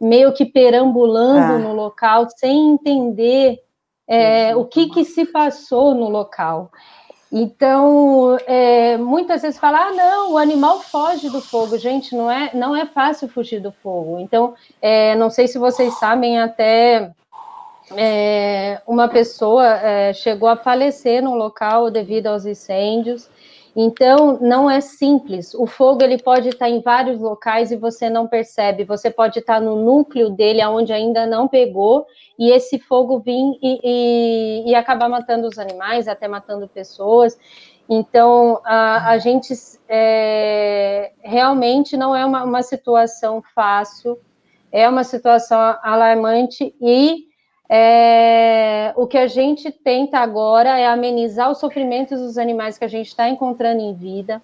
meio 0.00 0.32
que 0.32 0.46
perambulando 0.46 1.52
ah. 1.52 1.58
no 1.58 1.74
local, 1.74 2.26
sem 2.30 2.70
entender 2.70 3.58
é, 4.08 4.56
o 4.56 4.64
que, 4.64 4.88
que 4.88 5.04
se 5.04 5.26
passou 5.26 5.94
no 5.94 6.08
local. 6.08 6.70
Então, 7.30 8.38
é, 8.46 8.96
muitas 8.96 9.42
vezes 9.42 9.60
fala, 9.60 9.88
ah, 9.88 9.92
não, 9.92 10.32
o 10.32 10.38
animal 10.38 10.80
foge 10.80 11.28
do 11.28 11.42
fogo. 11.42 11.76
Gente, 11.76 12.16
não 12.16 12.30
é, 12.30 12.50
não 12.54 12.74
é 12.74 12.86
fácil 12.86 13.28
fugir 13.28 13.60
do 13.60 13.70
fogo. 13.70 14.18
Então, 14.18 14.54
é, 14.80 15.14
não 15.14 15.28
sei 15.28 15.46
se 15.46 15.58
vocês 15.58 15.92
sabem, 15.98 16.40
até 16.40 17.12
é, 17.94 18.80
uma 18.86 19.08
pessoa 19.08 19.66
é, 19.66 20.12
chegou 20.14 20.48
a 20.48 20.56
falecer 20.56 21.22
no 21.22 21.34
local 21.34 21.90
devido 21.90 22.28
aos 22.28 22.46
incêndios. 22.46 23.28
Então, 23.80 24.40
não 24.40 24.68
é 24.68 24.80
simples. 24.80 25.54
O 25.54 25.64
fogo 25.64 26.02
ele 26.02 26.20
pode 26.20 26.48
estar 26.48 26.68
em 26.68 26.80
vários 26.80 27.20
locais 27.20 27.70
e 27.70 27.76
você 27.76 28.10
não 28.10 28.26
percebe. 28.26 28.82
Você 28.82 29.08
pode 29.08 29.38
estar 29.38 29.60
no 29.60 29.76
núcleo 29.76 30.30
dele, 30.30 30.66
onde 30.66 30.92
ainda 30.92 31.24
não 31.26 31.46
pegou, 31.46 32.04
e 32.36 32.50
esse 32.50 32.80
fogo 32.80 33.20
vir 33.20 33.56
e, 33.62 33.80
e, 33.84 34.70
e 34.70 34.74
acabar 34.74 35.08
matando 35.08 35.46
os 35.46 35.60
animais, 35.60 36.08
até 36.08 36.26
matando 36.26 36.66
pessoas. 36.66 37.38
Então, 37.88 38.60
a, 38.64 39.12
a 39.12 39.18
gente 39.18 39.54
é, 39.88 41.12
realmente 41.20 41.96
não 41.96 42.16
é 42.16 42.26
uma, 42.26 42.42
uma 42.42 42.62
situação 42.64 43.40
fácil, 43.54 44.18
é 44.72 44.88
uma 44.88 45.04
situação 45.04 45.56
alarmante 45.84 46.74
e 46.80 47.27
é, 47.68 48.92
o 48.96 49.06
que 49.06 49.18
a 49.18 49.26
gente 49.26 49.70
tenta 49.70 50.18
agora 50.18 50.78
é 50.78 50.86
amenizar 50.86 51.50
os 51.50 51.58
sofrimentos 51.58 52.20
dos 52.20 52.38
animais 52.38 52.78
que 52.78 52.84
a 52.84 52.88
gente 52.88 53.08
está 53.08 53.28
encontrando 53.28 53.80
em 53.80 53.94
vida. 53.94 54.42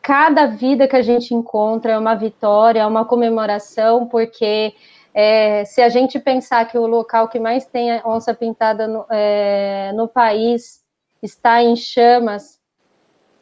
Cada 0.00 0.46
vida 0.46 0.88
que 0.88 0.96
a 0.96 1.02
gente 1.02 1.34
encontra 1.34 1.92
é 1.92 1.98
uma 1.98 2.14
vitória, 2.14 2.80
é 2.80 2.86
uma 2.86 3.04
comemoração, 3.04 4.06
porque 4.06 4.74
é, 5.12 5.64
se 5.64 5.82
a 5.82 5.88
gente 5.88 6.18
pensar 6.18 6.66
que 6.66 6.78
o 6.78 6.86
local 6.86 7.28
que 7.28 7.38
mais 7.38 7.66
tem 7.66 8.00
onça 8.04 8.32
pintada 8.32 8.86
no, 8.86 9.04
é, 9.10 9.92
no 9.94 10.08
país 10.08 10.84
está 11.22 11.62
em 11.62 11.76
chamas 11.76 12.60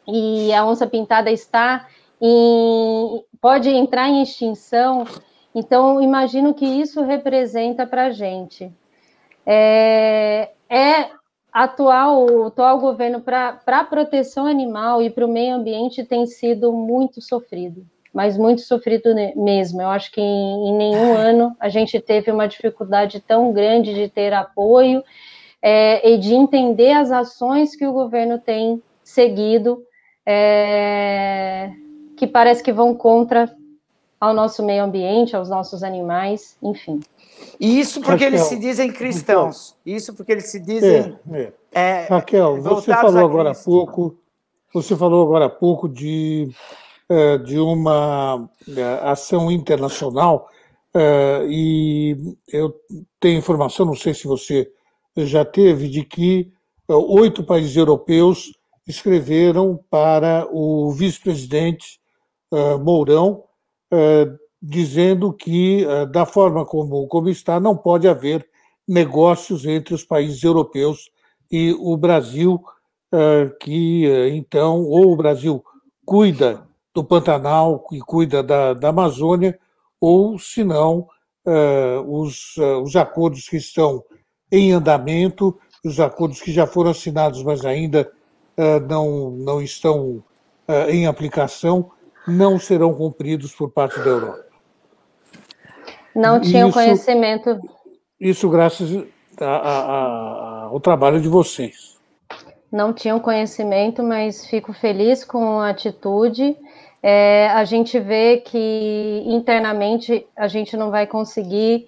e 0.07 0.53
a 0.53 0.65
onça 0.65 0.87
pintada 0.87 1.31
está 1.31 1.87
em, 2.21 3.23
pode 3.39 3.69
entrar 3.69 4.09
em 4.09 4.21
extinção, 4.21 5.05
Então, 5.57 6.01
imagino 6.01 6.53
que 6.53 6.65
isso 6.65 7.01
representa 7.01 7.87
para 7.87 8.07
a 8.07 8.09
gente. 8.11 8.69
É, 9.45 10.49
é 10.69 11.09
atual, 11.51 12.25
o 12.25 12.45
atual 12.47 12.79
governo 12.79 13.21
para 13.21 13.61
a 13.65 13.83
proteção 13.83 14.45
animal 14.45 15.01
e 15.01 15.09
para 15.09 15.25
o 15.25 15.31
meio 15.31 15.55
ambiente 15.55 16.03
tem 16.03 16.25
sido 16.25 16.73
muito 16.73 17.21
sofrido, 17.21 17.85
mas 18.13 18.37
muito 18.37 18.61
sofrido 18.61 19.09
mesmo. 19.35 19.81
Eu 19.81 19.89
acho 19.89 20.11
que 20.11 20.19
em, 20.19 20.69
em 20.69 20.73
nenhum 20.75 21.15
ano 21.15 21.55
a 21.59 21.69
gente 21.69 21.99
teve 21.99 22.29
uma 22.31 22.47
dificuldade 22.47 23.21
tão 23.21 23.53
grande 23.53 23.93
de 23.93 24.09
ter 24.09 24.33
apoio 24.33 25.01
é, 25.61 26.09
e 26.09 26.17
de 26.17 26.33
entender 26.33 26.91
as 26.91 27.11
ações 27.11 27.75
que 27.75 27.87
o 27.87 27.93
governo 27.93 28.37
tem 28.37 28.83
seguido, 29.01 29.81
é, 30.25 31.71
que 32.17 32.27
parece 32.27 32.61
que 32.61 32.73
vão 32.73 32.93
contra 32.93 33.49
ao 34.19 34.33
nosso 34.33 34.63
meio 34.63 34.83
ambiente, 34.83 35.35
aos 35.35 35.49
nossos 35.49 35.83
animais, 35.83 36.57
enfim. 36.61 36.99
E 37.59 37.79
isso 37.79 37.99
porque 37.99 38.11
Raquel, 38.11 38.27
eles 38.27 38.41
se 38.41 38.57
dizem 38.57 38.91
cristãos. 38.91 39.75
Isso 39.85 40.13
porque 40.13 40.31
eles 40.31 40.47
se 40.47 40.59
dizem. 40.59 41.17
É, 41.31 41.39
é. 41.39 41.53
É, 41.71 42.07
Raquel, 42.09 42.61
você 42.61 42.93
falou 42.93 43.25
agora 43.25 43.51
há 43.51 43.55
pouco. 43.55 44.17
Você 44.73 44.95
falou 44.95 45.25
agora 45.25 45.45
há 45.45 45.49
pouco 45.49 45.87
de, 45.87 46.49
é, 47.07 47.37
de 47.37 47.57
uma 47.57 48.49
é, 48.67 48.83
ação 49.09 49.49
internacional 49.49 50.49
é, 50.93 51.45
e 51.49 52.35
eu 52.51 52.73
tenho 53.19 53.39
informação, 53.39 53.85
não 53.85 53.95
sei 53.95 54.13
se 54.13 54.27
você 54.27 54.69
já 55.17 55.45
teve, 55.45 55.87
de 55.87 56.03
que 56.03 56.51
oito 56.89 57.43
países 57.43 57.75
europeus 57.75 58.51
escreveram 58.85 59.79
para 59.89 60.47
o 60.51 60.91
vice-presidente 60.91 61.99
Mourão 62.81 63.43
dizendo 64.67 65.31
que, 65.31 65.85
eh, 65.85 66.05
da 66.07 66.25
forma 66.25 66.65
como, 66.65 67.07
como 67.07 67.29
está, 67.29 67.59
não 67.59 67.77
pode 67.77 68.07
haver 68.07 68.47
negócios 68.87 69.63
entre 69.65 69.93
os 69.93 70.03
países 70.03 70.43
europeus 70.43 71.11
e 71.51 71.75
o 71.79 71.95
Brasil, 71.95 72.59
eh, 73.13 73.51
que 73.61 74.07
eh, 74.07 74.29
então, 74.29 74.83
ou 74.83 75.13
o 75.13 75.15
Brasil 75.15 75.63
cuida 76.03 76.67
do 76.95 77.03
Pantanal 77.03 77.85
e 77.91 77.99
cuida 77.99 78.41
da, 78.41 78.73
da 78.73 78.89
Amazônia, 78.89 79.59
ou, 80.01 80.37
se 80.39 80.63
não, 80.63 81.07
os, 82.07 82.57
os 82.83 82.95
acordos 82.95 83.47
que 83.47 83.57
estão 83.57 84.03
em 84.51 84.71
andamento, 84.71 85.57
os 85.83 85.99
acordos 85.99 86.41
que 86.41 86.51
já 86.51 86.65
foram 86.65 86.91
assinados, 86.91 87.43
mas 87.43 87.65
ainda 87.65 88.11
não, 88.87 89.31
não 89.31 89.61
estão 89.61 90.23
em 90.89 91.05
aplicação, 91.05 91.91
não 92.27 92.57
serão 92.57 92.93
cumpridos 92.93 93.53
por 93.53 93.71
parte 93.71 93.99
da 93.99 94.09
Europa. 94.09 94.44
Não 96.15 96.39
tinham 96.39 96.69
isso, 96.69 96.77
conhecimento. 96.77 97.59
Isso 98.19 98.49
graças 98.49 99.05
a, 99.39 99.45
a, 99.45 99.79
a, 99.79 100.63
ao 100.65 100.79
trabalho 100.79 101.19
de 101.19 101.27
vocês. 101.27 101.95
Não 102.71 102.93
tinham 102.93 103.19
conhecimento, 103.19 104.01
mas 104.01 104.45
fico 104.45 104.73
feliz 104.73 105.23
com 105.23 105.59
a 105.59 105.69
atitude. 105.69 106.57
É, 107.03 107.49
a 107.49 107.63
gente 107.63 107.99
vê 107.99 108.37
que 108.37 109.23
internamente 109.25 110.25
a 110.35 110.47
gente 110.47 110.75
não 110.75 110.89
vai 110.89 111.05
conseguir 111.05 111.87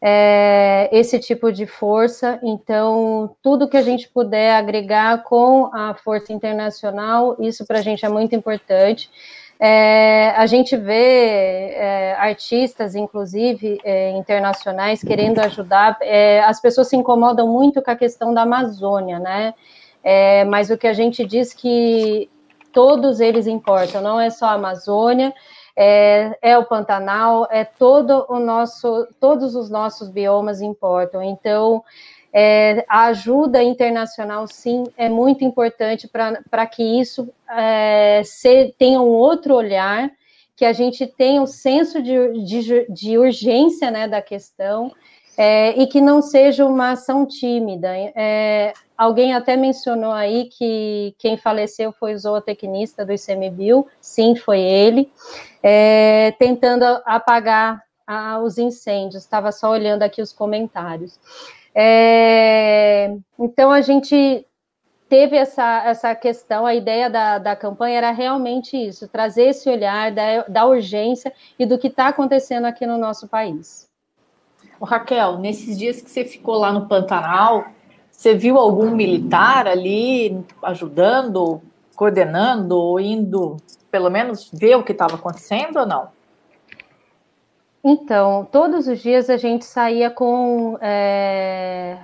é, 0.00 0.88
esse 0.92 1.18
tipo 1.18 1.50
de 1.50 1.66
força, 1.66 2.38
então 2.42 3.34
tudo 3.42 3.68
que 3.68 3.76
a 3.76 3.82
gente 3.82 4.08
puder 4.08 4.54
agregar 4.54 5.24
com 5.24 5.70
a 5.74 5.94
força 5.94 6.32
internacional, 6.32 7.36
isso 7.40 7.66
para 7.66 7.78
a 7.78 7.82
gente 7.82 8.04
é 8.04 8.08
muito 8.08 8.34
importante. 8.34 9.10
É, 9.60 10.30
a 10.36 10.46
gente 10.46 10.76
vê 10.76 11.72
é, 11.74 12.14
artistas, 12.16 12.94
inclusive 12.94 13.80
é, 13.82 14.10
internacionais, 14.12 15.02
querendo 15.02 15.40
ajudar. 15.40 15.98
É, 16.00 16.40
as 16.44 16.60
pessoas 16.60 16.88
se 16.88 16.96
incomodam 16.96 17.48
muito 17.48 17.82
com 17.82 17.90
a 17.90 17.96
questão 17.96 18.32
da 18.32 18.42
Amazônia, 18.42 19.18
né? 19.18 19.54
É, 20.02 20.44
mas 20.44 20.70
o 20.70 20.78
que 20.78 20.86
a 20.86 20.92
gente 20.92 21.26
diz 21.26 21.52
que 21.52 22.30
todos 22.72 23.18
eles 23.18 23.48
importam, 23.48 24.00
não 24.00 24.20
é 24.20 24.30
só 24.30 24.46
a 24.46 24.52
Amazônia, 24.52 25.34
é, 25.74 26.38
é, 26.42 26.58
o 26.58 26.64
Pantanal, 26.64 27.46
é 27.50 27.64
todo 27.64 28.26
o 28.28 28.38
nosso, 28.38 29.06
todos 29.20 29.54
os 29.54 29.68
nossos 29.70 30.08
biomas 30.08 30.60
importam. 30.60 31.22
Então, 31.22 31.82
é, 32.40 32.84
a 32.88 33.06
ajuda 33.06 33.60
internacional, 33.60 34.46
sim, 34.46 34.84
é 34.96 35.08
muito 35.08 35.42
importante 35.42 36.06
para 36.06 36.66
que 36.68 36.84
isso 36.84 37.28
é, 37.50 38.22
se, 38.24 38.72
tenha 38.78 39.00
um 39.00 39.08
outro 39.08 39.56
olhar, 39.56 40.08
que 40.54 40.64
a 40.64 40.72
gente 40.72 41.04
tenha 41.04 41.40
o 41.40 41.44
um 41.44 41.46
senso 41.48 42.00
de, 42.00 42.44
de, 42.44 42.86
de, 42.88 43.18
urgência 43.18 43.90
né, 43.90 44.06
da 44.06 44.22
questão 44.22 44.92
é, 45.36 45.76
e 45.82 45.88
que 45.88 46.00
não 46.00 46.22
seja 46.22 46.64
uma 46.64 46.92
ação 46.92 47.26
tímida. 47.26 47.88
É, 48.14 48.72
alguém 48.96 49.34
até 49.34 49.56
mencionou 49.56 50.12
aí 50.12 50.44
que 50.44 51.16
quem 51.18 51.36
faleceu 51.36 51.90
foi 51.90 52.14
o 52.14 52.18
zootecnista 52.18 53.04
do 53.04 53.12
ICMBio, 53.12 53.84
sim, 54.00 54.36
foi 54.36 54.60
ele, 54.60 55.10
é, 55.60 56.32
tentando 56.38 56.84
apagar 57.04 57.82
a, 58.06 58.38
os 58.38 58.58
incêndios, 58.58 59.24
estava 59.24 59.50
só 59.50 59.72
olhando 59.72 60.04
aqui 60.04 60.22
os 60.22 60.32
comentários. 60.32 61.18
É, 61.80 63.16
então 63.38 63.70
a 63.70 63.80
gente 63.80 64.44
teve 65.08 65.36
essa, 65.36 65.84
essa 65.84 66.12
questão, 66.12 66.66
a 66.66 66.74
ideia 66.74 67.08
da, 67.08 67.38
da 67.38 67.54
campanha 67.54 67.98
era 67.98 68.10
realmente 68.10 68.76
isso, 68.76 69.06
trazer 69.06 69.50
esse 69.50 69.70
olhar 69.70 70.10
da, 70.10 70.42
da 70.48 70.66
urgência 70.66 71.32
e 71.56 71.64
do 71.64 71.78
que 71.78 71.86
está 71.86 72.08
acontecendo 72.08 72.64
aqui 72.64 72.84
no 72.84 72.98
nosso 72.98 73.28
país. 73.28 73.88
Ô, 74.80 74.84
Raquel, 74.84 75.38
nesses 75.38 75.78
dias 75.78 76.02
que 76.02 76.10
você 76.10 76.24
ficou 76.24 76.56
lá 76.56 76.72
no 76.72 76.88
Pantanal, 76.88 77.66
você 78.10 78.34
viu 78.34 78.58
algum 78.58 78.90
militar 78.90 79.68
ali 79.68 80.44
ajudando, 80.64 81.62
coordenando, 81.94 82.98
indo, 82.98 83.56
pelo 83.88 84.10
menos, 84.10 84.50
ver 84.52 84.74
o 84.74 84.82
que 84.82 84.90
estava 84.90 85.14
acontecendo 85.14 85.78
ou 85.78 85.86
não? 85.86 86.08
Então, 87.82 88.46
todos 88.50 88.88
os 88.88 89.00
dias 89.00 89.30
a 89.30 89.36
gente 89.36 89.64
saía 89.64 90.10
com 90.10 90.76
é, 90.80 91.96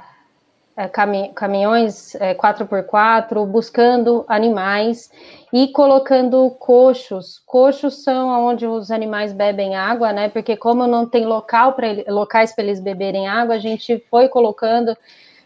é, 0.77 0.89
cami 0.89 1.33
caminhões 1.35 2.15
é, 2.17 2.35
4x4 2.35 3.47
buscando 3.47 4.25
animais 4.29 5.11
e 5.53 5.69
colocando 5.69 6.51
coxos. 6.59 7.41
Coxos 7.47 8.03
são 8.03 8.29
onde 8.47 8.67
os 8.67 8.91
animais 8.91 9.33
bebem 9.33 9.75
água, 9.77 10.13
né? 10.13 10.29
Porque 10.29 10.57
como 10.57 10.87
não 10.87 11.07
tem 11.07 11.27
local 11.27 11.75
para 11.75 11.89
locais 12.09 12.55
para 12.55 12.65
eles 12.65 12.81
beberem 12.81 13.29
água, 13.29 13.55
a 13.55 13.59
gente 13.59 14.05
foi 14.11 14.29
colocando 14.29 14.97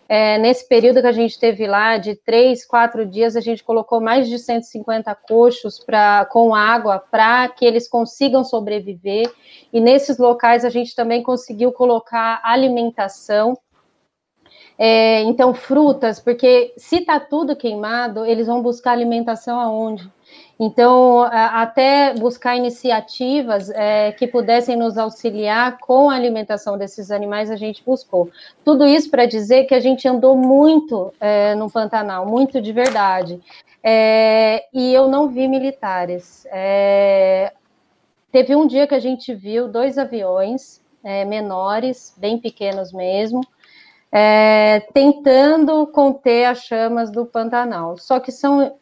é, 0.08 0.38
nesse 0.38 0.66
período 0.66 1.02
que 1.02 1.06
a 1.06 1.12
gente 1.12 1.38
teve 1.38 1.66
lá, 1.66 1.98
de 1.98 2.14
três, 2.14 2.64
quatro 2.64 3.04
dias, 3.04 3.36
a 3.36 3.40
gente 3.40 3.62
colocou 3.62 4.00
mais 4.00 4.26
de 4.26 4.38
150 4.38 5.14
coxos 5.14 5.78
pra, 5.78 6.24
com 6.24 6.54
água 6.54 6.98
para 6.98 7.46
que 7.48 7.66
eles 7.66 7.86
consigam 7.86 8.42
sobreviver. 8.42 9.30
E 9.70 9.80
nesses 9.80 10.16
locais 10.16 10.64
a 10.64 10.70
gente 10.70 10.96
também 10.96 11.22
conseguiu 11.22 11.70
colocar 11.72 12.40
alimentação. 12.42 13.58
É, 14.78 15.20
então, 15.24 15.52
frutas, 15.52 16.18
porque 16.18 16.72
se 16.78 16.96
está 17.00 17.20
tudo 17.20 17.54
queimado, 17.54 18.24
eles 18.24 18.46
vão 18.46 18.62
buscar 18.62 18.92
alimentação 18.92 19.60
aonde? 19.60 20.10
Então, 20.60 21.22
até 21.22 22.12
buscar 22.14 22.56
iniciativas 22.56 23.70
é, 23.70 24.10
que 24.10 24.26
pudessem 24.26 24.76
nos 24.76 24.98
auxiliar 24.98 25.78
com 25.78 26.10
a 26.10 26.16
alimentação 26.16 26.76
desses 26.76 27.12
animais, 27.12 27.48
a 27.48 27.54
gente 27.54 27.82
buscou. 27.84 28.28
Tudo 28.64 28.84
isso 28.84 29.08
para 29.08 29.24
dizer 29.24 29.64
que 29.64 29.74
a 29.74 29.78
gente 29.78 30.08
andou 30.08 30.36
muito 30.36 31.14
é, 31.20 31.54
no 31.54 31.70
Pantanal, 31.70 32.26
muito 32.26 32.60
de 32.60 32.72
verdade. 32.72 33.40
É, 33.84 34.64
e 34.74 34.92
eu 34.92 35.06
não 35.08 35.28
vi 35.28 35.46
militares. 35.46 36.44
É, 36.50 37.52
teve 38.32 38.56
um 38.56 38.66
dia 38.66 38.86
que 38.88 38.96
a 38.96 39.00
gente 39.00 39.32
viu 39.32 39.68
dois 39.68 39.96
aviões 39.96 40.82
é, 41.04 41.24
menores, 41.24 42.12
bem 42.16 42.36
pequenos 42.36 42.92
mesmo, 42.92 43.42
é, 44.10 44.80
tentando 44.92 45.86
conter 45.86 46.46
as 46.46 46.64
chamas 46.64 47.12
do 47.12 47.24
Pantanal. 47.24 47.96
Só 47.96 48.18
que 48.18 48.32
são 48.32 48.76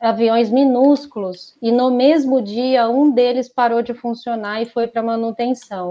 aviões 0.00 0.50
minúsculos, 0.50 1.56
e 1.62 1.72
no 1.72 1.90
mesmo 1.90 2.42
dia 2.42 2.88
um 2.88 3.10
deles 3.10 3.48
parou 3.48 3.82
de 3.82 3.94
funcionar 3.94 4.60
e 4.60 4.66
foi 4.66 4.86
para 4.86 5.02
manutenção. 5.02 5.90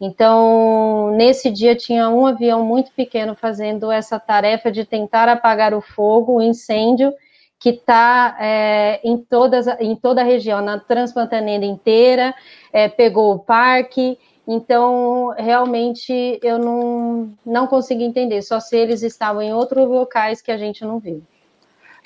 Então, 0.00 1.10
nesse 1.16 1.50
dia 1.50 1.76
tinha 1.76 2.08
um 2.08 2.26
avião 2.26 2.64
muito 2.64 2.90
pequeno 2.92 3.34
fazendo 3.34 3.90
essa 3.90 4.18
tarefa 4.18 4.70
de 4.72 4.84
tentar 4.84 5.28
apagar 5.28 5.74
o 5.74 5.80
fogo, 5.80 6.34
o 6.34 6.42
incêndio, 6.42 7.12
que 7.58 7.70
está 7.70 8.36
é, 8.40 9.00
em, 9.04 9.16
todas, 9.16 9.66
em 9.80 9.94
toda 9.94 10.20
a 10.20 10.24
região, 10.24 10.60
na 10.60 10.78
Transpantaneira 10.78 11.64
inteira, 11.64 12.34
é, 12.72 12.88
pegou 12.88 13.34
o 13.34 13.38
parque, 13.38 14.18
então, 14.46 15.34
realmente, 15.38 16.38
eu 16.42 16.58
não, 16.58 17.32
não 17.44 17.66
consegui 17.66 18.04
entender, 18.04 18.42
só 18.42 18.60
se 18.60 18.76
eles 18.76 19.02
estavam 19.02 19.40
em 19.40 19.54
outros 19.54 19.88
locais 19.88 20.42
que 20.42 20.52
a 20.52 20.58
gente 20.58 20.84
não 20.84 20.98
viu. 20.98 21.22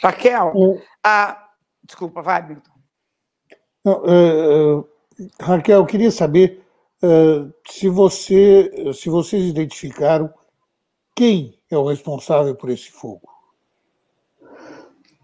Raquel, 0.03 0.53
o... 0.55 0.81
a... 1.05 1.49
desculpa, 1.85 2.23
vai, 2.23 2.47
Milton. 2.47 2.71
Não, 3.85 4.03
uh, 4.03 4.79
uh, 4.81 4.89
Raquel, 5.41 5.81
eu 5.81 5.87
queria 5.87 6.11
saber 6.11 6.63
uh, 7.03 7.53
se, 7.67 7.89
você, 7.89 8.93
se 8.93 9.09
vocês 9.09 9.45
identificaram 9.45 10.33
quem 11.15 11.59
é 11.71 11.77
o 11.77 11.87
responsável 11.87 12.55
por 12.55 12.71
esse 12.71 12.91
fogo. 12.91 13.29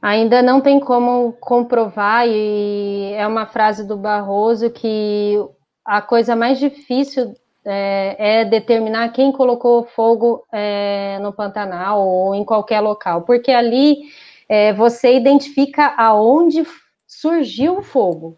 Ainda 0.02 0.42
não 0.42 0.60
tem 0.60 0.78
como 0.80 1.32
comprovar, 1.40 2.28
e 2.28 3.12
é 3.14 3.26
uma 3.26 3.46
frase 3.46 3.86
do 3.86 3.96
Barroso 3.96 4.70
que 4.70 5.42
a 5.84 6.02
coisa 6.02 6.36
mais 6.36 6.58
difícil 6.58 7.34
é, 7.64 8.40
é 8.40 8.44
determinar 8.44 9.10
quem 9.10 9.32
colocou 9.32 9.84
fogo 9.84 10.44
é, 10.52 11.18
no 11.20 11.32
Pantanal 11.32 12.06
ou 12.06 12.34
em 12.34 12.44
qualquer 12.44 12.80
local, 12.80 13.22
porque 13.22 13.50
ali 13.50 14.02
é, 14.48 14.72
você 14.72 15.16
identifica 15.16 15.94
aonde 15.96 16.66
surgiu 17.06 17.78
o 17.78 17.82
fogo. 17.82 18.36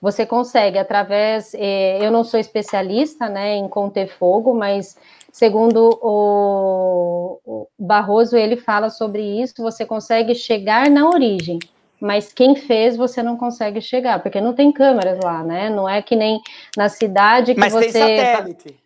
Você 0.00 0.26
consegue 0.26 0.78
através, 0.78 1.54
é, 1.54 2.04
eu 2.04 2.10
não 2.10 2.22
sou 2.22 2.38
especialista, 2.38 3.28
né, 3.28 3.56
em 3.56 3.68
conter 3.68 4.08
fogo, 4.08 4.54
mas 4.54 4.96
segundo 5.32 5.98
o, 6.02 7.40
o 7.44 7.68
Barroso, 7.78 8.36
ele 8.36 8.56
fala 8.56 8.90
sobre 8.90 9.22
isso, 9.22 9.54
você 9.58 9.84
consegue 9.84 10.34
chegar 10.34 10.90
na 10.90 11.08
origem, 11.08 11.58
mas 12.00 12.32
quem 12.32 12.54
fez 12.54 12.96
você 12.96 13.22
não 13.22 13.36
consegue 13.36 13.80
chegar, 13.80 14.22
porque 14.22 14.40
não 14.40 14.54
tem 14.54 14.70
câmeras 14.70 15.18
lá, 15.22 15.42
né? 15.42 15.70
Não 15.70 15.88
é 15.88 16.02
que 16.02 16.14
nem 16.14 16.40
na 16.76 16.88
cidade 16.88 17.54
que 17.54 17.60
mas 17.60 17.72
você. 17.72 17.86
Mas 17.86 17.92
tem 17.92 18.18
satélite. 18.18 18.80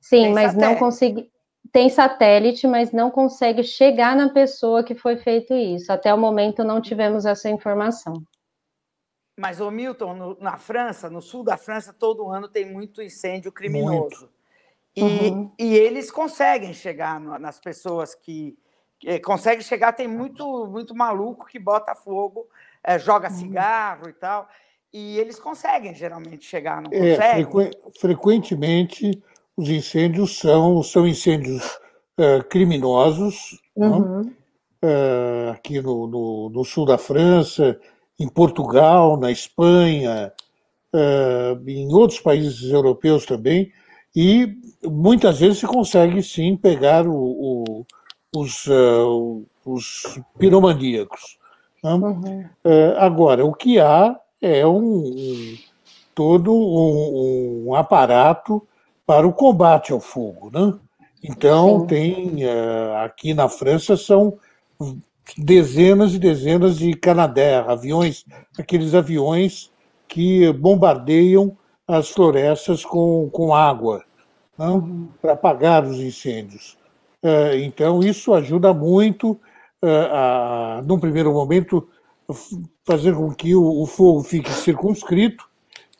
Sim, 0.00 0.22
tem 0.24 0.34
mas 0.34 0.52
satélite. 0.52 0.72
não 0.72 0.78
consegui. 0.78 1.31
Tem 1.72 1.88
satélite, 1.88 2.66
mas 2.66 2.92
não 2.92 3.10
consegue 3.10 3.64
chegar 3.64 4.14
na 4.14 4.28
pessoa 4.28 4.84
que 4.84 4.94
foi 4.94 5.16
feito 5.16 5.54
isso. 5.54 5.90
Até 5.90 6.12
o 6.12 6.18
momento 6.18 6.62
não 6.62 6.82
tivemos 6.82 7.24
essa 7.24 7.48
informação. 7.48 8.22
Mas, 9.40 9.58
o 9.58 9.70
Milton, 9.70 10.14
no, 10.14 10.38
na 10.38 10.58
França, 10.58 11.08
no 11.08 11.22
sul 11.22 11.42
da 11.42 11.56
França, 11.56 11.92
todo 11.92 12.28
ano 12.28 12.46
tem 12.46 12.70
muito 12.70 13.00
incêndio 13.00 13.50
criminoso. 13.50 14.28
Muito. 14.28 14.42
E, 14.94 15.30
uhum. 15.30 15.50
e 15.58 15.74
eles 15.74 16.10
conseguem 16.10 16.74
chegar 16.74 17.18
no, 17.18 17.38
nas 17.38 17.58
pessoas 17.58 18.14
que. 18.14 18.54
É, 19.04 19.18
conseguem 19.18 19.62
chegar, 19.62 19.94
tem 19.94 20.06
muito, 20.06 20.66
muito 20.66 20.94
maluco 20.94 21.46
que 21.46 21.58
bota 21.58 21.92
fogo, 21.92 22.46
é, 22.84 22.98
joga 22.98 23.28
uhum. 23.28 23.34
cigarro 23.34 24.08
e 24.08 24.12
tal. 24.12 24.46
E 24.92 25.18
eles 25.18 25.40
conseguem 25.40 25.94
geralmente 25.94 26.44
chegar, 26.44 26.82
não 26.82 26.90
conseguem? 26.90 27.16
É, 27.16 27.34
frequ 27.34 27.98
frequentemente 27.98 29.22
os 29.56 29.68
incêndios 29.68 30.38
são, 30.38 30.82
são 30.82 31.06
incêndios 31.06 31.64
uh, 32.18 32.42
criminosos, 32.48 33.60
né? 33.76 33.86
uhum. 33.88 34.20
uh, 34.84 35.50
aqui 35.52 35.80
no, 35.80 36.06
no, 36.06 36.50
no, 36.50 36.64
sul 36.64 36.86
da 36.86 36.98
França, 36.98 37.78
em 38.18 38.28
Portugal, 38.28 39.16
na 39.18 39.30
Espanha, 39.30 40.32
uh, 40.94 41.68
em 41.68 41.92
outros 41.92 42.20
países 42.20 42.70
europeus 42.70 43.26
também, 43.26 43.72
e 44.14 44.56
muitas 44.84 45.40
vezes 45.40 45.58
se 45.58 45.66
consegue 45.66 46.22
sim 46.22 46.56
pegar 46.56 47.06
o, 47.06 47.14
o, 47.14 47.86
os, 48.36 48.66
os 49.64 50.20
piromaníacos. 50.38 51.38
Né? 51.82 51.92
Uhum. 51.92 52.44
Uh, 52.64 52.98
agora, 52.98 53.44
o 53.44 53.52
que 53.52 53.78
há 53.80 54.18
é 54.40 54.66
um, 54.66 55.04
um 55.06 55.56
todo 56.14 56.52
um, 56.52 57.68
um, 57.68 57.74
aparato 57.74 58.66
para 59.06 59.26
o 59.26 59.32
combate 59.32 59.92
ao 59.92 60.00
fogo. 60.00 60.50
Né? 60.52 60.74
Então, 61.22 61.80
sim. 61.80 61.86
tem 61.86 62.44
uh, 62.44 62.96
aqui 63.04 63.34
na 63.34 63.48
França 63.48 63.96
são 63.96 64.38
dezenas 65.36 66.14
e 66.14 66.18
dezenas 66.18 66.78
de 66.78 66.94
Canadair, 66.94 67.68
aviões, 67.68 68.24
aqueles 68.58 68.94
aviões 68.94 69.70
que 70.08 70.52
bombardeiam 70.52 71.56
as 71.86 72.10
florestas 72.10 72.84
com, 72.84 73.28
com 73.30 73.54
água 73.54 74.04
né, 74.58 74.66
uhum. 74.66 75.08
para 75.20 75.32
apagar 75.32 75.84
os 75.84 75.98
incêndios. 75.98 76.76
É, 77.22 77.60
então, 77.60 78.00
isso 78.00 78.34
ajuda 78.34 78.74
muito, 78.74 79.40
é, 79.80 80.08
a, 80.10 80.82
num 80.84 80.98
primeiro 80.98 81.32
momento, 81.32 81.88
fazer 82.84 83.14
com 83.14 83.32
que 83.32 83.54
o, 83.54 83.82
o 83.82 83.86
fogo 83.86 84.22
fique 84.22 84.50
circunscrito 84.50 85.48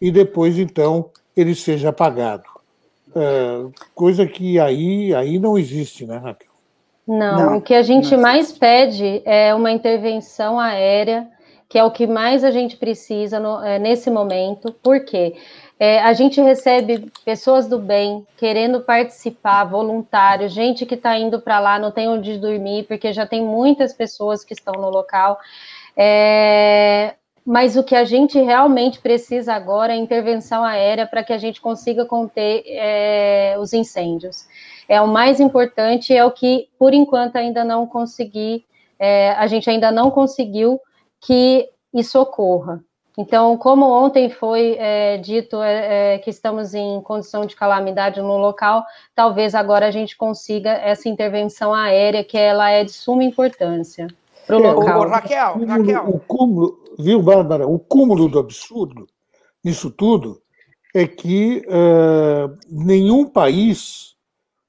e 0.00 0.10
depois, 0.10 0.58
então, 0.58 1.10
ele 1.36 1.54
seja 1.54 1.90
apagado. 1.90 2.44
É, 3.14 3.66
coisa 3.94 4.26
que 4.26 4.58
aí, 4.58 5.14
aí 5.14 5.38
não 5.38 5.58
existe, 5.58 6.06
né, 6.06 6.16
Raquel? 6.16 6.52
Não, 7.06 7.36
não, 7.36 7.56
o 7.58 7.60
que 7.60 7.74
a 7.74 7.82
gente 7.82 8.16
mais 8.16 8.52
pede 8.52 9.22
é 9.24 9.54
uma 9.54 9.70
intervenção 9.70 10.58
aérea, 10.58 11.28
que 11.68 11.78
é 11.78 11.84
o 11.84 11.90
que 11.90 12.06
mais 12.06 12.44
a 12.44 12.50
gente 12.50 12.76
precisa 12.76 13.40
no, 13.40 13.62
é, 13.62 13.78
nesse 13.78 14.10
momento, 14.10 14.74
porque 14.82 15.34
é, 15.80 16.00
a 16.00 16.12
gente 16.12 16.40
recebe 16.40 17.10
pessoas 17.24 17.66
do 17.66 17.78
bem 17.78 18.24
querendo 18.36 18.82
participar, 18.82 19.64
voluntários, 19.64 20.52
gente 20.52 20.86
que 20.86 20.94
está 20.94 21.18
indo 21.18 21.40
para 21.40 21.58
lá, 21.58 21.78
não 21.78 21.90
tem 21.90 22.08
onde 22.08 22.38
dormir, 22.38 22.84
porque 22.84 23.12
já 23.12 23.26
tem 23.26 23.42
muitas 23.42 23.92
pessoas 23.92 24.44
que 24.44 24.54
estão 24.54 24.74
no 24.74 24.90
local. 24.90 25.40
É, 25.96 27.14
mas 27.44 27.76
o 27.76 27.82
que 27.82 27.94
a 27.94 28.04
gente 28.04 28.40
realmente 28.40 29.00
precisa 29.00 29.52
agora 29.54 29.92
é 29.92 29.96
intervenção 29.96 30.64
aérea 30.64 31.06
para 31.06 31.24
que 31.24 31.32
a 31.32 31.38
gente 31.38 31.60
consiga 31.60 32.04
conter 32.04 32.62
é, 32.66 33.56
os 33.58 33.72
incêndios. 33.72 34.46
É 34.88 35.00
o 35.00 35.08
mais 35.08 35.40
importante, 35.40 36.14
é 36.14 36.24
o 36.24 36.30
que, 36.30 36.68
por 36.78 36.94
enquanto, 36.94 37.36
ainda 37.36 37.64
não 37.64 37.86
consegui, 37.86 38.64
é, 38.98 39.32
a 39.32 39.46
gente 39.46 39.68
ainda 39.68 39.90
não 39.90 40.10
conseguiu 40.10 40.80
que 41.20 41.68
isso 41.92 42.20
ocorra. 42.20 42.82
Então, 43.18 43.58
como 43.58 43.84
ontem 43.86 44.30
foi 44.30 44.76
é, 44.78 45.18
dito 45.18 45.60
é, 45.62 46.18
que 46.18 46.30
estamos 46.30 46.72
em 46.72 47.00
condição 47.02 47.44
de 47.44 47.54
calamidade 47.54 48.22
no 48.22 48.38
local, 48.38 48.84
talvez 49.14 49.54
agora 49.54 49.86
a 49.86 49.90
gente 49.90 50.16
consiga 50.16 50.70
essa 50.70 51.08
intervenção 51.08 51.74
aérea, 51.74 52.24
que 52.24 52.38
ela 52.38 52.70
é 52.70 52.84
de 52.84 52.92
suma 52.92 53.24
importância 53.24 54.06
para 54.46 54.58
o 54.58 54.64
é, 54.64 54.72
local. 54.72 55.00
O, 55.00 55.08
Raquel, 55.08 55.56
o, 55.56 55.66
Raquel. 55.66 56.08
O 56.08 56.20
cúmulo, 56.20 56.78
viu, 56.98 57.22
Bárbara? 57.22 57.66
O 57.66 57.78
cúmulo 57.78 58.28
do 58.28 58.38
absurdo 58.38 59.06
nisso 59.64 59.90
tudo 59.90 60.40
é 60.94 61.06
que 61.06 61.64
uh, 61.66 62.56
nenhum 62.68 63.26
país 63.26 64.14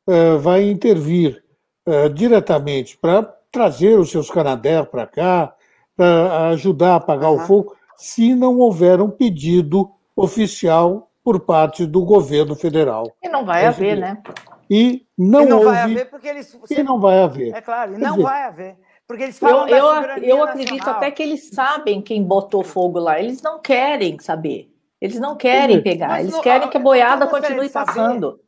uh, 0.07 0.39
vai 0.39 0.69
intervir 0.69 1.43
uh, 1.87 2.09
diretamente 2.09 2.97
para 2.97 3.23
trazer 3.51 3.99
os 3.99 4.09
seus 4.09 4.29
Canadair 4.29 4.85
para 4.85 5.05
cá, 5.05 5.53
para 5.95 6.49
ajudar 6.49 6.93
a 6.93 6.95
apagar 6.95 7.31
uhum. 7.31 7.37
o 7.37 7.45
fogo 7.45 7.75
se 7.97 8.33
não 8.33 8.57
houver 8.59 8.99
um 9.01 9.09
pedido 9.09 9.91
oficial 10.15 11.09
por 11.23 11.39
parte 11.41 11.85
do 11.85 12.03
governo 12.03 12.55
federal. 12.55 13.11
E 13.21 13.29
não 13.29 13.45
vai 13.45 13.65
haver, 13.65 13.97
né? 13.97 14.21
E 14.69 15.05
não, 15.17 15.43
e 15.43 15.45
não 15.45 15.57
houve, 15.57 15.69
vai 15.69 15.81
haver 15.83 16.09
porque 16.09 16.27
eles. 16.27 16.59
E 16.69 16.83
não 16.83 16.99
vai 16.99 17.21
haver. 17.21 17.53
É 17.53 17.61
claro, 17.61 17.93
e 17.93 17.97
não 17.97 18.11
dizer, 18.11 18.23
vai 18.23 18.43
haver. 18.43 18.77
Porque 19.07 19.23
eles 19.23 19.37
falam 19.37 19.67
eu, 19.67 19.77
eu, 19.77 20.23
eu 20.23 20.43
acredito 20.43 20.89
até 20.89 21.11
que 21.11 21.21
eles 21.21 21.49
sabem 21.49 22.01
quem 22.01 22.23
botou 22.23 22.63
fogo 22.63 22.99
lá. 22.99 23.19
Eles 23.19 23.41
não 23.41 23.59
querem 23.59 24.17
saber. 24.19 24.73
Eles 24.99 25.19
não 25.19 25.35
querem 25.35 25.81
pegar. 25.81 26.21
Eles 26.21 26.39
querem 26.39 26.69
que 26.69 26.77
a 26.77 26.79
boiada 26.79 27.27
continue 27.27 27.69
passando. 27.69 28.39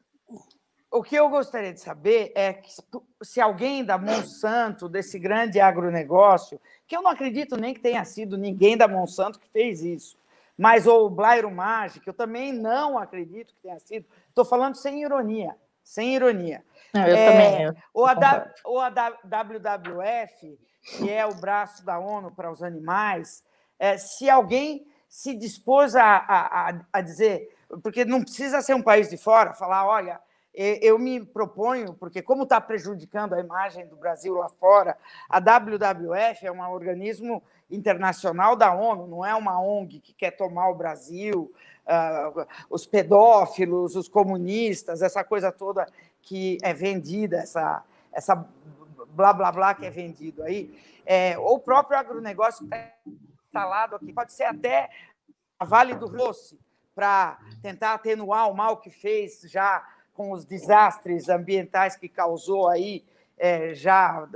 O 0.89 1.03
que 1.03 1.13
eu 1.13 1.27
gostaria 1.27 1.73
de 1.73 1.81
saber 1.81 2.31
é 2.33 2.53
que 2.53 2.71
se 3.21 3.41
alguém 3.41 3.83
da 3.83 3.97
Monsanto, 3.97 4.87
desse 4.87 5.19
grande 5.19 5.59
agronegócio, 5.59 6.57
que 6.87 6.95
eu 6.95 7.01
não 7.01 7.11
acredito 7.11 7.57
nem 7.57 7.73
que 7.73 7.81
tenha 7.81 8.05
sido 8.05 8.37
ninguém 8.37 8.77
da 8.77 8.87
Monsanto 8.87 9.37
que 9.37 9.49
fez 9.49 9.83
isso, 9.83 10.17
mas 10.57 10.87
o 10.87 11.09
Blairo 11.09 11.51
Magic, 11.51 12.07
eu 12.07 12.13
também 12.13 12.53
não 12.53 12.97
acredito 12.97 13.53
que 13.53 13.61
tenha 13.61 13.77
sido. 13.77 14.05
Estou 14.29 14.45
falando 14.45 14.75
sem 14.75 15.01
ironia, 15.01 15.57
sem 15.83 16.15
ironia. 16.15 16.63
Não, 16.95 17.05
eu 17.05 17.15
é, 17.15 17.31
também. 17.31 17.63
Eu 17.63 17.75
ou, 17.93 18.05
a 18.05 18.13
da, 18.13 18.53
ou 18.63 18.79
a 18.79 18.89
da 18.89 19.09
WWF, 19.09 20.57
que 20.81 21.11
é 21.11 21.25
o 21.25 21.35
braço 21.35 21.85
da 21.85 21.99
ONU 21.99 22.31
para 22.31 22.49
os 22.49 22.63
animais, 22.63 23.43
é, 23.77 23.97
se 23.97 24.29
alguém 24.29 24.87
se 25.09 25.35
dispôs 25.35 25.95
a, 25.95 26.17
a, 26.17 26.79
a 26.93 27.01
dizer, 27.01 27.53
porque 27.83 28.05
não 28.05 28.21
precisa 28.21 28.61
ser 28.61 28.73
um 28.73 28.81
país 28.81 29.09
de 29.09 29.17
fora, 29.17 29.53
falar, 29.53 29.85
olha, 29.85 30.19
eu 30.53 30.97
me 30.97 31.23
proponho, 31.25 31.93
porque 31.93 32.21
como 32.21 32.43
está 32.43 32.61
prejudicando 32.61 33.33
a 33.33 33.41
imagem 33.41 33.85
do 33.87 33.97
Brasil 33.97 34.33
lá 34.35 34.47
fora, 34.47 34.97
a 35.29 35.39
WWF 35.39 36.45
é 36.45 36.51
um 36.51 36.61
organismo 36.71 37.43
internacional 37.69 38.55
da 38.55 38.73
ONU, 38.73 39.05
não 39.05 39.25
é 39.25 39.35
uma 39.35 39.59
ONG 39.59 39.99
que 39.99 40.13
quer 40.13 40.31
tomar 40.31 40.69
o 40.69 40.75
Brasil, 40.75 41.51
uh, 41.85 42.47
os 42.69 42.85
pedófilos, 42.85 43.95
os 43.95 44.07
comunistas, 44.07 45.01
essa 45.01 45.23
coisa 45.23 45.51
toda 45.51 45.85
que 46.25 46.57
é 46.61 46.73
vendida, 46.73 47.37
essa, 47.37 47.83
essa 48.11 48.35
blá 49.09 49.31
blá 49.31 49.51
blá 49.51 49.73
que 49.73 49.85
é 49.85 49.89
vendido 49.89 50.43
aí, 50.43 50.77
é, 51.05 51.37
ou 51.39 51.55
o 51.55 51.59
próprio 51.59 51.97
agronegócio 51.97 52.67
que 52.67 52.75
está 52.75 52.91
instalado 53.45 53.95
aqui, 53.95 54.11
pode 54.11 54.33
ser 54.33 54.43
até 54.43 54.89
a 55.57 55.63
Vale 55.63 55.95
do 55.95 56.07
Roce, 56.07 56.59
para 56.93 57.37
tentar 57.61 57.93
atenuar 57.93 58.49
o 58.49 58.53
mal 58.53 58.77
que 58.77 58.89
fez 58.89 59.41
já 59.41 59.85
com 60.13 60.31
os 60.31 60.45
desastres 60.45 61.29
ambientais 61.29 61.95
que 61.95 62.09
causou 62.09 62.69
aí 62.69 63.05
é, 63.37 63.73
já 63.73 64.27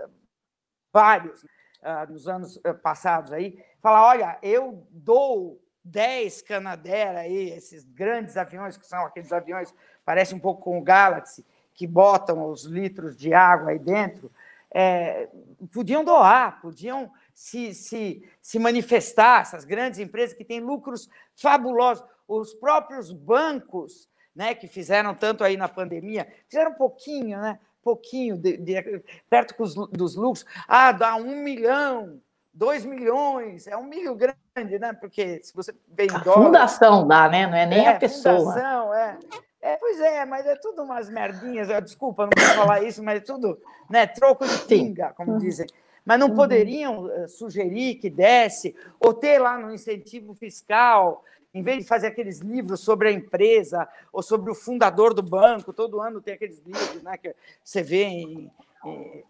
vários 0.92 1.43
uh, 1.43 2.11
nos 2.11 2.27
anos 2.27 2.59
eh, 2.64 2.74
passados 2.74 3.32
aí, 3.32 3.64
falar, 3.82 4.06
olha, 4.06 4.38
eu 4.42 4.85
dou 4.92 5.61
10 5.84 6.42
Canadair 6.42 7.16
aí, 7.16 7.51
esses 7.51 7.85
grandes 7.85 8.35
aviões, 8.38 8.77
que 8.77 8.85
são 8.85 9.06
aqueles 9.06 9.32
aviões, 9.32 9.74
parecem 10.03 10.38
um 10.38 10.42
pouco 10.42 10.64
com 10.64 10.77
o 10.77 10.84
Galaxy, 10.84 11.45
que 11.80 11.88
botam 11.88 12.51
os 12.51 12.66
litros 12.66 13.16
de 13.16 13.33
água 13.33 13.69
aí 13.69 13.80
dentro, 13.80 14.30
é, 14.69 15.30
podiam 15.74 16.03
doar, 16.03 16.59
podiam 16.61 17.09
se, 17.33 17.74
se, 17.74 18.30
se 18.41 18.59
manifestar, 18.59 19.43
essas 19.43 19.64
grandes 19.64 19.98
empresas 19.98 20.35
que 20.35 20.43
têm 20.43 20.59
lucros 20.59 21.09
fabulosos. 21.33 22.03
Os 22.27 22.53
próprios 22.53 23.14
bancos, 23.14 24.09
né, 24.35 24.53
que 24.53 24.67
fizeram 24.67 25.16
tanto 25.16 25.41
aí 25.41 25.56
na 25.56 25.69
pandemia, 25.69 26.27
fizeram 26.49 26.72
um 26.72 26.75
pouquinho, 26.75 27.40
né? 27.40 27.58
Pouquinho, 27.82 28.38
de, 28.38 28.58
de, 28.58 29.01
perto 29.30 29.56
dos 29.93 30.17
lucros. 30.17 30.45
Ah, 30.67 30.91
dá 30.91 31.16
um 31.16 31.41
milhão, 31.41 32.19
dois 32.53 32.83
milhões, 32.83 33.67
é 33.67 33.77
um 33.77 33.85
milho 33.85 34.16
grande, 34.16 34.77
né? 34.77 34.91
Porque 34.91 35.41
se 35.41 35.56
você 35.56 35.74
vem 35.88 36.09
a 36.11 36.19
fundação 36.19 37.08
dá, 37.08 37.30
né? 37.30 37.48
Não 37.48 37.56
é 37.56 37.66
nem 37.66 37.85
é, 37.85 37.95
a 37.95 37.98
pessoa. 37.98 38.53
Fundação, 38.53 38.93
é. 38.93 39.17
É, 39.62 39.76
pois 39.76 40.00
é, 40.00 40.26
mas 40.26 40.46
é 40.46 40.56
tudo 40.56 40.84
umas 40.84 41.10
merdinhas. 41.10 41.68
Desculpa, 41.84 42.24
não 42.24 42.30
posso 42.30 42.56
falar 42.56 42.84
isso, 42.84 43.04
mas 43.04 43.18
é 43.18 43.24
tudo 43.24 43.60
né, 43.90 44.08
troco 44.08 44.48
de 44.48 44.58
pinga, 44.60 45.14
como 45.14 45.34
uhum. 45.34 45.38
dizem. 45.38 45.68
Mas 46.06 46.20
não 46.20 46.30
uhum. 46.30 46.36
poderiam 46.36 47.12
eh, 47.12 47.28
sugerir 47.28 47.96
que 47.96 48.10
desse, 48.10 48.76
ou 49.00 49.14
ter 49.14 49.38
lá 49.38 49.58
no 49.58 49.72
incentivo 49.72 50.34
fiscal, 50.34 51.24
em 51.54 51.62
vez 51.62 51.80
de 51.80 51.84
fazer 51.88 52.08
aqueles 52.08 52.40
livros 52.40 52.80
sobre 52.80 53.10
a 53.10 53.12
empresa 53.12 53.88
ou 54.14 54.22
sobre 54.22 54.50
o 54.50 54.56
fundador 54.56 55.14
do 55.14 55.22
banco, 55.22 55.74
todo 55.74 56.00
ano 56.00 56.22
tem 56.22 56.36
aqueles 56.36 56.60
livros 56.66 57.04
né, 57.04 57.18
que 57.18 57.36
você 57.64 57.84
vê 57.84 58.04
em, 58.04 58.52
em, 58.86 59.24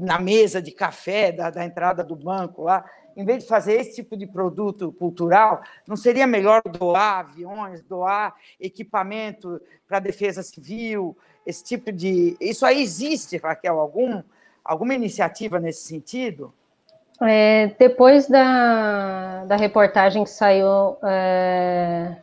na 0.00 0.18
mesa 0.18 0.60
de 0.60 0.70
café 0.70 1.32
da, 1.32 1.50
da 1.50 1.64
entrada 1.64 2.02
do 2.02 2.16
banco 2.16 2.62
lá 2.62 2.84
em 3.16 3.24
vez 3.24 3.42
de 3.42 3.48
fazer 3.48 3.80
esse 3.80 3.94
tipo 3.94 4.16
de 4.16 4.26
produto 4.26 4.92
cultural, 4.92 5.62
não 5.88 5.96
seria 5.96 6.26
melhor 6.26 6.60
doar 6.62 7.20
aviões, 7.20 7.80
doar 7.82 8.34
equipamento 8.60 9.60
para 9.88 9.96
a 9.96 10.00
defesa 10.00 10.42
civil, 10.42 11.16
esse 11.46 11.64
tipo 11.64 11.90
de. 11.90 12.36
Isso 12.38 12.66
aí 12.66 12.82
existe, 12.82 13.38
Raquel, 13.38 13.80
algum, 13.80 14.22
alguma 14.62 14.94
iniciativa 14.94 15.58
nesse 15.58 15.84
sentido? 15.84 16.52
É, 17.22 17.68
depois 17.78 18.28
da, 18.28 19.46
da 19.46 19.56
reportagem 19.56 20.22
que 20.22 20.30
saiu 20.30 20.98
é, 21.02 22.16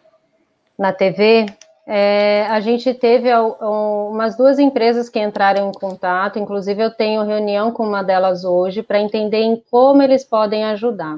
na 0.77 0.93
TV, 0.93 1.48
é, 1.85 2.45
a 2.49 2.61
gente 2.61 2.93
teve 2.93 3.29
umas 3.33 4.37
duas 4.37 4.57
empresas 4.57 5.09
que 5.09 5.19
entraram 5.19 5.69
em 5.69 5.71
contato, 5.73 6.39
inclusive 6.39 6.81
eu 6.81 6.91
tenho 6.91 7.23
reunião 7.23 7.71
com 7.71 7.85
uma 7.85 8.01
delas 8.01 8.45
hoje 8.45 8.81
para 8.81 9.01
entender 9.01 9.61
como 9.69 10.01
eles 10.01 10.23
podem 10.23 10.63
ajudar. 10.65 11.17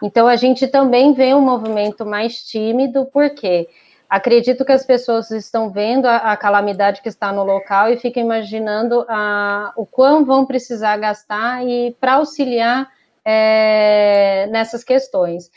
Então 0.00 0.28
a 0.28 0.36
gente 0.36 0.68
também 0.68 1.12
vê 1.12 1.34
um 1.34 1.40
movimento 1.40 2.06
mais 2.06 2.44
tímido, 2.44 3.06
porque 3.12 3.68
acredito 4.08 4.64
que 4.64 4.70
as 4.70 4.86
pessoas 4.86 5.30
estão 5.32 5.70
vendo 5.70 6.06
a, 6.06 6.18
a 6.18 6.36
calamidade 6.36 7.02
que 7.02 7.08
está 7.08 7.32
no 7.32 7.42
local 7.42 7.90
e 7.90 7.96
ficam 7.96 8.22
imaginando 8.22 9.04
a, 9.08 9.72
o 9.76 9.84
quão 9.84 10.24
vão 10.24 10.46
precisar 10.46 10.96
gastar 10.98 11.66
e 11.66 11.96
para 12.00 12.14
auxiliar 12.14 12.88
é, 13.24 14.46
nessas 14.52 14.84
questões. 14.84 15.50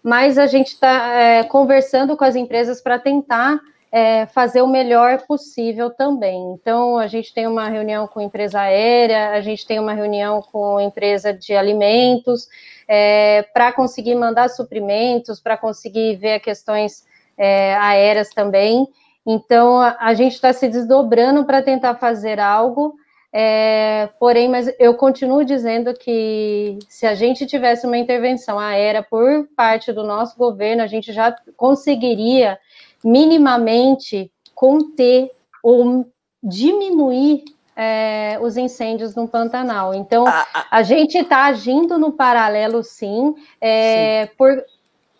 Mas 0.00 0.38
a 0.38 0.46
gente 0.46 0.68
está 0.68 1.08
é, 1.08 1.42
conversando 1.42 2.16
com 2.16 2.24
as 2.24 2.36
empresas 2.36 2.80
para 2.80 3.00
tentar 3.00 3.58
é, 3.90 4.26
fazer 4.26 4.62
o 4.62 4.66
melhor 4.66 5.22
possível 5.26 5.90
também. 5.90 6.52
Então, 6.52 6.98
a 6.98 7.06
gente 7.06 7.32
tem 7.32 7.46
uma 7.46 7.68
reunião 7.68 8.06
com 8.06 8.20
empresa 8.20 8.60
aérea, 8.60 9.30
a 9.30 9.40
gente 9.40 9.66
tem 9.66 9.78
uma 9.78 9.92
reunião 9.92 10.42
com 10.42 10.80
empresa 10.80 11.32
de 11.32 11.54
alimentos, 11.54 12.48
é, 12.88 13.42
para 13.54 13.72
conseguir 13.72 14.14
mandar 14.14 14.48
suprimentos, 14.48 15.40
para 15.40 15.56
conseguir 15.56 16.16
ver 16.16 16.40
questões 16.40 17.04
é, 17.38 17.74
aéreas 17.76 18.30
também. 18.30 18.86
Então, 19.24 19.80
a, 19.80 19.96
a 19.98 20.14
gente 20.14 20.34
está 20.34 20.52
se 20.52 20.68
desdobrando 20.68 21.44
para 21.44 21.62
tentar 21.62 21.96
fazer 21.96 22.38
algo. 22.38 22.94
É, 23.32 24.08
porém, 24.18 24.48
mas 24.48 24.72
eu 24.78 24.94
continuo 24.94 25.44
dizendo 25.44 25.92
que 25.92 26.78
se 26.88 27.06
a 27.06 27.14
gente 27.14 27.44
tivesse 27.44 27.86
uma 27.86 27.98
intervenção 27.98 28.58
aérea 28.58 29.02
por 29.02 29.46
parte 29.54 29.92
do 29.92 30.02
nosso 30.02 30.38
governo, 30.38 30.82
a 30.82 30.86
gente 30.86 31.12
já 31.12 31.34
conseguiria 31.56 32.58
minimamente 33.06 34.32
conter 34.52 35.30
ou 35.62 36.04
diminuir 36.42 37.44
é, 37.76 38.36
os 38.42 38.56
incêndios 38.56 39.14
no 39.14 39.28
Pantanal. 39.28 39.94
Então, 39.94 40.26
a, 40.26 40.44
a 40.72 40.82
gente 40.82 41.16
está 41.16 41.44
agindo 41.44 42.00
no 42.00 42.12
paralelo, 42.12 42.82
sim, 42.82 43.32
é, 43.60 44.26
sim. 44.26 44.32
por, 44.36 44.64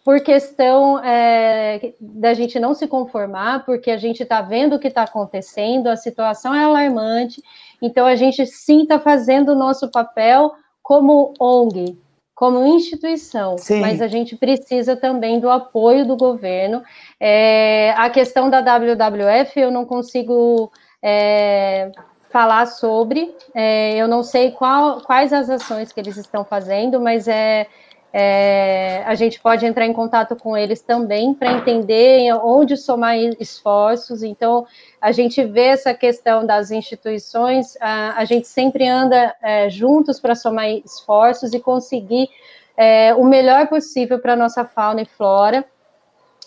por 0.04 0.20
questão 0.20 0.98
é, 1.04 1.92
da 2.00 2.34
gente 2.34 2.58
não 2.58 2.74
se 2.74 2.88
conformar, 2.88 3.64
porque 3.64 3.92
a 3.92 3.98
gente 3.98 4.24
está 4.24 4.42
vendo 4.42 4.74
o 4.74 4.78
que 4.80 4.88
está 4.88 5.04
acontecendo, 5.04 5.86
a 5.86 5.96
situação 5.96 6.52
é 6.52 6.64
alarmante, 6.64 7.40
então 7.80 8.04
a 8.04 8.16
gente 8.16 8.44
sim 8.46 8.82
está 8.82 8.98
fazendo 8.98 9.52
o 9.52 9.56
nosso 9.56 9.88
papel 9.92 10.52
como 10.82 11.34
ONG, 11.38 11.96
como 12.36 12.66
instituição, 12.66 13.56
Sim. 13.56 13.80
mas 13.80 14.02
a 14.02 14.06
gente 14.06 14.36
precisa 14.36 14.94
também 14.94 15.40
do 15.40 15.48
apoio 15.48 16.06
do 16.06 16.18
governo. 16.18 16.82
É, 17.18 17.94
a 17.96 18.10
questão 18.10 18.50
da 18.50 18.60
WWF 18.60 19.58
eu 19.58 19.70
não 19.70 19.86
consigo 19.86 20.70
é, 21.02 21.90
falar 22.28 22.66
sobre, 22.66 23.34
é, 23.54 23.96
eu 23.96 24.06
não 24.06 24.22
sei 24.22 24.50
qual, 24.50 25.00
quais 25.00 25.32
as 25.32 25.48
ações 25.48 25.90
que 25.92 25.98
eles 25.98 26.18
estão 26.18 26.44
fazendo, 26.44 27.00
mas 27.00 27.26
é, 27.26 27.66
é, 28.12 29.02
a 29.04 29.14
gente 29.14 29.40
pode 29.40 29.66
entrar 29.66 29.84
em 29.84 29.92
contato 29.92 30.36
com 30.36 30.56
eles 30.56 30.80
também 30.80 31.34
para 31.34 31.52
entender 31.52 32.32
onde 32.42 32.76
somar 32.76 33.16
esforços. 33.38 34.22
Então, 34.22 34.66
a 35.00 35.12
gente 35.12 35.44
vê 35.44 35.66
essa 35.66 35.92
questão 35.92 36.46
das 36.46 36.70
instituições, 36.70 37.76
a, 37.80 38.18
a 38.18 38.24
gente 38.24 38.48
sempre 38.48 38.88
anda 38.88 39.34
é, 39.42 39.68
juntos 39.68 40.18
para 40.18 40.34
somar 40.34 40.68
esforços 40.70 41.52
e 41.52 41.60
conseguir 41.60 42.28
é, 42.76 43.14
o 43.14 43.24
melhor 43.24 43.66
possível 43.68 44.18
para 44.18 44.32
a 44.34 44.36
nossa 44.36 44.64
fauna 44.64 45.02
e 45.02 45.06
flora. 45.06 45.64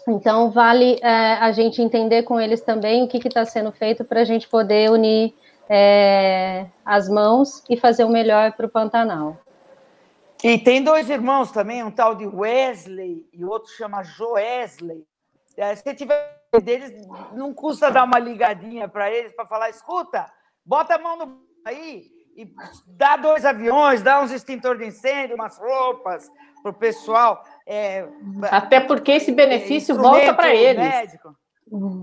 Então, 0.07 0.49
vale 0.49 0.97
é, 1.01 1.33
a 1.33 1.51
gente 1.51 1.81
entender 1.81 2.23
com 2.23 2.39
eles 2.39 2.61
também 2.61 3.03
o 3.03 3.07
que 3.07 3.17
está 3.27 3.45
sendo 3.45 3.71
feito 3.71 4.03
para 4.03 4.21
a 4.21 4.25
gente 4.25 4.47
poder 4.47 4.89
unir 4.89 5.35
é, 5.69 6.65
as 6.83 7.07
mãos 7.07 7.63
e 7.69 7.77
fazer 7.77 8.05
o 8.05 8.09
melhor 8.09 8.53
para 8.53 8.65
o 8.65 8.69
Pantanal. 8.69 9.37
E 10.43 10.57
tem 10.57 10.83
dois 10.83 11.09
irmãos 11.09 11.51
também, 11.51 11.83
um 11.83 11.91
tal 11.91 12.15
de 12.15 12.25
Wesley 12.25 13.27
e 13.33 13.43
o 13.43 13.49
outro 13.49 13.71
chama 13.71 14.03
Joesley. 14.03 15.05
É, 15.57 15.75
se 15.75 15.93
tiver 15.93 16.39
deles, 16.63 16.91
não 17.33 17.53
custa 17.53 17.91
dar 17.91 18.05
uma 18.05 18.17
ligadinha 18.17 18.87
para 18.87 19.11
eles 19.11 19.33
para 19.33 19.45
falar: 19.45 19.69
escuta, 19.69 20.31
bota 20.65 20.95
a 20.95 20.97
mão 20.97 21.17
no 21.17 21.49
aí 21.65 22.09
e 22.35 22.49
dá 22.87 23.17
dois 23.17 23.45
aviões, 23.45 24.01
dá 24.01 24.21
uns 24.21 24.31
extintores 24.31 24.79
de 24.79 24.87
incêndio, 24.87 25.35
umas 25.35 25.57
roupas 25.57 26.31
para 26.63 26.71
o 26.71 26.73
pessoal. 26.73 27.43
É, 27.67 28.07
Até 28.49 28.79
porque 28.79 29.11
esse 29.11 29.31
benefício 29.31 29.95
volta 29.95 30.33
para 30.33 30.55
eles. 30.55 30.81
Médico. 30.81 31.35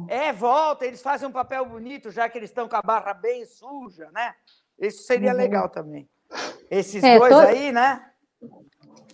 É, 0.09 0.33
volta, 0.33 0.87
eles 0.87 1.03
fazem 1.03 1.27
um 1.27 1.33
papel 1.33 1.65
bonito, 1.65 2.11
já 2.11 2.29
que 2.29 2.39
eles 2.39 2.51
estão 2.51 2.69
com 2.69 2.77
a 2.77 2.83
barra 2.83 3.15
bem 3.15 3.45
suja, 3.47 4.11
né? 4.13 4.35
Isso 4.79 5.05
seria 5.05 5.33
uhum. 5.33 5.37
legal 5.37 5.69
também. 5.71 6.09
Esses 6.71 7.03
é, 7.03 7.19
dois 7.19 7.35
aí, 7.35 7.73
né? 7.73 8.05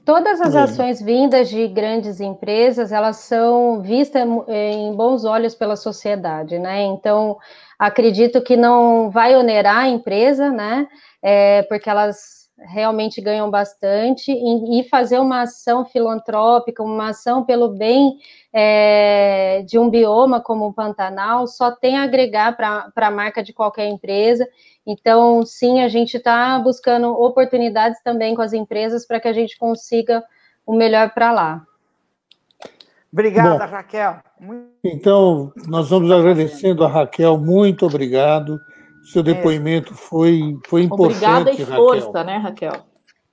Todas 0.04 0.40
as 0.40 0.56
ações 0.56 1.00
vindas 1.00 1.48
de 1.48 1.68
grandes 1.68 2.20
empresas, 2.20 2.90
elas 2.90 3.18
são 3.18 3.80
vistas 3.82 4.26
em 4.48 4.92
bons 4.96 5.24
olhos 5.24 5.54
pela 5.54 5.76
sociedade, 5.76 6.58
né? 6.58 6.82
Então, 6.82 7.38
acredito 7.78 8.42
que 8.42 8.56
não 8.56 9.10
vai 9.10 9.36
onerar 9.36 9.78
a 9.78 9.88
empresa, 9.88 10.50
né? 10.50 10.88
É, 11.22 11.62
porque 11.62 11.88
elas 11.88 12.42
realmente 12.66 13.20
ganham 13.20 13.50
bastante 13.50 14.32
e, 14.32 14.80
e, 14.80 14.88
fazer 14.88 15.18
uma 15.18 15.42
ação 15.42 15.84
filantrópica, 15.84 16.82
uma 16.82 17.10
ação 17.10 17.44
pelo 17.44 17.68
bem 17.68 18.16
é, 18.52 19.62
de 19.62 19.78
um 19.78 19.88
bioma 19.88 20.40
como 20.40 20.66
o 20.66 20.72
Pantanal, 20.72 21.46
só 21.46 21.70
tem 21.70 21.96
a 21.96 22.02
agregar 22.02 22.56
para 22.56 22.92
a 22.94 23.10
marca 23.10 23.42
de 23.42 23.52
qualquer 23.52 23.88
empresa 23.88 24.46
então, 24.86 25.44
sim, 25.46 25.80
a 25.80 25.88
gente 25.88 26.16
está 26.16 26.58
buscando 26.58 27.08
oportunidades 27.08 28.02
também 28.02 28.34
com 28.34 28.42
as 28.42 28.52
empresas 28.52 29.06
para 29.06 29.20
que 29.20 29.28
a 29.28 29.32
gente 29.32 29.56
consiga 29.56 30.22
o 30.66 30.74
melhor 30.74 31.12
para 31.14 31.32
lá. 31.32 31.66
Obrigada, 33.12 33.66
Bom, 33.66 33.72
Raquel. 33.72 34.16
Muito... 34.40 34.70
Então, 34.82 35.52
nós 35.68 35.90
vamos 35.90 36.10
agradecendo 36.10 36.84
a 36.84 36.88
Raquel, 36.88 37.38
muito 37.38 37.86
obrigado. 37.86 38.58
Seu 39.04 39.22
depoimento 39.22 39.94
foi, 39.94 40.58
foi 40.66 40.82
importante. 40.82 41.24
Obrigada 41.24 41.50
e 41.50 41.64
força, 41.64 42.06
Raquel. 42.06 42.24
né, 42.24 42.36
Raquel? 42.38 42.72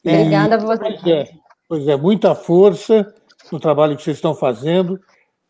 E, 0.04 0.10
Obrigada 0.10 0.56
a 0.56 0.58
você. 0.60 0.78
Pois 0.78 1.08
é, 1.08 1.30
pois 1.68 1.88
é, 1.88 1.96
muita 1.96 2.36
força 2.36 3.14
no 3.52 3.60
trabalho 3.60 3.96
que 3.96 4.04
vocês 4.04 4.18
estão 4.18 4.36
fazendo. 4.36 5.00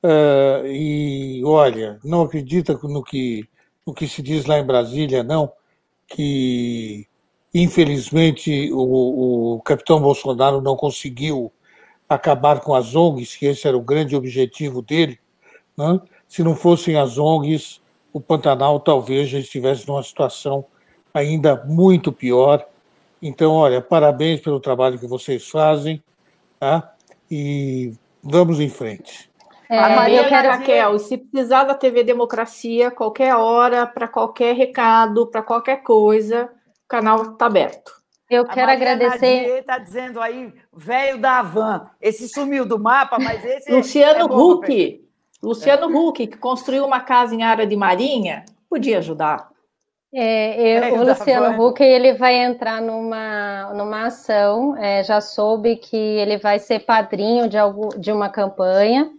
Uh, 0.02 0.66
e 0.66 1.42
olha, 1.44 2.00
não 2.06 2.22
acredita 2.22 2.78
no 2.84 3.04
que, 3.04 3.44
no 3.86 3.94
que 3.94 4.08
se 4.08 4.22
diz 4.22 4.46
lá 4.46 4.58
em 4.58 4.66
Brasília, 4.66 5.24
não 5.24 5.52
que 6.10 7.08
infelizmente 7.54 8.72
o, 8.72 9.56
o 9.56 9.62
capitão 9.62 10.02
Bolsonaro 10.02 10.62
não 10.62 10.76
conseguiu 10.76 11.52
acabar 12.08 12.60
com 12.60 12.74
as 12.74 12.96
ONGs, 12.96 13.36
que 13.36 13.46
esse 13.46 13.68
era 13.68 13.78
o 13.78 13.82
grande 13.82 14.16
objetivo 14.16 14.82
dele. 14.82 15.20
Né? 15.78 16.00
Se 16.28 16.44
não 16.44 16.56
fossem 16.56 16.98
as 16.98 17.18
ONGs, 17.18 17.82
o 18.12 18.20
Pantanal 18.20 18.80
talvez 18.80 19.30
já 19.30 19.40
estivesse 19.40 19.88
numa 19.88 20.02
situação 20.02 20.66
ainda 21.14 21.64
muito 21.66 22.12
pior. 22.12 22.68
Então, 23.22 23.54
olha, 23.54 23.82
parabéns 23.82 24.40
pelo 24.40 24.60
trabalho 24.60 24.98
que 24.98 25.06
vocês 25.06 25.48
fazem, 25.48 26.02
tá? 26.60 26.96
E 27.30 27.94
vamos 28.24 28.60
em 28.60 28.70
frente. 28.70 29.29
É, 29.70 29.78
a 29.78 29.90
Maria 29.90 30.28
quero... 30.28 30.50
Raquel, 30.50 30.98
se 30.98 31.18
precisar 31.18 31.64
da 31.64 31.76
TV 31.76 32.04
Democracia, 32.04 32.90
qualquer 32.90 33.36
hora, 33.36 33.86
para 33.86 34.08
qualquer 34.08 34.56
recado, 34.56 35.28
para 35.28 35.44
qualquer 35.44 35.84
coisa, 35.84 36.50
o 36.84 36.88
canal 36.88 37.22
está 37.22 37.46
aberto. 37.46 37.92
Eu 38.28 38.44
a 38.44 38.48
quero 38.48 38.68
Maria 38.68 38.94
agradecer. 38.94 39.60
está 39.60 39.78
dizendo 39.78 40.20
aí, 40.20 40.52
velho 40.74 41.20
da 41.20 41.40
Havan. 41.40 41.84
Esse 42.02 42.28
sumiu 42.28 42.66
do 42.66 42.80
mapa, 42.80 43.18
mas 43.20 43.46
esse. 43.46 43.72
Luciano 43.72 44.22
é 44.22 44.24
Huck. 44.24 45.08
Luciano 45.42 45.92
é. 45.92 46.00
Huck, 46.00 46.28
que 46.28 46.38
construiu 46.38 46.86
uma 46.86 47.00
casa 47.00 47.34
em 47.36 47.44
área 47.44 47.66
de 47.66 47.76
marinha, 47.76 48.46
podia 48.68 48.98
ajudar. 48.98 49.50
É, 50.12 50.90
eu, 50.92 51.00
o 51.00 51.04
Luciano 51.04 51.64
Huck 51.64 51.84
ele 51.84 52.14
vai 52.14 52.36
entrar 52.36 52.82
numa, 52.82 53.72
numa 53.74 54.08
ação. 54.08 54.76
É, 54.78 55.04
já 55.04 55.22
soube 55.22 55.76
que 55.76 55.96
ele 55.96 56.38
vai 56.38 56.58
ser 56.58 56.80
padrinho 56.80 57.48
de, 57.48 57.58
algo, 57.58 57.90
de 58.00 58.12
uma 58.12 58.30
campanha. 58.30 59.12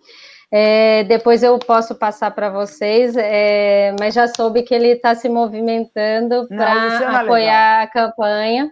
É, 0.53 1.05
depois 1.05 1.45
eu 1.45 1.57
posso 1.61 1.95
passar 1.95 2.33
para 2.33 2.51
vocês, 2.51 3.17
é, 3.17 3.95
mas 4.01 4.15
já 4.15 4.27
soube 4.27 4.63
que 4.63 4.75
ele 4.75 4.89
está 4.89 5.15
se 5.15 5.29
movimentando 5.29 6.49
para 6.49 7.03
é 7.03 7.17
apoiar 7.17 7.83
a 7.83 7.87
campanha. 7.87 8.71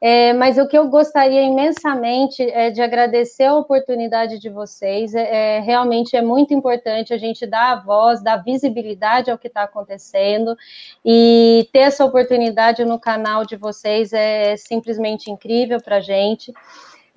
É, 0.00 0.32
mas 0.32 0.56
o 0.58 0.68
que 0.68 0.78
eu 0.78 0.88
gostaria 0.88 1.42
imensamente 1.42 2.40
é 2.42 2.70
de 2.70 2.80
agradecer 2.80 3.44
a 3.44 3.56
oportunidade 3.56 4.38
de 4.38 4.48
vocês. 4.48 5.12
É, 5.12 5.56
é 5.56 5.60
realmente 5.60 6.16
é 6.16 6.22
muito 6.22 6.54
importante 6.54 7.12
a 7.12 7.18
gente 7.18 7.44
dar 7.44 7.72
a 7.72 7.76
voz, 7.76 8.22
dar 8.22 8.36
visibilidade 8.36 9.30
ao 9.30 9.36
que 9.36 9.48
está 9.48 9.64
acontecendo 9.64 10.56
e 11.04 11.68
ter 11.72 11.80
essa 11.80 12.04
oportunidade 12.04 12.84
no 12.84 12.98
canal 12.98 13.44
de 13.44 13.56
vocês 13.56 14.12
é 14.12 14.56
simplesmente 14.56 15.30
incrível 15.30 15.80
para 15.82 15.96
a 15.96 16.00
gente. 16.00 16.54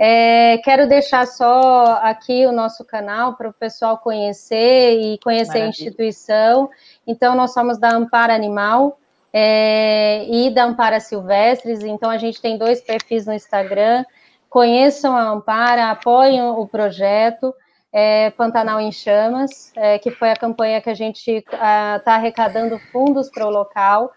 É, 0.04 0.58
quero 0.64 0.88
deixar 0.88 1.28
só 1.28 2.00
aqui 2.02 2.48
o 2.48 2.52
nosso 2.52 2.84
canal 2.84 3.36
para 3.36 3.48
o 3.50 3.54
pessoal 3.54 4.00
conhecer 4.00 5.00
e 5.00 5.20
conhecer 5.20 5.60
Maravilha. 5.60 5.66
a 5.66 5.70
instituição. 5.70 6.72
Então, 7.06 7.36
nós 7.36 7.54
somos 7.54 7.78
da 7.78 7.92
Ampara 7.92 8.34
Animal 8.34 8.98
é, 9.32 10.26
e 10.28 10.50
da 10.50 10.64
Ampara 10.64 11.00
Silvestres. 11.00 11.84
Então, 11.84 12.10
a 12.10 12.18
gente 12.18 12.42
tem 12.42 12.58
dois 12.58 12.82
perfis 12.82 13.28
no 13.28 13.34
Instagram. 13.34 14.04
Conheçam 14.50 15.16
a 15.16 15.22
Ampara, 15.22 15.92
apoiem 15.92 16.42
o 16.42 16.66
projeto. 16.66 17.54
É, 17.94 18.32
Pantanal 18.32 18.80
em 18.80 18.92
Chamas, 18.92 19.72
é, 19.76 20.00
que 20.00 20.10
foi 20.10 20.32
a 20.32 20.36
campanha 20.36 20.82
que 20.82 20.90
a 20.90 20.96
gente 20.96 21.30
está 21.30 22.16
arrecadando 22.16 22.80
fundos 22.92 23.30
para 23.30 23.46
o 23.46 23.52
local. 23.52 24.12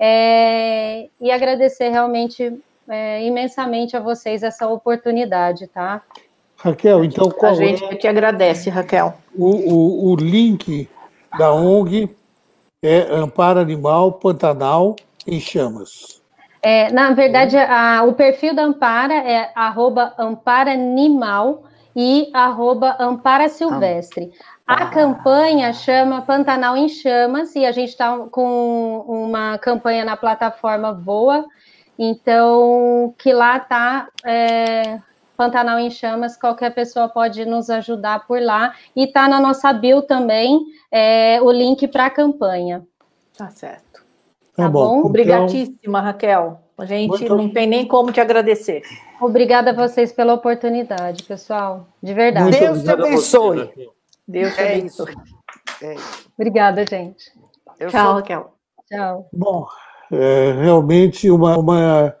É, 0.00 1.08
e 1.20 1.30
agradecer 1.30 1.90
realmente 1.90 2.60
é, 2.88 3.24
imensamente 3.24 3.96
a 3.96 4.00
vocês 4.00 4.42
essa 4.42 4.66
oportunidade, 4.66 5.66
tá? 5.66 6.02
Raquel, 6.56 7.04
então 7.04 7.30
qual 7.30 7.52
A 7.52 7.54
gente 7.54 7.84
é 7.84 7.94
te 7.94 8.08
agradece, 8.08 8.68
Raquel. 8.68 9.14
O, 9.36 9.46
o, 9.46 10.10
o 10.10 10.16
link 10.16 10.88
da 11.38 11.52
ONG 11.52 12.14
é 12.82 13.00
Amparo 13.12 13.60
Animal 13.60 14.12
Pantanal 14.12 14.96
em 15.26 15.40
Chamas. 15.40 16.20
É, 16.60 16.90
na 16.90 17.12
verdade, 17.12 17.56
a, 17.56 18.02
o 18.02 18.14
perfil 18.14 18.54
da 18.54 18.64
Ampara 18.64 19.14
é 19.14 19.52
arroba 19.54 20.12
Ampara 20.18 20.72
Animal 20.72 21.64
e 21.94 22.30
arroba 22.32 22.96
Ampara 22.98 23.48
Silvestre. 23.48 24.32
A 24.66 24.82
ah. 24.82 24.86
campanha 24.90 25.72
chama 25.72 26.22
Pantanal 26.22 26.76
em 26.76 26.88
Chamas 26.88 27.54
e 27.54 27.64
a 27.64 27.72
gente 27.72 27.90
está 27.90 28.18
com 28.30 29.04
uma 29.06 29.56
campanha 29.58 30.04
na 30.04 30.16
plataforma 30.16 30.92
Voa, 30.92 31.46
então, 31.98 33.14
que 33.18 33.32
lá 33.32 33.56
está 33.56 34.08
é, 34.24 35.00
Pantanal 35.36 35.78
em 35.78 35.90
Chamas, 35.90 36.36
qualquer 36.36 36.74
pessoa 36.74 37.08
pode 37.08 37.44
nos 37.44 37.70
ajudar 37.70 38.26
por 38.26 38.40
lá. 38.40 38.74
E 38.94 39.04
está 39.04 39.28
na 39.28 39.40
nossa 39.40 39.72
bio 39.72 40.02
também 40.02 40.60
é, 40.90 41.40
o 41.40 41.50
link 41.50 41.86
para 41.88 42.06
a 42.06 42.10
campanha. 42.10 42.86
Tá 43.36 43.50
certo. 43.50 44.04
Tá, 44.56 44.64
tá 44.64 44.68
bom? 44.68 45.02
bom? 45.02 45.06
Obrigadíssima, 45.06 46.00
Raquel. 46.00 46.60
A 46.76 46.84
gente 46.84 47.08
Muito... 47.08 47.36
não 47.36 47.48
tem 47.48 47.66
nem 47.66 47.86
como 47.86 48.12
te 48.12 48.20
agradecer. 48.20 48.82
Obrigada 49.20 49.70
a 49.70 49.74
vocês 49.74 50.12
pela 50.12 50.34
oportunidade, 50.34 51.24
pessoal. 51.24 51.88
De 52.00 52.14
verdade. 52.14 52.44
Muito 52.44 52.60
Deus 52.60 52.82
te 52.82 52.90
abençoe. 52.90 53.90
Deus 54.26 54.54
te 54.54 54.60
é 54.60 54.74
abençoe. 54.74 55.14
É 55.82 55.94
Obrigada, 56.36 56.84
gente. 56.84 57.32
Eu 57.78 57.90
Tchau, 57.90 58.06
sou... 58.06 58.14
Raquel. 58.14 58.54
Tchau. 58.88 59.28
Bom, 59.32 59.66
é, 60.10 60.52
realmente 60.52 61.30
uma, 61.30 61.56
uma, 61.58 62.14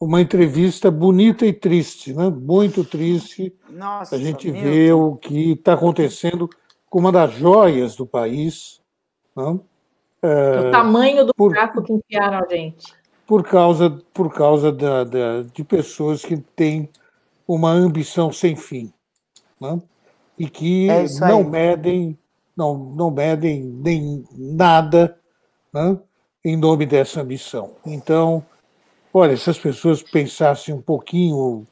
uma 0.00 0.20
entrevista 0.20 0.90
bonita 0.90 1.46
e 1.46 1.52
triste, 1.52 2.12
né? 2.12 2.28
muito 2.28 2.84
triste. 2.84 3.54
Nossa, 3.70 4.16
a 4.16 4.18
gente 4.18 4.50
vê 4.50 4.86
Deus. 4.86 5.00
o 5.00 5.16
que 5.16 5.52
está 5.52 5.74
acontecendo 5.74 6.48
com 6.88 6.98
uma 6.98 7.12
das 7.12 7.32
joias 7.34 7.96
do 7.96 8.06
país. 8.06 8.80
Né? 9.36 9.58
É, 10.22 10.68
o 10.68 10.70
tamanho 10.70 11.26
do 11.26 11.34
por, 11.34 11.50
buraco 11.50 11.82
que 11.82 11.92
enfiaram 11.92 12.38
a 12.44 12.48
gente. 12.48 12.94
Por 13.26 13.42
causa, 13.42 13.90
por 14.14 14.32
causa 14.32 14.70
da, 14.70 15.04
da, 15.04 15.42
de 15.42 15.64
pessoas 15.64 16.24
que 16.24 16.36
têm 16.36 16.88
uma 17.46 17.70
ambição 17.70 18.32
sem 18.32 18.56
fim. 18.56 18.92
Né? 19.60 19.80
E 20.38 20.48
que 20.48 20.88
é 20.88 21.04
não 21.20 21.42
medem, 21.42 22.18
não, 22.56 22.76
não 22.76 23.10
medem 23.10 23.62
nem 23.62 24.24
nada 24.32 25.18
né? 25.76 25.98
Em 26.46 26.56
nome 26.56 26.86
dessa 26.86 27.24
missão. 27.24 27.72
Então, 27.84 28.40
olha, 29.12 29.36
se 29.36 29.50
as 29.50 29.58
pessoas 29.58 30.00
pensassem 30.00 30.72
um 30.72 30.80
pouquinho, 30.80 31.66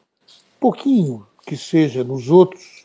pouquinho 0.58 1.24
que 1.46 1.56
seja 1.56 2.02
nos 2.02 2.28
outros, 2.28 2.84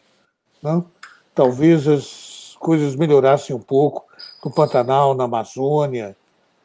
não? 0.62 0.86
talvez 1.34 1.88
as 1.88 2.56
coisas 2.60 2.96
melhorassem 2.96 3.56
um 3.56 3.60
pouco 3.60 4.06
no 4.46 4.52
Pantanal, 4.52 5.16
na 5.16 5.24
Amazônia, 5.24 6.16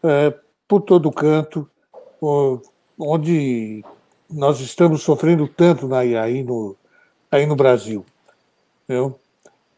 é, 0.02 0.34
por 0.68 0.82
todo 0.82 1.10
canto, 1.10 1.66
onde 2.98 3.82
nós 4.28 4.60
estamos 4.60 5.02
sofrendo 5.02 5.48
tanto 5.48 5.94
aí 5.94 6.42
no, 6.42 6.76
aí 7.30 7.46
no 7.46 7.56
Brasil. 7.56 8.04
Viu? 8.86 9.18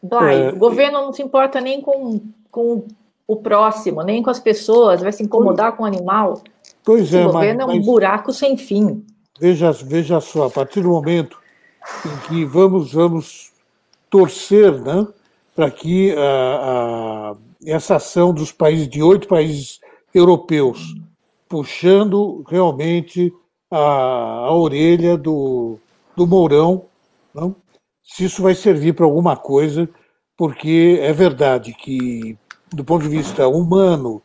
Dói. 0.03 0.35
É, 0.35 0.49
o 0.49 0.57
governo 0.57 1.03
não 1.03 1.13
se 1.13 1.23
importa 1.23 1.61
nem 1.61 1.81
com, 1.81 2.21
com 2.51 2.85
o 3.27 3.37
próximo, 3.37 4.03
nem 4.03 4.23
com 4.23 4.31
as 4.31 4.39
pessoas, 4.39 5.03
vai 5.03 5.13
se 5.13 5.23
incomodar 5.23 5.77
com 5.77 5.83
o 5.83 5.87
animal. 5.87 6.43
Pois 6.85 7.13
é, 7.13 7.27
o 7.27 7.33
governo 7.33 7.67
mas, 7.67 7.77
é 7.77 7.79
um 7.79 7.83
buraco 7.83 8.33
sem 8.33 8.57
fim. 8.57 9.05
Veja, 9.41 9.73
veja 9.73 10.21
só, 10.21 10.47
a 10.47 10.51
partir 10.51 10.83
do 10.83 10.89
momento 10.89 11.39
em 12.05 12.29
que 12.29 12.45
vamos, 12.45 12.93
vamos 12.93 13.53
torcer 14.09 14.73
né, 14.81 15.07
para 15.55 15.71
que 15.71 16.15
a, 16.17 16.21
a, 16.21 17.37
essa 17.65 17.97
ação 17.97 18.33
dos 18.33 18.53
países, 18.53 18.89
de 18.89 19.03
oito 19.03 19.27
países 19.27 19.81
europeus, 20.15 20.95
puxando 21.49 22.45
realmente 22.49 23.33
a, 23.71 23.79
a 24.47 24.53
orelha 24.53 25.17
do, 25.17 25.79
do 26.17 26.27
Mourão, 26.27 26.87
não? 27.35 27.57
se 28.03 28.25
isso 28.25 28.43
vai 28.43 28.55
servir 28.55 28.95
para 28.95 29.05
alguma 29.05 29.37
coisa, 29.37 29.89
porque 30.37 30.99
é 31.03 31.13
verdade 31.13 31.75
que 31.75 32.39
do 32.73 32.85
ponto 32.85 33.03
de 33.03 33.09
vista 33.09 33.47
humano, 33.49 34.23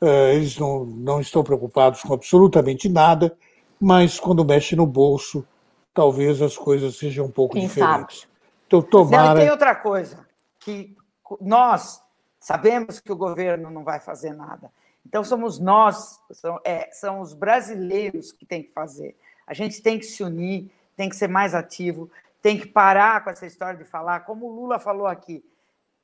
eh, 0.00 0.34
eles 0.34 0.58
não, 0.58 0.84
não 0.84 1.20
estão 1.20 1.42
preocupados 1.42 2.02
com 2.02 2.14
absolutamente 2.14 2.88
nada, 2.88 3.36
mas 3.80 4.18
quando 4.18 4.44
mexe 4.44 4.76
no 4.76 4.86
bolso, 4.86 5.46
talvez 5.94 6.40
as 6.42 6.56
coisas 6.56 6.96
sejam 6.96 7.26
um 7.26 7.30
pouco 7.30 7.54
Quem 7.54 7.66
diferentes. 7.66 8.20
Sabe? 8.20 8.32
Então, 8.66 8.82
tomara... 8.82 9.34
Não, 9.34 9.36
e 9.36 9.40
tem 9.40 9.50
outra 9.50 9.74
coisa, 9.74 10.26
que 10.60 10.96
nós 11.40 12.02
sabemos 12.38 13.00
que 13.00 13.10
o 13.10 13.16
governo 13.16 13.70
não 13.70 13.82
vai 13.82 13.98
fazer 14.00 14.32
nada. 14.32 14.70
Então, 15.04 15.24
somos 15.24 15.58
nós, 15.58 16.20
são, 16.32 16.60
é, 16.64 16.90
são 16.92 17.20
os 17.20 17.32
brasileiros 17.32 18.30
que 18.30 18.44
tem 18.44 18.62
que 18.62 18.70
fazer. 18.72 19.16
A 19.46 19.54
gente 19.54 19.80
tem 19.80 19.98
que 19.98 20.04
se 20.04 20.22
unir, 20.22 20.70
tem 20.94 21.08
que 21.08 21.16
ser 21.16 21.28
mais 21.28 21.54
ativo, 21.54 22.10
tem 22.42 22.58
que 22.58 22.66
parar 22.66 23.24
com 23.24 23.30
essa 23.30 23.46
história 23.46 23.78
de 23.78 23.84
falar, 23.84 24.20
como 24.20 24.46
o 24.46 24.54
Lula 24.54 24.78
falou 24.78 25.06
aqui, 25.06 25.42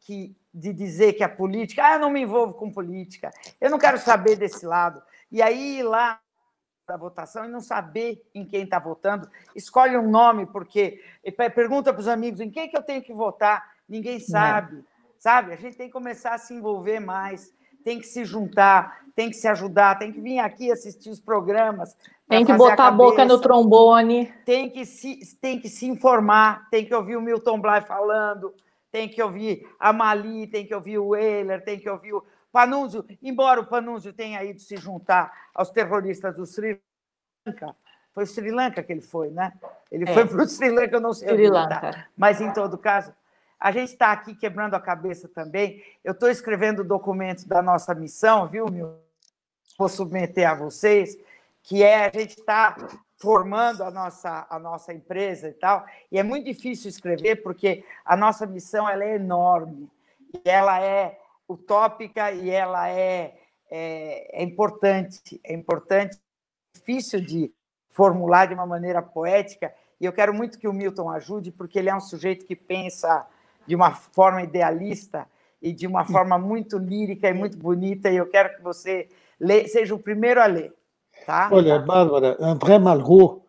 que 0.04 0.36
de 0.52 0.72
dizer 0.72 1.14
que 1.14 1.24
a 1.24 1.28
política, 1.28 1.84
ah, 1.84 1.94
eu 1.94 1.98
não 1.98 2.10
me 2.10 2.20
envolvo 2.20 2.54
com 2.54 2.70
política, 2.70 3.30
eu 3.60 3.68
não 3.70 3.78
quero 3.78 3.98
saber 3.98 4.36
desse 4.36 4.64
lado. 4.64 5.02
E 5.32 5.42
aí 5.42 5.78
ir 5.80 5.82
lá 5.82 6.20
da 6.86 6.96
votação 6.96 7.44
e 7.46 7.48
não 7.48 7.60
saber 7.60 8.22
em 8.34 8.44
quem 8.44 8.64
está 8.64 8.78
votando, 8.78 9.28
escolhe 9.56 9.96
um 9.96 10.08
nome, 10.08 10.46
porque 10.46 11.02
pergunta 11.54 11.92
para 11.92 12.00
os 12.00 12.06
amigos 12.06 12.40
em 12.40 12.50
quem 12.50 12.68
que 12.68 12.76
eu 12.76 12.82
tenho 12.82 13.02
que 13.02 13.12
votar, 13.12 13.74
ninguém 13.88 14.20
sabe, 14.20 14.84
sabe? 15.18 15.52
A 15.52 15.56
gente 15.56 15.76
tem 15.76 15.86
que 15.86 15.92
começar 15.92 16.34
a 16.34 16.38
se 16.38 16.52
envolver 16.52 17.00
mais, 17.00 17.52
tem 17.82 17.98
que 17.98 18.06
se 18.06 18.24
juntar, 18.24 19.02
tem 19.16 19.30
que 19.30 19.36
se 19.36 19.48
ajudar, 19.48 19.98
tem 19.98 20.12
que 20.12 20.20
vir 20.20 20.38
aqui 20.38 20.70
assistir 20.70 21.08
os 21.08 21.20
programas. 21.20 21.96
Tem 22.28 22.44
que 22.44 22.52
botar 22.52 22.84
a, 22.84 22.88
a, 22.88 22.90
boca 22.90 23.24
no 23.24 23.40
trombone. 23.40 24.32
Tem 24.44 24.70
que, 24.70 24.84
se, 24.84 25.36
tem 25.40 25.58
que 25.58 25.68
se 25.68 25.86
informar, 25.86 26.68
tem 26.70 26.84
que 26.84 26.94
ouvir 26.94 27.16
o 27.16 27.20
Milton 27.20 27.60
Bly 27.60 27.82
falando, 27.82 28.54
tem 28.94 29.08
que 29.08 29.20
ouvir 29.20 29.68
a 29.76 29.92
Mali, 29.92 30.46
tem 30.46 30.64
que 30.64 30.72
ouvir 30.72 30.98
o 30.98 31.16
Euler, 31.16 31.64
tem 31.64 31.80
que 31.80 31.90
ouvir 31.90 32.12
o 32.12 32.24
Panunzio. 32.52 33.04
Embora 33.20 33.60
o 33.60 33.66
Panunzio 33.66 34.12
tenha 34.12 34.44
ido 34.44 34.60
se 34.60 34.76
juntar 34.76 35.32
aos 35.52 35.68
terroristas 35.68 36.36
do 36.36 36.46
Sri 36.46 36.80
Lanka, 37.44 37.74
foi 38.12 38.22
o 38.22 38.26
Sri 38.28 38.52
Lanka 38.52 38.84
que 38.84 38.92
ele 38.92 39.00
foi, 39.00 39.30
né? 39.30 39.52
Ele 39.90 40.08
é. 40.08 40.14
foi 40.14 40.24
para 40.24 40.40
o 40.40 40.46
Sri 40.46 40.70
Lanka, 40.70 40.94
eu 40.94 41.00
não 41.00 41.12
sei. 41.12 41.28
Sri 41.28 41.50
Lanka. 41.50 41.80
Tá. 41.80 42.06
Mas, 42.16 42.40
em 42.40 42.52
todo 42.52 42.78
caso, 42.78 43.12
a 43.58 43.72
gente 43.72 43.94
está 43.94 44.12
aqui 44.12 44.32
quebrando 44.32 44.74
a 44.74 44.80
cabeça 44.80 45.26
também. 45.26 45.82
Eu 46.04 46.12
estou 46.12 46.30
escrevendo 46.30 46.84
documentos 46.84 47.42
da 47.46 47.60
nossa 47.60 47.96
missão, 47.96 48.46
viu, 48.46 48.70
meu? 48.70 49.00
Vou 49.76 49.88
submeter 49.88 50.48
a 50.48 50.54
vocês, 50.54 51.18
que 51.64 51.82
é 51.82 52.06
a 52.06 52.10
gente 52.16 52.38
está 52.38 52.76
formando 53.16 53.82
a 53.82 53.90
nossa, 53.90 54.46
a 54.48 54.58
nossa 54.58 54.92
empresa 54.92 55.48
e 55.48 55.52
tal. 55.52 55.84
E 56.10 56.18
é 56.18 56.22
muito 56.22 56.44
difícil 56.44 56.88
escrever, 56.88 57.42
porque 57.42 57.84
a 58.04 58.16
nossa 58.16 58.46
missão 58.46 58.88
ela 58.88 59.04
é 59.04 59.16
enorme, 59.16 59.90
e 60.34 60.48
ela 60.48 60.80
é 60.80 61.18
utópica 61.48 62.32
e 62.32 62.50
ela 62.50 62.88
é, 62.88 63.34
é, 63.70 64.40
é 64.40 64.42
importante. 64.42 65.40
É 65.44 65.52
importante, 65.52 66.18
difícil 66.74 67.20
de 67.20 67.52
formular 67.88 68.46
de 68.46 68.54
uma 68.54 68.66
maneira 68.66 69.00
poética. 69.00 69.72
E 70.00 70.04
eu 70.04 70.12
quero 70.12 70.34
muito 70.34 70.58
que 70.58 70.66
o 70.66 70.72
Milton 70.72 71.08
ajude, 71.08 71.52
porque 71.52 71.78
ele 71.78 71.88
é 71.88 71.94
um 71.94 72.00
sujeito 72.00 72.44
que 72.44 72.56
pensa 72.56 73.26
de 73.66 73.74
uma 73.74 73.94
forma 73.94 74.42
idealista 74.42 75.26
e 75.62 75.72
de 75.72 75.86
uma 75.86 76.04
forma 76.04 76.36
muito 76.38 76.76
lírica 76.76 77.28
e 77.28 77.32
muito 77.32 77.56
bonita, 77.56 78.10
e 78.10 78.16
eu 78.16 78.26
quero 78.26 78.54
que 78.54 78.62
você 78.62 79.08
lê, 79.40 79.66
seja 79.66 79.94
o 79.94 79.98
primeiro 79.98 80.42
a 80.42 80.46
ler. 80.46 80.74
Tá? 81.26 81.48
Olha, 81.52 81.78
Bárbara, 81.78 82.36
André 82.40 82.78
Malraux, 82.78 83.42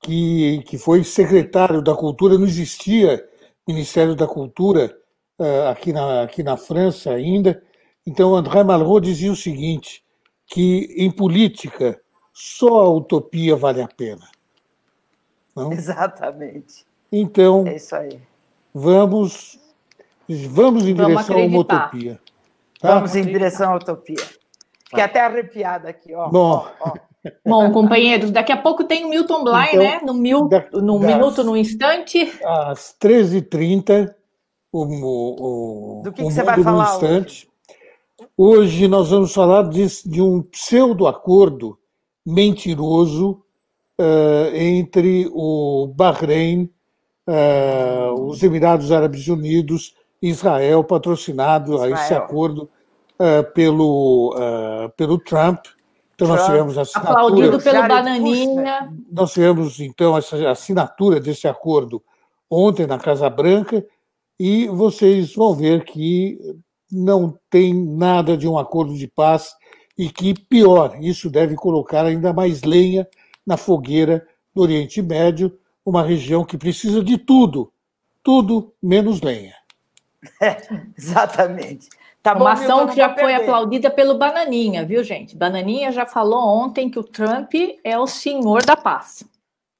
que, 0.00 0.62
que 0.66 0.78
foi 0.78 1.04
secretário 1.04 1.82
da 1.82 1.94
Cultura, 1.94 2.38
não 2.38 2.46
existia 2.46 3.22
Ministério 3.66 4.14
da 4.14 4.26
Cultura 4.26 4.96
uh, 5.38 5.68
aqui, 5.70 5.92
na, 5.92 6.22
aqui 6.22 6.42
na 6.42 6.56
França 6.56 7.12
ainda. 7.12 7.62
Então, 8.06 8.34
André 8.34 8.62
Malraux 8.64 9.02
dizia 9.02 9.30
o 9.30 9.36
seguinte, 9.36 10.02
que 10.46 10.94
em 10.96 11.10
política 11.10 12.00
só 12.32 12.86
a 12.86 12.90
utopia 12.90 13.56
vale 13.56 13.82
a 13.82 13.88
pena. 13.88 14.26
Não? 15.54 15.72
Exatamente. 15.72 16.86
Então, 17.12 17.66
é 17.66 17.76
isso 17.76 17.94
aí 17.94 18.20
vamos, 18.78 19.58
vamos 20.28 20.86
em 20.86 20.94
vamos 20.94 21.26
direção 21.26 21.36
acreditar. 21.36 21.36
a 21.36 21.46
uma 21.46 21.60
utopia. 21.60 22.20
Tá? 22.80 22.94
Vamos 22.94 23.16
em 23.16 23.22
direção 23.24 23.72
à 23.72 23.76
utopia. 23.76 24.24
Fiquei 24.84 25.04
até 25.04 25.20
arrepiada 25.20 25.88
aqui, 25.88 26.14
ó. 26.14 26.28
Bom. 26.28 26.66
Ó, 26.80 26.90
ó. 26.90 26.94
Bom, 27.46 27.70
companheiros, 27.72 28.30
daqui 28.30 28.52
a 28.52 28.56
pouco 28.56 28.84
tem 28.84 29.04
o 29.04 29.10
Milton 29.10 29.44
Bly, 29.44 29.68
então, 29.68 29.82
né? 29.82 30.00
No, 30.04 30.14
mil, 30.14 30.48
da, 30.48 30.66
no 30.72 30.98
das, 30.98 31.14
minuto, 31.14 31.44
no 31.44 31.56
instante. 31.56 32.32
Às 32.44 32.94
13h30, 33.00 34.14
o, 34.72 34.82
o, 34.82 36.02
Do 36.02 36.12
que, 36.12 36.22
que 36.22 36.30
você 36.30 36.42
vai 36.42 36.62
falar 36.62 36.94
instante. 36.94 37.48
Hoje? 38.36 38.58
hoje 38.58 38.88
nós 38.88 39.10
vamos 39.10 39.32
falar 39.32 39.62
de, 39.68 39.86
de 40.04 40.20
um 40.20 40.42
pseudo-acordo 40.42 41.78
mentiroso 42.26 43.42
uh, 43.98 44.54
entre 44.54 45.28
o 45.32 45.92
Bahrein 45.94 46.70
uh, 47.28 48.28
os 48.28 48.42
Emirados 48.42 48.90
Árabes 48.90 49.28
Unidos, 49.28 49.94
Israel, 50.22 50.82
patrocinado 50.82 51.74
Israel. 51.74 51.94
a 51.94 52.00
esse 52.00 52.14
acordo 52.14 52.70
uh, 53.18 53.52
pelo, 53.52 54.34
uh, 54.34 54.88
pelo 54.96 55.18
Trump. 55.18 55.66
Então, 56.18 56.26
nós 56.26 56.46
tivemos 56.46 56.76
a 56.76 56.82
assinatura. 56.82 57.12
Aplaudido 57.12 57.60
pelo 57.60 57.86
Bananinha. 57.86 58.92
Nós 59.08 59.32
tivemos, 59.32 59.78
então, 59.78 60.18
essa 60.18 60.50
assinatura 60.50 61.20
desse 61.20 61.46
acordo 61.46 62.02
ontem 62.50 62.88
na 62.88 62.98
Casa 62.98 63.30
Branca, 63.30 63.86
e 64.36 64.66
vocês 64.66 65.32
vão 65.32 65.54
ver 65.54 65.84
que 65.84 66.36
não 66.90 67.38
tem 67.48 67.72
nada 67.72 68.36
de 68.36 68.48
um 68.48 68.58
acordo 68.58 68.96
de 68.96 69.06
paz 69.06 69.54
e 69.96 70.08
que, 70.08 70.34
pior, 70.34 70.96
isso 71.00 71.30
deve 71.30 71.54
colocar 71.54 72.04
ainda 72.04 72.32
mais 72.32 72.62
lenha 72.64 73.06
na 73.46 73.56
fogueira 73.56 74.26
do 74.52 74.62
Oriente 74.62 75.00
Médio, 75.00 75.56
uma 75.86 76.02
região 76.02 76.44
que 76.44 76.58
precisa 76.58 77.02
de 77.02 77.16
tudo, 77.16 77.72
tudo 78.24 78.74
menos 78.82 79.20
lenha. 79.20 79.54
É, 80.42 80.56
exatamente. 80.98 81.88
Tá 82.22 82.32
uma 82.32 82.38
bom, 82.38 82.48
ação 82.48 82.86
que 82.86 82.96
já 82.96 83.08
foi 83.08 83.28
perder. 83.28 83.42
aplaudida 83.42 83.90
pelo 83.90 84.18
Bananinha, 84.18 84.84
viu, 84.84 85.02
gente? 85.04 85.36
Bananinha 85.36 85.92
já 85.92 86.04
falou 86.04 86.40
ontem 86.40 86.90
que 86.90 86.98
o 86.98 87.04
Trump 87.04 87.52
é 87.84 87.98
o 87.98 88.06
senhor 88.06 88.64
da 88.64 88.76
paz. 88.76 89.24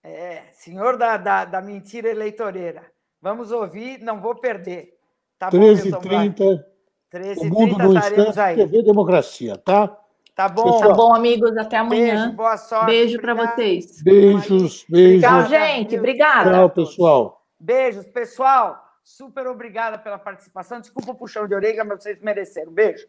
É, 0.02 0.44
senhor 0.52 0.96
da, 0.96 1.16
da, 1.16 1.44
da 1.44 1.60
mentira 1.60 2.08
eleitoreira. 2.08 2.82
Vamos 3.20 3.50
ouvir, 3.50 4.00
não 4.00 4.20
vou 4.20 4.34
perder. 4.34 4.94
Tá 5.38 5.50
13h30, 5.50 6.64
13 7.10 7.40
o 7.40 7.44
mundo 7.46 7.78
no 7.78 7.96
instante, 7.96 8.40
aí. 8.40 8.56
TV 8.56 8.82
Democracia, 8.82 9.56
tá? 9.58 9.96
Tá 10.34 10.48
bom. 10.48 10.78
Tá 10.78 10.94
bom, 10.94 11.14
amigos. 11.14 11.56
Até 11.56 11.78
amanhã. 11.78 12.22
Beijo, 12.22 12.36
boa 12.36 12.56
sorte. 12.56 12.86
Beijo 12.86 13.20
para 13.20 13.34
vocês. 13.34 14.02
Beijos, 14.02 14.86
beijos. 14.88 15.28
Tchau, 15.28 15.46
gente. 15.46 15.96
Obrigada. 15.98 16.52
Tchau, 16.52 16.70
pessoal. 16.70 17.42
Beijos, 17.58 18.06
pessoal. 18.06 18.87
Super 19.08 19.46
obrigada 19.46 19.98
pela 19.98 20.18
participação. 20.18 20.82
Desculpa 20.82 21.12
o 21.12 21.14
puxão 21.14 21.48
de 21.48 21.54
orelha, 21.54 21.82
mas 21.82 22.02
vocês 22.02 22.20
mereceram. 22.20 22.70
Beijo. 22.70 23.08